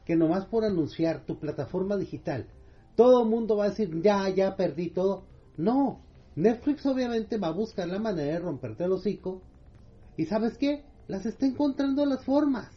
que 0.05 0.15
nomás 0.15 0.45
por 0.45 0.63
anunciar 0.63 1.25
tu 1.25 1.37
plataforma 1.37 1.97
digital, 1.97 2.47
todo 2.95 3.23
el 3.23 3.29
mundo 3.29 3.57
va 3.57 3.65
a 3.65 3.69
decir, 3.69 4.01
ya, 4.01 4.29
ya 4.29 4.55
perdí 4.55 4.91
todo? 4.91 5.25
No, 5.57 5.99
Netflix 6.37 6.85
obviamente 6.85 7.37
va 7.37 7.47
a 7.47 7.51
buscar 7.51 7.89
la 7.89 7.99
manera 7.99 8.33
de 8.33 8.39
romperte 8.39 8.85
el 8.85 8.93
hocico. 8.93 9.41
¿Y 10.15 10.25
sabes 10.25 10.57
qué? 10.57 10.85
Las 11.09 11.25
está 11.25 11.45
encontrando 11.45 12.05
las 12.05 12.23
formas. 12.23 12.69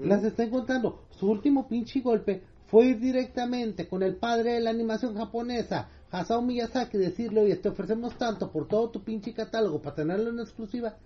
Las 0.00 0.22
está 0.22 0.44
encontrando. 0.44 1.06
Su 1.10 1.28
último 1.28 1.66
pinche 1.66 2.00
golpe 2.02 2.44
fue 2.66 2.86
ir 2.86 3.00
directamente 3.00 3.88
con 3.88 4.04
el 4.04 4.16
padre 4.16 4.52
de 4.52 4.60
la 4.60 4.70
animación 4.70 5.16
japonesa, 5.16 5.88
Hasao 6.20 6.42
Miyazaki, 6.42 6.98
decirle, 6.98 7.40
oye, 7.42 7.56
te 7.56 7.68
ofrecemos 7.68 8.16
tanto 8.18 8.50
por 8.50 8.68
todo 8.68 8.90
tu 8.90 9.02
pinche 9.02 9.32
catálogo 9.34 9.80
para 9.82 9.96
tenerlo 9.96 10.30
en 10.30 10.40
exclusiva. 10.40 10.96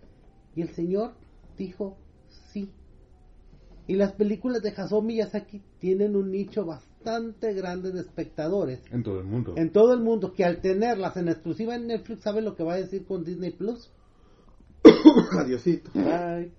Y 0.56 0.62
el 0.62 0.70
señor 0.70 1.12
dijo 1.56 1.96
sí. 2.52 2.70
Y 3.86 3.94
las 3.96 4.12
películas 4.12 4.62
de 4.62 4.70
Hasao 4.70 5.02
Miyazaki 5.02 5.62
tienen 5.78 6.14
un 6.16 6.30
nicho 6.30 6.64
bastante 6.64 7.54
grande 7.54 7.92
de 7.92 8.00
espectadores 8.00 8.80
En 8.92 9.02
todo 9.02 9.18
el 9.20 9.24
mundo. 9.26 9.54
en 9.56 9.72
todo 9.72 9.94
el 9.94 10.00
mundo 10.00 10.32
que 10.34 10.44
al 10.44 10.60
tenerlas 10.60 11.16
en 11.16 11.28
exclusiva 11.28 11.74
en 11.74 11.86
Netflix 11.86 12.22
sabe 12.22 12.42
lo 12.42 12.54
que 12.56 12.62
va 12.62 12.74
a 12.74 12.76
decir 12.76 13.04
con 13.06 13.24
Disney 13.24 13.50
Plus. 13.52 13.90
Adiosito. 15.38 15.90
Bye. 15.94 16.52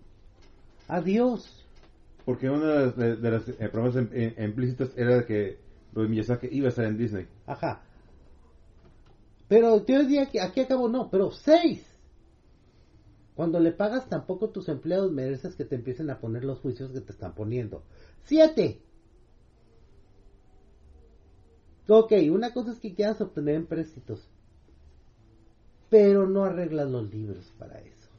Adiós. 0.87 1.65
Porque 2.25 2.49
una 2.49 2.65
de 2.67 2.85
las, 2.85 2.95
de- 3.21 3.31
las, 3.31 3.47
eh, 3.47 3.69
promesas 3.71 4.03
em- 4.03 4.09
eh, 4.13 4.45
implícitas 4.45 4.89
era 4.95 5.25
que 5.25 5.57
lo 5.93 6.03
de 6.03 6.09
Miyazaki 6.09 6.47
iba 6.51 6.67
a 6.67 6.69
estar 6.69 6.85
en 6.85 6.97
Disney. 6.97 7.27
Ajá. 7.45 7.81
Pero 9.51 9.85
yo 9.85 9.99
diría 10.03 10.31
que 10.31 10.39
aquí 10.39 10.61
acabo 10.61 10.87
no, 10.87 11.09
pero 11.09 11.29
seis. 11.29 11.85
Cuando 13.35 13.59
le 13.59 13.73
pagas 13.73 14.07
tampoco 14.07 14.49
tus 14.49 14.69
empleados 14.69 15.11
mereces 15.11 15.57
que 15.57 15.65
te 15.65 15.75
empiecen 15.75 16.09
a 16.09 16.21
poner 16.21 16.45
los 16.45 16.59
juicios 16.59 16.93
que 16.93 17.01
te 17.01 17.11
están 17.11 17.35
poniendo. 17.35 17.83
Siete. 18.23 18.81
Ok, 21.89 22.13
una 22.31 22.53
cosa 22.53 22.71
es 22.71 22.79
que 22.79 22.95
quieras 22.95 23.19
obtener 23.19 23.55
empréstitos. 23.55 24.25
Pero 25.89 26.29
no 26.29 26.45
arreglas 26.45 26.89
los 26.89 27.11
libros 27.11 27.51
para 27.59 27.81
eso. 27.81 28.09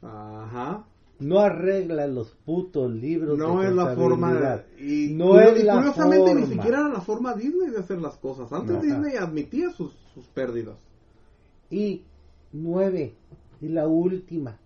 Ajá. 0.00 0.86
No 1.18 1.38
arreglas 1.40 2.10
los 2.10 2.30
putos 2.44 2.90
libros. 2.92 3.38
No 3.38 3.60
de 3.60 3.68
es 3.68 3.74
la 3.74 3.94
forma 3.94 4.62
y, 4.78 5.14
no 5.14 5.40
es 5.40 5.60
y 5.60 5.62
la 5.62 5.74
curiosamente 5.76 6.34
ni 6.34 6.46
siquiera 6.46 6.80
era 6.80 6.88
la 6.88 7.00
forma 7.00 7.34
Disney 7.34 7.70
de 7.70 7.78
hacer 7.78 7.98
las 7.98 8.16
cosas. 8.18 8.52
Antes 8.52 8.76
Ajá. 8.76 8.84
Disney 8.84 9.16
admitía 9.16 9.70
sus, 9.70 9.92
sus 10.12 10.26
pérdidas. 10.28 10.76
Y 11.70 12.04
nueve, 12.52 13.14
y 13.60 13.68
la 13.68 13.88
última. 13.88 14.58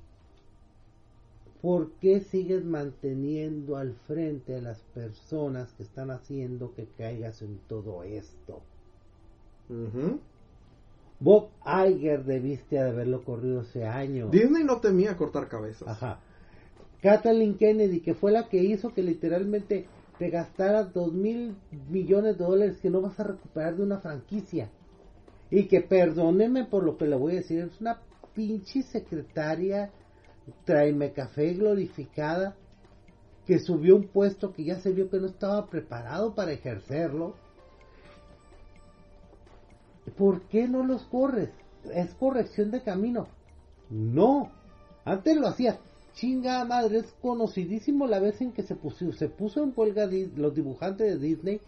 ¿Por 1.62 1.90
qué 2.00 2.20
sigues 2.20 2.64
manteniendo 2.64 3.76
al 3.76 3.94
frente 4.06 4.56
a 4.56 4.62
las 4.62 4.80
personas 4.94 5.72
que 5.74 5.82
están 5.82 6.10
haciendo 6.10 6.72
que 6.74 6.88
caigas 6.96 7.42
en 7.42 7.58
todo 7.68 8.02
esto? 8.02 8.62
Bob 11.20 11.50
Iger 11.64 12.24
debiste 12.24 12.76
de 12.76 12.88
haberlo 12.88 13.22
corrido 13.22 13.60
hace 13.60 13.84
años. 13.84 14.30
Disney 14.30 14.64
no 14.64 14.80
temía 14.80 15.16
cortar 15.16 15.48
cabezas. 15.48 15.86
Ajá. 15.86 16.20
Kathleen 17.02 17.56
Kennedy, 17.56 18.00
que 18.00 18.14
fue 18.14 18.32
la 18.32 18.48
que 18.48 18.62
hizo 18.62 18.92
que 18.92 19.02
literalmente 19.02 19.86
te 20.18 20.30
gastaras 20.30 20.92
dos 20.92 21.12
mil 21.12 21.56
millones 21.88 22.36
de 22.36 22.44
dólares 22.44 22.78
que 22.80 22.90
no 22.90 23.00
vas 23.00 23.18
a 23.18 23.24
recuperar 23.24 23.76
de 23.76 23.82
una 23.82 24.00
franquicia. 24.00 24.70
Y 25.50 25.66
que 25.66 25.80
perdóneme 25.80 26.64
por 26.64 26.84
lo 26.84 26.96
que 26.96 27.06
le 27.06 27.16
voy 27.16 27.32
a 27.32 27.36
decir, 27.36 27.60
es 27.60 27.80
una 27.80 28.00
pinche 28.34 28.82
secretaria 28.82 29.90
tráeme 30.64 31.12
café 31.12 31.54
glorificada 31.54 32.56
que 33.46 33.58
subió 33.58 33.96
un 33.96 34.08
puesto 34.08 34.52
que 34.52 34.64
ya 34.64 34.80
se 34.80 34.92
vio 34.92 35.10
que 35.10 35.18
no 35.18 35.26
estaba 35.26 35.66
preparado 35.66 36.34
para 36.34 36.52
ejercerlo. 36.52 37.34
¿Por 40.16 40.42
qué 40.42 40.68
no 40.68 40.84
los 40.84 41.02
corres? 41.04 41.50
Es 41.92 42.14
corrección 42.14 42.70
de 42.70 42.82
camino. 42.82 43.26
No, 43.88 44.50
antes 45.04 45.36
lo 45.36 45.48
hacías. 45.48 45.78
Chinga 46.14 46.64
madre, 46.64 46.98
es 46.98 47.12
conocidísimo 47.22 48.06
la 48.06 48.18
vez 48.18 48.40
en 48.40 48.52
que 48.52 48.62
se 48.62 48.74
puso, 48.74 49.12
se 49.12 49.28
puso 49.28 49.62
en 49.62 49.72
huelga 49.74 50.08
los 50.36 50.54
dibujantes 50.54 51.20
de 51.20 51.26
Disney. 51.26 51.60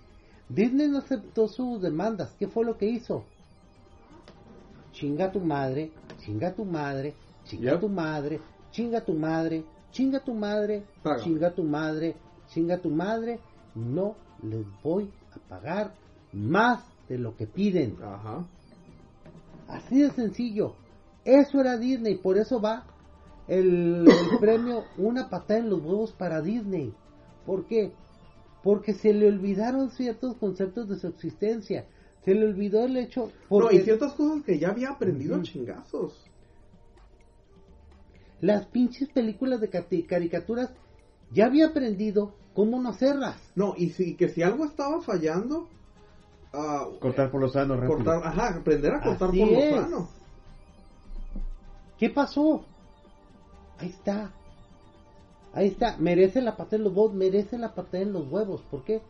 Disney 0.49 0.89
no 0.89 0.99
aceptó 0.99 1.49
sus 1.49 1.81
demandas. 1.81 2.35
¿Qué 2.39 2.49
fue 2.49 2.65
lo 2.65 2.77
que 2.77 2.87
hizo? 2.87 3.25
Chinga 4.93 5.33
tu 5.33 5.41
madre, 5.41 5.91
chinga 6.25 6.53
tu 6.55 6.65
madre, 6.65 7.15
chinga 7.45 7.73
Yep. 7.73 7.81
tu 7.81 7.89
madre, 7.89 8.41
chinga 8.73 9.01
tu 9.05 9.15
madre, 9.15 9.65
chinga 9.91 10.21
tu 10.21 10.35
madre, 10.35 10.85
Paga. 11.03 11.23
chinga 11.23 11.51
tu 11.55 11.63
madre, 11.65 12.17
chinga 12.53 12.79
tu 12.79 12.91
madre. 12.91 13.41
No 13.75 14.17
les 14.43 14.67
voy 14.83 15.11
a 15.35 15.49
pagar 15.49 15.95
más 16.33 16.85
de 17.09 17.17
lo 17.19 17.35
que 17.37 17.47
piden. 17.47 17.97
Ajá. 18.03 18.47
Así 19.69 20.01
de 20.03 20.11
sencillo. 20.11 20.75
Eso 21.25 21.61
era 21.61 21.79
Disney, 21.79 22.17
por 22.17 22.37
eso 22.37 22.61
va 22.61 22.85
el, 23.49 24.07
el 24.21 24.39
premio 24.39 24.85
Una 24.97 25.29
patada 25.29 25.61
en 25.61 25.71
los 25.71 25.81
huevos 25.81 26.13
para 26.13 26.41
Disney. 26.41 26.93
¿Por 27.47 27.67
qué? 27.67 27.93
Porque 28.63 28.95
se 28.95 29.13
le 29.13 29.27
olvidaron 29.29 29.91
ciertos 29.91 30.37
conceptos 30.37 30.89
de 30.89 30.99
su 30.99 31.09
existencia. 31.09 31.87
Se 32.25 32.35
le 32.35 32.47
olvidó 32.47 32.85
el 32.85 32.97
hecho. 32.97 33.27
No, 33.27 33.33
Porque 33.49 33.77
y 33.77 33.81
ciertas 33.81 34.13
cosas 34.13 34.45
que 34.45 34.59
ya 34.59 34.71
había 34.71 34.91
aprendido 34.91 35.35
a 35.35 35.39
Ujú. 35.39 35.47
chingazos. 35.47 36.25
las 38.41 38.67
pinches 38.67 39.09
películas 39.11 39.61
de 39.61 39.71
caricaturas 40.07 40.71
ya 41.33 41.47
había 41.47 41.69
aprendido 41.69 42.35
cómo 42.55 42.81
no 42.81 42.91
hacerlas. 42.91 43.37
No, 43.55 43.75
y 43.77 43.91
si, 43.91 44.17
que 44.17 44.29
si 44.29 44.43
algo 44.43 44.65
estaba 44.65 45.01
fallando, 45.01 45.69
ah, 46.53 46.87
Cortar 47.01 47.31
por 47.31 47.41
los 47.41 47.53
sanos 47.53 47.79
cortar, 47.87 48.21
ajá, 48.25 48.57
aprender 48.59 48.93
a 48.95 49.01
cortar 49.01 49.29
Así 49.29 49.39
por 49.39 49.49
lo 49.49 49.61
es. 49.61 49.71
sano. 49.71 50.09
¿Qué 51.99 52.11
pasó? 52.11 52.65
Ahí 53.83 53.89
está. 53.89 54.31
Ahí 55.55 55.69
está. 55.69 55.97
Merece 55.99 56.41
la 56.41 56.57
patada 56.57 56.77
en 56.77 56.85
los 56.85 56.93
huevos, 56.97 57.15
merece 57.15 57.59
la 57.59 57.75
patada 57.75 58.03
en 58.03 58.13
los 58.13 58.31
huevos. 58.31 58.63
¿Por 58.71 58.85
qué? 58.85 59.03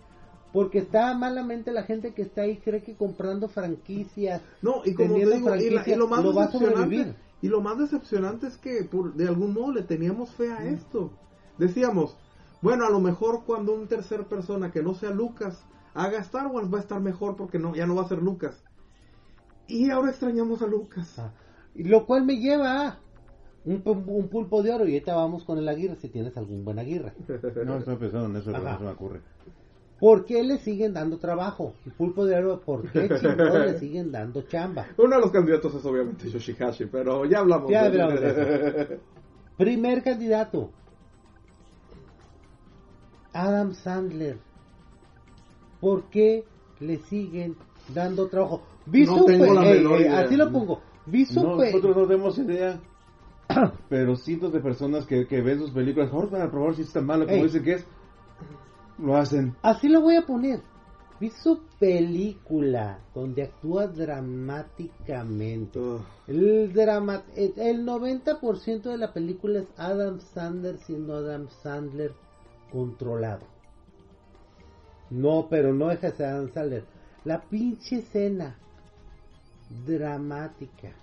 Porque 0.53 0.79
está 0.79 1.15
malamente 1.17 1.73
la 1.73 1.83
gente 1.85 2.13
que 2.15 2.23
está 2.23 2.43
ahí 2.43 2.57
cree 2.59 2.83
que 2.83 2.95
comprando 2.97 3.49
franquicias. 3.49 4.43
No, 4.61 4.83
y 4.85 4.95
como 4.95 5.15
te 5.15 5.21
digo, 5.21 5.31
y, 5.31 5.31
la- 5.31 5.57
y 5.63 5.69
franquicias, 5.71 5.99
lo 5.99 6.09
más 6.09 6.25
lo 6.25 6.33
decepcionante, 6.33 7.15
y 7.43 7.49
lo 7.49 7.61
más 7.61 7.79
decepcionante 7.79 8.47
es 8.49 8.57
que 8.59 8.85
por, 8.85 9.15
de 9.15 9.29
algún 9.29 9.55
modo 9.55 9.73
le 9.73 9.83
teníamos 9.83 10.31
fe 10.33 10.51
a 10.53 10.65
esto. 10.65 11.11
Decíamos, 11.59 12.17
bueno, 12.61 12.87
a 12.87 12.91
lo 12.91 13.01
mejor 13.01 13.45
cuando 13.47 13.75
un 13.75 13.87
tercer 13.89 14.27
persona 14.27 14.71
que 14.71 14.83
no 14.83 14.95
sea 14.95 15.11
Lucas 15.11 15.63
haga 15.95 16.19
Star 16.21 16.47
Wars 16.49 16.73
va 16.73 16.79
a 16.79 16.83
estar 16.83 17.01
mejor 17.01 17.37
porque 17.37 17.59
no, 17.59 17.75
ya 17.75 17.87
no 17.87 17.95
va 17.95 18.03
a 18.03 18.09
ser 18.09 18.19
Lucas. 18.23 18.63
Y 19.69 19.91
ahora 19.91 20.11
extrañamos 20.11 20.61
a 20.63 20.67
Lucas. 20.67 21.19
Ah, 21.19 21.33
Lo 21.75 22.05
cual 22.07 22.25
me 22.25 22.37
lleva 22.37 22.89
a 22.89 22.99
un, 23.65 23.83
pu- 23.85 24.05
un 24.07 24.29
pulpo 24.29 24.63
de 24.63 24.73
oro. 24.73 24.85
Y 24.87 24.93
ahorita 24.95 25.15
vamos 25.15 25.45
con 25.45 25.59
el 25.59 25.69
Aguirre 25.69 25.97
si 25.97 26.09
tienes 26.09 26.37
algún 26.37 26.65
buen 26.65 26.79
Aguirre. 26.79 27.13
No, 27.65 27.79
estoy 27.79 27.97
pensando 27.97 28.27
en 28.29 28.37
eso, 28.37 28.51
no 28.51 28.79
se 28.79 28.85
me 28.85 28.91
ocurre. 28.91 29.21
¿Por 30.01 30.25
qué 30.25 30.43
le 30.43 30.59
siguen 30.59 30.95
dando 30.95 31.19
trabajo? 31.19 31.75
El 31.87 31.93
pulpo 31.93 32.25
de 32.27 32.35
oro, 32.37 32.61
¿por 32.61 32.91
qué 32.91 33.09
le 33.67 33.79
siguen 33.79 34.11
dando 34.11 34.43
chamba? 34.43 34.87
Uno 34.99 35.15
de 35.15 35.21
los 35.23 35.31
candidatos 35.31 35.73
es 35.77 35.85
obviamente 35.85 36.29
Yoshihashi, 36.29 36.87
pero 36.87 37.25
ya 37.25 37.39
hablamos. 37.39 37.71
Ya 37.71 37.89
de- 37.89 38.03
hablamos 38.03 38.21
de 38.21 38.99
Primer 39.57 40.03
candidato. 40.03 40.71
Adam 43.33 43.75
Sandler. 43.75 44.39
¿Por 45.81 46.05
qué 46.11 46.45
le 46.81 46.99
siguen 46.99 47.57
dando 47.95 48.29
trabajo? 48.29 48.63
Vi 48.87 49.05
No 49.05 49.25
tengo 49.25 49.55
la 49.55 49.75
idea. 49.75 50.19
Así 50.21 50.37
lo 50.37 50.51
pongo. 50.53 50.81
Vi 51.07 51.27
No, 51.35 51.57
nosotros 51.57 51.97
no 51.97 52.07
tenemos 52.07 52.39
idea. 52.39 52.81
Pero 53.89 54.17
cientos 54.17 54.53
de 54.53 54.61
personas 54.61 55.07
que, 55.07 55.27
que 55.27 55.41
ven 55.41 55.59
sus 55.59 55.71
películas, 55.71 56.13
ahora 56.13 56.29
van 56.31 56.43
a 56.43 56.51
probar 56.51 56.75
si 56.75 56.83
es 56.83 56.93
tan 56.93 57.07
malo 57.07 57.25
como 57.25 57.37
Ey. 57.37 57.45
dicen 57.45 57.65
que 57.65 57.73
es. 57.75 57.87
Lo 58.99 59.17
hacen. 59.17 59.57
Así 59.63 59.89
lo 59.89 60.01
voy 60.01 60.17
a 60.17 60.27
poner. 60.27 60.61
Vi 61.19 61.31
su 61.31 61.61
película 61.79 62.99
donde 63.15 63.45
actúa 63.45 63.87
dramáticamente. 63.87 65.79
Ugh. 65.79 66.01
El, 66.27 66.73
drama, 66.73 67.23
el, 67.37 67.53
el 67.57 67.87
90% 67.87 68.83
de 68.83 68.99
la 68.99 69.13
película 69.13 69.61
es 69.61 69.69
Adam 69.77 70.19
Sandler 70.21 70.79
siendo 70.79 71.15
Adam 71.15 71.49
Sandler 71.63 72.13
controlado. 72.71 73.47
No, 75.11 75.47
pero 75.49 75.73
no 75.73 75.89
deja 75.89 76.11
de 76.11 76.17
ser 76.17 76.27
Adam 76.27 76.53
Sandler. 76.53 76.85
La 77.25 77.41
pinche 77.43 77.99
escena 77.99 78.57
dramática 79.87 81.02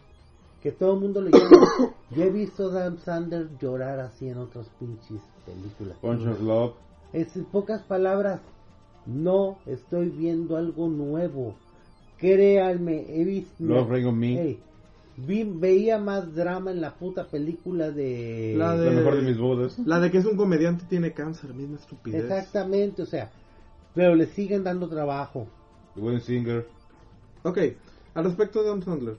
que 0.61 0.71
todo 0.71 0.95
el 0.95 0.99
mundo 0.99 1.21
le 1.21 1.31
llama. 1.31 1.93
Yo 2.11 2.23
he 2.23 2.29
visto 2.29 2.67
a 2.69 2.71
Adam 2.81 2.97
Sandler 2.99 3.47
llorar 3.59 3.99
así 3.99 4.27
en 4.27 4.37
otras 4.37 4.67
pinches 4.79 5.21
películas. 5.45 5.97
Punch 6.01 6.27
of 6.27 6.41
Love. 6.41 6.73
Es 7.13 7.35
en 7.35 7.45
pocas 7.45 7.81
palabras, 7.83 8.41
no 9.05 9.57
estoy 9.65 10.09
viendo 10.09 10.57
algo 10.57 10.87
nuevo. 10.89 11.55
Créanme, 12.17 13.05
he 13.09 13.23
visto. 13.23 13.53
Love, 13.63 13.89
Ring 13.89 14.07
of 14.07 14.13
Me. 14.13 14.41
Ey, 14.41 14.59
vi- 15.17 15.43
veía 15.45 15.97
más 15.97 16.35
drama 16.35 16.71
en 16.71 16.81
la 16.81 16.93
puta 16.95 17.25
película 17.27 17.91
de. 17.91 18.55
La 18.57 18.75
de- 18.75 18.91
mejor 18.91 19.15
de 19.15 19.21
mis 19.21 19.37
bodas. 19.37 19.79
La 19.85 19.99
de 19.99 20.11
que 20.11 20.17
es 20.17 20.25
un 20.25 20.35
comediante 20.35 20.83
tiene 20.89 21.13
cáncer, 21.13 21.53
misma 21.53 21.77
estupidez. 21.77 22.23
Exactamente, 22.25 23.01
o 23.03 23.05
sea, 23.05 23.31
pero 23.95 24.15
le 24.15 24.25
siguen 24.27 24.63
dando 24.63 24.89
trabajo. 24.89 25.47
The 25.95 26.01
Wedding 26.01 26.21
Singer. 26.21 26.67
Ok, 27.43 27.57
al 28.15 28.23
respecto 28.25 28.61
de 28.61 28.67
Adam 28.69 28.83
Sandler. 28.83 29.15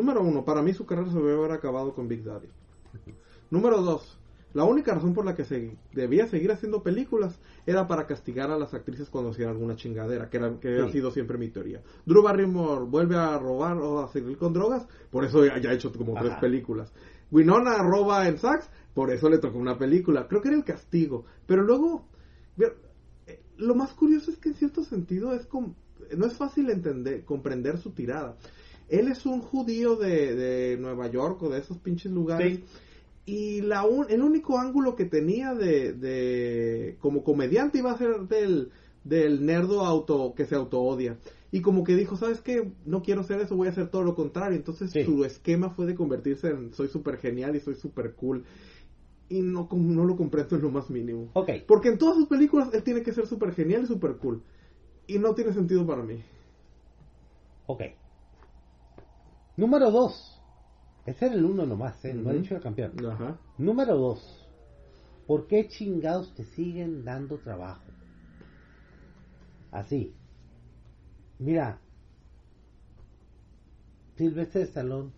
Número 0.00 0.22
uno, 0.22 0.44
para 0.44 0.62
mí 0.62 0.72
su 0.72 0.86
carrera 0.86 1.10
se 1.10 1.16
debe 1.18 1.34
haber 1.34 1.52
acabado 1.52 1.92
con 1.94 2.08
Big 2.08 2.24
Daddy. 2.24 2.48
Número 3.50 3.82
dos, 3.82 4.18
la 4.54 4.64
única 4.64 4.94
razón 4.94 5.12
por 5.12 5.24
la 5.24 5.34
que 5.34 5.44
se 5.44 5.76
debía 5.92 6.26
seguir 6.26 6.50
haciendo 6.52 6.82
películas 6.82 7.38
era 7.66 7.86
para 7.86 8.06
castigar 8.06 8.50
a 8.50 8.58
las 8.58 8.72
actrices 8.74 9.10
cuando 9.10 9.30
hacían 9.30 9.50
alguna 9.50 9.76
chingadera, 9.76 10.30
que, 10.30 10.38
era, 10.38 10.58
que 10.58 10.80
ha 10.80 10.90
sido 10.90 11.10
siempre 11.10 11.36
mi 11.38 11.48
teoría. 11.48 11.82
Drew 12.06 12.22
Barrymore 12.22 12.84
vuelve 12.86 13.16
a 13.16 13.38
robar 13.38 13.76
o 13.76 14.00
a 14.00 14.08
seguir 14.08 14.38
con 14.38 14.52
drogas, 14.52 14.86
por 15.10 15.24
eso 15.24 15.44
ya, 15.44 15.54
ha 15.54 15.72
hecho 15.74 15.92
como 15.92 16.14
tres 16.14 16.32
películas. 16.40 16.92
Winona 17.30 17.78
roba 17.82 18.26
en 18.26 18.38
Saks, 18.38 18.68
por 18.94 19.12
eso 19.12 19.28
le 19.28 19.38
tocó 19.38 19.58
una 19.58 19.78
película. 19.78 20.26
Creo 20.26 20.40
que 20.40 20.48
era 20.48 20.56
el 20.56 20.64
castigo. 20.64 21.26
Pero 21.46 21.62
luego, 21.62 22.08
eh, 22.58 23.40
lo 23.58 23.74
más 23.76 23.92
curioso 23.92 24.30
es 24.32 24.38
que 24.38 24.48
en 24.48 24.54
cierto 24.56 24.82
sentido 24.82 25.32
es 25.34 25.46
com- 25.46 25.74
no 26.16 26.26
es 26.26 26.36
fácil 26.36 26.70
entender, 26.70 27.24
comprender 27.24 27.78
su 27.78 27.90
tirada. 27.92 28.36
Él 28.90 29.08
es 29.08 29.24
un 29.26 29.40
judío 29.40 29.96
de, 29.96 30.34
de 30.34 30.76
Nueva 30.78 31.06
York 31.08 31.42
o 31.42 31.48
de 31.48 31.60
esos 31.60 31.78
pinches 31.78 32.10
lugares. 32.12 32.58
Sí. 32.58 32.64
Y 33.26 33.60
la 33.60 33.84
un- 33.84 34.10
el 34.10 34.22
único 34.22 34.58
ángulo 34.58 34.96
que 34.96 35.04
tenía 35.04 35.54
de, 35.54 35.92
de 35.92 36.96
como 37.00 37.22
comediante 37.22 37.78
iba 37.78 37.92
a 37.92 37.98
ser 37.98 38.22
del, 38.28 38.70
del 39.04 39.46
nerdo 39.46 39.84
auto 39.84 40.34
que 40.36 40.46
se 40.46 40.54
auto 40.56 40.80
odia. 40.80 41.16
Y 41.52 41.60
como 41.62 41.84
que 41.84 41.94
dijo, 41.96 42.16
¿sabes 42.16 42.40
qué? 42.40 42.72
No 42.84 43.02
quiero 43.02 43.20
hacer 43.22 43.40
eso, 43.40 43.56
voy 43.56 43.68
a 43.68 43.70
hacer 43.72 43.88
todo 43.90 44.02
lo 44.02 44.14
contrario. 44.14 44.56
Entonces 44.56 44.90
Sí. 44.90 45.04
su 45.04 45.24
esquema 45.24 45.70
fue 45.70 45.86
de 45.86 45.94
convertirse 45.94 46.48
en 46.48 46.72
soy 46.74 46.88
súper 46.88 47.18
genial 47.18 47.54
y 47.56 47.60
soy 47.60 47.74
súper 47.76 48.14
cool. 48.14 48.44
Y 49.28 49.42
no, 49.42 49.68
no 49.72 50.04
lo 50.04 50.16
comprendo 50.16 50.56
en 50.56 50.62
lo 50.62 50.70
más 50.70 50.90
mínimo. 50.90 51.30
Ok, 51.34 51.50
Porque 51.68 51.88
en 51.88 51.98
todas 51.98 52.16
sus 52.16 52.26
películas 52.26 52.70
él 52.72 52.82
tiene 52.82 53.02
que 53.02 53.12
ser 53.12 53.26
súper 53.26 53.52
genial 53.52 53.84
y 53.84 53.86
súper 53.86 54.16
cool. 54.16 54.42
Y 55.06 55.18
no 55.18 55.34
tiene 55.34 55.52
sentido 55.52 55.86
para 55.86 56.02
mí. 56.02 56.20
ok. 57.66 57.82
Número 59.56 59.90
dos. 59.90 60.40
Ese 61.06 61.26
era 61.26 61.34
el 61.34 61.44
uno 61.44 61.66
nomás, 61.66 62.04
¿eh? 62.04 62.14
No 62.14 62.30
he 62.30 62.34
Ujú. 62.34 62.42
dicho 62.42 62.56
el 62.56 62.62
campeón. 62.62 62.92
Número 63.58 63.96
dos. 63.96 64.46
¿Por 65.26 65.46
qué 65.46 65.68
chingados 65.68 66.34
te 66.34 66.44
siguen 66.44 67.04
dando 67.04 67.38
trabajo? 67.38 67.84
Así. 69.70 70.12
Mira. 71.38 71.78
Silvestre 74.16 74.62
Stallone. 74.62 75.10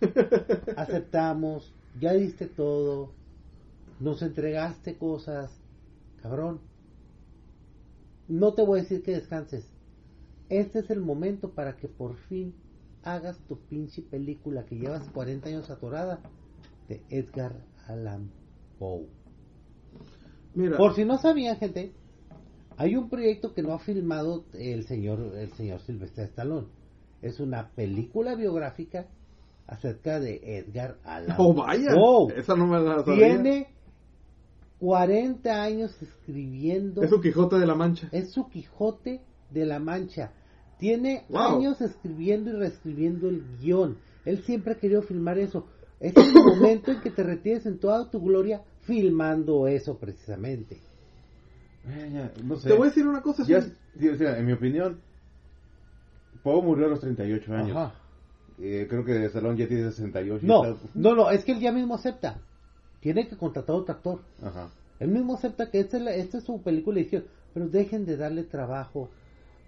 Aceptamos. 0.76 1.72
Ya 2.00 2.12
diste 2.12 2.46
todo. 2.46 3.12
Nos 4.00 4.20
entregaste 4.22 4.96
cosas. 4.98 5.50
Cabrón. 6.22 6.60
No 8.28 8.54
te 8.54 8.62
voy 8.64 8.80
a 8.80 8.82
decir 8.82 9.02
que 9.02 9.12
descanses. 9.12 9.64
Este 10.48 10.80
es 10.80 10.90
el 10.90 11.00
momento 11.00 11.50
para 11.54 11.76
que 11.76 11.88
por 11.88 12.16
fin 12.28 12.54
hagas 13.04 13.38
tu 13.46 13.58
pinche 13.58 14.02
película 14.02 14.64
que 14.64 14.76
llevas 14.76 15.08
40 15.10 15.48
años 15.48 15.70
atorada 15.70 16.20
de 16.88 17.02
Edgar 17.10 17.64
Allan 17.86 18.30
Poe. 18.78 19.06
Mira. 20.54 20.76
Por 20.76 20.94
si 20.94 21.04
no 21.04 21.18
sabían, 21.18 21.56
gente, 21.56 21.92
hay 22.76 22.96
un 22.96 23.08
proyecto 23.08 23.54
que 23.54 23.62
no 23.62 23.72
ha 23.72 23.78
filmado 23.78 24.44
el 24.54 24.86
señor 24.86 25.34
el 25.36 25.52
señor 25.52 25.80
Silvestre 25.80 26.24
Stallone. 26.24 26.68
Es 27.22 27.40
una 27.40 27.70
película 27.70 28.34
biográfica 28.34 29.06
acerca 29.66 30.20
de 30.20 30.58
Edgar 30.58 30.98
Allan 31.04 31.36
Oh, 31.38 31.54
vaya. 31.54 31.94
Poe. 31.94 32.38
Esa 32.38 32.54
no 32.54 32.66
me 32.66 32.80
la 32.80 33.02
sabía. 33.04 33.28
Tiene 33.28 33.68
40 34.78 35.62
años 35.62 36.02
escribiendo. 36.02 37.02
Es 37.02 37.12
un 37.12 37.22
Quijote 37.22 37.58
de 37.58 37.66
la 37.66 37.74
Mancha. 37.74 38.08
Es 38.12 38.32
su 38.32 38.48
Quijote 38.48 39.22
de 39.50 39.64
la 39.64 39.78
Mancha. 39.78 40.32
Tiene 40.78 41.24
Wow. 41.28 41.58
años 41.58 41.80
escribiendo 41.80 42.50
y 42.50 42.54
reescribiendo 42.54 43.28
el 43.28 43.42
guion. 43.60 43.98
Él 44.24 44.42
siempre 44.44 44.72
ha 44.74 44.78
querido 44.78 45.02
filmar 45.02 45.38
eso. 45.38 45.66
Es 46.00 46.14
el 46.16 46.24
momento 46.34 46.90
en 46.92 47.00
que 47.00 47.10
te 47.10 47.22
retires 47.22 47.66
en 47.66 47.78
toda 47.78 48.10
tu 48.10 48.20
gloria 48.20 48.62
filmando 48.82 49.66
eso 49.66 49.96
precisamente. 49.98 50.80
Eh, 51.86 52.10
ya, 52.12 52.32
no 52.42 52.56
sé. 52.56 52.68
Te 52.68 52.74
voy 52.74 52.86
a 52.86 52.90
decir 52.90 53.06
una 53.06 53.22
cosa. 53.22 53.44
Ya, 53.46 53.58
un- 53.58 53.72
sí, 53.98 54.08
o 54.08 54.16
sea, 54.16 54.38
en 54.38 54.46
mi 54.46 54.52
opinión, 54.52 55.00
Poe 56.42 56.62
murió 56.62 56.86
a 56.86 56.88
los 56.90 57.00
38 57.00 57.52
años. 57.54 57.76
Ajá. 57.76 57.94
Eh, 58.60 58.86
creo 58.88 59.04
que 59.04 59.24
Stallone 59.26 59.58
ya 59.58 59.66
tiene 59.68 59.90
68. 59.90 60.44
y 60.44 60.48
No, 60.48 60.64
está- 60.64 60.88
no, 60.94 61.14
no, 61.14 61.30
es 61.30 61.44
que 61.44 61.52
él 61.52 61.60
ya 61.60 61.72
mismo 61.72 61.94
acepta. 61.94 62.40
Tiene 63.00 63.26
que 63.28 63.36
contratar 63.36 63.74
a 63.74 63.78
otro 63.78 63.94
actor. 63.94 64.20
Ajá. 64.42 64.70
Él 65.00 65.08
mismo 65.08 65.34
acepta 65.34 65.70
que 65.70 65.80
esta 65.80 65.96
es, 65.96 66.02
la- 66.02 66.14
esta 66.14 66.38
es 66.38 66.44
su 66.44 66.60
película 66.62 67.00
y 67.00 67.04
dice, 67.04 67.24
pero 67.52 67.68
dejen 67.68 68.04
de 68.06 68.16
darle 68.16 68.44
trabajo 68.44 69.10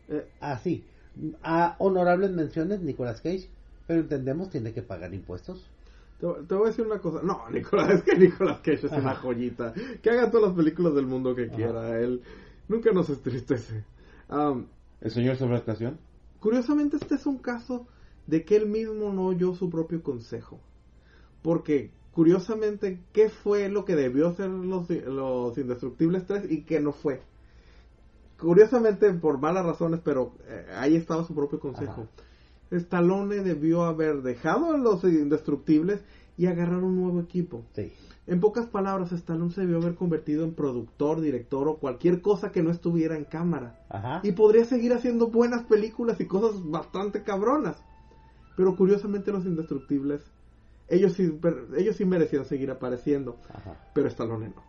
eh, 0.08 0.28
así. 0.40 0.84
A 1.42 1.76
honorables 1.78 2.30
menciones, 2.32 2.82
Nicolas 2.82 3.20
Cage, 3.20 3.48
pero 3.86 4.00
entendemos 4.00 4.50
tiene 4.50 4.72
que 4.72 4.82
pagar 4.82 5.14
impuestos. 5.14 5.70
te, 6.20 6.26
te 6.46 6.54
voy 6.54 6.66
a 6.66 6.70
decir 6.70 6.84
una 6.84 6.98
cosa. 6.98 7.22
No, 7.22 7.48
Nicolás, 7.50 7.90
es 7.90 8.02
que 8.02 8.16
Nicolás 8.16 8.58
Cage 8.58 8.86
es 8.86 8.92
una 8.92 9.14
joyita. 9.14 9.72
Que 10.02 10.10
haga 10.10 10.30
todas 10.30 10.48
las 10.48 10.56
películas 10.56 10.94
del 10.94 11.06
mundo 11.06 11.34
que 11.34 11.48
quiera. 11.48 11.98
Él 11.98 12.22
nunca 12.68 12.92
nos 12.92 13.08
entristece. 13.08 13.84
Am, 14.28 14.66
¿El 15.00 15.10
señor 15.10 15.36
sobre 15.36 15.56
actuación? 15.56 15.98
Curiosamente 16.40 16.96
este 16.96 17.14
es 17.14 17.26
un 17.26 17.38
caso 17.38 17.86
de 18.26 18.44
que 18.44 18.56
él 18.56 18.66
mismo 18.66 19.12
no 19.12 19.26
oyó 19.26 19.54
su 19.54 19.70
propio 19.70 20.02
consejo. 20.02 20.60
Porque, 21.42 21.90
curiosamente, 22.12 23.00
¿qué 23.12 23.28
fue 23.28 23.68
lo 23.68 23.84
que 23.84 23.94
debió 23.94 24.32
ser 24.34 24.50
los, 24.50 24.88
los 24.90 25.56
Indestructibles 25.56 26.26
3 26.26 26.50
y 26.50 26.62
qué 26.62 26.80
no 26.80 26.92
fue? 26.92 27.22
Curiosamente, 28.38 29.12
por 29.14 29.38
malas 29.38 29.64
razones, 29.64 30.00
pero 30.04 30.32
eh, 30.46 30.66
ahí 30.76 30.96
estaba 30.96 31.24
su 31.24 31.34
propio 31.34 31.58
consejo. 31.58 32.06
Stallone 32.70 33.36
debió 33.36 33.84
haber 33.84 34.22
dejado 34.22 34.74
a 34.74 34.76
los 34.76 35.04
Indestructibles 35.04 36.02
y 36.36 36.46
agarrar 36.46 36.82
un 36.82 36.96
nuevo 37.00 37.20
equipo. 37.20 37.64
Sí. 37.74 37.92
En 38.26 38.40
pocas 38.40 38.66
palabras, 38.66 39.12
Stallone 39.12 39.52
se 39.52 39.60
debió 39.60 39.76
haber 39.76 39.94
convertido 39.94 40.44
en 40.44 40.54
productor, 40.54 41.20
director 41.20 41.68
o 41.68 41.76
cualquier 41.76 42.20
cosa 42.20 42.50
que 42.50 42.62
no 42.62 42.70
estuviera 42.70 43.16
en 43.16 43.24
cámara 43.24 43.78
Ajá. 43.88 44.20
y 44.24 44.32
podría 44.32 44.64
seguir 44.64 44.92
haciendo 44.92 45.28
buenas 45.28 45.62
películas 45.64 46.20
y 46.20 46.26
cosas 46.26 46.60
bastante 46.68 47.22
cabronas. 47.22 47.76
Pero 48.56 48.74
curiosamente 48.74 49.30
los 49.30 49.46
indestructibles, 49.46 50.22
ellos 50.88 51.12
sí, 51.12 51.38
ellos 51.76 51.96
sí 51.96 52.04
merecían 52.04 52.44
seguir 52.46 52.70
apareciendo, 52.70 53.36
Ajá. 53.48 53.76
pero 53.94 54.08
Stallone 54.08 54.48
no. 54.48 54.62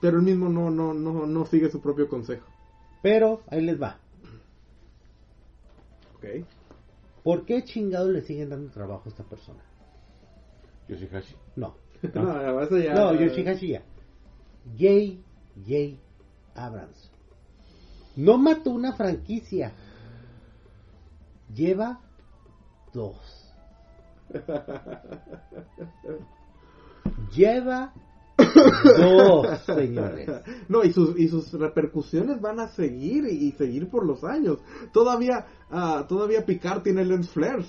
Pero 0.00 0.16
él 0.18 0.24
mismo 0.24 0.48
no, 0.48 0.70
no, 0.70 0.92
no, 0.92 1.26
no 1.26 1.46
sigue 1.46 1.70
su 1.70 1.80
propio 1.80 2.08
consejo. 2.08 2.46
Pero 3.02 3.42
ahí 3.48 3.60
les 3.62 3.80
va. 3.80 3.98
Ok. 6.16 6.24
¿Por 7.22 7.44
qué 7.44 7.62
chingados 7.64 8.10
le 8.10 8.22
siguen 8.22 8.50
dando 8.50 8.70
trabajo 8.70 9.02
a 9.06 9.08
esta 9.08 9.24
persona? 9.24 9.60
Yoshihashi. 10.88 11.34
No. 11.56 11.74
No, 12.14 12.60
eso 12.62 12.78
ya- 12.78 12.94
No, 12.94 13.14
Yoshihashi 13.14 13.68
ya. 13.68 13.82
J. 14.76 15.18
J. 15.66 15.96
Abrams. 16.54 17.10
No 18.16 18.36
mató 18.38 18.70
una 18.70 18.94
franquicia. 18.94 19.72
Lleva 21.54 22.00
dos. 22.92 23.16
Lleva 27.34 27.92
dos, 28.98 29.46
señores. 29.66 30.28
No, 30.68 30.84
y 30.84 30.92
sus, 30.92 31.18
y 31.18 31.28
sus 31.28 31.52
repercusiones 31.52 32.40
van 32.40 32.60
a 32.60 32.68
seguir 32.68 33.24
y, 33.24 33.48
y 33.48 33.52
seguir 33.52 33.88
por 33.88 34.06
los 34.06 34.22
años. 34.24 34.58
Todavía, 34.92 35.46
ah, 35.70 36.04
todavía 36.08 36.44
Picard 36.44 36.82
tiene 36.82 37.04
lens 37.04 37.30
flares. 37.30 37.66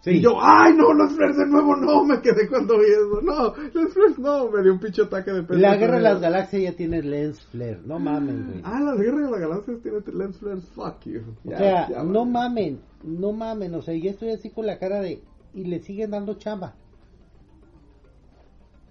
Sí. 0.00 0.10
Y 0.12 0.20
yo, 0.20 0.30
¡ay, 0.40 0.74
no, 0.76 0.94
lens 0.94 1.16
flares 1.16 1.36
de 1.36 1.46
nuevo! 1.46 1.74
No, 1.76 2.04
me 2.04 2.20
quedé 2.20 2.48
cuando 2.48 2.78
vi 2.78 2.86
eso. 2.86 3.20
No, 3.22 3.54
lens 3.74 3.92
flares 3.94 4.18
no, 4.18 4.50
me 4.50 4.62
dio 4.62 4.72
un 4.72 4.80
pinche 4.80 5.02
ataque 5.02 5.32
de 5.32 5.42
peso. 5.42 5.60
La 5.60 5.76
guerra 5.76 5.96
de 5.96 6.02
las 6.02 6.20
galaxias 6.20 6.62
ya 6.62 6.72
tiene 6.76 7.02
lens 7.02 7.40
flare. 7.50 7.80
No 7.84 7.98
mamen, 7.98 8.46
güey. 8.46 8.60
Ah, 8.64 8.80
la 8.80 8.94
guerra 8.94 9.24
de 9.26 9.30
las 9.30 9.40
galaxias 9.40 9.82
tiene 9.82 9.98
lens 10.12 10.38
flares, 10.38 10.64
fuck 10.74 11.04
you. 11.04 11.20
O 11.44 11.50
Ya, 11.50 11.58
sea, 11.58 11.88
ya, 11.90 12.02
no 12.04 12.24
mamen, 12.24 12.80
no 13.04 13.32
mamen, 13.32 13.74
o 13.74 13.82
sea, 13.82 13.94
ya 13.94 14.10
estoy 14.10 14.30
así 14.30 14.50
con 14.50 14.66
la 14.66 14.78
cara 14.78 15.00
de... 15.00 15.22
Y 15.54 15.64
le 15.64 15.80
siguen 15.80 16.10
dando 16.10 16.34
chamba. 16.34 16.74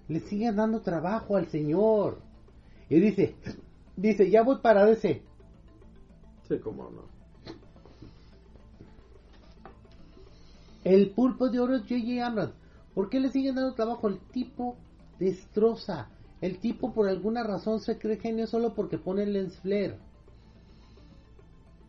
Le 0.08 0.20
siguen 0.20 0.56
dando 0.56 0.80
trabajo 0.80 1.36
al 1.36 1.48
señor. 1.48 2.18
Y 2.88 3.00
dice, 3.00 3.34
dice, 3.96 4.30
ya 4.30 4.42
voy 4.42 4.58
para 4.62 4.84
DC. 4.86 5.22
Sí, 6.48 6.58
cómo 6.60 6.90
no. 6.90 7.02
El 10.84 11.10
pulpo 11.10 11.50
de 11.50 11.60
oro 11.60 11.76
es 11.76 11.82
J.J. 11.82 12.26
Abrams. 12.26 12.54
¿Por 12.94 13.10
qué 13.10 13.20
le 13.20 13.30
siguen 13.30 13.54
dando 13.54 13.74
trabajo? 13.74 14.08
El 14.08 14.18
tipo 14.18 14.76
destroza. 15.18 16.08
El 16.40 16.58
tipo 16.58 16.94
por 16.94 17.08
alguna 17.08 17.42
razón 17.42 17.80
se 17.80 17.98
cree 17.98 18.16
genio 18.16 18.46
solo 18.46 18.74
porque 18.74 18.96
pone 18.96 19.24
el 19.24 19.34
lens 19.34 19.56
flare. 19.58 19.98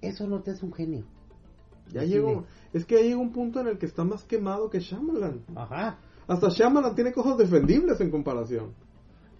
Eso 0.01 0.27
no 0.27 0.41
te 0.41 0.51
hace 0.51 0.65
un 0.65 0.73
genio. 0.73 1.06
Ya 1.91 2.03
llegó. 2.03 2.45
Es 2.73 2.85
que 2.85 2.95
ya 2.95 3.01
llegó 3.01 3.22
un 3.22 3.31
punto 3.31 3.61
en 3.61 3.67
el 3.67 3.77
que 3.77 3.85
está 3.85 4.03
más 4.03 4.23
quemado 4.23 4.69
que 4.69 4.80
Shyamalan. 4.80 5.43
Ajá. 5.56 5.98
Hasta 6.30 6.48
Shyamalan 6.49 6.95
tiene 6.95 7.11
cosas 7.11 7.38
defendibles 7.38 7.99
en 7.99 8.09
comparación. 8.11 8.74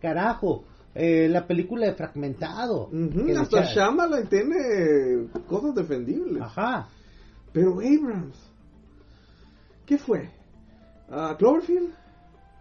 Carajo. 0.01 0.64
eh, 0.95 1.30
la 1.30 1.45
película 1.48 1.85
de 1.85 1.93
Fragmentado. 1.93 2.90
Que 2.90 2.98
le 3.24 3.38
hasta 3.38 3.64
Shyamalan 3.64 4.27
tiene 4.27 5.30
cosas 5.48 5.76
defendibles. 5.76 6.42
Ajá. 6.42 6.90
Pero 7.53 7.74
Abrams, 7.80 8.38
¿qué 9.85 9.98
fue? 9.98 10.30
¿Cloverfield? 11.38 11.93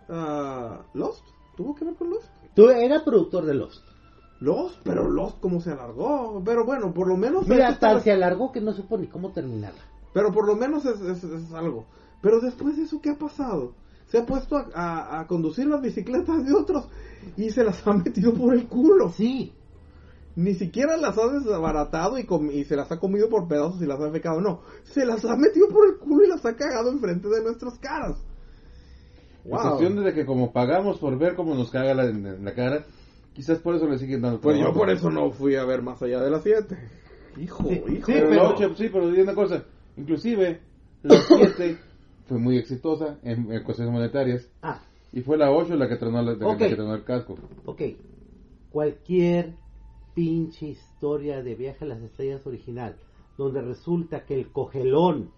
Ah, 0.08 0.82
¿Lost? 0.94 1.24
¿Tuvo 1.56 1.74
que 1.74 1.84
ver 1.84 1.94
con 1.94 2.10
Lost? 2.10 2.28
Tú 2.54 2.68
eras 2.70 3.02
productor 3.02 3.44
de 3.44 3.54
Lost. 3.54 3.84
Lost, 4.40 4.76
pero 4.84 5.10
Lost 5.10 5.38
cómo 5.40 5.60
se 5.60 5.70
alargó. 5.72 6.40
Pero 6.44 6.64
bueno, 6.64 6.94
por 6.94 7.08
lo 7.08 7.16
menos... 7.16 7.46
Mira, 7.48 7.68
hasta 7.68 8.00
se 8.00 8.12
alargó 8.12 8.52
que 8.52 8.60
no 8.60 8.72
supo 8.72 8.96
ni 8.96 9.06
cómo 9.08 9.32
terminarla. 9.32 9.80
Pero 10.14 10.32
por 10.32 10.46
lo 10.46 10.54
menos 10.54 10.84
es, 10.86 11.00
es- 11.00 11.24
es 11.24 11.52
algo. 11.52 11.86
Pero 12.22 12.40
después 12.40 12.76
de 12.76 12.84
eso, 12.84 13.00
¿qué 13.00 13.10
ha 13.10 13.18
pasado? 13.18 13.74
Se 14.08 14.18
ha 14.18 14.26
puesto 14.26 14.56
a, 14.56 14.66
a- 14.74 15.20
a 15.20 15.26
conducir 15.26 15.66
las 15.66 15.80
bicicletas 15.82 16.44
de 16.44 16.52
otros 16.54 16.88
y 17.36 17.50
se 17.50 17.62
las 17.64 17.80
ha 17.86 17.92
metido 17.92 18.32
por 18.34 18.54
el 18.54 18.66
culo. 18.66 19.10
Sí. 19.10 19.52
Ni 20.36 20.54
siquiera 20.54 20.96
las 20.96 21.18
ha 21.18 21.26
desbaratado 21.28 22.16
y, 22.18 22.24
com- 22.24 22.50
y 22.50 22.64
se 22.64 22.76
las 22.76 22.90
ha 22.92 22.98
comido 23.00 23.28
por 23.28 23.48
pedazos 23.48 23.82
y 23.82 23.86
las 23.86 24.00
ha 24.00 24.10
fecado. 24.10 24.40
No, 24.40 24.60
se 24.84 25.04
las 25.04 25.24
ha 25.24 25.36
metido 25.36 25.68
por 25.68 25.86
el 25.88 25.96
culo 25.96 26.24
y 26.24 26.28
las 26.28 26.44
ha 26.46 26.54
cagado 26.54 26.90
enfrente 26.92 27.28
de 27.28 27.42
nuestras 27.42 27.78
caras. 27.78 28.16
En 29.44 29.50
Wow. 29.50 29.60
cuestión 29.62 30.04
de 30.04 30.12
que 30.14 30.26
como 30.26 30.52
pagamos 30.52 30.98
por 30.98 31.18
ver 31.18 31.34
cómo 31.34 31.54
nos 31.54 31.70
caga 31.70 31.94
la, 31.94 32.04
en, 32.04 32.24
en 32.26 32.44
la 32.44 32.54
cara, 32.54 32.84
quizás 33.34 33.58
por 33.58 33.74
eso 33.74 33.86
le 33.88 33.98
siguen 33.98 34.20
dando 34.20 34.40
Pues 34.40 34.58
yo 34.60 34.72
por 34.72 34.90
eso 34.90 35.10
no 35.10 35.30
fui 35.32 35.56
a 35.56 35.64
ver 35.64 35.80
más 35.82 36.00
allá 36.02 36.20
de 36.20 36.30
las 36.30 36.42
7. 36.42 36.76
Hijo, 37.38 37.64
Sí, 37.68 37.74
hijo. 37.74 38.06
sí, 38.06 38.12
Pero, 38.12 38.54
pero- 38.56 38.74
sí, 38.76 38.88
pero 38.92 39.06
una 39.08 39.34
cosa, 39.34 39.64
inclusive 39.96 40.60
la 41.02 41.16
7 41.20 41.78
fue 42.28 42.38
muy 42.38 42.58
exitosa 42.58 43.18
en, 43.22 43.50
en 43.50 43.62
cuestiones 43.64 43.92
monetarias 43.92 44.48
Ah, 44.62 44.80
y 45.12 45.22
fue 45.22 45.36
la 45.38 45.50
8 45.50 45.74
la 45.76 45.88
que 45.88 45.96
tronó, 45.96 46.22
la, 46.22 46.32
que 46.56 46.74
tronó 46.74 46.94
el 46.94 47.04
casco. 47.04 47.36
ok. 47.64 47.82
Cualquier 48.70 49.54
pinche 50.14 50.66
historia 50.66 51.42
de 51.42 51.54
Viaje 51.54 51.84
a 51.84 51.88
las 51.88 52.02
Estrellas 52.02 52.46
original, 52.46 52.96
donde 53.38 53.62
resulta 53.62 54.24
que 54.26 54.34
el 54.34 54.52
cogelón 54.52 55.30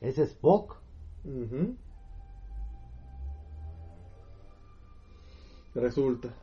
es 0.00 0.18
Spock, 0.18 0.76
Ujú. 1.24 1.76
Resulta. 5.74 6.34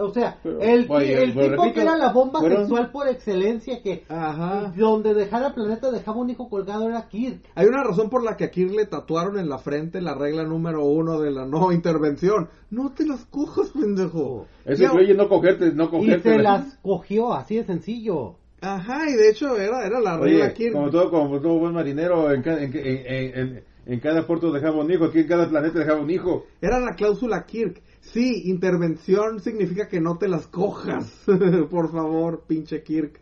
O 0.00 0.12
sea, 0.12 0.38
Pero, 0.42 0.60
el, 0.60 0.86
vaya, 0.86 1.18
el 1.20 1.28
tipo 1.30 1.40
repito, 1.42 1.72
que 1.74 1.80
era 1.82 1.96
la 1.96 2.12
bomba 2.12 2.40
fueron- 2.40 2.58
sexual 2.60 2.90
por 2.90 3.08
excelencia, 3.08 3.82
que 3.82 4.04
Ajá. 4.08 4.72
donde 4.76 5.14
dejara 5.14 5.54
planeta 5.54 5.90
dejaba 5.90 6.18
un 6.18 6.30
hijo 6.30 6.48
colgado 6.48 6.88
era 6.88 7.08
Kirk. 7.08 7.40
Hay 7.54 7.66
una 7.66 7.84
razón 7.84 8.10
por 8.10 8.22
la 8.24 8.36
que 8.36 8.44
a 8.44 8.50
Kirk 8.50 8.72
le 8.72 8.86
tatuaron 8.86 9.38
en 9.38 9.48
la 9.48 9.58
frente 9.58 10.00
la 10.00 10.14
regla 10.14 10.44
número 10.44 10.84
uno 10.84 11.20
de 11.20 11.30
la 11.30 11.44
no 11.46 11.72
intervención. 11.72 12.48
No 12.70 12.92
te 12.92 13.06
las 13.06 13.24
cojas, 13.26 13.70
pendejo. 13.70 14.46
Eso 14.64 14.82
Y 14.82 14.86
incluye 14.86 15.14
no 15.14 15.28
cogerte, 15.28 15.72
no 15.72 15.84
Y 15.84 15.88
cogerte. 15.88 16.30
se 16.36 16.38
las 16.38 16.76
cogió, 16.82 17.32
así 17.32 17.56
de 17.56 17.64
sencillo. 17.64 18.36
Ajá, 18.62 19.08
y 19.08 19.14
de 19.14 19.30
hecho 19.30 19.56
era, 19.56 19.86
era 19.86 20.00
la 20.00 20.18
regla 20.18 20.44
Oye, 20.46 20.54
Kirk. 20.54 20.72
como 20.74 20.90
todo, 20.90 21.10
como 21.10 21.40
todo 21.40 21.58
buen 21.58 21.72
marinero, 21.72 22.30
en, 22.32 22.42
ca- 22.42 22.62
en, 22.62 22.72
en- 22.76 23.38
en- 23.38 23.64
en 23.86 23.98
cada 24.00 24.26
puerto 24.26 24.52
dejaba 24.52 24.76
un 24.84 24.90
hijo, 24.92 25.06
aquí 25.06 25.20
en 25.20 25.26
cada 25.26 25.48
planeta 25.48 25.78
dejaba 25.78 26.00
un 26.00 26.10
hijo. 26.10 26.44
Era 26.60 26.78
la 26.78 26.94
cláusula 26.94 27.44
Kirk. 27.46 27.80
Sí, 28.12 28.42
intervención 28.46 29.40
significa 29.40 29.88
que 29.88 30.00
no 30.00 30.18
te 30.18 30.28
las 30.28 30.46
cojas. 30.48 31.06
por 31.70 31.92
favor, 31.92 32.44
pinche 32.46 32.82
Kirk. 32.82 33.20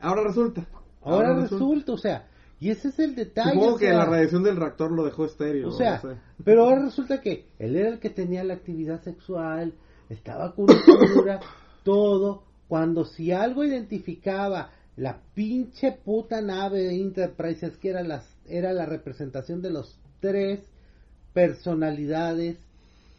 Ahora 0.00 0.22
resulta. 0.24 0.66
Ahora 1.02 1.34
resulta, 1.34 1.92
o 1.92 1.98
sea, 1.98 2.28
Y 2.60 2.70
ese 2.70 2.88
es 2.88 2.98
el 2.98 3.14
detalle. 3.14 3.52
Supongo 3.52 3.74
o 3.74 3.78
que 3.78 3.90
la 3.90 4.04
radiación 4.04 4.42
del 4.42 4.56
reactor 4.56 4.92
lo 4.92 5.04
dejó 5.04 5.24
estéril. 5.24 5.64
O 5.64 5.72
sea, 5.72 6.00
no 6.02 6.10
sé. 6.10 6.16
pero 6.44 6.64
ahora 6.64 6.84
resulta 6.84 7.20
que 7.20 7.48
él 7.58 7.74
era 7.74 7.88
el 7.88 7.98
que 7.98 8.10
tenía 8.10 8.44
la 8.44 8.54
actividad 8.54 9.02
sexual, 9.02 9.74
estaba 10.08 10.54
con 10.54 10.68
figura, 10.68 11.40
todo, 11.84 12.44
cuando 12.68 13.04
si 13.04 13.32
algo 13.32 13.64
identificaba 13.64 14.70
la 14.96 15.22
pinche 15.34 15.92
puta 15.92 16.42
nave 16.42 16.82
de 16.82 17.00
Enterprise 17.00 17.66
es 17.66 17.76
que 17.78 17.90
era, 17.90 18.02
las, 18.02 18.28
era 18.46 18.72
la 18.72 18.86
representación 18.86 19.62
de 19.62 19.70
los 19.70 19.98
tres 20.20 20.60
personalidades 21.32 22.58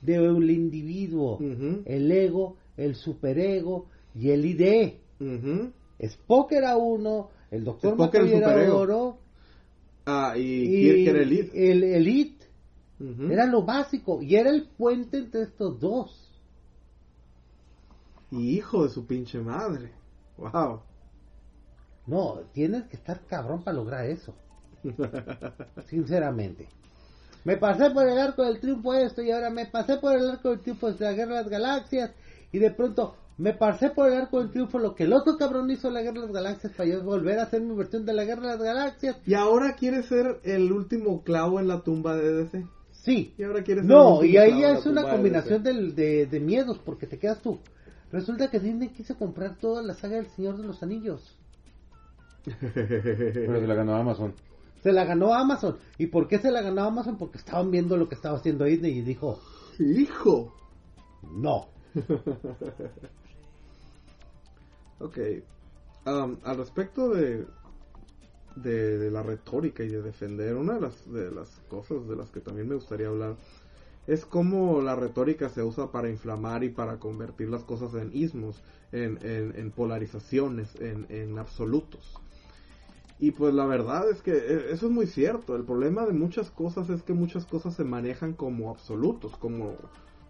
de 0.02 0.20
un 0.20 0.50
individuo, 0.50 1.40
el 1.86 2.12
ego, 2.12 2.58
el 2.78 2.96
superego 2.96 3.88
y 4.16 4.30
el 4.30 4.46
ID. 4.46 4.94
Ujú. 5.20 5.72
Spock 6.00 6.52
era 6.54 6.78
uno, 6.78 7.30
el 7.52 7.64
doctor 7.64 7.92
Spock 7.94 8.16
era 8.16 8.74
oro 8.74 9.20
Ah, 10.06 10.34
y, 10.36 10.42
y 10.42 10.82
Kirk 10.82 11.08
era 11.08 11.22
el 11.22 11.52
el 11.54 11.84
elite. 11.84 12.46
Era 13.32 13.46
lo 13.48 13.64
básico 13.64 14.22
y 14.22 14.36
era 14.36 14.52
el 14.52 14.68
puente 14.68 15.18
entre 15.18 15.44
estos 15.44 15.80
dos. 15.80 16.28
Y 18.30 18.58
hijo 18.58 18.84
de 18.84 18.90
su 18.90 19.06
pinche 19.08 19.40
madre. 19.40 19.92
Wow. 20.38 20.82
No, 22.06 22.40
tienes 22.54 22.84
que 22.86 22.98
estar 22.98 23.26
cabrón 23.26 23.64
para 23.64 23.78
lograr 23.78 24.06
eso. 24.06 24.36
Sinceramente. 25.88 26.68
Me 27.44 27.58
pasé 27.58 27.90
por 27.90 28.08
el 28.08 28.18
arco 28.18 28.44
del 28.44 28.60
triunfo 28.60 28.94
esto 28.94 29.22
y 29.22 29.32
ahora 29.32 29.50
me 29.50 29.66
pasé 29.66 29.98
por 29.98 30.16
el 30.16 30.30
arco 30.30 30.50
del 30.50 30.60
triunfo 30.60 30.92
de 30.92 31.06
la 31.06 31.14
guerra 31.14 31.38
de 31.38 31.42
las 31.42 31.50
galaxias 31.50 32.12
y 32.52 32.60
de 32.60 32.72
pronto 32.72 33.16
me 33.38 33.54
pasé 33.54 33.90
por 33.90 34.08
el 34.08 34.18
arco 34.18 34.40
del 34.40 34.52
triunfo 34.52 34.78
lo 34.78 34.94
que 34.94 35.06
el 35.06 35.14
otro 35.14 35.38
cabrón 35.38 35.72
hizo 35.72 35.88
en 35.88 35.96
la 35.96 36.02
guerra 36.02 36.22
de 36.22 36.28
las 36.28 36.32
galaxias 36.32 36.74
para 36.74 36.90
yo 36.90 37.04
volver 37.04 37.40
a 37.40 37.44
hacer 37.44 37.62
mi 37.62 37.76
versión 37.76 38.06
de 38.06 38.14
la 38.14 38.26
guerra 38.26 38.42
de 38.42 38.48
las 38.50 38.62
galaxias. 38.62 39.18
y 39.26 39.34
ahora 39.34 39.76
quiere 39.76 40.04
ser 40.04 40.40
el 40.44 40.72
último 40.72 41.24
clavo 41.24 41.60
en 41.60 41.68
la 41.68 41.82
tumba 41.82 42.16
de 42.16 42.32
DC. 42.44 42.66
Sí. 42.92 43.34
Y 43.38 43.44
ahora 43.44 43.64
quiere 43.64 43.82
ser 43.82 43.90
el 43.90 43.98
No, 43.98 44.24
y 44.24 44.38
ahí 44.38 44.62
la 44.62 44.74
es 44.74 44.86
una 44.86 45.04
de 45.04 45.10
combinación 45.10 45.64
de, 45.64 46.28
de 46.28 46.40
miedos 46.40 46.80
porque 46.86 47.08
te 47.08 47.18
quedas 47.18 47.42
tú. 47.42 47.60
Resulta 48.12 48.52
que 48.52 48.60
Disney 48.60 48.90
quiso 48.90 49.18
comprar 49.18 49.58
toda 49.58 49.82
la 49.82 49.96
saga 49.96 50.18
del 50.18 50.28
Señor 50.28 50.58
de 50.58 50.68
los 50.68 50.84
Anillos. 50.84 51.36
Pero 52.46 53.60
se 53.60 53.68
la 53.68 53.76
ganó 53.76 53.96
Amazon. 53.96 54.34
Se 54.84 54.92
la 54.92 55.06
ganó 55.06 55.34
Amazon. 55.34 55.78
¿Y 55.98 56.08
por 56.08 56.28
qué 56.28 56.40
se 56.40 56.52
la 56.52 56.62
ganó 56.62 56.84
Amazon? 56.84 57.18
Porque 57.18 57.38
estaban 57.38 57.72
viendo 57.72 57.98
lo 57.98 58.10
que 58.10 58.16
estaba 58.16 58.38
haciendo 58.38 58.66
Disney 58.66 58.98
y 58.98 59.02
dijo, 59.02 59.40
Hijo. 59.80 60.54
no. 61.22 61.68
Ok. 65.00 65.18
Am, 66.06 66.38
al 66.44 66.58
respecto 66.58 67.10
de, 67.10 67.46
de, 68.56 68.98
de 69.00 69.12
la 69.12 69.24
retórica 69.24 69.84
y 69.84 69.88
de 69.90 70.02
defender, 70.02 70.56
una 70.56 70.76
de 70.76 70.82
las, 70.82 71.12
de 71.12 71.32
las 71.32 71.50
cosas 71.70 72.08
de 72.08 72.16
las 72.16 72.30
que 72.30 72.40
también 72.40 72.68
me 72.70 72.76
gustaría 72.76 73.08
hablar 73.08 73.36
es 74.08 74.26
cómo 74.26 74.82
la 74.82 74.96
retórica 74.96 75.50
se 75.50 75.64
usa 75.64 75.92
para 75.92 76.10
inflamar 76.10 76.64
y 76.64 76.70
para 76.70 76.98
convertir 77.00 77.50
las 77.50 77.64
cosas 77.64 77.94
en 77.94 78.12
ismos, 78.16 78.60
en, 78.92 79.18
en, 79.24 79.54
en 79.56 79.72
polarizaciones, 79.72 80.70
en, 80.80 81.06
en 81.10 81.38
absolutos. 81.38 82.20
Y 83.22 83.32
pues 83.32 83.54
la 83.54 83.66
verdad 83.66 84.10
es 84.10 84.22
que 84.24 84.32
eh, 84.36 84.72
eso 84.72 84.88
es 84.88 84.92
muy 84.92 85.06
cierto. 85.06 85.56
El 85.56 85.64
problema 85.64 86.06
de 86.06 86.12
muchas 86.14 86.50
cosas 86.50 86.90
es 86.90 87.04
que 87.04 87.14
muchas 87.14 87.46
cosas 87.46 87.76
se 87.76 87.84
manejan 87.84 88.34
como 88.34 88.70
absolutos, 88.72 89.38
como 89.38 89.76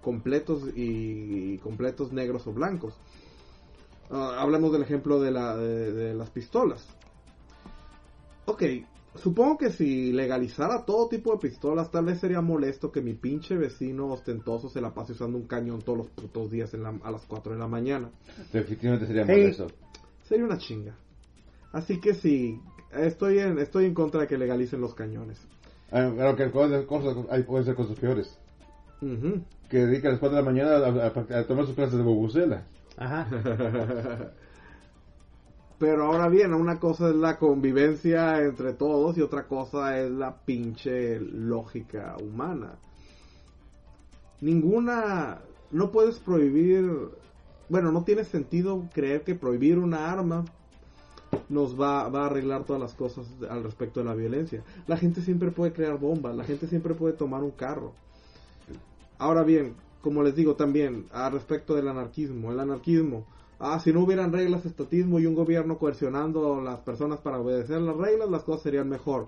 completos 0.01 0.63
y, 0.75 1.53
y 1.53 1.57
completos 1.59 2.11
negros 2.11 2.45
o 2.47 2.53
blancos. 2.53 2.93
Ah, 4.09 4.35
hablamos 4.41 4.73
del 4.73 4.81
ejemplo 4.81 5.21
de, 5.21 5.31
la, 5.31 5.55
de, 5.55 5.93
de 5.93 6.13
las 6.13 6.29
pistolas. 6.31 6.85
Ok, 8.45 8.63
supongo 9.15 9.57
que 9.57 9.69
si 9.71 10.11
legalizara 10.11 10.83
todo 10.83 11.07
tipo 11.07 11.31
de 11.31 11.37
pistolas, 11.37 11.91
tal 11.91 12.05
vez 12.05 12.19
sería 12.19 12.41
molesto 12.41 12.91
que 12.91 13.01
mi 13.01 13.13
pinche 13.13 13.55
vecino 13.55 14.07
ostentoso 14.11 14.67
se 14.67 14.81
la 14.81 14.93
pase 14.93 15.13
usando 15.13 15.37
un 15.37 15.45
cañón 15.47 15.81
todos 15.81 15.97
los 15.99 16.07
putos 16.09 16.51
días 16.51 16.73
en 16.73 16.83
la- 16.83 16.99
a 17.03 17.11
las 17.11 17.25
4 17.25 17.53
de 17.53 17.59
la 17.59 17.67
mañana. 17.69 18.09
Definitivamente 18.51 19.07
sería 19.07 19.23
Hey. 19.25 19.43
molesto. 19.43 19.67
Sería 20.27 20.43
una 20.43 20.57
chinga. 20.57 20.97
Así 21.73 22.01
que 22.01 22.13
sí, 22.15 22.59
estoy 22.93 23.39
en, 23.39 23.59
estoy 23.59 23.85
en 23.85 23.93
contra 23.93 24.21
de 24.21 24.27
que 24.27 24.37
legalicen 24.37 24.81
los 24.81 24.93
cañones. 24.93 25.39
Ah, 25.91 26.09
Claro 26.13 26.35
que 26.35 26.49
cosas, 26.51 26.85
cosas, 26.85 27.17
hay, 27.29 27.43
pueden 27.43 27.65
ser 27.65 27.75
cosas 27.75 27.97
peores. 27.99 28.37
Que 29.69 29.77
dedica 29.85 30.09
a 30.09 30.11
las 30.11 30.19
4 30.19 30.37
de 30.37 30.43
la 30.43 30.49
mañana 30.51 30.71
a, 30.77 31.07
a- 31.07 31.39
a 31.39 31.47
tomar 31.47 31.65
sus 31.65 31.75
clases 31.75 31.97
de 31.97 32.03
bubucela. 32.03 32.63
Ajá. 32.97 33.27
Pero 35.79 36.05
ahora 36.05 36.27
bien, 36.29 36.53
una 36.53 36.79
cosa 36.79 37.09
es 37.09 37.15
la 37.15 37.37
convivencia 37.39 38.39
entre 38.43 38.73
todos 38.73 39.17
y 39.17 39.21
otra 39.21 39.47
cosa 39.47 39.97
es 39.99 40.11
la 40.11 40.37
pinche 40.45 41.19
lógica 41.19 42.15
humana. 42.21 42.73
Ninguna... 44.41 45.39
No 45.71 45.91
puedes 45.91 46.19
prohibir... 46.19 46.85
Bueno, 47.69 47.91
no 47.91 48.03
tiene 48.03 48.25
sentido 48.25 48.83
creer 48.93 49.23
que 49.23 49.33
prohibir 49.35 49.79
una 49.79 50.11
arma 50.11 50.45
nos 51.49 51.79
va, 51.79 52.07
va 52.09 52.23
a 52.23 52.25
arreglar 52.27 52.63
todas 52.65 52.81
las 52.81 52.93
cosas 52.93 53.27
al 53.49 53.63
respecto 53.63 53.99
de 53.99 54.05
la 54.05 54.15
violencia. 54.15 54.63
La 54.87 54.97
gente 54.97 55.21
siempre 55.21 55.51
puede 55.51 55.73
crear 55.73 55.99
bombas, 55.99 56.35
la 56.35 56.43
gente 56.43 56.67
siempre 56.67 56.93
puede 56.93 57.13
tomar 57.13 57.43
un 57.43 57.51
carro. 57.51 57.93
Ahora 59.17 59.43
bien, 59.43 59.75
como 60.01 60.23
les 60.23 60.35
digo 60.35 60.55
también, 60.55 61.05
al 61.11 61.33
respecto 61.33 61.75
del 61.75 61.87
anarquismo, 61.87 62.51
el 62.51 62.59
anarquismo, 62.59 63.25
ah, 63.59 63.79
si 63.79 63.93
no 63.93 64.01
hubieran 64.01 64.33
reglas, 64.33 64.65
estatismo 64.65 65.19
y 65.19 65.25
un 65.25 65.35
gobierno 65.35 65.77
coercionando 65.77 66.55
a 66.55 66.61
las 66.61 66.79
personas 66.79 67.19
para 67.19 67.39
obedecer 67.39 67.81
las 67.81 67.95
reglas, 67.95 68.29
las 68.29 68.43
cosas 68.43 68.63
serían 68.63 68.89
mejor. 68.89 69.27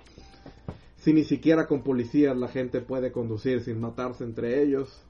Si 0.98 1.14
ni 1.14 1.26
siquiera 1.26 1.68
con 1.68 1.84
policías 1.84 2.36
la 2.36 2.48
gente 2.48 2.82
puede 2.82 3.12
conducir 3.12 3.62
sin 3.62 3.80
matarse 3.80 4.24
entre 4.24 4.64
ellos, 4.64 5.04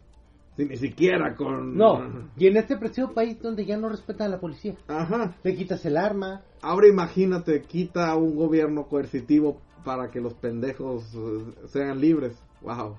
si 0.55 0.65
ni 0.65 0.77
siquiera 0.77 1.35
con... 1.35 1.75
No, 1.75 2.29
y 2.37 2.47
en 2.47 2.57
este 2.57 2.77
preciso 2.77 3.13
país 3.13 3.41
donde 3.41 3.65
ya 3.65 3.77
no 3.77 3.89
respetan 3.89 4.27
a 4.27 4.35
la 4.35 4.39
policía. 4.39 4.75
Ajá. 4.87 5.35
Le 5.43 5.55
quitas 5.55 5.83
el 5.85 5.97
arma. 5.97 6.41
Ahora 6.61 6.87
imagínate, 6.87 7.61
quita 7.61 8.15
un 8.15 8.35
gobierno 8.35 8.87
coercitivo 8.87 9.59
para 9.83 10.11
que 10.11 10.21
los 10.21 10.33
pendejos 10.35 11.03
eh, 11.15 11.67
sean 11.67 11.99
libres. 11.99 12.37
Wow. 12.61 12.97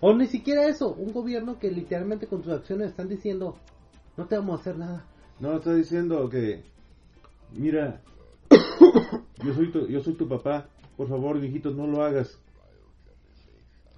O 0.00 0.14
ni 0.14 0.26
siquiera 0.26 0.66
eso. 0.66 0.92
Un 0.92 1.12
gobierno 1.12 1.58
que 1.58 1.70
literalmente 1.70 2.26
con 2.26 2.42
sus 2.42 2.52
acciones 2.52 2.90
están 2.90 3.08
diciendo, 3.08 3.56
no 4.16 4.26
te 4.26 4.36
vamos 4.36 4.58
a 4.58 4.60
hacer 4.60 4.76
nada. 4.76 5.04
No, 5.40 5.56
está 5.56 5.74
diciendo 5.74 6.28
que, 6.28 6.62
mira, 7.56 8.00
yo 9.44 9.54
soy 9.54 9.72
tu, 9.72 9.86
yo 9.86 10.00
soy 10.00 10.14
tu 10.14 10.28
papá, 10.28 10.68
por 10.96 11.08
favor, 11.08 11.42
hijitos, 11.42 11.74
no 11.74 11.86
lo 11.86 12.02
hagas. 12.02 12.38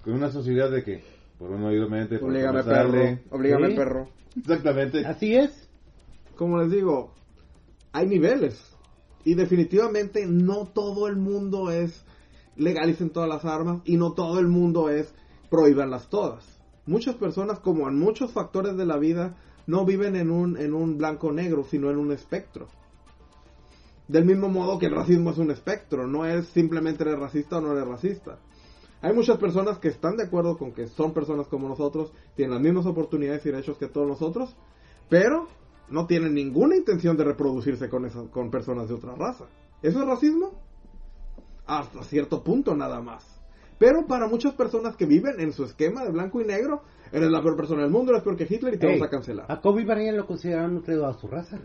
Con 0.03 0.13
una 0.13 0.31
sociedad 0.31 0.71
de 0.71 0.83
que, 0.83 1.03
por 1.37 1.51
un 1.51 1.63
oído 1.63 1.89
mente, 1.89 2.19
por 2.19 2.29
Oblígame 2.29 2.59
otro 2.59 2.71
no 2.71 2.91
perro, 2.91 3.19
oblígame 3.31 3.67
Sí. 3.69 3.75
perro. 3.75 4.09
Exactamente. 4.37 5.05
Así 5.05 5.35
es. 5.35 5.69
Como 6.35 6.57
les 6.59 6.71
digo, 6.71 7.13
hay 7.91 8.07
niveles. 8.07 8.59
Y 9.23 9.33
definitivamente 9.33 10.25
no 10.25 10.67
todo 10.67 11.07
el 11.07 11.15
mundo 11.17 11.71
es 11.71 12.05
legalicen 12.55 13.11
todas 13.11 13.29
las 13.29 13.45
armas 13.45 13.81
y 13.85 13.97
no 13.97 14.13
todo 14.13 14.39
el 14.39 14.47
mundo 14.47 14.89
es 14.89 15.13
prohíbanlas 15.49 16.09
todas. 16.09 16.43
Muchas 16.85 17.15
personas, 17.15 17.59
como 17.59 17.87
en 17.87 17.99
muchos 17.99 18.31
factores 18.31 18.77
de 18.77 18.85
la 18.85 18.97
vida, 18.97 19.35
no 19.67 19.85
viven 19.85 20.15
en 20.15 20.31
un, 20.31 20.57
en 20.57 20.73
un 20.73 20.97
blanco-negro, 20.97 21.65
sino 21.65 21.91
en 21.91 21.97
un 21.97 22.11
espectro. 22.11 22.67
Del 24.07 24.25
mismo 24.25 24.47
modo 24.47 24.79
que 24.79 24.85
el 24.85 24.95
racismo 24.95 25.31
es 25.31 25.37
un 25.37 25.51
espectro, 25.51 26.07
no 26.07 26.25
es 26.25 26.47
simplemente 26.47 27.03
eres 27.03 27.19
racista 27.19 27.57
o 27.57 27.61
no 27.61 27.73
eres 27.73 27.87
racista. 27.87 28.39
Hay 29.01 29.13
muchas 29.13 29.37
personas 29.37 29.77
que 29.79 29.89
están 29.89 30.17
de 30.17 30.23
acuerdo 30.23 30.57
con 30.57 30.71
que 30.71 30.87
son 30.87 31.13
personas 31.13 31.47
como 31.47 31.67
nosotros, 31.67 32.11
tienen 32.35 32.55
las 32.55 32.63
mismas 32.63 32.85
oportunidades 32.85 33.45
y 33.45 33.51
derechos 33.51 33.77
que 33.77 33.87
todos 33.87 34.07
nosotros, 34.07 34.55
pero 35.09 35.47
no 35.89 36.07
tienen 36.07 36.33
ninguna 36.33 36.75
intención 36.75 37.15
de 37.15 37.23
reproducirse 37.23 37.89
con, 37.89 38.05
esas, 38.05 38.27
con 38.29 38.49
personas 38.49 38.89
de 38.89 38.95
otra 38.95 39.15
raza. 39.15 39.45
¿Eso 39.81 40.01
es 40.01 40.07
racismo? 40.07 40.51
Hasta 41.65 42.03
cierto 42.03 42.43
punto 42.43 42.75
nada 42.75 43.01
más. 43.01 43.23
Pero 43.77 44.07
para 44.07 44.27
muchas 44.27 44.53
personas 44.53 44.95
que 44.95 45.05
viven 45.05 45.39
en 45.39 45.53
su 45.53 45.63
esquema 45.63 46.03
de 46.03 46.11
blanco 46.11 46.41
y 46.41 46.45
negro, 46.45 46.81
eres 47.11 47.29
la 47.29 47.41
peor 47.41 47.55
persona 47.55 47.83
del 47.83 47.91
mundo, 47.91 48.11
eres 48.11 48.23
peor 48.23 48.35
que 48.35 48.47
Hitler 48.49 48.73
y 48.73 48.77
te 48.79 48.87
Ey, 48.87 48.93
vamos 48.93 49.07
a 49.07 49.11
cancelar. 49.11 49.45
A 49.51 49.61
Kobe 49.61 49.85
Bryant 49.85 50.17
lo 50.17 50.25
consideraron 50.25 50.77
un 50.77 50.81
credo 50.81 51.05
a 51.05 51.13
su 51.13 51.27
raza. 51.27 51.59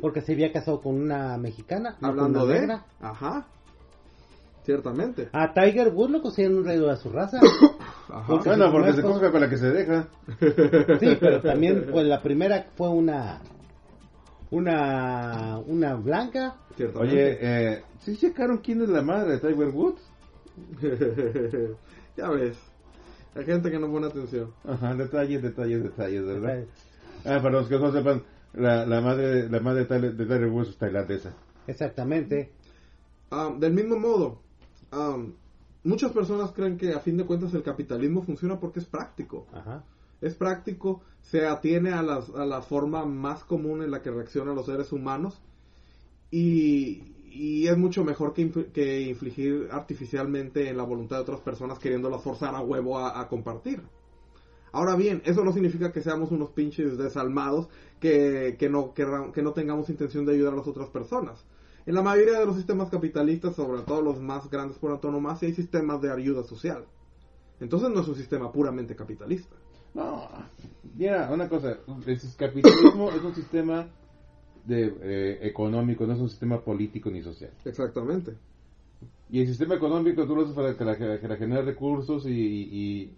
Porque 0.00 0.20
se 0.20 0.32
había 0.32 0.52
casado 0.52 0.80
con 0.80 0.96
una 0.96 1.36
mexicana. 1.38 1.96
Hablando 2.00 2.44
una 2.44 2.52
de... 2.52 2.60
negra. 2.60 2.86
Ajá. 3.00 3.46
Ciertamente. 4.66 5.28
A 5.32 5.54
Tiger 5.54 5.88
Woods 5.94 6.10
lo 6.10 6.22
consideran 6.22 6.58
un 6.58 6.64
traidor 6.64 6.90
a 6.90 6.96
su 6.96 7.08
raza. 7.08 7.38
Ajá. 8.08 8.26
Porque- 8.26 8.48
Bueno, 8.50 8.70
porque 8.72 8.92
se 8.94 9.02
coge 9.02 9.30
con 9.30 9.40
la 9.40 9.48
que 9.48 9.56
se 9.56 9.70
deja. 9.70 10.08
Sí, 11.00 11.16
pero 11.20 11.40
también 11.40 11.86
pues 11.92 12.04
la 12.06 12.20
primera 12.20 12.66
fue 12.76 12.88
una 12.88 13.40
una 14.50 15.58
una 15.66 15.94
blanca. 15.94 16.56
Oye, 16.96 17.38
eh, 17.40 17.82
¿sí 18.00 18.16
checaron 18.16 18.58
quién 18.58 18.82
es 18.82 18.88
la 18.88 19.02
madre 19.02 19.32
de 19.32 19.38
Tiger 19.38 19.68
Woods? 19.68 20.02
ya 22.16 22.28
ves. 22.30 22.56
Hay 23.34 23.44
gente 23.44 23.70
que 23.70 23.78
no 23.78 23.90
pone 23.90 24.06
atención. 24.06 24.52
Ajá, 24.64 24.94
detalles, 24.94 25.42
detalles, 25.42 25.82
detalles, 25.82 26.24
¿verdad? 26.24 26.64
Ah, 27.24 27.38
para 27.42 27.50
los 27.50 27.68
que 27.68 27.78
no 27.78 27.92
sepan, 27.92 28.22
la, 28.54 28.86
la 28.86 29.00
madre, 29.00 29.48
la 29.50 29.60
madre 29.60 29.84
de 29.84 30.12
de 30.12 30.24
Tiger 30.24 30.46
Woods 30.48 30.70
es 30.70 30.78
tailandesa. 30.78 31.34
Exactamente. 31.66 32.52
Um, 33.30 33.58
del 33.58 33.72
mismo 33.74 33.96
modo, 33.98 34.40
um, 34.92 35.32
muchas 35.84 36.12
personas 36.12 36.52
creen 36.52 36.76
que 36.76 36.92
a 36.92 37.00
fin 37.00 37.16
de 37.16 37.24
cuentas 37.24 37.54
el 37.54 37.62
capitalismo 37.62 38.22
funciona 38.22 38.58
porque 38.60 38.80
es 38.80 38.86
práctico. 38.86 39.46
Ajá. 39.52 39.84
Es 40.20 40.34
práctico, 40.34 41.02
se 41.20 41.46
atiene 41.46 41.92
a, 41.92 42.02
las- 42.02 42.30
a 42.30 42.44
la 42.46 42.62
forma 42.62 43.04
más 43.04 43.44
común 43.44 43.82
en 43.82 43.90
la 43.90 44.00
que 44.02 44.10
reaccionan 44.10 44.54
los 44.54 44.66
seres 44.66 44.90
humanos 44.92 45.40
y, 46.30 47.02
y 47.30 47.66
es 47.68 47.76
mucho 47.76 48.02
mejor 48.04 48.32
que, 48.32 48.50
inf- 48.50 48.72
que 48.72 49.02
infligir 49.02 49.68
artificialmente 49.70 50.68
en 50.68 50.76
la 50.76 50.84
voluntad 50.84 51.16
de 51.16 51.22
otras 51.22 51.40
personas 51.40 51.78
queriéndolas 51.78 52.22
forzar 52.22 52.54
a 52.54 52.60
huevo 52.60 52.98
a, 52.98 53.20
a 53.20 53.28
compartir. 53.28 53.82
Ahora 54.72 54.96
bien, 54.96 55.22
eso 55.24 55.42
no 55.44 55.52
significa 55.52 55.92
que 55.92 56.02
seamos 56.02 56.30
unos 56.32 56.50
pinches 56.50 56.98
desalmados 56.98 57.68
que, 58.00 58.56
que, 58.58 58.68
no, 58.68 58.92
que 58.94 59.42
no 59.42 59.52
tengamos 59.52 59.88
intención 59.88 60.26
de 60.26 60.34
ayudar 60.34 60.52
a 60.52 60.56
las 60.56 60.66
otras 60.66 60.88
personas. 60.90 61.44
En 61.86 61.94
la 61.94 62.02
mayoría 62.02 62.40
de 62.40 62.46
los 62.46 62.56
sistemas 62.56 62.90
capitalistas, 62.90 63.54
sobre 63.54 63.82
todo 63.82 64.02
los 64.02 64.20
más 64.20 64.50
grandes 64.50 64.76
por 64.78 64.90
antonomasia, 64.90 65.46
hay 65.48 65.54
sistemas 65.54 66.02
de 66.02 66.10
ayuda 66.12 66.42
social. 66.42 66.84
Entonces 67.60 67.88
no 67.90 68.00
es 68.00 68.08
un 68.08 68.16
sistema 68.16 68.50
puramente 68.52 68.94
capitalista. 68.96 69.54
No, 69.94 70.28
mira, 70.96 71.30
una 71.32 71.48
cosa, 71.48 71.78
el 72.06 72.20
capitalismo 72.36 73.10
es 73.10 73.22
un 73.22 73.34
sistema 73.34 73.86
de, 74.64 74.92
eh, 75.00 75.38
económico, 75.42 76.06
no 76.06 76.12
es 76.14 76.18
un 76.20 76.28
sistema 76.28 76.60
político 76.60 77.08
ni 77.10 77.22
social. 77.22 77.52
Exactamente. 77.64 78.34
Y 79.30 79.40
el 79.40 79.46
sistema 79.46 79.76
económico 79.76 80.26
tú 80.26 80.34
lo 80.36 80.42
haces 80.42 80.54
para 80.54 80.76
que 80.76 80.84
la, 80.84 80.96
que 81.20 81.28
la 81.28 81.36
genere 81.36 81.62
recursos 81.62 82.26
y, 82.26 82.30
y, 82.30 82.62
y 82.72 83.14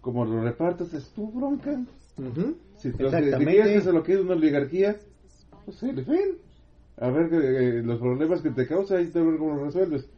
como 0.00 0.24
lo 0.24 0.42
repartes 0.42 0.92
es 0.94 1.08
tu 1.10 1.30
bronca. 1.30 1.80
Si, 2.76 2.90
te- 2.92 3.04
si 3.38 3.44
hacer 3.78 3.94
lo 3.94 4.02
que 4.02 4.14
es 4.14 4.20
una 4.20 4.32
oligarquía, 4.34 4.96
pues 5.64 5.82
el 5.82 6.04
fin. 6.04 6.38
A 6.98 7.10
ver 7.10 7.28
eh, 7.32 7.82
los 7.84 7.98
problemas 7.98 8.40
que 8.40 8.50
te 8.50 8.66
causa 8.66 9.00
y 9.00 9.06
te 9.08 9.22
ver 9.22 9.38
cómo 9.38 9.54
los 9.54 9.64
resuelves. 9.74 10.08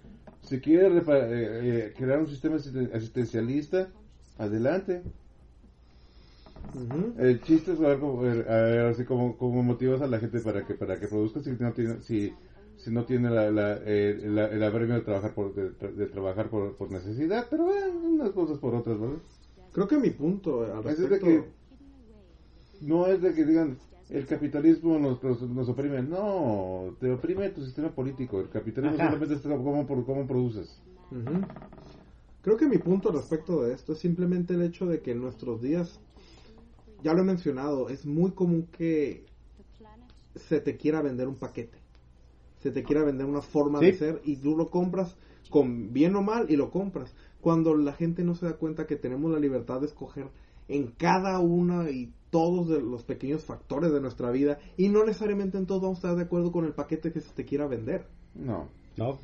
Si 0.43 0.59
quieres 0.61 1.03
eh, 1.09 1.09
eh, 1.09 1.93
crear 1.97 2.21
un 2.21 2.29
sistema 2.29 2.57
asisten- 2.57 2.93
asistencialista, 2.95 3.89
adelante. 4.39 5.03
Ujú. 6.75 7.15
El 7.19 7.41
chiste 7.43 7.73
es 7.73 7.79
ver 7.79 7.99
cómo, 7.99 8.23
a 8.23 8.89
así 8.89 9.05
como, 9.05 9.35
como 9.37 9.63
motivas 9.63 10.01
a 10.01 10.07
la 10.07 10.19
gente 10.19 10.41
para 10.41 10.65
que 10.65 10.75
para 10.75 10.97
que 10.99 11.09
produzca 11.09 11.41
si 11.41 11.51
no 11.51 11.73
tiene 11.73 12.01
si, 12.01 12.33
si 12.77 12.91
no 12.91 13.05
tiene 13.05 13.31
la, 13.31 13.51
la, 13.51 13.79
eh, 13.85 14.17
la- 14.27 14.47
el 14.47 14.63
apremio 14.63 14.95
de 14.95 15.01
trabajar 15.01 15.33
por 15.33 15.53
de, 15.55 15.71
de 15.93 16.07
trabajar 16.07 16.49
por, 16.49 16.75
por 16.75 16.91
necesidad, 16.91 17.47
pero 17.51 17.67
unas 18.05 18.31
cosas 18.31 18.59
por 18.59 18.75
otras, 18.75 18.99
¿verdad? 18.99 19.17
Creo 19.73 19.87
que 19.87 19.99
mi 19.99 20.11
punto 20.11 20.63
al 20.63 20.79
Es 20.85 20.99
de 20.99 21.09
respecto... 21.09 21.27
que 21.27 21.43
no 22.81 23.07
es 23.07 23.21
de 23.21 23.35
que 23.35 23.45
digan 23.45 23.77
el 24.11 24.27
capitalismo 24.27 24.99
nos, 24.99 25.23
nos, 25.23 25.69
oprime, 25.69 26.03
no, 26.03 26.95
te 26.99 27.11
oprime 27.11 27.51
tu 27.51 27.65
sistema 27.65 27.91
político, 27.91 28.41
el 28.41 28.49
capitalismo 28.49 28.97
Ajá. 28.97 29.11
solamente 29.13 29.35
es 29.35 29.41
cómo, 29.43 29.87
cómo 30.07 30.27
produces. 30.27 30.81
Creo 32.43 32.57
que 32.57 32.67
mi 32.67 32.79
punto 32.79 33.11
respecto 33.11 33.63
de 33.63 33.75
esto 33.75 33.93
es 33.93 33.99
simplemente 33.99 34.55
el 34.55 34.63
hecho 34.63 34.87
de 34.87 35.01
que 35.01 35.13
en 35.13 35.21
nuestros 35.21 35.61
días, 35.61 36.01
ya 37.03 37.13
lo 37.13 37.23
he 37.23 37.25
mencionado, 37.25 37.89
es 37.89 38.07
muy 38.07 38.31
común 38.33 38.69
que 38.77 39.27
se 40.35 40.61
te 40.61 40.77
quiera 40.77 41.03
vender 41.03 41.29
un 41.29 41.37
paquete. 41.37 41.79
Se 42.61 42.71
te 42.71 42.83
quiera 42.83 43.05
vender 43.05 43.27
una 43.27 43.43
forma 43.43 43.81
Sí. 43.81 43.87
de 43.87 43.95
ser 43.95 44.21
y 44.25 44.37
tú 44.37 44.57
lo 44.57 44.71
compras 44.71 45.17
con 45.51 45.93
bien 45.93 46.17
o 46.17 46.23
mal 46.23 46.47
y 46.51 46.57
lo 46.57 46.71
compras. 46.71 47.15
Cuando 47.41 47.77
la 47.77 47.93
gente 47.93 48.25
no 48.25 48.35
se 48.35 48.47
da 48.47 48.55
cuenta 48.55 48.87
que 48.87 48.97
tenemos 48.97 49.31
la 49.31 49.39
libertad 49.39 49.81
de 49.81 49.87
escoger 49.87 50.27
en 50.69 50.89
cada 50.99 51.39
una 51.39 51.91
y 51.91 52.13
todos 52.31 52.69
de 52.69 52.81
los 52.81 53.03
pequeños 53.05 53.45
factores 53.45 53.93
de 53.93 54.01
nuestra 54.01 54.31
vida 54.31 54.59
y 54.77 54.89
no 54.89 55.05
necesariamente 55.05 55.59
en 55.59 55.67
todos 55.67 55.83
vamos 55.83 55.99
a 55.99 56.01
estar 56.01 56.17
de 56.17 56.23
acuerdo 56.25 56.53
con 56.53 56.65
el 56.65 56.73
paquete 56.73 57.13
que 57.13 57.21
se 57.21 57.33
te 57.33 57.45
quiera 57.45 57.67
vender. 57.67 58.07
No. 58.35 58.69
No. 58.97 59.19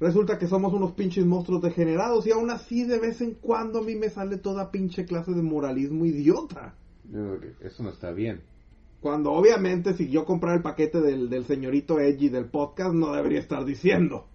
Resulta 0.00 0.38
que 0.38 0.48
somos 0.48 0.72
unos 0.72 0.92
pinches 0.92 1.24
monstruos 1.24 1.62
degenerados 1.62 2.26
y 2.26 2.32
aún 2.32 2.50
así 2.50 2.84
de 2.84 2.98
vez 2.98 3.20
en 3.20 3.34
cuando 3.34 3.78
a 3.78 3.82
mí 3.82 3.94
me 3.94 4.10
sale 4.10 4.38
toda 4.38 4.70
pinche 4.70 5.06
clase 5.06 5.32
de 5.32 5.42
moralismo 5.42 6.04
idiota. 6.04 6.74
Eso 7.60 7.82
no 7.82 7.90
está 7.90 8.10
bien. 8.10 8.42
Cuando 9.00 9.32
obviamente 9.32 9.94
si 9.94 10.08
yo 10.08 10.24
comprara 10.24 10.56
el 10.56 10.62
paquete 10.62 11.00
del, 11.00 11.28
del 11.28 11.44
señorito 11.44 12.00
Edgy 12.00 12.28
del 12.28 12.46
podcast 12.46 12.94
no 12.94 13.12
debería 13.12 13.38
estar 13.38 13.64
diciendo. 13.64 14.26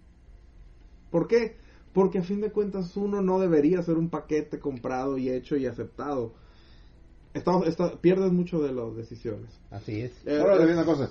¿Por 1.10 1.26
qué? 1.26 1.56
Porque 1.92 2.18
a 2.18 2.22
fin 2.22 2.40
de 2.40 2.52
cuentas 2.52 2.96
uno 2.96 3.20
no 3.20 3.40
debería 3.40 3.82
ser 3.82 3.96
un 3.96 4.10
paquete 4.10 4.60
comprado 4.60 5.18
y 5.18 5.28
hecho 5.28 5.56
y 5.56 5.66
aceptado. 5.66 6.34
Estamos, 7.34 7.66
está- 7.68 8.00
pierdes 8.00 8.32
mucho 8.32 8.60
de 8.60 8.72
las 8.72 8.96
decisiones. 8.96 9.50
Así 9.70 10.00
es. 10.00 10.12
Eh, 10.26 10.38
Ahora, 10.40 10.56
también 10.58 10.78
una 10.78 10.86
cosa, 10.86 11.10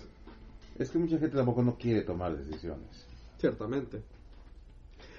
es 0.78 0.90
que 0.92 0.98
mucha 0.98 1.18
gente 1.18 1.36
tampoco 1.38 1.64
no 1.64 1.78
quiere 1.78 2.02
tomar 2.02 2.36
decisiones. 2.38 3.06
Ciertamente. 3.38 4.02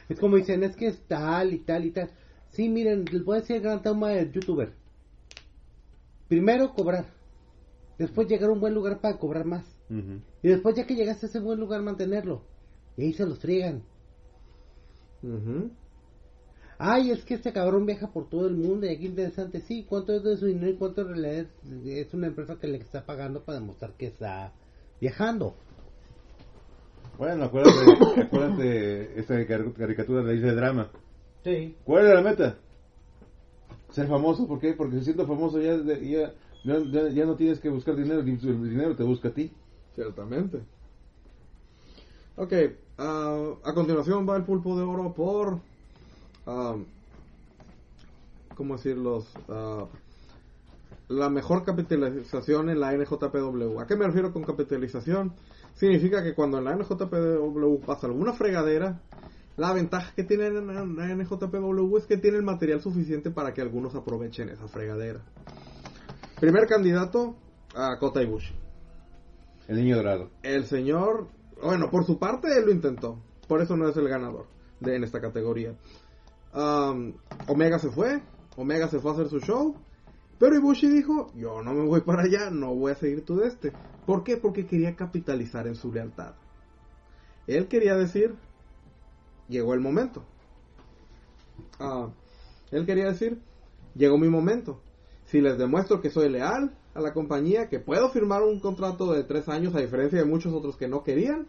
Es 0.08 0.18
como 0.18 0.36
dicen, 0.36 0.62
es 0.62 0.76
que 0.76 0.88
es 0.88 1.00
tal 1.06 1.54
y 1.54 1.58
tal 1.60 1.84
y 1.86 1.90
tal. 1.92 2.10
Sí, 2.50 2.68
miren, 2.68 3.04
les 3.06 3.24
voy 3.24 3.38
a 3.38 3.40
decir 3.40 3.56
el 3.56 3.62
gran 3.62 3.80
tema 3.82 4.10
del 4.10 4.30
youtuber. 4.32 4.72
Primero 6.28 6.74
cobrar. 6.74 7.06
Después 7.98 8.28
llegar 8.28 8.50
a 8.50 8.52
un 8.52 8.60
buen 8.60 8.74
lugar 8.74 9.00
para 9.00 9.18
cobrar 9.18 9.44
más. 9.44 9.64
Y 10.42 10.48
después 10.48 10.76
ya 10.76 10.86
que 10.86 10.94
llegaste 10.94 11.26
a 11.26 11.28
ese 11.28 11.40
buen 11.40 11.58
lugar 11.60 11.82
mantenerlo. 11.82 12.42
Y 12.96 13.02
ahí 13.02 13.12
se 13.12 13.26
los 13.26 13.38
friegan. 13.40 13.82
Ujú. 15.22 15.70
Ay, 16.82 17.10
es 17.10 17.22
que 17.26 17.34
este 17.34 17.52
cabrón 17.52 17.84
viaja 17.84 18.06
por 18.10 18.30
todo 18.30 18.48
el 18.48 18.54
mundo 18.54 18.86
y 18.86 18.88
aquí 18.88 19.04
interesante. 19.04 19.60
Sí, 19.60 19.84
¿cuánto 19.86 20.14
es 20.14 20.22
de 20.22 20.38
su 20.38 20.46
dinero 20.46 20.70
y 20.70 20.76
cuánto 20.76 21.02
en 21.02 21.08
realidad 21.08 21.34
es, 21.34 21.48
es 21.84 22.14
una 22.14 22.26
empresa 22.28 22.56
que 22.58 22.68
le 22.68 22.78
está 22.78 23.04
pagando 23.04 23.44
para 23.44 23.60
demostrar 23.60 23.92
que 23.98 24.06
está 24.06 24.54
viajando? 24.98 25.54
Bueno, 27.18 27.44
acuérdate, 27.44 28.20
acuérdate 28.22 29.20
esa 29.20 29.46
car- 29.46 29.74
caricatura 29.74 30.22
de 30.22 30.26
la 30.28 30.32
isla 30.32 30.48
de 30.48 30.54
drama. 30.56 30.90
Sí. 31.44 31.76
¿Cuál 31.84 32.06
era 32.06 32.14
la 32.14 32.22
meta? 32.22 32.56
Ser 33.90 34.08
famoso, 34.08 34.48
¿por 34.48 34.58
qué? 34.58 34.72
Porque 34.72 35.02
siendo 35.02 35.26
famoso 35.26 35.60
ya, 35.60 35.76
ya, 35.84 36.32
ya, 36.64 36.78
ya- 36.90 37.08
ya 37.10 37.26
no 37.26 37.36
tienes 37.36 37.60
que 37.60 37.68
buscar 37.68 37.94
dinero, 37.94 38.20
el 38.20 38.70
dinero 38.70 38.96
te 38.96 39.02
busca 39.02 39.28
a 39.28 39.34
ti. 39.34 39.52
Ciertamente. 39.94 40.60
Ok, 42.36 42.54
ah, 42.96 43.52
a 43.64 43.74
continuación 43.74 44.26
va 44.26 44.38
el 44.38 44.44
pulpo 44.44 44.78
de 44.78 44.82
oro 44.84 45.12
por... 45.12 45.68
ah, 46.46 46.76
¿Cómo 48.56 48.76
decirlos? 48.76 49.26
Ah, 49.48 49.86
la 51.08 51.28
mejor 51.28 51.64
capitalización 51.64 52.70
en 52.70 52.80
la 52.80 52.92
NJPW. 52.92 53.80
¿A 53.80 53.86
qué 53.86 53.96
me 53.96 54.06
refiero 54.06 54.32
con 54.32 54.44
capitalización? 54.44 55.32
Significa 55.74 56.22
que 56.22 56.34
cuando 56.34 56.58
en 56.58 56.64
la 56.64 56.76
NJPW 56.76 57.80
pasa 57.84 58.06
alguna 58.06 58.32
fregadera, 58.32 59.00
la 59.56 59.72
ventaja 59.72 60.12
que 60.14 60.24
tiene 60.24 60.50
la 60.50 60.84
NJPW 60.84 61.96
es 61.96 62.06
que 62.06 62.16
tiene 62.16 62.36
el 62.36 62.44
material 62.44 62.80
suficiente 62.80 63.30
para 63.30 63.52
que 63.52 63.60
algunos 63.60 63.94
aprovechen 63.94 64.48
esa 64.50 64.68
fregadera. 64.68 65.20
Primer 66.38 66.66
candidato 66.66 67.34
a 67.74 67.98
Kota 67.98 68.22
Ibushi. 68.22 68.54
El 69.68 69.76
niño 69.76 69.96
dorado. 69.96 70.30
El 70.42 70.64
señor, 70.66 71.28
bueno, 71.62 71.90
por 71.90 72.04
su 72.04 72.18
parte 72.18 72.48
él 72.56 72.66
lo 72.66 72.72
intentó. 72.72 73.18
Por 73.48 73.60
eso 73.60 73.76
no 73.76 73.88
es 73.88 73.96
el 73.96 74.08
ganador 74.08 74.46
de 74.80 74.96
en 74.96 75.04
esta 75.04 75.20
categoría. 75.20 75.74
Am, 76.52 77.14
Omega 77.46 77.78
se 77.78 77.90
fue, 77.90 78.22
Omega 78.56 78.88
se 78.88 78.98
fue 78.98 79.10
a 79.10 79.14
hacer 79.14 79.28
su 79.28 79.40
show. 79.40 79.76
Pero 80.38 80.56
Ibushi 80.56 80.88
dijo, 80.88 81.30
yo 81.34 81.62
no 81.62 81.74
me 81.74 81.86
voy 81.86 82.00
para 82.06 82.22
allá, 82.22 82.50
no 82.50 82.74
voy 82.74 82.92
a 82.92 82.96
seguir 82.96 83.24
tu 83.24 83.36
de 83.36 83.48
este. 83.48 83.72
¿Por 84.06 84.24
qué? 84.24 84.36
Porque 84.36 84.66
quería 84.66 84.96
capitalizar 84.96 85.66
en 85.66 85.74
su 85.74 85.92
lealtad. 85.92 86.34
Él 87.46 87.68
quería 87.68 87.96
decir, 87.96 88.34
llegó 89.48 89.74
el 89.74 89.80
momento. 89.80 90.24
Ah, 91.78 92.08
él 92.70 92.86
quería 92.86 93.06
decir, 93.06 93.40
llegó 93.94 94.18
mi 94.18 94.28
momento. 94.28 94.80
Si 95.24 95.40
les 95.40 95.58
demuestro 95.58 96.00
que 96.00 96.10
soy 96.10 96.28
leal 96.28 96.76
a 96.94 97.00
la 97.00 97.12
compañía, 97.12 97.68
que 97.68 97.78
puedo 97.78 98.10
firmar 98.10 98.42
un 98.42 98.60
contrato 98.60 99.12
de 99.12 99.24
tres 99.24 99.48
años 99.48 99.74
a 99.74 99.80
diferencia 99.80 100.18
de 100.18 100.24
muchos 100.24 100.52
otros 100.52 100.76
que 100.76 100.88
no 100.88 101.02
querían, 101.02 101.48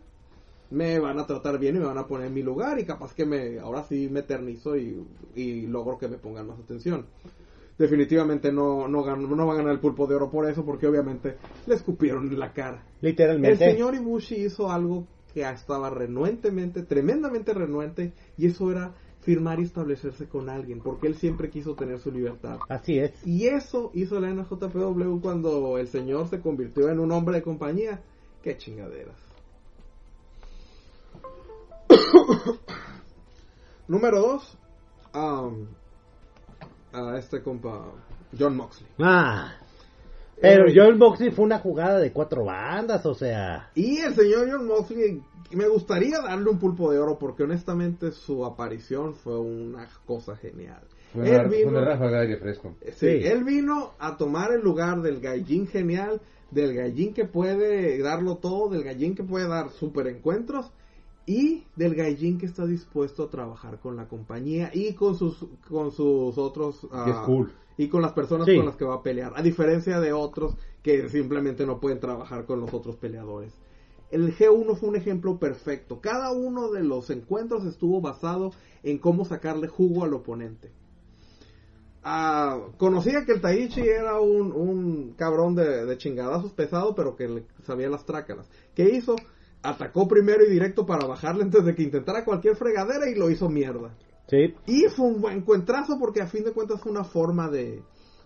me 0.72 1.00
van 1.00 1.20
a 1.20 1.28
tratar 1.28 1.60
bien 1.60 1.76
y 1.76 1.80
me 1.80 1.86
van 1.86 1.98
a 1.98 2.08
poner 2.08 2.28
en 2.28 2.34
mi 2.34 2.42
lugar 2.42 2.80
y 2.80 2.86
capaz 2.86 3.14
que 3.14 3.26
me 3.26 3.60
ahora 3.60 3.84
sí 3.84 4.10
me 4.10 4.22
eternizo 4.22 4.78
y, 4.78 5.06
y 5.36 5.68
logro 5.68 5.98
que 5.98 6.08
me 6.08 6.18
pongan 6.18 6.48
más 6.48 6.60
atención. 6.60 7.06
Definitivamente 7.78 8.52
no, 8.52 8.88
no, 8.88 9.04
va 9.04 9.54
a 9.54 9.56
ganar 9.56 9.74
el 9.74 9.80
pulpo 9.80 10.06
de 10.06 10.16
oro 10.16 10.30
por 10.30 10.48
eso, 10.48 10.64
porque 10.64 10.88
obviamente 10.88 11.38
le 11.66 11.76
escupieron 11.76 12.28
en 12.28 12.38
la 12.38 12.54
cara. 12.54 12.86
El 13.02 13.10
Literalmente. 13.10 13.72
señor 13.72 13.96
Ibushi 13.96 14.36
hizo 14.36 14.72
algo 14.72 15.08
que 15.34 15.42
estaba 15.50 15.90
renuentemente, 15.90 16.84
tremendamente 16.84 17.54
renuente, 17.54 18.14
y 18.38 18.46
eso 18.48 18.70
era 18.72 18.94
firmar 19.22 19.60
y 19.60 19.64
establecerse 19.64 20.28
con 20.28 20.50
alguien, 20.50 20.82
porque 20.82 21.08
él 21.08 21.16
siempre 21.16 21.50
quiso 21.50 21.74
tener 21.74 22.00
su 22.00 22.12
libertad. 22.12 22.60
Así 22.70 23.00
es. 23.00 23.14
Y 23.26 23.48
eso 23.48 23.90
hizo 23.96 24.20
la 24.20 24.30
NJPW 24.32 25.20
cuando 25.20 25.78
el 25.78 25.88
señor 25.88 26.28
se 26.28 26.40
convirtió 26.40 26.90
en 26.90 27.00
un 27.00 27.12
hombre 27.12 27.38
de 27.38 27.42
compañía. 27.42 28.02
Qué 28.44 28.58
chingaderas. 28.58 29.31
Número 33.88 34.20
2. 34.22 34.58
a 36.94 37.18
este 37.18 37.42
compa, 37.42 37.86
John 38.38 38.56
Moxley. 38.56 38.88
Ah. 39.00 39.54
Pero 40.42 40.68
Eh, 40.70 40.74
John 40.76 40.98
Boxley 40.98 41.32
fue 41.32 41.46
una 41.46 41.60
jugada 41.60 42.00
de 42.00 42.12
cuatro 42.12 42.46
bandas, 42.46 43.06
o 43.06 43.14
sea. 43.14 43.70
Y 43.76 44.00
el 44.00 44.16
señor 44.16 44.50
John 44.52 44.68
Moxley 44.68 45.22
me 45.52 45.68
gustaría 45.68 46.20
darle 46.22 46.50
un 46.50 46.58
pulpo 46.60 46.92
de 46.92 47.00
oro 47.00 47.18
porque 47.20 47.44
honestamente 47.44 48.12
su 48.12 48.46
aparición 48.46 49.16
fue 49.16 49.40
una 49.40 49.88
cosa 50.06 50.36
genial. 50.38 50.82
Fue 51.14 51.28
Él 51.30 51.42
una, 51.42 51.48
vino- 51.50 51.70
una 51.70 51.82
ráfaga 51.86 52.18
de 52.18 52.22
aire 52.22 52.38
fresco. 52.38 52.74
Sí, 52.86 52.92
Sí. 52.96 53.08
él 53.28 53.44
vino 53.44 53.92
a 54.00 54.16
tomar 54.18 54.52
el 54.54 54.62
lugar 54.62 55.02
del 55.02 55.20
gallín 55.20 55.68
genial, 55.68 56.22
del 56.50 56.74
gallín 56.74 57.14
que 57.14 57.26
puede 57.26 58.02
darlo 58.02 58.38
todo, 58.38 58.70
del 58.70 58.84
gallín 58.84 59.14
que 59.16 59.24
puede 59.24 59.48
dar 59.48 59.70
super 59.72 60.08
encuentros 60.08 60.72
y 61.26 61.64
del 61.76 61.96
gallín 61.96 62.38
que 62.38 62.46
está 62.48 62.66
dispuesto 62.66 63.24
a 63.24 63.30
trabajar 63.30 63.80
con 63.80 63.96
la 63.96 64.08
compañía 64.08 64.72
y 64.74 64.94
con 64.94 65.16
sus 65.16 65.46
con 65.70 65.92
sus 65.92 66.38
otros 66.38 66.84
es 67.08 67.16
cool. 67.26 67.52
y 67.78 67.88
con 67.90 68.02
las 68.02 68.14
personas 68.14 68.48
Sí. 68.48 68.56
con 68.58 68.66
las 68.66 68.76
que 68.76 68.86
va 68.86 68.96
a 68.96 69.04
pelear, 69.04 69.34
a 69.36 69.42
diferencia 69.42 70.00
de 70.00 70.14
otros 70.14 70.56
que 70.84 71.10
simplemente 71.10 71.66
no 71.66 71.80
pueden 71.80 72.00
trabajar 72.00 72.46
con 72.46 72.60
los 72.60 72.74
otros 72.74 72.96
peleadores. 72.96 73.54
El 74.10 74.36
G1 74.36 74.76
fue 74.76 74.90
un 74.90 74.96
ejemplo 74.98 75.38
perfecto. 75.40 76.02
Cada 76.02 76.32
uno 76.34 76.70
de 76.72 76.84
los 76.84 77.10
encuentros 77.12 77.64
estuvo 77.66 78.02
basado 78.02 78.52
en 78.84 78.98
cómo 78.98 79.24
sacarle 79.24 79.68
jugo 79.70 80.04
al 80.04 80.14
oponente. 80.14 80.70
Ah, 82.04 82.60
conocía 82.78 83.26
que 83.26 83.34
el 83.34 83.42
Taichi 83.42 83.82
era 83.82 84.20
un, 84.20 84.52
un 84.52 85.14
cabrón 85.16 85.54
de, 85.56 85.86
de 85.86 85.98
chingadazos 85.98 86.52
pesado, 86.54 86.96
pero 86.96 87.16
que 87.16 87.28
le 87.28 87.44
sabía 87.64 87.90
las 87.90 88.06
trácalas. 88.06 88.50
¿Qué 88.74 88.90
hizo? 88.90 89.16
Atacó 89.64 90.08
primero 90.08 90.44
y 90.44 90.50
directo 90.50 90.86
para 90.86 91.06
bajarle 91.06 91.44
antes 91.44 91.64
de 91.64 91.76
que 91.76 91.84
intentara 91.84 92.26
cualquier 92.26 92.56
fregadera 92.56 93.10
y 93.10 93.16
lo 93.16 93.30
hizo 93.30 93.50
mierda. 93.50 93.96
Sí. 94.28 94.56
Y 94.66 94.84
fue 94.96 95.06
un 95.08 95.22
buen 95.22 95.38
encuentrazo 95.38 96.00
porque 96.00 96.22
a 96.22 96.28
fin 96.28 96.44
de 96.44 96.52
cuentas 96.52 96.82
fue 96.82 96.92
una 96.92 97.04
forma 97.04 97.50
de, 97.50 97.84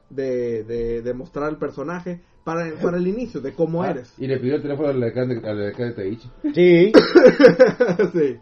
de, 0.09 0.64
de, 0.64 1.01
de 1.01 1.14
mostrar 1.14 1.49
el 1.49 1.57
personaje 1.57 2.22
para, 2.43 2.72
para 2.80 2.97
el 2.97 3.07
inicio, 3.07 3.41
de 3.41 3.53
cómo 3.53 3.81
Ah, 3.81 3.89
eres. 3.89 4.14
Y 4.17 4.27
le 4.27 4.38
pidió 4.39 4.55
el 4.55 4.61
teléfono 4.61 4.89
al 4.89 4.99
decán 5.01 5.30
de, 5.30 5.49
al 5.49 5.57
decán 5.57 5.89
de 5.89 5.93
Taichi. 5.93 6.30
Sí. 6.53 6.91
sí, 8.14 8.38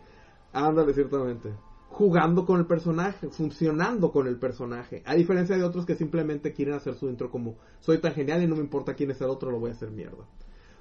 ándale, 0.52 0.94
ciertamente. 0.94 1.54
Jugando 1.88 2.46
con 2.46 2.60
el 2.60 2.66
personaje, 2.66 3.30
funcionando 3.30 4.12
con 4.12 4.28
el 4.28 4.38
personaje. 4.40 5.04
A 5.06 5.16
diferencia 5.16 5.56
de 5.56 5.64
otros 5.64 5.86
que 5.86 5.96
simplemente 5.96 6.52
quieren 6.52 6.74
hacer 6.74 6.96
su 6.96 7.08
intro 7.08 7.30
como 7.30 7.56
soy 7.80 8.00
tan 8.00 8.14
genial 8.14 8.44
y 8.44 8.48
no 8.48 8.56
me 8.56 8.62
importa 8.62 8.94
quién 8.96 9.12
es 9.12 9.22
el 9.22 9.30
otro, 9.30 9.52
lo 9.52 9.60
voy 9.60 9.70
a 9.70 9.74
hacer 9.74 9.92
mierda. 9.92 10.26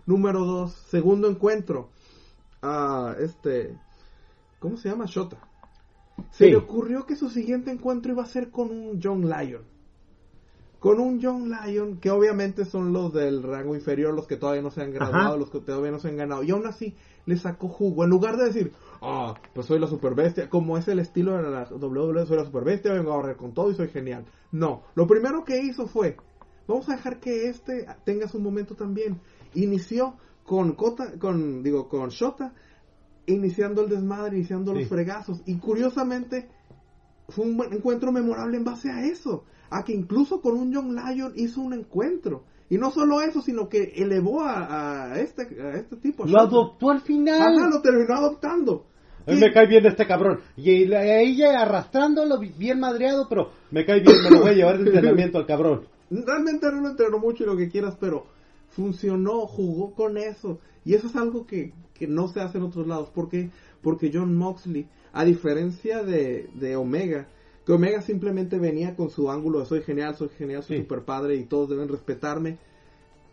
Número 0.04 0.44
dos, 0.44 0.72
segundo 0.90 1.28
encuentro. 1.28 1.90
Ah, 2.62 3.14
este. 3.20 3.76
¿Cómo 4.58 4.76
se 4.76 4.88
llama? 4.88 5.06
Shota. 5.06 5.38
Se 6.30 6.44
Sí. 6.44 6.50
le 6.50 6.56
ocurrió 6.56 7.04
que 7.06 7.16
su 7.16 7.28
siguiente 7.30 7.70
encuentro 7.70 8.12
iba 8.12 8.22
a 8.22 8.26
ser 8.26 8.50
con 8.50 8.70
un 8.70 9.00
John 9.02 9.28
Lyon. 9.28 9.62
Con 10.78 10.98
un 11.00 11.20
John 11.22 11.48
Lyon, 11.50 11.98
que 11.98 12.10
obviamente 12.10 12.64
son 12.64 12.92
los 12.92 13.12
del 13.12 13.42
rango 13.42 13.74
inferior, 13.76 14.12
los 14.14 14.26
que 14.26 14.36
todavía 14.36 14.62
no 14.62 14.70
se 14.70 14.82
han 14.82 14.90
graduado, 14.92 15.28
Ajá. 15.28 15.36
los 15.36 15.48
que 15.50 15.60
todavía 15.60 15.92
no 15.92 16.00
se 16.00 16.08
han 16.08 16.16
ganado. 16.16 16.42
Y 16.42 16.50
aún 16.50 16.66
así 16.66 16.94
le 17.24 17.36
sacó 17.36 17.68
jugo. 17.68 18.02
En 18.04 18.10
lugar 18.10 18.36
de 18.36 18.46
decir, 18.46 18.72
ah, 19.00 19.34
pues 19.54 19.66
soy 19.66 19.78
la 19.78 19.86
super 19.86 20.14
bestia, 20.14 20.48
como 20.50 20.76
es 20.76 20.88
el 20.88 20.98
estilo 20.98 21.36
de 21.36 21.42
la 21.50 21.68
WWE, 21.70 22.26
soy 22.26 22.36
la 22.36 22.44
super 22.44 22.64
bestia, 22.64 22.92
vengo 22.92 23.12
a 23.12 23.16
barrer 23.16 23.36
con 23.36 23.52
todo 23.54 23.70
y 23.70 23.74
soy 23.76 23.88
genial. 23.88 24.24
No, 24.50 24.82
lo 24.96 25.06
primero 25.06 25.44
que 25.44 25.60
hizo 25.62 25.86
fue, 25.86 26.16
vamos 26.66 26.88
a 26.88 26.96
dejar 26.96 27.20
que 27.20 27.48
este 27.48 27.86
tenga 28.04 28.26
su 28.28 28.40
momento 28.40 28.74
también. 28.74 29.20
Inició 29.54 30.14
con 30.52 30.74
Kota, 30.74 31.18
con, 31.18 31.62
digo, 31.62 31.88
con 31.88 32.10
Shota, 32.10 32.52
iniciando 33.24 33.82
el 33.84 33.88
desmadre, 33.88 34.36
iniciando 34.36 34.74
los 34.74 34.86
fregazos. 34.86 35.40
Y 35.46 35.56
curiosamente, 35.56 36.50
fue 37.30 37.46
un 37.46 37.58
encuentro 37.72 38.12
memorable 38.12 38.58
en 38.58 38.64
base 38.64 38.90
a 38.90 39.02
eso. 39.06 39.44
A 39.70 39.82
que 39.82 39.94
incluso 39.94 40.42
con 40.42 40.54
un 40.58 40.74
John 40.74 40.94
Lyon 40.94 41.32
hizo 41.36 41.62
un 41.62 41.72
encuentro. 41.72 42.44
Y 42.68 42.76
no 42.76 42.90
solo 42.90 43.22
eso, 43.22 43.40
sino 43.40 43.66
que 43.70 43.94
elevó 43.96 44.42
a, 44.42 45.12
a 45.12 45.20
este, 45.20 45.42
a 45.58 45.70
este 45.78 45.96
tipo. 45.96 46.24
a 46.24 46.26
Lo 46.26 46.32
Shota. 46.32 46.42
adoptó 46.48 46.90
al 46.90 47.00
final. 47.00 47.40
Ajá, 47.40 47.70
lo 47.70 47.80
terminó 47.80 48.12
adoptando. 48.14 48.84
A 49.26 49.30
mí 49.32 49.38
me 49.40 49.52
cae 49.54 49.66
bien 49.68 49.86
este 49.86 50.06
cabrón. 50.06 50.40
Y 50.58 50.84
la- 50.84 51.18
ella 51.18 51.62
arrastrándolo 51.62 52.38
bi- 52.38 52.52
bien 52.58 52.78
madreado, 52.78 53.26
pero 53.26 53.52
me 53.70 53.86
cae 53.86 54.00
bien, 54.00 54.16
me 54.22 54.30
lo 54.30 54.40
voy 54.40 54.50
a 54.50 54.52
llevar 54.52 54.76
de 54.78 54.84
entrenamiento 54.90 55.38
al 55.38 55.46
cabrón. 55.46 55.86
Realmente 56.10 56.66
no 56.70 56.82
lo 56.82 56.88
entrenó 56.90 57.18
mucho 57.18 57.44
y 57.44 57.46
lo 57.46 57.56
que 57.56 57.70
quieras, 57.70 57.96
pero 57.98 58.26
funcionó, 58.72 59.46
jugó 59.46 59.94
con 59.94 60.16
eso. 60.16 60.58
Y 60.84 60.94
eso 60.94 61.06
es 61.06 61.16
algo 61.16 61.46
que, 61.46 61.72
que 61.94 62.06
no 62.06 62.28
se 62.28 62.40
hace 62.40 62.58
en 62.58 62.64
otros 62.64 62.86
lados. 62.86 63.10
¿Por 63.10 63.28
qué? 63.28 63.50
Porque 63.82 64.10
John 64.12 64.36
Moxley, 64.36 64.86
a 65.12 65.24
diferencia 65.24 66.02
de, 66.02 66.48
de 66.54 66.76
Omega, 66.76 67.28
que 67.64 67.72
Omega 67.72 68.02
simplemente 68.02 68.58
venía 68.58 68.96
con 68.96 69.10
su 69.10 69.30
ángulo 69.30 69.60
de 69.60 69.66
soy 69.66 69.82
genial, 69.82 70.16
soy 70.16 70.28
genial, 70.30 70.62
soy 70.62 70.76
Sí. 70.78 70.82
super 70.82 71.02
padre 71.04 71.36
y 71.36 71.44
todos 71.44 71.68
deben 71.68 71.88
respetarme. 71.88 72.58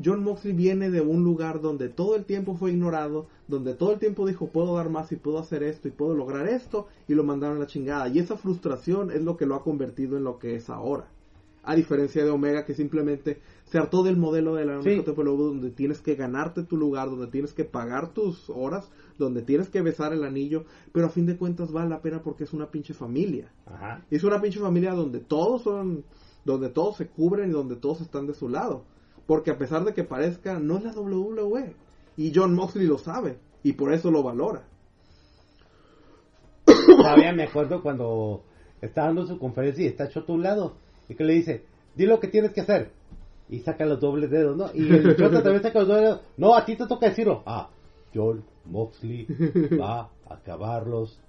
John 0.03 0.24
Moxley 0.24 0.53
viene 0.53 0.90
de 0.92 1.01
un 1.01 1.24
lugar 1.26 1.59
donde 1.59 1.90
todo 1.90 2.16
el 2.16 2.24
tiempo 2.24 2.56
fue 2.56 2.72
ignorado, 2.72 3.27
donde 3.50 3.74
todo 3.74 3.92
el 3.92 4.00
tiempo 4.00 4.26
dijo 4.26 4.48
puedo 4.48 4.76
dar 4.76 4.90
más 4.90 5.11
y 5.11 5.18
puedo 5.18 5.40
hacer 5.40 5.61
esto 5.64 5.88
y 5.90 5.92
puedo 5.92 6.16
lograr 6.16 6.48
esto 6.48 6.88
y 7.08 7.16
lo 7.16 7.24
mandaron 7.26 7.58
a 7.58 7.61
la 7.61 7.68
chingada. 7.68 8.08
Y 8.08 8.19
esa 8.19 8.38
frustración 8.38 9.11
es 9.11 9.22
lo 9.24 9.35
que 9.35 9.45
lo 9.45 9.56
ha 9.56 9.64
convertido 9.64 10.16
en 10.18 10.24
lo 10.24 10.40
que 10.40 10.56
es 10.56 10.69
ahora. 10.69 11.08
A 11.64 11.76
diferencia 11.76 12.24
de 12.24 12.30
Omega 12.30 12.66
que 12.66 12.74
simplemente 12.76 13.42
se 13.69 13.77
hartó 13.77 14.03
del 14.03 14.17
modelo 14.17 14.56
de 14.56 14.65
la 14.65 14.81
Sí. 14.81 15.01
Donde 15.06 15.69
tienes 15.72 16.01
que 16.01 16.15
ganarte 16.15 16.64
tu 16.64 16.75
lugar, 16.75 17.09
donde 17.09 17.27
tienes 17.27 17.53
que 17.53 17.65
pagar 17.65 18.14
tus 18.14 18.49
horas, 18.49 18.89
donde 19.17 19.43
tienes 19.43 19.69
que 19.69 19.81
besar 19.81 20.11
el 20.11 20.23
anillo, 20.23 20.65
pero 20.91 21.07
a 21.07 21.09
fin 21.09 21.25
de 21.25 21.38
cuentas 21.38 21.72
vale 21.72 21.89
la 21.89 22.01
pena 22.01 22.22
porque 22.23 22.45
es 22.45 22.53
una 22.53 22.72
pinche 22.72 22.93
familia. 22.93 23.51
Ajá. 23.67 24.03
Es 24.09 24.23
una 24.23 24.41
pinche 24.41 24.59
familia 24.59 24.93
donde 24.93 25.19
todos 25.19 25.61
son, 25.61 26.03
donde 26.45 26.69
todos 26.69 26.98
se 26.98 27.07
cubren 27.07 27.49
y 27.49 27.53
donde 27.53 27.75
todos 27.75 28.01
están 28.01 28.25
de 28.25 28.33
su 28.33 28.49
lado. 28.49 28.85
Porque 29.27 29.51
a 29.51 29.57
pesar 29.59 29.83
de 29.85 29.93
que 29.93 30.03
parezca, 30.03 30.59
no 30.59 30.77
es 30.77 30.83
la 30.83 30.91
WWE. 30.91 31.75
Y 32.17 32.31
John 32.33 32.56
Moxley 32.56 32.88
lo 32.88 32.98
sabe. 32.98 33.38
Y 33.61 33.73
por 33.73 33.93
eso 33.93 34.09
lo 34.09 34.23
valora. 34.23 34.67
Todavía 36.65 37.33
me 37.33 37.43
acuerdo 37.43 37.83
cuando 37.83 38.43
está 38.81 39.03
dando 39.03 39.27
su 39.27 39.38
conferencia 39.38 39.83
y 39.83 39.88
está 39.88 40.09
Choto 40.09 40.33
a 40.33 40.35
un 40.35 40.43
lado. 40.43 40.77
Y 41.07 41.15
que 41.15 41.23
le 41.23 41.33
dice, 41.33 41.65
di 41.95 42.07
lo 42.07 42.19
que 42.19 42.27
tienes 42.27 42.51
que 42.51 42.61
hacer. 42.61 42.99
Y 43.50 43.60
saca 43.60 43.86
los 43.86 44.00
dobles 44.00 44.30
dedos, 44.30 44.56
¿no? 44.56 44.69
Y 44.74 44.88
el 44.90 45.16
Choto 45.16 45.42
también 45.44 45.64
saca 45.64 45.80
los 45.80 45.88
dobles 45.88 46.03
dedos. 46.03 46.22
No, 46.38 46.56
a 46.56 46.66
ti 46.66 46.76
te 46.76 46.86
toca 46.86 47.10
decirlo. 47.10 47.44
Ah, 47.45 47.69
John 48.14 48.44
Moxley 48.66 49.28
va 49.80 50.02
a 50.02 50.34
acabarlos 50.34 51.19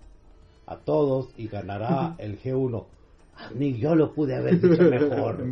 a 0.67 0.77
todos 0.77 1.29
y 1.37 1.49
ganará 1.49 2.15
el 2.19 2.41
G1. 2.41 2.85
A 3.37 3.51
mí 3.55 3.79
yo 3.79 3.95
lo 3.95 4.13
pude 4.13 4.37
haber 4.37 4.61
dicho 4.61 4.83
mejor. 4.83 5.45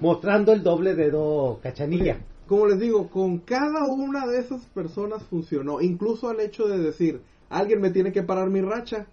Mostrando 0.00 0.52
el 0.52 0.62
doble 0.62 0.94
dedo 0.94 1.58
cachanilla. 1.62 2.20
Como 2.46 2.66
les 2.66 2.78
digo, 2.80 3.08
con 3.08 3.38
cada 3.38 3.86
una 3.86 4.26
de 4.26 4.40
esas 4.40 4.64
personas 4.66 5.22
funcionó. 5.24 5.80
Incluso 5.80 6.28
al 6.28 6.40
hecho 6.40 6.68
de 6.68 6.78
decir, 6.78 7.22
alguien 7.48 7.80
me 7.80 7.90
tiene 7.90 8.12
que 8.12 8.22
parar 8.22 8.50
mi 8.50 8.60
racha. 8.60 9.06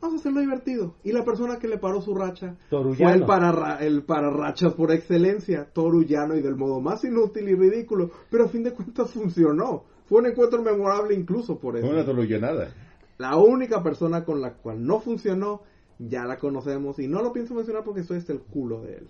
Vamos 0.00 0.18
a 0.18 0.20
hacerlo 0.20 0.40
divertido. 0.40 0.94
Y 1.04 1.12
la 1.12 1.24
persona 1.24 1.58
que 1.58 1.68
le 1.68 1.78
paró 1.78 2.00
su 2.00 2.14
racha 2.14 2.56
Torullano. 2.70 2.96
fue 2.96 3.12
el 3.18 3.24
para, 3.24 3.78
el 3.84 4.02
para 4.02 4.30
rachas 4.30 4.74
por 4.74 4.92
excelencia, 4.92 5.68
Torullano, 5.72 6.36
y 6.36 6.42
del 6.42 6.56
modo 6.56 6.80
más 6.80 7.04
inútil 7.04 7.48
y 7.48 7.54
ridículo. 7.54 8.10
Pero 8.30 8.44
a 8.44 8.48
fin 8.48 8.62
de 8.62 8.72
cuentas 8.72 9.10
funcionó. 9.10 9.84
Fue 10.06 10.20
un 10.20 10.26
encuentro 10.26 10.62
memorable 10.62 11.14
incluso 11.14 11.58
por 11.58 11.76
eso. 11.76 11.86
Fue 11.86 11.94
una 11.94 12.04
tolullanada. 12.04 12.72
La 13.18 13.36
única 13.36 13.82
persona 13.82 14.24
con 14.24 14.40
la 14.40 14.54
cual 14.54 14.84
no 14.84 15.00
funcionó, 15.00 15.62
ya 15.98 16.24
la 16.24 16.38
conocemos 16.38 16.98
y 16.98 17.08
no 17.08 17.22
lo 17.22 17.32
pienso 17.32 17.54
mencionar 17.54 17.82
porque 17.82 18.00
estoy 18.02 18.18
hasta 18.18 18.32
el 18.32 18.40
culo 18.40 18.82
de 18.82 18.98
él. 18.98 19.08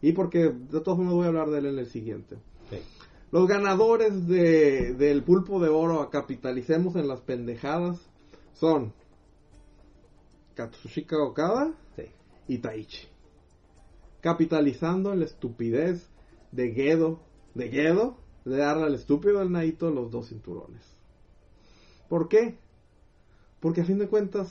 Y 0.00 0.12
porque 0.12 0.50
de 0.50 0.80
todos 0.80 0.98
modos 0.98 1.14
voy 1.14 1.24
a 1.24 1.28
hablar 1.28 1.50
de 1.50 1.58
él 1.58 1.66
en 1.66 1.78
el 1.78 1.86
siguiente. 1.86 2.36
Sí. 2.70 2.78
Los 3.32 3.48
ganadores 3.48 4.26
de, 4.28 4.94
del 4.94 5.24
pulpo 5.24 5.60
de 5.60 5.68
oro 5.68 6.00
a 6.00 6.10
capitalicemos 6.10 6.94
en 6.94 7.08
las 7.08 7.20
pendejadas 7.20 7.98
son 8.52 8.92
Katsushika 10.56 11.16
Okada 11.22 11.74
Sí. 11.94 12.04
y 12.48 12.58
Taichi. 12.58 13.06
Capitalizando 14.20 15.12
en 15.12 15.20
la 15.20 15.26
estupidez 15.26 16.08
de 16.50 16.72
Gedo, 16.72 17.20
de 17.54 17.68
Gedo, 17.68 18.16
de 18.44 18.56
darle 18.56 18.84
al 18.84 18.94
estúpido 18.94 19.38
del 19.38 19.52
Naito 19.52 19.90
los 19.90 20.10
dos 20.10 20.28
cinturones. 20.28 20.82
¿Por 22.08 22.28
qué? 22.28 22.58
Porque 23.60 23.82
a 23.82 23.84
fin 23.84 23.98
de 23.98 24.08
cuentas, 24.08 24.48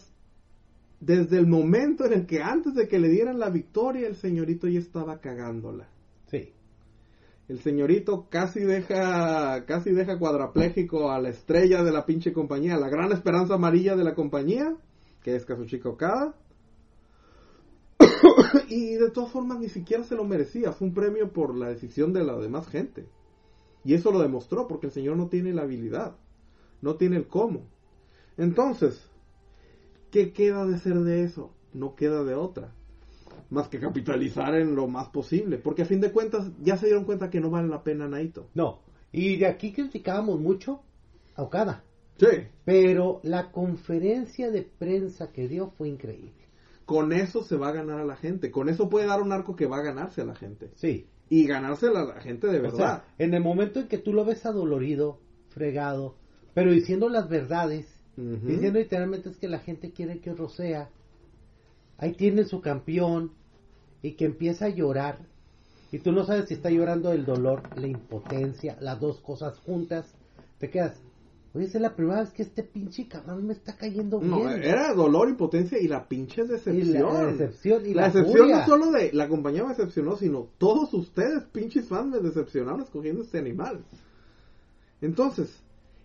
desde 1.00 1.38
el 1.38 1.48
momento 1.48 2.06
en 2.06 2.14
el 2.14 2.25
que 2.25 2.42
antes 2.42 2.74
de 2.75 2.88
que 2.88 3.00
le 3.00 3.09
dieran 3.09 3.40
la 3.40 3.50
victoria, 3.50 4.08
el 4.08 4.16
señorito 4.16 4.67
ya 4.67 4.80
estaba 4.80 5.19
cagándola. 5.19 5.88
Sí. 6.27 6.53
El 7.48 7.59
señorito 7.59 8.27
casi 8.30 8.59
deja, 8.61 9.66
casi 9.66 9.92
deja 9.92 10.17
cuadrapléjico 10.19 11.11
a 11.11 11.19
la 11.19 11.30
estrella 11.30 11.84
de 11.84 11.92
la 11.92 12.06
pinche 12.06 12.34
compañía, 12.34 12.77
la 12.77 12.90
gran 12.90 13.11
esperanza 13.11 13.56
amarilla 13.56 13.95
de 13.95 14.03
la 14.03 14.16
compañía, 14.16 14.75
que 15.25 15.35
es 15.35 15.43
Kazuchika 15.43 15.89
Okada. 15.89 16.35
y 18.69 18.93
de 18.93 19.09
todas 19.09 19.31
formas 19.31 19.57
ni 19.59 19.69
siquiera 19.69 20.03
se 20.03 20.13
lo 20.13 20.23
merecía, 20.23 20.71
fue 20.71 20.87
un 20.87 20.93
premio 20.93 21.33
por 21.33 21.57
la 21.57 21.69
decisión 21.69 22.13
de 22.13 22.23
la 22.23 22.37
demás 22.37 22.67
gente. 22.67 23.07
Y 23.83 23.95
eso 23.95 24.11
lo 24.11 24.19
demostró 24.19 24.67
porque 24.67 24.85
el 24.85 24.93
señor 24.93 25.17
no 25.17 25.27
tiene 25.27 25.51
la 25.51 25.63
habilidad, 25.63 26.15
no 26.83 26.97
tiene 26.97 27.17
el 27.17 27.27
cómo. 27.27 27.65
Entonces, 28.37 29.03
¿qué 30.11 30.31
queda 30.31 30.63
de 30.67 30.77
ser 30.77 30.99
de 30.99 31.23
eso? 31.23 31.55
No 31.73 31.95
queda 31.95 32.23
de 32.23 32.35
otra 32.35 32.71
más 33.49 33.67
que 33.67 33.79
capitalizar 33.79 34.53
en 34.55 34.75
lo 34.75 34.87
más 34.87 35.09
posible, 35.09 35.57
porque 35.57 35.83
a 35.83 35.85
fin 35.85 36.01
de 36.01 36.11
cuentas 36.11 36.51
ya 36.61 36.77
se 36.77 36.85
dieron 36.85 37.05
cuenta 37.05 37.31
que 37.31 37.39
no 37.39 37.49
vale 37.49 37.67
la 37.67 37.83
pena 37.83 38.07
Naito. 38.07 38.47
No. 38.53 38.81
Y 39.11 39.37
de 39.37 39.47
aquí 39.47 39.71
criticábamos 39.71 40.39
mucho 40.39 40.81
a 41.35 41.41
Okada. 41.41 41.83
Sí. 42.17 42.47
Pero 42.63 43.19
la 43.23 43.51
conferencia 43.51 44.49
de 44.51 44.63
prensa 44.63 45.31
que 45.31 45.47
dio 45.47 45.71
fue 45.71 45.89
increíble. 45.89 46.45
Con 46.85 47.13
eso 47.13 47.43
se 47.43 47.57
va 47.57 47.69
a 47.69 47.73
ganar 47.73 47.99
a 47.99 48.05
la 48.05 48.15
gente. 48.15 48.51
Con 48.51 48.69
eso 48.69 48.89
puede 48.89 49.07
dar 49.07 49.21
un 49.21 49.31
arco 49.31 49.55
que 49.55 49.65
va 49.65 49.77
a 49.77 49.83
ganarse 49.83 50.21
a 50.21 50.25
la 50.25 50.35
gente. 50.35 50.71
Sí. 50.75 51.07
Y 51.29 51.47
ganársela 51.47 52.01
a 52.01 52.05
la 52.05 52.21
gente 52.21 52.47
de 52.47 52.59
O 52.59 52.61
verdad. 52.61 52.77
sea, 52.77 53.05
en 53.17 53.33
el 53.33 53.41
momento 53.41 53.79
en 53.79 53.87
que 53.87 53.97
tú 53.97 54.13
lo 54.13 54.23
ves 54.23 54.45
adolorido, 54.45 55.19
fregado, 55.49 56.15
pero 56.53 56.71
diciendo 56.71 57.09
las 57.09 57.27
verdades, 57.27 57.87
diciendo 58.15 58.79
literalmente 58.79 59.29
es 59.29 59.37
que 59.37 59.47
la 59.47 59.59
gente 59.59 59.91
quiere 59.91 60.19
que 60.19 60.33
Rosea, 60.33 60.89
ahí 61.97 62.13
tiene 62.13 62.45
su 62.45 62.61
campeón, 62.61 63.31
y 64.05 64.11
que 64.11 64.25
empieza 64.25 64.65
a 64.65 64.69
llorar, 64.69 65.17
y 65.91 65.97
tú 65.97 66.11
no 66.11 66.25
sabes 66.25 66.47
si 66.47 66.53
está 66.53 66.69
llorando 66.69 67.11
el 67.11 67.25
dolor, 67.25 67.63
la 67.75 67.87
impotencia, 67.87 68.77
las 68.79 68.99
dos 68.99 69.19
cosas 69.21 69.57
juntas, 69.59 70.13
te 70.59 70.69
quedas, 70.69 71.01
oye, 71.56 71.66
esa 71.66 71.77
es 71.77 71.82
la 71.82 71.95
primera 71.95 72.22
vez 72.22 72.32
que 72.32 72.43
este 72.43 72.64
pinche 72.64 73.08
cabrón 73.08 73.48
me 73.48 73.53
está 73.53 73.75
cayendo 73.77 74.19
No, 74.22 74.40
bien. 74.40 74.64
era 74.64 74.93
dolor, 74.93 75.30
impotencia 75.30 75.80
y 75.80 75.88
la 75.88 76.08
pinche 76.08 76.43
y 76.43 76.48
decepción. 76.48 77.14
la, 77.14 77.25
decepción 77.27 77.85
y 77.85 77.93
la 77.93 78.01
la, 78.01 78.08
decepción 78.09 78.38
furia. 78.38 78.58
no 78.59 78.66
solo 78.66 78.92
de 78.92 79.14
la 79.14 79.27
compañía 79.27 79.64
me 79.64 79.69
decepcionó, 79.69 80.17
sino 80.17 80.50
todos 80.58 80.93
ustedes, 80.93 81.43
pinches 81.51 81.88
fans, 81.88 82.11
me 82.11 82.19
decepcionaron 82.19 82.82
escogiendo 82.82 83.22
este 83.22 83.40
animal. 83.40 83.85
Entonces, 85.01 85.50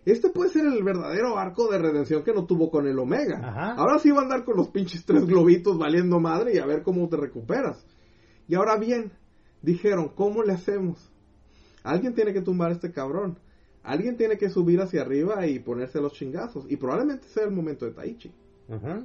este 0.05 0.29
puede 0.29 0.51
ser 0.51 0.65
el 0.65 0.83
verdadero 0.83 1.37
arco 1.37 1.71
de 1.71 1.77
redención 1.77 2.23
que 2.23 2.33
no 2.33 2.45
tuvo 2.45 2.71
con 2.71 2.87
el 2.87 2.97
Omega. 2.97 3.39
Ajá. 3.43 3.73
Ahora 3.73 3.99
sí 3.99 4.09
va 4.09 4.21
a 4.21 4.23
andar 4.23 4.45
con 4.45 4.57
los 4.57 4.69
pinches 4.69 5.05
tres 5.05 5.25
globitos 5.25 5.77
valiendo 5.77 6.19
madre 6.19 6.55
y 6.55 6.57
a 6.57 6.65
ver 6.65 6.81
cómo 6.81 7.07
te 7.07 7.17
recuperas. 7.17 7.85
Y 8.47 8.55
ahora 8.55 8.77
bien, 8.77 9.11
dijeron, 9.61 10.09
¿cómo 10.15 10.43
le 10.43 10.53
hacemos? 10.53 10.97
Alguien 11.83 12.13
tiene 12.13 12.33
que 12.33 12.41
tumbar 12.41 12.71
a 12.71 12.73
este 12.75 12.91
cabrón. 12.91 13.37
Alguien 13.83 14.15
tiene 14.17 14.37
que 14.37 14.49
subir 14.49 14.79
hacia 14.81 15.01
arriba 15.01 15.47
y 15.47 15.59
ponerse 15.59 15.99
los 15.99 16.13
chingazos. 16.13 16.65
Y 16.69 16.77
probablemente 16.77 17.27
sea 17.27 17.45
el 17.45 17.51
momento 17.51 17.85
de 17.85 17.91
Taichi. 17.91 18.31
Ajá. 18.69 19.03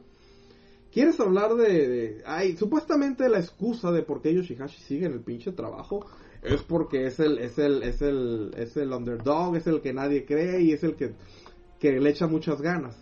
¿Quieres 0.93 1.19
hablar 1.21 1.55
de, 1.55 1.89
de- 1.89 2.23
Ay, 2.25 2.57
supuestamente 2.57 3.29
la 3.29 3.39
excusa 3.39 3.91
de 3.93 4.03
por 4.03 4.23
qué 4.23 4.33
Yoshihashi 4.35 4.81
sigue 4.83 5.07
en 5.07 5.13
el 5.13 5.21
pinche 5.21 5.53
trabajo 5.53 6.07
es 6.43 6.63
porque 6.63 7.07
es 7.07 7.19
el, 7.21 7.39
es 7.39 7.59
el, 7.59 7.83
es 7.83 8.01
el, 8.03 8.53
es 8.57 8.77
el 8.77 8.93
underdog, 8.93 9.57
es 9.57 9.67
el 9.67 9.81
que 9.81 9.93
nadie 9.93 10.25
cree 10.25 10.63
y 10.63 10.73
es 10.73 10.83
el 10.85 10.95
que, 10.95 11.13
que 11.81 11.99
le 12.01 12.11
echa 12.11 12.27
muchas 12.27 12.61
ganas. 12.63 12.97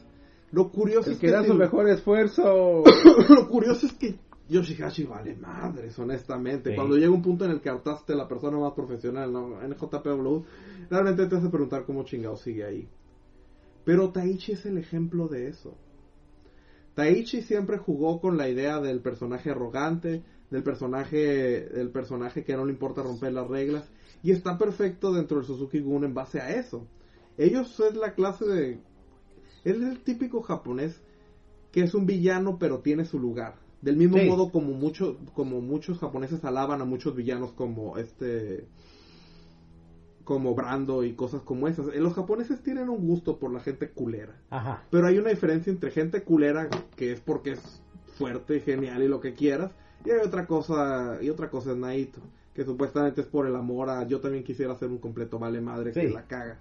Lo 0.51 0.71
curioso 0.71 1.09
El 1.11 1.15
es 1.15 1.21
que 1.21 1.27
que 1.27 1.33
da 1.33 1.45
su 1.45 1.55
mejor 1.55 1.89
esfuerzo. 1.89 2.85
lo 3.29 3.49
curioso 3.49 3.87
es 3.87 3.93
que 3.95 4.15
Yoshihashi 4.49 5.05
vale 5.05 5.35
madres, 5.37 5.99
honestamente. 5.99 6.71
Sí. 6.71 6.77
Cuando 6.77 6.97
llega 6.97 7.11
un 7.11 7.23
punto 7.23 7.45
en 7.45 7.53
el 7.53 7.61
que 7.61 7.71
hartaste 7.71 8.15
la 8.15 8.29
persona 8.29 8.59
más 8.59 8.73
profesional, 8.73 9.33
¿no? 9.33 9.63
en 9.63 9.73
JPW, 9.73 10.45
realmente 10.91 11.27
te 11.27 11.37
hace 11.37 11.49
preguntar 11.49 11.85
cómo 11.85 12.05
chingado 12.05 12.37
sigue 12.37 12.65
ahí. 12.65 12.89
Pero 13.85 14.11
Taichi 14.11 14.53
es 14.53 14.67
el 14.67 14.79
ejemplo 14.79 15.29
de 15.29 15.49
eso. 15.49 15.77
Taichi 16.95 17.43
siempre 17.43 17.79
jugó 17.79 18.21
con 18.21 18.37
la 18.37 18.49
idea 18.49 18.81
del 18.81 19.01
personaje 19.01 19.51
arrogante, 19.51 20.23
del 20.51 20.63
personaje, 20.63 21.67
del 21.69 21.91
personaje 21.91 22.45
que 22.45 22.57
no 22.57 22.65
le 22.65 22.73
importa 22.73 23.03
romper 23.03 23.33
las 23.33 23.49
reglas, 23.49 23.91
y 24.23 24.31
está 24.31 24.57
perfecto 24.57 25.13
dentro 25.13 25.39
del 25.39 25.47
Suzuki 25.47 25.81
Gun 25.81 26.05
en 26.05 26.15
base 26.15 26.41
a 26.41 26.55
eso. 26.55 26.87
Ellos 27.37 27.79
es 27.81 27.97
la 27.97 28.15
clase 28.15 28.45
de... 28.45 28.81
Es 29.65 29.77
el 29.77 30.01
típico 30.01 30.43
japonés 30.43 31.01
que 31.73 31.83
es 31.83 31.95
un 31.95 32.07
villano 32.07 32.59
pero 32.59 32.79
tiene 32.79 33.05
su 33.05 33.19
lugar. 33.19 33.64
Del 33.85 33.97
mismo 33.99 34.17
Sí. 34.17 34.27
modo 34.29 34.51
como 34.51 34.73
muchos 34.73 35.17
como 35.35 35.61
muchos 35.61 35.99
japoneses 35.99 36.43
alaban 36.45 36.81
a 36.81 36.87
muchos 36.87 37.15
villanos 37.15 37.53
como 37.53 37.99
este 37.99 38.67
como 40.25 40.55
Brando 40.55 41.05
y 41.05 41.13
cosas 41.13 41.43
como 41.43 41.69
esas. 41.69 41.89
Eh, 41.89 42.01
Los 42.01 42.15
japoneses 42.15 42.63
tienen 42.63 42.89
un 42.89 43.07
gusto 43.07 43.39
por 43.39 43.53
la 43.53 43.61
gente 43.61 43.91
culera. 43.91 44.35
Ajá. 44.49 44.83
Pero 44.91 45.07
hay 45.07 45.19
una 45.19 45.29
diferencia 45.29 45.71
entre 45.71 45.91
gente 45.91 46.23
culera 46.23 46.71
que 46.97 47.13
es 47.13 47.21
porque 47.21 47.53
es 47.53 47.83
fuerte, 48.17 48.61
genial 48.61 49.03
y 49.03 49.09
lo 49.09 49.21
que 49.21 49.35
quieras, 49.35 49.73
y 50.05 50.11
hay 50.11 50.21
otra 50.25 50.47
cosa, 50.47 51.19
y 51.21 51.29
otra 51.29 51.51
cosa 51.51 51.73
es 51.73 51.77
Naito, 51.77 52.21
que 52.55 52.65
supuestamente 52.65 53.21
es 53.21 53.27
por 53.27 53.47
el 53.47 53.55
amor 53.57 53.91
a 53.91 54.07
yo 54.07 54.21
también 54.21 54.45
quisiera 54.45 54.75
ser 54.77 54.89
un 54.89 54.99
completo 54.99 55.39
vale 55.39 55.61
madre 55.61 55.93
que 55.93 56.09
la 56.09 56.27
caga. 56.27 56.59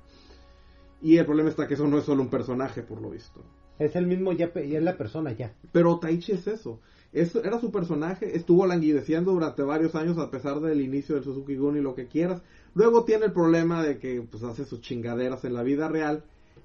Y 1.02 1.18
el 1.18 1.26
problema 1.26 1.50
está 1.50 1.68
que 1.68 1.76
eso 1.76 1.88
no 1.88 1.98
es 2.00 2.04
solo 2.04 2.22
un 2.22 2.30
personaje 2.30 2.82
por 2.82 3.02
lo 3.02 3.12
visto. 3.12 3.42
Es 3.80 3.96
el 3.96 4.08
mismo, 4.08 4.34
ya, 4.34 4.54
ya 4.54 4.78
es 4.78 4.84
la 4.84 4.98
persona, 4.98 5.32
ya. 5.32 5.54
Pero 5.72 6.00
Taichi 6.00 6.34
es 6.34 6.48
eso. 6.48 6.80
Es- 7.14 7.36
era 7.36 7.60
su 7.60 7.72
personaje, 7.72 8.36
estuvo 8.36 8.66
languideciendo 8.66 9.32
durante 9.32 9.62
varios 9.62 9.94
años 9.96 10.18
a 10.18 10.32
pesar 10.32 10.60
del 10.62 10.82
inicio 10.82 11.16
del 11.16 11.24
Suzuki 11.24 11.56
Gun 11.56 11.78
y 11.78 11.82
lo 11.82 11.94
que 11.96 12.08
quieras. 12.08 12.42
Luego 12.74 13.04
tiene 13.06 13.26
el 13.26 13.32
problema 13.34 13.84
de 13.84 14.00
que 14.00 14.22
pues 14.30 14.44
hace 14.44 14.66
sus 14.66 14.82
chingaderas 14.82 15.46
en 15.46 15.54
la 15.54 15.62
vida 15.64 15.88
real 15.88 16.24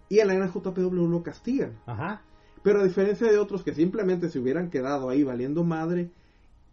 y 0.08 0.20
en 0.20 0.28
la 0.28 0.34
NJPW 0.34 1.06
lo 1.06 1.22
castigan. 1.22 1.78
Ajá. 1.86 2.22
Pero 2.62 2.80
a 2.80 2.84
diferencia 2.84 3.30
de 3.30 3.38
otros 3.38 3.62
que 3.62 3.74
simplemente 3.74 4.30
se 4.30 4.38
hubieran 4.38 4.70
quedado 4.70 5.10
ahí 5.10 5.22
valiendo 5.22 5.64
madre, 5.64 6.10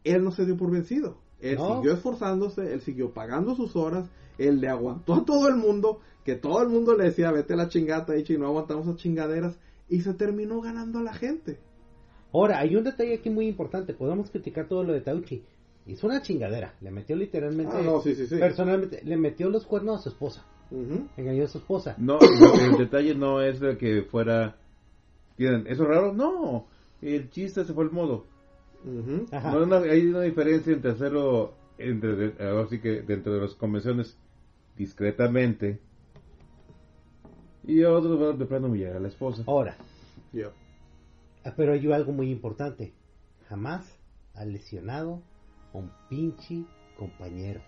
él 0.05 0.23
no 0.23 0.31
se 0.31 0.45
dio 0.45 0.55
por 0.55 0.71
vencido. 0.71 1.17
Él 1.41 1.57
No. 1.57 1.75
siguió 1.75 1.93
esforzándose, 1.93 2.73
él 2.73 2.79
siguió 2.81 3.11
pagando 3.11 3.55
sus 3.55 3.75
horas, 3.75 4.09
él 4.37 4.61
le 4.61 4.69
aguantó 4.69 5.13
a 5.15 5.25
todo 5.25 5.49
el 5.49 5.57
mundo, 5.57 5.99
que 6.23 6.35
todo 6.35 6.61
el 6.63 6.69
mundo 6.69 6.95
le 6.95 7.03
decía, 7.05 7.31
vete 7.31 7.53
a 7.53 7.57
la 7.57 7.67
chingata, 7.67 8.17
y 8.17 8.23
no 8.37 8.47
aguantamos 8.47 8.87
a 8.87 8.95
chingaderas, 8.95 9.59
y 9.89 10.01
se 10.01 10.13
terminó 10.13 10.61
ganando 10.61 10.99
a 10.99 11.03
la 11.03 11.13
gente. 11.13 11.59
Ahora, 12.35 12.59
hay 12.59 12.75
un 12.75 12.83
detalle 12.83 13.13
aquí 13.13 13.29
muy 13.29 13.47
importante. 13.47 13.93
Podemos 13.93 14.29
criticar 14.29 14.67
todo 14.67 14.83
lo 14.83 14.91
de 14.91 14.99
Tauchi. 14.99 15.41
Hizo 15.87 16.07
una 16.07 16.21
chingadera. 16.21 16.73
Le 16.81 16.91
metió 16.91 17.15
literalmente. 17.15 17.71
Ah, 17.73 17.81
no, 17.81 18.01
sí, 18.01 18.13
sí, 18.13 18.27
sí. 18.27 18.35
Personalmente, 18.35 19.01
le 19.05 19.15
metió 19.15 19.49
los 19.49 19.65
cuernos 19.65 20.01
a 20.01 20.03
su 20.03 20.09
esposa. 20.09 20.45
Ujú. 20.69 21.07
Engañó 21.15 21.45
a 21.45 21.47
su 21.47 21.59
esposa. 21.59 21.95
No, 21.97 22.19
no, 22.39 22.53
el 22.59 22.77
detalle 22.77 23.15
no 23.15 23.41
es 23.41 23.61
de 23.61 23.77
que 23.77 24.01
fuera. 24.01 24.57
¿eso 25.37 25.63
es 25.65 25.79
raro? 25.79 26.11
No. 26.13 26.67
El 27.01 27.29
chiste 27.29 27.63
se 27.63 27.73
fue 27.73 27.85
el 27.85 27.91
modo. 27.91 28.25
Ajá. 29.31 29.51
No, 29.51 29.65
no, 29.65 29.77
hay 29.77 30.05
una 30.05 30.21
diferencia 30.21 30.73
entre 30.73 30.91
hacerlo, 30.91 31.53
entre, 31.77 32.33
ahora 32.45 32.67
sí 32.67 32.79
que 32.79 33.01
dentro 33.01 33.33
de 33.33 33.41
las 33.41 33.53
convenciones, 33.53 34.17
discretamente, 34.77 35.79
y 37.63 37.81
otros 37.83 38.19
van 38.19 38.37
de 38.37 38.45
plano 38.45 38.67
humillar 38.67 38.97
a 38.97 38.99
la 38.99 39.07
esposa. 39.07 39.43
Ahora, 39.47 39.75
ah, 39.79 40.49
pero 41.53 41.73
hay 41.73 41.91
algo 41.91 42.11
muy 42.11 42.31
importante. 42.31 42.93
Jamás 43.47 43.85
ha 44.33 44.45
lesionado 44.45 45.21
a 45.73 45.77
un 45.77 45.91
pinche 46.09 46.63
compañero. 46.97 47.61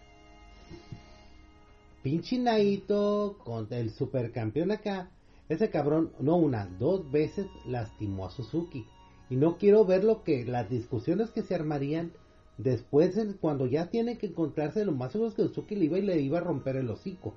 Pinche 2.02 2.40
Naito 2.40 3.38
con 3.44 3.68
el 3.72 3.92
supercampeón 3.92 4.72
acá. 4.72 5.10
Ese 5.50 5.70
cabrón, 5.70 6.12
no 6.20 6.36
una, 6.38 6.66
dos 6.80 7.10
veces 7.12 7.48
lastimó 7.66 8.26
a 8.26 8.32
Suzuki. 8.32 8.86
Y 9.30 9.36
no 9.36 9.58
quiero 9.58 9.86
ver 9.86 10.04
lo 10.04 10.24
que, 10.24 10.46
las 10.46 10.70
discusiones 10.70 11.32
que 11.32 11.42
se 11.42 11.56
armarían 11.56 12.12
después 12.58 13.18
cuando 13.40 13.68
ya 13.68 13.90
tiene 13.90 14.18
que 14.18 14.28
encontrarse 14.28 14.86
lo 14.86 14.94
más 14.94 15.12
seguro 15.12 15.34
que 15.34 15.44
Suzuki 15.44 15.76
le 15.76 15.86
iba 15.86 16.00
y 16.00 16.02
le 16.02 16.20
iba 16.22 16.40
a 16.40 16.42
romper 16.42 16.78
el 16.78 16.90
hocico. 16.90 17.34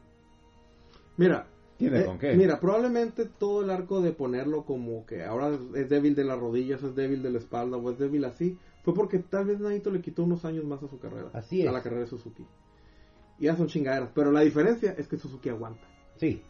Mira, 1.17 1.47
¿Tiene 1.81 2.01
eh, 2.01 2.05
con 2.05 2.19
qué? 2.19 2.35
mira, 2.35 2.61
probablemente 2.61 3.25
todo 3.25 3.63
el 3.63 3.71
arco 3.71 4.01
de 4.01 4.13
ponerlo 4.13 4.65
como 4.65 5.05
que 5.05 5.25
ahora 5.25 5.59
es 5.75 5.89
débil 5.89 6.15
de 6.15 6.25
las 6.25 6.39
rodillas, 6.39 6.83
es 6.83 6.95
débil 6.95 7.23
de 7.23 7.31
la 7.31 7.39
espalda 7.39 7.77
o 7.77 7.91
es 7.91 7.99
débil 7.99 8.25
así, 8.25 8.57
fue 8.85 8.95
porque 8.95 9.19
tal 9.19 9.47
vez 9.47 9.59
Naito 9.59 9.91
le 9.91 10.01
quitó 10.01 10.23
unos 10.25 10.45
años 10.45 10.65
más 10.65 10.83
a 10.83 10.89
su 10.89 10.99
carrera. 10.99 11.31
Así 11.33 11.63
A 11.63 11.67
es. 11.67 11.73
la 11.73 11.83
carrera 11.83 12.03
de 12.03 12.07
Suzuki. 12.09 12.47
Y 13.39 13.45
ya 13.47 13.57
son 13.57 13.67
chingaderas. 13.67 14.11
Pero 14.15 14.31
la 14.31 14.43
diferencia 14.43 14.95
es 14.97 15.09
que 15.09 15.17
Suzuki 15.17 15.49
aguanta. 15.49 15.87
Sí, 16.17 16.43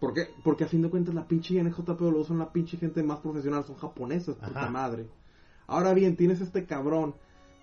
¿Por 0.00 0.14
qué? 0.14 0.28
Porque 0.42 0.64
a 0.64 0.66
fin 0.66 0.80
de 0.80 0.88
cuentas 0.88 1.14
la 1.14 1.28
pinche 1.28 1.62
NJPW 1.62 2.24
son 2.24 2.38
la 2.38 2.50
pinche 2.52 2.78
gente 2.78 3.02
más 3.02 3.20
profesional, 3.20 3.64
son 3.64 3.76
japoneses, 3.76 4.34
puta 4.34 4.70
madre. 4.70 5.06
Ahora 5.66 5.92
bien, 5.92 6.16
tienes 6.16 6.40
este 6.40 6.64
cabrón 6.64 7.14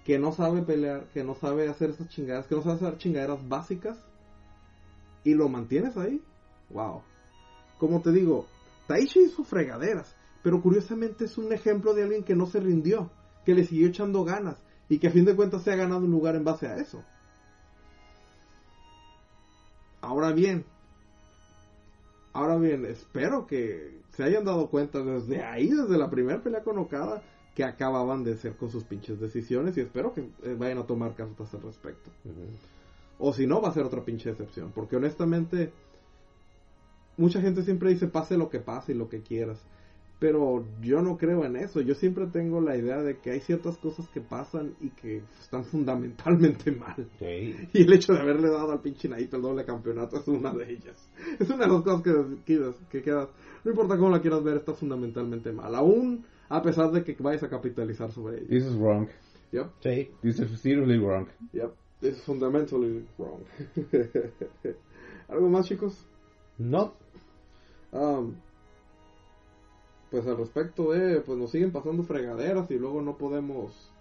que 0.05 0.19
no 0.19 0.31
sabe 0.31 0.61
pelear, 0.61 1.07
que 1.13 1.23
no 1.23 1.33
sabe 1.35 1.67
hacer 1.67 1.89
esas 1.89 2.07
chingaderas, 2.09 2.47
que 2.47 2.55
no 2.55 2.61
sabe 2.61 2.75
hacer 2.75 2.97
chingaderas 2.99 3.49
básicas 3.49 3.97
y 5.23 5.33
lo 5.33 5.49
mantienes 5.49 5.97
ahí. 5.97 6.21
Wow. 6.69 7.01
Como 7.79 8.01
te 8.01 8.11
digo, 8.11 8.45
Taichi 8.87 9.19
hizo 9.21 9.43
fregaderas, 9.43 10.15
pero 10.43 10.61
curiosamente 10.61 11.25
es 11.25 11.37
un 11.37 11.51
ejemplo 11.53 11.93
de 11.93 12.03
alguien 12.03 12.23
que 12.23 12.35
no 12.35 12.45
se 12.45 12.59
rindió, 12.59 13.09
que 13.45 13.53
le 13.53 13.65
siguió 13.65 13.87
echando 13.87 14.23
ganas 14.23 14.57
y 14.89 14.99
que 14.99 15.07
a 15.07 15.11
fin 15.11 15.25
de 15.25 15.35
cuentas 15.35 15.63
se 15.63 15.71
ha 15.71 15.75
ganado 15.75 16.01
un 16.01 16.11
lugar 16.11 16.35
en 16.35 16.43
base 16.43 16.67
a 16.67 16.77
eso. 16.77 17.03
Ahora 20.01 20.31
bien, 20.31 20.65
ahora 22.33 22.57
bien, 22.57 22.85
espero 22.85 23.45
que 23.45 24.01
se 24.15 24.23
hayan 24.23 24.45
dado 24.45 24.69
cuenta 24.69 25.03
desde 25.03 25.43
ahí, 25.43 25.69
desde 25.69 25.97
la 25.97 26.09
primera 26.09 26.41
pelea 26.41 26.63
con 26.63 26.77
Okada, 26.77 27.21
que 27.53 27.63
acababan 27.63 28.23
de 28.23 28.37
ser 28.37 28.55
con 28.55 28.69
sus 28.69 28.83
pinches 28.83 29.19
decisiones 29.19 29.75
y 29.77 29.81
espero 29.81 30.13
que 30.13 30.21
eh, 30.43 30.55
vayan 30.57 30.77
a 30.77 30.85
tomar 30.85 31.15
cartas 31.15 31.53
al 31.55 31.63
respecto. 31.63 32.11
O 33.17 33.33
si 33.33 33.47
no, 33.47 33.61
va 33.61 33.69
a 33.69 33.73
ser 33.73 33.83
otra 33.83 34.05
pinche 34.05 34.29
decepción. 34.29 34.71
Porque 34.73 34.95
honestamente, 34.95 35.73
mucha 37.17 37.41
gente 37.41 37.63
siempre 37.63 37.89
dice 37.91 38.07
pase 38.07 38.37
lo 38.37 38.49
que 38.49 38.59
pase 38.59 38.93
y 38.93 38.95
lo 38.95 39.09
que 39.09 39.21
quieras. 39.21 39.59
Pero 40.19 40.65
yo 40.81 41.03
no 41.03 41.15
creo 41.15 41.45
en 41.45 41.55
eso. 41.57 41.79
Yo 41.81 41.93
siempre 41.93 42.25
tengo 42.25 42.59
la 42.59 42.75
idea 42.75 43.03
de 43.03 43.17
que 43.19 43.29
hay 43.29 43.39
ciertas 43.39 43.77
cosas 43.77 44.07
que 44.09 44.19
pasan 44.19 44.73
y 44.81 44.89
que 44.89 45.21
están 45.39 45.63
fundamentalmente 45.65 46.71
mal. 46.71 47.07
Y 47.73 47.83
el 47.83 47.93
hecho 47.93 48.13
de 48.13 48.19
haberle 48.21 48.49
dado 48.49 48.71
al 48.71 48.81
pinche 48.81 49.07
Naito 49.07 49.35
el 49.35 49.43
doble 49.43 49.63
campeonato 49.63 50.17
es 50.17 50.27
una 50.27 50.51
de 50.53 50.71
ellas. 50.71 51.09
Es 51.39 51.47
una 51.49 51.65
de 51.67 51.71
las 51.71 51.83
cosas 51.83 52.01
que, 52.01 52.13
que, 52.45 52.71
que 52.89 53.01
quedas. 53.03 53.29
No 53.63 53.69
importa 53.71 53.95
cómo 53.95 54.09
la 54.09 54.19
quieras 54.19 54.43
ver, 54.43 54.57
está 54.57 54.73
fundamentalmente 54.73 55.51
mal. 55.51 55.75
Aún 55.75 56.25
a 56.49 56.61
pesar 56.63 56.91
de 56.91 57.03
que 57.03 57.15
vayas 57.21 57.43
a 57.43 57.49
capitalizar 57.49 58.11
sobre 58.11 58.37
ella. 58.39 58.47
This 58.49 58.65
is 58.65 58.75
wrong. 58.75 59.07
Yep, 59.51 59.67
Sí. 59.81 60.09
This 60.23 60.39
is 60.39 60.59
seriously 60.61 60.97
wrong. 60.97 61.27
yep. 61.53 61.73
It's 62.01 62.21
fundamentally 62.23 63.05
wrong. 63.17 63.43
¿Algo 65.29 65.49
más, 65.49 65.67
chicos? 65.67 66.05
No. 66.57 66.93
Um, 67.91 68.35
pues 70.09 70.25
al 70.27 70.37
respecto 70.37 70.91
de, 70.91 71.21
pues 71.21 71.37
nos 71.37 71.51
siguen 71.51 71.71
pasando 71.71 72.03
fregaderas 72.03 72.69
y 72.71 72.77
luego 72.77 73.01
no 73.01 73.17
podemos, 73.17 73.91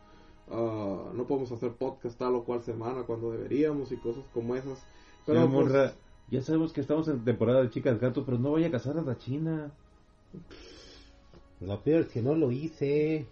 ah, 0.51 1.11
no 1.13 1.27
podemos 1.27 1.51
hacer 1.53 1.73
podcast 1.73 2.19
tal 2.19 2.37
o 2.37 2.45
cual 2.45 2.63
semana 2.63 3.03
cuando 3.03 3.33
deberíamos 3.33 3.91
y 3.93 3.97
cosas 3.97 4.25
como 4.33 4.55
esas. 4.55 4.85
Pero 5.27 5.51
pues, 5.51 5.95
ya 6.31 6.43
sabemos 6.43 6.73
que 6.73 6.81
estamos 6.81 7.09
en 7.09 7.25
temporada 7.25 7.63
de 7.63 7.71
chicas 7.71 7.99
gato, 8.01 8.25
pero 8.25 8.39
no 8.39 8.53
vaya 8.53 8.69
a 8.69 8.71
casar 8.71 8.99
a 8.99 9.03
la 9.03 9.19
china. 9.19 9.73
Lo 11.61 11.83
peor 11.83 12.03
es 12.03 12.09
que 12.09 12.23
no 12.23 12.35
lo 12.35 12.53
hice. 12.53 13.27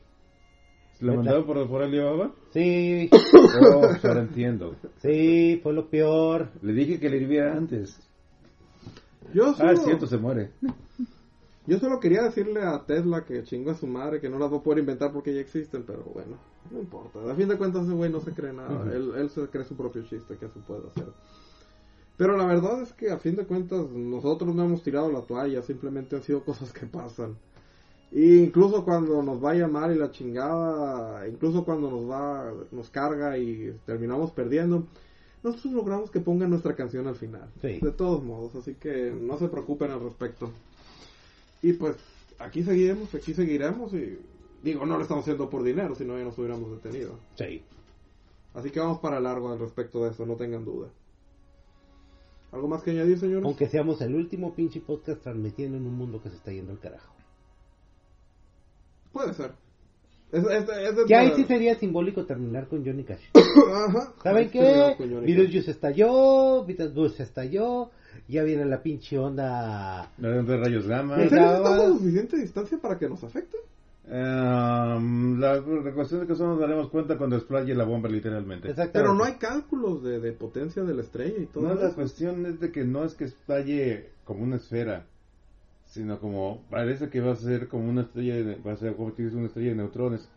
¿La 1.00 1.14
mandaron 1.14 1.44
por, 1.44 1.68
por 1.68 1.82
Alibaba? 1.82 2.32
Sí. 2.50 3.10
Oh, 3.12 3.82
ahora 4.02 4.22
entiendo. 4.22 4.76
Sí, 4.98 5.60
fue 5.62 5.72
lo 5.72 5.90
peor. 5.90 6.50
Le 6.62 6.72
dije 6.72 6.98
que 6.98 7.10
le 7.10 7.18
hirviera 7.18 7.52
antes. 7.52 7.98
Yo 9.32 9.46
Ah, 9.46 9.54
solo, 9.54 9.70
es 9.72 9.82
cierto, 9.84 10.06
se 10.06 10.18
muere. 10.18 10.50
yo 11.66 11.78
solo 11.78 12.00
quería 12.00 12.22
decirle 12.22 12.62
a 12.62 12.84
Tesla 12.84 13.24
que 13.24 13.44
chingó 13.44 13.70
a 13.70 13.76
su 13.76 13.86
madre, 13.86 14.20
que 14.20 14.28
no 14.28 14.38
las 14.38 14.52
va 14.52 14.58
a 14.58 14.62
poder 14.62 14.80
inventar 14.80 15.12
porque 15.12 15.34
ya 15.34 15.40
existen, 15.40 15.84
pero 15.86 16.02
bueno, 16.04 16.36
no 16.70 16.78
importa. 16.80 17.20
A 17.30 17.34
fin 17.34 17.48
de 17.48 17.56
cuentas 17.56 17.84
ese 17.84 17.92
güey 17.94 18.10
no 18.10 18.20
se 18.20 18.32
cree 18.32 18.52
nada, 18.52 18.92
él, 18.92 19.12
él 19.16 19.30
se 19.30 19.46
cree 19.48 19.64
su 19.64 19.76
propio 19.76 20.02
chiste, 20.02 20.36
que 20.36 20.48
se 20.48 20.60
puede 20.60 20.86
hacer. 20.88 21.06
Pero 22.16 22.36
la 22.36 22.46
verdad 22.46 22.82
es 22.82 22.92
que 22.92 23.10
a 23.10 23.18
fin 23.18 23.34
de 23.34 23.44
cuentas 23.44 23.90
nosotros 23.90 24.54
no 24.54 24.64
hemos 24.64 24.82
tirado 24.82 25.10
la 25.10 25.22
toalla, 25.22 25.62
simplemente 25.62 26.14
han 26.14 26.22
sido 26.22 26.44
cosas 26.44 26.72
que 26.72 26.86
pasan. 26.86 27.36
Y 28.12 28.36
incluso 28.44 28.84
cuando 28.84 29.20
nos 29.22 29.40
vaya 29.40 29.66
mal 29.66 29.92
y 29.92 29.98
la 29.98 30.12
chingada, 30.12 31.26
incluso 31.26 31.64
cuando 31.64 31.90
nos 31.90 32.08
va, 32.08 32.52
nos 32.70 32.88
carga 32.90 33.36
y 33.38 33.76
terminamos 33.84 34.30
perdiendo, 34.30 34.86
nosotros 35.44 35.74
logramos 35.74 36.10
que 36.10 36.20
pongan 36.20 36.50
nuestra 36.50 36.74
canción 36.74 37.06
al 37.06 37.16
final. 37.16 37.50
Sí. 37.60 37.78
De 37.80 37.92
todos 37.92 38.24
modos, 38.24 38.54
así 38.56 38.74
que 38.74 39.12
no 39.12 39.38
se 39.38 39.48
preocupen 39.48 39.90
al 39.90 40.00
respecto. 40.00 40.50
Y 41.62 41.74
pues 41.74 41.96
aquí 42.38 42.62
seguiremos, 42.62 43.14
aquí 43.14 43.34
seguiremos 43.34 43.92
y 43.92 44.18
digo, 44.62 44.86
no 44.86 44.96
lo 44.96 45.02
estamos 45.02 45.22
haciendo 45.22 45.50
por 45.50 45.62
dinero, 45.62 45.94
si 45.94 46.04
no 46.04 46.18
ya 46.18 46.24
nos 46.24 46.38
hubiéramos 46.38 46.70
detenido. 46.70 47.18
Sí. 47.36 47.62
Así 48.54 48.70
que 48.70 48.80
vamos 48.80 49.00
para 49.00 49.20
largo 49.20 49.52
al 49.52 49.58
respecto 49.58 50.02
de 50.04 50.10
eso, 50.10 50.24
no 50.24 50.36
tengan 50.36 50.64
duda. 50.64 50.88
¿Algo 52.50 52.68
más 52.68 52.82
que 52.82 52.92
añadir, 52.92 53.18
señores? 53.18 53.44
Aunque 53.44 53.68
seamos 53.68 54.00
el 54.00 54.14
último 54.14 54.54
pinche 54.54 54.80
podcast 54.80 55.22
transmitiendo 55.22 55.76
en 55.76 55.86
un 55.86 55.94
mundo 55.94 56.22
que 56.22 56.30
se 56.30 56.36
está 56.36 56.52
yendo 56.52 56.72
al 56.72 56.78
carajo. 56.78 57.12
Puede 59.12 59.34
ser. 59.34 59.52
Es, 60.32 60.42
es, 60.44 60.68
es 60.68 60.96
de- 60.96 61.04
Que 61.06 61.14
ahí 61.14 61.32
sí 61.36 61.44
sería 61.44 61.76
simbólico 61.76 62.24
terminar 62.26 62.66
con 62.68 62.84
Johnny 62.84 63.04
Cash. 63.04 63.22
Ajá. 63.34 64.12
¿Saben 64.22 64.50
qué? 64.50 64.96
Beetlejuice 64.98 65.70
estalló, 65.70 66.64
Beetlejuice 66.66 67.22
estalló, 67.22 67.90
ya 68.28 68.42
viene 68.42 68.64
la 68.64 68.82
pinche 68.82 69.18
onda. 69.18 70.10
La 70.18 70.28
de 70.30 70.56
rayos 70.56 70.86
gamma. 70.88 71.22
¿En 71.22 71.28
serio 71.30 71.54
estamos 71.56 71.78
a 71.80 71.88
suficiente 71.98 72.36
distancia 72.38 72.78
para 72.78 72.98
que 72.98 73.08
nos 73.08 73.22
afecte? 73.22 73.58
Um, 74.06 75.40
la, 75.40 75.54
la 75.60 75.92
cuestión 75.94 76.22
es 76.22 76.28
que 76.28 76.34
solo 76.34 76.50
nos 76.50 76.60
daremos 76.60 76.90
cuenta 76.90 77.16
cuando 77.16 77.36
explaye 77.36 77.74
la 77.74 77.84
bomba 77.84 78.08
literalmente. 78.08 78.74
Pero 78.92 79.14
no 79.14 79.24
hay 79.24 79.34
cálculos 79.34 80.02
de, 80.02 80.20
de 80.20 80.32
potencia 80.32 80.82
de 80.82 80.94
la 80.94 81.02
estrella 81.02 81.38
y 81.38 81.46
todo 81.46 81.68
No, 81.68 81.74
la 81.74 81.86
eso. 81.86 81.94
cuestión 81.94 82.44
es 82.44 82.60
de 82.60 82.70
que 82.70 82.84
no 82.84 83.04
es 83.04 83.14
que 83.14 83.24
estalle 83.24 84.10
como 84.24 84.42
una 84.42 84.56
esfera, 84.56 85.06
sino 85.94 86.18
como 86.18 86.64
parece 86.70 87.08
que 87.08 87.20
va 87.20 87.32
a 87.32 87.36
ser 87.36 87.68
como 87.68 87.88
una 87.88 88.02
estrella, 88.02 88.34
de, 88.34 88.56
va 88.56 88.72
a 88.72 88.76
ser 88.76 88.96
como 88.96 89.12
tienes 89.12 89.32
una 89.34 89.46
estrella 89.46 89.70
de 89.70 89.76
neutrones. 89.76 90.28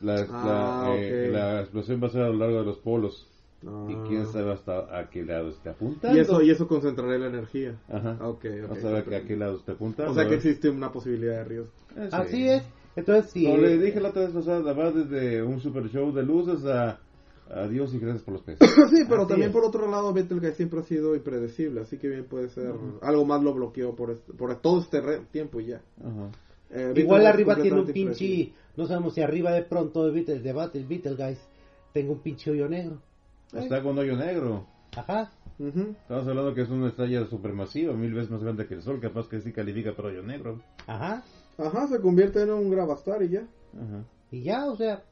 La, 0.00 0.26
Ah, 0.30 0.86
la, 0.90 0.96
eh, 0.96 1.28
la 1.32 1.60
explosión 1.60 2.00
va 2.02 2.06
a 2.06 2.10
ser 2.10 2.22
a 2.22 2.28
lo 2.28 2.34
largo 2.36 2.60
de 2.60 2.64
los 2.66 2.78
polos 2.78 3.28
Ah. 3.66 3.86
y 3.88 4.08
quién 4.08 4.26
sabe 4.26 4.52
hasta 4.52 4.96
a 4.98 5.08
qué 5.08 5.24
lado 5.24 5.48
está 5.48 5.70
apuntando. 5.70 6.16
Y 6.16 6.20
eso, 6.20 6.42
y 6.42 6.50
eso 6.50 6.68
concentrará 6.68 7.16
la 7.18 7.28
energía. 7.28 7.74
Ajá. 7.88 8.18
Ah, 8.20 8.28
ok, 8.28 8.44
ok. 8.64 8.70
Vas 8.70 8.84
a 8.84 8.90
ver 8.90 9.04
que 9.04 9.16
a 9.16 9.22
qué 9.24 9.36
lado 9.36 9.56
está 9.56 9.72
apuntando. 9.72 10.12
O 10.12 10.14
sea 10.14 10.28
que 10.28 10.34
existe 10.34 10.68
una 10.68 10.92
posibilidad 10.92 11.38
de 11.38 11.44
riesgo. 11.44 11.68
Eh, 11.96 12.08
sí. 12.10 12.16
Así 12.16 12.48
es. 12.48 12.62
Entonces, 12.94 13.30
sí. 13.32 13.44
Como 13.46 13.56
le 13.58 13.78
dije 13.78 14.00
la 14.00 14.10
otra 14.10 14.26
vez, 14.26 14.34
o 14.36 14.42
sea, 14.42 14.60
va 14.60 14.90
desde 14.92 15.42
un 15.42 15.60
super 15.60 15.88
show 15.90 16.12
de 16.12 16.22
luces 16.22 16.64
a 16.66 17.00
adiós 17.50 17.92
y 17.94 17.98
gracias 17.98 18.22
por 18.22 18.34
los 18.34 18.42
peces. 18.42 18.68
sí, 18.90 19.04
pero 19.08 19.22
Así 19.22 19.28
también 19.28 19.50
es. 19.50 19.54
por 19.54 19.64
otro 19.64 19.90
lado, 19.90 20.12
Betelgeuse 20.12 20.56
siempre 20.56 20.80
ha 20.80 20.82
sido 20.84 21.14
impredecible, 21.14 21.80
así 21.82 21.98
que 21.98 22.08
bien 22.08 22.24
puede 22.26 22.48
ser 22.50 22.72
algo 23.02 23.24
más 23.24 23.42
lo 23.42 23.54
bloqueó 23.54 23.94
por, 23.94 24.10
este- 24.10 24.32
por 24.32 24.54
todo 24.60 24.80
este 24.80 25.00
re- 25.00 25.20
tiempo 25.30 25.60
y 25.60 25.66
ya. 25.66 25.82
Ajá. 26.00 26.30
Eh, 26.70 26.92
Igual 26.96 27.22
Betelgeuse 27.22 27.28
arriba 27.28 27.56
tiene 27.56 27.80
un 27.80 27.86
pinche. 27.86 28.52
No 28.76 28.86
sabemos 28.86 29.14
si 29.14 29.20
arriba 29.22 29.52
de 29.52 29.62
pronto 29.62 30.04
de 30.04 30.10
Beetle, 30.12 30.40
de 30.40 30.52
Battle, 30.52 30.84
Beetlejuice 30.84 31.40
tengo 31.92 32.12
un 32.14 32.18
pinche 32.20 32.50
hoyo 32.50 32.68
negro. 32.68 33.00
Está 33.52 33.82
con 33.82 33.96
hoyo 33.98 34.16
negro. 34.16 34.66
Ajá. 34.96 35.30
Ujú. 35.60 35.94
Estamos 36.02 36.26
hablando 36.26 36.54
que 36.54 36.62
es 36.62 36.68
una 36.68 36.88
estrella 36.88 37.24
supermasiva, 37.26 37.92
mil 37.94 38.12
veces 38.12 38.30
más 38.30 38.42
grande 38.42 38.66
que 38.66 38.74
el 38.74 38.82
Sol, 38.82 38.98
capaz 39.00 39.28
que 39.28 39.40
sí 39.40 39.52
califica 39.52 39.94
para 39.94 40.08
hoyo 40.08 40.22
negro. 40.22 40.60
Ajá. 40.88 41.22
Ajá, 41.56 41.86
se 41.86 42.00
convierte 42.00 42.42
en 42.42 42.50
un 42.50 42.68
Gravastar 42.70 43.22
y 43.22 43.28
ya. 43.28 43.46
Ajá. 43.76 44.04
Y 44.32 44.42
ya, 44.42 44.66
o 44.66 44.76
sea. 44.76 45.04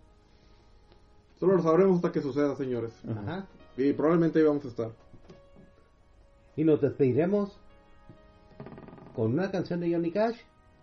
Solo 1.42 1.56
lo 1.56 1.62
sabremos 1.64 1.96
hasta 1.96 2.12
que 2.12 2.20
suceda, 2.20 2.54
señores. 2.54 2.92
Ajá. 3.10 3.46
Y 3.76 3.92
probablemente 3.94 4.38
ahí 4.38 4.44
vamos 4.44 4.64
a 4.64 4.68
estar. 4.68 4.90
Y 6.54 6.62
nos 6.62 6.80
despediremos 6.80 7.58
con 9.16 9.32
una 9.32 9.50
canción 9.50 9.80
de 9.80 9.92
Johnny 9.92 10.12
Cash 10.12 10.36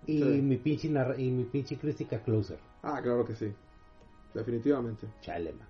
y 0.06 0.18
Sí. 0.22 0.42
mi 0.42 0.58
pinche 0.58 0.90
narra- 0.90 1.18
y 1.18 1.32
mi 1.32 1.46
pinche 1.46 1.78
crítica 1.78 2.22
closer. 2.22 2.60
Ah, 2.84 3.00
claro 3.02 3.24
que 3.24 3.36
sí. 3.36 3.54
Definitivamente. 4.34 5.08
Chale, 5.22 5.54
man. 5.54 5.68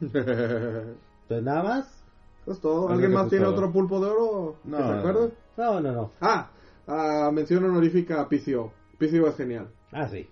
Eso 0.00 0.18
Entonces 1.24 1.42
nada 1.44 1.62
más. 1.62 2.02
es 2.46 2.58
todo. 2.58 2.88
¿Alguien 2.88 3.12
más 3.12 3.24
eso 3.24 3.30
tiene 3.30 3.44
todo. 3.44 3.54
otro 3.54 3.70
pulpo 3.70 4.00
de 4.00 4.06
oro? 4.12 4.56
No, 4.64 4.78
¿Que 4.78 4.82
se 4.82 5.12
no? 5.12 5.30
No, 5.58 5.80
no, 5.82 5.92
no. 5.92 6.10
Ah, 6.22 6.50
ah, 6.86 7.30
mención 7.34 7.62
honorífica 7.64 8.18
a 8.22 8.28
PCO. 8.30 8.72
PCO 8.98 9.28
es 9.28 9.36
genial. 9.36 9.68
Ah, 9.90 10.08
sí. 10.08 10.26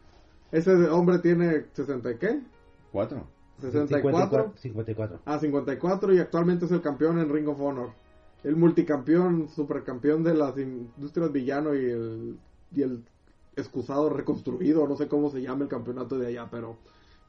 Ese 0.52 0.72
hombre 0.88 1.18
tiene 1.18 1.66
60 1.74 2.12
y 2.12 2.16
qué? 2.16 2.40
Cuatro. 2.92 3.26
64. 3.60 4.54
54. 4.56 5.20
Ah, 5.24 5.38
54 5.38 6.14
y 6.14 6.18
actualmente 6.18 6.64
es 6.66 6.72
el 6.72 6.80
campeón 6.80 7.18
en 7.18 7.32
Ring 7.32 7.48
of 7.48 7.60
Honor. 7.60 7.90
El 8.42 8.56
multicampeón, 8.56 9.48
supercampeón 9.48 10.22
de 10.22 10.34
las 10.34 10.56
industrias 10.56 11.30
villano 11.30 11.74
y 11.74 11.84
el, 11.84 12.38
y 12.74 12.82
el 12.82 13.04
excusado 13.56 14.08
reconstruido, 14.08 14.86
no 14.86 14.96
sé 14.96 15.08
cómo 15.08 15.30
se 15.30 15.42
llama 15.42 15.64
el 15.64 15.68
campeonato 15.68 16.18
de 16.18 16.28
allá, 16.28 16.48
pero 16.50 16.76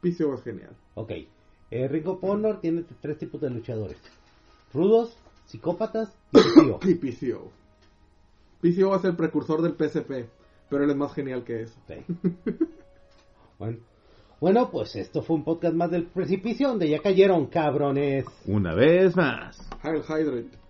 PCO 0.01 0.35
es 0.35 0.43
genial. 0.43 0.76
Ok. 0.95 1.11
Eh, 1.72 1.88
Ringo 1.88 2.19
Honor 2.22 2.60
tiene 2.60 2.85
tres 3.01 3.18
tipos 3.18 3.40
de 3.42 3.50
luchadores. 3.50 3.98
Rudos, 4.74 5.18
psicópatas 5.45 6.14
y 6.32 6.61
tío. 6.61 6.80
Y 6.84 6.95
PCO. 6.95 7.51
PCO 8.61 8.95
es 8.95 9.03
el 9.06 9.16
precursor 9.16 9.61
del 9.61 9.74
PSP, 9.74 10.30
pero 10.69 10.84
él 10.84 10.90
es 10.90 10.95
más 10.95 11.14
genial 11.14 11.43
que 11.43 11.64
eso. 11.64 11.80
Sí. 11.88 11.95
bueno. 13.60 13.77
Bueno, 14.42 14.72
pues 14.72 14.95
esto 14.95 15.22
fue 15.22 15.36
un 15.36 15.44
podcast 15.44 15.76
más 15.76 15.92
del 15.92 16.08
precipicio 16.08 16.70
donde 16.70 16.90
ya 16.90 16.98
cayeron 16.98 17.45
cabrones. 17.45 18.26
Una 18.48 18.74
vez 18.74 19.16
más. 19.16 19.70
Heil 19.84 20.02
Hydrate. 20.02 20.60